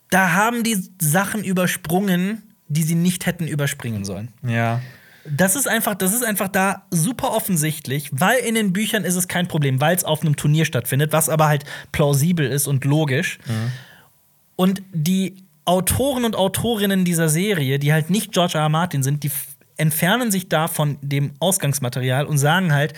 da 0.10 0.34
haben 0.34 0.64
die 0.64 0.78
Sachen 1.00 1.44
übersprungen, 1.44 2.44
die 2.68 2.84
sie 2.84 2.96
nicht 2.96 3.26
hätten 3.26 3.48
überspringen 3.48 4.06
sollen. 4.06 4.30
Ja. 4.44 4.82
Das 5.30 5.56
ist 5.58 5.68
einfach, 5.68 5.96
das 5.96 6.14
ist 6.14 6.24
einfach 6.24 6.48
da 6.48 6.86
super 6.90 7.32
offensichtlich, 7.32 8.10
weil 8.14 8.40
in 8.40 8.56
den 8.56 8.72
Büchern 8.72 9.04
ist 9.04 9.16
es 9.16 9.28
kein 9.28 9.48
Problem, 9.48 9.82
weil 9.82 9.96
es 9.96 10.06
auf 10.06 10.22
einem 10.22 10.38
Turnier 10.38 10.64
stattfindet, 10.64 11.12
was 11.12 11.28
aber 11.28 11.48
halt 11.48 11.66
plausibel 11.92 12.48
ist 12.48 12.68
und 12.68 12.86
logisch. 12.86 13.40
Und 14.56 14.82
die 14.94 15.44
Autoren 15.66 16.24
und 16.24 16.38
Autorinnen 16.38 17.04
dieser 17.04 17.28
Serie, 17.28 17.78
die 17.78 17.92
halt 17.92 18.10
nicht 18.10 18.32
George 18.32 18.54
R. 18.56 18.64
R. 18.64 18.70
Martin 18.70 19.04
sind, 19.04 19.24
die 19.24 19.32
entfernen 19.78 20.32
sich 20.32 20.50
da 20.50 20.68
von 20.68 20.98
dem 21.02 21.32
Ausgangsmaterial 21.40 22.26
und 22.26 22.38
sagen 22.38 22.74
halt, 22.74 22.94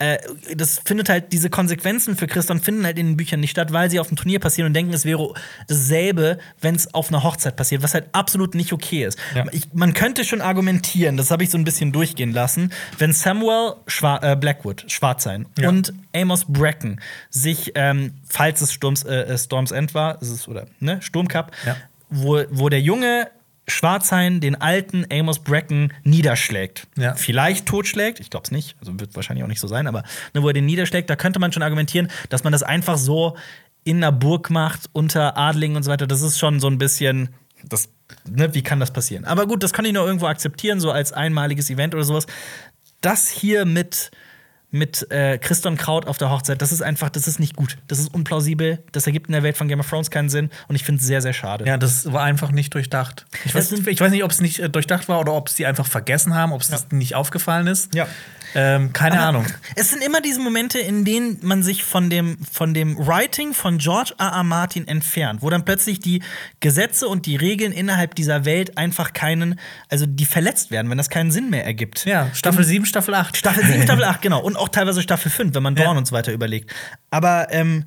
äh, 0.00 0.18
das 0.54 0.80
findet 0.84 1.08
halt, 1.08 1.32
diese 1.32 1.50
Konsequenzen 1.50 2.16
für 2.16 2.28
Christian 2.28 2.60
finden 2.60 2.84
halt 2.84 2.98
in 3.00 3.06
den 3.08 3.16
Büchern 3.16 3.40
nicht 3.40 3.50
statt, 3.50 3.72
weil 3.72 3.90
sie 3.90 3.98
auf 3.98 4.06
dem 4.06 4.16
Turnier 4.16 4.38
passieren 4.38 4.68
und 4.68 4.74
denken, 4.74 4.92
es 4.94 5.04
wäre 5.04 5.34
dasselbe, 5.66 6.38
wenn 6.60 6.76
es 6.76 6.94
auf 6.94 7.08
einer 7.08 7.24
Hochzeit 7.24 7.56
passiert, 7.56 7.82
was 7.82 7.94
halt 7.94 8.06
absolut 8.12 8.54
nicht 8.54 8.72
okay 8.72 9.04
ist. 9.04 9.18
Ja. 9.34 9.44
Ich, 9.50 9.72
man 9.74 9.94
könnte 9.94 10.24
schon 10.24 10.40
argumentieren, 10.40 11.16
das 11.16 11.32
habe 11.32 11.42
ich 11.42 11.50
so 11.50 11.58
ein 11.58 11.64
bisschen 11.64 11.90
durchgehen 11.92 12.32
lassen, 12.32 12.72
wenn 12.98 13.12
Samuel 13.12 13.74
Schwa 13.88 14.18
äh, 14.22 14.36
Blackwood, 14.36 14.84
Schwarzsein, 14.86 15.46
Ja. 15.58 15.68
und 15.68 15.92
Amos 16.14 16.44
Bracken 16.46 17.00
sich, 17.30 17.72
ähm, 17.74 18.14
falls 18.28 18.60
es 18.60 18.72
Sturms, 18.72 19.02
äh, 19.02 19.22
äh, 19.22 19.36
Storms 19.38 19.72
End 19.72 19.94
war, 19.94 20.22
ist 20.22 20.30
es, 20.30 20.46
oder 20.46 20.66
ne, 20.78 21.02
Sturmcup, 21.02 21.50
Ja. 21.66 21.76
wo, 22.08 22.40
wo 22.50 22.68
der 22.68 22.80
junge 22.80 23.28
Schwarzhain 23.68 24.40
den 24.40 24.60
alten 24.60 25.06
Amos 25.12 25.38
Bracken 25.38 25.92
niederschlägt. 26.02 26.86
Ja. 26.96 27.14
Vielleicht 27.14 27.66
totschlägt, 27.66 28.18
ich 28.20 28.30
glaube 28.30 28.44
es 28.44 28.50
nicht, 28.50 28.76
also 28.80 28.98
wird 28.98 29.14
wahrscheinlich 29.14 29.44
auch 29.44 29.48
nicht 29.48 29.60
so 29.60 29.68
sein, 29.68 29.86
aber 29.86 30.02
ne, 30.34 30.42
wo 30.42 30.48
er 30.48 30.54
den 30.54 30.66
niederschlägt, 30.66 31.08
da 31.10 31.16
könnte 31.16 31.38
man 31.38 31.52
schon 31.52 31.62
argumentieren, 31.62 32.08
dass 32.30 32.44
man 32.44 32.52
das 32.52 32.62
einfach 32.62 32.96
so 32.96 33.36
in 33.84 33.98
einer 33.98 34.12
Burg 34.12 34.50
macht, 34.50 34.90
unter 34.92 35.36
Adligen 35.36 35.76
und 35.76 35.82
so 35.82 35.90
weiter. 35.90 36.06
Das 36.06 36.22
ist 36.22 36.38
schon 36.38 36.60
so 36.60 36.66
ein 36.68 36.78
bisschen, 36.78 37.30
das, 37.64 37.88
ne, 38.28 38.52
wie 38.54 38.62
kann 38.62 38.80
das 38.80 38.90
passieren? 38.90 39.24
Aber 39.24 39.46
gut, 39.46 39.62
das 39.62 39.72
kann 39.72 39.84
ich 39.84 39.92
nur 39.92 40.04
irgendwo 40.04 40.26
akzeptieren, 40.26 40.80
so 40.80 40.90
als 40.90 41.12
einmaliges 41.12 41.70
Event 41.70 41.94
oder 41.94 42.04
sowas. 42.04 42.26
Das 43.00 43.28
hier 43.28 43.64
mit 43.64 44.10
mit 44.70 45.10
äh, 45.10 45.38
Christon 45.38 45.76
Kraut 45.78 46.06
auf 46.06 46.18
der 46.18 46.30
Hochzeit, 46.30 46.60
das 46.60 46.72
ist 46.72 46.82
einfach, 46.82 47.08
das 47.08 47.26
ist 47.26 47.40
nicht 47.40 47.56
gut. 47.56 47.78
Das 47.88 47.98
ist 47.98 48.12
unplausibel. 48.12 48.82
Das 48.92 49.06
ergibt 49.06 49.28
in 49.28 49.32
der 49.32 49.42
Welt 49.42 49.56
von 49.56 49.66
Game 49.68 49.80
of 49.80 49.88
Thrones 49.88 50.10
keinen 50.10 50.28
Sinn. 50.28 50.50
Und 50.68 50.74
ich 50.76 50.84
finde 50.84 51.00
es 51.00 51.06
sehr, 51.06 51.22
sehr 51.22 51.32
schade. 51.32 51.64
Ja, 51.66 51.78
das 51.78 52.12
war 52.12 52.22
einfach 52.22 52.50
nicht 52.50 52.74
durchdacht. 52.74 53.24
Ich 53.46 53.54
weiß, 53.54 53.72
ich 53.72 54.00
weiß 54.00 54.10
nicht, 54.10 54.24
ob 54.24 54.30
es 54.30 54.40
nicht 54.40 54.58
äh, 54.58 54.68
durchdacht 54.68 55.08
war 55.08 55.20
oder 55.20 55.32
ob 55.32 55.48
es 55.48 55.54
die 55.54 55.64
einfach 55.64 55.86
vergessen 55.86 56.34
haben, 56.34 56.52
ob 56.52 56.60
es 56.60 56.68
Ja. 56.68 56.78
nicht 56.90 57.14
aufgefallen 57.14 57.66
ist. 57.66 57.94
Ja. 57.94 58.06
Ähm, 58.54 58.92
keine 58.92 59.16
Aber 59.18 59.28
Ahnung. 59.28 59.46
Es 59.76 59.90
sind 59.90 60.02
immer 60.02 60.20
diese 60.20 60.40
Momente, 60.40 60.78
in 60.78 61.04
denen 61.04 61.38
man 61.42 61.62
sich 61.62 61.84
von 61.84 62.10
dem, 62.10 62.38
von 62.50 62.74
dem 62.74 62.96
Writing 62.98 63.52
von 63.54 63.78
George 63.78 64.14
R. 64.18 64.28
R. 64.32 64.42
Martin 64.44 64.88
entfernt, 64.88 65.42
wo 65.42 65.50
dann 65.50 65.64
plötzlich 65.64 66.00
die 66.00 66.22
Gesetze 66.60 67.08
und 67.08 67.26
die 67.26 67.36
Regeln 67.36 67.72
innerhalb 67.72 68.14
dieser 68.14 68.44
Welt 68.44 68.76
einfach 68.78 69.12
keinen, 69.12 69.60
also 69.88 70.06
die 70.06 70.26
verletzt 70.26 70.70
werden, 70.70 70.90
wenn 70.90 70.98
das 70.98 71.10
keinen 71.10 71.30
Sinn 71.30 71.50
mehr 71.50 71.64
ergibt. 71.64 72.04
Ja, 72.04 72.28
Staffel 72.34 72.64
7, 72.64 72.84
Staffel 72.86 73.14
8. 73.14 73.36
Staffel 73.36 73.64
7, 73.64 73.82
Staffel 73.82 74.04
8, 74.04 74.22
genau. 74.22 74.40
Und 74.40 74.56
auch 74.56 74.68
teilweise 74.68 75.02
Staffel 75.02 75.30
5, 75.30 75.54
wenn 75.54 75.62
man 75.62 75.74
Dorn 75.74 75.92
Ja. 75.92 75.98
und 75.98 76.06
so 76.06 76.12
weiter 76.14 76.32
überlegt. 76.32 76.74
Aber 77.10 77.48
ähm, 77.50 77.84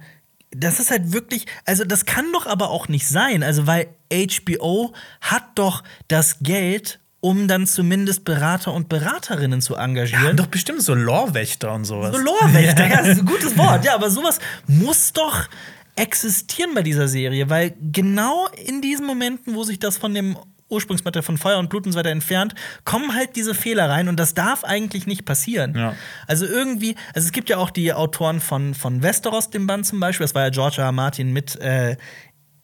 das 0.51 0.79
ist 0.79 0.91
halt 0.91 1.13
wirklich, 1.13 1.45
also 1.65 1.85
das 1.85 2.05
kann 2.05 2.25
doch 2.33 2.45
aber 2.45 2.69
auch 2.69 2.87
nicht 2.87 3.07
sein. 3.07 3.41
Also, 3.43 3.67
weil 3.67 3.87
HBO 4.11 4.93
hat 5.21 5.43
doch 5.55 5.83
das 6.07 6.39
Geld, 6.41 6.99
um 7.21 7.47
dann 7.47 7.67
zumindest 7.67 8.25
Berater 8.25 8.73
und 8.73 8.89
Beraterinnen 8.89 9.61
zu 9.61 9.75
engagieren. 9.75 10.23
haben 10.23 10.37
doch 10.37 10.47
bestimmt 10.47 10.81
so 10.81 10.95
Lorwächter 10.95 11.71
und 11.71 11.85
sowas. 11.85 12.15
So 12.15 12.21
Lorwächter, 12.21 12.87
ja, 12.89 12.97
das 12.97 13.09
ist 13.09 13.19
ein 13.19 13.25
gutes 13.25 13.57
Wort. 13.57 13.85
Ja, 13.85 13.95
aber 13.95 14.09
sowas 14.09 14.39
muss 14.67 15.13
doch 15.13 15.47
existieren 15.95 16.73
bei 16.73 16.81
dieser 16.81 17.07
Serie, 17.07 17.49
weil 17.49 17.75
genau 17.79 18.47
in 18.65 18.81
diesen 18.81 19.05
Momenten, 19.05 19.53
wo 19.53 19.63
sich 19.63 19.77
das 19.77 19.97
von 19.97 20.13
dem 20.13 20.35
Ursprungsmaterial 20.69 21.23
von 21.23 21.37
Feuer 21.37 21.59
und 21.59 21.69
Blut 21.69 21.85
und 21.85 21.91
so 21.91 21.99
weiter 21.99 22.09
entfernt, 22.09 22.55
kommen 22.85 23.13
halt 23.13 23.35
diese 23.35 23.53
Fehler 23.53 23.89
rein 23.89 24.07
und 24.07 24.19
das 24.19 24.33
darf 24.33 24.63
eigentlich 24.63 25.05
nicht 25.05 25.25
passieren. 25.25 25.75
Ja. 25.75 25.95
Also 26.27 26.45
irgendwie, 26.45 26.95
also 27.13 27.27
es 27.27 27.31
gibt 27.33 27.49
ja 27.49 27.57
auch 27.57 27.69
die 27.69 27.93
Autoren 27.93 28.39
von, 28.39 28.73
von 28.73 29.03
Westeros, 29.03 29.49
dem 29.49 29.67
Band 29.67 29.85
zum 29.85 29.99
Beispiel, 29.99 30.23
das 30.23 30.33
war 30.33 30.43
ja 30.43 30.49
George 30.49 30.77
R. 30.79 30.85
R. 30.85 30.91
Martin 30.91 31.33
mit 31.33 31.57
äh, 31.57 31.97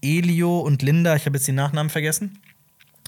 Elio 0.01 0.59
und 0.61 0.81
Linda, 0.81 1.15
ich 1.15 1.25
habe 1.25 1.37
jetzt 1.37 1.47
die 1.47 1.51
Nachnamen 1.51 1.89
vergessen. 1.89 2.39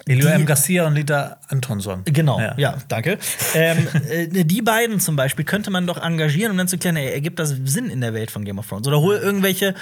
Elio 0.09 0.27
Die- 0.27 0.33
M. 0.33 0.45
Garcia 0.45 0.85
und 0.87 0.95
Lita 0.95 1.37
Antonsson. 1.49 2.01
Genau, 2.05 2.39
ja, 2.57 2.77
danke. 2.87 3.17
ähm, 3.53 3.87
äh, 4.09 4.27
die 4.43 4.61
beiden 4.61 4.99
zum 4.99 5.15
Beispiel 5.15 5.45
könnte 5.45 5.69
man 5.71 5.85
doch 5.87 6.01
engagieren, 6.01 6.51
um 6.51 6.57
dann 6.57 6.67
zu 6.67 6.77
klären, 6.77 6.97
ey, 6.97 7.11
ergibt 7.13 7.39
das 7.39 7.55
Sinn 7.65 7.89
in 7.89 8.01
der 8.01 8.13
Welt 8.13 8.31
von 8.31 8.43
Game 8.43 8.57
of 8.59 8.67
Thrones? 8.67 8.87
Oder 8.87 8.99
hol 8.99 9.15
irgendwelche, 9.15 9.75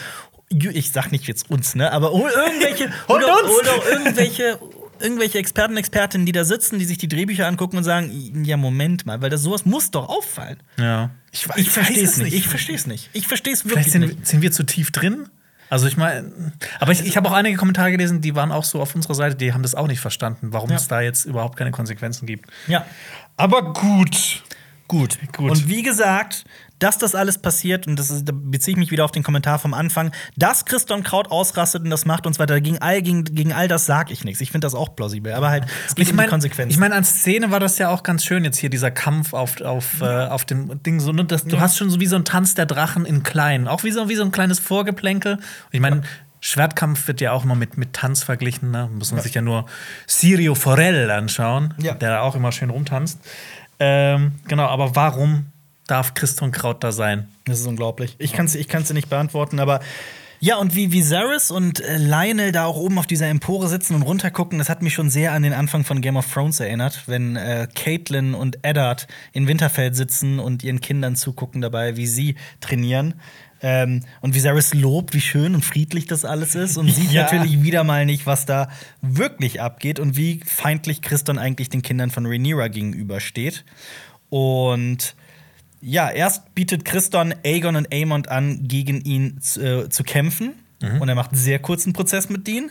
ich 0.49 0.91
sag 0.91 1.11
nicht 1.11 1.27
jetzt 1.27 1.49
uns, 1.49 1.75
ne, 1.75 1.91
aber 1.91 2.11
hol 2.11 2.29
irgendwelche, 2.29 2.89
hol, 3.07 3.19
doch, 3.21 3.41
uns! 3.43 3.49
hol 3.51 3.61
doch 3.63 3.85
irgendwelche, 3.91 4.59
irgendwelche 4.99 5.37
Experten, 5.37 5.77
Expertinnen, 5.77 6.25
die 6.25 6.31
da 6.31 6.43
sitzen, 6.43 6.79
die 6.79 6.85
sich 6.85 6.97
die 6.97 7.07
Drehbücher 7.07 7.47
angucken 7.47 7.77
und 7.77 7.83
sagen, 7.83 8.43
ja, 8.43 8.57
Moment 8.57 9.05
mal, 9.05 9.21
weil 9.21 9.29
das 9.29 9.41
sowas 9.43 9.65
muss 9.65 9.91
doch 9.91 10.09
auffallen. 10.09 10.57
Ja. 10.77 11.11
Ich, 11.31 11.43
ich 11.43 11.49
weiß 11.49 11.67
verstehe 11.67 12.03
es 12.03 12.17
nicht. 12.17 12.25
nicht. 12.33 12.35
Ich 12.37 12.47
verstehe 12.47 12.75
es 12.75 12.87
nicht. 12.87 13.09
Ich 13.13 13.27
verstehe 13.27 13.53
es 13.53 13.61
Vielleicht 13.61 13.93
wirklich 13.93 14.01
nicht. 14.01 14.09
sind, 14.15 14.27
sind 14.27 14.41
wir 14.41 14.51
zu 14.51 14.63
tief 14.63 14.91
drin. 14.91 15.29
Also 15.69 15.87
ich 15.87 15.97
meine, 15.97 16.31
aber 16.79 16.91
ich, 16.91 17.05
ich 17.05 17.17
habe 17.17 17.27
auch 17.29 17.33
einige 17.33 17.57
Kommentare 17.57 17.91
gelesen, 17.91 18.21
die 18.21 18.35
waren 18.35 18.51
auch 18.51 18.63
so 18.63 18.81
auf 18.81 18.95
unserer 18.95 19.15
Seite, 19.15 19.35
die 19.35 19.53
haben 19.53 19.63
das 19.63 19.75
auch 19.75 19.87
nicht 19.87 19.99
verstanden, 19.99 20.53
warum 20.53 20.69
Ja. 20.69 20.75
es 20.77 20.87
da 20.87 21.01
jetzt 21.01 21.25
überhaupt 21.25 21.57
keine 21.57 21.71
Konsequenzen 21.71 22.25
gibt. 22.25 22.49
Ja. 22.67 22.85
Aber 23.35 23.73
gut. 23.73 24.43
Gut. 24.87 25.17
Gut. 25.35 25.51
Und 25.51 25.67
wie 25.67 25.83
gesagt, 25.83 26.45
dass 26.79 26.97
das 26.99 27.15
alles 27.15 27.39
passiert, 27.39 27.87
und 27.87 27.97
das 27.97 28.11
ist, 28.11 28.25
da 28.25 28.33
beziehe 28.35 28.73
ich 28.73 28.77
mich 28.77 28.91
wieder 28.91 29.03
auf 29.03 29.11
den 29.11 29.23
Kommentar 29.23 29.57
vom 29.57 29.73
Anfang, 29.73 30.11
dass 30.35 30.63
Christon 30.65 31.01
Kraut 31.03 31.31
ausrastet 31.31 31.83
und 31.83 31.89
das 31.89 32.05
macht 32.05 32.27
und 32.27 32.33
so 32.33 32.39
weiter, 32.39 32.61
gegen 32.61 32.77
all, 32.77 33.01
gegen, 33.01 33.23
gegen 33.23 33.51
all 33.51 33.67
das 33.67 33.85
sage 33.87 34.13
ich 34.13 34.23
nichts. 34.23 34.41
Ich 34.41 34.51
finde 34.51 34.65
das 34.65 34.75
auch 34.75 34.95
plausibel. 34.95 35.33
Aber 35.33 35.49
halt, 35.49 35.65
es 35.87 35.95
geht 35.95 36.05
Ich 36.05 36.11
um 36.11 36.17
meine, 36.17 36.27
die 36.27 36.31
Konsequenzen. 36.31 36.69
ich 36.71 36.77
meine, 36.77 36.93
an 36.95 37.03
Szene 37.03 37.49
war 37.51 37.59
das 37.59 37.79
ja 37.79 37.89
auch 37.89 38.03
ganz 38.03 38.23
schön 38.23 38.43
jetzt 38.45 38.57
hier 38.59 38.69
dieser 38.69 38.91
Kampf 38.91 39.33
auf, 39.33 39.59
auf, 39.61 40.01
äh, 40.01 40.05
auf 40.05 40.45
dem 40.45 40.81
Ding 40.83 40.99
so. 40.99 41.11
Ne, 41.11 41.25
das, 41.25 41.45
du 41.45 41.59
hast 41.59 41.77
schon 41.77 41.89
so 41.89 41.99
wie 41.99 42.05
so 42.05 42.15
ein 42.15 42.25
Tanz 42.25 42.53
der 42.53 42.67
Drachen 42.67 43.05
in 43.05 43.23
klein, 43.23 43.67
auch 43.67 43.83
wie 43.83 43.91
so 43.91 44.07
wie 44.07 44.15
so 44.15 44.23
ein 44.23 44.31
kleines 44.31 44.59
Vorgeplänkel. 44.59 45.33
Und 45.37 45.43
ich 45.71 45.79
meine, 45.81 46.03
Schwertkampf 46.39 47.07
wird 47.07 47.19
ja 47.19 47.31
auch 47.31 47.43
immer 47.43 47.55
mit, 47.55 47.77
mit 47.77 47.93
Tanz 47.93 48.21
verglichen. 48.23 48.69
Ne? 48.69 48.87
Muss 48.93 49.11
man 49.11 49.21
sich 49.21 49.33
ja 49.33 49.41
nur 49.41 49.65
Sirio 50.05 50.53
Forel 50.53 51.09
anschauen, 51.09 51.73
Ja. 51.79 51.95
der 51.95 52.11
da 52.11 52.21
auch 52.21 52.35
immer 52.35 52.51
schön 52.51 52.69
rumtanzt. 52.69 53.19
Ähm, 53.79 54.33
genau, 54.47 54.65
aber 54.65 54.95
warum 54.95 55.47
darf 55.87 56.13
Christon 56.13 56.51
Kraut 56.51 56.83
da 56.83 56.91
sein? 56.91 57.27
Das 57.45 57.59
ist 57.59 57.67
unglaublich. 57.67 58.15
Ich 58.19 58.33
kann 58.33 58.45
es 58.45 58.55
ich 58.55 58.67
kann's 58.67 58.91
nicht 58.91 59.09
beantworten, 59.09 59.59
aber 59.59 59.79
ja, 60.39 60.57
und 60.57 60.75
wie 60.75 60.91
Viserys 60.91 61.49
und 61.49 61.79
äh, 61.79 61.97
Lionel 61.97 62.51
da 62.51 62.65
auch 62.65 62.77
oben 62.77 62.99
auf 62.99 63.07
dieser 63.07 63.27
Empore 63.27 63.67
sitzen 63.67 63.95
und 63.95 64.03
runtergucken, 64.03 64.59
das 64.59 64.69
hat 64.69 64.83
mich 64.83 64.93
schon 64.93 65.09
sehr 65.09 65.31
an 65.31 65.41
den 65.41 65.53
Anfang 65.53 65.83
von 65.83 65.99
Game 65.99 66.15
of 66.15 66.31
Thrones 66.31 66.59
erinnert, 66.59 67.03
wenn 67.07 67.35
äh, 67.35 67.67
Caitlin 67.73 68.35
und 68.35 68.59
Eddard 68.61 69.07
in 69.33 69.47
Winterfell 69.47 69.95
sitzen 69.95 70.37
und 70.37 70.63
ihren 70.63 70.79
Kindern 70.79 71.15
zugucken 71.15 71.61
dabei, 71.61 71.97
wie 71.97 72.05
sie 72.05 72.35
trainieren. 72.61 73.15
Ähm, 73.61 74.03
und 74.21 74.35
Viserys 74.35 74.73
lobt, 74.73 75.13
wie 75.13 75.21
schön 75.21 75.55
und 75.55 75.65
friedlich 75.65 76.05
das 76.05 76.25
alles 76.25 76.55
ist 76.55 76.77
und 76.77 76.89
sieht 76.89 77.11
Ja. 77.11 77.23
natürlich 77.23 77.63
wieder 77.63 77.83
mal 77.83 78.05
nicht, 78.05 78.25
was 78.25 78.45
da 78.45 78.69
wirklich 79.01 79.61
abgeht 79.61 79.99
und 79.99 80.15
wie 80.15 80.41
feindlich 80.45 81.01
Christon 81.01 81.37
eigentlich 81.37 81.69
den 81.69 81.81
Kindern 81.81 82.11
von 82.11 82.25
Rhaenyra 82.25 82.67
gegenübersteht. 82.67 83.65
Und 84.29 85.15
ja, 85.81 86.09
erst 86.09 86.53
bietet 86.55 86.85
Christon 86.85 87.33
Aegon 87.43 87.75
und 87.75 87.93
Aemond 87.93 88.29
an, 88.29 88.67
gegen 88.67 89.01
ihn 89.01 89.39
zu, 89.41 89.85
äh, 89.85 89.89
zu 89.89 90.03
kämpfen. 90.03 90.53
Und 90.99 91.09
er 91.09 91.15
macht 91.15 91.31
einen 91.31 91.41
sehr 91.41 91.57
kurzen 91.57 91.93
Prozess 91.93 92.29
mit 92.29 92.45
denen. 92.45 92.69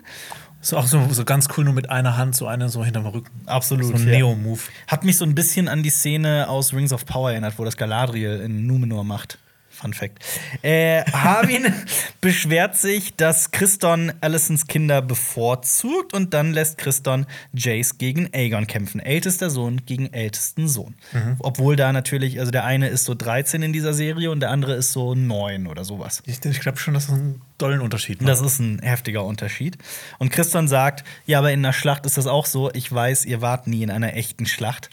Ist 0.60 0.72
auch 0.74 0.86
so, 0.86 1.08
so 1.10 1.24
ganz 1.24 1.48
cool, 1.56 1.64
nur 1.64 1.74
mit 1.74 1.90
einer 1.90 2.16
Hand, 2.16 2.36
so 2.36 2.46
eine 2.46 2.68
so 2.68 2.84
hinterm 2.84 3.06
Rücken. 3.06 3.30
Absolut. 3.46 3.84
So 3.86 3.94
ein 3.94 4.06
ja. 4.06 4.18
Neo-Move. 4.18 4.60
Hat 4.86 5.04
mich 5.04 5.16
so 5.16 5.24
ein 5.24 5.34
bisschen 5.34 5.66
an 5.66 5.82
die 5.82 5.90
Szene 5.90 6.48
aus 6.48 6.72
Rings 6.72 6.92
of 6.92 7.04
Power 7.04 7.30
erinnert, 7.32 7.58
wo 7.58 7.64
das 7.64 7.76
Galadriel 7.76 8.40
in 8.40 8.66
Numenor 8.66 9.04
macht. 9.04 9.38
Fun 9.76 9.92
Fact. 9.92 10.24
Äh, 10.62 11.04
Harvin 11.12 11.72
beschwert 12.22 12.76
sich, 12.76 13.14
dass 13.14 13.50
Christon 13.50 14.10
Allisons 14.22 14.66
Kinder 14.66 15.02
bevorzugt 15.02 16.14
und 16.14 16.32
dann 16.32 16.52
lässt 16.52 16.78
Christon 16.78 17.26
Jace 17.52 17.98
gegen 17.98 18.30
Aegon 18.32 18.66
kämpfen. 18.66 19.00
Ältester 19.00 19.50
Sohn 19.50 19.84
gegen 19.84 20.12
ältesten 20.14 20.66
Sohn. 20.66 20.94
Mhm. 21.12 21.36
Obwohl 21.40 21.76
da 21.76 21.92
natürlich, 21.92 22.40
also 22.40 22.50
der 22.50 22.64
eine 22.64 22.88
ist 22.88 23.04
so 23.04 23.14
13 23.14 23.62
in 23.62 23.74
dieser 23.74 23.92
Serie 23.92 24.30
und 24.30 24.40
der 24.40 24.50
andere 24.50 24.74
ist 24.74 24.92
so 24.92 25.14
9 25.14 25.66
oder 25.66 25.84
sowas. 25.84 26.22
Ich, 26.24 26.42
ich 26.42 26.60
glaube 26.60 26.78
schon, 26.78 26.94
dass 26.94 27.08
das 27.08 27.16
einen 27.16 27.42
dollen 27.58 27.82
Unterschied 27.82 28.22
macht. 28.22 28.30
Das 28.30 28.40
ist 28.40 28.58
ein 28.58 28.78
heftiger 28.78 29.24
Unterschied. 29.24 29.76
Und 30.18 30.30
Christon 30.30 30.68
sagt, 30.68 31.04
ja, 31.26 31.38
aber 31.38 31.52
in 31.52 31.60
einer 31.60 31.74
Schlacht 31.74 32.06
ist 32.06 32.16
das 32.16 32.26
auch 32.26 32.46
so. 32.46 32.70
Ich 32.72 32.90
weiß, 32.90 33.26
ihr 33.26 33.42
wart 33.42 33.66
nie 33.66 33.82
in 33.82 33.90
einer 33.90 34.14
echten 34.14 34.46
Schlacht. 34.46 34.88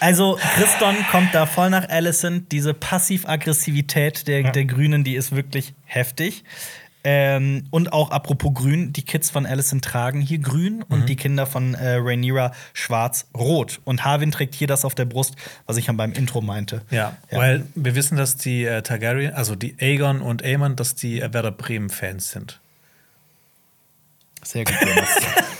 Also, 0.00 0.38
Christon 0.54 0.96
kommt 1.10 1.34
da 1.34 1.46
voll 1.46 1.70
nach 1.70 1.88
Allison. 1.88 2.46
Diese 2.50 2.74
Passiv-Aggressivität 2.74 4.28
der, 4.28 4.40
Ja. 4.42 4.50
der 4.52 4.64
Grünen, 4.64 5.04
die 5.04 5.14
ist 5.16 5.34
wirklich 5.34 5.74
heftig. 5.84 6.44
Ähm, 7.04 7.64
und 7.70 7.92
auch 7.92 8.10
apropos 8.10 8.52
Grün, 8.54 8.92
die 8.92 9.02
Kids 9.02 9.30
von 9.30 9.46
Allison 9.46 9.80
tragen 9.80 10.20
hier 10.20 10.40
grün 10.40 10.82
und 10.88 11.08
die 11.08 11.14
Kinder 11.16 11.46
von 11.46 11.74
äh, 11.74 11.94
Rhaenyra 11.94 12.52
schwarz-rot. 12.74 13.80
Und 13.84 14.04
Harwin 14.04 14.32
trägt 14.32 14.54
hier 14.56 14.66
das 14.66 14.84
auf 14.84 14.94
der 14.96 15.04
Brust, 15.04 15.34
was 15.66 15.76
ich 15.76 15.86
beim 15.86 16.12
Intro 16.12 16.40
meinte. 16.40 16.82
Ja, 16.90 17.16
Ja. 17.30 17.38
weil 17.38 17.66
wir 17.76 17.94
wissen, 17.94 18.16
dass 18.16 18.36
die 18.36 18.64
äh, 18.64 18.82
Targaryen, 18.82 19.32
also 19.32 19.54
die 19.54 19.76
Aegon 19.80 20.20
und 20.20 20.42
Aemon, 20.44 20.74
dass 20.76 20.96
die 20.96 21.20
äh, 21.20 21.32
Werder 21.32 21.52
Bremen-Fans 21.52 22.30
sind. 22.32 22.60
Sehr 24.42 24.64
gut, 24.64 24.74
Jonas. 24.80 25.08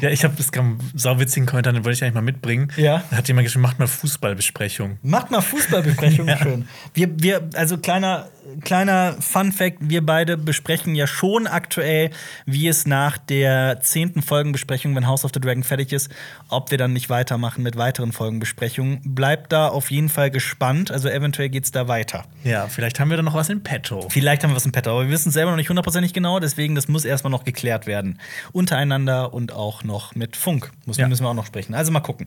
Ja, 0.00 0.10
ich 0.10 0.24
habe 0.24 0.34
das 0.36 0.52
kam 0.52 0.78
sauwitzigen 0.94 1.46
Kommentar, 1.46 1.72
den 1.72 1.84
wollte 1.84 1.96
ich 1.96 2.02
eigentlich 2.02 2.14
mal 2.14 2.22
mitbringen. 2.22 2.72
Ja. 2.76 3.02
Da 3.10 3.16
hat 3.18 3.28
jemand 3.28 3.44
geschrieben, 3.46 3.62
macht 3.62 3.78
mal 3.78 3.86
Fußballbesprechung. 3.86 4.98
Macht 5.02 5.30
mal 5.30 5.40
Fußballbesprechung 5.40 6.28
Ja. 6.30 6.38
schön. 6.38 6.68
Wir, 6.94 7.08
wir, 7.20 7.50
also 7.54 7.78
kleiner, 7.78 8.28
kleiner 8.62 9.16
Fun 9.20 9.52
Fact: 9.52 9.78
Wir 9.80 10.04
beide 10.04 10.36
besprechen 10.36 10.94
ja 10.94 11.06
schon 11.06 11.46
aktuell, 11.46 12.10
wie 12.46 12.68
es 12.68 12.86
nach 12.86 13.18
der 13.18 13.80
zehnten 13.80 14.22
Folgenbesprechung, 14.22 14.94
wenn 14.94 15.06
House 15.06 15.24
of 15.24 15.32
the 15.34 15.40
Dragon 15.40 15.62
fertig 15.64 15.92
ist, 15.92 16.10
ob 16.48 16.70
wir 16.70 16.78
dann 16.78 16.92
nicht 16.92 17.10
weitermachen 17.10 17.62
mit 17.62 17.76
weiteren 17.76 18.12
Folgenbesprechungen. 18.12 19.00
Bleibt 19.04 19.52
da 19.52 19.68
auf 19.68 19.90
jeden 19.90 20.08
Fall 20.08 20.30
gespannt. 20.30 20.90
Also 20.90 21.08
eventuell 21.08 21.48
geht's 21.48 21.70
da 21.72 21.88
weiter. 21.88 22.24
Ja, 22.44 22.68
vielleicht 22.68 23.00
haben 23.00 23.10
wir 23.10 23.16
da 23.16 23.22
noch 23.22 23.34
was 23.34 23.48
in 23.48 23.62
petto. 23.62 24.08
Vielleicht 24.08 24.42
haben 24.44 24.50
wir 24.50 24.56
was 24.56 24.66
im 24.66 24.72
Petto, 24.72 24.90
aber 24.90 25.04
wir 25.04 25.10
wissen 25.10 25.28
es 25.28 25.34
selber 25.34 25.50
noch 25.50 25.56
nicht 25.58 25.68
hundertprozentig 25.68 26.12
genau, 26.12 26.38
deswegen 26.40 26.74
das 26.74 26.88
muss 26.88 27.04
erstmal 27.04 27.30
noch 27.30 27.44
geklärt 27.44 27.86
werden. 27.86 28.18
Untereinander 28.52 28.99
und 29.08 29.52
auch 29.52 29.84
noch 29.84 30.14
mit 30.14 30.36
Funk. 30.36 30.70
Muss, 30.86 30.96
Ja. 30.96 31.08
Müssen 31.08 31.24
wir 31.24 31.30
auch 31.30 31.34
noch 31.34 31.46
sprechen. 31.46 31.74
Also 31.74 31.92
mal 31.92 32.00
gucken. 32.00 32.26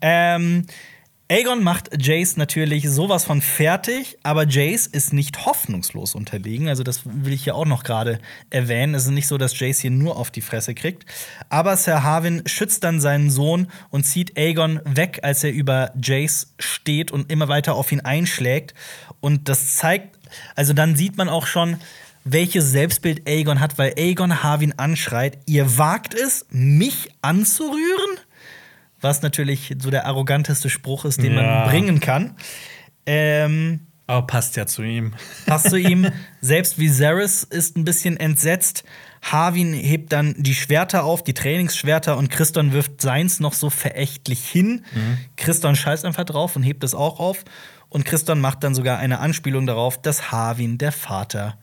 Ähm, 0.00 0.66
Aegon 1.30 1.62
macht 1.62 1.90
Jace 2.02 2.38
natürlich 2.38 2.88
sowas 2.88 3.26
von 3.26 3.42
fertig, 3.42 4.16
aber 4.22 4.46
Jace 4.46 4.86
ist 4.86 5.12
nicht 5.12 5.44
hoffnungslos 5.44 6.14
unterlegen. 6.14 6.68
Also, 6.68 6.82
das 6.82 7.02
will 7.04 7.34
ich 7.34 7.44
hier 7.44 7.54
auch 7.54 7.66
noch 7.66 7.84
gerade 7.84 8.18
erwähnen. 8.48 8.94
Es 8.94 9.04
ist 9.04 9.10
nicht 9.10 9.26
so, 9.26 9.36
dass 9.36 9.58
Jace 9.60 9.80
hier 9.80 9.90
nur 9.90 10.16
auf 10.16 10.30
die 10.30 10.40
Fresse 10.40 10.74
kriegt. 10.74 11.04
Aber 11.50 11.76
Sir 11.76 12.02
Harwin 12.02 12.44
schützt 12.46 12.82
dann 12.82 12.98
seinen 12.98 13.28
Sohn 13.28 13.68
und 13.90 14.04
zieht 14.04 14.38
Aegon 14.38 14.80
weg, 14.86 15.20
als 15.22 15.44
er 15.44 15.52
über 15.52 15.92
Jace 16.02 16.54
steht 16.58 17.10
und 17.10 17.30
immer 17.30 17.48
weiter 17.48 17.74
auf 17.74 17.92
ihn 17.92 18.00
einschlägt. 18.00 18.72
Und 19.20 19.50
das 19.50 19.76
zeigt, 19.76 20.18
also 20.54 20.72
dann 20.72 20.96
sieht 20.96 21.18
man 21.18 21.28
auch 21.28 21.46
schon, 21.46 21.76
welches 22.32 22.70
Selbstbild 22.70 23.28
Aegon 23.28 23.60
hat, 23.60 23.78
weil 23.78 23.94
Aegon 23.96 24.42
Harwin 24.42 24.74
anschreit: 24.78 25.38
Ihr 25.46 25.78
wagt 25.78 26.14
es, 26.14 26.46
mich 26.50 27.08
anzurühren? 27.22 28.18
Was 29.00 29.22
natürlich 29.22 29.74
so 29.80 29.90
der 29.90 30.06
arroganteste 30.06 30.68
Spruch 30.70 31.04
ist, 31.04 31.22
den 31.22 31.34
Ja. 31.34 31.42
man 31.42 31.70
bringen 31.70 32.00
kann. 32.00 32.34
Ähm, 33.06 33.80
Aber 34.06 34.26
passt 34.26 34.56
ja 34.56 34.66
zu 34.66 34.82
ihm. 34.82 35.14
passt 35.46 35.70
zu 35.70 35.76
ihm. 35.76 36.10
Selbst 36.40 36.78
Viserys 36.78 37.42
ist 37.44 37.76
ein 37.76 37.84
bisschen 37.84 38.16
entsetzt. 38.16 38.84
Harwin 39.22 39.72
hebt 39.72 40.12
dann 40.12 40.34
die 40.38 40.54
Schwerter 40.54 41.04
auf, 41.04 41.22
die 41.24 41.34
Trainingsschwerter, 41.34 42.16
und 42.16 42.30
Christon 42.30 42.72
wirft 42.72 43.00
seins 43.00 43.40
noch 43.40 43.52
so 43.52 43.68
verächtlich 43.70 44.44
hin. 44.48 44.84
Christon 45.36 45.74
scheißt 45.76 46.04
einfach 46.04 46.24
drauf 46.24 46.54
und 46.56 46.62
hebt 46.62 46.84
es 46.84 46.94
auch 46.94 47.18
auf. 47.20 47.44
Und 47.88 48.04
Christon 48.04 48.40
macht 48.40 48.62
dann 48.64 48.74
sogar 48.74 48.98
eine 48.98 49.18
Anspielung 49.18 49.66
darauf, 49.66 50.00
dass 50.00 50.30
Harwin 50.30 50.78
der 50.78 50.92
Vater 50.92 51.58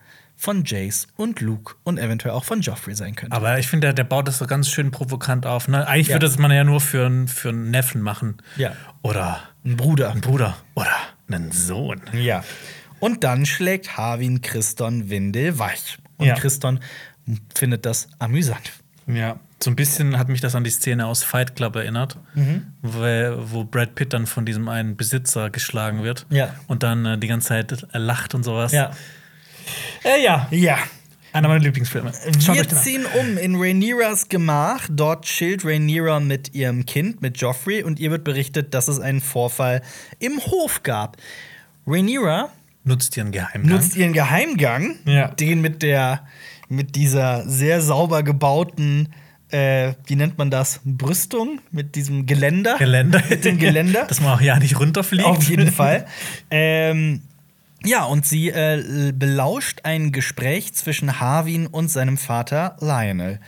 von 0.46 0.64
Jace 0.64 1.08
und 1.18 1.42
Luke 1.42 1.76
und 1.84 1.98
eventuell 1.98 2.36
auch 2.36 2.46
von 2.46 2.62
Joffrey 2.62 2.94
sein 2.96 3.16
könnte. 3.16 3.36
Aber 3.36 3.58
ich 3.58 3.68
finde, 3.68 3.88
der, 3.88 3.94
der 3.94 4.04
baut 4.04 4.28
das 4.28 4.38
so 4.38 4.46
ganz 4.46 4.70
schön 4.70 4.92
provokant 4.92 5.46
auf. 5.48 5.68
Ne? 5.68 5.88
Eigentlich 5.88 6.08
Ja. 6.10 6.14
würde 6.16 6.28
das 6.28 6.38
man 6.38 6.52
ja 6.52 6.64
nur 6.64 6.80
für, 6.82 7.08
einen- 7.08 7.28
für 7.28 7.50
einen 7.50 7.72
Neffen 7.72 8.00
machen. 8.02 8.38
Ja. 8.56 8.74
Oder 9.02 9.40
Ein 9.66 9.76
Bruder. 9.76 10.12
einen 10.12 10.22
Bruder. 10.22 10.56
Oder 10.76 10.92
einen 11.30 11.52
Sohn. 11.52 12.00
Ja. 12.14 12.44
Und 13.00 13.24
dann 13.24 13.46
schlägt 13.48 13.98
Harwin 13.98 14.42
Christon 14.42 15.10
windelweich. 15.10 15.98
Und 16.18 16.28
Ja. 16.28 16.36
Christon 16.36 16.80
findet 17.56 17.86
das 17.88 18.08
amüsant. 18.20 18.72
Ja, 19.08 19.40
so 19.64 19.72
ein 19.72 19.76
bisschen 19.76 20.18
hat 20.18 20.30
mich 20.30 20.42
das 20.42 20.54
an 20.56 20.64
die 20.64 20.70
Szene 20.70 21.08
aus 21.08 21.24
Fight 21.24 21.56
Club 21.56 21.76
erinnert, 21.76 22.18
Mhm. 22.36 22.68
wo, 22.84 23.00
wo 23.52 23.64
Brad 23.64 23.96
Pitt 23.96 24.14
dann 24.14 24.28
von 24.28 24.46
diesem 24.46 24.68
einen 24.70 24.96
Besitzer 24.96 25.50
geschlagen 25.50 26.04
wird 26.04 26.26
Ja. 26.30 26.54
und 26.68 26.84
dann 26.84 27.06
äh, 27.06 27.18
die 27.18 27.28
ganze 27.28 27.48
Zeit 27.50 27.86
lacht 27.94 28.36
und 28.36 28.44
sowas. 28.44 28.72
Ja. 28.72 28.92
Äh, 30.04 30.24
ja. 30.24 30.48
Ja. 30.52 30.78
Einer 31.34 31.50
meiner 31.50 31.60
Lieblingsfilme. 31.60 32.14
Schaut 32.40 32.56
Wir 32.56 32.70
ziehen 32.70 33.06
um 33.20 33.38
in 33.38 33.56
Rhaenyras 33.56 34.30
Gemach. 34.30 34.88
Dort 34.90 35.26
chillt 35.26 35.66
Rhaenyra 35.66 36.22
mit 36.22 36.54
ihrem 36.56 36.86
Kind, 36.86 37.22
mit 37.22 37.38
Joffrey, 37.42 37.84
und 37.84 38.00
ihr 38.00 38.10
wird 38.12 38.24
berichtet, 38.24 38.74
dass 38.74 38.88
es 38.88 39.00
einen 39.02 39.20
Vorfall 39.20 39.82
im 40.20 40.40
Hof 40.40 40.84
gab. 40.84 41.18
Rhaenyra 41.86 42.50
Nutzt 42.86 43.18
ihren 43.18 43.32
Geheimgang. 43.32 43.70
nutzt 43.72 43.98
ihren 43.98 44.14
Geheimgang, 44.14 44.96
Ja. 45.06 45.28
den 45.30 45.60
mit 45.62 45.82
der 45.82 46.26
mit 46.70 46.96
dieser 46.96 47.48
sehr 47.48 47.82
sauber 47.82 48.24
gebauten, 48.24 49.10
äh, 49.50 49.94
wie 50.08 50.16
nennt 50.16 50.38
man 50.38 50.50
das, 50.50 50.80
Brüstung, 50.84 51.60
mit 51.72 51.96
diesem 51.96 52.26
Geländer. 52.26 52.78
Geländer. 52.78 53.22
mit 53.30 53.44
dem 53.46 53.58
Geländer. 53.58 54.06
Dass 54.08 54.22
man 54.22 54.34
auch 54.34 54.42
ja 54.42 54.58
nicht 54.58 54.80
runterfliegt. 54.80 55.26
Auf 55.26 55.48
jeden 55.50 55.72
Fall. 55.72 56.06
ähm, 56.50 57.22
ja, 57.86 58.04
und 58.04 58.26
sie 58.26 58.50
äh, 58.50 59.12
belauscht 59.14 59.82
ein 59.84 60.12
Gespräch 60.12 60.74
zwischen 60.74 61.20
Harwin 61.20 61.68
und 61.68 61.90
seinem 61.90 62.18
Vater 62.18 62.76
Lionel. 62.80 63.40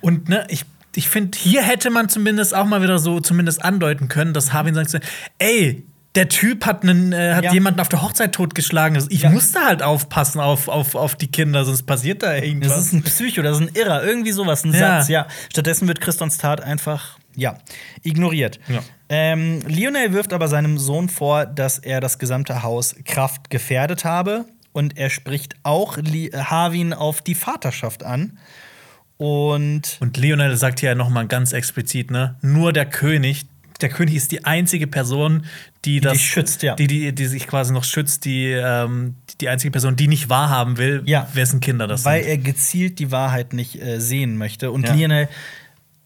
Und 0.00 0.28
ne, 0.28 0.46
ich, 0.48 0.64
ich 0.94 1.08
finde, 1.08 1.38
hier 1.38 1.62
hätte 1.62 1.90
man 1.90 2.08
zumindest 2.08 2.54
auch 2.54 2.64
mal 2.66 2.82
wieder 2.82 2.98
so 2.98 3.20
zumindest 3.20 3.64
andeuten 3.64 4.08
können, 4.08 4.32
dass 4.34 4.52
Harvin 4.52 4.74
sagt: 4.74 4.98
Ey, 5.38 5.84
der 6.14 6.28
Typ 6.28 6.66
hat, 6.66 6.82
einen, 6.82 7.12
äh, 7.12 7.34
hat 7.34 7.44
Ja. 7.44 7.52
jemanden 7.54 7.80
auf 7.80 7.88
der 7.88 8.02
Hochzeit 8.02 8.32
totgeschlagen. 8.34 8.96
Also 8.96 9.08
ich 9.10 9.22
Ja. 9.22 9.30
muss 9.30 9.52
da 9.52 9.66
halt 9.66 9.82
aufpassen 9.82 10.40
auf, 10.40 10.68
auf, 10.68 10.94
auf 10.94 11.14
die 11.14 11.28
Kinder, 11.28 11.64
sonst 11.64 11.84
passiert 11.84 12.22
da 12.22 12.34
irgendwas. 12.36 12.74
Das 12.76 12.86
ist 12.86 12.92
ein 12.92 13.02
Psycho, 13.02 13.40
das 13.42 13.58
ist 13.60 13.62
ein 13.68 13.74
Irrer, 13.74 14.04
irgendwie 14.04 14.32
sowas, 14.32 14.64
ein 14.64 14.72
Ja. 14.74 14.98
Satz, 15.00 15.08
ja. 15.08 15.26
Stattdessen 15.50 15.88
wird 15.88 16.00
Christons 16.02 16.36
Tat 16.36 16.60
einfach, 16.60 17.16
ja, 17.34 17.56
ignoriert. 18.02 18.60
Ja. 18.68 18.80
Ähm, 19.14 19.60
Lionel 19.68 20.14
wirft 20.14 20.32
aber 20.32 20.48
seinem 20.48 20.78
Sohn 20.78 21.10
vor, 21.10 21.44
dass 21.44 21.78
er 21.78 22.00
das 22.00 22.18
gesamte 22.18 22.62
Haus 22.62 22.94
Kraft 23.04 23.50
gefährdet 23.50 24.06
habe. 24.06 24.46
Und 24.72 24.96
er 24.96 25.10
spricht 25.10 25.54
auch 25.64 25.98
Li 25.98 26.30
Harwin 26.34 26.94
auf 26.94 27.20
die 27.20 27.34
Vaterschaft 27.34 28.04
an. 28.04 28.38
Und 29.18 29.98
Und 30.00 30.16
Lionel 30.16 30.56
sagt 30.56 30.80
hier 30.80 30.94
noch 30.94 31.10
mal 31.10 31.26
ganz 31.26 31.52
explizit, 31.52 32.10
ne, 32.10 32.36
nur 32.40 32.72
der 32.72 32.86
König, 32.86 33.44
der 33.82 33.90
König 33.90 34.14
ist 34.14 34.32
die 34.32 34.44
einzige 34.46 34.86
Person, 34.86 35.44
die 35.84 36.00
das 36.00 36.14
dich 36.14 36.24
schützt, 36.30 36.62
ja. 36.62 36.74
die, 36.74 36.86
die, 36.86 37.12
die 37.14 37.26
sich 37.26 37.46
quasi 37.46 37.72
noch 37.72 37.84
schützt, 37.84 38.24
die, 38.24 38.46
ähm, 38.50 39.16
die 39.40 39.48
einzige 39.50 39.70
Person, 39.72 39.94
die 39.96 40.08
nicht 40.08 40.28
wahrhaben 40.30 40.78
will, 40.78 41.02
Ja. 41.04 41.28
wessen 41.34 41.60
Kinder 41.60 41.86
das 41.86 42.04
weil 42.06 42.22
sind. 42.22 42.30
er 42.30 42.38
gezielt 42.38 42.98
die 42.98 43.10
Wahrheit 43.10 43.52
nicht 43.52 43.80
äh, 43.80 44.00
sehen 44.00 44.38
möchte. 44.38 44.70
Und 44.70 44.88
Ja. 44.88 44.94
Lionel 44.94 45.28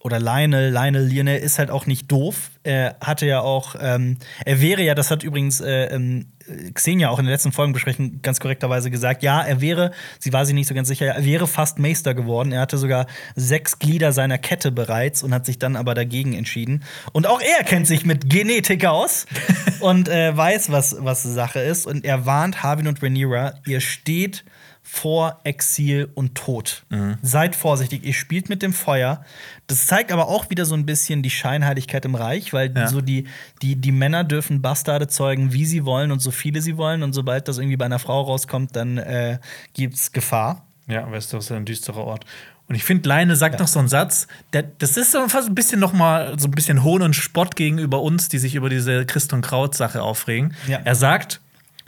oder 0.06 0.20
Lionel, 0.20 0.70
Lionel, 0.70 1.04
Lionel 1.04 1.38
ist 1.40 1.58
halt 1.58 1.68
auch 1.68 1.86
nicht 1.86 2.10
doof. 2.12 2.52
Er 2.62 2.96
hatte 3.00 3.26
ja 3.26 3.40
auch, 3.40 3.74
ähm, 3.80 4.18
er 4.44 4.60
wäre 4.60 4.82
ja, 4.82 4.94
das 4.94 5.10
hat 5.10 5.24
übrigens 5.24 5.60
äh, 5.60 5.86
ähm, 5.86 6.26
Xenia 6.74 7.10
auch 7.10 7.18
in 7.18 7.24
der 7.24 7.34
letzten 7.34 7.50
Folgenbesprechung 7.50 8.22
ganz 8.22 8.38
korrekterweise 8.38 8.88
gesagt, 8.92 9.24
ja, 9.24 9.42
er 9.42 9.60
wäre, 9.60 9.90
sie 10.20 10.32
war 10.32 10.46
sich 10.46 10.54
nicht 10.54 10.68
so 10.68 10.74
ganz 10.74 10.86
sicher, 10.86 11.06
er 11.06 11.24
wäre 11.24 11.48
fast 11.48 11.80
Meister 11.80 12.14
geworden. 12.14 12.52
Er 12.52 12.60
hatte 12.60 12.78
sogar 12.78 13.06
sechs 13.34 13.80
Glieder 13.80 14.12
seiner 14.12 14.38
Kette 14.38 14.70
bereits 14.70 15.24
und 15.24 15.34
hat 15.34 15.44
sich 15.44 15.58
dann 15.58 15.74
aber 15.74 15.94
dagegen 15.94 16.34
entschieden. 16.34 16.84
Und 17.12 17.26
auch 17.26 17.40
er 17.40 17.64
kennt 17.64 17.88
sich 17.88 18.06
mit 18.06 18.30
Genetik 18.30 18.84
aus 18.86 19.26
und 19.80 20.08
äh, 20.08 20.36
weiß, 20.36 20.70
was, 20.70 20.96
was 21.00 21.24
Sache 21.24 21.58
ist. 21.58 21.84
Und 21.84 22.04
er 22.04 22.26
warnt 22.26 22.62
Harvin 22.62 22.86
und 22.86 23.02
Rhaenyra, 23.02 23.54
ihr 23.66 23.80
steht 23.80 24.44
vor 24.88 25.40
Exil 25.42 26.08
und 26.14 26.36
Tod. 26.36 26.84
Seid 27.20 27.56
vorsichtig, 27.56 28.04
ihr 28.04 28.12
spielt 28.12 28.48
mit 28.48 28.62
dem 28.62 28.72
Feuer. 28.72 29.24
Das 29.66 29.86
zeigt 29.86 30.12
aber 30.12 30.28
auch 30.28 30.48
wieder 30.48 30.64
so 30.64 30.74
ein 30.76 30.86
bisschen 30.86 31.22
die 31.24 31.30
Scheinheiligkeit 31.30 32.04
im 32.04 32.14
Reich, 32.14 32.52
weil 32.52 32.72
Ja. 32.74 32.86
so 32.86 33.00
die, 33.00 33.26
die, 33.62 33.74
die 33.76 33.90
Männer 33.92 34.22
dürfen 34.22 34.62
Bastarde 34.62 35.08
zeugen, 35.08 35.52
wie 35.52 35.66
sie 35.66 35.84
wollen 35.84 36.12
und 36.12 36.20
so 36.20 36.30
viele 36.30 36.62
sie 36.62 36.76
wollen. 36.76 37.02
Und 37.02 37.12
sobald 37.14 37.48
das 37.48 37.58
irgendwie 37.58 37.76
bei 37.76 37.84
einer 37.84 37.98
Frau 37.98 38.22
rauskommt, 38.22 38.76
dann 38.76 38.96
äh, 38.98 39.38
gibt's 39.74 40.12
Gefahr. 40.12 40.64
Ja, 40.86 41.10
Westeros 41.10 41.46
ist 41.46 41.52
ein 41.52 41.64
düsterer 41.64 42.04
Ort. 42.04 42.24
Und 42.68 42.74
ich 42.76 42.84
finde, 42.84 43.08
Leine 43.08 43.34
sagt 43.36 43.56
Ja. 43.56 43.60
noch 43.60 43.68
so 43.68 43.80
einen 43.80 43.88
Satz, 43.88 44.28
der, 44.52 44.62
das 44.62 44.96
ist 44.96 45.12
so 45.12 45.28
fast 45.28 45.48
ein 45.48 45.54
bisschen 45.54 45.80
noch 45.80 45.92
mal 45.92 46.38
so 46.38 46.46
ein 46.48 46.52
bisschen 46.52 46.84
Hohn 46.84 47.02
und 47.02 47.14
Spott 47.14 47.54
gegenüber 47.56 48.02
uns, 48.02 48.28
die 48.28 48.38
sich 48.38 48.54
über 48.54 48.68
diese 48.68 49.04
Christ 49.04 49.32
und 49.32 49.40
Kraut 49.42 49.74
Sache 49.74 50.02
aufregen. 50.02 50.54
Ja. 50.68 50.80
Er 50.84 50.94
sagt, 50.94 51.40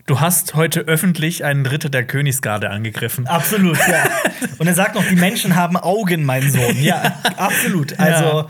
du 0.08 0.20
hast 0.20 0.54
heute 0.54 0.80
öffentlich 0.80 1.44
einen 1.44 1.66
Ritter 1.66 1.90
der 1.90 2.04
Königsgarde 2.04 2.70
angegriffen. 2.70 3.26
Absolut, 3.26 3.78
ja. 3.86 4.04
Und 4.58 4.66
er 4.66 4.74
sagt 4.74 4.94
noch, 4.94 5.04
die 5.04 5.16
Menschen 5.16 5.54
haben 5.54 5.76
Augen, 5.76 6.24
mein 6.24 6.50
Sohn. 6.50 6.82
Ja, 6.82 7.20
absolut. 7.36 7.98
Also. 7.98 8.48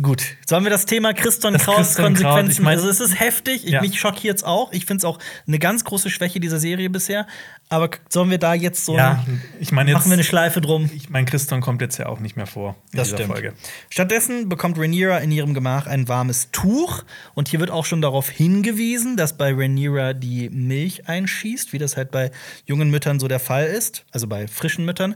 Gut, 0.00 0.22
sollen 0.48 0.64
wir 0.64 0.70
das 0.70 0.86
Thema 0.86 1.12
Christon 1.12 1.52
Das 1.52 1.64
Kraus 1.64 1.96
Konsequenzen? 1.96 2.50
ich 2.52 2.60
mein- 2.60 2.78
also 2.78 2.88
es 2.88 3.00
ist 3.00 3.18
heftig, 3.20 3.64
ich, 3.66 3.72
Ja. 3.72 3.80
mich 3.82 3.98
schockiert 4.00 4.38
es 4.38 4.44
auch. 4.44 4.72
Ich 4.72 4.86
finde 4.86 4.98
es 5.00 5.04
auch 5.04 5.18
eine 5.46 5.58
ganz 5.58 5.84
große 5.84 6.08
Schwäche 6.08 6.40
dieser 6.40 6.58
Serie 6.58 6.88
bisher. 6.88 7.26
Aber 7.68 7.90
sollen 8.08 8.30
wir 8.30 8.38
da 8.38 8.54
jetzt 8.54 8.84
so 8.86 8.96
Ja, 8.96 9.24
ich 9.60 9.72
meine 9.72 9.90
jetzt. 9.90 9.98
machen 9.98 10.10
wir 10.10 10.14
eine 10.14 10.24
Schleife 10.24 10.60
drum? 10.60 10.88
ich 10.94 11.10
meine, 11.10 11.26
Christon 11.26 11.60
kommt 11.60 11.80
jetzt 11.82 11.98
ja 11.98 12.06
auch 12.06 12.20
nicht 12.20 12.36
mehr 12.36 12.46
vor 12.46 12.76
in 12.92 12.98
Das 12.98 13.08
dieser 13.08 13.18
stimmt. 13.18 13.32
Folge. 13.32 13.52
Stattdessen 13.90 14.48
bekommt 14.48 14.78
Rhaenyra 14.78 15.18
in 15.18 15.30
ihrem 15.32 15.52
Gemach 15.52 15.86
ein 15.86 16.08
warmes 16.08 16.50
Tuch 16.52 17.02
und 17.34 17.48
hier 17.48 17.60
wird 17.60 17.70
auch 17.70 17.84
schon 17.84 18.00
darauf 18.00 18.28
hingewiesen, 18.30 19.16
dass 19.16 19.36
bei 19.36 19.52
Rhaenyra 19.52 20.12
die 20.14 20.48
Milch 20.50 21.08
einschießt, 21.08 21.72
wie 21.72 21.78
das 21.78 21.96
halt 21.96 22.10
bei 22.10 22.30
jungen 22.66 22.90
Müttern 22.90 23.20
so 23.20 23.28
der 23.28 23.40
Fall 23.40 23.66
ist, 23.66 24.04
also 24.10 24.26
bei 24.26 24.46
frischen 24.48 24.84
Müttern. 24.84 25.14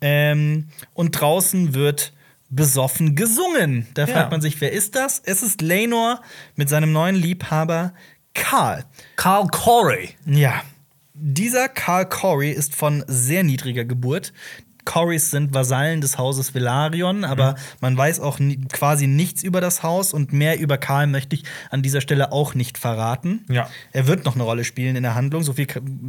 Ähm, 0.00 0.68
und 0.94 1.12
draußen 1.12 1.74
wird 1.74 2.12
besoffen 2.50 3.14
gesungen. 3.14 3.86
Da 3.94 4.02
Ja. 4.06 4.14
fragt 4.14 4.30
man 4.30 4.40
sich, 4.40 4.60
wer 4.60 4.72
ist 4.72 4.94
das? 4.96 5.20
Es 5.24 5.42
ist 5.42 5.60
Lenor 5.62 6.20
mit 6.56 6.68
seinem 6.68 6.92
neuen 6.92 7.14
Liebhaber 7.16 7.92
Karl. 8.34 8.84
Carl 9.16 9.48
Corey. 9.48 10.10
Ja, 10.26 10.62
dieser 11.14 11.68
Karl 11.68 12.08
Corey 12.08 12.50
ist 12.52 12.74
von 12.76 13.04
sehr 13.06 13.42
niedriger 13.42 13.84
Geburt. 13.84 14.32
Corys 14.84 15.30
sind 15.30 15.52
Vasallen 15.52 16.00
des 16.00 16.16
Hauses 16.16 16.54
Velaryon, 16.54 17.24
aber 17.24 17.56
man 17.82 17.94
weiß 17.94 18.20
auch 18.20 18.38
quasi 18.72 19.06
nichts 19.06 19.42
über 19.42 19.60
das 19.60 19.82
Haus 19.82 20.14
und 20.14 20.32
mehr 20.32 20.58
über 20.58 20.78
Karl 20.78 21.06
möchte 21.08 21.36
ich 21.36 21.42
an 21.70 21.82
dieser 21.82 22.00
Stelle 22.00 22.32
auch 22.32 22.54
nicht 22.54 22.78
verraten. 22.78 23.44
Ja. 23.50 23.68
Er 23.92 24.06
wird 24.06 24.24
noch 24.24 24.34
eine 24.34 24.44
Rolle 24.44 24.64
spielen 24.64 24.96
in 24.96 25.02
der 25.02 25.14
Handlung, 25.14 25.42
so 25.42 25.52
viel 25.52 25.66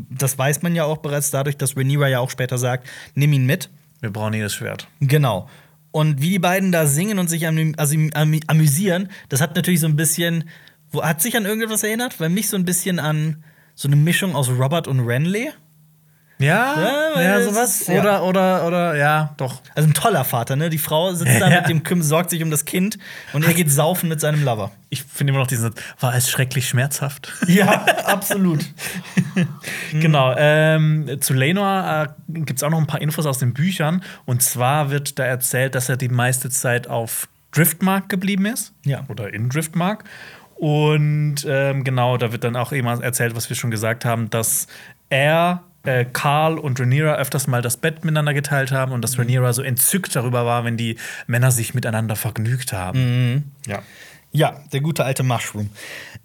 das 0.09 0.37
weiß 0.37 0.61
man 0.61 0.75
ja 0.75 0.85
auch 0.85 0.99
bereits 0.99 1.29
dadurch, 1.29 1.57
dass 1.57 1.75
Rhaenyra 1.75 2.07
ja 2.07 2.19
auch 2.19 2.29
später 2.29 2.57
sagt, 2.57 2.87
nimm 3.15 3.33
ihn 3.33 3.45
mit. 3.45 3.69
Wir 3.99 4.11
brauchen 4.11 4.33
jedes 4.33 4.53
Schwert. 4.53 4.87
Genau. 5.01 5.49
Und 5.91 6.21
wie 6.21 6.29
die 6.29 6.39
beiden 6.39 6.71
da 6.71 6.85
singen 6.85 7.19
und 7.19 7.29
sich 7.29 7.47
amü 7.47 7.73
also 7.77 7.95
amü 8.13 8.39
amüsieren, 8.47 9.09
das 9.29 9.41
hat 9.41 9.55
natürlich 9.55 9.79
so 9.79 9.87
ein 9.87 9.95
bisschen, 9.95 10.49
wo, 10.91 11.03
hat 11.03 11.21
sich 11.21 11.35
an 11.35 11.45
irgendetwas 11.45 11.83
erinnert? 11.83 12.19
Weil 12.19 12.29
mich 12.29 12.49
so 12.49 12.57
ein 12.57 12.65
bisschen 12.65 12.99
an 12.99 13.43
so 13.75 13.87
eine 13.87 13.95
Mischung 13.95 14.35
aus 14.35 14.49
Robert 14.49 14.87
und 14.87 14.99
Renly. 14.99 15.49
Ja, 16.41 17.13
Ja, 17.15 17.21
ja, 17.21 17.41
sowas. 17.41 17.81
ist-. 17.81 17.89
Oder, 17.89 18.23
oder, 18.23 18.65
oder, 18.65 18.95
ja, 18.95 19.33
doch. 19.37 19.61
Also 19.75 19.89
ein 19.89 19.93
toller 19.93 20.23
Vater, 20.23 20.55
ne? 20.55 20.69
Die 20.69 20.77
Frau 20.77 21.13
sitzt 21.13 21.41
da 21.41 21.49
Ja. 21.49 21.57
mit 21.61 21.69
dem 21.69 21.83
Küm, 21.83 22.01
sorgt 22.01 22.29
sich 22.29 22.41
um 22.41 22.49
das 22.49 22.63
Kind 22.65 22.97
und 23.33 23.45
er 23.45 23.53
geht 23.53 23.69
saufen 23.71 24.07
mit 24.09 24.21
seinem 24.21 24.43
Lover. 24.45 24.71
Ich 24.89 25.03
finde 25.03 25.31
immer 25.31 25.39
noch 25.39 25.47
diesen 25.47 25.63
Satz, 25.63 25.81
war 25.99 26.15
es 26.15 26.29
schrecklich 26.29 26.67
schmerzhaft. 26.67 27.33
Ja, 27.47 27.85
absolut. 28.05 28.65
Genau. 29.93 30.35
Ähm, 30.37 31.17
zu 31.21 31.33
Lenor 31.33 32.07
äh, 32.27 32.39
gibt 32.41 32.59
es 32.59 32.63
auch 32.63 32.69
noch 32.69 32.77
ein 32.79 32.87
paar 32.87 33.01
Infos 33.01 33.25
aus 33.25 33.37
den 33.37 33.53
Büchern. 33.53 34.03
Und 34.25 34.43
zwar 34.43 34.91
wird 34.91 35.17
da 35.19 35.23
erzählt, 35.23 35.75
dass 35.75 35.87
er 35.89 35.97
die 35.97 36.09
meiste 36.09 36.49
Zeit 36.49 36.87
auf 36.87 37.27
Driftmark 37.51 38.09
geblieben 38.09 38.45
ist. 38.45 38.73
Ja. 38.85 39.03
Oder 39.07 39.33
in 39.33 39.49
Driftmark. 39.49 40.03
Und 40.55 41.45
ähm, 41.47 41.83
genau, 41.85 42.17
da 42.17 42.31
wird 42.31 42.43
dann 42.43 42.55
auch 42.55 42.71
eben 42.73 42.87
erzählt, 42.87 43.35
was 43.35 43.49
wir 43.49 43.55
schon 43.55 43.71
gesagt 43.71 44.03
haben, 44.05 44.29
dass 44.29 44.67
er, 45.09 45.63
äh, 45.83 46.05
Karl 46.05 46.57
und 46.57 46.79
Rhaenyra 46.79 47.15
öfters 47.15 47.47
mal 47.47 47.61
das 47.61 47.77
Bett 47.77 48.03
miteinander 48.03 48.33
geteilt 48.33 48.71
haben 48.71 48.91
und 48.91 49.01
dass 49.01 49.17
Rhaenyra 49.17 49.53
so 49.53 49.61
entzückt 49.61 50.15
darüber 50.15 50.45
war, 50.45 50.65
wenn 50.65 50.77
die 50.77 50.97
Männer 51.27 51.51
sich 51.51 51.73
miteinander 51.73 52.15
vergnügt 52.15 52.73
haben. 52.73 53.51
Ja. 53.65 53.81
Ja, 54.31 54.61
der 54.71 54.81
gute 54.81 55.05
alte 55.05 55.23
Mushroom. 55.23 55.71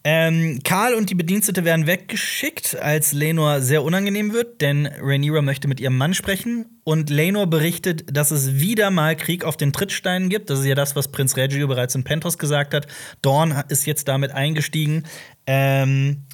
Ähm, 0.06 0.60
Karl 0.62 0.92
und 0.92 1.08
die 1.08 1.14
Bedienstete 1.14 1.64
werden 1.64 1.86
weggeschickt, 1.86 2.76
als 2.78 3.12
Lenor 3.12 3.62
sehr 3.62 3.82
unangenehm 3.82 4.34
wird, 4.34 4.60
denn 4.60 4.86
Rhaenyra 4.86 5.40
möchte 5.40 5.68
mit 5.68 5.80
ihrem 5.80 5.96
Mann 5.96 6.12
sprechen. 6.12 6.66
Und 6.84 7.08
Lenor 7.08 7.46
berichtet, 7.46 8.14
dass 8.14 8.30
es 8.30 8.56
wieder 8.56 8.90
mal 8.90 9.16
Krieg 9.16 9.44
auf 9.44 9.56
den 9.56 9.72
Trittsteinen 9.72 10.28
gibt. 10.28 10.50
Das 10.50 10.60
ist 10.60 10.66
ja 10.66 10.74
das, 10.74 10.94
was 10.96 11.08
Prinz 11.08 11.38
Reggio 11.38 11.66
bereits 11.66 11.94
in 11.94 12.04
Pentos 12.04 12.36
gesagt 12.36 12.74
hat. 12.74 12.86
Dorn 13.22 13.64
ist 13.68 13.86
jetzt 13.86 14.06
damit 14.06 14.32
eingestiegen. 14.32 15.04
Ähm, 15.46 16.24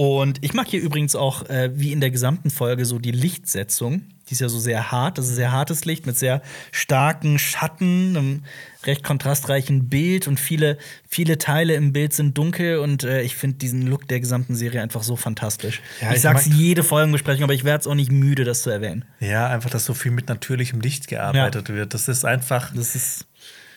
und 0.00 0.38
ich 0.40 0.54
mag 0.54 0.66
hier 0.66 0.80
übrigens 0.80 1.14
auch, 1.14 1.46
äh, 1.50 1.72
wie 1.74 1.92
in 1.92 2.00
der 2.00 2.10
gesamten 2.10 2.48
Folge, 2.48 2.86
so 2.86 2.98
die 2.98 3.10
Lichtsetzung. 3.10 4.00
Die 4.30 4.32
ist 4.32 4.40
ja 4.40 4.48
so 4.48 4.58
sehr 4.58 4.90
hart. 4.90 5.18
Das 5.18 5.28
ist 5.28 5.34
sehr 5.34 5.52
hartes 5.52 5.84
Licht 5.84 6.06
mit 6.06 6.16
sehr 6.16 6.40
starken 6.72 7.38
Schatten, 7.38 8.16
einem 8.16 8.42
recht 8.86 9.04
kontrastreichen 9.04 9.90
Bild 9.90 10.26
und 10.26 10.40
viele, 10.40 10.78
viele 11.06 11.36
Teile 11.36 11.74
im 11.74 11.92
Bild 11.92 12.14
sind 12.14 12.38
dunkel 12.38 12.78
und 12.78 13.04
äh, 13.04 13.20
ich 13.20 13.36
finde 13.36 13.58
diesen 13.58 13.86
Look 13.88 14.08
der 14.08 14.20
gesamten 14.20 14.54
Serie 14.54 14.80
einfach 14.80 15.02
so 15.02 15.16
fantastisch. 15.16 15.82
Ja, 16.00 16.08
ich, 16.08 16.16
ich 16.16 16.22
sag's 16.22 16.46
jede 16.46 16.82
Folgenbesprechung, 16.82 17.44
aber 17.44 17.52
ich 17.52 17.64
werde 17.64 17.82
es 17.82 17.86
auch 17.86 17.94
nicht 17.94 18.10
müde, 18.10 18.44
das 18.44 18.62
zu 18.62 18.70
erwähnen. 18.70 19.04
Ja, 19.18 19.48
einfach, 19.48 19.68
dass 19.68 19.84
so 19.84 19.92
viel 19.92 20.12
mit 20.12 20.30
natürlichem 20.30 20.80
Licht 20.80 21.08
gearbeitet 21.08 21.68
wird. 21.68 21.92
Das 21.92 22.08
ist 22.08 22.24
einfach. 22.24 22.72
Das 22.74 22.94
ist, 22.94 23.26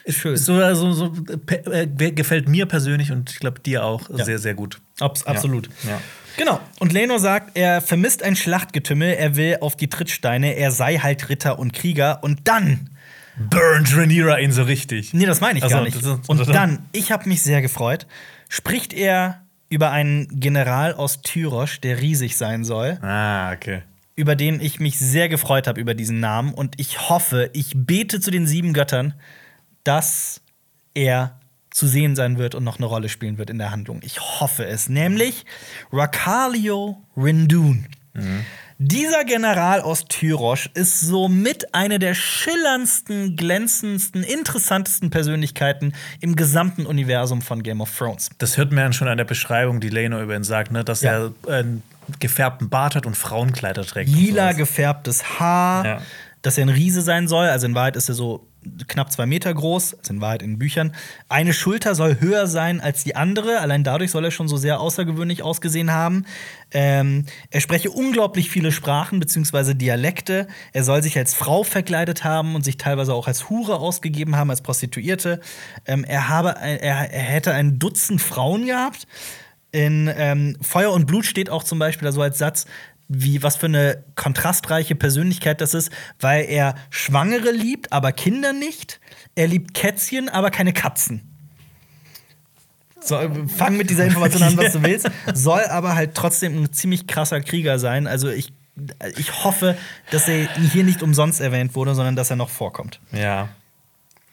ist 0.04 0.18
schön. 0.18 0.36
So, 0.36 0.54
also, 0.54 0.92
so 0.92 1.10
pe- 1.10 1.64
äh, 1.72 2.10
gefällt 2.12 2.48
mir 2.48 2.66
persönlich 2.66 3.10
und 3.12 3.30
ich 3.30 3.38
glaube 3.40 3.60
dir 3.60 3.84
auch 3.84 4.08
Ja. 4.10 4.24
sehr, 4.24 4.38
sehr 4.38 4.54
gut. 4.54 4.80
Abs 5.00 5.24
absolut. 5.26 5.68
Ja. 5.86 6.00
Genau. 6.36 6.60
Und 6.80 6.92
Leno 6.92 7.18
sagt, 7.18 7.56
er 7.56 7.80
vermisst 7.80 8.22
ein 8.22 8.34
Schlachtgetümmel, 8.36 9.14
er 9.14 9.36
will 9.36 9.58
auf 9.60 9.76
die 9.76 9.88
Trittsteine, 9.88 10.54
er 10.56 10.72
sei 10.72 10.98
halt 10.98 11.28
Ritter 11.28 11.58
und 11.58 11.72
Krieger. 11.72 12.22
Und 12.24 12.40
dann 12.48 12.90
Burnt 13.36 13.96
Rhaenyra 13.96 14.38
ihn 14.38 14.52
so 14.52 14.62
richtig. 14.62 15.12
Nee, 15.14 15.26
das 15.26 15.40
meine 15.40 15.58
ich 15.58 15.64
Also, 15.64 15.76
gar 15.76 15.84
nicht. 15.84 15.96
ist- 15.96 16.28
Und 16.28 16.48
dann, 16.54 16.80
ich 16.92 17.10
habe 17.12 17.28
mich 17.28 17.42
sehr 17.42 17.62
gefreut, 17.62 18.06
spricht 18.48 18.92
er 18.92 19.40
über 19.70 19.90
einen 19.90 20.28
General 20.40 20.94
aus 20.94 21.22
Tyrosch, 21.22 21.80
der 21.80 22.00
riesig 22.00 22.36
sein 22.36 22.64
soll, 22.64 22.98
Ah, 23.02 23.52
okay. 23.52 23.82
über 24.14 24.36
den 24.36 24.60
ich 24.60 24.78
mich 24.78 24.98
sehr 24.98 25.28
gefreut 25.28 25.66
habe 25.66 25.80
über 25.80 25.94
diesen 25.94 26.20
Namen. 26.20 26.54
Und 26.54 26.74
ich 26.78 27.08
hoffe, 27.08 27.50
ich 27.54 27.72
bete 27.74 28.20
zu 28.20 28.30
den 28.30 28.46
sieben 28.46 28.72
Göttern, 28.72 29.14
dass 29.84 30.40
er 30.94 31.38
zu 31.70 31.86
sehen 31.88 32.14
sein 32.14 32.38
wird 32.38 32.54
und 32.54 32.62
noch 32.64 32.76
eine 32.78 32.86
Rolle 32.86 33.08
spielen 33.08 33.36
wird 33.38 33.50
in 33.50 33.58
der 33.58 33.70
Handlung. 33.72 34.00
Ich 34.04 34.20
hoffe 34.20 34.64
es. 34.64 34.88
Nämlich 34.88 35.44
Rakalio 35.92 37.02
Rindun. 37.16 37.86
Dieser 38.78 39.24
General 39.24 39.80
aus 39.80 40.04
Tyrosch 40.08 40.70
ist 40.74 41.00
somit 41.00 41.74
eine 41.74 41.98
der 41.98 42.14
schillerndsten, 42.14 43.34
glänzendsten, 43.36 44.22
interessantesten 44.22 45.10
Persönlichkeiten 45.10 45.94
im 46.20 46.36
gesamten 46.36 46.86
Universum 46.86 47.42
von 47.42 47.62
Game 47.64 47.80
of 47.80 47.96
Thrones. 47.96 48.30
Das 48.38 48.56
hört 48.56 48.70
man 48.72 48.92
schon 48.92 49.08
an 49.08 49.16
der 49.18 49.24
Beschreibung, 49.24 49.80
die 49.80 49.88
Leno 49.90 50.20
über 50.22 50.36
ihn 50.36 50.44
sagt, 50.44 50.70
ne? 50.70 50.84
dass 50.84 51.02
Ja. 51.02 51.30
er 51.46 51.52
einen 51.58 51.82
gefärbten 52.20 52.68
Bart 52.68 52.94
hat 52.94 53.06
und 53.06 53.16
Frauenkleider 53.16 53.84
trägt. 53.84 54.10
und 54.10 54.16
Lila 54.16 54.44
sowas. 54.46 54.56
gefärbtes 54.58 55.40
Haar, 55.40 55.84
Ja. 55.86 56.02
dass 56.42 56.56
er 56.58 56.66
ein 56.66 56.68
Riese 56.68 57.00
sein 57.02 57.26
soll. 57.26 57.46
Also 57.46 57.66
in 57.66 57.74
Wahrheit 57.74 57.96
ist 57.96 58.08
er 58.08 58.14
so 58.14 58.46
knapp 58.88 59.12
zwei 59.12 59.26
Meter 59.26 59.52
groß, 59.52 59.94
also 59.94 60.12
in 60.12 60.20
Wahrheit 60.20 60.42
in 60.42 60.58
Büchern. 60.58 60.94
Eine 61.28 61.52
Schulter 61.52 61.94
soll 61.94 62.20
höher 62.20 62.46
sein 62.46 62.80
als 62.80 63.04
die 63.04 63.16
andere. 63.16 63.60
Allein 63.60 63.84
dadurch 63.84 64.10
soll 64.10 64.24
er 64.24 64.30
schon 64.30 64.48
so 64.48 64.56
sehr 64.56 64.80
außergewöhnlich 64.80 65.42
ausgesehen 65.42 65.92
haben. 65.92 66.26
Ähm, 66.72 67.26
er 67.50 67.60
spreche 67.60 67.90
unglaublich 67.90 68.50
viele 68.50 68.72
Sprachen 68.72 69.20
bzw. 69.20 69.74
Dialekte. 69.74 70.48
Er 70.72 70.84
soll 70.84 71.02
sich 71.02 71.16
als 71.16 71.34
Frau 71.34 71.62
verkleidet 71.62 72.24
haben 72.24 72.54
und 72.54 72.64
sich 72.64 72.76
teilweise 72.76 73.14
auch 73.14 73.28
als 73.28 73.48
Hure 73.50 73.76
ausgegeben 73.76 74.36
haben, 74.36 74.50
als 74.50 74.62
Prostituierte. 74.62 75.40
Ähm, 75.86 76.04
er, 76.04 76.28
habe, 76.28 76.56
er, 76.60 77.12
er 77.12 77.22
hätte 77.22 77.52
ein 77.52 77.78
Dutzend 77.78 78.20
Frauen 78.20 78.66
gehabt. 78.66 79.06
In 79.74 80.08
ähm, 80.16 80.56
Feuer 80.60 80.92
und 80.92 81.06
Blut 81.06 81.26
steht 81.26 81.50
auch 81.50 81.64
zum 81.64 81.80
Beispiel 81.80 82.06
da 82.06 82.12
so 82.12 82.22
als 82.22 82.38
Satz, 82.38 82.66
wie 83.08 83.42
was 83.42 83.56
für 83.56 83.66
eine 83.66 84.04
kontrastreiche 84.14 84.94
Persönlichkeit 84.94 85.60
das 85.60 85.74
ist, 85.74 85.90
weil 86.20 86.44
er 86.44 86.74
Schwangere 86.90 87.50
liebt, 87.50 87.92
aber 87.92 88.12
Kinder 88.12 88.52
nicht. 88.52 89.00
Er 89.34 89.46
liebt 89.46 89.74
Kätzchen, 89.74 90.28
aber 90.28 90.50
keine 90.50 90.72
Katzen. 90.72 91.30
So, 93.00 93.18
fang 93.54 93.76
mit 93.76 93.90
dieser 93.90 94.06
Information 94.06 94.42
an, 94.42 94.56
was 94.56 94.72
du 94.72 94.82
willst. 94.82 95.10
Soll 95.34 95.64
aber 95.64 95.94
halt 95.94 96.14
trotzdem 96.14 96.62
ein 96.62 96.72
ziemlich 96.72 97.06
krasser 97.06 97.40
Krieger 97.42 97.78
sein. 97.78 98.06
Also 98.06 98.30
ich, 98.30 98.52
ich 99.16 99.44
hoffe, 99.44 99.76
dass 100.10 100.26
er 100.26 100.48
hier 100.72 100.84
nicht 100.84 101.02
umsonst 101.02 101.40
erwähnt 101.40 101.74
wurde, 101.74 101.94
sondern 101.94 102.16
dass 102.16 102.30
er 102.30 102.36
noch 102.36 102.48
vorkommt. 102.48 103.00
Ja. 103.12 103.50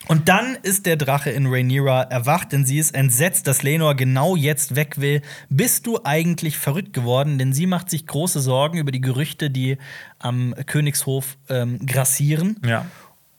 Und 0.08 0.28
dann 0.30 0.58
ist 0.64 0.86
der 0.88 0.96
Drache 0.98 1.30
in 1.30 1.46
Rhaenyra 1.48 2.04
erwacht, 2.04 2.52
denn 2.52 2.66
sie 2.66 2.80
ist 2.80 2.94
entsetzt, 2.96 3.48
dass 3.48 3.64
Lenor 3.64 3.96
genau 3.96 4.36
jetzt 4.36 4.76
weg 4.76 5.00
will. 5.00 5.22
Bist 5.50 5.86
du 5.88 6.00
eigentlich 6.04 6.58
verrückt 6.58 6.94
geworden? 6.94 7.38
Denn 7.38 7.54
sie 7.54 7.68
macht 7.68 7.90
sich 7.90 8.08
große 8.08 8.40
Sorgen 8.42 8.78
über 8.78 8.92
die 8.92 9.00
Gerüchte, 9.02 9.50
die 9.50 9.78
am 10.20 10.54
Königshof 10.66 11.38
ähm, 11.50 11.86
grassieren. 11.86 12.58
Ja. 12.66 12.86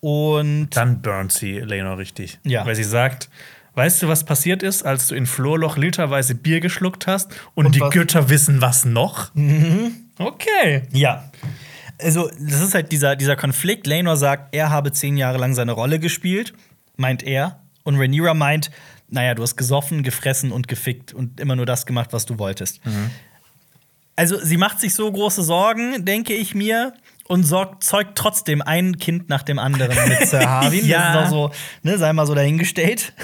Und 0.01 0.71
Dann 0.71 1.03
burnt 1.03 1.33
sie 1.33 1.59
Leno 1.59 1.95
richtig. 1.95 2.39
Ja. 2.45 2.65
Weil 2.65 2.75
sie 2.75 2.85
sagt, 2.85 3.29
weißt 3.75 4.03
du, 4.03 4.09
was 4.09 4.25
passiert 4.25 4.63
ist, 4.63 4.85
als 4.85 5.09
du 5.09 5.15
in 5.15 5.27
Florloch 5.27 5.77
literweise 5.77 6.35
Bier 6.35 6.61
geschluckt 6.61 7.07
hast 7.07 7.31
und, 7.55 7.67
Und 7.67 7.75
die 7.75 7.81
was- 7.81 7.93
Götter 7.93 8.29
wissen 8.31 8.61
was 8.61 8.85
noch? 8.85 9.31
Okay. 10.19 10.83
ja. 10.93 11.31
Also, 12.03 12.31
das 12.39 12.61
ist 12.61 12.75
halt 12.75 12.93
dieser, 12.93 13.17
dieser 13.17 13.37
Konflikt. 13.37 13.87
Lenor 13.87 14.17
sagt, 14.17 14.55
er 14.55 14.71
habe 14.71 14.93
zehn 14.93 15.17
Jahre 15.17 15.39
lang 15.39 15.55
seine 15.55 15.73
Rolle 15.73 15.99
gespielt, 15.99 16.53
meint 16.97 17.23
er. 17.23 17.61
Und 17.85 17.97
Rhaenyra 17.97 18.35
meint, 18.35 18.71
naja, 19.09 19.35
du 19.35 19.43
hast 19.43 19.57
gesoffen, 19.57 20.03
gefressen 20.03 20.53
und 20.53 20.69
gefickt 20.69 21.13
und 21.13 21.41
immer 21.41 21.57
nur 21.57 21.67
das 21.67 21.87
gemacht, 21.87 22.13
was 22.13 22.27
du 22.27 22.39
wolltest. 22.39 22.81
Also, 24.17 24.39
sie 24.39 24.57
macht 24.57 24.81
sich 24.81 24.95
so 24.95 25.11
große 25.11 25.43
Sorgen, 25.43 26.05
denke 26.05 26.35
ich 26.35 26.55
mir. 26.55 26.95
Und 27.29 27.45
sorgt, 27.45 27.85
zeugt 27.85 28.19
trotzdem 28.19 28.61
ein 28.61 28.99
Kind 28.99 29.29
nach 29.31 29.43
dem 29.43 29.59
anderen 29.59 29.97
mit 30.09 30.29
Sir 30.29 30.41
Harvin. 30.51 30.85
Ja. 30.85 31.15
Das 31.15 31.29
ist 31.29 31.29
auch 31.29 31.31
so, 31.31 31.51
ne, 31.83 31.97
sei 31.97 32.13
mal 32.13 32.27
so 32.27 32.35
dahingestellt. 32.35 33.15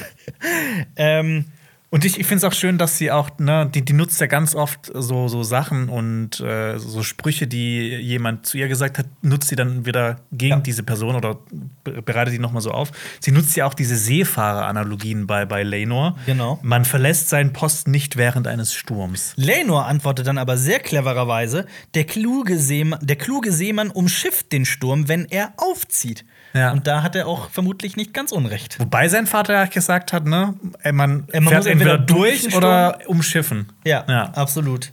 ähm, 0.96 1.46
Und 1.90 2.04
ich, 2.04 2.20
ich 2.20 2.26
finde 2.26 2.44
es 2.44 2.44
auch 2.44 2.52
schön, 2.52 2.76
dass 2.76 2.98
sie 2.98 3.10
auch, 3.10 3.30
ne, 3.38 3.70
die, 3.74 3.82
die 3.82 3.94
nutzt 3.94 4.20
ja 4.20 4.26
ganz 4.26 4.54
oft 4.54 4.90
so, 4.94 5.26
so 5.28 5.42
Sachen 5.42 5.88
und 5.88 6.38
äh, 6.40 6.78
so 6.78 7.02
Sprüche, 7.02 7.46
die 7.46 7.88
jemand 7.96 8.44
zu 8.44 8.58
ihr 8.58 8.68
gesagt 8.68 8.98
hat, 8.98 9.06
nutzt 9.22 9.48
sie 9.48 9.56
dann 9.56 9.86
wieder 9.86 10.20
gegen 10.30 10.56
Ja. 10.56 10.60
diese 10.60 10.82
Person 10.82 11.16
oder 11.16 11.38
be- 11.84 12.02
bereitet 12.02 12.34
die 12.34 12.38
nochmal 12.38 12.60
so 12.60 12.72
auf. 12.72 12.90
Sie 13.20 13.30
nutzt 13.32 13.56
ja 13.56 13.64
auch 13.64 13.72
diese 13.72 13.96
Seefahrer-Analogien 13.96 15.26
bei, 15.26 15.46
bei 15.46 15.62
Lenor. 15.62 16.18
Genau. 16.26 16.58
Man 16.62 16.84
verlässt 16.84 17.30
seinen 17.30 17.52
Posten 17.52 17.90
nicht 17.90 18.16
während 18.16 18.46
eines 18.46 18.74
Sturms. 18.74 19.32
Lenor 19.36 19.86
antwortet 19.86 20.26
dann 20.26 20.36
aber 20.38 20.56
sehr 20.58 20.80
clevererweise: 20.80 21.66
der 21.94 22.04
kluge, 22.04 22.58
Seemann, 22.58 23.00
der 23.02 23.16
kluge 23.16 23.50
Seemann 23.52 23.90
umschifft 23.90 24.52
den 24.52 24.64
Sturm, 24.64 25.08
wenn 25.08 25.24
er 25.24 25.52
aufzieht. 25.56 26.24
Ja. 26.54 26.72
Und 26.72 26.86
da 26.86 27.02
hat 27.02 27.14
er 27.14 27.26
auch 27.26 27.50
vermutlich 27.50 27.96
nicht 27.96 28.14
ganz 28.14 28.32
unrecht. 28.32 28.78
Wobei 28.80 29.08
sein 29.08 29.26
Vater 29.26 29.54
ja 29.54 29.64
gesagt 29.66 30.12
hat, 30.12 30.24
ne, 30.26 30.54
ey, 30.82 30.92
man, 30.92 31.18
man 31.18 31.26
fährt 31.30 31.42
muss 31.42 31.66
entweder 31.66 31.94
entweder 31.94 31.98
durch 31.98 32.54
oder 32.54 32.98
umschiffen. 33.06 33.72
Ja, 33.84 34.04
ja. 34.08 34.24
absolut. 34.30 34.92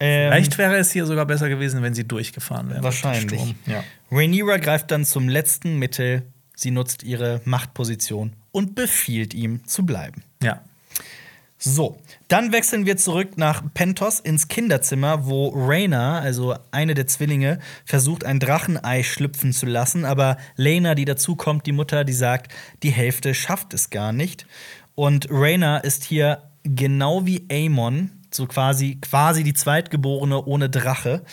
Ähm, 0.00 0.30
Vielleicht 0.30 0.58
wäre 0.58 0.76
es 0.76 0.92
hier 0.92 1.06
sogar 1.06 1.26
besser 1.26 1.48
gewesen, 1.48 1.82
wenn 1.82 1.94
sie 1.94 2.06
durchgefahren 2.06 2.70
wäre. 2.70 2.82
Wahrscheinlich. 2.82 3.56
Ja. 3.66 3.82
Rhaenyra 4.12 4.58
greift 4.58 4.90
dann 4.90 5.04
zum 5.04 5.28
letzten 5.28 5.78
Mittel. 5.78 6.22
Sie 6.54 6.70
nutzt 6.70 7.02
ihre 7.02 7.40
Machtposition 7.44 8.34
und 8.52 8.74
befiehlt 8.74 9.34
ihm 9.34 9.64
zu 9.66 9.84
bleiben. 9.84 10.22
ja. 10.42 10.60
So, 11.60 11.98
dann 12.28 12.52
wechseln 12.52 12.86
wir 12.86 12.96
zurück 12.96 13.36
nach 13.36 13.62
Pentos 13.74 14.20
ins 14.20 14.46
Kinderzimmer, 14.46 15.26
wo 15.26 15.48
Rhaena, 15.48 16.20
also 16.20 16.54
eine 16.70 16.94
der 16.94 17.08
Zwillinge, 17.08 17.58
versucht, 17.84 18.24
ein 18.24 18.38
Drachenei 18.38 19.02
schlüpfen 19.02 19.52
zu 19.52 19.66
lassen. 19.66 20.04
Aber 20.04 20.36
Lena, 20.54 20.94
die 20.94 21.04
dazukommt, 21.04 21.66
die 21.66 21.72
Mutter, 21.72 22.04
die 22.04 22.12
sagt, 22.12 22.52
die 22.84 22.90
Hälfte 22.90 23.34
schafft 23.34 23.74
es 23.74 23.90
gar 23.90 24.12
nicht. 24.12 24.46
Und 24.94 25.28
Rhaena 25.30 25.78
ist 25.78 26.04
hier 26.04 26.42
genau 26.62 27.26
wie 27.26 27.44
Aemon, 27.50 28.10
so 28.30 28.46
quasi, 28.46 28.98
quasi 29.00 29.42
die 29.42 29.54
Zweitgeborene 29.54 30.44
ohne 30.44 30.70
Drache, 30.70 31.24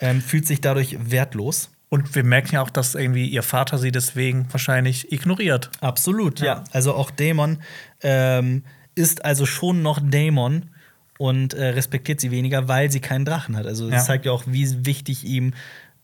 ähm, 0.00 0.22
fühlt 0.22 0.46
sich 0.46 0.62
dadurch 0.62 0.96
wertlos. 1.10 1.70
Und 1.90 2.14
wir 2.14 2.24
merken 2.24 2.54
ja 2.54 2.62
auch, 2.62 2.70
dass 2.70 2.94
irgendwie 2.94 3.28
ihr 3.28 3.42
Vater 3.42 3.78
sie 3.78 3.92
deswegen 3.92 4.46
wahrscheinlich 4.50 5.12
ignoriert. 5.12 5.70
Absolut, 5.80 6.40
ja. 6.40 6.46
Ja. 6.46 6.64
Also 6.72 6.94
auch 6.94 7.10
Dämon 7.10 7.58
ähm, 8.02 8.64
ist 8.94 9.24
also 9.24 9.46
schon 9.46 9.82
noch 9.82 10.00
Dämon 10.02 10.70
und 11.18 11.54
äh, 11.54 11.66
respektiert 11.68 12.20
sie 12.20 12.30
weniger, 12.30 12.68
weil 12.68 12.90
sie 12.90 13.00
keinen 13.00 13.24
Drachen 13.24 13.56
hat. 13.56 13.66
Also 13.66 13.88
das 13.90 14.02
Ja. 14.02 14.04
zeigt 14.06 14.26
ja 14.26 14.32
auch, 14.32 14.44
wie 14.46 14.84
wichtig 14.86 15.24
ihm 15.24 15.54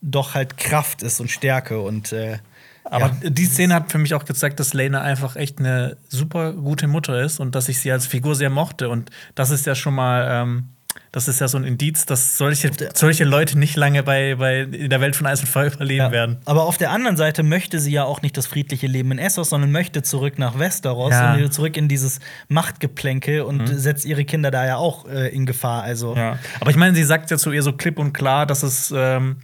doch 0.01 0.33
halt 0.33 0.57
Kraft 0.57 1.03
ist 1.03 1.19
und 1.19 1.29
Stärke 1.29 1.79
und 1.81 2.11
äh, 2.11 2.39
Aber 2.83 3.15
ja. 3.21 3.29
die 3.29 3.45
Szene 3.45 3.75
hat 3.75 3.91
für 3.91 3.99
mich 3.99 4.13
auch 4.15 4.25
gezeigt, 4.25 4.59
dass 4.59 4.73
Lena 4.73 5.01
einfach 5.01 5.35
echt 5.35 5.59
eine 5.59 5.97
super 6.09 6.53
gute 6.53 6.87
Mutter 6.87 7.21
ist 7.21 7.39
und 7.39 7.53
dass 7.55 7.69
ich 7.69 7.79
sie 7.79 7.91
als 7.91 8.07
Figur 8.07 8.33
sehr 8.35 8.49
mochte. 8.49 8.89
Und 8.89 9.11
das 9.35 9.51
ist 9.51 9.65
ja 9.67 9.75
schon 9.75 9.93
mal, 9.93 10.27
ähm, 10.29 10.69
das 11.11 11.27
ist 11.27 11.41
ja 11.41 11.47
so 11.47 11.57
ein 11.57 11.63
Indiz, 11.65 12.05
dass 12.05 12.37
solche, 12.37 12.71
solche 12.93 13.23
Leute 13.25 13.59
nicht 13.59 13.75
lange 13.75 14.01
bei, 14.03 14.35
bei 14.35 14.61
in 14.61 14.89
der 14.89 15.01
Welt 15.01 15.15
von 15.15 15.27
Eis 15.27 15.41
und 15.41 15.47
Feuer 15.47 15.71
überleben 15.73 15.97
Ja. 15.99 16.11
werden. 16.11 16.37
Aber 16.45 16.63
auf 16.63 16.77
der 16.77 16.91
anderen 16.91 17.17
Seite 17.17 17.43
möchte 17.43 17.79
sie 17.79 17.91
ja 17.91 18.03
auch 18.05 18.21
nicht 18.21 18.37
das 18.37 18.47
friedliche 18.47 18.87
Leben 18.87 19.11
in 19.11 19.19
Essos, 19.19 19.49
sondern 19.49 19.71
möchte 19.71 20.03
zurück 20.03 20.39
nach 20.39 20.57
Westeros 20.57 21.11
Ja. 21.11 21.35
Mhm. 21.35 21.43
und 21.45 21.53
zurück 21.53 21.75
in 21.77 21.87
dieses 21.89 22.19
Machtgeplänkel 22.47 23.41
und 23.41 23.67
setzt 23.67 24.05
ihre 24.05 24.23
Kinder 24.25 24.51
da 24.51 24.65
ja 24.65 24.77
auch 24.77 25.05
äh, 25.07 25.27
in 25.29 25.45
Gefahr. 25.45 25.83
Also 25.83 26.15
Ja. 26.15 26.37
Aber 26.59 26.69
ich 26.71 26.77
meine, 26.77 26.95
sie 26.95 27.03
sagt 27.03 27.29
ja 27.31 27.37
zu 27.37 27.51
ihr 27.51 27.63
so 27.63 27.73
klipp 27.73 27.99
und 27.99 28.13
klar, 28.13 28.45
dass 28.45 28.63
es. 28.63 28.93
Ähm, 28.95 29.37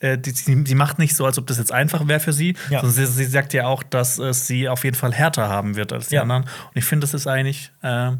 äh, 0.00 0.18
die, 0.18 0.30
sie, 0.32 0.62
sie 0.66 0.74
macht 0.74 0.98
nicht 0.98 1.16
so, 1.16 1.24
als 1.24 1.38
ob 1.38 1.46
das 1.46 1.56
jetzt 1.56 1.72
einfach 1.72 2.06
wäre 2.06 2.20
für 2.20 2.34
sie, 2.34 2.54
Ja. 2.68 2.80
sondern 2.80 2.90
sie, 2.92 3.06
sie 3.06 3.24
sagt 3.24 3.54
ja 3.54 3.66
auch, 3.66 3.82
dass 3.82 4.18
es 4.18 4.46
sie 4.46 4.68
auf 4.68 4.84
jeden 4.84 4.94
Fall 4.96 5.14
härter 5.14 5.48
haben 5.48 5.74
wird 5.74 5.90
als 5.94 6.08
die 6.08 6.16
Ja. 6.16 6.22
anderen. 6.22 6.42
Und 6.42 6.72
ich 6.74 6.84
finde, 6.84 7.06
das 7.06 7.14
ist 7.14 7.26
eigentlich 7.26 7.72
äh, 7.82 8.10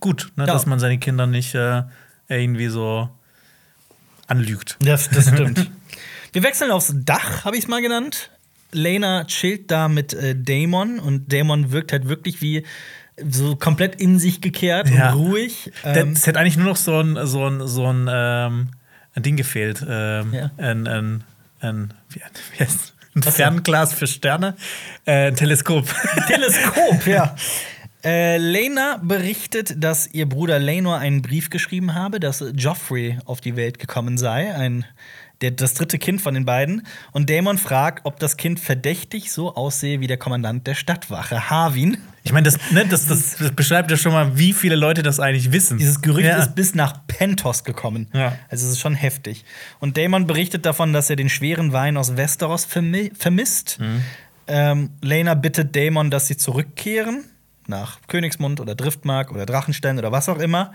gut, 0.00 0.32
ne, 0.36 0.46
Ja. 0.46 0.52
dass 0.54 0.64
man 0.64 0.78
seine 0.78 0.96
Kinder 0.98 1.26
nicht 1.26 1.54
äh, 1.54 1.82
irgendwie 2.28 2.68
so 2.68 3.08
anlügt. 4.26 4.76
Das, 4.80 5.08
das 5.10 5.28
stimmt. 5.32 5.70
Wir 6.32 6.42
wechseln 6.42 6.70
aufs 6.70 6.92
Dach, 6.94 7.44
habe 7.44 7.56
ich 7.56 7.64
es 7.64 7.68
mal 7.68 7.80
genannt. 7.82 8.30
Lena 8.70 9.24
chillt 9.24 9.70
da 9.70 9.88
mit 9.88 10.12
äh, 10.12 10.34
Damon 10.36 10.98
und 10.98 11.32
Damon 11.32 11.72
wirkt 11.72 11.92
halt 11.92 12.06
wirklich 12.08 12.42
wie 12.42 12.64
so 13.30 13.56
komplett 13.56 14.00
in 14.00 14.18
sich 14.18 14.40
gekehrt 14.42 14.90
Ja. 14.90 15.12
und 15.12 15.18
ruhig. 15.20 15.72
Ähm, 15.84 16.12
es 16.12 16.26
hätte 16.26 16.38
eigentlich 16.38 16.56
nur 16.58 16.66
noch 16.66 16.76
so 16.76 17.00
ein, 17.00 17.26
so 17.26 17.46
ein, 17.48 17.66
so 17.66 17.90
ein, 17.90 18.06
ähm, 18.10 18.68
ein 19.14 19.22
Ding 19.22 19.36
gefehlt. 19.36 19.84
Ähm, 19.88 20.32
Ja. 20.34 20.50
Ein, 20.58 20.86
ein, 20.86 21.24
ein, 21.60 21.94
wie, 22.10 22.20
wie 22.20 22.60
heißt 22.62 22.94
ein? 23.16 23.22
Fernglas 23.22 23.94
für 23.94 24.06
Sterne. 24.06 24.54
Äh, 25.06 25.28
ein 25.28 25.34
Teleskop. 25.36 25.86
Teleskop, 26.28 27.06
ja. 27.06 27.34
Äh, 28.04 28.36
Lena 28.38 29.00
berichtet, 29.02 29.74
dass 29.82 30.06
ihr 30.12 30.28
Bruder 30.28 30.58
Lenor 30.58 30.98
einen 30.98 31.20
Brief 31.20 31.50
geschrieben 31.50 31.94
habe, 31.94 32.20
dass 32.20 32.44
Joffrey 32.54 33.18
auf 33.24 33.40
die 33.40 33.56
Welt 33.56 33.80
gekommen 33.80 34.18
sei, 34.18 34.54
ein, 34.54 34.84
der, 35.40 35.50
das 35.50 35.74
dritte 35.74 35.98
Kind 35.98 36.20
von 36.20 36.34
den 36.34 36.44
beiden. 36.44 36.86
Und 37.10 37.28
Daemon 37.28 37.58
fragt, 37.58 38.06
ob 38.06 38.20
das 38.20 38.36
Kind 38.36 38.60
verdächtig 38.60 39.32
so 39.32 39.56
aussehe 39.56 39.98
wie 39.98 40.06
der 40.06 40.16
Kommandant 40.16 40.66
der 40.68 40.74
Stadtwache, 40.74 41.50
Harvin. 41.50 41.98
Ich 42.22 42.32
meine, 42.32 42.44
das, 42.44 42.58
ne, 42.70 42.86
das, 42.86 43.06
das, 43.06 43.36
das 43.36 43.50
beschreibt 43.52 43.90
ja 43.90 43.96
schon 43.96 44.12
mal, 44.12 44.38
wie 44.38 44.52
viele 44.52 44.76
Leute 44.76 45.02
das 45.02 45.18
eigentlich 45.18 45.50
wissen. 45.50 45.78
Dieses 45.78 46.00
Gerücht 46.00 46.28
ja. 46.28 46.38
ist 46.38 46.54
bis 46.54 46.76
nach 46.76 47.04
Pentos 47.08 47.64
gekommen. 47.64 48.06
Ja. 48.12 48.36
Also 48.48 48.66
es 48.66 48.72
ist 48.72 48.80
schon 48.80 48.94
heftig. 48.94 49.44
Und 49.80 49.96
Daemon 49.96 50.28
berichtet 50.28 50.66
davon, 50.66 50.92
dass 50.92 51.10
er 51.10 51.16
den 51.16 51.28
schweren 51.28 51.72
Wein 51.72 51.96
aus 51.96 52.16
Westeros 52.16 52.64
vermi 52.64 53.10
vermisst. 53.18 53.78
Mhm. 53.80 54.02
Ähm, 54.46 54.90
Lena 55.02 55.34
bittet 55.34 55.74
Daemon, 55.74 56.10
dass 56.12 56.28
sie 56.28 56.36
zurückkehren 56.36 57.24
nach 57.68 57.98
Königsmund 58.08 58.60
oder 58.60 58.74
Driftmark 58.74 59.30
oder 59.32 59.46
Drachenstein 59.46 59.98
oder 59.98 60.12
was 60.12 60.28
auch 60.28 60.38
immer. 60.38 60.72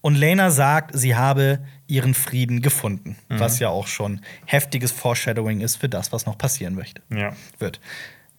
Und 0.00 0.16
Lena 0.16 0.50
sagt, 0.50 0.90
sie 0.98 1.14
habe 1.14 1.60
ihren 1.86 2.14
Frieden 2.14 2.60
gefunden, 2.60 3.16
Mhm. 3.28 3.38
was 3.40 3.58
ja 3.60 3.68
auch 3.68 3.86
schon 3.86 4.20
heftiges 4.46 4.90
Foreshadowing 4.90 5.60
ist 5.60 5.76
für 5.76 5.88
das, 5.88 6.10
was 6.12 6.26
noch 6.26 6.36
passieren 6.36 6.74
möchte. 6.74 7.02
Ja. 7.10 7.32
Wird. 7.58 7.80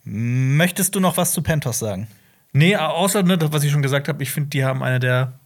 Möchtest 0.04 0.96
du 0.96 1.00
noch 1.00 1.16
was 1.18 1.32
zu 1.32 1.42
Pentos 1.42 1.80
sagen? 1.80 2.08
Nee, 2.52 2.76
außer 2.76 3.24
ne, 3.24 3.38
das, 3.38 3.52
was 3.54 3.64
ich 3.64 3.72
schon 3.72 3.82
gesagt 3.82 4.08
habe, 4.10 4.22
ich 4.22 4.32
finde, 4.32 4.50
die 4.50 4.64
haben 4.66 4.84
eine 4.84 5.00
der 5.00 5.40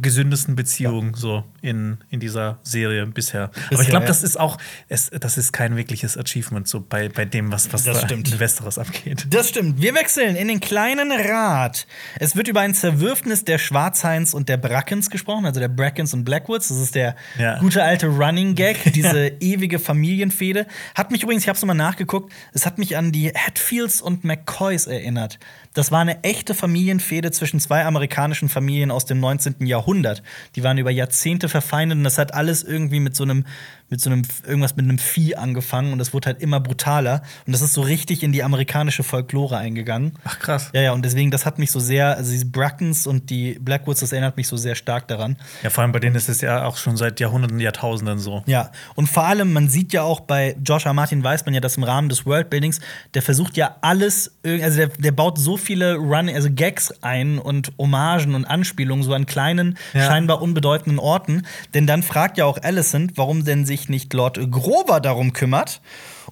gesündesten 0.00 0.56
Beziehungen 0.56 1.14
so 1.14 1.44
in, 1.62 1.98
in 2.10 2.20
dieser 2.20 2.58
Serie 2.62 3.06
bisher. 3.06 3.50
Aber 3.72 3.82
ich 3.82 3.88
glaube, 3.88 4.04
ja. 4.04 4.08
das 4.08 4.22
ist 4.22 4.38
auch, 4.38 4.58
es, 4.88 5.10
das 5.10 5.38
ist 5.38 5.52
kein 5.52 5.76
wirkliches 5.76 6.16
Achievement 6.16 6.66
so 6.68 6.80
bei, 6.80 7.08
bei 7.08 7.24
dem, 7.24 7.52
was, 7.52 7.72
was 7.72 7.84
Das 7.84 8.00
da 8.00 8.06
stimmt. 8.06 8.32
in 8.32 8.40
Westeros 8.40 8.78
abgeht. 8.78 9.26
Das 9.30 9.48
stimmt. 9.48 9.80
Wir 9.80 9.94
wechseln 9.94 10.36
in 10.36 10.48
den 10.48 10.60
kleinen 10.60 11.10
Rat. 11.12 11.86
Es 12.18 12.36
wird 12.36 12.48
über 12.48 12.60
ein 12.60 12.74
Zerwürfnis 12.74 13.44
der 13.44 13.58
Schwarzhains 13.58 14.34
und 14.34 14.48
der 14.48 14.56
Brackens 14.56 15.10
gesprochen, 15.10 15.46
also 15.46 15.60
der 15.60 15.68
Brackens 15.68 16.14
und 16.14 16.24
Blackwoods. 16.24 16.68
Das 16.68 16.78
ist 16.78 16.94
der 16.94 17.16
Ja. 17.38 17.58
gute 17.58 17.82
alte 17.82 18.06
Running 18.08 18.54
Gag, 18.54 18.78
diese 18.94 19.28
ewige 19.40 19.78
Familienfehde. 19.78 20.66
Hat 20.94 21.10
mich 21.10 21.22
übrigens, 21.22 21.42
ich 21.44 21.48
habe 21.48 21.56
es 21.56 21.62
nochmal 21.62 21.76
nachgeguckt, 21.76 22.32
es 22.52 22.66
hat 22.66 22.78
mich 22.78 22.96
an 22.96 23.12
die 23.12 23.30
Hatfields 23.30 24.00
und 24.02 24.24
McCoys 24.24 24.86
erinnert. 24.86 25.38
Das 25.74 25.90
war 25.90 26.00
eine 26.00 26.22
echte 26.22 26.54
Familienfehde 26.54 27.32
zwischen 27.32 27.60
zwei 27.60 27.84
amerikanischen 27.84 28.48
Familien 28.48 28.90
aus 28.90 29.04
dem 29.04 29.20
19. 29.20 29.66
Jahrhundert. 29.66 30.22
Die 30.54 30.62
waren 30.62 30.78
über 30.78 30.90
Jahrzehnte 30.90 31.48
verfeindet 31.48 31.98
und 31.98 32.04
das 32.04 32.16
hat 32.16 32.32
alles 32.32 32.62
irgendwie 32.62 33.00
mit 33.00 33.14
so 33.14 33.24
einem, 33.24 33.44
mit 33.90 34.00
so 34.00 34.10
einem, 34.10 34.22
irgendwas 34.46 34.76
mit 34.76 34.84
einem 34.84 34.98
Vieh 34.98 35.36
angefangen 35.36 35.92
und 35.92 35.98
das 35.98 36.12
wurde 36.12 36.26
halt 36.26 36.40
immer 36.42 36.58
brutaler. 36.60 37.22
Und 37.46 37.52
das 37.52 37.62
ist 37.62 37.74
so 37.74 37.82
richtig 37.82 38.22
in 38.22 38.32
die 38.32 38.42
amerikanische 38.42 39.02
Folklore 39.02 39.56
eingegangen. 39.58 40.12
Ach 40.24 40.38
krass. 40.38 40.70
Ja, 40.72 40.80
ja, 40.82 40.92
und 40.92 41.04
deswegen, 41.04 41.30
das 41.30 41.46
hat 41.46 41.58
mich 41.58 41.70
so 41.70 41.80
sehr, 41.80 42.16
also 42.16 42.32
diese 42.32 42.46
Brackens 42.46 43.06
und 43.06 43.30
die 43.30 43.58
Blackwoods, 43.60 44.00
das 44.00 44.12
erinnert 44.12 44.36
mich 44.36 44.48
so 44.48 44.56
sehr 44.56 44.74
stark 44.74 45.06
daran. 45.08 45.36
Ja, 45.62 45.70
vor 45.70 45.82
allem 45.82 45.92
bei 45.92 46.00
denen 46.00 46.16
ist 46.16 46.28
es 46.28 46.40
ja 46.40 46.64
auch 46.64 46.76
schon 46.76 46.96
seit 46.96 47.20
Jahrhunderten, 47.20 47.60
Jahrtausenden 47.60 48.18
so. 48.18 48.42
Ja, 48.46 48.70
und 48.94 49.08
vor 49.08 49.24
allem, 49.24 49.52
man 49.52 49.68
sieht 49.68 49.92
ja 49.92 50.02
auch 50.02 50.20
bei 50.20 50.56
Joshua 50.64 50.92
Martin 50.92 51.22
weiß 51.22 51.44
man 51.44 51.54
ja, 51.54 51.60
dass 51.60 51.76
im 51.76 51.84
Rahmen 51.84 52.08
des 52.08 52.26
Worldbuildings, 52.26 52.80
der 53.14 53.22
versucht 53.22 53.56
ja 53.56 53.76
alles, 53.82 54.32
also 54.44 54.76
der, 54.76 54.88
der 54.88 55.12
baut 55.12 55.38
so 55.38 55.56
viele 55.56 55.96
Run, 55.96 56.28
also 56.28 56.48
Gags 56.50 56.92
ein 57.02 57.38
und 57.38 57.72
Hommagen 57.78 58.34
und 58.34 58.44
Anspielungen 58.44 59.04
so 59.04 59.12
an 59.14 59.26
kleinen, 59.26 59.76
Ja. 59.92 60.06
scheinbar 60.06 60.40
unbedeutenden 60.42 60.98
Orten. 60.98 61.42
Denn 61.74 61.86
dann 61.86 62.02
fragt 62.02 62.38
ja 62.38 62.44
auch 62.46 62.58
Alicent, 62.62 63.12
warum 63.16 63.44
denn 63.44 63.66
sich 63.74 63.88
nicht 63.88 64.12
Lord 64.14 64.38
Grover 64.50 65.00
darum 65.00 65.32
kümmert. 65.32 65.80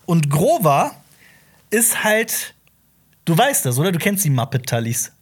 Und 0.06 0.31
Grover 0.31 0.93
ist 1.70 2.05
halt, 2.05 2.55
du 3.24 3.36
weißt 3.36 3.66
das, 3.66 3.78
oder? 3.78 3.93
Du 3.93 3.98
kennst 3.98 4.24
die 4.24 4.31
Muppet-Tallis. 4.31 5.12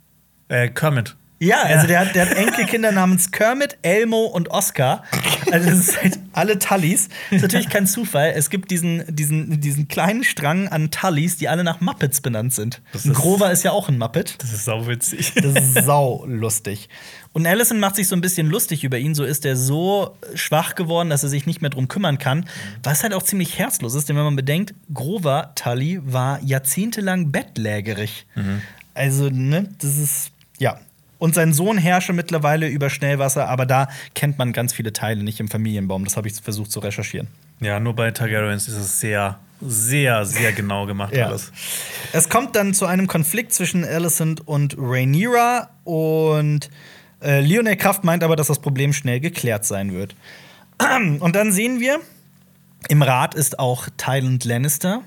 Äh, 0.49 0.69
Kermit. 0.69 1.17
Ja, 1.43 1.63
also 1.63 1.87
Der, 1.87 2.01
hat, 2.01 2.15
der 2.15 2.29
hat 2.29 2.37
Enkelkinder 2.37 2.93
namens 2.93 3.31
Kermit, 3.31 3.79
Elmo 3.81 4.27
und 4.27 4.51
Oscar. 4.51 5.05
Also 5.51 5.71
das 5.71 5.87
sind 5.87 5.97
halt 6.03 6.19
alle 6.33 6.59
Tullys. 6.59 7.09
Das 7.31 7.37
ist 7.39 7.43
natürlich 7.43 7.69
kein 7.71 7.87
Zufall. 7.87 8.33
Es 8.37 8.51
gibt 8.51 8.71
diesen, 8.71 9.05
diesen, 9.17 9.59
diesen 9.61 9.89
kleinen 9.89 10.23
Strang 10.23 10.69
an 10.69 10.91
Tullys, 10.91 11.39
die 11.39 11.49
alle 11.49 11.65
nach 11.65 11.81
Muppets 11.81 12.21
benannt 12.21 12.53
sind. 12.53 12.83
Das 12.93 13.07
ist- 13.07 13.15
Grover 13.15 13.51
ist 13.51 13.63
ja 13.65 13.73
auch 13.73 13.89
ein 13.89 13.97
Muppet. 13.99 14.35
Das 14.43 14.53
ist 14.53 14.67
sauwitzig. 14.67 15.33
Das 15.35 15.55
ist 15.55 15.75
sau 15.87 16.25
lustig. 16.27 16.91
Und 17.33 17.47
Allison 17.47 17.81
macht 17.81 17.97
sich 17.97 18.07
so 18.09 18.15
ein 18.17 18.21
bisschen 18.21 18.49
lustig 18.49 18.85
über 18.85 18.99
ihn. 18.99 19.15
So 19.15 19.25
ist 19.25 19.47
er 19.47 19.57
so 19.57 20.17
schwach 20.35 20.75
geworden, 20.75 21.09
dass 21.09 21.23
er 21.23 21.31
sich 21.31 21.47
nicht 21.47 21.63
mehr 21.63 21.71
drum 21.71 21.89
kümmern 21.89 22.19
kann. 22.19 22.45
Was 22.83 23.03
halt 23.03 23.15
auch 23.15 23.23
ziemlich 23.23 23.59
herzlos 23.59 23.95
ist, 23.95 24.09
denn 24.11 24.17
wenn 24.17 24.25
man 24.25 24.37
bedenkt, 24.37 24.75
Grover 24.93 25.53
Tully 25.55 26.01
war 26.05 26.39
jahrzehntelang 26.43 27.33
bettlägerig. 27.33 28.27
Also, 28.93 29.31
ne, 29.31 29.69
das 29.81 29.97
ist, 29.97 30.33
ja. 30.59 30.79
Und 31.21 31.35
sein 31.37 31.53
Sohn 31.53 31.79
herrsche 31.79 32.13
mittlerweile 32.13 32.67
über 32.67 32.91
Schnellwasser, 32.91 33.47
aber 33.49 33.67
da 33.67 33.89
kennt 34.15 34.39
man 34.39 34.53
ganz 34.53 34.73
viele 34.73 34.93
Teile 34.93 35.23
nicht 35.23 35.39
im 35.39 35.47
Familienbaum. 35.49 36.05
Das 36.05 36.17
habe 36.17 36.27
ich 36.27 36.35
versucht 36.35 36.73
zu 36.73 36.81
recherchieren. 36.81 37.29
Ja, 37.61 37.79
nur 37.79 37.95
bei 37.95 38.11
Targaryens 38.11 38.67
ist 38.67 38.75
es 38.77 39.01
sehr, 39.01 39.39
sehr, 39.61 40.25
sehr 40.25 40.53
genau 40.53 40.87
gemacht 40.87 41.15
Ja. 41.15 41.27
alles. 41.27 41.53
Es 42.13 42.29
kommt 42.31 42.57
dann 42.57 42.73
zu 42.75 42.87
einem 42.87 43.07
Konflikt 43.07 43.53
zwischen 43.53 43.85
Alicent 43.85 44.49
und 44.49 44.77
Rhaenyra 44.79 45.69
und 45.85 46.71
äh, 47.23 47.41
Lionel 47.41 47.77
Kraft 47.77 48.03
meint 48.03 48.25
aber, 48.25 48.35
dass 48.35 48.47
das 48.47 48.59
Problem 48.61 48.95
schnell 48.95 49.21
geklärt 49.21 49.67
sein 49.67 49.93
wird. 49.93 50.17
Und 51.21 51.37
dann 51.37 51.53
sehen 51.53 51.79
wir, 51.79 52.01
im 52.89 53.03
Rat 53.03 53.35
ist 53.35 53.59
auch 53.59 53.89
Tyland 53.99 54.47
Lannister, 54.47 55.03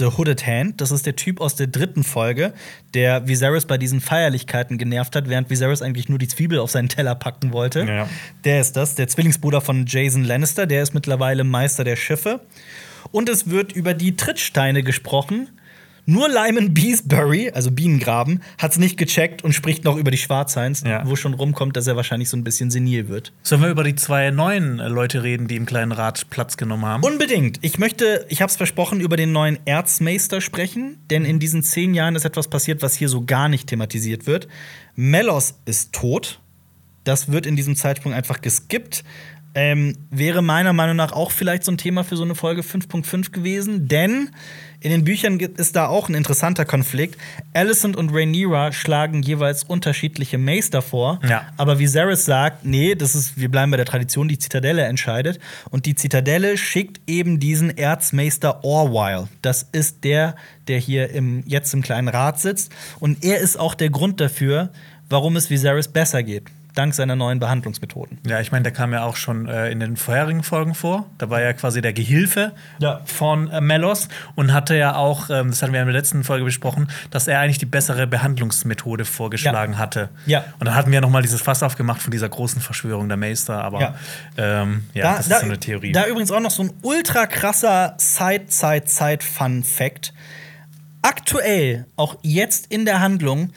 The 0.00 0.16
Hooded 0.16 0.46
Hand. 0.46 0.80
Das 0.80 0.90
ist 0.90 1.06
der 1.06 1.14
Typ 1.14 1.40
aus 1.40 1.54
der 1.54 1.66
dritten 1.66 2.02
Folge, 2.02 2.52
der 2.94 3.28
Viserys 3.28 3.66
bei 3.66 3.78
diesen 3.78 4.00
Feierlichkeiten 4.00 4.78
genervt 4.78 5.14
hat, 5.14 5.28
während 5.28 5.50
Viserys 5.50 5.82
eigentlich 5.82 6.08
nur 6.08 6.18
die 6.18 6.26
Zwiebel 6.26 6.58
auf 6.58 6.70
seinen 6.70 6.88
Teller 6.88 7.14
packen 7.14 7.52
wollte. 7.52 7.84
Ja. 7.84 8.08
Der 8.44 8.60
ist 8.60 8.76
das, 8.76 8.94
der 8.94 9.08
Zwillingsbruder 9.08 9.60
von 9.60 9.84
Jason 9.86 10.24
Lannister. 10.24 10.66
Der 10.66 10.82
ist 10.82 10.94
mittlerweile 10.94 11.44
Meister 11.44 11.84
der 11.84 11.96
Schiffe. 11.96 12.40
Und 13.12 13.28
es 13.28 13.50
wird 13.50 13.72
über 13.72 13.94
die 13.94 14.16
Trittsteine 14.16 14.82
gesprochen. 14.82 15.48
Nur 16.10 16.28
Lyman 16.28 16.74
Beesbury, 16.74 17.52
also 17.54 17.70
Bienengraben, 17.70 18.42
hat 18.58 18.72
es 18.72 18.78
nicht 18.78 18.96
gecheckt 18.96 19.44
und 19.44 19.52
spricht 19.52 19.84
noch 19.84 19.96
über 19.96 20.10
die 20.10 20.16
Schwarzhains, 20.16 20.82
Ja. 20.84 21.06
wo 21.08 21.14
schon 21.14 21.34
rumkommt, 21.34 21.76
dass 21.76 21.86
er 21.86 21.94
wahrscheinlich 21.94 22.28
so 22.28 22.36
ein 22.36 22.42
bisschen 22.42 22.68
senil 22.72 23.06
wird. 23.06 23.32
Sollen 23.44 23.62
wir 23.62 23.68
über 23.68 23.84
die 23.84 23.94
zwei 23.94 24.32
neuen 24.32 24.80
äh, 24.80 24.88
Leute 24.88 25.22
reden, 25.22 25.46
die 25.46 25.54
im 25.54 25.66
kleinen 25.66 25.92
Rat 25.92 26.28
Platz 26.28 26.56
genommen 26.56 26.84
haben? 26.84 27.04
Unbedingt. 27.04 27.58
Ich 27.62 27.78
möchte, 27.78 28.26
ich 28.28 28.42
habe 28.42 28.50
es 28.50 28.56
versprochen, 28.56 29.00
über 29.00 29.16
den 29.16 29.30
neuen 29.30 29.60
Erzmeister 29.66 30.40
sprechen, 30.40 30.98
denn 31.10 31.24
in 31.24 31.38
diesen 31.38 31.62
zehn 31.62 31.94
Jahren 31.94 32.16
ist 32.16 32.24
etwas 32.24 32.48
passiert, 32.48 32.82
was 32.82 32.96
hier 32.96 33.08
so 33.08 33.24
gar 33.24 33.48
nicht 33.48 33.68
thematisiert 33.68 34.26
wird. 34.26 34.48
Melos 34.96 35.54
ist 35.64 35.92
tot. 35.92 36.40
Das 37.04 37.30
wird 37.30 37.46
in 37.46 37.54
diesem 37.54 37.76
Zeitpunkt 37.76 38.18
einfach 38.18 38.40
geskippt. 38.40 39.04
Ähm, 39.54 39.96
wäre 40.10 40.42
meiner 40.42 40.72
Meinung 40.72 40.94
nach 40.96 41.10
auch 41.12 41.32
vielleicht 41.32 41.64
so 41.64 41.72
ein 41.72 41.78
Thema 41.78 42.04
für 42.04 42.16
so 42.16 42.22
eine 42.22 42.36
Folge 42.36 42.62
5.5 42.62 43.32
gewesen, 43.32 43.88
denn 43.88 44.30
in 44.78 44.90
den 44.92 45.04
Büchern 45.04 45.38
gibt 45.38 45.58
es 45.58 45.72
da 45.72 45.88
auch 45.88 46.08
ein 46.08 46.14
interessanter 46.14 46.64
Konflikt. 46.64 47.18
Alicent 47.52 47.96
und 47.96 48.10
Rhaenyra 48.14 48.72
schlagen 48.72 49.22
jeweils 49.22 49.64
unterschiedliche 49.64 50.38
Meister 50.38 50.80
vor, 50.82 51.20
Ja. 51.28 51.46
aber 51.56 51.78
Viserys 51.80 52.24
sagt, 52.24 52.64
nee, 52.64 52.94
das 52.94 53.14
ist, 53.16 53.38
wir 53.38 53.50
bleiben 53.50 53.72
bei 53.72 53.76
der 53.76 53.86
Tradition, 53.86 54.28
die 54.28 54.38
Zitadelle 54.38 54.84
entscheidet. 54.84 55.40
Und 55.70 55.84
die 55.84 55.96
Zitadelle 55.96 56.56
schickt 56.56 57.00
eben 57.08 57.40
diesen 57.40 57.76
Erzmeister 57.76 58.64
Orwyle. 58.64 59.28
Das 59.42 59.66
ist 59.72 60.04
der, 60.04 60.36
der 60.68 60.78
hier 60.78 61.10
im, 61.10 61.42
jetzt 61.46 61.74
im 61.74 61.82
kleinen 61.82 62.08
Rat 62.08 62.40
sitzt. 62.40 62.72
Und 63.00 63.24
er 63.24 63.38
ist 63.38 63.58
auch 63.58 63.74
der 63.74 63.90
Grund 63.90 64.20
dafür, 64.20 64.70
warum 65.10 65.34
es 65.36 65.50
Viserys 65.50 65.88
besser 65.88 66.22
geht. 66.22 66.44
Dank 66.74 66.94
seiner 66.94 67.16
neuen 67.16 67.40
Behandlungsmethoden. 67.40 68.18
Ja, 68.26 68.40
ich 68.40 68.52
meine, 68.52 68.62
der 68.62 68.72
kam 68.72 68.92
ja 68.92 69.02
auch 69.04 69.16
schon 69.16 69.46
äh, 69.48 69.70
in 69.70 69.80
den 69.80 69.96
vorherigen 69.96 70.42
Folgen 70.42 70.74
vor. 70.74 71.06
Da 71.18 71.28
war 71.30 71.40
er 71.40 71.54
quasi 71.54 71.80
der 71.82 71.92
Gehilfe 71.92 72.52
Ja. 72.78 73.00
von 73.04 73.50
äh, 73.50 73.60
Melos 73.60 74.08
und 74.36 74.52
hatte 74.52 74.76
ja 74.76 74.94
auch, 74.94 75.30
ähm, 75.30 75.50
das 75.50 75.62
hatten 75.62 75.72
wir 75.72 75.80
in 75.80 75.86
der 75.86 75.94
letzten 75.96 76.22
Folge 76.24 76.44
besprochen, 76.44 76.88
dass 77.10 77.26
er 77.28 77.40
eigentlich 77.40 77.58
die 77.58 77.66
bessere 77.66 78.06
Behandlungsmethode 78.06 79.04
vorgeschlagen 79.04 79.72
Ja. 79.74 79.78
hatte. 79.78 80.08
Ja. 80.26 80.44
Und 80.58 80.66
dann 80.66 80.74
hatten 80.74 80.92
wir 80.92 81.00
noch 81.00 81.10
mal 81.10 81.22
dieses 81.22 81.40
Fass 81.42 81.62
aufgemacht 81.62 82.00
von 82.02 82.10
dieser 82.12 82.28
großen 82.28 82.60
Verschwörung 82.60 83.08
der 83.08 83.16
Meister. 83.16 83.62
Aber 83.64 83.80
Ja. 83.80 83.94
ähm, 84.36 84.84
ja 84.94 85.16
das 85.16 85.26
ist 85.28 85.40
so 85.40 85.46
eine 85.46 85.58
Theorie. 85.58 85.92
Da 85.92 86.06
übrigens 86.06 86.30
auch 86.30 86.40
noch 86.40 86.50
so 86.50 86.62
ein 86.62 86.70
ultra 86.82 87.26
krasser 87.26 87.94
Side-Side-Side-Fun-Fact. 87.98 90.12
Aktuell, 91.02 91.86
auch 91.96 92.18
jetzt 92.22 92.66
in 92.66 92.84
der 92.84 93.00
Handlung, 93.00 93.52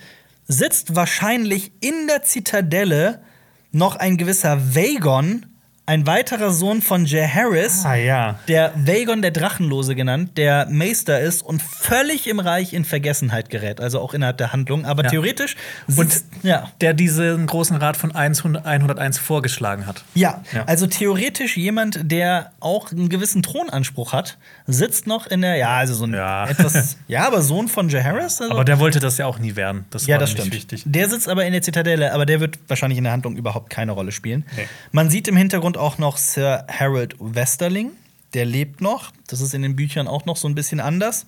sitzt 0.47 0.95
wahrscheinlich 0.95 1.71
in 1.79 2.07
der 2.07 2.23
Zitadelle 2.23 3.23
noch 3.71 3.95
ein 3.95 4.17
gewisser 4.17 4.75
Vagon, 4.75 5.45
ein 5.85 6.07
weiterer 6.07 6.51
Sohn 6.51 6.81
von 6.81 7.05
Jay 7.05 7.27
Harris. 7.27 7.83
ah 7.83 7.95
ja. 7.95 8.39
Der 8.47 8.71
Vagon 8.75 9.21
der 9.21 9.31
Drachenlose 9.31 9.95
genannt, 9.95 10.37
der 10.37 10.65
Meister 10.69 11.19
ist 11.19 11.41
und 11.41 11.61
völlig 11.61 12.27
im 12.27 12.39
Reich 12.39 12.71
in 12.71 12.85
Vergessenheit 12.85 13.49
gerät, 13.49 13.81
also 13.81 13.99
auch 13.99 14.13
innerhalb 14.13 14.37
der 14.37 14.53
Handlung. 14.53 14.85
Aber 14.85 15.03
Ja. 15.03 15.09
theoretisch 15.09 15.57
Und 15.97 16.23
ja. 16.41 16.71
der 16.79 16.93
diesen 16.93 17.47
großen 17.47 17.75
Rat 17.75 17.97
von 17.97 18.15
100 18.15 18.65
101 18.65 19.17
vorgeschlagen 19.19 19.85
hat. 19.85 20.05
Ja, 20.15 20.41
Ja. 20.53 20.63
also 20.65 20.87
theoretisch 20.87 21.57
jemand, 21.57 21.99
der 22.09 22.51
auch 22.61 22.91
einen 22.93 23.09
gewissen 23.09 23.43
Thronanspruch 23.43 24.13
hat, 24.13 24.37
sitzt 24.65 25.05
noch 25.05 25.27
in 25.27 25.41
der, 25.41 25.57
ja, 25.57 25.75
also 25.75 25.93
so 25.95 26.05
ein 26.05 26.13
Ja. 26.13 26.47
etwas, 26.49 26.95
ja, 27.09 27.27
aber 27.27 27.41
Sohn 27.41 27.67
von 27.67 27.89
Jay 27.89 28.01
Harris. 28.01 28.39
Also, 28.39 28.53
Aber 28.53 28.63
der 28.63 28.79
wollte 28.79 29.01
das 29.01 29.17
ja 29.17 29.25
auch 29.25 29.37
nie 29.37 29.57
werden. 29.57 29.83
Das 29.89 30.07
ja, 30.07 30.13
war 30.15 30.19
das 30.21 30.29
nicht 30.29 30.39
stimmt. 30.39 30.53
wichtig. 30.53 30.83
Der 30.85 31.09
sitzt 31.09 31.27
aber 31.27 31.45
in 31.45 31.51
der 31.51 31.61
Zitadelle, 31.61 32.13
aber 32.13 32.25
der 32.25 32.39
wird 32.39 32.57
wahrscheinlich 32.69 32.97
in 32.97 33.03
der 33.03 33.11
Handlung 33.11 33.35
überhaupt 33.35 33.69
keine 33.69 33.91
Rolle 33.91 34.13
spielen. 34.13 34.45
Nee. 34.55 34.65
Man 34.93 35.09
sieht 35.09 35.27
im 35.27 35.35
Hintergrund 35.35 35.72
auch 35.77 35.97
noch 35.97 36.17
Sir 36.17 36.65
Harold 36.69 37.15
Westerling. 37.19 37.91
Der 38.33 38.45
lebt 38.45 38.81
noch. 38.81 39.11
Das 39.27 39.41
ist 39.41 39.53
in 39.53 39.61
den 39.61 39.75
Büchern 39.75 40.07
auch 40.07 40.25
noch 40.25 40.37
so 40.37 40.47
ein 40.47 40.55
bisschen 40.55 40.79
anders. 40.79 41.25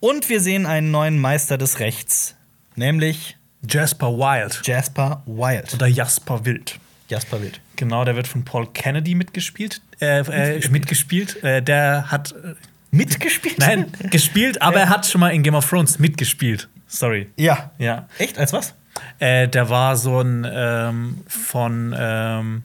Und 0.00 0.28
wir 0.28 0.40
sehen 0.40 0.66
einen 0.66 0.90
neuen 0.90 1.18
Meister 1.18 1.58
des 1.58 1.78
Rechts, 1.80 2.36
nämlich 2.76 3.36
Jasper 3.68 4.12
Wild 4.12 4.62
Jasper 4.64 5.22
Wild. 5.26 5.74
oder 5.74 5.86
Jasper 5.86 6.44
Wild. 6.44 6.78
Jasper 7.08 7.42
Wild. 7.42 7.60
Genau, 7.76 8.04
der 8.04 8.16
wird 8.16 8.28
von 8.28 8.44
Paul 8.44 8.66
Kennedy 8.72 9.14
mitgespielt. 9.14 9.80
Äh, 10.00 10.20
äh, 10.20 10.68
mitgespielt. 10.68 11.42
Äh, 11.42 11.62
der 11.62 12.10
hat. 12.10 12.32
Äh, 12.32 12.54
Mitgespielt? 12.90 13.58
nein, 13.58 13.92
gespielt, 14.10 14.62
aber 14.62 14.80
er 14.80 14.88
hat 14.88 15.06
schon 15.06 15.20
mal 15.20 15.28
in 15.30 15.42
Game 15.42 15.54
of 15.54 15.68
Thrones 15.68 15.98
mitgespielt. 15.98 16.68
Sorry. 16.86 17.28
Ja. 17.36 17.70
Ja. 17.78 18.08
Echt? 18.18 18.38
Als 18.38 18.52
was? 18.54 18.74
Äh, 19.18 19.48
der 19.48 19.68
war 19.68 19.96
so 19.96 20.20
ein 20.20 20.46
ähm, 20.50 21.20
von 21.26 21.94
ähm, 21.98 22.62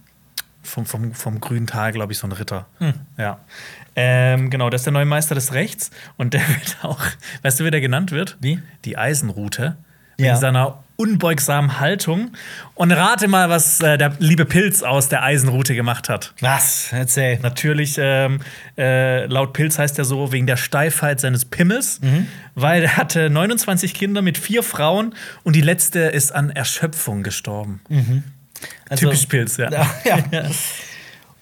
vom, 0.73 0.85
vom, 0.87 1.13
vom 1.13 1.39
grünen 1.39 1.67
Tal, 1.67 1.91
glaube 1.91 2.13
ich, 2.13 2.17
so 2.19 2.25
ein 2.27 2.31
Ritter. 2.31 2.65
Hm. 2.79 2.93
Ja. 3.17 3.39
Ähm, 3.95 4.49
genau, 4.49 4.69
das 4.71 4.81
ist 4.81 4.85
der 4.85 4.93
neue 4.93 5.05
Meister 5.05 5.35
des 5.35 5.53
Rechts 5.53 5.91
und 6.17 6.33
der 6.33 6.41
wird 6.47 6.77
auch, 6.81 6.99
weißt 7.43 7.59
du, 7.59 7.65
wie 7.65 7.71
der 7.71 7.81
genannt 7.81 8.11
wird? 8.11 8.37
Wie? 8.41 8.59
Die 8.85 8.97
Eisenrute. 8.97 9.77
Ja. 10.17 10.25
Wegen 10.27 10.35
seiner 10.37 10.83
unbeugsamen 10.95 11.79
Haltung. 11.79 12.31
Und 12.75 12.91
rate 12.91 13.27
mal, 13.27 13.49
was 13.49 13.81
äh, 13.81 13.97
der 13.97 14.13
liebe 14.19 14.45
Pilz 14.45 14.83
aus 14.83 15.09
der 15.09 15.23
Eisenrute 15.23 15.73
gemacht 15.73 16.07
hat. 16.07 16.33
Was? 16.39 16.89
Erzähl. 16.91 17.39
Natürlich, 17.39 17.97
ähm, 17.99 18.39
äh, 18.77 19.25
laut 19.25 19.53
Pilz 19.53 19.79
heißt 19.79 19.97
er 19.97 20.05
so 20.05 20.31
wegen 20.31 20.45
der 20.45 20.55
Steifheit 20.57 21.19
seines 21.19 21.45
Pimmels, 21.45 21.99
Mhm. 22.01 22.27
weil 22.53 22.83
er 22.83 22.97
hatte 22.97 23.29
29 23.31 23.95
Kinder 23.95 24.21
mit 24.21 24.37
vier 24.37 24.61
Frauen 24.61 25.15
und 25.43 25.55
die 25.55 25.61
letzte 25.61 25.99
ist 25.99 26.31
an 26.33 26.51
Erschöpfung 26.51 27.23
gestorben. 27.23 27.81
Also- 28.89 29.05
Typisch 29.07 29.25
Pilz, 29.25 29.57
ja. 29.57 29.69
Ja. 30.05 30.17
ja. 30.31 30.43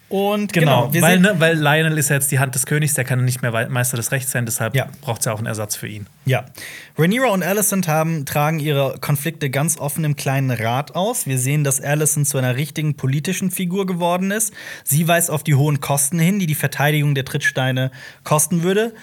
Und 0.09 0.51
Genau, 0.51 0.89
genau, 0.89 1.05
weil, 1.07 1.19
ne, 1.21 1.35
weil 1.37 1.55
Lionel 1.57 1.97
ist 1.97 2.09
ja 2.09 2.17
jetzt 2.17 2.33
die 2.33 2.39
Hand 2.39 2.53
des 2.53 2.65
Königs, 2.65 2.95
der 2.95 3.05
kann 3.05 3.23
nicht 3.23 3.41
mehr 3.41 3.69
Meister 3.69 3.95
des 3.95 4.11
Rechts 4.11 4.29
sein, 4.31 4.45
deshalb 4.45 4.75
Ja. 4.75 4.89
braucht 4.99 5.21
es 5.21 5.25
ja 5.25 5.31
auch 5.31 5.37
einen 5.37 5.47
Ersatz 5.47 5.77
für 5.77 5.87
ihn. 5.87 6.05
ja. 6.25 6.43
Rhaenyra 6.97 7.29
und 7.29 7.43
Alicent 7.43 7.87
haben, 7.87 8.25
tragen 8.25 8.59
ihre 8.59 8.97
Konflikte 8.99 9.49
ganz 9.49 9.77
offen 9.77 10.03
im 10.03 10.17
kleinen 10.17 10.51
Rat 10.51 10.95
aus. 10.95 11.27
Wir 11.27 11.37
sehen, 11.37 11.63
dass 11.63 11.79
Alicent 11.79 12.27
zu 12.27 12.37
einer 12.37 12.57
richtigen 12.57 12.95
politischen 12.95 13.51
Figur 13.51 13.85
geworden 13.85 14.31
ist. 14.31 14.53
Sie 14.83 15.07
weist 15.07 15.31
auf 15.31 15.43
die 15.43 15.55
hohen 15.55 15.79
Kosten 15.79 16.19
hin, 16.19 16.39
die 16.39 16.45
die 16.45 16.55
Verteidigung 16.55 17.15
der 17.15 17.23
Trittsteine 17.23 17.89
kosten 18.25 18.63
würde. 18.63 18.93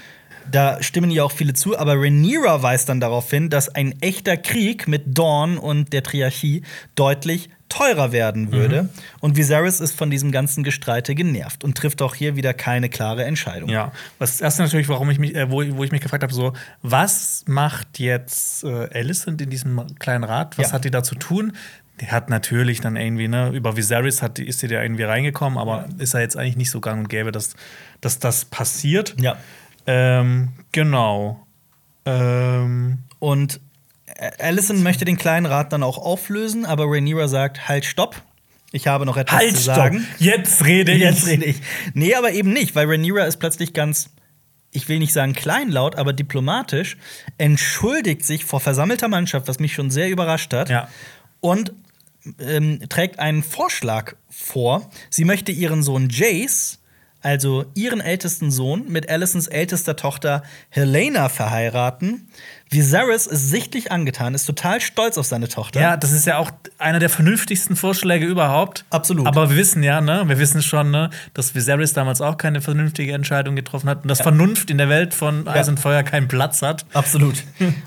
Da 0.51 0.83
stimmen 0.83 1.11
ihr 1.11 1.25
auch 1.25 1.33
viele 1.33 1.55
zu, 1.55 1.79
aber 1.79 1.95
Rhaenyra 1.95 2.63
weist 2.63 2.91
dann 2.91 3.01
darauf 3.01 3.31
hin, 3.31 3.49
dass 3.49 3.69
ein 3.75 3.95
echter 4.03 4.37
Krieg 4.37 4.87
mit 4.89 5.17
Dawn 5.19 5.57
und 5.57 5.93
der 5.95 6.03
Triarchie 6.03 6.63
deutlich 6.95 7.49
teurer 7.69 8.13
werden 8.13 8.53
würde. 8.53 8.89
Und 9.21 9.37
Viserys 9.37 9.81
ist 9.81 9.97
von 9.97 10.11
diesem 10.11 10.33
ganzen 10.33 10.65
Gestreite 10.65 11.15
genervt 11.15 11.65
und 11.65 11.77
trifft 11.77 12.01
auch 12.03 12.15
hier 12.15 12.37
wieder 12.37 12.55
keine 12.55 12.89
klare 12.89 13.25
Entscheidung. 13.25 13.69
Ja, 13.71 13.93
was 14.19 14.33
das 14.33 14.41
erste 14.41 14.63
natürlich, 14.63 14.89
warum 14.89 15.11
ich 15.11 15.19
mich, 15.19 15.35
äh, 15.35 15.51
wo, 15.51 15.63
wo 15.77 15.85
ich 15.85 15.93
mich 15.93 16.01
gefragt 16.01 16.23
habe, 16.23 16.33
so, 16.33 16.53
was 16.83 17.45
macht 17.47 17.99
jetzt 17.99 18.65
äh, 18.65 18.89
Alicent 18.93 19.41
in 19.41 19.51
diesem 19.51 19.85
kleinen 19.99 20.25
Rat? 20.25 20.57
Was 20.59 20.69
Ja. 20.69 20.73
hat 20.73 20.85
die 20.85 20.91
da 20.91 21.03
zu 21.03 21.15
tun? 21.15 21.53
Die 22.01 22.07
hat 22.07 22.31
natürlich 22.31 22.81
dann 22.81 22.95
irgendwie, 22.97 23.27
ne, 23.29 23.51
über 23.51 23.77
Viserys 23.77 24.23
hat, 24.23 24.39
die- 24.39 24.47
ist 24.47 24.61
sie 24.61 24.69
da 24.69 24.81
irgendwie 24.83 25.03
reingekommen, 25.03 25.59
aber 25.59 25.89
ist 25.99 26.15
ja 26.15 26.21
jetzt 26.21 26.37
eigentlich 26.37 26.57
nicht 26.57 26.71
so 26.71 26.81
gang 26.81 27.01
und 27.01 27.09
gäbe, 27.09 27.33
dass, 27.33 27.55
dass 28.01 28.19
das 28.21 28.45
passiert. 28.45 29.17
Ja. 29.21 29.37
Ähm, 29.87 30.51
genau. 30.73 31.45
Ähm, 32.05 32.99
Und 33.19 33.61
Allison 34.39 34.83
möchte 34.83 35.05
den 35.05 35.17
kleinen 35.17 35.47
Rat 35.47 35.73
dann 35.73 35.83
auch 35.83 35.99
auflösen, 35.99 36.67
aber 36.67 36.85
Rhaenyra 36.87 37.29
sagt: 37.29 37.69
Halt, 37.69 37.85
stopp. 37.85 38.23
Ich 38.71 38.87
habe 38.87 39.07
noch 39.07 39.17
etwas 39.17 39.39
Halt, 39.39 39.57
zu 39.57 39.63
sagen. 39.63 40.01
stopp. 40.01 40.21
Jetzt 40.21 40.65
rede 40.65 40.93
ich. 40.93 41.01
Jetzt 41.01 41.27
rede 41.27 41.45
ich. 41.47 41.57
Nee, 41.95 42.15
aber 42.15 42.33
eben 42.33 42.53
nicht, 42.53 42.75
weil 42.75 42.87
Rhaenyra 42.87 43.25
ist 43.25 43.39
plötzlich 43.39 43.73
ganz, 43.73 44.11
ich 44.73 44.89
will 44.89 44.99
nicht 44.99 45.13
sagen 45.13 45.33
kleinlaut, 45.33 45.97
aber 45.97 46.13
diplomatisch, 46.13 46.97
entschuldigt 47.39 48.25
sich 48.25 48.45
vor 48.45 48.61
versammelter 48.61 49.09
Mannschaft, 49.09 49.49
was 49.49 49.59
mich 49.59 49.73
schon 49.73 49.91
sehr 49.91 50.11
überrascht 50.11 50.53
hat. 50.53 50.69
Ja. 50.69 50.89
Und 51.41 51.73
ähm, 52.41 52.81
trägt 52.89 53.19
einen 53.19 53.43
Vorschlag 53.43 54.15
vor. 54.29 54.91
Sie 55.09 55.25
möchte 55.25 55.53
ihren 55.53 55.83
Sohn 55.83 56.09
Jace, 56.11 56.79
also 57.21 57.65
ihren 57.75 58.01
ältesten 58.01 58.51
Sohn, 58.51 58.85
mit 58.89 59.09
Alicents 59.09 59.47
ältester 59.47 59.97
Tochter 59.97 60.43
Helena 60.69 61.29
verheiraten. 61.29 62.29
Viserys 62.71 63.27
ist 63.27 63.49
sichtlich 63.51 63.91
angetan, 63.93 64.35
ist 64.35 64.45
total 64.45 64.81
stolz 64.81 65.17
auf 65.19 65.27
seine 65.27 65.49
Tochter. 65.49 65.81
Ja, 65.81 65.97
das 65.97 66.13
ist 66.13 66.27
ja 66.27 66.39
auch 66.39 66.51
einer 66.79 66.99
der 66.99 67.09
vernünftigsten 67.09 67.77
Vorschläge 67.77 68.27
überhaupt. 68.27 68.85
Absolut. 68.91 69.27
Aber 69.27 69.51
wir 69.51 69.57
wissen 69.57 69.83
ja, 69.83 70.01
ne, 70.01 70.25
wir 70.29 70.39
wissen 70.39 70.63
schon, 70.63 70.91
ne, 70.91 71.11
dass 71.35 71.55
Viserys 71.55 71.93
damals 71.95 72.21
auch 72.21 72.37
keine 72.37 72.61
vernünftige 72.61 73.13
Entscheidung 73.13 73.57
getroffen 73.57 73.89
hat 73.89 74.03
und 74.03 74.09
dass 74.09 74.21
Vernunft 74.21 74.71
in 74.71 74.79
der 74.79 74.89
Welt 74.89 75.15
von 75.15 75.49
Eis 75.49 75.69
und 75.69 75.81
Feuer 75.81 76.03
keinen 76.03 76.29
Platz 76.29 76.61
hat. 76.63 76.85
Absolut. 76.93 77.43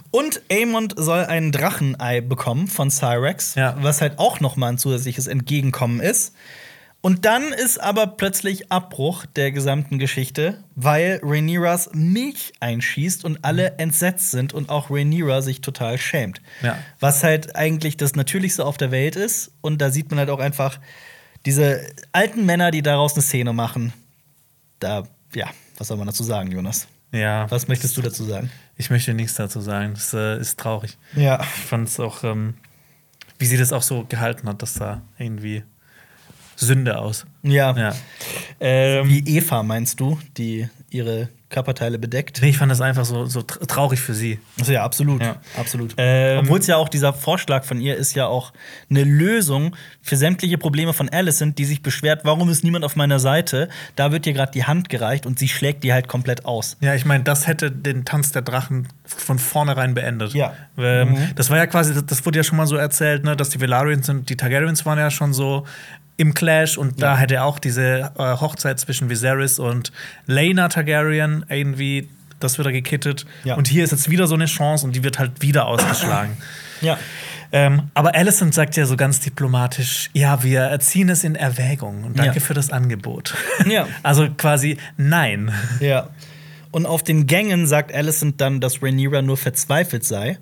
Und 0.10 0.42
Aemond 0.52 0.96
soll 0.98 1.26
ein 1.26 1.52
Drachenei 1.52 2.22
bekommen 2.22 2.68
von 2.68 2.90
Cyrex, 2.90 3.56
Ja. 3.56 3.76
was 3.82 4.02
halt 4.02 4.18
auch 4.20 4.40
noch 4.40 4.56
mal 4.56 4.70
ein 4.70 4.78
zusätzliches 4.78 5.28
Entgegenkommen 5.28 6.00
ist. 6.00 6.34
Und 7.02 7.26
dann 7.26 7.52
ist 7.52 7.82
aber 7.82 8.06
plötzlich 8.06 8.72
Abbruch 8.72 9.26
der 9.26 9.52
gesamten 9.52 9.98
Geschichte, 9.98 10.64
weil 10.76 11.20
Rhaenyras 11.24 11.90
Milch 11.94 12.54
einschießt 12.60 13.26
und 13.26 13.44
alle 13.44 13.80
entsetzt 13.80 14.30
sind 14.30 14.54
und 14.54 14.70
auch 14.70 14.92
Rhaenyra 14.92 15.42
sich 15.42 15.62
total 15.62 15.98
schämt. 15.98 16.42
Ja. 16.62 16.78
Was 17.00 17.24
halt 17.24 17.56
eigentlich 17.56 17.98
das 17.98 18.16
Natürlichste 18.16 18.66
auf 18.66 18.78
der 18.78 18.92
Welt 18.92 19.16
ist. 19.16 19.52
Und 19.62 19.82
da 19.82 19.90
sieht 19.90 20.12
man 20.12 20.20
halt 20.20 20.30
auch 20.30 20.40
einfach 20.40 20.80
diese 21.48 21.88
alten 22.12 22.46
Männer, 22.46 22.70
die 22.70 22.84
daraus 22.84 23.14
eine 23.14 23.24
Szene 23.24 23.52
machen. 23.52 23.94
Da, 24.80 25.04
ja, 25.34 25.48
was 25.80 25.88
soll 25.88 25.98
man 25.98 26.06
dazu 26.06 26.24
sagen, 26.24 26.52
Jonas? 26.52 26.88
Ja, 27.12 27.50
Was 27.52 27.68
möchtest 27.68 27.98
du 27.98 28.02
dazu 28.02 28.24
sagen? 28.24 28.50
ich 28.78 28.90
möchte 28.90 29.14
nichts 29.14 29.36
dazu 29.36 29.60
sagen. 29.60 29.94
Das 29.96 30.14
äh, 30.14 30.40
ist 30.40 30.60
traurig. 30.60 30.98
Ja. 31.16 31.42
Ich 31.42 31.48
fand 31.48 31.88
es 31.88 32.00
auch, 32.00 32.24
ähm, 32.24 32.56
wie 33.38 33.46
sie 33.46 33.58
das 33.58 33.74
auch 33.74 33.82
so 33.82 34.06
gehalten 34.06 34.48
hat, 34.48 34.62
das 34.62 34.76
sah 34.76 35.02
irgendwie 35.18 35.64
Sünde 36.66 36.98
aus. 37.00 37.26
Ja. 37.44 37.76
Ja. 37.78 37.94
Ähm, 38.60 39.10
Wie 39.10 39.38
Eva 39.38 39.64
meinst 39.64 40.00
du, 40.00 40.20
die 40.38 40.70
ihre 40.90 41.30
Körperteile 41.50 42.00
bedeckt? 42.00 42.40
nee, 42.42 42.50
ich 42.50 42.58
fand 42.58 42.72
das 42.72 42.80
einfach 42.80 43.04
so, 43.04 43.26
so 43.26 43.42
tr- 43.42 43.66
traurig 43.68 44.00
für 44.00 44.14
sie. 44.14 44.40
Also 44.60 44.72
ja, 44.72 44.84
absolut. 44.84 45.22
Ja. 45.22 45.36
absolut. 45.58 45.94
Ähm, 45.98 46.40
Obwohl 46.40 46.60
es 46.60 46.68
ja 46.68 46.78
auch 46.78 46.88
dieser 46.88 47.12
Vorschlag 47.12 47.66
von 47.66 47.82
ihr 47.82 47.96
ist 47.98 48.16
ja 48.16 48.28
auch 48.28 48.54
eine 48.90 49.04
Lösung 49.04 49.76
für 50.02 50.16
sämtliche 50.16 50.58
Probleme 50.58 50.94
von 50.94 51.10
Alicent, 51.10 51.58
die 51.58 51.66
sich 51.66 51.82
beschwert, 51.82 52.22
warum 52.24 52.50
ist 52.50 52.64
niemand 52.64 52.86
auf 52.86 52.96
meiner 52.96 53.20
Seite? 53.20 53.68
Da 53.98 54.12
wird 54.14 54.28
ihr 54.28 54.34
gerade 54.34 54.52
die 54.54 54.64
Hand 54.64 54.88
gereicht 54.90 55.26
und 55.26 55.40
sie 55.40 55.50
schlägt 55.50 55.84
die 55.84 55.92
halt 55.92 56.08
komplett 56.08 56.46
aus. 56.46 56.78
Ja, 56.80 56.94
ich 56.96 57.06
meine, 57.06 57.24
das 57.26 57.48
hätte 57.48 57.70
den 57.72 58.06
Tanz 58.06 58.32
der 58.32 58.44
Drachen 58.44 58.88
von 59.06 59.38
vornherein 59.40 59.94
beendet. 59.94 60.34
Ja. 60.34 60.54
Ähm, 60.78 61.10
Mhm. 61.12 61.18
Das 61.36 61.50
war 61.50 61.58
ja 61.58 61.68
quasi, 61.68 61.94
das- 62.06 62.26
wurde 62.26 62.40
ja 62.40 62.44
schon 62.44 62.58
mal 62.58 62.68
so 62.68 62.76
erzählt, 62.78 63.24
ne, 63.26 63.36
dass 63.36 63.50
die 63.50 63.60
Velaryon 63.60 64.02
und 64.08 64.30
die 64.30 64.38
Targaryens 64.38 64.86
waren 64.86 65.00
ja 65.00 65.10
schon 65.12 65.34
so 65.34 65.66
im 66.22 66.34
Clash 66.36 66.78
und 66.78 67.02
da 67.02 67.18
hätte 67.18 67.42
auch 67.44 67.58
diese 67.60 68.12
äh, 68.18 68.36
Hochzeit 68.40 68.80
zwischen 68.80 69.10
Viserys 69.10 69.58
und 69.60 69.92
Laena 70.28 70.70
Targaryen 70.70 71.44
irgendwie, 71.50 72.08
das 72.40 72.58
wird 72.60 72.68
da 72.68 72.72
gekittet. 72.72 73.26
Ja. 73.44 73.56
Und 73.56 73.68
hier 73.68 73.84
ist 73.84 73.92
jetzt 73.92 74.10
wieder 74.10 74.28
so 74.28 74.36
eine 74.36 74.46
Chance 74.46 74.86
und 74.86 74.96
die 74.96 75.04
wird 75.04 75.18
halt 75.20 75.42
wieder 75.42 75.66
ausgeschlagen. 75.68 76.38
Ja. 76.82 76.98
Ähm, 77.52 77.92
aber 77.94 78.16
Alicent 78.16 78.56
sagt 78.56 78.76
ja 78.76 78.88
so 78.88 78.96
ganz 78.98 79.20
diplomatisch: 79.20 80.10
Ja, 80.14 80.42
wir 80.42 80.76
ziehen 80.80 81.10
es 81.10 81.24
in 81.24 81.36
Erwägung 81.36 82.04
und 82.06 82.18
danke 82.18 82.40
Ja. 82.40 82.42
für 82.42 82.56
das 82.56 82.72
Angebot. 82.72 83.36
Ja. 83.70 83.88
Also 84.04 84.28
quasi 84.36 84.78
nein. 84.98 85.52
Ja. 85.80 86.10
Und 86.72 86.88
auf 86.88 87.04
den 87.04 87.28
Gängen 87.28 87.68
sagt 87.68 87.94
Alicent 87.94 88.42
dann, 88.42 88.62
dass 88.62 88.82
Rhaenyra 88.82 89.22
nur 89.22 89.38
verzweifelt 89.38 90.04
sei, 90.04 90.40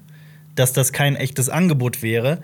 dass 0.55 0.71
das 0.71 0.93
kein 0.93 1.17
echtes 1.17 1.49
Angebot 1.49 2.01
wäre. 2.03 2.37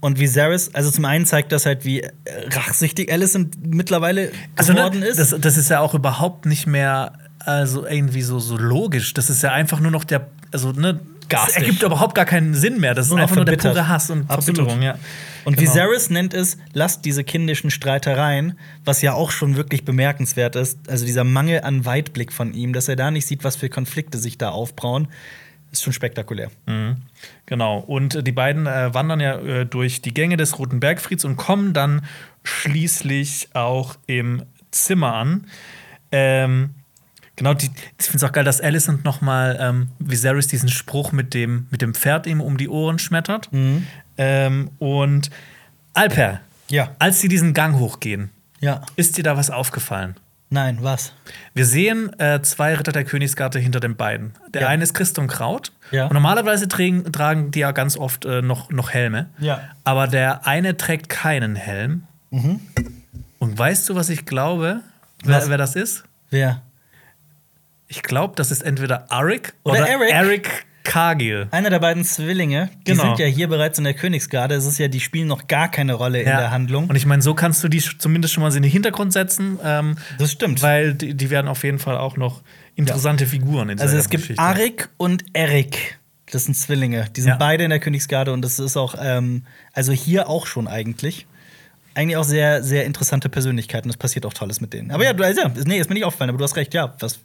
Und 0.00 0.20
Viserys, 0.20 0.72
also 0.74 0.90
zum 0.90 1.04
einen 1.04 1.26
zeigt 1.26 1.50
das 1.50 1.66
halt, 1.66 1.84
wie 1.84 2.00
äh, 2.02 2.10
rachsüchtig 2.52 3.12
Alicent 3.12 3.56
mittlerweile 3.66 4.30
Also, 4.56 4.74
geworden 4.74 5.00
ne, 5.00 5.06
ist. 5.06 5.18
Das, 5.18 5.34
das 5.40 5.56
ist 5.56 5.70
ja 5.70 5.80
auch 5.80 5.94
überhaupt 5.94 6.46
nicht 6.46 6.66
mehr 6.66 7.12
also 7.40 7.86
irgendwie 7.86 8.22
so, 8.22 8.38
so 8.38 8.56
logisch. 8.56 9.14
Das 9.14 9.30
ist 9.30 9.42
ja 9.42 9.52
einfach 9.52 9.80
nur 9.80 9.90
noch 9.90 10.04
der, 10.04 10.28
also 10.52 10.72
ne, 10.72 11.00
Garstig. 11.28 11.56
ergibt 11.62 11.82
überhaupt 11.82 12.14
gar 12.14 12.24
keinen 12.24 12.54
Sinn 12.54 12.80
mehr. 12.80 12.94
Das 12.94 13.06
ist 13.06 13.10
Nur 13.10 13.18
noch 13.18 13.24
einfach 13.24 13.36
nur 13.36 13.44
der 13.44 13.56
pure 13.56 13.88
Hass 13.88 14.10
und 14.10 14.30
Absolut. 14.30 14.56
Verbitterung, 14.56 14.82
ja. 14.82 14.98
Und 15.44 15.56
Genau. 15.56 15.70
Viserys 15.70 16.10
nennt 16.10 16.34
es, 16.34 16.58
lasst 16.72 17.04
diese 17.04 17.24
kindischen 17.24 17.70
Streitereien, 17.70 18.58
was 18.84 19.02
ja 19.02 19.14
auch 19.14 19.30
schon 19.30 19.56
wirklich 19.56 19.84
bemerkenswert 19.84 20.56
ist. 20.56 20.78
Also 20.88 21.06
dieser 21.06 21.24
Mangel 21.24 21.62
an 21.62 21.84
Weitblick 21.84 22.32
von 22.32 22.54
ihm, 22.54 22.72
dass 22.72 22.88
er 22.88 22.96
da 22.96 23.10
nicht 23.10 23.26
sieht, 23.26 23.44
was 23.44 23.56
für 23.56 23.68
Konflikte 23.68 24.18
sich 24.18 24.38
da 24.38 24.50
aufbrauen, 24.50 25.08
ist 25.72 25.82
schon 25.82 25.92
spektakulär. 25.92 26.50
Genau. 27.46 27.78
Und 27.78 28.14
äh, 28.16 28.22
die 28.22 28.32
beiden 28.32 28.66
äh, 28.66 28.92
wandern 28.94 29.20
ja 29.20 29.38
äh, 29.38 29.66
durch 29.66 30.00
die 30.02 30.14
Gänge 30.14 30.36
des 30.36 30.58
Roten 30.58 30.80
Bergfrieds 30.80 31.24
und 31.24 31.36
kommen 31.36 31.72
dann 31.74 32.04
schließlich 32.42 33.48
auch 33.54 33.96
im 34.06 34.42
Zimmer 34.70 35.14
an. 35.14 35.46
Ähm, 36.12 36.70
genau, 37.36 37.54
die, 37.54 37.70
ich 37.98 38.06
finde 38.06 38.16
es 38.18 38.24
auch 38.24 38.32
geil, 38.32 38.44
dass 38.44 38.60
Alicent 38.60 39.04
noch 39.04 39.20
mal 39.20 39.58
ähm, 39.60 39.88
Viserys 39.98 40.46
diesen 40.46 40.68
Spruch 40.68 41.12
mit 41.12 41.34
dem, 41.34 41.66
mit 41.70 41.82
dem 41.82 41.94
Pferd 41.94 42.26
ihm 42.26 42.40
um 42.40 42.56
die 42.56 42.68
Ohren 42.68 42.98
schmettert. 42.98 43.50
Ähm, 44.16 44.70
und 44.78 45.30
Alper, 45.94 46.40
Ja. 46.70 46.94
als 46.98 47.20
sie 47.20 47.28
diesen 47.28 47.54
Gang 47.54 47.78
hochgehen, 47.78 48.30
Ja. 48.60 48.82
ist 48.96 49.16
dir 49.18 49.22
da 49.24 49.36
was 49.36 49.50
aufgefallen? 49.50 50.16
Nein, 50.50 50.78
was? 50.80 51.12
Wir 51.52 51.66
sehen 51.66 52.18
äh, 52.18 52.40
zwei 52.40 52.74
Ritter 52.74 52.92
der 52.92 53.04
Königsgarde 53.04 53.58
hinter 53.58 53.80
den 53.80 53.96
beiden. 53.96 54.32
Der 54.54 54.62
Ja. 54.62 54.68
eine 54.68 54.82
ist 54.82 54.94
Christ 54.94 55.18
und 55.18 55.26
Kraut. 55.28 55.72
Ja. 55.90 56.04
Und 56.06 56.14
normalerweise 56.14 56.68
tragen, 56.68 57.12
tragen 57.12 57.50
die 57.50 57.58
ja 57.60 57.72
ganz 57.72 57.98
oft 57.98 58.24
äh, 58.24 58.40
noch, 58.40 58.70
noch 58.70 58.90
Helme. 58.90 59.28
Ja. 59.38 59.60
Aber 59.84 60.06
der 60.06 60.46
eine 60.46 60.76
trägt 60.76 61.10
keinen 61.10 61.54
Helm. 61.54 62.04
Und 62.30 63.58
weißt 63.58 63.88
du, 63.88 63.94
was 63.94 64.08
ich 64.08 64.24
glaube, 64.26 64.80
wer, 65.22 65.48
wer 65.48 65.58
das 65.58 65.76
ist? 65.76 66.04
Wer? 66.30 66.62
Ich 67.86 68.02
glaube, 68.02 68.34
das 68.36 68.50
ist 68.50 68.62
entweder 68.62 69.10
Arik 69.10 69.54
Oder 69.64 69.80
oder, 69.80 69.88
Eric. 69.88 70.12
Eric 70.12 70.66
Cargill. 70.88 71.48
Einer 71.50 71.70
der 71.70 71.78
beiden 71.78 72.04
Zwillinge, 72.04 72.70
die 72.86 72.92
Genau. 72.92 73.02
sind 73.04 73.18
ja 73.18 73.26
hier 73.26 73.46
bereits 73.48 73.78
in 73.78 73.84
der 73.84 73.94
Königsgarde. 73.94 74.54
Es 74.54 74.64
ist 74.64 74.78
ja, 74.78 74.88
die 74.88 75.00
spielen 75.00 75.28
noch 75.28 75.46
gar 75.46 75.70
keine 75.70 75.94
Rolle 75.94 76.18
in 76.20 76.24
der 76.26 76.50
Handlung. 76.50 76.88
Und 76.88 76.96
ich 76.96 77.06
meine, 77.06 77.22
so 77.22 77.34
kannst 77.34 77.62
du 77.62 77.68
die 77.68 77.78
zumindest 77.80 78.34
schon 78.34 78.42
mal 78.42 78.54
in 78.56 78.62
den 78.62 78.70
Hintergrund 78.72 79.12
setzen. 79.12 79.58
Ähm, 79.62 79.96
Das 80.18 80.32
stimmt. 80.32 80.62
Weil 80.62 80.94
die, 80.94 81.14
die 81.14 81.30
werden 81.30 81.46
auf 81.48 81.62
jeden 81.62 81.78
Fall 81.78 81.96
auch 81.98 82.16
noch 82.16 82.42
interessante 82.74 83.26
Figuren 83.26 83.68
in 83.68 83.80
Also 83.80 83.96
es 83.96 84.08
gibt 84.08 84.22
Geschichte. 84.24 84.42
Arik 84.42 84.88
und 84.96 85.24
Erik. 85.34 85.98
Das 86.30 86.44
sind 86.44 86.54
Zwillinge. 86.54 87.06
Die 87.16 87.20
sind 87.22 87.30
Ja. 87.30 87.36
beide 87.36 87.64
in 87.64 87.70
der 87.70 87.80
Königsgarde 87.80 88.32
und 88.32 88.42
das 88.42 88.58
ist 88.58 88.76
auch, 88.76 88.94
ähm, 89.00 89.44
also 89.72 89.92
hier 89.92 90.28
auch 90.28 90.46
schon 90.46 90.68
eigentlich. 90.68 91.26
Eigentlich 91.98 92.16
auch 92.16 92.22
sehr, 92.22 92.62
sehr 92.62 92.84
interessante 92.84 93.28
Persönlichkeiten. 93.28 93.90
Es 93.90 93.96
passiert 93.96 94.24
auch 94.24 94.32
Tolles 94.32 94.60
mit 94.60 94.72
denen. 94.72 94.92
Aber 94.92 95.02
ja, 95.02 95.12
du, 95.12 95.24
also, 95.24 95.42
nee, 95.64 95.80
ist 95.80 95.90
mir 95.90 95.94
nicht 95.94 96.04
aufgefallen, 96.04 96.30
aber 96.30 96.38
du 96.38 96.44
hast 96.44 96.54
recht, 96.54 96.72
ja, 96.72 96.94
das 97.00 97.18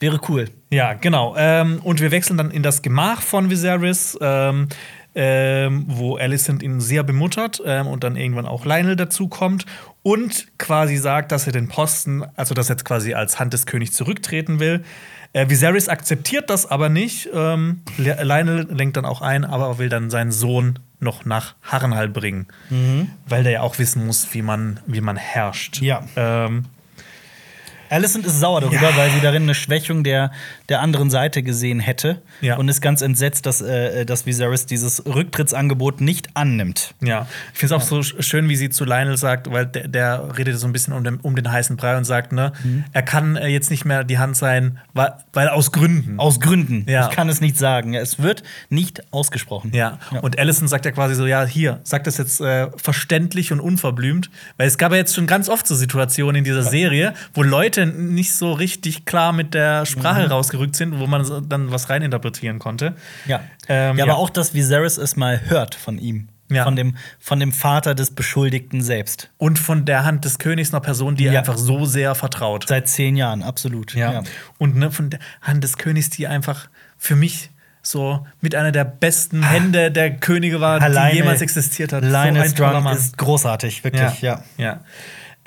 wäre 0.00 0.20
cool. 0.28 0.50
Ja, 0.68 0.92
genau. 0.92 1.34
Ähm, 1.38 1.80
und 1.82 2.02
wir 2.02 2.10
wechseln 2.10 2.36
dann 2.36 2.50
in 2.50 2.62
das 2.62 2.82
Gemach 2.82 3.22
von 3.22 3.48
Viserys, 3.48 4.18
ähm, 4.20 4.68
ähm, 5.14 5.86
wo 5.88 6.16
Alicent 6.16 6.62
ihn 6.62 6.78
sehr 6.78 7.04
bemuttert 7.04 7.62
ähm, 7.64 7.86
und 7.86 8.04
dann 8.04 8.16
irgendwann 8.16 8.44
auch 8.44 8.66
Lionel 8.66 8.96
dazukommt 8.96 9.64
und 10.02 10.46
quasi 10.58 10.98
sagt, 10.98 11.32
dass 11.32 11.46
er 11.46 11.54
den 11.54 11.68
Posten, 11.68 12.22
also 12.36 12.52
dass 12.52 12.68
er 12.68 12.74
jetzt 12.74 12.84
quasi 12.84 13.14
als 13.14 13.40
Hand 13.40 13.54
des 13.54 13.64
Königs 13.64 13.92
zurücktreten 13.92 14.60
will. 14.60 14.84
Äh, 15.32 15.48
Viserys 15.48 15.88
akzeptiert 15.88 16.50
das 16.50 16.66
aber 16.66 16.90
nicht. 16.90 17.30
Ähm, 17.32 17.80
Lionel 17.96 18.66
lenkt 18.70 18.98
dann 18.98 19.06
auch 19.06 19.22
ein, 19.22 19.46
aber 19.46 19.78
will 19.78 19.88
dann 19.88 20.10
seinen 20.10 20.32
Sohn 20.32 20.78
noch 21.00 21.24
nach 21.24 21.54
Harrenhal 21.62 22.08
bringen, 22.08 22.46
weil 23.26 23.42
der 23.42 23.52
ja 23.52 23.60
auch 23.62 23.78
wissen 23.78 24.06
muss, 24.06 24.34
wie 24.34 24.42
man, 24.42 24.80
wie 24.86 25.00
man 25.00 25.16
herrscht. 25.16 25.80
Ja. 25.80 26.02
Ähm, 26.16 26.66
Alicent 27.90 28.26
ist 28.26 28.40
sauer 28.40 28.60
darüber, 28.60 28.90
Ja. 28.90 28.96
weil 28.96 29.10
sie 29.10 29.20
darin 29.20 29.44
eine 29.44 29.54
Schwächung 29.54 30.04
der, 30.04 30.30
der 30.68 30.80
anderen 30.80 31.10
Seite 31.10 31.42
gesehen 31.42 31.80
hätte. 31.80 32.20
Ja. 32.40 32.56
Und 32.56 32.68
ist 32.68 32.80
ganz 32.80 33.02
entsetzt, 33.02 33.46
dass, 33.46 33.60
äh, 33.60 34.04
dass 34.04 34.26
Viserys 34.26 34.66
dieses 34.66 35.04
Rücktrittsangebot 35.06 36.00
nicht 36.00 36.28
annimmt. 36.34 36.94
Ja, 37.00 37.26
ich 37.52 37.58
finde 37.60 37.74
es 37.76 37.82
auch 37.82 37.86
so 37.86 37.98
sch- 38.00 38.22
schön, 38.22 38.48
wie 38.48 38.56
sie 38.56 38.70
zu 38.70 38.84
Lionel 38.84 39.16
sagt, 39.16 39.50
weil 39.50 39.66
der, 39.66 39.88
der 39.88 40.36
redet 40.38 40.58
so 40.58 40.66
ein 40.66 40.72
bisschen 40.72 40.92
um 40.92 41.04
den, 41.04 41.16
um 41.20 41.36
den 41.36 41.50
heißen 41.50 41.76
Brei 41.76 41.96
und 41.96 42.04
sagt, 42.04 42.32
ne, 42.32 42.52
Mhm. 42.64 42.84
er 42.92 43.02
kann 43.02 43.36
äh, 43.36 43.46
jetzt 43.48 43.70
nicht 43.70 43.84
mehr 43.84 44.04
die 44.04 44.18
Hand 44.18 44.36
sein, 44.36 44.78
weil, 44.94 45.12
weil 45.32 45.48
aus 45.48 45.72
Gründen. 45.72 46.18
Aus 46.18 46.40
Gründen. 46.40 46.84
Ja. 46.88 47.08
Ich 47.08 47.14
kann 47.14 47.28
es 47.28 47.40
nicht 47.40 47.56
sagen. 47.56 47.94
Es 47.94 48.20
wird 48.20 48.42
nicht 48.68 49.02
ausgesprochen. 49.12 49.70
ja. 49.74 49.98
und 50.22 50.38
Allison 50.38 50.68
sagt 50.68 50.84
ja 50.84 50.90
quasi 50.92 51.14
so, 51.14 51.26
ja, 51.26 51.44
hier, 51.44 51.80
sag 51.84 52.04
das 52.04 52.18
jetzt 52.18 52.40
äh, 52.40 52.68
verständlich 52.76 53.52
und 53.52 53.60
unverblümt, 53.60 54.30
weil 54.56 54.66
es 54.66 54.78
gab 54.78 54.92
ja 54.92 54.98
jetzt 54.98 55.14
schon 55.14 55.26
ganz 55.26 55.48
oft 55.48 55.66
so 55.66 55.74
Situationen 55.74 56.36
in 56.36 56.44
dieser 56.44 56.62
Serie, 56.62 57.14
wo 57.34 57.42
Leute 57.42 57.77
Worte 57.86 57.98
nicht 58.00 58.34
so 58.34 58.52
richtig 58.52 59.04
klar 59.04 59.32
mit 59.32 59.54
der 59.54 59.86
Sprache 59.86 60.22
Mhm. 60.24 60.32
rausgerückt 60.32 60.76
sind, 60.76 60.98
wo 60.98 61.06
man 61.06 61.48
dann 61.48 61.70
was 61.70 61.90
reininterpretieren 61.90 62.58
konnte. 62.58 62.94
Ja. 63.26 63.40
Ähm, 63.68 63.96
ja, 63.98 64.04
ja. 64.06 64.12
aber 64.12 64.16
auch, 64.22 64.30
dass 64.30 64.54
Viserys 64.54 64.96
es 64.98 65.16
mal 65.16 65.40
hört 65.48 65.74
von 65.74 65.98
ihm. 65.98 66.28
Ja. 66.50 66.64
Von, 66.64 66.76
dem, 66.76 66.96
von 67.18 67.40
dem 67.40 67.52
Vater 67.52 67.94
des 67.94 68.10
Beschuldigten 68.14 68.80
selbst. 68.80 69.28
Und 69.36 69.58
von 69.58 69.84
der 69.84 70.04
Hand 70.06 70.24
des 70.24 70.38
Königs 70.38 70.72
einer 70.72 70.80
Person, 70.80 71.14
die 71.14 71.26
er 71.26 71.32
Ja. 71.34 71.38
einfach 71.40 71.58
so 71.58 71.84
sehr 71.84 72.14
vertraut. 72.14 72.66
Seit 72.66 72.88
zehn 72.88 73.16
Jahren, 73.16 73.42
absolut. 73.42 73.94
Ja. 73.94 74.22
Und 74.56 74.74
ne, 74.74 74.90
von 74.90 75.10
der 75.10 75.20
Hand 75.42 75.62
des 75.62 75.76
Königs, 75.76 76.08
die 76.08 76.26
einfach 76.26 76.70
für 76.96 77.16
mich 77.16 77.50
so 77.82 78.26
mit 78.40 78.54
einer 78.54 78.72
der 78.72 78.84
besten 78.84 79.42
Hände 79.42 79.90
der 79.90 80.16
Könige 80.16 80.58
war, 80.60 80.80
Alleine- 80.80 81.10
die 81.10 81.16
jemals 81.18 81.42
existiert 81.42 81.92
hat. 81.92 82.02
Lionel 82.02 82.48
so 82.48 82.62
Mann. 82.64 82.96
ist 82.96 83.18
großartig, 83.18 83.84
wirklich, 83.84 84.22
ja. 84.22 84.42
ja. 84.56 84.80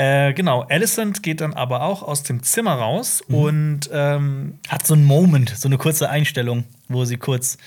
Äh, 0.02 0.34
genau, 0.34 0.64
Alicent 0.68 1.22
geht 1.22 1.42
dann 1.42 1.54
aber 1.54 1.84
auch 1.84 2.02
aus 2.02 2.24
dem 2.24 2.42
Zimmer 2.42 2.74
raus 2.74 3.22
Mhm. 3.28 3.36
und 3.36 3.80
ähm, 3.94 4.54
Hat 4.68 4.88
so 4.88 4.96
einen 4.96 5.04
Moment, 5.06 5.50
so 5.56 5.68
eine 5.68 5.78
kurze 5.78 6.10
Einstellung, 6.10 6.64
wo 6.88 7.06
sie 7.06 7.18
kurz 7.18 7.60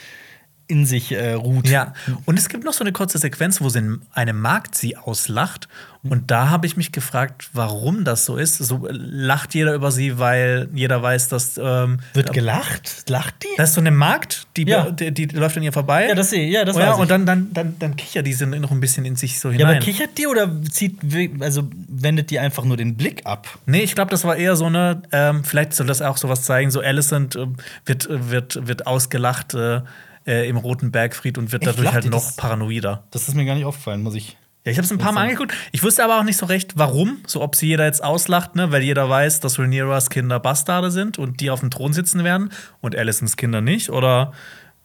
in 0.66 0.86
sich 0.86 1.12
äh, 1.12 1.32
ruht. 1.32 1.68
ja, 1.68 1.92
und 2.24 2.38
es 2.38 2.48
gibt 2.48 2.64
noch 2.64 2.72
so 2.72 2.84
eine 2.84 2.92
kurze 2.92 3.18
Sequenz, 3.18 3.60
wo 3.60 3.68
sie 3.68 3.98
eine 4.12 4.32
Magd 4.32 4.74
sie 4.74 4.96
auslacht. 4.96 5.68
Und 6.06 6.30
da 6.30 6.50
habe 6.50 6.66
ich 6.66 6.76
mich 6.76 6.92
gefragt, 6.92 7.48
warum 7.54 8.04
das 8.04 8.26
so 8.26 8.36
ist. 8.36 8.58
So 8.58 8.86
äh, 8.86 8.92
lacht 8.92 9.54
jeder 9.54 9.74
über 9.74 9.90
sie, 9.90 10.18
weil 10.18 10.68
jeder 10.74 11.02
weiß, 11.02 11.28
dass 11.28 11.58
ähm, 11.58 11.98
Wird 12.12 12.32
gelacht? 12.34 13.08
Lacht 13.08 13.42
die? 13.42 13.48
da 13.56 13.62
ist 13.62 13.72
so 13.72 13.80
eine 13.80 13.90
Magd, 13.90 14.46
die, 14.58 14.66
Ja. 14.66 14.90
die, 14.90 15.12
die 15.12 15.24
läuft 15.26 15.56
an 15.56 15.62
ihr 15.62 15.72
vorbei. 15.72 16.08
Ja, 16.08 16.14
das 16.14 16.28
sehe 16.30 16.46
ich. 16.46 16.52
Ja, 16.52 16.66
das 16.66 16.76
oh, 16.76 16.80
ja, 16.80 16.92
und 16.92 17.10
dann, 17.10 17.24
dann, 17.24 17.52
dann, 17.54 17.78
dann 17.78 17.96
kichert 17.96 18.26
die 18.26 18.34
sie 18.34 18.44
noch 18.46 18.70
ein 18.70 18.80
bisschen 18.80 19.06
in 19.06 19.16
sich 19.16 19.40
so 19.40 19.48
ja, 19.48 19.56
hinein. 19.56 19.76
aber 19.76 19.84
kichert 19.84 20.18
die 20.18 20.26
oder 20.26 20.50
zieht, 20.70 20.98
also 21.40 21.68
wendet 21.88 22.30
die 22.30 22.38
einfach 22.38 22.64
nur 22.64 22.76
den 22.76 22.96
Blick 22.96 23.24
ab? 23.24 23.48
Nee, 23.64 23.80
ich 23.80 23.94
glaube, 23.94 24.10
das 24.10 24.24
war 24.24 24.36
eher 24.36 24.56
so 24.56 24.66
eine, 24.66 25.02
ähm, 25.10 25.42
vielleicht 25.42 25.72
soll 25.72 25.86
das 25.86 26.02
auch 26.02 26.18
sowas 26.18 26.42
zeigen, 26.42 26.70
so 26.70 26.80
Alicent 26.80 27.34
äh, 27.34 27.46
wird, 27.86 28.10
äh, 28.10 28.30
wird, 28.30 28.66
wird 28.66 28.86
ausgelacht 28.86 29.54
äh, 29.54 29.80
äh, 30.26 30.48
im 30.48 30.56
Roten 30.56 30.90
Bergfried 30.90 31.38
und 31.38 31.52
wird 31.52 31.62
Echt, 31.62 31.78
dadurch 31.78 31.92
halt 31.92 32.04
noch 32.06 32.24
das? 32.24 32.36
paranoider. 32.36 33.04
Das 33.10 33.28
ist 33.28 33.34
mir 33.34 33.44
gar 33.44 33.54
nicht 33.54 33.64
aufgefallen, 33.64 34.02
muss 34.02 34.14
ich. 34.14 34.36
Ja, 34.64 34.72
ich 34.72 34.78
habe 34.78 34.86
es 34.86 34.92
ein 34.92 34.98
paar 34.98 35.12
Mal 35.12 35.24
angeguckt. 35.24 35.52
Ich 35.72 35.82
wusste 35.82 36.02
aber 36.02 36.18
auch 36.18 36.22
nicht 36.22 36.38
so 36.38 36.46
recht, 36.46 36.72
warum, 36.76 37.18
so 37.26 37.42
ob 37.42 37.54
sie 37.54 37.66
jeder 37.66 37.84
jetzt 37.84 38.02
auslacht, 38.02 38.56
ne, 38.56 38.72
weil 38.72 38.82
jeder 38.82 39.10
weiß, 39.10 39.40
dass 39.40 39.58
Rhaenyras 39.58 40.08
Kinder 40.08 40.40
Bastarde 40.40 40.90
sind 40.90 41.18
und 41.18 41.40
die 41.40 41.50
auf 41.50 41.60
dem 41.60 41.70
Thron 41.70 41.92
sitzen 41.92 42.24
werden 42.24 42.50
und 42.80 42.96
Alicents 42.96 43.36
Kinder 43.36 43.60
nicht 43.60 43.90
oder 43.90 44.32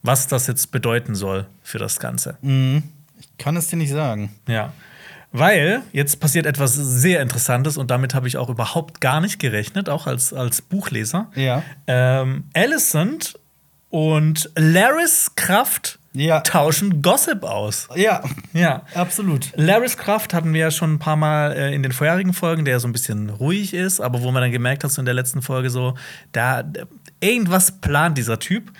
was 0.02 0.26
das 0.26 0.46
jetzt 0.46 0.70
bedeuten 0.70 1.14
soll 1.14 1.46
für 1.62 1.78
das 1.78 1.98
Ganze. 1.98 2.36
Ich 2.42 3.38
kann 3.38 3.56
es 3.56 3.68
dir 3.68 3.76
nicht 3.76 3.90
sagen. 3.90 4.30
Ja. 4.46 4.72
Weil 5.32 5.82
jetzt 5.92 6.20
passiert 6.20 6.44
etwas 6.44 6.74
sehr 6.74 7.22
Interessantes 7.22 7.78
und 7.78 7.90
damit 7.90 8.14
habe 8.14 8.28
ich 8.28 8.36
auch 8.36 8.50
überhaupt 8.50 9.00
gar 9.00 9.20
nicht 9.20 9.38
gerechnet, 9.38 9.88
auch 9.88 10.06
als, 10.06 10.34
als 10.34 10.60
Buchleser. 10.60 11.30
Ja. 11.36 11.62
Ähm, 11.86 12.44
Alicent 12.52 13.38
und 13.90 14.50
Laris 14.56 15.32
Kraft 15.36 15.98
Ja. 16.12 16.40
tauschen 16.40 17.02
Gossip 17.02 17.42
aus. 17.44 17.88
Ja, 17.94 18.22
Ja. 18.52 18.82
absolut. 18.94 19.52
Laris 19.56 19.96
Kraft 19.96 20.32
hatten 20.34 20.52
wir 20.54 20.60
ja 20.60 20.70
schon 20.70 20.94
ein 20.94 20.98
paar 20.98 21.16
Mal 21.16 21.52
äh, 21.52 21.74
in 21.74 21.82
den 21.82 21.92
vorherigen 21.92 22.32
Folgen, 22.32 22.64
der 22.64 22.80
so 22.80 22.88
ein 22.88 22.92
bisschen 22.92 23.30
ruhig 23.30 23.74
ist, 23.74 24.00
aber 24.00 24.22
wo 24.22 24.30
man 24.30 24.42
dann 24.42 24.52
gemerkt 24.52 24.82
hat, 24.84 24.90
so 24.92 25.00
in 25.02 25.06
der 25.06 25.14
letzten 25.14 25.42
Folge 25.42 25.70
so, 25.70 25.94
da 26.32 26.62
da- 26.62 26.82
irgendwas 27.20 27.80
plant 27.80 28.16
dieser 28.16 28.38
Typ. 28.38 28.72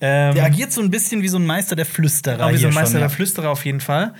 Ähm, 0.00 0.34
Der 0.34 0.44
agiert 0.44 0.72
so 0.72 0.82
ein 0.82 0.90
bisschen 0.90 1.22
wie 1.22 1.28
so 1.28 1.38
ein 1.38 1.46
Meister 1.46 1.74
der 1.74 1.86
Flüsterer. 1.86 2.36
Genau, 2.36 2.50
wie 2.52 2.56
so 2.58 2.68
ein 2.68 2.74
Meister 2.74 2.90
schon, 2.92 3.00
der 3.00 3.08
ja. 3.08 3.14
Flüsterer 3.14 3.48
auf 3.50 3.64
jeden 3.64 3.80
Fall. 3.80 4.12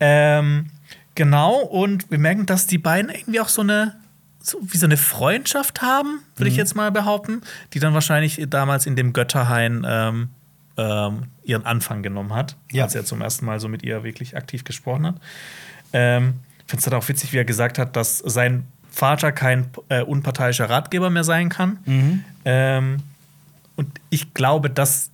Ähm, 0.00 0.66
genau, 1.14 1.56
und 1.60 2.10
wir 2.10 2.18
merken, 2.18 2.44
dass 2.46 2.66
die 2.66 2.78
beiden 2.78 3.10
irgendwie 3.10 3.40
auch 3.40 3.48
so 3.48 3.62
eine, 3.62 3.94
so, 4.42 4.58
wie 4.62 4.76
so 4.76 4.86
eine 4.86 4.96
Freundschaft 4.96 5.82
haben, 5.82 6.20
würde 6.36 6.50
Mhm. 6.50 6.52
ich 6.52 6.56
jetzt 6.56 6.74
mal 6.74 6.90
behaupten, 6.90 7.42
die 7.74 7.78
dann 7.78 7.94
wahrscheinlich 7.94 8.44
damals 8.48 8.86
in 8.86 8.96
dem 8.96 9.12
Götterhain 9.12 9.86
ähm, 9.88 10.28
ähm, 10.76 11.24
ihren 11.44 11.66
Anfang 11.66 12.02
genommen 12.02 12.34
hat, 12.34 12.56
Ja. 12.70 12.84
als 12.84 12.94
er 12.94 13.04
zum 13.04 13.20
ersten 13.20 13.44
Mal 13.46 13.60
so 13.60 13.68
mit 13.68 13.82
ihr 13.82 14.02
wirklich 14.04 14.36
aktiv 14.36 14.64
gesprochen 14.64 15.06
hat. 15.06 15.14
Ähm, 15.92 16.34
ich 16.64 16.70
finde 16.70 16.80
es 16.80 16.86
halt 16.90 16.94
auch 17.02 17.08
witzig, 17.08 17.32
wie 17.32 17.36
er 17.38 17.44
gesagt 17.44 17.78
hat, 17.78 17.94
dass 17.96 18.18
sein 18.18 18.66
Vater 18.90 19.32
kein 19.32 19.66
äh, 19.90 20.02
unparteiischer 20.02 20.68
Ratgeber 20.70 21.10
mehr 21.10 21.24
sein 21.24 21.48
kann. 21.50 21.78
Mhm. 21.84 22.24
Ähm, 22.44 22.96
und 23.76 23.88
ich 24.10 24.32
glaube, 24.34 24.70
dass 24.70 25.10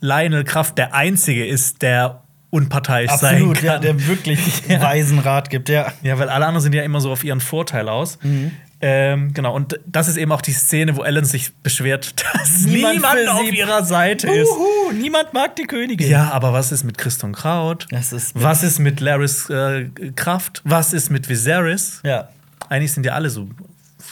Lionel 0.00 0.44
Kraft 0.44 0.78
der 0.78 0.94
Einzige 0.94 1.46
ist, 1.46 1.82
der 1.82 2.22
unparteiisch 2.50 3.10
sein 3.12 3.34
Absolut, 3.36 3.56
kann. 3.58 3.66
ja, 3.66 3.78
der 3.78 4.06
wirklich 4.08 4.68
weisen 4.68 5.18
Rat 5.20 5.50
gibt, 5.50 5.68
ja. 5.68 5.92
Ja, 6.02 6.18
weil 6.18 6.28
alle 6.28 6.46
anderen 6.46 6.62
sind 6.62 6.74
ja 6.74 6.82
immer 6.82 7.00
so 7.00 7.12
auf 7.12 7.22
ihren 7.22 7.40
Vorteil 7.40 7.88
aus. 7.88 8.18
Mhm. 8.22 8.50
Ähm, 8.82 9.34
genau, 9.34 9.54
und 9.54 9.78
das 9.86 10.08
ist 10.08 10.16
eben 10.16 10.32
auch 10.32 10.40
die 10.40 10.52
Szene, 10.52 10.96
wo 10.96 11.02
Ellen 11.02 11.24
sich 11.26 11.52
beschwert, 11.62 12.14
dass 12.32 12.62
Niemand 12.62 12.94
niemand, 12.94 13.28
auf 13.28 13.52
ihrer 13.52 13.84
Seite 13.84 14.30
ist. 14.30 14.48
Uhu, 14.48 14.92
niemand 14.92 15.34
mag 15.34 15.54
die 15.56 15.64
Königin. 15.64 16.08
Ja, 16.08 16.30
aber 16.30 16.52
was 16.52 16.72
ist 16.72 16.84
mit 16.84 16.96
Christon 16.96 17.32
Kraut? 17.34 17.86
Ist 17.92 18.32
Was 18.34 18.62
ist 18.62 18.78
mit 18.78 19.00
Laris 19.00 19.50
äh, 19.50 19.90
Kraft? 20.16 20.62
Was 20.64 20.92
ist 20.94 21.10
mit 21.10 21.28
Viserys? 21.28 22.00
Ja. 22.04 22.30
Eigentlich 22.70 22.92
sind 22.92 23.04
ja 23.04 23.12
alle 23.12 23.28
so, 23.28 23.48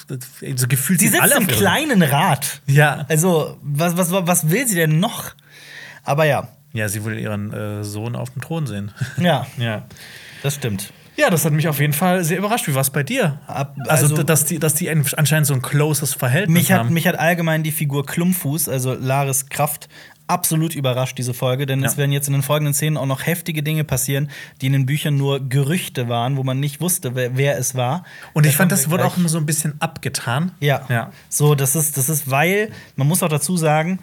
so 0.08 0.68
gefühlt 0.68 1.00
Sie 1.00 1.08
sind 1.08 1.22
alle 1.22 1.36
im 1.36 1.46
kleinen 1.46 2.02
Rat. 2.02 2.60
Ja. 2.66 3.06
Also, 3.08 3.56
was, 3.62 3.96
was, 3.96 4.10
was 4.12 4.50
will 4.50 4.66
sie 4.66 4.74
denn 4.74 5.00
noch? 5.00 5.32
Aber 6.04 6.24
ja, 6.24 6.48
Ja, 6.72 6.88
sie 6.88 7.04
will 7.04 7.18
ihren 7.18 7.52
äh, 7.52 7.84
Sohn 7.84 8.16
auf 8.16 8.30
dem 8.30 8.42
Thron 8.42 8.66
sehen. 8.66 8.92
ja, 9.16 9.46
ja. 9.56 9.86
das 10.42 10.56
stimmt. 10.56 10.92
Ja, 11.18 11.30
das 11.30 11.44
hat 11.44 11.52
mich 11.52 11.66
auf 11.66 11.80
jeden 11.80 11.92
Fall 11.94 12.22
sehr 12.22 12.38
überrascht. 12.38 12.68
Wie 12.68 12.74
war 12.74 12.82
es 12.82 12.90
bei 12.90 13.02
dir? 13.02 13.40
Also, 13.48 14.06
also- 14.14 14.22
dass, 14.22 14.44
die, 14.44 14.58
dass 14.60 14.74
die 14.74 14.88
anscheinend 14.88 15.46
so 15.46 15.54
ein 15.54 15.62
closes 15.62 16.14
Verhältnis 16.14 16.54
Mich 16.56 16.70
hat, 16.72 16.78
haben. 16.80 16.94
mich 16.94 17.08
hat 17.08 17.18
allgemein 17.18 17.62
die 17.64 17.72
Figur 17.72 18.06
Klumpfuß, 18.06 18.68
also 18.68 18.94
Laris 18.94 19.48
Kraft, 19.48 19.88
absolut 20.28 20.76
überrascht, 20.76 21.18
diese 21.18 21.34
Folge. 21.34 21.66
Denn 21.66 21.82
es 21.82 21.92
Ja. 21.94 21.98
werden 21.98 22.12
jetzt 22.12 22.28
in 22.28 22.34
den 22.34 22.42
folgenden 22.42 22.72
Szenen 22.74 22.96
auch 22.98 23.06
noch 23.06 23.26
heftige 23.26 23.62
Dinge 23.64 23.82
passieren, 23.82 24.30
die 24.60 24.66
in 24.66 24.74
den 24.74 24.86
Büchern 24.86 25.16
nur 25.16 25.40
Gerüchte 25.48 26.08
waren, 26.08 26.36
wo 26.36 26.44
man 26.44 26.60
nicht 26.60 26.80
wusste, 26.80 27.14
wer, 27.16 27.36
wer 27.36 27.58
es 27.58 27.74
war. 27.74 28.04
Und 28.34 28.46
ich 28.46 28.52
Da 28.52 28.58
fand, 28.58 28.70
das 28.72 28.88
wurde 28.90 29.04
auch 29.04 29.16
immer 29.16 29.28
so 29.28 29.38
ein 29.38 29.46
bisschen 29.46 29.74
abgetan. 29.80 30.52
Ja. 30.60 30.82
Ja. 30.88 31.10
So, 31.30 31.54
das 31.56 31.74
ist, 31.74 31.96
das 31.96 32.08
ist, 32.08 32.30
weil, 32.30 32.70
man 32.94 33.08
muss 33.08 33.22
auch 33.24 33.28
dazu 33.28 33.56
sagen, 33.56 33.98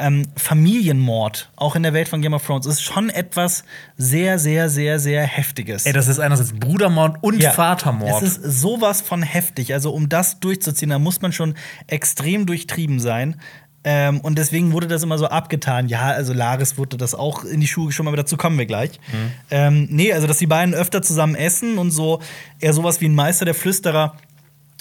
ähm, 0.00 0.26
Familienmord, 0.36 1.50
auch 1.56 1.76
in 1.76 1.82
der 1.82 1.92
Welt 1.92 2.08
von 2.08 2.22
Game 2.22 2.34
of 2.34 2.44
Thrones, 2.44 2.66
ist 2.66 2.82
schon 2.82 3.10
etwas 3.10 3.64
sehr, 3.96 4.38
sehr, 4.38 4.68
sehr, 4.68 4.98
sehr 4.98 5.22
Heftiges. 5.24 5.86
Ey, 5.86 5.92
das 5.92 6.08
ist 6.08 6.18
einerseits 6.18 6.52
Brudermord 6.52 7.18
und 7.22 7.42
Ja. 7.42 7.52
Vatermord. 7.52 8.22
Es 8.22 8.36
ist 8.38 8.60
sowas 8.60 9.00
von 9.00 9.22
heftig. 9.22 9.72
Also, 9.74 9.92
um 9.92 10.08
das 10.08 10.40
durchzuziehen, 10.40 10.90
da 10.90 10.98
muss 10.98 11.20
man 11.20 11.32
schon 11.32 11.54
extrem 11.86 12.46
durchtrieben 12.46 13.00
sein. 13.00 13.36
Ähm, 13.82 14.20
und 14.20 14.36
deswegen 14.38 14.72
wurde 14.72 14.88
das 14.88 15.02
immer 15.02 15.16
so 15.16 15.26
abgetan. 15.26 15.88
Ja, 15.88 16.08
also 16.10 16.34
Laris 16.34 16.76
wurde 16.76 16.98
das 16.98 17.14
auch 17.14 17.44
in 17.44 17.60
die 17.60 17.66
Schuhe 17.66 17.86
geschoben, 17.86 18.08
aber 18.08 18.18
dazu 18.18 18.36
kommen 18.36 18.58
wir 18.58 18.66
gleich. 18.66 19.00
Mhm. 19.10 19.30
Ähm, 19.50 19.88
nee, 19.90 20.12
also 20.12 20.26
dass 20.26 20.36
die 20.36 20.46
beiden 20.46 20.74
öfter 20.74 21.00
zusammen 21.00 21.34
essen 21.34 21.78
und 21.78 21.90
so 21.90 22.20
eher 22.58 22.74
sowas 22.74 23.00
wie 23.00 23.06
ein 23.08 23.14
Meister 23.14 23.46
der 23.46 23.54
Flüsterer 23.54 24.16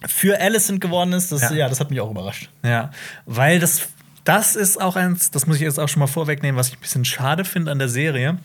für 0.06 0.40
Alicent 0.42 0.82
geworden 0.82 1.14
ist, 1.14 1.32
das, 1.32 1.42
Ja. 1.44 1.52
ja. 1.54 1.70
das 1.70 1.80
hat 1.80 1.90
mich 1.92 2.02
auch 2.02 2.12
überrascht. 2.12 2.50
Ja, 2.64 2.92
weil 3.26 3.60
das, 3.60 3.88
das 4.30 4.56
ist 4.56 4.80
auch 4.80 4.96
eins, 4.96 5.32
das 5.32 5.48
muss 5.48 5.56
ich 5.56 5.64
jetzt 5.64 5.80
auch 5.80 5.90
schon 5.90 6.02
mal 6.02 6.08
vorwegnehmen, 6.08 6.56
was 6.56 6.70
ich 6.70 6.78
ein 6.78 6.82
bisschen 6.82 7.04
schade 7.04 7.46
finde 7.46 7.72
an 7.72 7.80
der 7.80 7.90
Serie. 7.90 8.38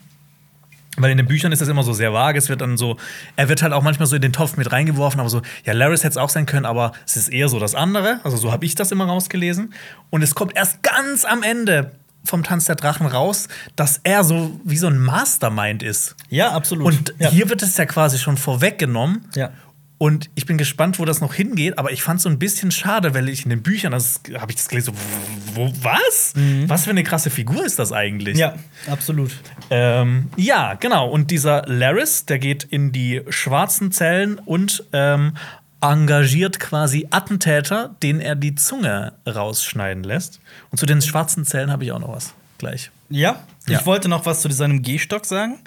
Weil 0.96 1.10
in 1.10 1.18
den 1.18 1.26
Büchern 1.26 1.52
ist 1.52 1.60
das 1.60 1.68
immer 1.68 1.82
so 1.82 1.92
sehr 1.92 2.12
vage. 2.12 2.38
Es 2.38 2.48
wird 2.48 2.62
dann 2.62 2.78
so, 2.78 2.96
er 3.36 3.48
wird 3.48 3.62
halt 3.62 3.72
auch 3.72 3.82
manchmal 3.82 4.06
so 4.06 4.16
in 4.16 4.22
den 4.22 4.32
Topf 4.32 4.56
mit 4.56 4.72
reingeworfen, 4.72 5.20
aber 5.20 5.28
so, 5.28 5.42
ja, 5.64 5.72
Laris 5.72 6.04
hätte 6.04 6.12
es 6.12 6.16
auch 6.16 6.30
sein 6.30 6.46
können, 6.46 6.64
aber 6.64 6.92
es 7.04 7.16
ist 7.16 7.28
eher 7.28 7.48
so 7.48 7.58
das 7.58 7.74
andere. 7.74 8.20
Also 8.24 8.36
so 8.36 8.50
habe 8.50 8.64
ich 8.64 8.74
das 8.76 8.92
immer 8.92 9.04
rausgelesen. 9.04 9.74
Und 10.08 10.22
es 10.22 10.34
kommt 10.34 10.56
erst 10.56 10.82
ganz 10.82 11.24
am 11.26 11.42
Ende 11.42 11.90
vom 12.24 12.42
Tanz 12.42 12.64
der 12.64 12.76
Drachen 12.76 13.06
raus, 13.06 13.48
dass 13.76 14.00
er 14.04 14.24
so 14.24 14.58
wie 14.64 14.78
so 14.78 14.86
ein 14.86 14.98
Mastermind 14.98 15.82
ist. 15.82 16.16
Ja, 16.30 16.52
absolut. 16.52 16.86
Und 16.86 17.14
ja. 17.18 17.28
hier 17.28 17.50
wird 17.50 17.62
es 17.62 17.76
ja 17.76 17.84
quasi 17.84 18.18
schon 18.18 18.38
vorweggenommen. 18.38 19.26
Ja. 19.34 19.50
Und 19.96 20.28
ich 20.34 20.44
bin 20.44 20.58
gespannt, 20.58 20.98
wo 20.98 21.04
das 21.04 21.20
noch 21.20 21.34
hingeht, 21.34 21.78
aber 21.78 21.92
ich 21.92 22.02
fand 22.02 22.18
es 22.18 22.24
so 22.24 22.28
ein 22.28 22.38
bisschen 22.38 22.70
schade, 22.72 23.14
weil 23.14 23.28
ich 23.28 23.44
in 23.44 23.50
den 23.50 23.62
Büchern, 23.62 23.92
das 23.92 24.20
habe 24.38 24.50
ich 24.50 24.56
das 24.56 24.68
gelesen, 24.68 24.92
so, 24.94 25.56
wo, 25.56 25.72
was? 25.82 26.34
Was 26.66 26.84
für 26.84 26.90
eine 26.90 27.04
krasse 27.04 27.30
Figur 27.30 27.64
ist 27.64 27.78
das 27.78 27.92
eigentlich? 27.92 28.34
Mhm. 28.34 28.40
ja, 28.40 28.54
absolut. 28.90 29.30
Ähm, 29.70 30.28
ja, 30.36 30.74
genau. 30.74 31.08
Und 31.08 31.30
dieser 31.30 31.62
Laris, 31.66 32.26
der 32.26 32.38
geht 32.40 32.64
in 32.64 32.90
die 32.92 33.22
schwarzen 33.28 33.92
Zellen 33.92 34.38
und 34.38 34.84
ähm, 34.92 35.34
engagiert 35.80 36.60
quasi 36.60 37.06
Attentäter, 37.10 37.94
denen 38.02 38.20
er 38.20 38.34
die 38.34 38.54
Zunge 38.56 39.12
rausschneiden 39.26 40.02
lässt. 40.02 40.40
Und 40.70 40.78
zu 40.78 40.86
den 40.86 41.02
schwarzen 41.02 41.44
Zellen 41.44 41.70
habe 41.70 41.84
ich 41.84 41.92
auch 41.92 42.00
noch 42.00 42.12
was 42.14 42.34
gleich. 42.58 42.90
Ja, 43.10 43.44
Ja. 43.66 43.78
ich 43.78 43.86
wollte 43.86 44.08
noch 44.08 44.26
was 44.26 44.40
zu 44.40 44.50
seinem 44.50 44.82
Gehstock 44.82 45.24
sagen. 45.26 45.58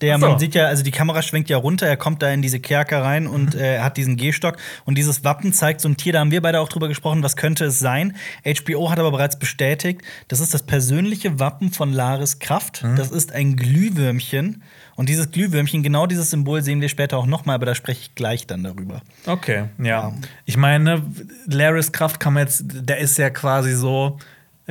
Der, 0.00 0.18
so. 0.18 0.28
man 0.28 0.38
sieht 0.38 0.54
ja, 0.54 0.66
also 0.66 0.82
die 0.84 0.90
Kamera 0.90 1.22
schwenkt 1.22 1.50
ja 1.50 1.56
runter, 1.56 1.86
er 1.86 1.96
kommt 1.96 2.22
da 2.22 2.30
in 2.30 2.40
diese 2.42 2.60
Kerker 2.60 3.02
rein 3.02 3.26
und 3.26 3.54
Mhm. 3.54 3.60
äh, 3.60 3.74
er 3.76 3.84
hat 3.84 3.96
diesen 3.96 4.16
Gehstock. 4.16 4.56
Und 4.84 4.96
dieses 4.96 5.24
Wappen 5.24 5.52
zeigt 5.52 5.80
so 5.80 5.88
ein 5.88 5.96
Tier, 5.96 6.12
da 6.12 6.20
haben 6.20 6.30
wir 6.30 6.40
beide 6.40 6.60
auch 6.60 6.68
drüber 6.68 6.88
gesprochen, 6.88 7.22
was 7.22 7.36
könnte 7.36 7.64
es 7.66 7.78
sein. 7.78 8.14
HBO 8.44 8.90
hat 8.90 8.98
aber 8.98 9.10
bereits 9.10 9.38
bestätigt, 9.38 10.02
das 10.28 10.40
ist 10.40 10.54
das 10.54 10.62
persönliche 10.62 11.40
Wappen 11.40 11.72
von 11.72 11.92
Laris 11.92 12.38
Kraft. 12.38 12.84
Mhm. 12.84 12.96
Das 12.96 13.10
ist 13.10 13.32
ein 13.32 13.56
Glühwürmchen. 13.56 14.62
Und 14.96 15.08
dieses 15.08 15.30
Glühwürmchen, 15.30 15.82
genau 15.82 16.06
dieses 16.06 16.30
Symbol 16.30 16.62
sehen 16.62 16.80
wir 16.80 16.88
später 16.88 17.18
auch 17.18 17.26
nochmal, 17.26 17.54
aber 17.54 17.66
da 17.66 17.74
spreche 17.74 18.00
ich 18.02 18.14
gleich 18.14 18.46
dann 18.46 18.64
darüber. 18.64 19.00
Okay, 19.26 19.64
ja. 19.82 20.12
Ich 20.44 20.56
meine, 20.56 21.02
Laris 21.46 21.92
Kraft 21.92 22.18
kann 22.20 22.34
man 22.34 22.44
jetzt, 22.44 22.64
der 22.66 22.98
ist 22.98 23.16
ja 23.16 23.30
quasi 23.30 23.74
so 23.74 24.18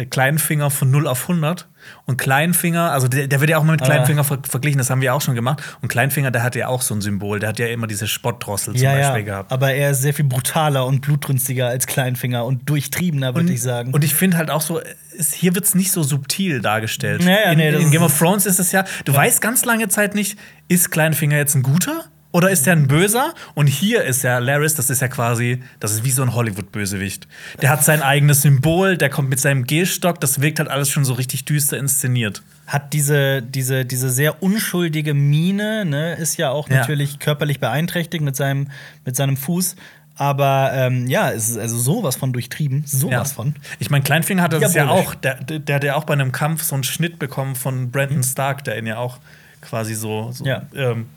Kleinfinger 0.06 0.70
von 0.70 0.92
0 0.92 1.08
auf 1.08 1.24
100. 1.24 1.68
Und 2.06 2.18
Kleinfinger, 2.18 2.92
also 2.92 3.08
der, 3.08 3.28
der 3.28 3.40
wird 3.40 3.50
ja 3.50 3.58
auch 3.58 3.64
mal 3.64 3.72
mit 3.72 3.82
Ah. 3.82 3.86
Kleinfinger 3.86 4.24
ver 4.24 4.40
verglichen, 4.48 4.78
das 4.78 4.90
haben 4.90 5.02
wir 5.02 5.14
auch 5.16 5.22
schon 5.22 5.36
gemacht. 5.36 5.62
Und 5.82 5.88
Kleinfinger, 5.88 6.32
der 6.32 6.44
hat 6.44 6.56
ja 6.56 6.68
auch 6.68 6.82
so 6.82 6.94
ein 6.94 7.02
Symbol, 7.02 7.40
der 7.40 7.50
hat 7.50 7.60
ja 7.60 7.68
immer 7.68 7.88
diese 7.88 8.08
Spottdrossel 8.08 8.74
zum 8.76 8.84
Ja, 8.84 8.92
Beispiel 8.94 9.20
ja. 9.20 9.26
gehabt. 9.26 9.52
Aber 9.52 9.72
er 9.74 9.92
ist 9.92 10.02
sehr 10.02 10.14
viel 10.14 10.26
brutaler 10.26 10.86
und 10.86 11.02
blutrünstiger 11.02 11.68
als 11.68 11.88
Kleinfinger 11.88 12.46
und 12.46 12.70
durchtriebener, 12.70 13.34
würde 13.36 13.52
ich 13.54 13.62
sagen. 13.62 13.94
Und 13.94 14.04
ich 14.04 14.14
finde 14.14 14.38
halt 14.38 14.52
auch 14.52 14.62
so, 14.62 14.82
es, 15.18 15.34
hier 15.34 15.56
wird 15.56 15.66
es 15.66 15.76
nicht 15.76 15.92
so 15.92 16.04
subtil 16.04 16.62
dargestellt. 16.62 17.24
Ja, 17.24 17.52
in, 17.52 17.58
nee, 17.58 17.70
in 17.70 17.90
Game 17.92 18.02
ist- 18.04 18.12
of 18.12 18.18
Thrones 18.20 18.46
ist 18.46 18.60
es 18.60 18.72
ja, 18.74 18.84
du 19.06 19.16
weißt 19.16 19.42
ganz 19.42 19.64
lange 19.66 19.88
Zeit 19.88 20.14
nicht, 20.14 20.38
ist 20.68 20.92
Kleinfinger 20.92 21.38
jetzt 21.38 21.56
ein 21.56 21.64
guter 21.64 22.04
oder 22.38 22.52
ist 22.52 22.68
der 22.68 22.74
ein 22.74 22.88
böser? 22.88 23.34
Und 23.56 23.66
hier 23.66 24.04
ist 24.04 24.22
ja 24.22 24.38
Laris, 24.38 24.76
das 24.76 24.92
ist 24.92 25.02
ja 25.02 25.08
quasi, 25.08 25.64
das 25.80 25.94
ist 25.94 26.04
wie 26.04 26.12
so 26.12 26.22
ein 26.22 26.36
Hollywood-Bösewicht. 26.36 27.28
Der 27.64 27.72
hat 27.72 27.84
sein 27.84 28.04
eigenes 28.04 28.44
Symbol, 28.44 28.96
der 28.96 29.10
kommt 29.10 29.30
mit 29.30 29.40
seinem 29.40 29.64
Gehstock, 29.66 30.22
das 30.22 30.40
wirkt 30.40 30.60
halt 30.60 30.70
alles 30.70 30.92
schon 30.92 31.04
so 31.04 31.14
richtig 31.14 31.46
düster 31.46 31.78
inszeniert. 31.80 32.44
hat 32.68 32.94
diese, 32.94 33.42
diese, 33.42 33.86
diese 33.86 34.10
sehr 34.12 34.44
unschuldige 34.44 35.14
Miene, 35.16 35.84
ne, 35.86 36.14
ist 36.16 36.38
ja 36.38 36.50
auch 36.52 36.70
Ja. 36.70 36.78
natürlich 36.82 37.18
körperlich 37.18 37.60
beeinträchtigt 37.60 38.24
mit 38.24 38.36
seinem, 38.36 38.68
mit 39.04 39.16
seinem 39.16 39.36
Fuß. 39.38 39.76
Aber 40.16 40.72
ähm, 40.74 41.08
ja, 41.08 41.32
es 41.32 41.50
ist 41.50 41.58
also 41.58 41.78
sowas 41.80 42.18
von 42.18 42.34
durchtrieben, 42.34 42.84
sowas 42.86 43.32
von. 43.32 43.56
Ich 43.80 43.90
meine, 43.90 44.04
Kleinfinger 44.04 44.44
hat 44.44 44.54
das 44.54 44.74
ja 44.76 44.90
auch, 44.90 45.16
der, 45.16 45.36
der 45.44 45.76
hat 45.76 45.84
ja 45.84 45.96
auch 45.96 46.04
bei 46.04 46.14
einem 46.14 46.32
Kampf 46.32 46.62
so 46.64 46.76
einen 46.76 46.84
Schnitt 46.84 47.18
bekommen 47.20 47.56
von 47.56 47.90
Brandon 47.90 48.22
Stark, 48.24 48.64
der 48.64 48.78
ihn 48.78 48.86
ja 48.88 48.98
auch 48.98 49.18
quasi 49.62 49.96
so, 49.96 50.32
so. 50.34 50.44
Ja. 50.46 50.64
ähm, 50.76 51.08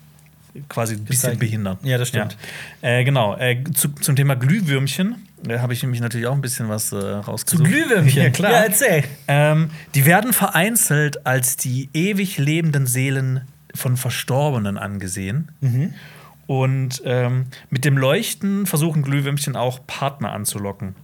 quasi 0.68 0.94
ein 0.94 1.04
bisschen 1.04 1.38
behindert. 1.38 1.78
Ja, 1.84 1.98
das 1.98 2.08
stimmt. 2.08 2.36
Ja. 2.82 2.98
Äh, 2.98 3.04
genau. 3.04 3.36
Äh, 3.36 3.64
zu, 3.74 3.88
zum 3.88 4.16
Thema 4.16 4.34
Glühwürmchen 4.36 5.26
äh, 5.48 5.58
habe 5.58 5.72
ich 5.72 5.82
nämlich 5.82 6.00
natürlich 6.00 6.26
auch 6.26 6.34
ein 6.34 6.40
bisschen 6.40 6.68
was 6.68 6.92
äh, 6.92 6.96
rausgesucht. 6.96 7.66
Zu 7.66 7.72
Glühwürmchen? 7.72 8.22
Ja, 8.22 8.30
klar. 8.30 8.52
Ja, 8.52 8.58
erzähl. 8.62 9.04
Ähm, 9.28 9.70
die 9.94 10.06
werden 10.06 10.32
vereinzelt 10.32 11.26
als 11.26 11.56
die 11.56 11.88
ewig 11.92 12.38
lebenden 12.38 12.86
Seelen 12.86 13.42
von 13.74 13.96
Verstorbenen 13.96 14.78
angesehen. 14.78 15.50
Mhm. 15.60 15.94
Und 16.46 17.02
ähm, 17.04 17.46
mit 17.70 17.84
dem 17.84 17.96
Leuchten 17.96 18.66
versuchen 18.66 19.02
Glühwürmchen 19.02 19.54
auch 19.54 19.86
Partner 19.86 20.32
anzulocken. 20.32 20.96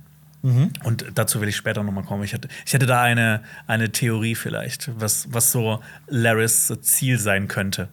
Mhm. 0.42 0.70
Und 0.84 1.06
dazu 1.14 1.40
will 1.40 1.48
ich 1.48 1.56
später 1.56 1.82
noch 1.82 1.92
mal 1.92 2.04
kommen. 2.04 2.24
Ich 2.24 2.32
hätte, 2.32 2.48
ich 2.64 2.72
hätte 2.72 2.86
da 2.86 3.02
eine, 3.02 3.42
eine 3.66 3.90
Theorie 3.92 4.34
vielleicht, 4.34 4.90
was, 5.00 5.28
was 5.30 5.52
so 5.52 5.80
Laris 6.08 6.72
Ziel 6.82 7.18
sein 7.18 7.48
könnte. 7.48 7.88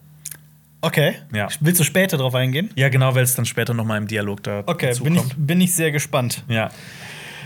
Okay. 0.84 1.14
Ja. 1.32 1.48
Willst 1.60 1.80
du 1.80 1.84
später 1.84 2.16
drauf 2.16 2.34
eingehen? 2.34 2.70
Ja, 2.76 2.88
genau, 2.88 3.14
weil 3.14 3.22
es 3.24 3.34
dann 3.34 3.46
später 3.46 3.74
noch 3.74 3.84
mal 3.84 3.96
im 3.98 4.06
Dialog 4.06 4.42
da 4.42 4.62
Okay, 4.66 4.88
dazu 4.88 5.04
bin 5.04 5.14
ich, 5.14 5.20
kommt. 5.20 5.34
bin 5.46 5.60
ich 5.60 5.74
sehr 5.74 5.90
gespannt. 5.92 6.44
Ja. 6.48 6.70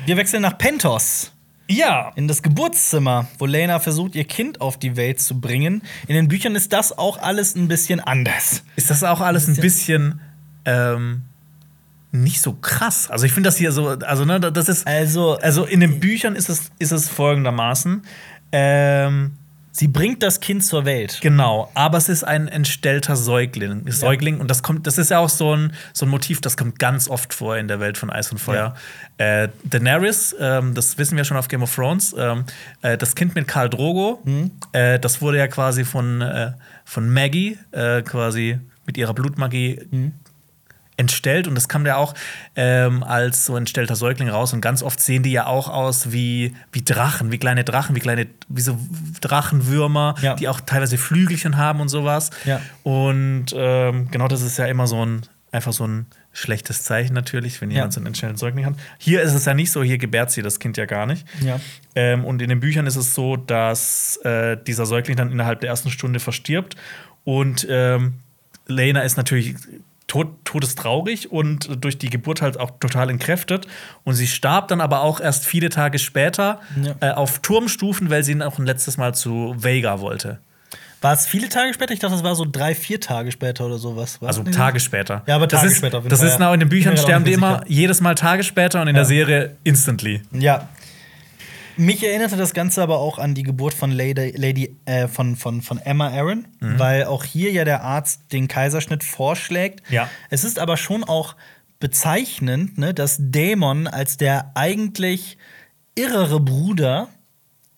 Wir 0.07 0.17
wechseln 0.17 0.43
nach 0.43 0.57
Pentos. 0.59 1.33
Ja, 1.71 2.13
In 2.17 2.29
das 2.29 2.43
Geburtszimmer, 2.43 3.27
wo 3.39 3.45
Lena 3.45 3.79
versucht, 3.79 4.15
ihr 4.15 4.25
Kind 4.25 4.63
auf 4.63 4.79
die 4.79 4.97
Welt 4.97 5.21
zu 5.21 5.39
bringen. 5.39 5.83
In 6.07 6.15
den 6.15 6.27
Büchern 6.29 6.55
ist 6.55 6.73
das 6.73 6.97
auch 6.97 7.19
alles 7.19 7.55
ein 7.57 7.69
bisschen 7.69 8.01
anders. 8.01 8.65
ist 8.77 8.89
das 8.91 9.05
auch 9.05 9.21
alles 9.21 9.49
ein 9.49 9.57
bisschen 9.57 10.21
ähm, 10.65 11.25
nicht 12.11 12.41
so 12.41 12.55
krass. 12.55 13.11
Also 13.11 13.27
ich 13.27 13.33
finde 13.33 13.49
das 13.49 13.59
hier 13.59 13.71
so, 13.73 13.87
also 13.89 14.25
ne, 14.25 14.41
das 14.41 14.69
ist 14.71 14.87
Also, 14.87 15.37
also 15.41 15.65
in 15.67 15.81
den 15.81 16.01
Büchern 16.01 16.37
ist 16.37 16.49
es 16.49 16.71
ist 16.79 16.91
es 16.91 17.09
folgendermaßen. 17.11 18.01
Ähm, 18.51 19.33
sie 19.73 19.89
bringt 19.89 20.23
das 20.23 20.41
Kind 20.41 20.65
zur 20.65 20.85
Welt. 20.85 21.19
Genau, 21.21 21.71
aber 21.75 21.99
es 21.99 22.09
ist 22.09 22.25
ein 22.25 22.49
entstellter 22.49 23.17
Säugling, 23.17 23.91
Säugling 23.91 24.41
und 24.41 24.51
das 24.51 24.63
kommt, 24.63 24.87
das 24.87 24.99
ist 24.99 25.11
ja 25.11 25.19
auch 25.19 25.29
so 25.29 25.55
ein, 25.55 25.73
so 25.93 26.07
ein 26.07 26.09
Motiv, 26.09 26.41
das 26.41 26.57
kommt 26.57 26.79
ganz 26.79 27.09
oft 27.09 27.35
vor 27.35 27.57
in 27.57 27.69
der 27.69 27.81
Welt 27.81 27.99
von 27.99 28.11
Eis 28.11 28.31
und 28.33 28.39
Feuer. 28.39 28.75
Äh, 29.19 29.49
Daenerys, 29.65 30.35
ähm, 30.39 30.75
das 30.75 30.99
wissen 30.99 31.17
wir 31.17 31.25
schon 31.25 31.37
auf 31.37 31.49
Game 31.49 31.63
of 31.63 31.75
Thrones, 31.75 32.15
ähm, 32.19 32.45
äh, 32.83 32.97
das 32.97 33.15
Kind 33.15 33.35
mit 33.35 33.49
Karl 33.49 33.69
Drogo, 33.69 34.23
äh, 34.73 34.99
das 34.99 35.21
wurde 35.21 35.39
ja 35.39 35.49
quasi 35.49 35.85
von, 35.85 36.21
äh, 36.21 36.53
von 36.85 37.09
Maggie 37.11 37.59
äh, 37.73 38.03
quasi 38.03 38.59
mit 38.87 38.97
ihrer 38.97 39.15
Blutmagie 39.15 39.81
entstellt 40.99 41.47
und 41.49 41.55
das 41.55 41.69
kam 41.69 41.87
ja 41.87 41.97
auch 41.97 42.13
ähm, 42.57 43.03
als 43.03 43.47
so 43.47 43.57
entstellter 43.57 43.97
Säugling 43.97 44.29
raus 44.29 44.53
und 44.53 44.61
ganz 44.61 44.83
oft 44.83 45.01
sehen 45.01 45.23
die 45.23 45.33
ja 45.33 45.47
auch 45.47 45.69
aus 45.69 46.13
wie, 46.13 46.55
wie 46.73 46.83
Drachen, 46.83 47.33
wie 47.33 47.39
kleine 47.39 47.65
Drachen, 47.65 47.97
wie 47.97 48.01
kleine, 48.01 48.27
wie 48.49 48.61
so 48.61 48.77
Drachenwürmer, 49.21 50.17
Ja. 50.21 50.35
die 50.35 50.49
auch 50.49 50.61
teilweise 50.61 50.99
Flügelchen 50.99 51.57
haben 51.57 51.81
und 51.81 51.89
sowas. 51.89 52.31
Ja. 52.45 52.61
Und 52.83 53.47
ähm, 53.55 54.09
genau 54.11 54.29
das 54.29 54.43
ist 54.43 54.59
ja 54.59 54.67
immer 54.67 54.87
so 54.87 55.05
ein, 55.05 55.23
einfach 55.53 55.73
so 55.73 55.87
ein 55.87 56.07
schlechtes 56.33 56.85
Zeichen 56.85 57.15
natürlich, 57.15 57.61
wenn 57.61 57.71
jemand 57.71 57.93
Ja. 57.93 57.95
so 57.95 58.01
einen 58.01 58.07
entstellten 58.09 58.37
Säugling 58.37 58.67
hat. 58.67 58.75
Hier 58.99 59.23
ist 59.23 59.35
es 59.35 59.45
ja 59.45 59.55
nicht 59.55 59.71
so, 59.73 59.83
hier 59.83 59.99
gebärt 59.99 60.31
sie 60.31 60.43
das 60.43 60.59
Kind 60.59 60.77
ja 60.77 60.85
gar 60.87 61.07
nicht. 61.07 61.27
Ja. 61.41 61.59
Ähm, 61.95 62.25
und 62.25 62.43
in 62.43 62.49
den 62.49 62.61
Büchern 62.61 62.87
ist 62.87 62.97
es 62.97 63.15
so, 63.15 63.37
dass 63.37 64.17
äh, 64.25 64.57
dieser 64.67 64.87
Säugling 64.87 65.17
dann 65.17 65.33
innerhalb 65.33 65.61
der 65.61 65.71
ersten 65.71 65.91
Stunde 65.91 66.21
verstirbt. 66.21 66.77
Und 67.25 67.67
ähm, 67.71 68.15
Lena 68.67 69.01
ist 69.01 69.17
natürlich 69.17 69.55
tot, 70.09 70.45
todestraurig 70.45 71.31
und 71.31 71.85
durch 71.85 71.99
die 71.99 72.11
Geburt 72.11 72.43
halt 72.43 72.59
auch 72.59 72.73
total 72.81 73.11
entkräftet. 73.11 73.69
Und 74.05 74.15
sie 74.15 74.27
starb 74.27 74.67
dann 74.69 74.81
aber 74.81 75.03
auch 75.03 75.21
erst 75.21 75.47
viele 75.47 75.69
Tage 75.69 75.99
später 76.01 76.61
Ja. 76.83 76.95
äh, 77.01 77.13
auf 77.13 77.39
Turmstufen, 77.39 78.11
weil 78.11 78.25
sie 78.25 78.35
noch 78.35 78.59
ein 78.59 78.67
letztes 78.67 78.97
Mal 78.97 79.15
zu 79.15 79.55
Vega 79.57 80.01
wollte. 80.01 80.41
War 81.01 81.13
es 81.13 81.27
viele 81.29 81.49
Tage 81.49 81.73
später? 81.73 81.93
Ich 81.93 82.01
dachte, 82.01 82.15
das 82.17 82.25
war 82.25 82.35
so 82.35 82.45
drei, 82.51 82.75
vier 82.75 83.01
Tage 83.01 83.31
später 83.31 83.67
oder 83.67 83.79
sowas. 83.79 84.21
War 84.21 84.29
Also 84.29 84.43
das 84.43 84.57
Tage 84.57 84.81
später. 84.81 85.23
Ja, 85.27 85.37
aber 85.37 85.47
das 85.47 85.61
Tage 85.61 85.71
ist, 85.73 85.79
später 85.79 85.99
auf 85.99 86.03
jeden 86.05 86.11
Das 86.11 86.19
Fall, 86.19 86.29
ist 86.29 86.41
ja. 86.41 86.53
in 86.55 86.59
den 86.59 86.69
Büchern 86.69 86.97
sterben 86.97 87.25
die 87.25 87.35
immer 87.35 87.59
sicher. 87.61 87.65
jedes 87.69 88.01
Mal 88.01 88.17
Tage 88.17 88.43
später 88.43 88.83
und 88.83 88.89
in 88.89 88.97
Ja. 88.97 89.03
der 89.03 89.07
Serie 89.07 89.57
instantly. 89.63 90.23
Ja. 90.33 90.69
Mich 91.79 92.05
erinnerte 92.05 92.37
das 92.37 92.53
Ganze 92.53 92.83
aber 92.83 92.99
auch 92.99 93.19
an 93.19 93.35
die 93.35 93.43
Geburt 93.45 93.73
von 93.73 93.91
Lady, 93.91 94.35
Lady 94.37 94.77
äh, 94.85 95.09
von, 95.09 95.37
von, 95.37 95.63
von 95.63 95.79
Emma 95.79 96.09
Aaron, 96.09 96.47
Mhm. 96.61 96.79
weil 96.79 97.05
auch 97.05 97.25
hier 97.25 97.53
ja 97.53 97.65
der 97.65 97.83
Arzt 97.83 98.33
den 98.33 98.49
Kaiserschnitt 98.49 99.03
vorschlägt. 99.05 99.83
Ja. 99.91 100.11
Es 100.29 100.45
ist 100.45 100.59
aber 100.59 100.77
schon 100.77 101.05
auch 101.05 101.37
bezeichnend, 101.79 102.77
ne, 102.79 102.93
dass 102.93 103.17
Dämon 103.19 103.87
als 103.87 104.17
der 104.17 104.51
eigentlich 104.55 105.39
irrere 105.95 106.41
Bruder 106.41 107.09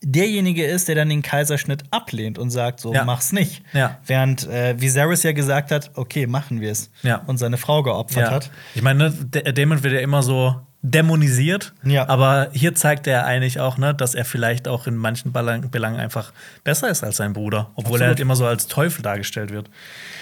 derjenige 0.03 0.65
ist, 0.65 0.87
der 0.87 0.95
dann 0.95 1.09
den 1.09 1.21
Kaiserschnitt 1.21 1.83
ablehnt 1.91 2.39
und 2.39 2.49
sagt, 2.49 2.79
so 2.79 2.91
Ja. 2.93 3.03
mach's 3.05 3.31
nicht. 3.31 3.61
Ja. 3.71 3.99
Während 4.05 4.47
äh, 4.47 4.79
Viserys 4.81 5.21
ja 5.21 5.31
gesagt 5.31 5.69
hat, 5.71 5.91
okay, 5.95 6.25
machen 6.25 6.59
wir 6.59 6.71
es. 6.71 6.89
Ja. 7.03 7.17
Und 7.27 7.37
seine 7.37 7.57
Frau 7.57 7.83
geopfert 7.83 8.31
hat. 8.31 8.51
Ich 8.73 8.81
meine, 8.81 9.09
ne, 9.09 9.11
D- 9.11 9.53
Damon 9.53 9.83
wird 9.83 9.93
ja 9.93 9.99
immer 9.99 10.23
so 10.23 10.55
dämonisiert. 10.83 11.73
Ja. 11.83 12.09
Aber 12.09 12.49
hier 12.53 12.73
zeigt 12.73 13.05
er 13.05 13.25
eigentlich 13.25 13.59
auch, 13.59 13.77
ne, 13.77 13.93
dass 13.93 14.15
er 14.15 14.25
vielleicht 14.25 14.67
auch 14.67 14.87
in 14.87 14.95
manchen 14.95 15.31
Belang- 15.31 15.69
Belangen 15.69 15.99
einfach 15.99 16.33
besser 16.63 16.89
ist 16.89 17.03
als 17.03 17.17
sein 17.17 17.33
Bruder. 17.33 17.69
Obwohl 17.75 17.83
Absolut. 17.83 18.01
er 18.01 18.07
halt 18.07 18.19
immer 18.19 18.35
so 18.35 18.45
als 18.47 18.67
Teufel 18.67 19.03
dargestellt 19.03 19.51
wird. 19.51 19.69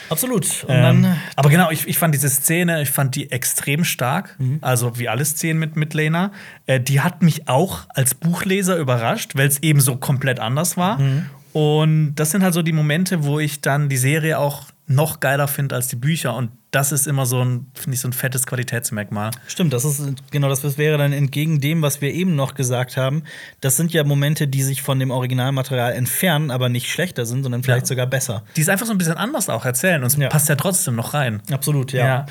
Absolut. 0.10 0.66
Ähm, 0.68 1.16
aber 1.36 1.50
genau, 1.50 1.72
ich, 1.72 1.88
ich 1.88 1.98
fand 1.98 2.14
diese 2.14 2.30
Szene, 2.30 2.82
ich 2.82 2.90
fand 2.92 3.16
die 3.16 3.32
extrem 3.32 3.86
stark. 3.86 4.36
Mhm. 4.38 4.58
Also 4.62 5.00
wie 5.00 5.08
alle 5.08 5.24
Szenen 5.24 5.60
mit, 5.60 5.76
mit 5.76 5.94
Lena. 5.94 6.32
Äh, 6.66 6.82
die 6.82 7.00
hat 7.00 7.22
mich 7.22 7.48
auch 7.48 7.86
als 7.90 8.14
Buchleser 8.16 8.76
überrascht, 8.76 9.36
weil 9.36 9.48
es 9.48 9.64
eben 9.64 9.80
so 9.80 9.96
komplett 9.96 10.40
anders 10.40 10.76
war. 10.76 11.00
Mhm. 11.00 11.26
Und 11.54 12.16
das 12.16 12.32
sind 12.32 12.44
halt 12.44 12.54
so 12.54 12.62
die 12.62 12.74
Momente, 12.74 13.24
wo 13.24 13.40
ich 13.40 13.62
dann 13.62 13.88
die 13.90 13.98
Serie 13.98 14.38
auch 14.40 14.66
noch 14.88 15.20
geiler 15.20 15.48
finde 15.48 15.76
als 15.76 15.88
die 15.88 15.96
Bücher. 15.96 16.36
Und 16.36 16.52
das 16.72 16.92
ist 16.92 17.08
immer 17.08 17.26
so 17.26 17.44
ein, 17.44 17.72
finde 17.74 17.96
ich, 17.96 18.02
so 18.02 18.08
ein 18.08 18.14
fettes 18.14 18.46
Qualitätsmerkmal. 18.46 19.32
Stimmt, 19.48 19.74
das 19.74 19.86
ist 19.86 20.02
genau 20.32 20.50
das 20.50 20.78
wäre 20.78 20.98
dann 21.00 21.14
entgegen 21.14 21.60
dem, 21.60 21.82
was 21.82 22.00
wir 22.02 22.14
eben 22.14 22.36
noch 22.36 22.54
gesagt 22.54 22.96
haben. 22.96 23.24
Das 23.62 23.76
sind 23.76 23.92
ja 23.92 24.04
Momente, 24.04 24.48
die 24.48 24.62
sich 24.62 24.82
von 24.84 25.00
dem 25.00 25.10
Originalmaterial 25.10 25.94
entfernen, 25.94 26.52
aber 26.52 26.70
nicht 26.70 26.90
schlechter 26.92 27.26
sind, 27.26 27.42
sondern 27.44 27.64
vielleicht 27.64 27.86
Ja. 27.86 27.88
sogar 27.88 28.06
besser. 28.08 28.44
Die 28.56 28.62
ist 28.62 28.70
einfach 28.70 28.86
so 28.86 28.92
ein 28.92 28.98
bisschen 29.00 29.18
anders 29.18 29.50
auch 29.50 29.66
erzählen. 29.66 30.02
Und 30.02 30.08
es 30.08 30.16
Ja. 30.18 30.30
passt 30.30 30.48
ja 30.50 30.56
trotzdem 30.56 30.96
noch 30.96 31.14
rein. 31.16 31.42
Absolut, 31.52 31.92
ja. 31.92 32.06
Ja. 32.06 32.26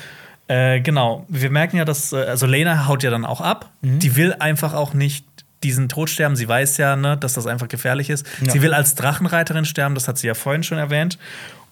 Äh, 0.75 0.79
genau. 0.81 1.25
Wir 1.27 1.49
merken 1.51 1.77
ja, 1.77 1.85
dass, 1.85 2.13
äh, 2.13 2.17
also 2.17 2.45
Lena 2.47 2.87
haut 2.87 3.03
ja 3.03 3.11
dann 3.11 3.25
auch 3.25 3.41
ab. 3.41 3.71
Mhm. 3.81 3.99
Die 3.99 4.15
will 4.15 4.33
einfach 4.39 4.73
auch 4.73 4.93
nicht 4.93 5.25
diesen 5.63 5.89
Tod 5.89 6.09
sterben. 6.09 6.37
Sie 6.37 6.47
weiß 6.47 6.77
ja, 6.77 6.95
ne, 6.95 7.17
dass 7.17 7.33
das 7.33 7.45
einfach 7.45 7.67
gefährlich 7.67 8.09
ist. 8.09 8.25
Sie 8.47 8.61
will 8.61 8.73
als 8.73 8.95
Drachenreiterin 8.95 9.65
sterben, 9.65 9.93
das 9.93 10.07
hat 10.07 10.17
sie 10.17 10.27
ja 10.27 10.33
vorhin 10.33 10.63
schon 10.63 10.77
erwähnt. 10.77 11.17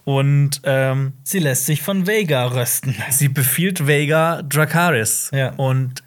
Und 0.08 0.62
ähm, 0.64 1.12
Sie 1.26 1.40
lässt 1.40 1.66
sich 1.66 1.82
von 1.82 2.08
Vega 2.08 2.46
rösten. 2.46 2.96
sie 3.10 3.28
befiehlt 3.28 3.88
Vega 3.88 4.42
Dracarys. 4.42 5.32
Ja. 5.34 5.52
Und 5.56 6.02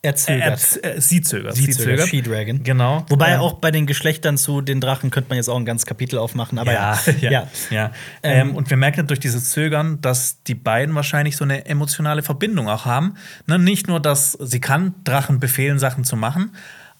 Er 0.00 0.14
zögert. 0.16 0.78
Er, 0.82 0.94
er, 0.94 1.00
sie 1.02 1.20
zögert. 1.20 1.54
Sie 1.54 1.68
zögert. 1.68 2.08
She-Dragon. 2.08 2.62
Genau. 2.62 3.04
Wobei 3.10 3.32
Ähm, 3.32 3.40
auch 3.40 3.54
bei 3.54 3.70
den 3.70 3.84
Geschlechtern 3.84 4.38
zu 4.38 4.62
den 4.62 4.80
Drachen 4.80 5.10
könnte 5.10 5.28
man 5.28 5.36
jetzt 5.36 5.50
auch 5.50 5.58
ein 5.58 5.66
ganzes 5.66 5.84
Kapitel 5.84 6.18
aufmachen. 6.18 6.58
Aber 6.58 6.72
ja, 6.72 6.98
ja. 7.20 7.30
ja, 7.30 7.46
ja. 7.68 7.90
Ähm, 8.22 8.54
und 8.54 8.70
wir 8.70 8.78
merken 8.78 9.06
durch 9.06 9.20
dieses 9.20 9.50
Zögern, 9.50 10.00
dass 10.00 10.42
die 10.44 10.54
beiden 10.54 10.94
wahrscheinlich 10.94 11.36
so 11.36 11.44
eine 11.44 11.66
emotionale 11.66 12.22
Verbindung 12.22 12.70
auch 12.70 12.86
haben. 12.86 13.16
Ne? 13.46 13.58
Nicht 13.58 13.86
nur, 13.86 14.00
dass 14.00 14.32
sie 14.32 14.60
kann 14.60 14.94
Drachen 15.04 15.40
befehlen, 15.40 15.78
Sachen 15.78 16.04
zu 16.04 16.16
machen, 16.16 16.52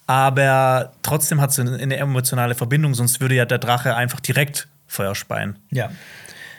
aber 0.05 0.91
trotzdem 1.01 1.41
hat 1.41 1.51
sie 1.51 1.63
eine 1.63 1.97
emotionale 1.97 2.53
Verbindung, 2.53 2.93
sonst 2.93 3.21
würde 3.21 3.33
ja 3.33 3.45
der 3.45 3.57
Drache 3.57 3.95
einfach 3.95 4.19
direkt 4.19 4.67
Feuer 4.85 5.15
speien. 5.15 5.57
ja. 5.71 5.89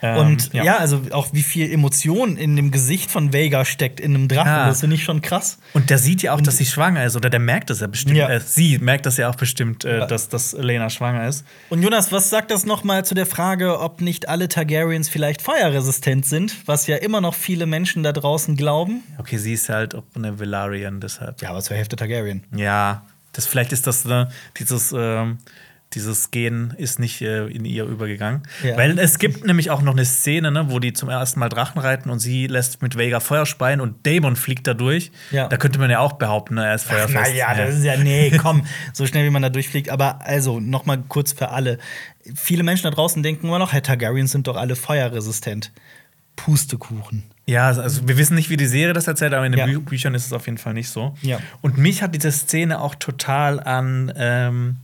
Ähm, 0.02 0.18
Und 0.18 0.52
ja. 0.54 0.76
also 0.78 1.02
auch 1.12 1.28
wie 1.32 1.42
viel 1.42 1.72
Emotion 1.72 2.36
in 2.36 2.54
dem 2.56 2.70
Gesicht 2.70 3.10
von 3.10 3.32
Vega 3.32 3.64
steckt 3.64 3.98
in 4.00 4.14
einem 4.14 4.28
Drachen, 4.28 4.46
Ja. 4.46 4.66
das 4.68 4.80
finde 4.80 4.96
ich 4.96 5.04
schon 5.04 5.20
krass. 5.22 5.58
Und 5.74 5.90
der 5.90 5.98
sieht 5.98 6.22
ja 6.22 6.34
auch, 6.34 6.40
dass 6.40 6.56
sie 6.58 6.66
schwanger 6.66 7.04
ist, 7.04 7.16
oder 7.16 7.30
der 7.30 7.40
merkt 7.40 7.70
das 7.70 7.80
ja 7.80 7.86
bestimmt. 7.88 8.16
Ja. 8.16 8.28
Äh, 8.28 8.40
sie 8.40 8.78
merkt 8.78 9.06
das 9.06 9.16
ja 9.16 9.28
auch 9.28 9.34
bestimmt, 9.34 9.84
äh, 9.84 9.98
Ja. 9.98 10.06
dass, 10.06 10.28
dass 10.28 10.52
Lena 10.52 10.88
schwanger 10.90 11.26
ist. 11.26 11.44
Und 11.70 11.82
Jonas, 11.82 12.12
was 12.12 12.30
sagt 12.30 12.50
das 12.50 12.64
nochmal 12.66 13.04
zu 13.04 13.14
der 13.14 13.26
Frage, 13.26 13.80
ob 13.80 14.00
nicht 14.00 14.28
alle 14.28 14.48
Targaryens 14.48 15.08
vielleicht 15.08 15.42
feuerresistent 15.42 16.26
sind, 16.26 16.54
was 16.66 16.86
ja 16.86 16.96
immer 16.96 17.20
noch 17.20 17.34
viele 17.34 17.66
Menschen 17.66 18.02
da 18.02 18.12
draußen 18.12 18.56
glauben? 18.56 19.02
Okay, 19.18 19.38
sie 19.38 19.52
ist 19.54 19.68
halt 19.68 19.96
eine 20.14 20.38
Velaryon, 20.38 21.00
deshalb. 21.00 21.42
Ja, 21.42 21.50
aber 21.50 21.60
zur 21.62 21.76
Hälfte 21.76 21.96
Targaryen. 21.96 22.44
Ja, 22.54 23.02
das 23.32 23.46
vielleicht 23.46 23.72
ist 23.72 23.86
das 23.86 24.04
ne, 24.04 24.28
dieses 24.58 24.94
ähm, 24.96 25.38
dieses 25.94 26.30
Gen 26.30 26.74
ist 26.76 26.98
nicht 26.98 27.22
äh, 27.22 27.46
in 27.46 27.64
ihr 27.64 27.84
übergegangen. 27.84 28.42
Ja. 28.62 28.76
Weil 28.76 28.98
es 28.98 29.18
gibt 29.18 29.46
nämlich 29.46 29.70
auch 29.70 29.80
noch 29.80 29.94
eine 29.94 30.04
Szene, 30.04 30.50
ne, 30.50 30.70
wo 30.70 30.78
die 30.78 30.92
zum 30.92 31.08
ersten 31.08 31.40
Mal 31.40 31.48
Drachen 31.48 31.80
reiten 31.80 32.10
und 32.10 32.18
sie 32.18 32.46
lässt 32.46 32.82
mit 32.82 32.98
Vega 32.98 33.20
Feuer 33.20 33.46
speien 33.46 33.80
und 33.80 34.06
Daemon 34.06 34.36
fliegt 34.36 34.66
da 34.66 34.74
durch. 34.74 35.10
Ja. 35.30 35.48
Da 35.48 35.56
könnte 35.56 35.78
man 35.78 35.90
ja 35.90 36.00
auch 36.00 36.14
behaupten, 36.14 36.56
ne, 36.56 36.66
er 36.66 36.74
ist 36.74 36.84
feuerfest. 36.84 37.14
Naja, 37.14 37.54
das 37.54 37.76
ist 37.76 37.84
ja, 37.84 37.96
nee, 37.96 38.30
komm, 38.36 38.66
so 38.92 39.06
schnell 39.06 39.24
wie 39.24 39.30
man 39.30 39.42
da 39.42 39.48
durchfliegt. 39.48 39.88
Aber 39.88 40.24
also, 40.24 40.60
noch 40.60 40.84
mal 40.84 40.98
kurz 41.08 41.32
für 41.32 41.50
alle. 41.50 41.78
Viele 42.34 42.62
Menschen 42.64 42.84
da 42.84 42.90
draußen 42.90 43.22
denken 43.22 43.46
immer 43.46 43.58
noch, 43.58 43.72
hey, 43.72 43.80
Targaryens 43.80 44.32
sind 44.32 44.46
doch 44.46 44.56
alle 44.56 44.76
feuerresistent. 44.76 45.72
Pustekuchen. 46.36 47.24
Ja, 47.46 47.66
also 47.66 48.06
wir 48.06 48.16
wissen 48.16 48.34
nicht, 48.34 48.50
wie 48.50 48.56
die 48.56 48.66
Serie 48.66 48.92
das 48.92 49.08
erzählt, 49.08 49.32
aber 49.32 49.46
in 49.46 49.52
den 49.52 49.58
Ja. 49.58 49.66
Bü 49.66 49.80
Büchern 49.80 50.14
ist 50.14 50.26
es 50.26 50.32
auf 50.32 50.46
jeden 50.46 50.58
Fall 50.58 50.74
nicht 50.74 50.88
so. 50.88 51.16
Ja. 51.22 51.40
Und 51.62 51.78
mich 51.78 52.02
hat 52.02 52.14
diese 52.14 52.30
Szene 52.30 52.80
auch 52.80 52.94
total 52.94 53.58
an 53.58 54.12
ähm, 54.16 54.76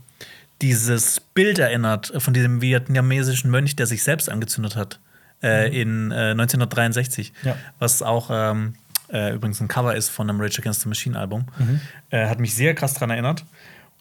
dieses 0.61 1.19
Bild 1.19 1.59
erinnert 1.59 2.11
von 2.17 2.33
diesem 2.33 2.61
vietnamesischen 2.61 3.51
Mönch, 3.51 3.75
der 3.75 3.87
sich 3.87 4.03
selbst 4.03 4.29
angezündet 4.29 4.75
hat 4.75 4.99
äh, 5.43 5.67
in 5.79 6.11
äh, 6.11 6.31
1963, 6.31 7.33
Mhm. 7.43 7.47
Ja. 7.49 7.55
was 7.79 8.01
auch 8.01 8.29
ähm, 8.31 8.75
äh, 9.11 9.33
übrigens 9.35 9.59
ein 9.61 9.67
Cover 9.67 9.95
ist 9.95 10.09
von 10.09 10.29
einem 10.29 10.39
Rage 10.41 10.59
Against 10.59 10.81
the 10.81 10.89
Machine 10.89 11.17
Album. 11.19 11.45
Mhm. 11.57 11.81
Äh, 12.09 12.27
hat 12.27 12.39
mich 12.39 12.55
sehr 12.55 12.73
krass 12.73 12.93
daran 12.93 13.09
erinnert. 13.11 13.45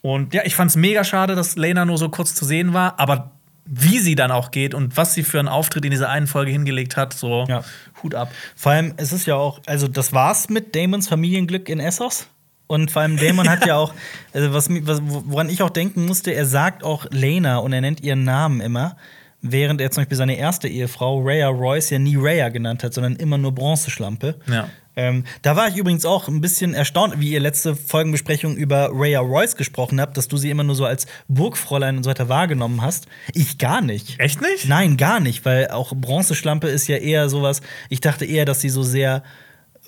Und 0.00 0.34
ja, 0.34 0.42
ich 0.44 0.54
fand 0.54 0.70
es 0.70 0.76
mega 0.76 1.02
schade, 1.04 1.34
dass 1.34 1.56
Lena 1.56 1.84
nur 1.84 1.98
so 1.98 2.08
kurz 2.08 2.34
zu 2.34 2.44
sehen 2.44 2.72
war, 2.74 2.98
aber 3.00 3.30
wie 3.66 3.98
sie 3.98 4.14
dann 4.14 4.30
auch 4.30 4.50
geht 4.50 4.74
und 4.74 4.96
was 4.98 5.14
sie 5.14 5.22
für 5.22 5.38
einen 5.38 5.48
Auftritt 5.48 5.84
in 5.86 5.90
dieser 5.90 6.10
einen 6.10 6.26
Folge 6.26 6.50
hingelegt 6.52 6.98
hat, 6.98 7.14
so 7.14 7.46
Ja. 7.48 7.64
Hut 8.02 8.14
ab. 8.14 8.30
Vor 8.54 8.72
allem, 8.72 8.92
es 8.98 9.12
ist 9.12 9.26
ja 9.26 9.36
auch, 9.36 9.60
also 9.64 9.88
das 9.88 10.12
war's 10.12 10.50
mit 10.50 10.76
Damons 10.76 11.08
Familienglück 11.08 11.70
in 11.70 11.80
Essos. 11.80 12.28
Und 12.66 12.90
vor 12.90 13.02
allem 13.02 13.16
Damon 13.16 13.48
hat 13.48 13.66
ja 13.66 13.76
auch, 13.78 13.94
also 14.32 14.52
was, 14.52 14.68
was, 14.70 15.00
woran 15.04 15.48
ich 15.48 15.62
auch 15.62 15.70
denken 15.70 16.06
musste, 16.06 16.32
er 16.32 16.46
sagt 16.46 16.82
auch 16.82 17.06
Lena 17.10 17.58
und 17.58 17.72
er 17.72 17.80
nennt 17.80 18.02
ihren 18.02 18.24
Namen 18.24 18.60
immer, 18.60 18.96
während 19.42 19.80
er 19.80 19.90
zum 19.90 20.02
Beispiel 20.02 20.16
seine 20.16 20.36
erste 20.36 20.68
Ehefrau, 20.68 21.20
Rhea 21.20 21.48
Royce, 21.48 21.90
ja 21.90 21.98
nie 21.98 22.16
Rhea 22.16 22.48
genannt 22.48 22.82
hat, 22.82 22.94
sondern 22.94 23.16
immer 23.16 23.36
nur 23.36 23.52
Bronzeschlampe. 23.52 24.36
Ja. 24.46 24.68
Ähm, 24.96 25.24
da 25.42 25.56
war 25.56 25.68
ich 25.68 25.76
übrigens 25.76 26.04
auch 26.04 26.28
ein 26.28 26.40
bisschen 26.40 26.72
erstaunt, 26.72 27.18
wie 27.18 27.30
ihr 27.30 27.40
letzte 27.40 27.74
Folgenbesprechung 27.74 28.56
über 28.56 28.90
Rhea 28.92 29.20
Royce 29.20 29.56
gesprochen 29.56 30.00
habt, 30.00 30.16
dass 30.16 30.28
du 30.28 30.36
sie 30.36 30.50
immer 30.50 30.62
nur 30.62 30.76
so 30.76 30.84
als 30.84 31.06
Burgfräulein 31.28 31.96
und 31.96 32.04
so 32.04 32.10
weiter 32.10 32.28
wahrgenommen 32.28 32.80
hast. 32.80 33.06
Ich 33.32 33.58
gar 33.58 33.80
nicht. 33.80 34.18
Echt 34.20 34.40
nicht? 34.40 34.68
Nein, 34.68 34.96
gar 34.96 35.20
nicht, 35.20 35.44
weil 35.44 35.68
auch 35.68 35.92
Bronzeschlampe 35.94 36.68
ist 36.68 36.86
ja 36.86 36.96
eher 36.96 37.28
sowas. 37.28 37.60
Ich 37.88 38.00
dachte 38.00 38.24
eher, 38.24 38.44
dass 38.44 38.60
sie 38.60 38.70
so 38.70 38.82
sehr 38.82 39.24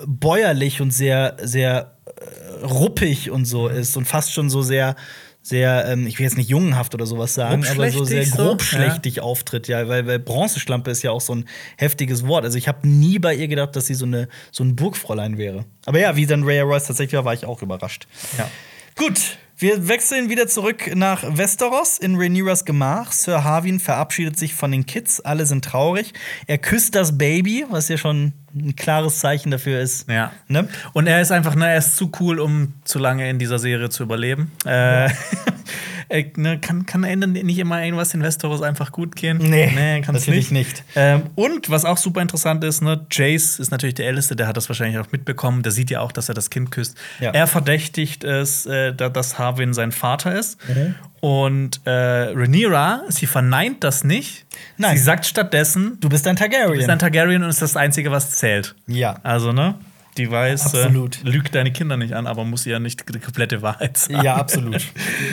bäuerlich 0.05 0.81
und 0.81 0.91
sehr, 0.91 1.37
sehr 1.43 1.97
äh, 2.07 2.65
ruppig 2.65 3.31
und 3.31 3.45
so 3.45 3.69
ist 3.69 3.97
und 3.97 4.07
fast 4.07 4.33
schon 4.33 4.51
so 4.51 4.63
sehr, 4.63 4.97
sehr, 5.43 5.87
ähm, 5.89 6.07
ich 6.07 6.19
will 6.19 6.25
jetzt 6.25 6.37
nicht 6.37 6.51
jungenhaft 6.51 6.95
oder 6.95 7.07
sowas 7.07 7.35
sagen, 7.35 7.65
aber 7.65 7.91
so 7.91 8.05
sehr 8.05 8.25
Grobschlächtig 8.25 8.35
so? 8.35 8.43
grobschlächtig 8.43 9.21
auftritt, 9.21 9.69
ja, 9.69 9.87
weil, 9.87 10.07
weil 10.07 10.19
Bronzeschlampe 10.19 10.91
ist 10.91 11.03
ja 11.03 11.13
auch 11.13 11.21
so 11.21 11.35
ein 11.35 11.45
heftiges 11.77 12.27
Wort. 12.27 12.45
Also 12.45 12.59
ich 12.59 12.67
habe 12.67 12.87
nie 12.89 13.19
bei 13.19 13.35
ihr 13.35 13.47
gedacht, 13.47 13.77
dass 13.77 13.87
sie 13.87 13.95
so 13.95 14.07
eine 14.07 14.29
so 14.51 14.65
ein 14.65 14.75
Burgfräulein 14.75 15.39
wäre. 15.39 15.65
Aber 15.85 16.01
ja, 16.01 16.17
wie 16.17 16.27
dann 16.27 16.43
Rhea 16.43 16.65
Royce 16.65 16.87
tatsächlich 16.89 17.17
war, 17.17 17.25
war 17.25 17.35
ich 17.35 17.47
auch 17.47 17.63
überrascht. 17.63 18.09
Ja. 18.39 18.51
Gut, 18.97 19.39
wir 19.59 19.89
wechseln 19.89 20.29
wieder 20.29 20.47
zurück 20.49 20.95
nach 20.95 21.25
Westeros 21.27 21.99
in 21.99 22.17
Rhaenyras 22.17 22.65
Gemach. 22.67 23.13
Sir 23.13 23.43
Harwin 23.43 23.81
verabschiedet 23.81 24.39
sich 24.39 24.55
von 24.55 24.71
den 24.71 24.85
Kids. 24.85 25.21
Alle 25.21 25.47
sind 25.47 25.65
traurig. 25.65 26.13
Er 26.47 26.59
küsst 26.59 26.95
das 26.95 27.17
Baby, 27.17 27.65
was 27.71 27.89
ja 27.89 27.97
schon 27.97 28.35
ein 28.55 28.77
klares 28.77 29.19
Zeichen 29.19 29.51
dafür 29.51 29.81
ist. 29.81 30.11
Ja. 30.11 30.33
Ne? 30.49 30.69
Und 30.93 31.07
er 31.07 31.21
ist 31.23 31.33
einfach, 31.33 31.55
ne, 31.55 31.71
er 31.71 31.79
ist 31.79 31.97
zu 31.97 32.11
cool, 32.21 32.39
um 32.39 32.75
zu 32.85 32.99
lange 32.99 33.29
in 33.31 33.39
dieser 33.39 33.59
Serie 33.59 33.89
zu 33.89 34.03
überleben. 34.03 34.53
Äh, 34.67 35.09
er, 36.09 36.25
ne, 36.37 36.59
kann, 36.61 36.87
kann 36.87 37.05
Ende 37.05 37.27
nicht 37.27 37.59
immer 37.59 37.83
irgendwas 37.83 38.15
in 38.15 38.23
Westeros 38.23 38.63
einfach 38.63 38.93
gut 38.93 39.17
gehen? 39.17 39.39
Nee, 39.39 40.01
kann's 40.05 40.21
natürlich 40.27 40.51
nicht. 40.51 40.85
Ähm, 40.95 41.25
und 41.35 41.69
was 41.71 41.85
auch 41.85 41.97
super 41.97 42.23
interessant 42.23 42.63
ist, 42.65 42.83
ne, 42.83 43.05
Jace 43.11 43.59
ist 43.59 43.71
natürlich 43.71 43.95
der 43.95 44.07
Älteste, 44.07 44.37
der 44.37 44.47
hat 44.47 44.57
das 44.57 44.69
wahrscheinlich 44.69 44.99
auch 44.99 45.11
mitbekommen. 45.13 45.63
Der 45.63 45.73
sieht 45.73 45.91
ja 45.91 46.01
auch, 46.01 46.13
dass 46.13 46.29
er 46.29 46.35
das 46.35 46.51
Kind 46.51 46.71
küsst. 46.71 46.97
Ja. 47.21 47.31
Er 47.33 47.47
verdächtigt 47.47 48.25
es, 48.25 48.67
äh, 48.67 48.93
da- 48.95 49.09
dass 49.09 49.39
Harwin 49.39 49.75
sein 49.75 49.93
Vater 49.93 50.39
ist. 50.39 50.59
Mhm. 50.69 50.95
Und 51.21 51.81
äh, 51.87 51.91
Rhaenyra, 51.91 53.03
sie 53.09 53.27
verneint 53.27 53.83
das 53.83 54.05
nicht. 54.05 54.47
Nein. 54.77 54.97
Sie 54.97 55.03
sagt 55.03 55.27
stattdessen, 55.27 55.99
Du 56.01 56.09
bist 56.09 56.27
ein 56.29 56.37
Targaryen. 56.37 56.79
ist 56.81 56.89
ein 56.89 56.99
Targaryen 56.99 57.43
und 57.43 57.49
ist 57.51 57.63
das 57.63 57.77
Einzige, 57.77 58.11
was 58.11 58.31
zählt. 58.33 58.75
ja. 58.87 59.17
Also, 59.23 59.53
ne? 59.53 59.75
Die 60.17 60.31
weiß, 60.31 60.75
äh, 60.75 60.89
lügt 61.25 61.55
deine 61.55 61.73
Kinder 61.73 61.97
nicht 61.97 62.15
an, 62.15 62.27
aber 62.27 62.45
muss 62.45 62.65
ja 62.65 62.79
nicht 62.79 63.05
die 63.15 63.19
komplette 63.19 63.63
Wahrheit 63.63 63.99
sagen. 63.99 64.23
Ja, 64.25 64.37
absolut. 64.37 64.83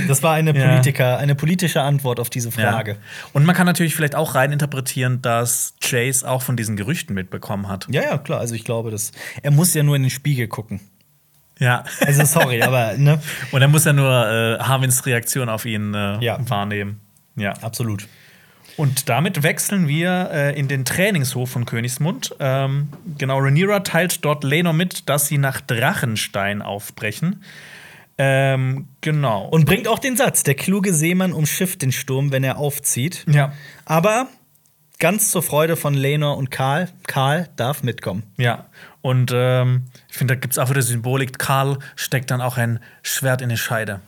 Das 0.07 0.23
war 0.23 0.33
eine 0.33 0.53
Ja. 0.57 0.67
Politiker, 0.67 1.17
eine 1.17 1.35
politische 1.35 1.81
Antwort 1.81 2.19
auf 2.19 2.29
diese 2.29 2.49
Ja. 2.49 2.71
Frage. 2.71 2.97
Und 3.31 3.45
man 3.45 3.55
kann 3.55 3.65
natürlich 3.65 3.95
vielleicht 3.95 4.15
auch 4.15 4.35
reininterpretieren, 4.35 5.21
dass 5.21 5.73
Chase 5.81 6.29
auch 6.29 6.41
von 6.41 6.57
diesen 6.57 6.75
Gerüchten 6.75 7.13
mitbekommen 7.15 7.67
hat. 7.69 7.87
Ja, 7.89 8.01
ja, 8.03 8.17
klar. 8.17 8.39
Also 8.39 8.55
ich 8.55 8.63
glaube, 8.65 8.91
dass 8.91 9.11
er 9.41 9.51
muss 9.51 9.73
ja 9.73 9.83
nur 9.83 9.95
in 9.95 10.03
den 10.03 10.11
Spiegel 10.11 10.47
gucken. 10.47 10.79
Ja. 11.59 11.83
Also 12.01 12.25
sorry, 12.25 12.61
aber 12.63 12.97
ne, 12.97 13.19
Und 13.51 13.61
er 13.61 13.67
muss 13.67 13.85
ja 13.85 13.93
nur 13.93 14.09
äh, 14.09 14.59
Harwins 14.59 15.05
Reaktion 15.05 15.49
auf 15.49 15.65
ihn 15.65 15.93
äh, 15.93 16.19
Ja. 16.23 16.37
wahrnehmen. 16.49 16.99
Ja. 17.35 17.53
absolut. 17.61 18.07
Und 18.75 19.09
damit 19.09 19.43
wechseln 19.43 19.87
wir 19.87 20.29
äh, 20.31 20.59
in 20.59 20.67
den 20.67 20.85
Trainingshof 20.85 21.51
von 21.51 21.65
Königsmund. 21.65 22.35
Ähm, 22.39 22.89
genau, 23.17 23.39
Rhaenyra 23.39 23.81
teilt 23.81 24.25
dort 24.25 24.43
Lenor 24.43 24.73
mit, 24.73 25.09
dass 25.09 25.27
sie 25.27 25.37
nach 25.37 25.61
Drachenstein 25.61 26.61
aufbrechen. 26.61 27.43
Ähm, 28.17 28.87
genau. 29.01 29.45
Und 29.47 29.65
bringt 29.65 29.87
auch 29.87 29.99
den 29.99 30.15
Satz: 30.15 30.43
Der 30.43 30.55
kluge 30.55 30.93
Seemann 30.93 31.33
umschifft 31.33 31.81
den 31.81 31.91
Sturm, 31.91 32.31
wenn 32.31 32.43
er 32.43 32.57
aufzieht. 32.57 33.25
ja. 33.27 33.53
Aber 33.85 34.27
ganz 34.99 35.31
zur 35.31 35.43
Freude 35.43 35.75
von 35.75 35.93
Lenor 35.93 36.37
und 36.37 36.49
Karl, 36.49 36.89
Karl 37.07 37.49
darf 37.55 37.83
mitkommen. 37.83 38.23
Ja, 38.37 38.67
und 39.01 39.31
ähm, 39.33 39.83
ich 40.09 40.15
finde, 40.17 40.35
da 40.35 40.39
gibt 40.39 40.53
es 40.53 40.57
auch 40.57 40.69
wieder 40.69 40.81
Symbolik. 40.81 41.37
Karl 41.37 41.79
steckt 41.95 42.31
dann 42.31 42.39
auch 42.39 42.57
ein 42.57 42.79
Schwert 43.01 43.41
in 43.41 43.49
die 43.49 43.57
Scheide. 43.57 43.99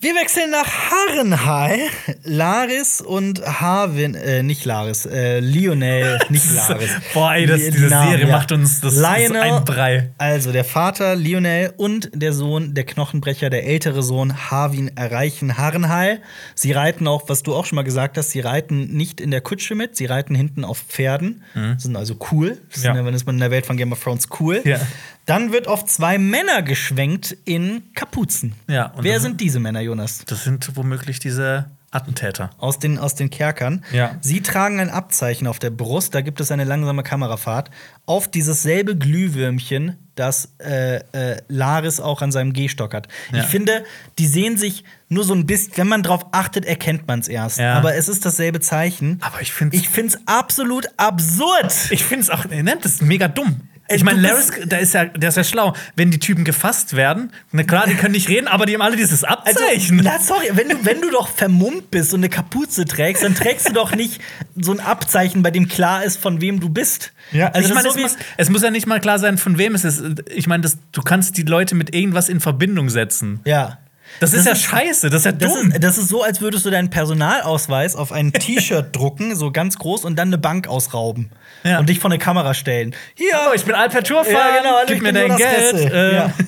Wir 0.00 0.14
wechseln 0.14 0.50
nach 0.50 0.66
Harrenhal. 0.90 1.78
Laris 2.24 3.00
und 3.00 3.40
Harwin, 3.44 4.14
äh, 4.14 4.42
nicht 4.42 4.64
Laris, 4.64 5.06
äh, 5.06 5.40
Lionel, 5.40 6.18
nicht 6.28 6.50
Laris. 6.52 6.90
Boah, 7.14 7.34
ey, 7.34 7.46
das, 7.46 7.58
Die- 7.60 7.64
die 7.66 7.70
diese 7.72 7.86
Namen, 7.88 8.10
Serie 8.10 8.26
ja. 8.28 8.32
macht 8.36 8.52
uns 8.52 8.80
das, 8.80 8.94
das 8.96 9.18
ist 9.20 9.34
ein 9.34 9.64
Brei. 9.64 10.10
Also 10.18 10.52
der 10.52 10.64
Vater 10.64 11.16
Lionel 11.16 11.72
und 11.76 12.10
der 12.14 12.32
Sohn, 12.32 12.74
der 12.74 12.84
Knochenbrecher, 12.84 13.50
der 13.50 13.64
ältere 13.66 14.02
Sohn 14.02 14.50
Harwin 14.50 14.90
erreichen 14.96 15.56
Harrenhal. 15.58 16.20
Sie 16.54 16.72
reiten 16.72 17.06
auch, 17.08 17.28
was 17.28 17.42
du 17.42 17.54
auch 17.54 17.64
schon 17.64 17.76
mal 17.76 17.82
gesagt 17.82 18.16
hast, 18.18 18.30
sie 18.30 18.40
reiten 18.40 18.88
nicht 18.96 19.20
in 19.20 19.30
der 19.30 19.40
Kutsche 19.40 19.74
mit, 19.74 19.96
sie 19.96 20.06
reiten 20.06 20.34
hinten 20.34 20.64
auf 20.64 20.78
Pferden. 20.78 21.42
Sind 21.78 21.96
also 21.96 22.16
cool. 22.32 22.58
Das 22.70 22.80
Mhm. 22.80 22.84
Ja. 22.84 22.94
sind, 22.94 23.04
dann 23.06 23.14
ist 23.14 23.26
man 23.26 23.36
in 23.36 23.40
der 23.40 23.50
Welt 23.50 23.66
von 23.66 23.76
Game 23.76 23.92
of 23.92 24.02
Thrones 24.02 24.28
cool. 24.40 24.60
Ja. 24.64 24.78
Dann 25.26 25.52
wird 25.52 25.66
auf 25.68 25.84
zwei 25.84 26.18
Männer 26.18 26.62
geschwenkt 26.62 27.36
in 27.44 27.82
Kapuzen. 27.94 28.54
Ja, 28.68 28.92
Wer 28.98 29.14
das- 29.14 29.22
sind 29.22 29.40
diese 29.40 29.58
Männer, 29.60 29.80
Jonas? 29.80 30.24
Das 30.26 30.44
sind 30.44 30.76
womöglich 30.76 31.18
diese 31.18 31.66
Attentäter. 31.90 32.50
Aus 32.58 32.78
den, 32.78 32.98
aus 32.98 33.14
den 33.14 33.30
Kerkern. 33.30 33.84
Ja. 33.92 34.16
Sie 34.20 34.40
tragen 34.42 34.80
ein 34.80 34.90
Abzeichen 34.90 35.46
auf 35.46 35.58
der 35.58 35.70
Brust, 35.70 36.14
da 36.14 36.20
gibt 36.20 36.40
es 36.40 36.50
eine 36.50 36.64
langsame 36.64 37.02
Kamerafahrt, 37.02 37.70
auf 38.04 38.28
dieses 38.28 38.62
selbe 38.62 38.96
Glühwürmchen, 38.96 39.96
das 40.14 40.50
äh, 40.58 40.96
äh, 41.12 41.40
Laris 41.48 42.00
auch 42.00 42.22
an 42.22 42.32
seinem 42.32 42.52
Gehstock 42.52 42.92
hat. 42.94 43.08
Ja. 43.32 43.40
Ich 43.40 43.46
finde, 43.46 43.84
die 44.18 44.26
sehen 44.26 44.56
sich 44.56 44.84
nur 45.08 45.24
so 45.24 45.34
ein 45.34 45.46
bisschen, 45.46 45.72
wenn 45.76 45.88
man 45.88 46.02
drauf 46.02 46.26
achtet, 46.32 46.64
erkennt 46.66 47.06
man 47.08 47.20
es 47.20 47.28
erst. 47.28 47.58
Ja. 47.58 47.74
Aber 47.74 47.94
es 47.94 48.08
ist 48.08 48.24
dasselbe 48.26 48.60
Zeichen. 48.60 49.18
Aber 49.22 49.40
ich 49.40 49.52
finde 49.52 49.76
Ich 49.76 49.88
finde 49.88 50.14
es 50.16 50.20
absolut 50.26 50.86
absurd. 50.98 51.72
ich 51.90 52.04
find's 52.04 52.30
auch, 52.30 52.44
ne, 52.46 52.76
das 52.82 52.92
ist 52.94 53.02
mega 53.02 53.28
dumm. 53.28 53.60
Ich 53.88 54.02
meine, 54.02 54.20
Laris, 54.20 54.50
der 54.64 54.80
ist 54.80 54.94
ja, 54.94 55.04
der 55.04 55.28
ist 55.28 55.36
ja 55.36 55.44
schlau. 55.44 55.72
Wenn 55.94 56.10
die 56.10 56.18
Typen 56.18 56.44
gefasst 56.44 56.96
werden, 56.96 57.32
na 57.52 57.62
klar, 57.62 57.86
die 57.86 57.94
können 57.94 58.12
nicht 58.12 58.28
reden, 58.28 58.48
aber 58.48 58.66
die 58.66 58.74
haben 58.74 58.82
alle 58.82 58.96
dieses 58.96 59.22
Abzeichen. 59.24 60.00
Na, 60.02 60.18
sorry, 60.18 60.46
wenn 60.54 60.68
du, 60.68 60.84
wenn 60.84 61.00
du 61.00 61.10
doch 61.10 61.28
vermummt 61.28 61.90
bist 61.90 62.12
und 62.12 62.20
eine 62.20 62.28
Kapuze 62.28 62.84
trägst, 62.84 63.22
dann 63.22 63.34
trägst 63.34 63.68
du 63.68 63.72
doch 63.72 63.94
nicht 63.94 64.20
so 64.60 64.72
ein 64.72 64.80
Abzeichen, 64.80 65.42
bei 65.42 65.50
dem 65.50 65.68
klar 65.68 66.02
ist, 66.04 66.18
von 66.20 66.40
wem 66.40 66.58
du 66.60 66.68
bist. 66.68 67.12
also 67.32 67.68
ich 67.68 67.74
meine, 67.74 67.88
ist 67.88 67.94
es, 67.94 67.94
so 67.94 68.00
muss, 68.00 68.16
es 68.36 68.50
muss 68.50 68.62
ja 68.62 68.70
nicht 68.70 68.86
mal 68.86 69.00
klar 69.00 69.18
sein, 69.18 69.38
von 69.38 69.56
wem 69.58 69.74
es 69.74 69.84
ist. 69.84 70.02
Ich 70.34 70.46
meine, 70.46 70.68
du 70.92 71.02
kannst 71.02 71.36
die 71.36 71.42
Leute 71.42 71.74
mit 71.74 71.94
irgendwas 71.94 72.28
in 72.28 72.40
Verbindung 72.40 72.88
setzen. 72.90 73.40
ja. 73.44 73.78
Das, 74.20 74.32
ist 74.32 74.38
Das 74.38 74.44
ja 74.46 74.52
ist- 74.52 74.62
scheiße, 74.62 75.10
das 75.10 75.22
ist 75.22 75.24
ja 75.26 75.32
Das 75.32 75.52
dumm. 75.52 75.72
ist, 75.72 75.82
das 75.82 75.98
ist 75.98 76.08
so, 76.08 76.22
als 76.22 76.40
würdest 76.40 76.64
du 76.64 76.70
deinen 76.70 76.88
Personalausweis 76.90 77.96
auf 77.96 78.12
ein 78.12 78.32
T-Shirt 78.32 78.94
drucken, 78.94 79.34
so 79.36 79.50
ganz 79.50 79.76
groß, 79.78 80.04
und 80.04 80.16
dann 80.16 80.28
eine 80.28 80.38
Bank 80.38 80.68
ausrauben. 80.68 81.30
Ja. 81.66 81.78
Und 81.78 81.88
dich 81.88 81.98
vor 81.98 82.10
eine 82.10 82.18
Kamera 82.18 82.54
stellen. 82.54 82.94
Hier, 83.14 83.32
oh, 83.48 83.54
ich 83.54 83.64
bin 83.64 83.74
Alper 83.74 84.02
Tourfan, 84.02 84.32
Ja, 84.32 84.58
genau, 84.58 84.76
gib 84.86 85.02
mir 85.02 85.12
dein 85.12 85.36
Geld. 85.36 85.92
Äh, 85.92 86.14
Ja. 86.14 86.32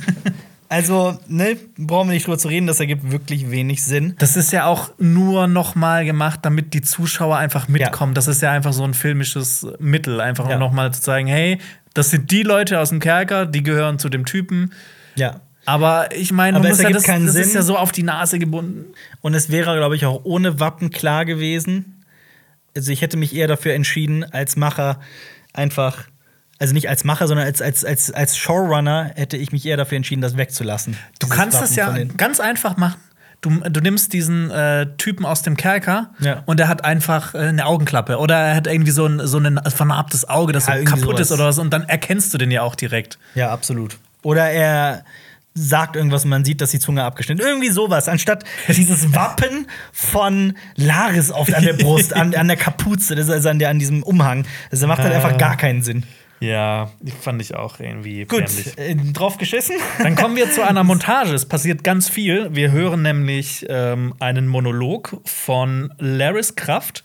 Also, 0.71 1.19
ne, 1.29 1.57
brauchen 1.79 2.09
wir 2.09 2.13
nicht 2.15 2.27
drüber 2.27 2.37
zu 2.37 2.49
reden, 2.49 2.67
das 2.67 2.79
ergibt 2.79 3.11
wirklich 3.11 3.51
wenig 3.51 3.83
Sinn. 3.83 4.15
Das 4.19 4.37
ist 4.37 4.53
ja 4.53 4.67
auch 4.67 4.91
nur 4.99 5.47
noch 5.47 5.75
mal 5.77 6.05
gemacht, 6.05 6.41
damit 6.43 6.75
die 6.75 6.83
Zuschauer 6.83 7.39
einfach 7.39 7.69
mitkommen. 7.69 8.13
Das 8.13 8.29
ist 8.29 8.43
ja 8.43 8.53
einfach 8.53 8.75
so 8.75 8.85
ein 8.85 8.93
filmisches 8.93 9.67
Mittel, 9.79 10.21
einfach 10.21 10.45
um 10.45 10.51
Ja. 10.51 10.59
noch 10.59 10.71
mal 10.73 10.93
zu 10.93 11.01
zeigen, 11.01 11.27
hey, 11.27 11.57
das 11.95 12.11
sind 12.11 12.31
die 12.31 12.43
Leute 12.43 12.81
aus 12.81 12.91
dem 12.91 13.01
Kerker, 13.01 13.47
die 13.47 13.63
gehören 13.63 13.99
zu 13.99 14.11
dem 14.11 14.27
Typen. 14.27 14.75
Ja. 15.15 15.41
Aber 15.65 16.15
ich 16.15 16.33
meine, 16.33 16.59
muss 16.61 16.83
ja, 16.83 16.91
das, 16.91 17.05
das 17.05 17.35
ist 17.35 17.55
ja 17.55 17.63
so 17.63 17.79
auf 17.79 17.91
die 17.91 18.03
Nase 18.03 18.39
gebunden. 18.39 18.93
Und 19.23 19.33
es 19.33 19.51
wäre, 19.51 19.75
glaube 19.75 19.97
ich, 19.97 20.05
auch 20.05 20.21
ohne 20.25 20.61
Wappen 20.61 20.91
klar 20.91 21.25
gewesen. 21.25 21.98
Also, 22.78 22.92
ich 22.92 23.02
hätte 23.02 23.16
mich 23.16 23.34
eher 23.34 23.48
dafür 23.48 23.74
entschieden, 23.74 24.24
als 24.24 24.57
Macher 24.57 25.00
einfach. 25.52 26.05
Also 26.60 26.74
nicht 26.74 26.89
als 26.89 27.05
Macher, 27.05 27.28
sondern 27.28 27.47
als, 27.47 27.62
als, 27.62 27.84
als, 27.84 28.10
als 28.10 28.36
Showrunner 28.36 29.12
hätte 29.15 29.36
ich 29.36 29.52
mich 29.52 29.65
eher 29.65 29.76
dafür 29.76 29.94
entschieden, 29.97 30.23
das 30.23 30.36
wegzulassen. 30.36 30.97
Du 31.20 31.28
kannst 31.28 31.55
Wappen 31.57 31.68
das 31.68 31.76
ja 31.76 32.05
ganz 32.16 32.40
einfach 32.40 32.76
machen. 32.76 32.98
Du, 33.42 33.50
du 33.50 33.81
nimmst 33.81 34.12
diesen 34.12 34.50
äh, 34.50 34.89
Typen 34.97 35.24
aus 35.24 35.42
dem 35.42 35.57
Kerker 35.57 36.10
Ja. 36.18 36.42
und 36.47 36.58
der 36.58 36.66
hat 36.66 36.84
einfach 36.84 37.34
äh, 37.36 37.39
eine 37.39 37.65
Augenklappe 37.66 38.18
oder 38.18 38.34
er 38.36 38.57
hat 38.57 38.66
irgendwie 38.66 38.90
so 38.90 39.07
ein, 39.07 39.24
so 39.24 39.39
ein 39.39 39.60
vernarbtes 39.68 40.28
Auge, 40.28 40.52
das 40.52 40.66
Ja, 40.66 40.78
so 40.78 40.84
kaputt 40.84 41.20
ist 41.20 41.28
sowas. 41.28 41.39
oder 41.40 41.48
was 41.48 41.58
und 41.60 41.70
dann 41.73 41.84
erkennst 41.89 42.34
du 42.34 42.39
den 42.39 42.50
ja 42.50 42.62
auch 42.62 42.74
direkt. 42.74 43.20
Ja, 43.36 43.50
absolut. 43.52 43.97
Oder 44.23 44.50
er 44.50 45.05
sagt 45.61 45.97
irgendwas 45.97 46.25
und 46.25 46.31
man 46.31 46.45
sieht, 46.45 46.61
dass 46.61 46.70
die 46.70 46.78
Zunge 46.78 47.03
abgeschnitten 47.05 47.41
ist. 47.41 47.47
Irgendwie 47.47 47.69
sowas. 47.70 48.09
Anstatt 48.09 48.45
dieses 48.69 49.12
Wappen 49.15 49.67
von 49.93 50.55
Laris 50.77 51.31
auf, 51.31 51.53
an 51.53 51.62
der 51.62 51.73
Brust, 51.75 52.15
an, 52.15 52.35
an 52.35 52.49
der 52.49 52.57
Kapuze, 52.57 53.15
das 53.15 53.27
ist 53.27 53.33
also 53.33 53.49
an, 53.49 53.59
der, 53.59 53.69
an 53.70 53.78
diesem 53.78 54.03
Umhang. 54.03 54.47
Das 54.70 54.81
macht 54.83 55.01
halt 55.01 55.12
Ah. 55.12 55.17
einfach 55.17 55.37
gar 55.39 55.57
keinen 55.57 55.83
Sinn. 55.83 56.05
Ja, 56.41 56.91
fand 57.20 57.42
ich 57.42 57.55
auch 57.55 57.81
irgendwie 57.81 58.25
Gut, 58.25 58.44
äh, 58.76 58.94
drauf 59.12 59.39
geschissen. 59.39 59.76
Dann 60.02 60.15
kommen 60.15 60.36
wir 60.36 60.50
zu 60.50 60.62
einer 60.62 60.84
Montage. 60.84 61.34
Es 61.34 61.47
passiert 61.47 61.83
ganz 61.83 62.08
viel. 62.08 62.55
Wir 62.55 62.70
hören 62.70 63.02
nämlich 63.02 63.67
ähm, 63.68 64.15
einen 64.20 64.47
Monolog 64.47 65.20
von 65.25 65.92
Laris 65.99 66.55
Kraft. 66.55 67.02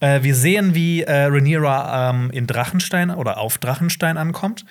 Äh, 0.00 0.22
wir 0.22 0.34
sehen, 0.34 0.74
wie 0.74 1.02
äh, 1.02 1.24
Rhaenyra 1.24 2.10
ähm, 2.10 2.30
in 2.30 2.46
Drachenstein 2.46 3.10
oder 3.10 3.38
auf 3.38 3.58
Drachenstein 3.58 4.16
ankommt. 4.16 4.64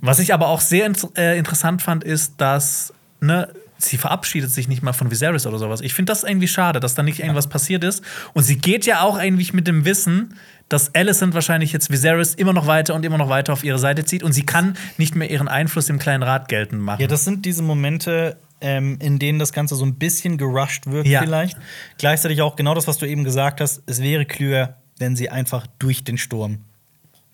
Was 0.00 0.18
ich 0.18 0.32
aber 0.32 0.48
auch 0.48 0.60
sehr 0.60 0.86
int 0.86 1.06
äh, 1.16 1.36
interessant 1.38 1.82
fand, 1.82 2.04
ist, 2.04 2.40
dass 2.40 2.92
ne, 3.20 3.48
sie 3.78 3.96
verabschiedet 3.96 4.50
sich 4.50 4.68
nicht 4.68 4.82
mal 4.82 4.92
von 4.92 5.10
Viserys 5.10 5.46
oder 5.46 5.58
sowas. 5.58 5.80
Ich 5.80 5.94
finde 5.94 6.10
das 6.10 6.24
irgendwie 6.24 6.48
schade, 6.48 6.80
dass 6.80 6.94
da 6.94 7.02
nicht 7.02 7.20
irgendwas 7.20 7.48
passiert 7.48 7.84
ist. 7.84 8.02
Und 8.34 8.42
sie 8.42 8.58
geht 8.58 8.86
ja 8.86 9.02
auch 9.02 9.16
eigentlich 9.16 9.52
mit 9.52 9.66
dem 9.66 9.84
Wissen, 9.84 10.34
dass 10.68 10.94
Alicent 10.94 11.34
wahrscheinlich 11.34 11.72
jetzt 11.72 11.90
Viserys 11.90 12.34
immer 12.34 12.52
noch 12.52 12.66
weiter 12.66 12.94
und 12.94 13.04
immer 13.04 13.18
noch 13.18 13.28
weiter 13.28 13.52
auf 13.52 13.64
ihre 13.64 13.78
Seite 13.78 14.04
zieht 14.04 14.22
und 14.22 14.32
sie 14.32 14.44
kann 14.44 14.76
nicht 14.98 15.14
mehr 15.14 15.30
ihren 15.30 15.48
Einfluss 15.48 15.88
im 15.88 15.98
kleinen 15.98 16.22
Rat 16.22 16.48
geltend 16.48 16.82
machen. 16.82 17.00
Ja, 17.00 17.06
das 17.06 17.24
sind 17.24 17.46
diese 17.46 17.62
Momente, 17.62 18.36
ähm, 18.60 18.98
in 19.00 19.18
denen 19.18 19.38
das 19.38 19.52
Ganze 19.52 19.76
so 19.76 19.84
ein 19.86 19.94
bisschen 19.94 20.36
gerusht 20.36 20.86
wird, 20.86 21.06
Ja. 21.06 21.20
vielleicht. 21.22 21.56
Gleichzeitig 21.96 22.42
auch 22.42 22.56
genau 22.56 22.74
das, 22.74 22.86
was 22.86 22.98
du 22.98 23.06
eben 23.06 23.24
gesagt 23.24 23.60
hast. 23.60 23.82
Es 23.86 24.02
wäre 24.02 24.26
klüger, 24.26 24.76
wenn 24.98 25.16
sie 25.16 25.30
einfach 25.30 25.66
durch 25.78 26.04
den 26.04 26.18
Sturm, 26.18 26.58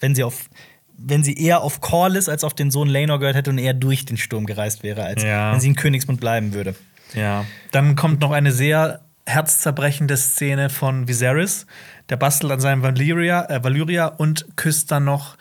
wenn 0.01 0.15
sie 0.15 0.23
auf, 0.23 0.49
wenn 0.97 1.25
sie 1.25 1.35
eher 1.35 1.63
auf 1.63 1.81
Corlys 1.81 2.29
als 2.29 2.45
auf 2.45 2.55
den 2.55 2.71
Sohn 2.71 2.89
Laenor 2.89 3.19
gehört 3.19 3.35
hätte 3.37 3.51
und 3.51 3.59
eher 3.59 3.75
durch 3.75 4.05
den 4.05 4.17
Sturm 4.17 4.47
gereist 4.47 4.83
wäre, 4.85 5.03
als 5.03 5.23
Ja. 5.25 5.53
wenn 5.53 5.61
sie 5.61 5.69
in 5.69 5.75
Königsmund 5.75 6.21
bleiben 6.21 6.53
würde. 6.55 6.75
Ja. 7.15 7.45
Dann 7.73 7.97
kommt 7.97 8.21
noch 8.21 8.31
eine 8.31 8.53
sehr 8.53 9.01
herzzerbrechende 9.27 10.17
Szene 10.17 10.69
von 10.71 11.09
Viserys. 11.09 11.67
Der 12.11 12.17
bastelt 12.17 12.53
an 12.53 12.61
seinem 12.61 12.83
Valyria, 12.83 13.47
äh, 13.49 13.63
Valyria 13.65 14.07
und 14.07 14.47
küsst 14.57 14.91
dann 14.91 15.05
noch 15.05 15.37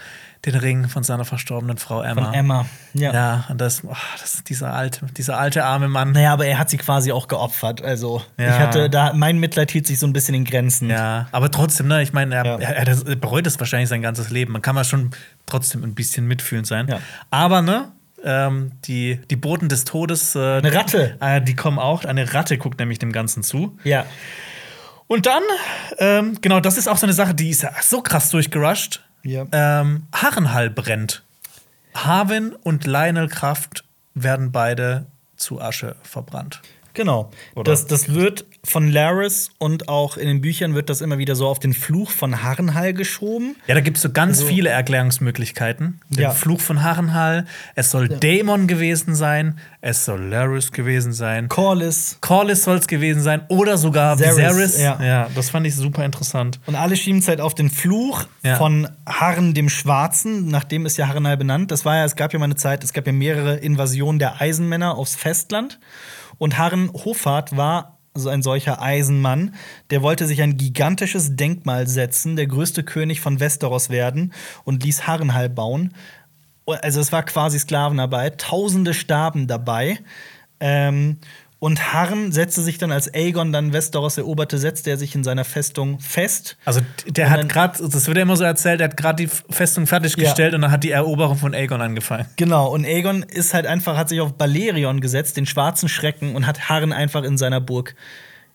den 0.45 0.55
Ring 0.55 0.89
von 0.89 1.03
seiner 1.03 1.23
verstorbenen 1.23 1.77
Frau 1.77 2.01
Emma. 2.01 2.25
Von 2.25 2.33
Emma. 2.33 2.65
Ja. 2.93 3.13
Ja, 3.13 3.45
und 3.49 3.61
das, 3.61 3.81
oh, 3.85 3.95
das 4.19 4.35
ist 4.35 4.49
dieser 4.49 4.73
alte, 4.73 5.05
dieser 5.17 5.37
alte 5.39 5.63
arme 5.63 5.87
Mann. 5.87 6.11
Naja, 6.11 6.33
aber 6.33 6.45
er 6.45 6.59
hat 6.59 6.69
sie 6.69 6.77
quasi 6.77 7.13
auch 7.13 7.29
geopfert. 7.29 7.81
Also, 7.81 8.21
Ja. 8.37 8.47
ich 8.49 8.59
hatte 8.59 8.89
da, 8.89 9.13
mein 9.13 9.39
Mitleid 9.39 9.71
hielt 9.71 9.87
sich 9.87 9.99
so 9.99 10.05
ein 10.07 10.11
bisschen 10.11 10.35
in 10.35 10.43
Grenzen. 10.43 10.89
Ja, 10.89 11.27
aber 11.31 11.49
trotzdem, 11.49 11.87
ne, 11.87 12.01
ich 12.03 12.11
meine, 12.11 12.35
er, 12.35 12.45
Ja. 12.45 12.57
er, 12.57 12.87
er 12.87 13.15
bereut 13.15 13.47
es 13.47 13.57
wahrscheinlich 13.59 13.87
sein 13.87 14.01
ganzes 14.01 14.31
Leben. 14.31 14.51
Man 14.51 14.61
kann 14.61 14.75
mal 14.75 14.83
schon 14.83 15.11
trotzdem 15.45 15.81
ein 15.83 15.95
bisschen 15.95 16.27
mitfühlend 16.27 16.67
sein. 16.67 16.87
Ja. 16.89 16.99
Aber, 17.29 17.61
ne, 17.61 17.91
ähm, 18.25 18.71
die, 18.85 19.21
die 19.29 19.35
Boten 19.37 19.69
des 19.69 19.85
Todes. 19.85 20.35
Äh, 20.35 20.39
Eine 20.57 20.73
Ratte. 20.75 21.17
Äh, 21.21 21.41
die 21.41 21.55
kommen 21.55 21.79
auch. 21.79 22.03
Eine 22.03 22.33
Ratte 22.33 22.57
guckt 22.57 22.79
nämlich 22.79 22.99
dem 22.99 23.11
Ganzen 23.13 23.43
zu. 23.43 23.77
ja. 23.85 24.05
Und 25.13 25.27
dann, 25.27 25.43
ähm, 25.99 26.39
genau, 26.41 26.59
das 26.59 26.75
ist 26.75 26.87
auch 26.87 26.97
so 26.97 27.05
eine 27.05 27.13
Sache, 27.13 27.35
die 27.35 27.51
ist 27.51 27.61
ja 27.61 27.71
so 27.83 28.01
krass 28.01 28.31
durchgerusht. 28.31 29.03
Ja. 29.21 29.45
Ähm, 29.51 30.07
Harrenhall 30.11 30.71
brennt. 30.71 31.21
Harwin 31.93 32.55
und 32.63 32.87
Lionel 32.87 33.27
Kraft 33.27 33.83
werden 34.15 34.51
beide 34.51 35.05
zu 35.37 35.61
Asche 35.61 35.97
verbrannt. 36.01 36.63
Genau. 36.95 37.29
Oder? 37.53 37.71
Das, 37.71 37.85
das 37.85 38.11
wird 38.11 38.47
von 38.65 38.89
Laris 38.89 39.51
und 39.57 39.89
auch 39.89 40.15
in 40.15 40.27
den 40.27 40.39
Büchern 40.39 40.73
wird 40.73 40.89
das 40.89 41.01
immer 41.01 41.17
wieder 41.17 41.35
so 41.35 41.47
auf 41.47 41.59
den 41.59 41.73
Fluch 41.73 42.09
von 42.11 42.43
Harrenhal 42.43 42.93
geschoben. 42.93 43.57
Ja, 43.67 43.75
da 43.75 43.81
gibt 43.81 43.97
es 43.97 44.03
so 44.03 44.09
ganz 44.11 44.37
Also- 44.39 44.47
viele 44.47 44.69
Erklärungsmöglichkeiten. 44.69 45.99
Der 46.09 46.23
Ja. 46.23 46.31
Fluch 46.31 46.61
von 46.61 46.81
Harrenhal, 46.81 47.45
es 47.75 47.91
soll 47.91 48.07
Daemon 48.07 48.67
gewesen 48.67 49.15
sein, 49.15 49.57
es 49.81 50.05
soll 50.05 50.21
Laris 50.23 50.71
gewesen 50.71 51.11
sein, 51.13 51.49
Corlys. 51.49 52.17
Corlys 52.21 52.63
soll 52.63 52.77
es 52.77 52.87
gewesen 52.87 53.21
sein 53.21 53.41
oder 53.49 53.77
sogar 53.77 54.17
Viserys, 54.19 54.79
ja. 54.79 54.97
ja, 55.03 55.29
das 55.35 55.49
fand 55.49 55.67
ich 55.67 55.75
super 55.75 56.05
interessant. 56.05 56.59
Und 56.65 56.75
alle 56.75 56.95
schieben 56.95 57.19
es 57.19 57.27
halt 57.27 57.41
auf 57.41 57.55
den 57.55 57.69
Fluch 57.69 58.23
Ja. 58.43 58.55
von 58.55 58.87
Harren 59.05 59.53
dem 59.53 59.67
Schwarzen, 59.69 60.47
nachdem 60.47 60.85
ist 60.85 60.97
ja 60.97 61.07
Harrenhal 61.09 61.35
benannt. 61.37 61.69
Das 61.71 61.83
war 61.83 61.97
ja, 61.97 62.05
es 62.05 62.15
gab 62.15 62.31
ja 62.31 62.39
mal 62.39 62.45
eine 62.45 62.55
Zeit, 62.55 62.83
es 62.83 62.93
gab 62.93 63.05
ja 63.07 63.13
mehrere 63.13 63.57
Invasionen 63.57 64.19
der 64.19 64.39
Eisenmänner 64.41 64.95
aufs 64.95 65.15
Festland. 65.15 65.79
Und 66.39 66.57
Harren 66.57 66.89
Hofart 66.93 67.55
war 67.55 67.92
so 68.15 68.29
ein 68.29 68.43
solcher 68.43 68.81
Eisenmann, 68.81 69.55
der 69.89 70.01
wollte 70.01 70.27
sich 70.27 70.41
ein 70.41 70.57
gigantisches 70.57 71.35
Denkmal 71.35 71.87
setzen, 71.87 72.35
der 72.35 72.47
größte 72.47 72.83
König 72.83 73.21
von 73.21 73.39
Westeros 73.39 73.89
werden 73.89 74.33
und 74.63 74.83
ließ 74.83 75.07
Harrenhal 75.07 75.49
bauen. 75.49 75.93
Also 76.65 77.01
es 77.01 77.11
war 77.11 77.23
quasi 77.23 77.59
Sklavenarbeit, 77.59 78.39
Tausende 78.39 78.93
starben 78.93 79.47
dabei. 79.47 79.99
Ähm, 80.59 81.17
und 81.63 81.93
Harren 81.93 82.33
setzte 82.33 82.61
sich 82.61 82.77
dann, 82.77 82.91
als 82.91 83.13
Aegon 83.13 83.53
dann 83.53 83.71
Westeros 83.71 84.17
eroberte, 84.17 84.57
setzte 84.57 84.89
er 84.89 84.97
sich 84.97 85.15
in 85.15 85.23
seiner 85.23 85.45
Festung 85.45 85.97
fest. 86.01 86.57
Also 86.65 86.81
der 87.07 87.29
hat 87.29 87.47
gerade, 87.47 87.87
das 87.87 88.05
wird 88.05 88.17
ja 88.17 88.23
immer 88.23 88.35
so 88.35 88.43
erzählt, 88.43 88.81
der 88.81 88.89
hat 88.89 88.97
gerade 88.97 89.25
die 89.25 89.29
Festung 89.49 89.87
fertiggestellt 89.87 90.55
und 90.55 90.61
dann 90.61 90.71
hat 90.71 90.83
die 90.83 90.91
Eroberung 90.91 91.37
von 91.37 91.53
Aegon 91.53 91.79
angefangen. 91.79 92.25
Genau, 92.35 92.67
und 92.67 92.83
Aegon 92.83 93.23
ist 93.23 93.53
halt 93.53 93.65
einfach, 93.65 93.95
hat 93.95 94.09
sich 94.09 94.19
auf 94.19 94.33
Balerion 94.33 94.99
gesetzt, 94.99 95.37
den 95.37 95.45
schwarzen 95.45 95.87
Schrecken, 95.87 96.35
und 96.35 96.47
hat 96.47 96.67
Harren 96.67 96.91
einfach 96.91 97.23
in 97.23 97.37
seiner 97.37 97.61
Burg 97.61 97.95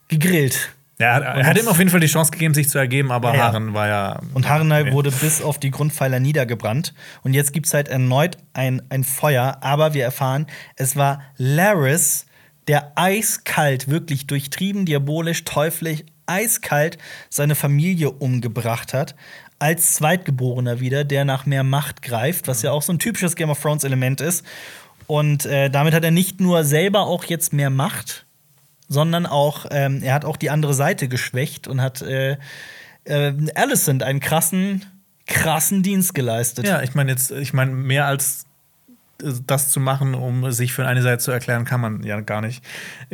gegrillt. 0.08 0.74
Ja, 0.98 1.18
er, 1.18 1.34
er 1.34 1.46
hat 1.46 1.56
ihm 1.56 1.66
auf 1.66 1.78
jeden 1.78 1.88
Fall 1.88 2.00
die 2.00 2.08
Chance 2.08 2.30
gegeben, 2.30 2.52
sich 2.52 2.68
zu 2.68 2.76
ergeben, 2.76 3.10
aber 3.10 3.34
Ja. 3.34 3.44
Harren 3.44 3.72
war 3.72 3.88
ja. 3.88 4.20
Und 4.34 4.50
Harrenhal 4.50 4.92
wurde 4.92 5.10
bis 5.12 5.40
auf 5.40 5.58
die 5.58 5.70
Grundpfeiler 5.70 6.20
niedergebrannt. 6.20 6.92
Und 7.22 7.32
jetzt 7.32 7.54
gibt 7.54 7.64
es 7.68 7.72
halt 7.72 7.88
erneut 7.88 8.36
ein, 8.52 8.82
ein 8.90 9.02
Feuer, 9.02 9.56
aber 9.62 9.94
wir 9.94 10.04
erfahren, 10.04 10.46
es 10.76 10.94
war 10.94 11.22
Laris, 11.38 12.26
der 12.68 12.92
eiskalt, 12.94 13.88
wirklich 13.88 14.26
durchtrieben, 14.26 14.84
diabolisch, 14.84 15.44
teuflisch, 15.44 16.04
eiskalt 16.26 16.98
seine 17.30 17.54
Familie 17.54 18.10
umgebracht 18.10 18.92
hat. 18.92 19.14
Als 19.58 19.94
Zweitgeborener 19.94 20.78
wieder, 20.78 21.02
der 21.02 21.24
nach 21.24 21.46
mehr 21.46 21.64
Macht 21.64 22.02
greift, 22.02 22.46
was 22.46 22.62
ja 22.62 22.70
auch 22.70 22.82
so 22.82 22.92
ein 22.92 22.98
typisches 22.98 23.34
Game 23.34 23.50
of 23.50 23.60
Thrones-Element 23.60 24.20
ist. 24.20 24.44
Und 25.06 25.46
äh, 25.46 25.70
damit 25.70 25.94
hat 25.94 26.04
er 26.04 26.10
nicht 26.10 26.38
nur 26.38 26.62
selber 26.64 27.06
auch 27.06 27.24
jetzt 27.24 27.52
mehr 27.52 27.70
Macht, 27.70 28.26
sondern 28.88 29.26
auch, 29.26 29.66
ähm, 29.70 30.02
er 30.02 30.14
hat 30.14 30.24
auch 30.24 30.36
die 30.36 30.50
andere 30.50 30.74
Seite 30.74 31.08
geschwächt 31.08 31.66
und 31.66 31.80
hat 31.80 32.02
äh, 32.02 32.36
äh, 33.04 33.32
Alicent 33.54 34.02
einen 34.02 34.20
krassen, 34.20 34.84
krassen 35.26 35.82
Dienst 35.82 36.14
geleistet. 36.14 36.66
Ja, 36.66 36.82
ich 36.82 36.94
meine 36.94 37.10
jetzt, 37.10 37.30
ich 37.30 37.52
meine, 37.54 37.72
mehr 37.72 38.06
als 38.06 38.44
das 39.18 39.70
zu 39.70 39.80
machen, 39.80 40.14
um 40.14 40.50
sich 40.52 40.72
für 40.72 40.86
eine 40.86 41.02
Seite 41.02 41.18
zu 41.18 41.30
erklären, 41.30 41.64
kann 41.64 41.80
man 41.80 42.02
ja 42.02 42.20
gar 42.20 42.40
nicht. 42.40 42.64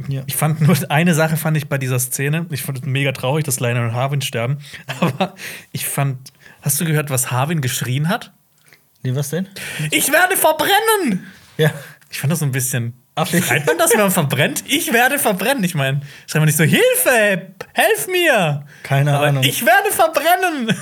Ja. 0.09 0.23
Ich 0.27 0.37
fand 0.37 0.61
nur 0.61 0.77
eine 0.91 1.15
Sache 1.15 1.37
fand 1.37 1.57
ich 1.57 1.69
bei 1.69 1.79
dieser 1.79 1.99
Szene. 1.99 2.47
Ich 2.51 2.63
fand 2.63 2.79
es 2.79 2.85
mega 2.85 3.13
traurig, 3.13 3.45
dass 3.45 3.61
Lionel 3.61 3.85
und 3.85 3.95
Harwin 3.95 4.21
sterben. 4.21 4.59
Aber 5.01 5.35
ich 5.73 5.87
fand, 5.87 6.33
hast 6.63 6.81
du 6.81 6.85
gehört, 6.85 7.11
was 7.11 7.31
Harwin 7.31 7.61
geschrien 7.61 8.09
hat? 8.09 8.33
Nee, 9.03 9.15
was 9.15 9.31
denn? 9.31 9.49
Ich 9.91 10.13
werde 10.13 10.37
verbrennen! 10.37 11.27
Ja. 11.57 11.73
Ich 12.11 12.21
fand 12.21 12.33
das 12.33 12.39
so 12.39 12.45
ein 12.45 12.53
bisschen. 12.53 12.95
Ach, 13.17 13.29
Schreibt 13.29 13.67
man 13.69 13.79
das, 13.79 13.93
wenn 13.93 14.01
man 14.01 14.11
verbrennt? 14.11 14.65
Ich 14.67 14.93
werde 14.93 15.21
verbrennen. 15.21 15.63
Ich 15.63 15.77
meine, 15.77 16.01
schreibt 16.27 16.41
man 16.41 16.47
nicht 16.47 16.57
so, 16.57 16.65
Hilfe! 16.65 17.53
Helf 17.73 18.09
mir! 18.09 18.65
Keine 18.83 19.15
Aber 19.17 19.27
Ahnung. 19.29 19.45
Ich 19.45 19.65
werde 19.65 19.91
verbrennen! 19.93 20.77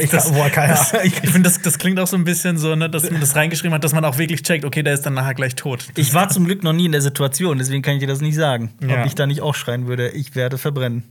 Ich 0.00 0.08
kann- 0.10 0.32
boah, 0.32 0.48
keine 0.48 0.74
das, 0.74 0.94
Ahnung. 0.94 1.06
Ich 1.06 1.14
finde, 1.14 1.42
das, 1.50 1.60
das 1.60 1.78
klingt 1.78 1.98
auch 1.98 2.06
so 2.06 2.16
ein 2.16 2.22
bisschen 2.22 2.56
so, 2.56 2.76
ne, 2.76 2.88
dass 2.88 3.10
man 3.10 3.20
das 3.20 3.34
reingeschrieben 3.34 3.74
hat, 3.74 3.82
dass 3.82 3.92
man 3.94 4.04
auch 4.04 4.16
wirklich 4.16 4.42
checkt, 4.44 4.64
okay, 4.64 4.84
der 4.84 4.94
ist 4.94 5.04
dann 5.04 5.14
nachher 5.14 5.34
gleich 5.34 5.56
tot. 5.56 5.86
Ich 5.96 6.14
war 6.14 6.28
zum 6.28 6.44
Glück 6.44 6.62
noch 6.62 6.72
nie 6.72 6.86
in 6.86 6.92
der 6.92 7.02
Situation, 7.02 7.58
deswegen 7.58 7.82
kann 7.82 7.94
ich 7.94 8.00
dir 8.00 8.06
das 8.06 8.20
nicht 8.20 8.36
sagen. 8.36 8.72
Ja. 8.86 9.00
Ob 9.00 9.06
ich 9.06 9.16
da 9.16 9.26
nicht 9.26 9.40
auch 9.40 9.56
schreien 9.56 9.88
würde, 9.88 10.10
ich 10.10 10.36
werde 10.36 10.58
verbrennen. 10.58 11.02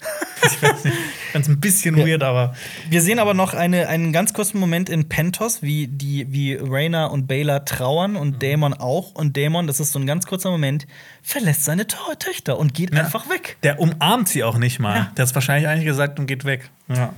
Ganz 1.32 1.48
ein 1.48 1.60
bisschen 1.60 1.96
weird, 1.96 2.22
aber. 2.22 2.54
Wir 2.88 3.02
sehen 3.02 3.18
aber 3.18 3.34
noch 3.34 3.54
eine, 3.54 3.88
einen 3.88 4.12
ganz 4.12 4.32
kurzen 4.32 4.58
Moment 4.60 4.88
in 4.88 5.08
Pentos, 5.08 5.62
wie, 5.62 5.88
die, 5.88 6.32
wie 6.32 6.54
Rhaena 6.54 7.06
und 7.06 7.26
Baylor 7.26 7.64
trauern 7.64 8.16
und 8.16 8.34
Mhm. 8.34 8.38
Dämon 8.38 8.74
auch. 8.74 9.12
Und 9.14 9.36
Dämon, 9.36 9.66
das 9.66 9.80
ist 9.80 9.92
so 9.92 9.98
ein 9.98 10.06
ganz 10.06 10.26
kurzer 10.26 10.50
Moment, 10.50 10.86
verlässt 11.22 11.64
seine 11.64 11.86
To- 11.86 12.14
Töchter 12.18 12.58
und 12.58 12.74
geht 12.74 12.94
Ja. 12.94 13.00
einfach 13.00 13.28
weg. 13.28 13.56
Der 13.62 13.80
umarmt 13.80 14.28
sie 14.28 14.44
auch 14.44 14.56
nicht 14.58 14.78
mal. 14.78 14.94
Ja. 14.96 15.12
Der 15.16 15.22
hat 15.24 15.28
es 15.30 15.34
wahrscheinlich 15.34 15.68
eigentlich 15.68 15.86
gesagt 15.86 16.18
und 16.18 16.26
geht 16.26 16.44
weg. 16.44 16.70
Ja. 16.88 17.12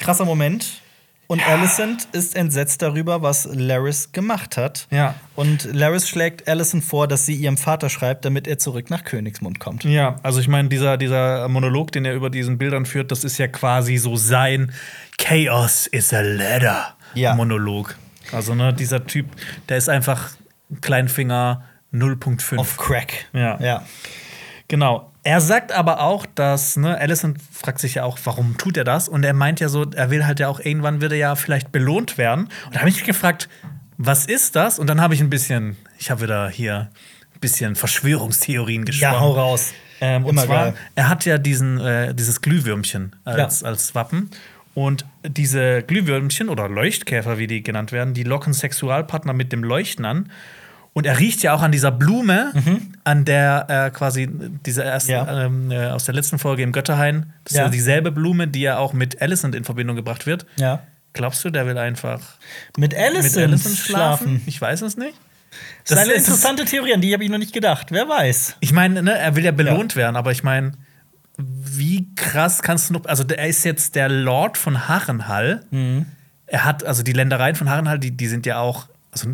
Krasser 0.00 0.24
Moment. 0.26 0.82
Und 1.28 1.46
Alicent 1.46 2.08
ist 2.12 2.34
entsetzt 2.34 2.80
darüber, 2.80 3.20
was 3.20 3.46
Laris 3.52 4.12
gemacht 4.12 4.56
hat. 4.56 4.88
Ja. 4.90 5.14
Und 5.36 5.64
Laris 5.74 6.08
schlägt 6.08 6.48
Alicent 6.48 6.82
vor, 6.82 7.06
dass 7.06 7.26
sie 7.26 7.34
ihrem 7.34 7.58
Vater 7.58 7.90
schreibt, 7.90 8.24
damit 8.24 8.48
er 8.48 8.58
zurück 8.58 8.88
nach 8.88 9.04
Königsmund 9.04 9.60
kommt. 9.60 9.84
Ja, 9.84 10.16
also 10.22 10.40
ich 10.40 10.48
meine, 10.48 10.70
dieser, 10.70 10.96
dieser 10.96 11.46
Monolog, 11.48 11.92
den 11.92 12.06
er 12.06 12.14
über 12.14 12.30
diesen 12.30 12.56
Bildern 12.56 12.86
führt, 12.86 13.12
das 13.12 13.24
ist 13.24 13.36
ja 13.36 13.46
quasi 13.46 13.98
so 13.98 14.16
sein 14.16 14.72
Chaos 15.18 15.86
is 15.86 16.14
a 16.14 16.22
ladder 16.22 16.96
Ja. 17.12 17.34
Monolog. 17.34 17.94
Also 18.32 18.54
ne, 18.54 18.72
dieser 18.72 19.04
Typ, 19.06 19.26
der 19.68 19.76
ist 19.76 19.90
einfach 19.90 20.30
Kleinfinger 20.80 21.62
0.5. 21.92 22.56
Auf 22.56 22.78
Crack. 22.78 23.26
Ja. 23.34 23.60
ja. 23.60 23.82
Genau. 24.68 25.12
Er 25.28 25.42
sagt 25.42 25.72
aber 25.72 26.00
auch, 26.00 26.24
dass, 26.24 26.78
ne, 26.78 26.96
Allison 26.96 27.36
fragt 27.52 27.80
sich 27.80 27.96
ja 27.96 28.04
auch, 28.04 28.18
warum 28.24 28.56
tut 28.56 28.78
er 28.78 28.84
das? 28.84 29.10
Und 29.10 29.26
er 29.26 29.34
meint 29.34 29.60
ja 29.60 29.68
so, 29.68 29.84
er 29.84 30.10
will 30.10 30.24
halt 30.24 30.40
ja 30.40 30.48
auch, 30.48 30.58
irgendwann 30.58 31.02
wird 31.02 31.12
er 31.12 31.18
ja 31.18 31.34
vielleicht 31.36 31.70
belohnt 31.70 32.16
werden. 32.16 32.48
Und 32.64 32.74
da 32.74 32.80
habe 32.80 32.88
ich 32.88 32.96
mich 32.96 33.04
gefragt, 33.04 33.46
was 33.98 34.24
ist 34.24 34.56
das? 34.56 34.78
Und 34.78 34.86
dann 34.86 35.02
habe 35.02 35.12
ich 35.12 35.20
ein 35.20 35.28
bisschen, 35.28 35.76
ich 35.98 36.10
habe 36.10 36.22
wieder 36.22 36.48
hier 36.48 36.88
ein 37.34 37.40
bisschen 37.40 37.76
Verschwörungstheorien 37.76 38.86
gesprochen. 38.86 39.12
Ja, 39.12 39.20
hau 39.20 39.32
raus. 39.32 39.74
Ähm, 40.00 40.24
und 40.24 40.30
Immer 40.30 40.44
zwar, 40.46 40.64
geil. 40.64 40.74
er 40.94 41.08
hat 41.10 41.26
ja 41.26 41.36
diesen, 41.36 41.78
äh, 41.78 42.14
dieses 42.14 42.40
Glühwürmchen 42.40 43.14
als, 43.24 43.62
als 43.62 43.94
Wappen. 43.94 44.30
Und 44.72 45.04
diese 45.26 45.82
Glühwürmchen 45.82 46.48
oder 46.48 46.70
Leuchtkäfer, 46.70 47.36
wie 47.36 47.48
die 47.48 47.62
genannt 47.62 47.92
werden, 47.92 48.14
die 48.14 48.22
locken 48.22 48.54
Sexualpartner 48.54 49.34
mit 49.34 49.52
dem 49.52 49.62
Leuchten 49.62 50.06
an. 50.06 50.30
Und 50.98 51.06
er 51.06 51.20
riecht 51.20 51.44
ja 51.44 51.54
auch 51.54 51.62
an 51.62 51.70
dieser 51.70 51.92
Blume, 51.92 52.52
an 53.04 53.24
der 53.24 53.66
er 53.68 53.90
quasi 53.92 54.28
diese 54.66 54.82
erste, 54.82 55.12
Mhm. 55.12 55.16
Ja. 55.28 55.44
ähm, 55.44 55.70
äh, 55.70 55.86
aus 55.90 56.06
der 56.06 56.14
letzten 56.16 56.40
Folge 56.40 56.64
im 56.64 56.72
Götterhain, 56.72 57.32
das 57.44 57.52
ist 57.52 57.56
Ja. 57.56 57.64
ja 57.66 57.68
dieselbe 57.70 58.10
Blume, 58.10 58.48
die 58.48 58.62
ja 58.62 58.78
auch 58.78 58.92
mit 58.92 59.22
Alicent 59.22 59.54
in 59.54 59.62
Verbindung 59.62 59.94
gebracht 59.94 60.26
wird. 60.26 60.44
Ja. 60.56 60.80
Glaubst 61.12 61.44
du, 61.44 61.50
der 61.50 61.66
will 61.66 61.78
einfach 61.78 62.20
Mit 62.76 62.96
Alicent, 62.96 63.36
mit 63.36 63.44
Alicent 63.44 63.76
schlafen. 63.78 64.26
schlafen? 64.28 64.42
Ich 64.46 64.60
weiß 64.60 64.82
es 64.82 64.96
nicht. 64.96 65.14
Das 65.86 65.98
ist 66.00 66.04
eine 66.04 66.14
interessante 66.14 66.64
Theorie, 66.64 66.94
an 66.94 67.00
die 67.00 67.12
habe 67.14 67.22
ich 67.22 67.30
noch 67.30 67.38
nicht 67.38 67.52
gedacht. 67.54 67.86
Wer 67.92 68.08
weiß. 68.08 68.56
Ich 68.58 68.72
meine, 68.72 69.00
ne, 69.04 69.16
er 69.16 69.36
will 69.36 69.44
ja 69.44 69.52
belohnt 69.52 69.94
werden, 69.94 70.16
aber 70.16 70.32
ich 70.32 70.42
meine, 70.42 70.72
wie 71.38 72.12
krass 72.16 72.60
kannst 72.62 72.90
du 72.90 72.94
noch. 72.94 73.04
Also, 73.04 73.22
er 73.24 73.46
ist 73.46 73.64
jetzt 73.64 73.94
der 73.94 74.08
Lord 74.08 74.58
von 74.58 74.88
Harrenhall. 74.88 75.64
Mhm. 75.70 76.06
Er 76.46 76.64
hat, 76.64 76.82
also 76.84 77.04
die 77.04 77.12
Ländereien 77.12 77.54
von 77.54 77.70
Harrenhall, 77.70 78.00
die, 78.00 78.10
die 78.16 78.26
sind 78.26 78.44
ja 78.46 78.58
auch, 78.58 78.88
also 79.12 79.28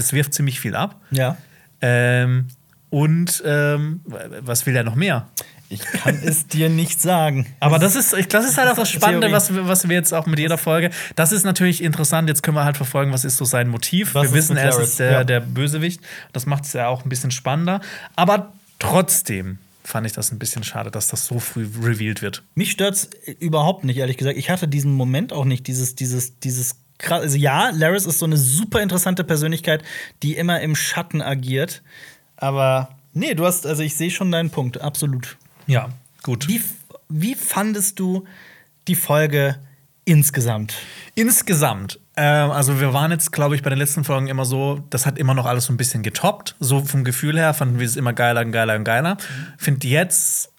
das 0.00 0.12
wirft 0.12 0.34
ziemlich 0.34 0.58
viel 0.60 0.74
ab. 0.74 1.00
Ja. 1.10 1.36
Ähm, 1.80 2.48
und 2.90 3.42
ähm, 3.46 4.00
was 4.40 4.66
will 4.66 4.74
er 4.76 4.82
noch 4.84 4.96
mehr? 4.96 5.28
Ich 5.72 5.80
kann 5.82 6.20
es 6.24 6.48
dir 6.48 6.68
nicht 6.68 7.00
sagen. 7.00 7.46
Aber 7.60 7.78
das 7.78 7.94
ist, 7.94 8.12
das 8.34 8.44
ist 8.44 8.58
halt 8.58 8.68
auch 8.68 8.74
das 8.76 8.90
Spannende, 8.90 9.30
was, 9.30 9.54
wir- 9.54 9.68
was 9.68 9.88
wir 9.88 9.94
jetzt 9.94 10.12
auch 10.12 10.26
mit 10.26 10.40
jeder 10.40 10.58
Folge. 10.58 10.90
Das 11.14 11.30
ist 11.30 11.44
natürlich 11.44 11.80
interessant. 11.84 12.28
Jetzt 12.28 12.42
können 12.42 12.56
wir 12.56 12.64
halt 12.64 12.76
verfolgen, 12.76 13.12
was 13.12 13.24
ist 13.24 13.36
so 13.36 13.44
sein 13.44 13.68
Motiv. 13.68 14.14
Was 14.16 14.24
wir 14.24 14.32
wissen, 14.34 14.56
er 14.56 14.76
ist 14.80 14.98
der, 14.98 15.12
Ja. 15.12 15.24
der 15.24 15.38
Bösewicht. 15.38 16.00
Das 16.32 16.44
macht 16.46 16.64
es 16.64 16.72
ja 16.72 16.88
auch 16.88 17.04
ein 17.04 17.08
bisschen 17.08 17.30
spannender. 17.30 17.80
Aber 18.16 18.52
trotzdem 18.80 19.58
fand 19.84 20.06
ich 20.08 20.12
das 20.12 20.32
ein 20.32 20.40
bisschen 20.40 20.64
schade, 20.64 20.90
dass 20.90 21.06
das 21.06 21.26
so 21.26 21.38
früh 21.38 21.68
revealed 21.80 22.20
wird. 22.22 22.42
Mich 22.56 22.72
stört's 22.72 23.08
überhaupt 23.38 23.84
nicht, 23.84 23.98
ehrlich 23.98 24.16
gesagt. 24.16 24.36
Ich 24.38 24.50
hatte 24.50 24.66
diesen 24.66 24.92
Moment 24.92 25.32
auch 25.32 25.44
nicht, 25.44 25.68
dieses, 25.68 25.94
dieses, 25.94 26.40
dieses 26.40 26.76
krass. 27.00 27.22
Also 27.22 27.36
ja, 27.36 27.70
Laris 27.70 28.06
ist 28.06 28.18
so 28.18 28.26
eine 28.26 28.36
super 28.36 28.80
interessante 28.80 29.24
Persönlichkeit, 29.24 29.82
die 30.22 30.36
immer 30.36 30.60
im 30.60 30.74
Schatten 30.76 31.22
agiert. 31.22 31.82
Aber 32.36 32.90
nee, 33.12 33.34
du 33.34 33.44
hast, 33.44 33.66
also 33.66 33.82
ich 33.82 33.96
sehe 33.96 34.10
schon 34.10 34.30
deinen 34.30 34.50
Punkt, 34.50 34.80
absolut. 34.80 35.36
Ja, 35.66 35.90
gut. 36.22 36.48
Wie, 36.48 36.62
wie 37.08 37.34
fandest 37.34 37.98
du 37.98 38.24
die 38.88 38.94
Folge 38.94 39.56
insgesamt? 40.04 40.74
Insgesamt, 41.14 41.98
ähm, 42.16 42.50
also 42.50 42.80
wir 42.80 42.92
waren 42.92 43.10
jetzt, 43.10 43.32
glaube 43.32 43.54
ich, 43.54 43.62
bei 43.62 43.70
den 43.70 43.78
letzten 43.78 44.04
Folgen 44.04 44.26
immer 44.26 44.44
so, 44.44 44.84
das 44.90 45.06
hat 45.06 45.18
immer 45.18 45.34
noch 45.34 45.46
alles 45.46 45.66
so 45.66 45.72
ein 45.72 45.76
bisschen 45.76 46.02
getoppt. 46.02 46.56
So 46.60 46.84
vom 46.84 47.04
Gefühl 47.04 47.38
her 47.38 47.54
fanden 47.54 47.78
wir 47.78 47.86
es 47.86 47.96
immer 47.96 48.12
geiler 48.12 48.42
und 48.42 48.52
geiler 48.52 48.76
und 48.76 48.84
geiler. 48.84 49.16
Find 49.58 49.84
jetzt 49.84 50.52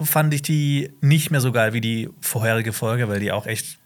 fand 0.00 0.34
ich 0.34 0.42
die 0.42 0.90
nicht 1.00 1.30
mehr 1.30 1.40
so 1.40 1.52
geil 1.52 1.74
wie 1.74 1.80
die 1.80 2.08
vorherige 2.20 2.72
Folge, 2.72 3.08
weil 3.08 3.20
die 3.20 3.30
auch 3.30 3.46
echt 3.46 3.78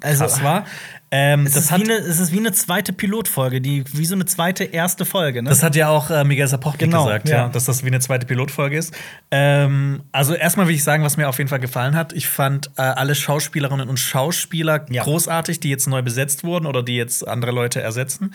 Also, 0.00 0.24
krass 0.24 0.42
war. 0.42 0.64
Ähm, 1.10 1.46
Es 1.46 1.54
das, 1.54 1.64
ist, 1.64 1.70
hat, 1.70 1.80
wie 1.80 1.84
eine, 1.84 1.94
es 1.94 2.20
ist 2.20 2.32
wie 2.32 2.38
eine 2.38 2.52
zweite 2.52 2.92
Pilotfolge, 2.92 3.62
die, 3.62 3.82
wie 3.94 4.04
so 4.04 4.14
eine 4.14 4.26
zweite 4.26 4.64
erste 4.64 5.06
Folge. 5.06 5.42
Ne? 5.42 5.48
das 5.48 5.62
hat 5.62 5.74
ja 5.74 5.88
auch 5.88 6.10
äh, 6.10 6.22
Miguel 6.24 6.46
Sapochnik 6.46 6.80
Genau, 6.80 7.04
gesagt, 7.06 7.28
ja. 7.28 7.36
ja. 7.36 7.48
dass 7.48 7.64
das 7.64 7.82
wie 7.82 7.86
eine 7.86 8.00
zweite 8.00 8.26
Pilotfolge 8.26 8.76
ist. 8.76 8.92
Ähm, 9.30 10.02
also 10.12 10.34
erstmal 10.34 10.68
will 10.68 10.74
ich 10.74 10.84
sagen, 10.84 11.02
was 11.04 11.16
mir 11.16 11.28
auf 11.28 11.38
jeden 11.38 11.48
Fall 11.48 11.60
gefallen 11.60 11.96
hat. 11.96 12.12
Ich 12.12 12.28
fand 12.28 12.70
äh, 12.76 12.82
alle 12.82 13.14
Schauspielerinnen 13.14 13.88
und 13.88 13.98
Schauspieler 13.98 14.84
Ja. 14.90 15.02
großartig, 15.02 15.60
die 15.60 15.70
jetzt 15.70 15.86
neu 15.86 16.02
besetzt 16.02 16.44
wurden 16.44 16.66
oder 16.66 16.82
die 16.82 16.96
jetzt 16.96 17.26
andere 17.26 17.52
Leute 17.52 17.80
ersetzen. 17.80 18.34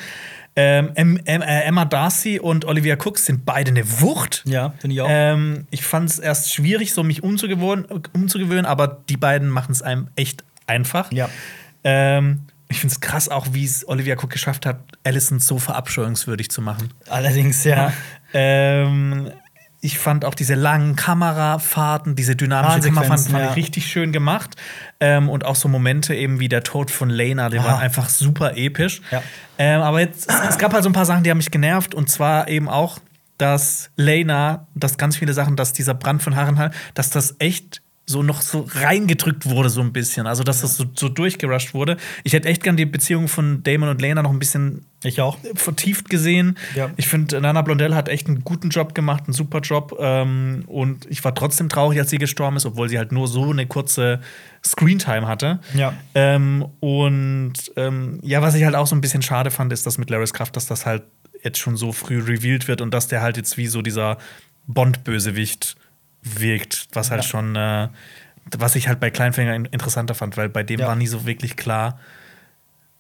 Ähm, 0.56 1.19
äh, 1.25 1.40
Emma 1.41 1.85
Darcy 1.85 2.40
und 2.40 2.65
Olivia 2.65 2.95
Cook 2.95 3.17
sind 3.17 3.45
beide 3.45 3.72
eine 3.72 4.01
Wucht. 4.01 4.43
ja, 4.45 4.73
finde 4.80 4.95
ich 4.95 5.01
auch. 5.01 5.07
Ähm, 5.09 5.65
ich 5.72 5.83
fand 5.83 6.09
es 6.09 6.19
erst 6.19 6.53
schwierig, 6.53 6.93
so 6.93 7.03
mich 7.03 7.23
umzugewöhnen, 7.23 7.85
umzugewöhnen 8.14 8.65
aber 8.65 9.03
die 9.09 9.17
beiden 9.17 9.49
machen 9.49 9.72
es 9.72 9.82
einem 9.82 10.09
echt 10.15 10.43
einfach. 10.67 11.11
Ja. 11.11 11.30
Ähm, 11.83 12.45
ich 12.69 12.80
finde 12.80 12.93
es 12.93 13.01
krass 13.01 13.30
auch, 13.30 13.48
wie 13.51 13.66
es 13.66 13.88
Olivia 13.88 14.16
Cook 14.16 14.32
geschafft 14.32 14.66
hat, 14.66 14.80
Alison 15.03 15.40
so 15.40 15.59
verabscheuungswürdig 15.59 16.50
zu 16.50 16.61
machen. 16.61 16.92
Allerdings, 17.08 17.64
ja. 17.64 17.93
Ähm, 18.33 19.32
ich 19.80 20.00
fand 20.00 20.24
auch 20.24 20.33
diese 20.33 20.56
langen 20.56 20.95
Kamerafahrten, 20.95 22.16
diese 22.16 22.35
dynamische 22.35 22.75
Fahrsequenzen, 22.75 22.95
Kamerafahrten 23.03 23.32
fand 23.32 23.43
ja. 23.43 23.51
ich 23.51 23.56
richtig 23.58 23.85
schön 23.85 24.11
gemacht. 24.11 24.56
Ähm, 25.00 25.30
und 25.30 25.45
auch 25.45 25.56
so 25.56 25.67
Momente 25.67 26.16
eben 26.16 26.40
wie 26.40 26.50
der 26.50 26.64
Tod 26.64 26.90
von 26.90 27.09
Lena, 27.09 27.50
die 27.50 27.59
Ah. 27.59 27.66
waren 27.66 27.82
einfach 27.82 28.09
super 28.09 28.56
episch. 28.56 29.01
Ja. 29.11 29.22
Ähm, 29.58 29.82
aber 29.82 30.00
jetzt, 30.00 30.32
es, 30.50 30.58
gab 30.58 30.74
halt 30.74 30.83
so 30.83 30.90
ein 30.90 30.93
paar 30.93 31.06
Sachen, 31.06 31.24
die 31.24 31.30
haben 31.30 31.38
mich 31.38 31.51
genervt. 31.51 31.93
Und 31.93 32.09
zwar 32.09 32.48
eben 32.48 32.69
auch, 32.69 33.00
dass 33.38 33.92
Lena, 33.98 34.67
dass 34.74 34.98
ganz 34.98 35.17
viele 35.17 35.33
Sachen, 35.33 35.58
dass 35.58 35.74
dieser 35.74 35.93
Brand 35.93 36.24
von 36.24 36.35
Harrenhall, 36.35 36.72
dass 36.95 37.11
das 37.11 37.35
echt 37.40 37.83
so 38.06 38.22
noch 38.22 38.41
so 38.41 38.67
reingedrückt 38.69 39.45
wurde, 39.45 39.69
so 39.69 39.80
ein 39.80 39.93
bisschen. 39.93 40.27
Also, 40.27 40.43
dass 40.43 40.59
das 40.61 40.75
so, 40.75 40.83
so 40.93 41.07
durchgerusht 41.07 41.73
wurde. 41.73 41.95
Ich 42.25 42.33
hätte 42.33 42.49
echt 42.49 42.61
gern 42.61 42.75
die 42.75 42.85
Beziehung 42.85 43.30
von 43.30 43.64
Damon 43.64 43.88
und 43.88 44.01
Lena 44.01 44.22
noch 44.22 44.32
ein 44.32 44.40
bisschen 44.40 44.85
Ich 45.06 45.22
auch. 45.22 45.38
vertieft 45.56 46.09
gesehen. 46.09 46.57
Ja. 46.75 46.90
Ich 46.98 47.07
finde, 47.07 47.40
Nana 47.40 47.61
Blondell 47.61 47.95
hat 47.95 48.09
echt 48.09 48.27
einen 48.27 48.43
guten 48.43 48.69
Job 48.69 48.93
gemacht, 48.93 49.23
einen 49.27 49.33
super 49.33 49.61
Job. 49.61 49.95
Ähm, 49.99 50.64
und 50.67 51.06
ich 51.09 51.23
war 51.23 51.33
trotzdem 51.33 51.69
traurig, 51.69 51.98
als 51.98 52.09
sie 52.09 52.17
gestorben 52.17 52.57
ist, 52.57 52.65
obwohl 52.65 52.90
sie 52.90 52.98
halt 52.98 53.14
nur 53.14 53.30
so 53.30 53.49
eine 53.51 53.67
kurze 53.67 54.19
Screentime 54.65 55.25
hatte. 55.25 55.59
Ja. 55.73 55.93
Ähm, 56.14 56.65
und 56.82 57.53
ähm, 57.77 58.19
ja, 58.22 58.41
was 58.41 58.56
ich 58.56 58.65
halt 58.65 58.75
auch 58.75 58.88
so 58.88 58.95
ein 58.98 59.01
bisschen 59.01 59.22
schade 59.22 59.49
fand, 59.49 59.72
ist, 59.72 59.85
dass 59.85 59.98
mit 59.98 60.09
Laris 60.09 60.33
Kraft, 60.33 60.57
dass 60.57 60.65
das 60.65 60.85
halt 60.85 61.03
jetzt 61.41 61.57
schon 61.59 61.77
so 61.77 61.93
früh 61.93 62.22
revealed 62.22 62.67
wird 62.67 62.82
und 62.82 62.93
dass 62.93 63.07
der 63.07 63.22
halt 63.22 63.38
jetzt 63.38 63.56
wie 63.57 63.67
so 63.67 63.82
dieser 63.82 64.17
Bond-Bösewicht 64.67 65.75
wirkt, 66.24 66.88
was 66.93 67.11
halt 67.11 67.24
Ja. 67.24 67.27
schon, 67.30 67.56
äh, 67.56 67.90
was 68.58 68.76
ich 68.76 68.88
halt 68.88 69.00
bei 69.00 69.10
Kleinfinger 69.10 69.56
in 69.56 69.66
interessanter 69.66 70.16
fand, 70.16 70.38
weil 70.38 70.50
bei 70.50 70.64
dem 70.64 70.80
Ja. 70.80 70.88
war 70.88 70.95
nie 70.95 71.08
so 71.08 71.26
wirklich 71.26 71.56
klar, 71.56 72.00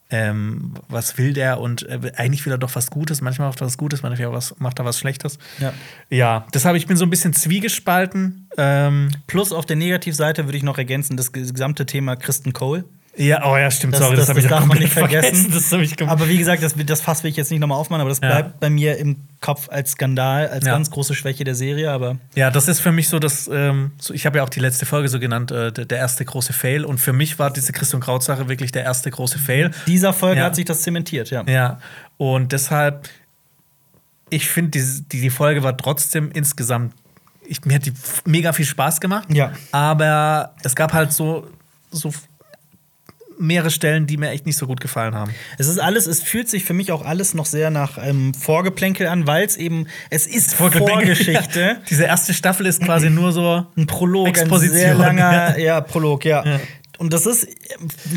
ähm, 0.09 0.75
was 0.89 1.17
will 1.17 1.33
der 1.33 1.59
und 1.59 1.83
äh, 1.89 2.11
eigentlich 2.17 2.45
will 2.45 2.53
er 2.53 2.57
doch 2.59 2.75
was 2.75 2.91
Gutes, 2.91 3.21
manchmal 3.21 3.47
macht 3.47 3.61
er 3.61 3.65
was 3.65 3.77
Gutes, 3.77 4.03
manchmal 4.03 4.31
was, 4.31 4.53
macht 4.59 4.77
er 4.79 4.85
was 4.85 4.99
Schlechtes. 4.99 5.39
Ja. 5.59 5.73
Ja, 6.09 6.45
deshalb, 6.53 6.75
ich 6.77 6.85
bin 6.85 6.97
so 6.97 7.05
ein 7.05 7.09
bisschen 7.09 7.33
zwiegespalten. 7.33 8.47
Ähm, 8.57 9.09
Plus 9.25 9.51
auf 9.51 9.65
der 9.65 9.75
Negativseite 9.75 10.45
würde 10.45 10.57
ich 10.57 10.63
noch 10.63 10.77
ergänzen 10.77 11.17
das 11.17 11.31
gesamte 11.31 11.85
Thema 11.87 12.15
Kristen 12.15 12.53
Cole. 12.53 12.85
Ja, 13.15 13.45
oh 13.45 13.55
ja, 13.55 13.69
stimmt, 13.69 13.93
Das- 13.93 14.01
sorry, 14.01 14.15
das- 14.15 14.23
das, 14.25 14.29
habe 14.29 14.39
ich 14.39 14.45
das 14.47 14.57
darf 14.57 14.65
man 14.65 14.79
nicht 14.79 14.91
vergessen. 14.91 15.51
Das 15.53 15.71
habe 15.71 15.83
ich 15.83 15.93
kom- 15.93 16.07
Aber 16.07 16.27
wie 16.27 16.37
gesagt, 16.37 16.63
das, 16.63 16.73
das 16.75 17.01
Fass 17.01 17.23
will 17.23 17.29
ich 17.29 17.37
jetzt 17.37 17.51
nicht 17.51 17.59
nochmal 17.59 17.77
aufmachen, 17.77 18.01
aber 18.01 18.09
das 18.09 18.19
Ja. 18.21 18.27
bleibt 18.29 18.59
bei 18.59 18.71
mir 18.71 18.97
im 18.97 19.17
Kopf 19.39 19.69
als 19.69 19.91
Skandal, 19.91 20.47
als 20.47 20.65
Ja. 20.65 20.71
ganz 20.73 20.89
große 20.89 21.13
Schwäche 21.13 21.43
der 21.43 21.53
Serie. 21.53 21.91
Aber 21.91 22.17
Ja, 22.33 22.49
das 22.49 22.67
ist 22.67 22.79
für 22.79 22.91
mich 22.91 23.09
so, 23.09 23.19
dass 23.19 23.47
ähm, 23.53 23.91
so, 23.99 24.15
ich 24.15 24.25
habe 24.25 24.39
ja 24.39 24.43
auch 24.43 24.49
die 24.49 24.59
letzte 24.61 24.87
Folge 24.87 25.09
so 25.09 25.19
genannt, 25.19 25.51
äh, 25.51 25.71
der, 25.71 25.97
erste 25.99 26.25
große 26.25 26.53
Fail. 26.53 26.85
Und 26.85 26.97
für 26.97 27.13
mich 27.13 27.37
war 27.37 27.51
diese 27.51 27.71
Christian 27.71 28.01
Kraut-Sache 28.01 28.49
wirklich 28.49 28.71
der 28.71 28.83
erste 28.83 29.11
große 29.11 29.37
Fail. 29.37 29.69
dieser 29.85 30.11
Folge 30.11 30.39
Ja. 30.39 30.45
hat 30.47 30.55
sich 30.55 30.65
das 30.65 30.81
zementiert, 30.81 31.29
ja. 31.29 31.43
Ja, 31.47 31.79
und 32.17 32.51
deshalb, 32.51 33.07
ich 34.31 34.49
finde, 34.49 34.71
die, 34.71 35.03
die, 35.11 35.21
die 35.21 35.29
Folge 35.29 35.61
war 35.61 35.77
trotzdem 35.77 36.31
insgesamt, 36.31 36.93
ich, 37.45 37.63
mir 37.65 37.75
hat 37.75 37.85
die 37.85 37.93
mega 38.25 38.53
viel 38.53 38.65
Spaß 38.65 38.99
gemacht. 39.01 39.27
Ja. 39.31 39.51
Aber 39.71 40.55
es 40.63 40.75
gab 40.75 40.93
halt 40.93 41.11
so, 41.13 41.47
so 41.91 42.11
mehrere 43.39 43.71
Stellen, 43.71 44.07
die 44.07 44.17
mir 44.17 44.29
echt 44.29 44.45
nicht 44.45 44.57
so 44.57 44.67
gut 44.67 44.81
gefallen 44.81 45.15
haben. 45.15 45.33
Es 45.57 45.67
ist 45.67 45.79
alles, 45.79 46.07
es 46.07 46.21
fühlt 46.21 46.49
sich 46.49 46.63
für 46.63 46.73
mich 46.73 46.91
auch 46.91 47.05
alles 47.05 47.33
noch 47.33 47.45
sehr 47.45 47.69
nach 47.69 47.97
ähm, 47.97 48.33
Vorgeplänkel 48.33 49.07
an, 49.07 49.27
weil 49.27 49.45
es 49.45 49.57
eben, 49.57 49.87
es 50.09 50.27
ist 50.27 50.53
Vorgeschichte. 50.53 51.59
Ja. 51.59 51.75
Diese 51.89 52.03
erste 52.03 52.33
Staffel 52.33 52.65
ist 52.65 52.81
quasi 52.81 53.09
nur 53.09 53.31
so 53.31 53.65
ein 53.75 53.87
Prolog, 53.87 54.27
Exposition, 54.27 54.75
ein 54.75 54.79
sehr 54.79 54.95
langer, 54.95 55.57
ja. 55.57 55.57
ja, 55.57 55.81
Prolog, 55.81 56.25
ja. 56.25 56.45
Ja. 56.45 56.59
Und 56.99 57.11
das 57.11 57.25
ist, 57.25 57.47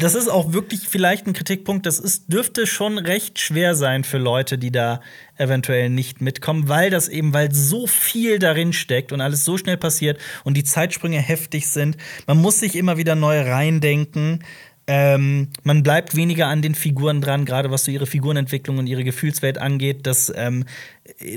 das 0.00 0.14
ist 0.14 0.28
auch 0.28 0.52
wirklich 0.52 0.82
vielleicht 0.86 1.26
ein 1.26 1.32
Kritikpunkt. 1.32 1.86
Das 1.86 1.98
ist, 1.98 2.32
dürfte 2.32 2.66
schon 2.66 2.98
recht 2.98 3.38
schwer 3.38 3.74
sein 3.74 4.04
für 4.04 4.18
Leute, 4.18 4.58
die 4.58 4.70
da 4.70 5.00
eventuell 5.36 5.88
nicht 5.88 6.20
mitkommen, 6.20 6.68
weil 6.68 6.90
das 6.90 7.08
eben, 7.08 7.32
weil 7.32 7.52
so 7.52 7.86
viel 7.86 8.38
darin 8.38 8.72
steckt 8.72 9.12
und 9.12 9.20
alles 9.20 9.44
so 9.44 9.56
schnell 9.56 9.76
passiert 9.76 10.20
und 10.44 10.56
die 10.56 10.64
Zeitsprünge 10.64 11.18
heftig 11.18 11.68
sind. 11.68 11.96
Man 12.26 12.38
muss 12.38 12.60
sich 12.60 12.76
immer 12.76 12.96
wieder 12.96 13.14
neu 13.14 13.40
reindenken. 13.40 14.44
Ähm, 14.88 15.48
man 15.64 15.82
bleibt 15.82 16.14
weniger 16.14 16.46
an 16.46 16.62
den 16.62 16.76
Figuren 16.76 17.20
dran, 17.20 17.44
gerade 17.44 17.70
was 17.72 17.84
so 17.84 17.90
ihre 17.90 18.06
Figurenentwicklung 18.06 18.78
und 18.78 18.86
ihre 18.86 19.02
Gefühlswelt 19.02 19.58
angeht. 19.58 20.06
Das 20.06 20.32
ähm, 20.36 20.64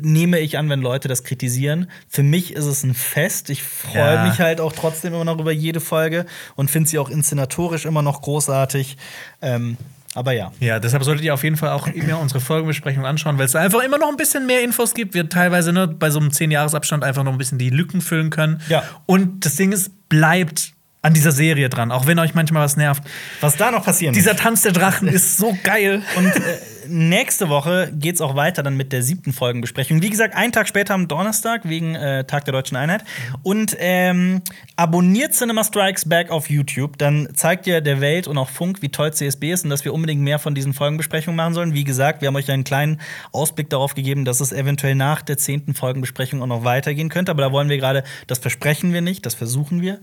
nehme 0.02 0.40
ich 0.40 0.58
an, 0.60 0.70
wenn 0.70 0.82
Leute 0.82 1.08
das 1.08 1.24
kritisieren. 1.24 1.90
Für 2.08 2.22
mich 2.22 2.54
ist 2.54 2.66
es 2.66 2.84
ein 2.84 2.94
Fest. 2.94 3.50
Ich 3.50 3.64
freue 3.64 4.16
Ja. 4.16 4.28
mich 4.28 4.40
halt 4.40 4.62
auch 4.62 4.72
trotzdem 4.74 5.14
immer 5.16 5.26
noch 5.26 5.40
über 5.40 5.52
jede 5.52 5.80
Folge 5.80 6.26
und 6.56 6.70
finde 6.70 6.90
sie 6.90 7.00
auch 7.00 7.10
inszenatorisch 7.10 7.86
immer 7.86 8.04
noch 8.04 8.22
großartig. 8.22 8.98
Ähm, 9.42 9.78
aber 10.16 10.32
ja. 10.34 10.52
Ja, 10.60 10.80
deshalb 10.80 11.04
solltet 11.04 11.24
ihr 11.26 11.34
auf 11.34 11.44
jeden 11.44 11.58
Fall 11.58 11.70
auch 11.70 11.88
immer 11.88 12.20
unsere 12.20 12.40
Folgenbesprechung 12.42 13.06
anschauen, 13.06 13.38
weil 13.40 13.46
es 13.46 13.56
einfach 13.56 13.82
immer 13.84 13.98
noch 13.98 14.10
ein 14.10 14.18
bisschen 14.18 14.46
mehr 14.48 14.64
Infos 14.64 14.94
gibt. 14.94 15.14
Wir 15.16 15.28
teilweise 15.30 15.72
ne, 15.74 15.88
bei 15.88 16.10
so 16.12 16.20
einem 16.20 16.30
10-Jahres-Abstand 16.30 17.04
einfach 17.04 17.24
noch 17.24 17.32
ein 17.32 17.38
bisschen 17.38 17.58
die 17.58 17.70
Lücken 17.70 18.02
füllen 18.02 18.30
können. 18.30 18.62
Ja. 18.70 18.84
Und 19.06 19.46
das 19.46 19.56
Ding 19.56 19.72
ist, 19.72 20.10
bleibt 20.10 20.74
an 21.02 21.14
dieser 21.14 21.32
Serie 21.32 21.70
dran, 21.70 21.92
auch 21.92 22.08
wenn 22.08 22.20
euch 22.20 22.34
manchmal 22.34 22.64
was 22.64 22.76
nervt. 22.76 23.04
Was 23.40 23.56
da 23.56 23.72
noch 23.72 23.86
passieren 23.86 24.14
Dieser 24.14 24.36
Tanz 24.36 24.64
der 24.64 24.74
Drachen 24.74 25.08
ist 25.10 25.38
so 25.38 25.58
geil. 25.64 26.02
Und 26.18 26.36
äh, 26.36 26.60
nächste 26.90 27.48
Woche 27.48 27.92
geht's 27.94 28.20
auch 28.20 28.36
weiter 28.36 28.64
dann 28.64 28.76
mit 28.76 28.92
der 28.92 29.02
siebten 29.02 29.32
Folgenbesprechung. 29.32 30.02
Wie 30.02 30.10
gesagt, 30.10 30.36
einen 30.36 30.52
Tag 30.52 30.68
später 30.68 30.94
am 30.94 31.08
Donnerstag 31.08 31.62
wegen 31.64 31.96
äh, 31.96 32.26
Tag 32.26 32.44
der 32.46 32.52
Deutschen 32.52 32.76
Einheit. 32.76 33.06
Und 33.44 33.78
ähm, 33.80 34.42
abonniert 34.76 35.34
Cinema 35.34 35.64
Strikes 35.64 36.08
Back 36.08 36.32
auf 36.32 36.50
YouTube. 36.50 36.98
Dann 36.98 37.30
zeigt 37.34 37.66
ihr 37.68 37.80
der 37.80 38.02
Welt 38.02 38.28
und 38.28 38.38
auch 38.38 38.50
Funk, 38.50 38.82
wie 38.82 38.90
toll 38.90 39.14
CSB 39.14 39.54
ist 39.54 39.64
und 39.64 39.70
dass 39.70 39.86
wir 39.86 39.94
unbedingt 39.94 40.22
mehr 40.22 40.40
von 40.40 40.54
diesen 40.54 40.74
Folgenbesprechungen 40.74 41.38
machen 41.38 41.54
sollen. 41.54 41.74
Wie 41.74 41.86
gesagt, 41.86 42.22
wir 42.22 42.28
haben 42.28 42.36
euch 42.36 42.52
einen 42.52 42.66
kleinen 42.66 43.00
Ausblick 43.32 43.70
darauf 43.70 43.96
gegeben, 43.96 44.26
dass 44.26 44.42
es 44.42 44.52
eventuell 44.52 44.96
nach 44.96 45.22
der 45.22 45.38
zehnten 45.38 45.74
Folgenbesprechung 45.74 46.42
auch 46.42 46.48
noch 46.48 46.66
weitergehen 46.66 47.08
könnte. 47.08 47.32
Aber 47.32 47.42
da 47.42 47.52
wollen 47.54 47.70
wir 47.70 47.78
gerade, 47.78 48.04
das 48.28 48.40
versprechen 48.40 48.92
wir 48.92 49.02
nicht, 49.02 49.26
das 49.26 49.34
versuchen 49.34 49.82
wir. 49.82 50.00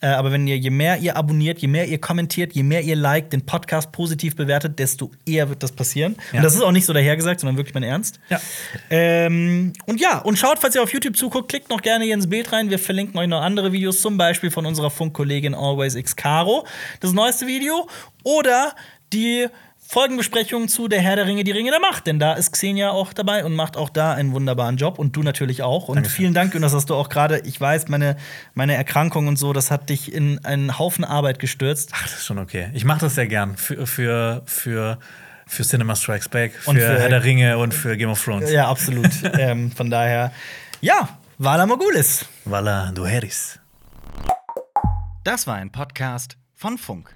Äh, 0.00 0.06
aber 0.08 0.30
wenn 0.30 0.46
ihr, 0.46 0.56
je 0.56 0.70
mehr 0.70 0.98
ihr 0.98 1.16
abonniert, 1.16 1.58
je 1.58 1.68
mehr 1.68 1.86
ihr 1.86 1.98
kommentiert, 1.98 2.52
je 2.52 2.62
mehr 2.62 2.82
ihr 2.82 2.94
liked, 2.94 3.32
den 3.32 3.44
Podcast 3.44 3.90
positiv 3.90 4.36
bewertet, 4.36 4.78
desto 4.78 5.10
eher 5.26 5.48
wird 5.48 5.62
das 5.62 5.72
passieren. 5.72 6.16
Ja. 6.32 6.38
Und 6.38 6.44
das 6.44 6.54
ist 6.54 6.62
auch 6.62 6.72
nicht 6.72 6.86
so 6.86 6.92
dahergesagt, 6.92 7.40
sondern 7.40 7.56
wirklich 7.56 7.74
mein 7.74 7.82
Ernst. 7.82 8.20
Ja. 8.28 8.40
Ähm, 8.90 9.72
und 9.86 10.00
ja, 10.00 10.18
und 10.18 10.38
schaut, 10.38 10.58
falls 10.58 10.74
ihr 10.74 10.82
auf 10.82 10.92
YouTube 10.92 11.16
zuguckt, 11.16 11.48
klickt 11.48 11.68
noch 11.68 11.82
gerne 11.82 12.04
hier 12.04 12.14
ins 12.14 12.28
Bild 12.28 12.52
rein. 12.52 12.70
Wir 12.70 12.78
verlinken 12.78 13.18
euch 13.18 13.28
noch 13.28 13.42
andere 13.42 13.72
Videos, 13.72 14.00
zum 14.00 14.16
Beispiel 14.16 14.50
von 14.50 14.66
unserer 14.66 14.90
Funkkollegin 14.90 15.54
Always 15.54 15.94
X 15.94 16.14
Caro, 16.14 16.66
das 17.00 17.12
neueste 17.12 17.46
Video. 17.46 17.88
Oder 18.22 18.74
die 19.12 19.46
Folgenbesprechung 19.90 20.68
zu 20.68 20.86
Der 20.86 21.00
Herr 21.00 21.16
der 21.16 21.26
Ringe, 21.26 21.44
die 21.44 21.50
Ringe 21.50 21.70
der 21.70 21.80
Macht. 21.80 22.06
Denn 22.06 22.18
da 22.18 22.34
ist 22.34 22.52
Xenia 22.52 22.90
auch 22.90 23.14
dabei 23.14 23.42
und 23.46 23.54
macht 23.54 23.78
auch 23.78 23.88
da 23.88 24.12
einen 24.12 24.32
wunderbaren 24.32 24.76
Job. 24.76 24.98
Und 24.98 25.16
du 25.16 25.22
natürlich 25.22 25.62
auch. 25.62 25.88
Und 25.88 25.96
Dankeschön. 25.96 26.16
vielen 26.16 26.34
Dank, 26.34 26.54
und 26.54 26.60
das 26.60 26.74
hast 26.74 26.90
du 26.90 26.94
auch 26.94 27.08
gerade, 27.08 27.38
ich 27.46 27.58
weiß, 27.58 27.88
meine, 27.88 28.16
meine 28.52 28.74
Erkrankung 28.74 29.28
und 29.28 29.38
so, 29.38 29.54
das 29.54 29.70
hat 29.70 29.88
dich 29.88 30.12
in 30.12 30.44
einen 30.44 30.78
Haufen 30.78 31.04
Arbeit 31.06 31.38
gestürzt. 31.38 31.92
Ach, 31.94 32.02
das 32.02 32.18
ist 32.18 32.26
schon 32.26 32.38
okay. 32.38 32.68
Ich 32.74 32.84
mache 32.84 33.00
das 33.00 33.14
sehr 33.14 33.28
gern 33.28 33.56
für, 33.56 33.86
für, 33.86 34.42
für, 34.44 34.98
für 35.46 35.62
Cinema 35.62 35.96
Strikes 35.96 36.28
Back, 36.28 36.52
für, 36.52 36.68
Und 36.68 36.76
für- 36.76 36.98
Herr 37.00 37.08
der 37.08 37.24
Ringe 37.24 37.56
und 37.56 37.72
für 37.72 37.96
Game 37.96 38.10
of 38.10 38.22
Thrones. 38.22 38.50
Ja, 38.52 38.68
absolut. 38.68 39.08
ähm, 39.38 39.72
von 39.72 39.88
daher, 39.88 40.32
ja, 40.82 41.08
Vala 41.38 41.64
Mogulis. 41.64 42.26
Vala 42.44 42.92
Duheris. 42.92 43.58
Das 45.24 45.46
war 45.46 45.54
ein 45.54 45.72
Podcast 45.72 46.36
von 46.54 46.76
Funk. 46.76 47.14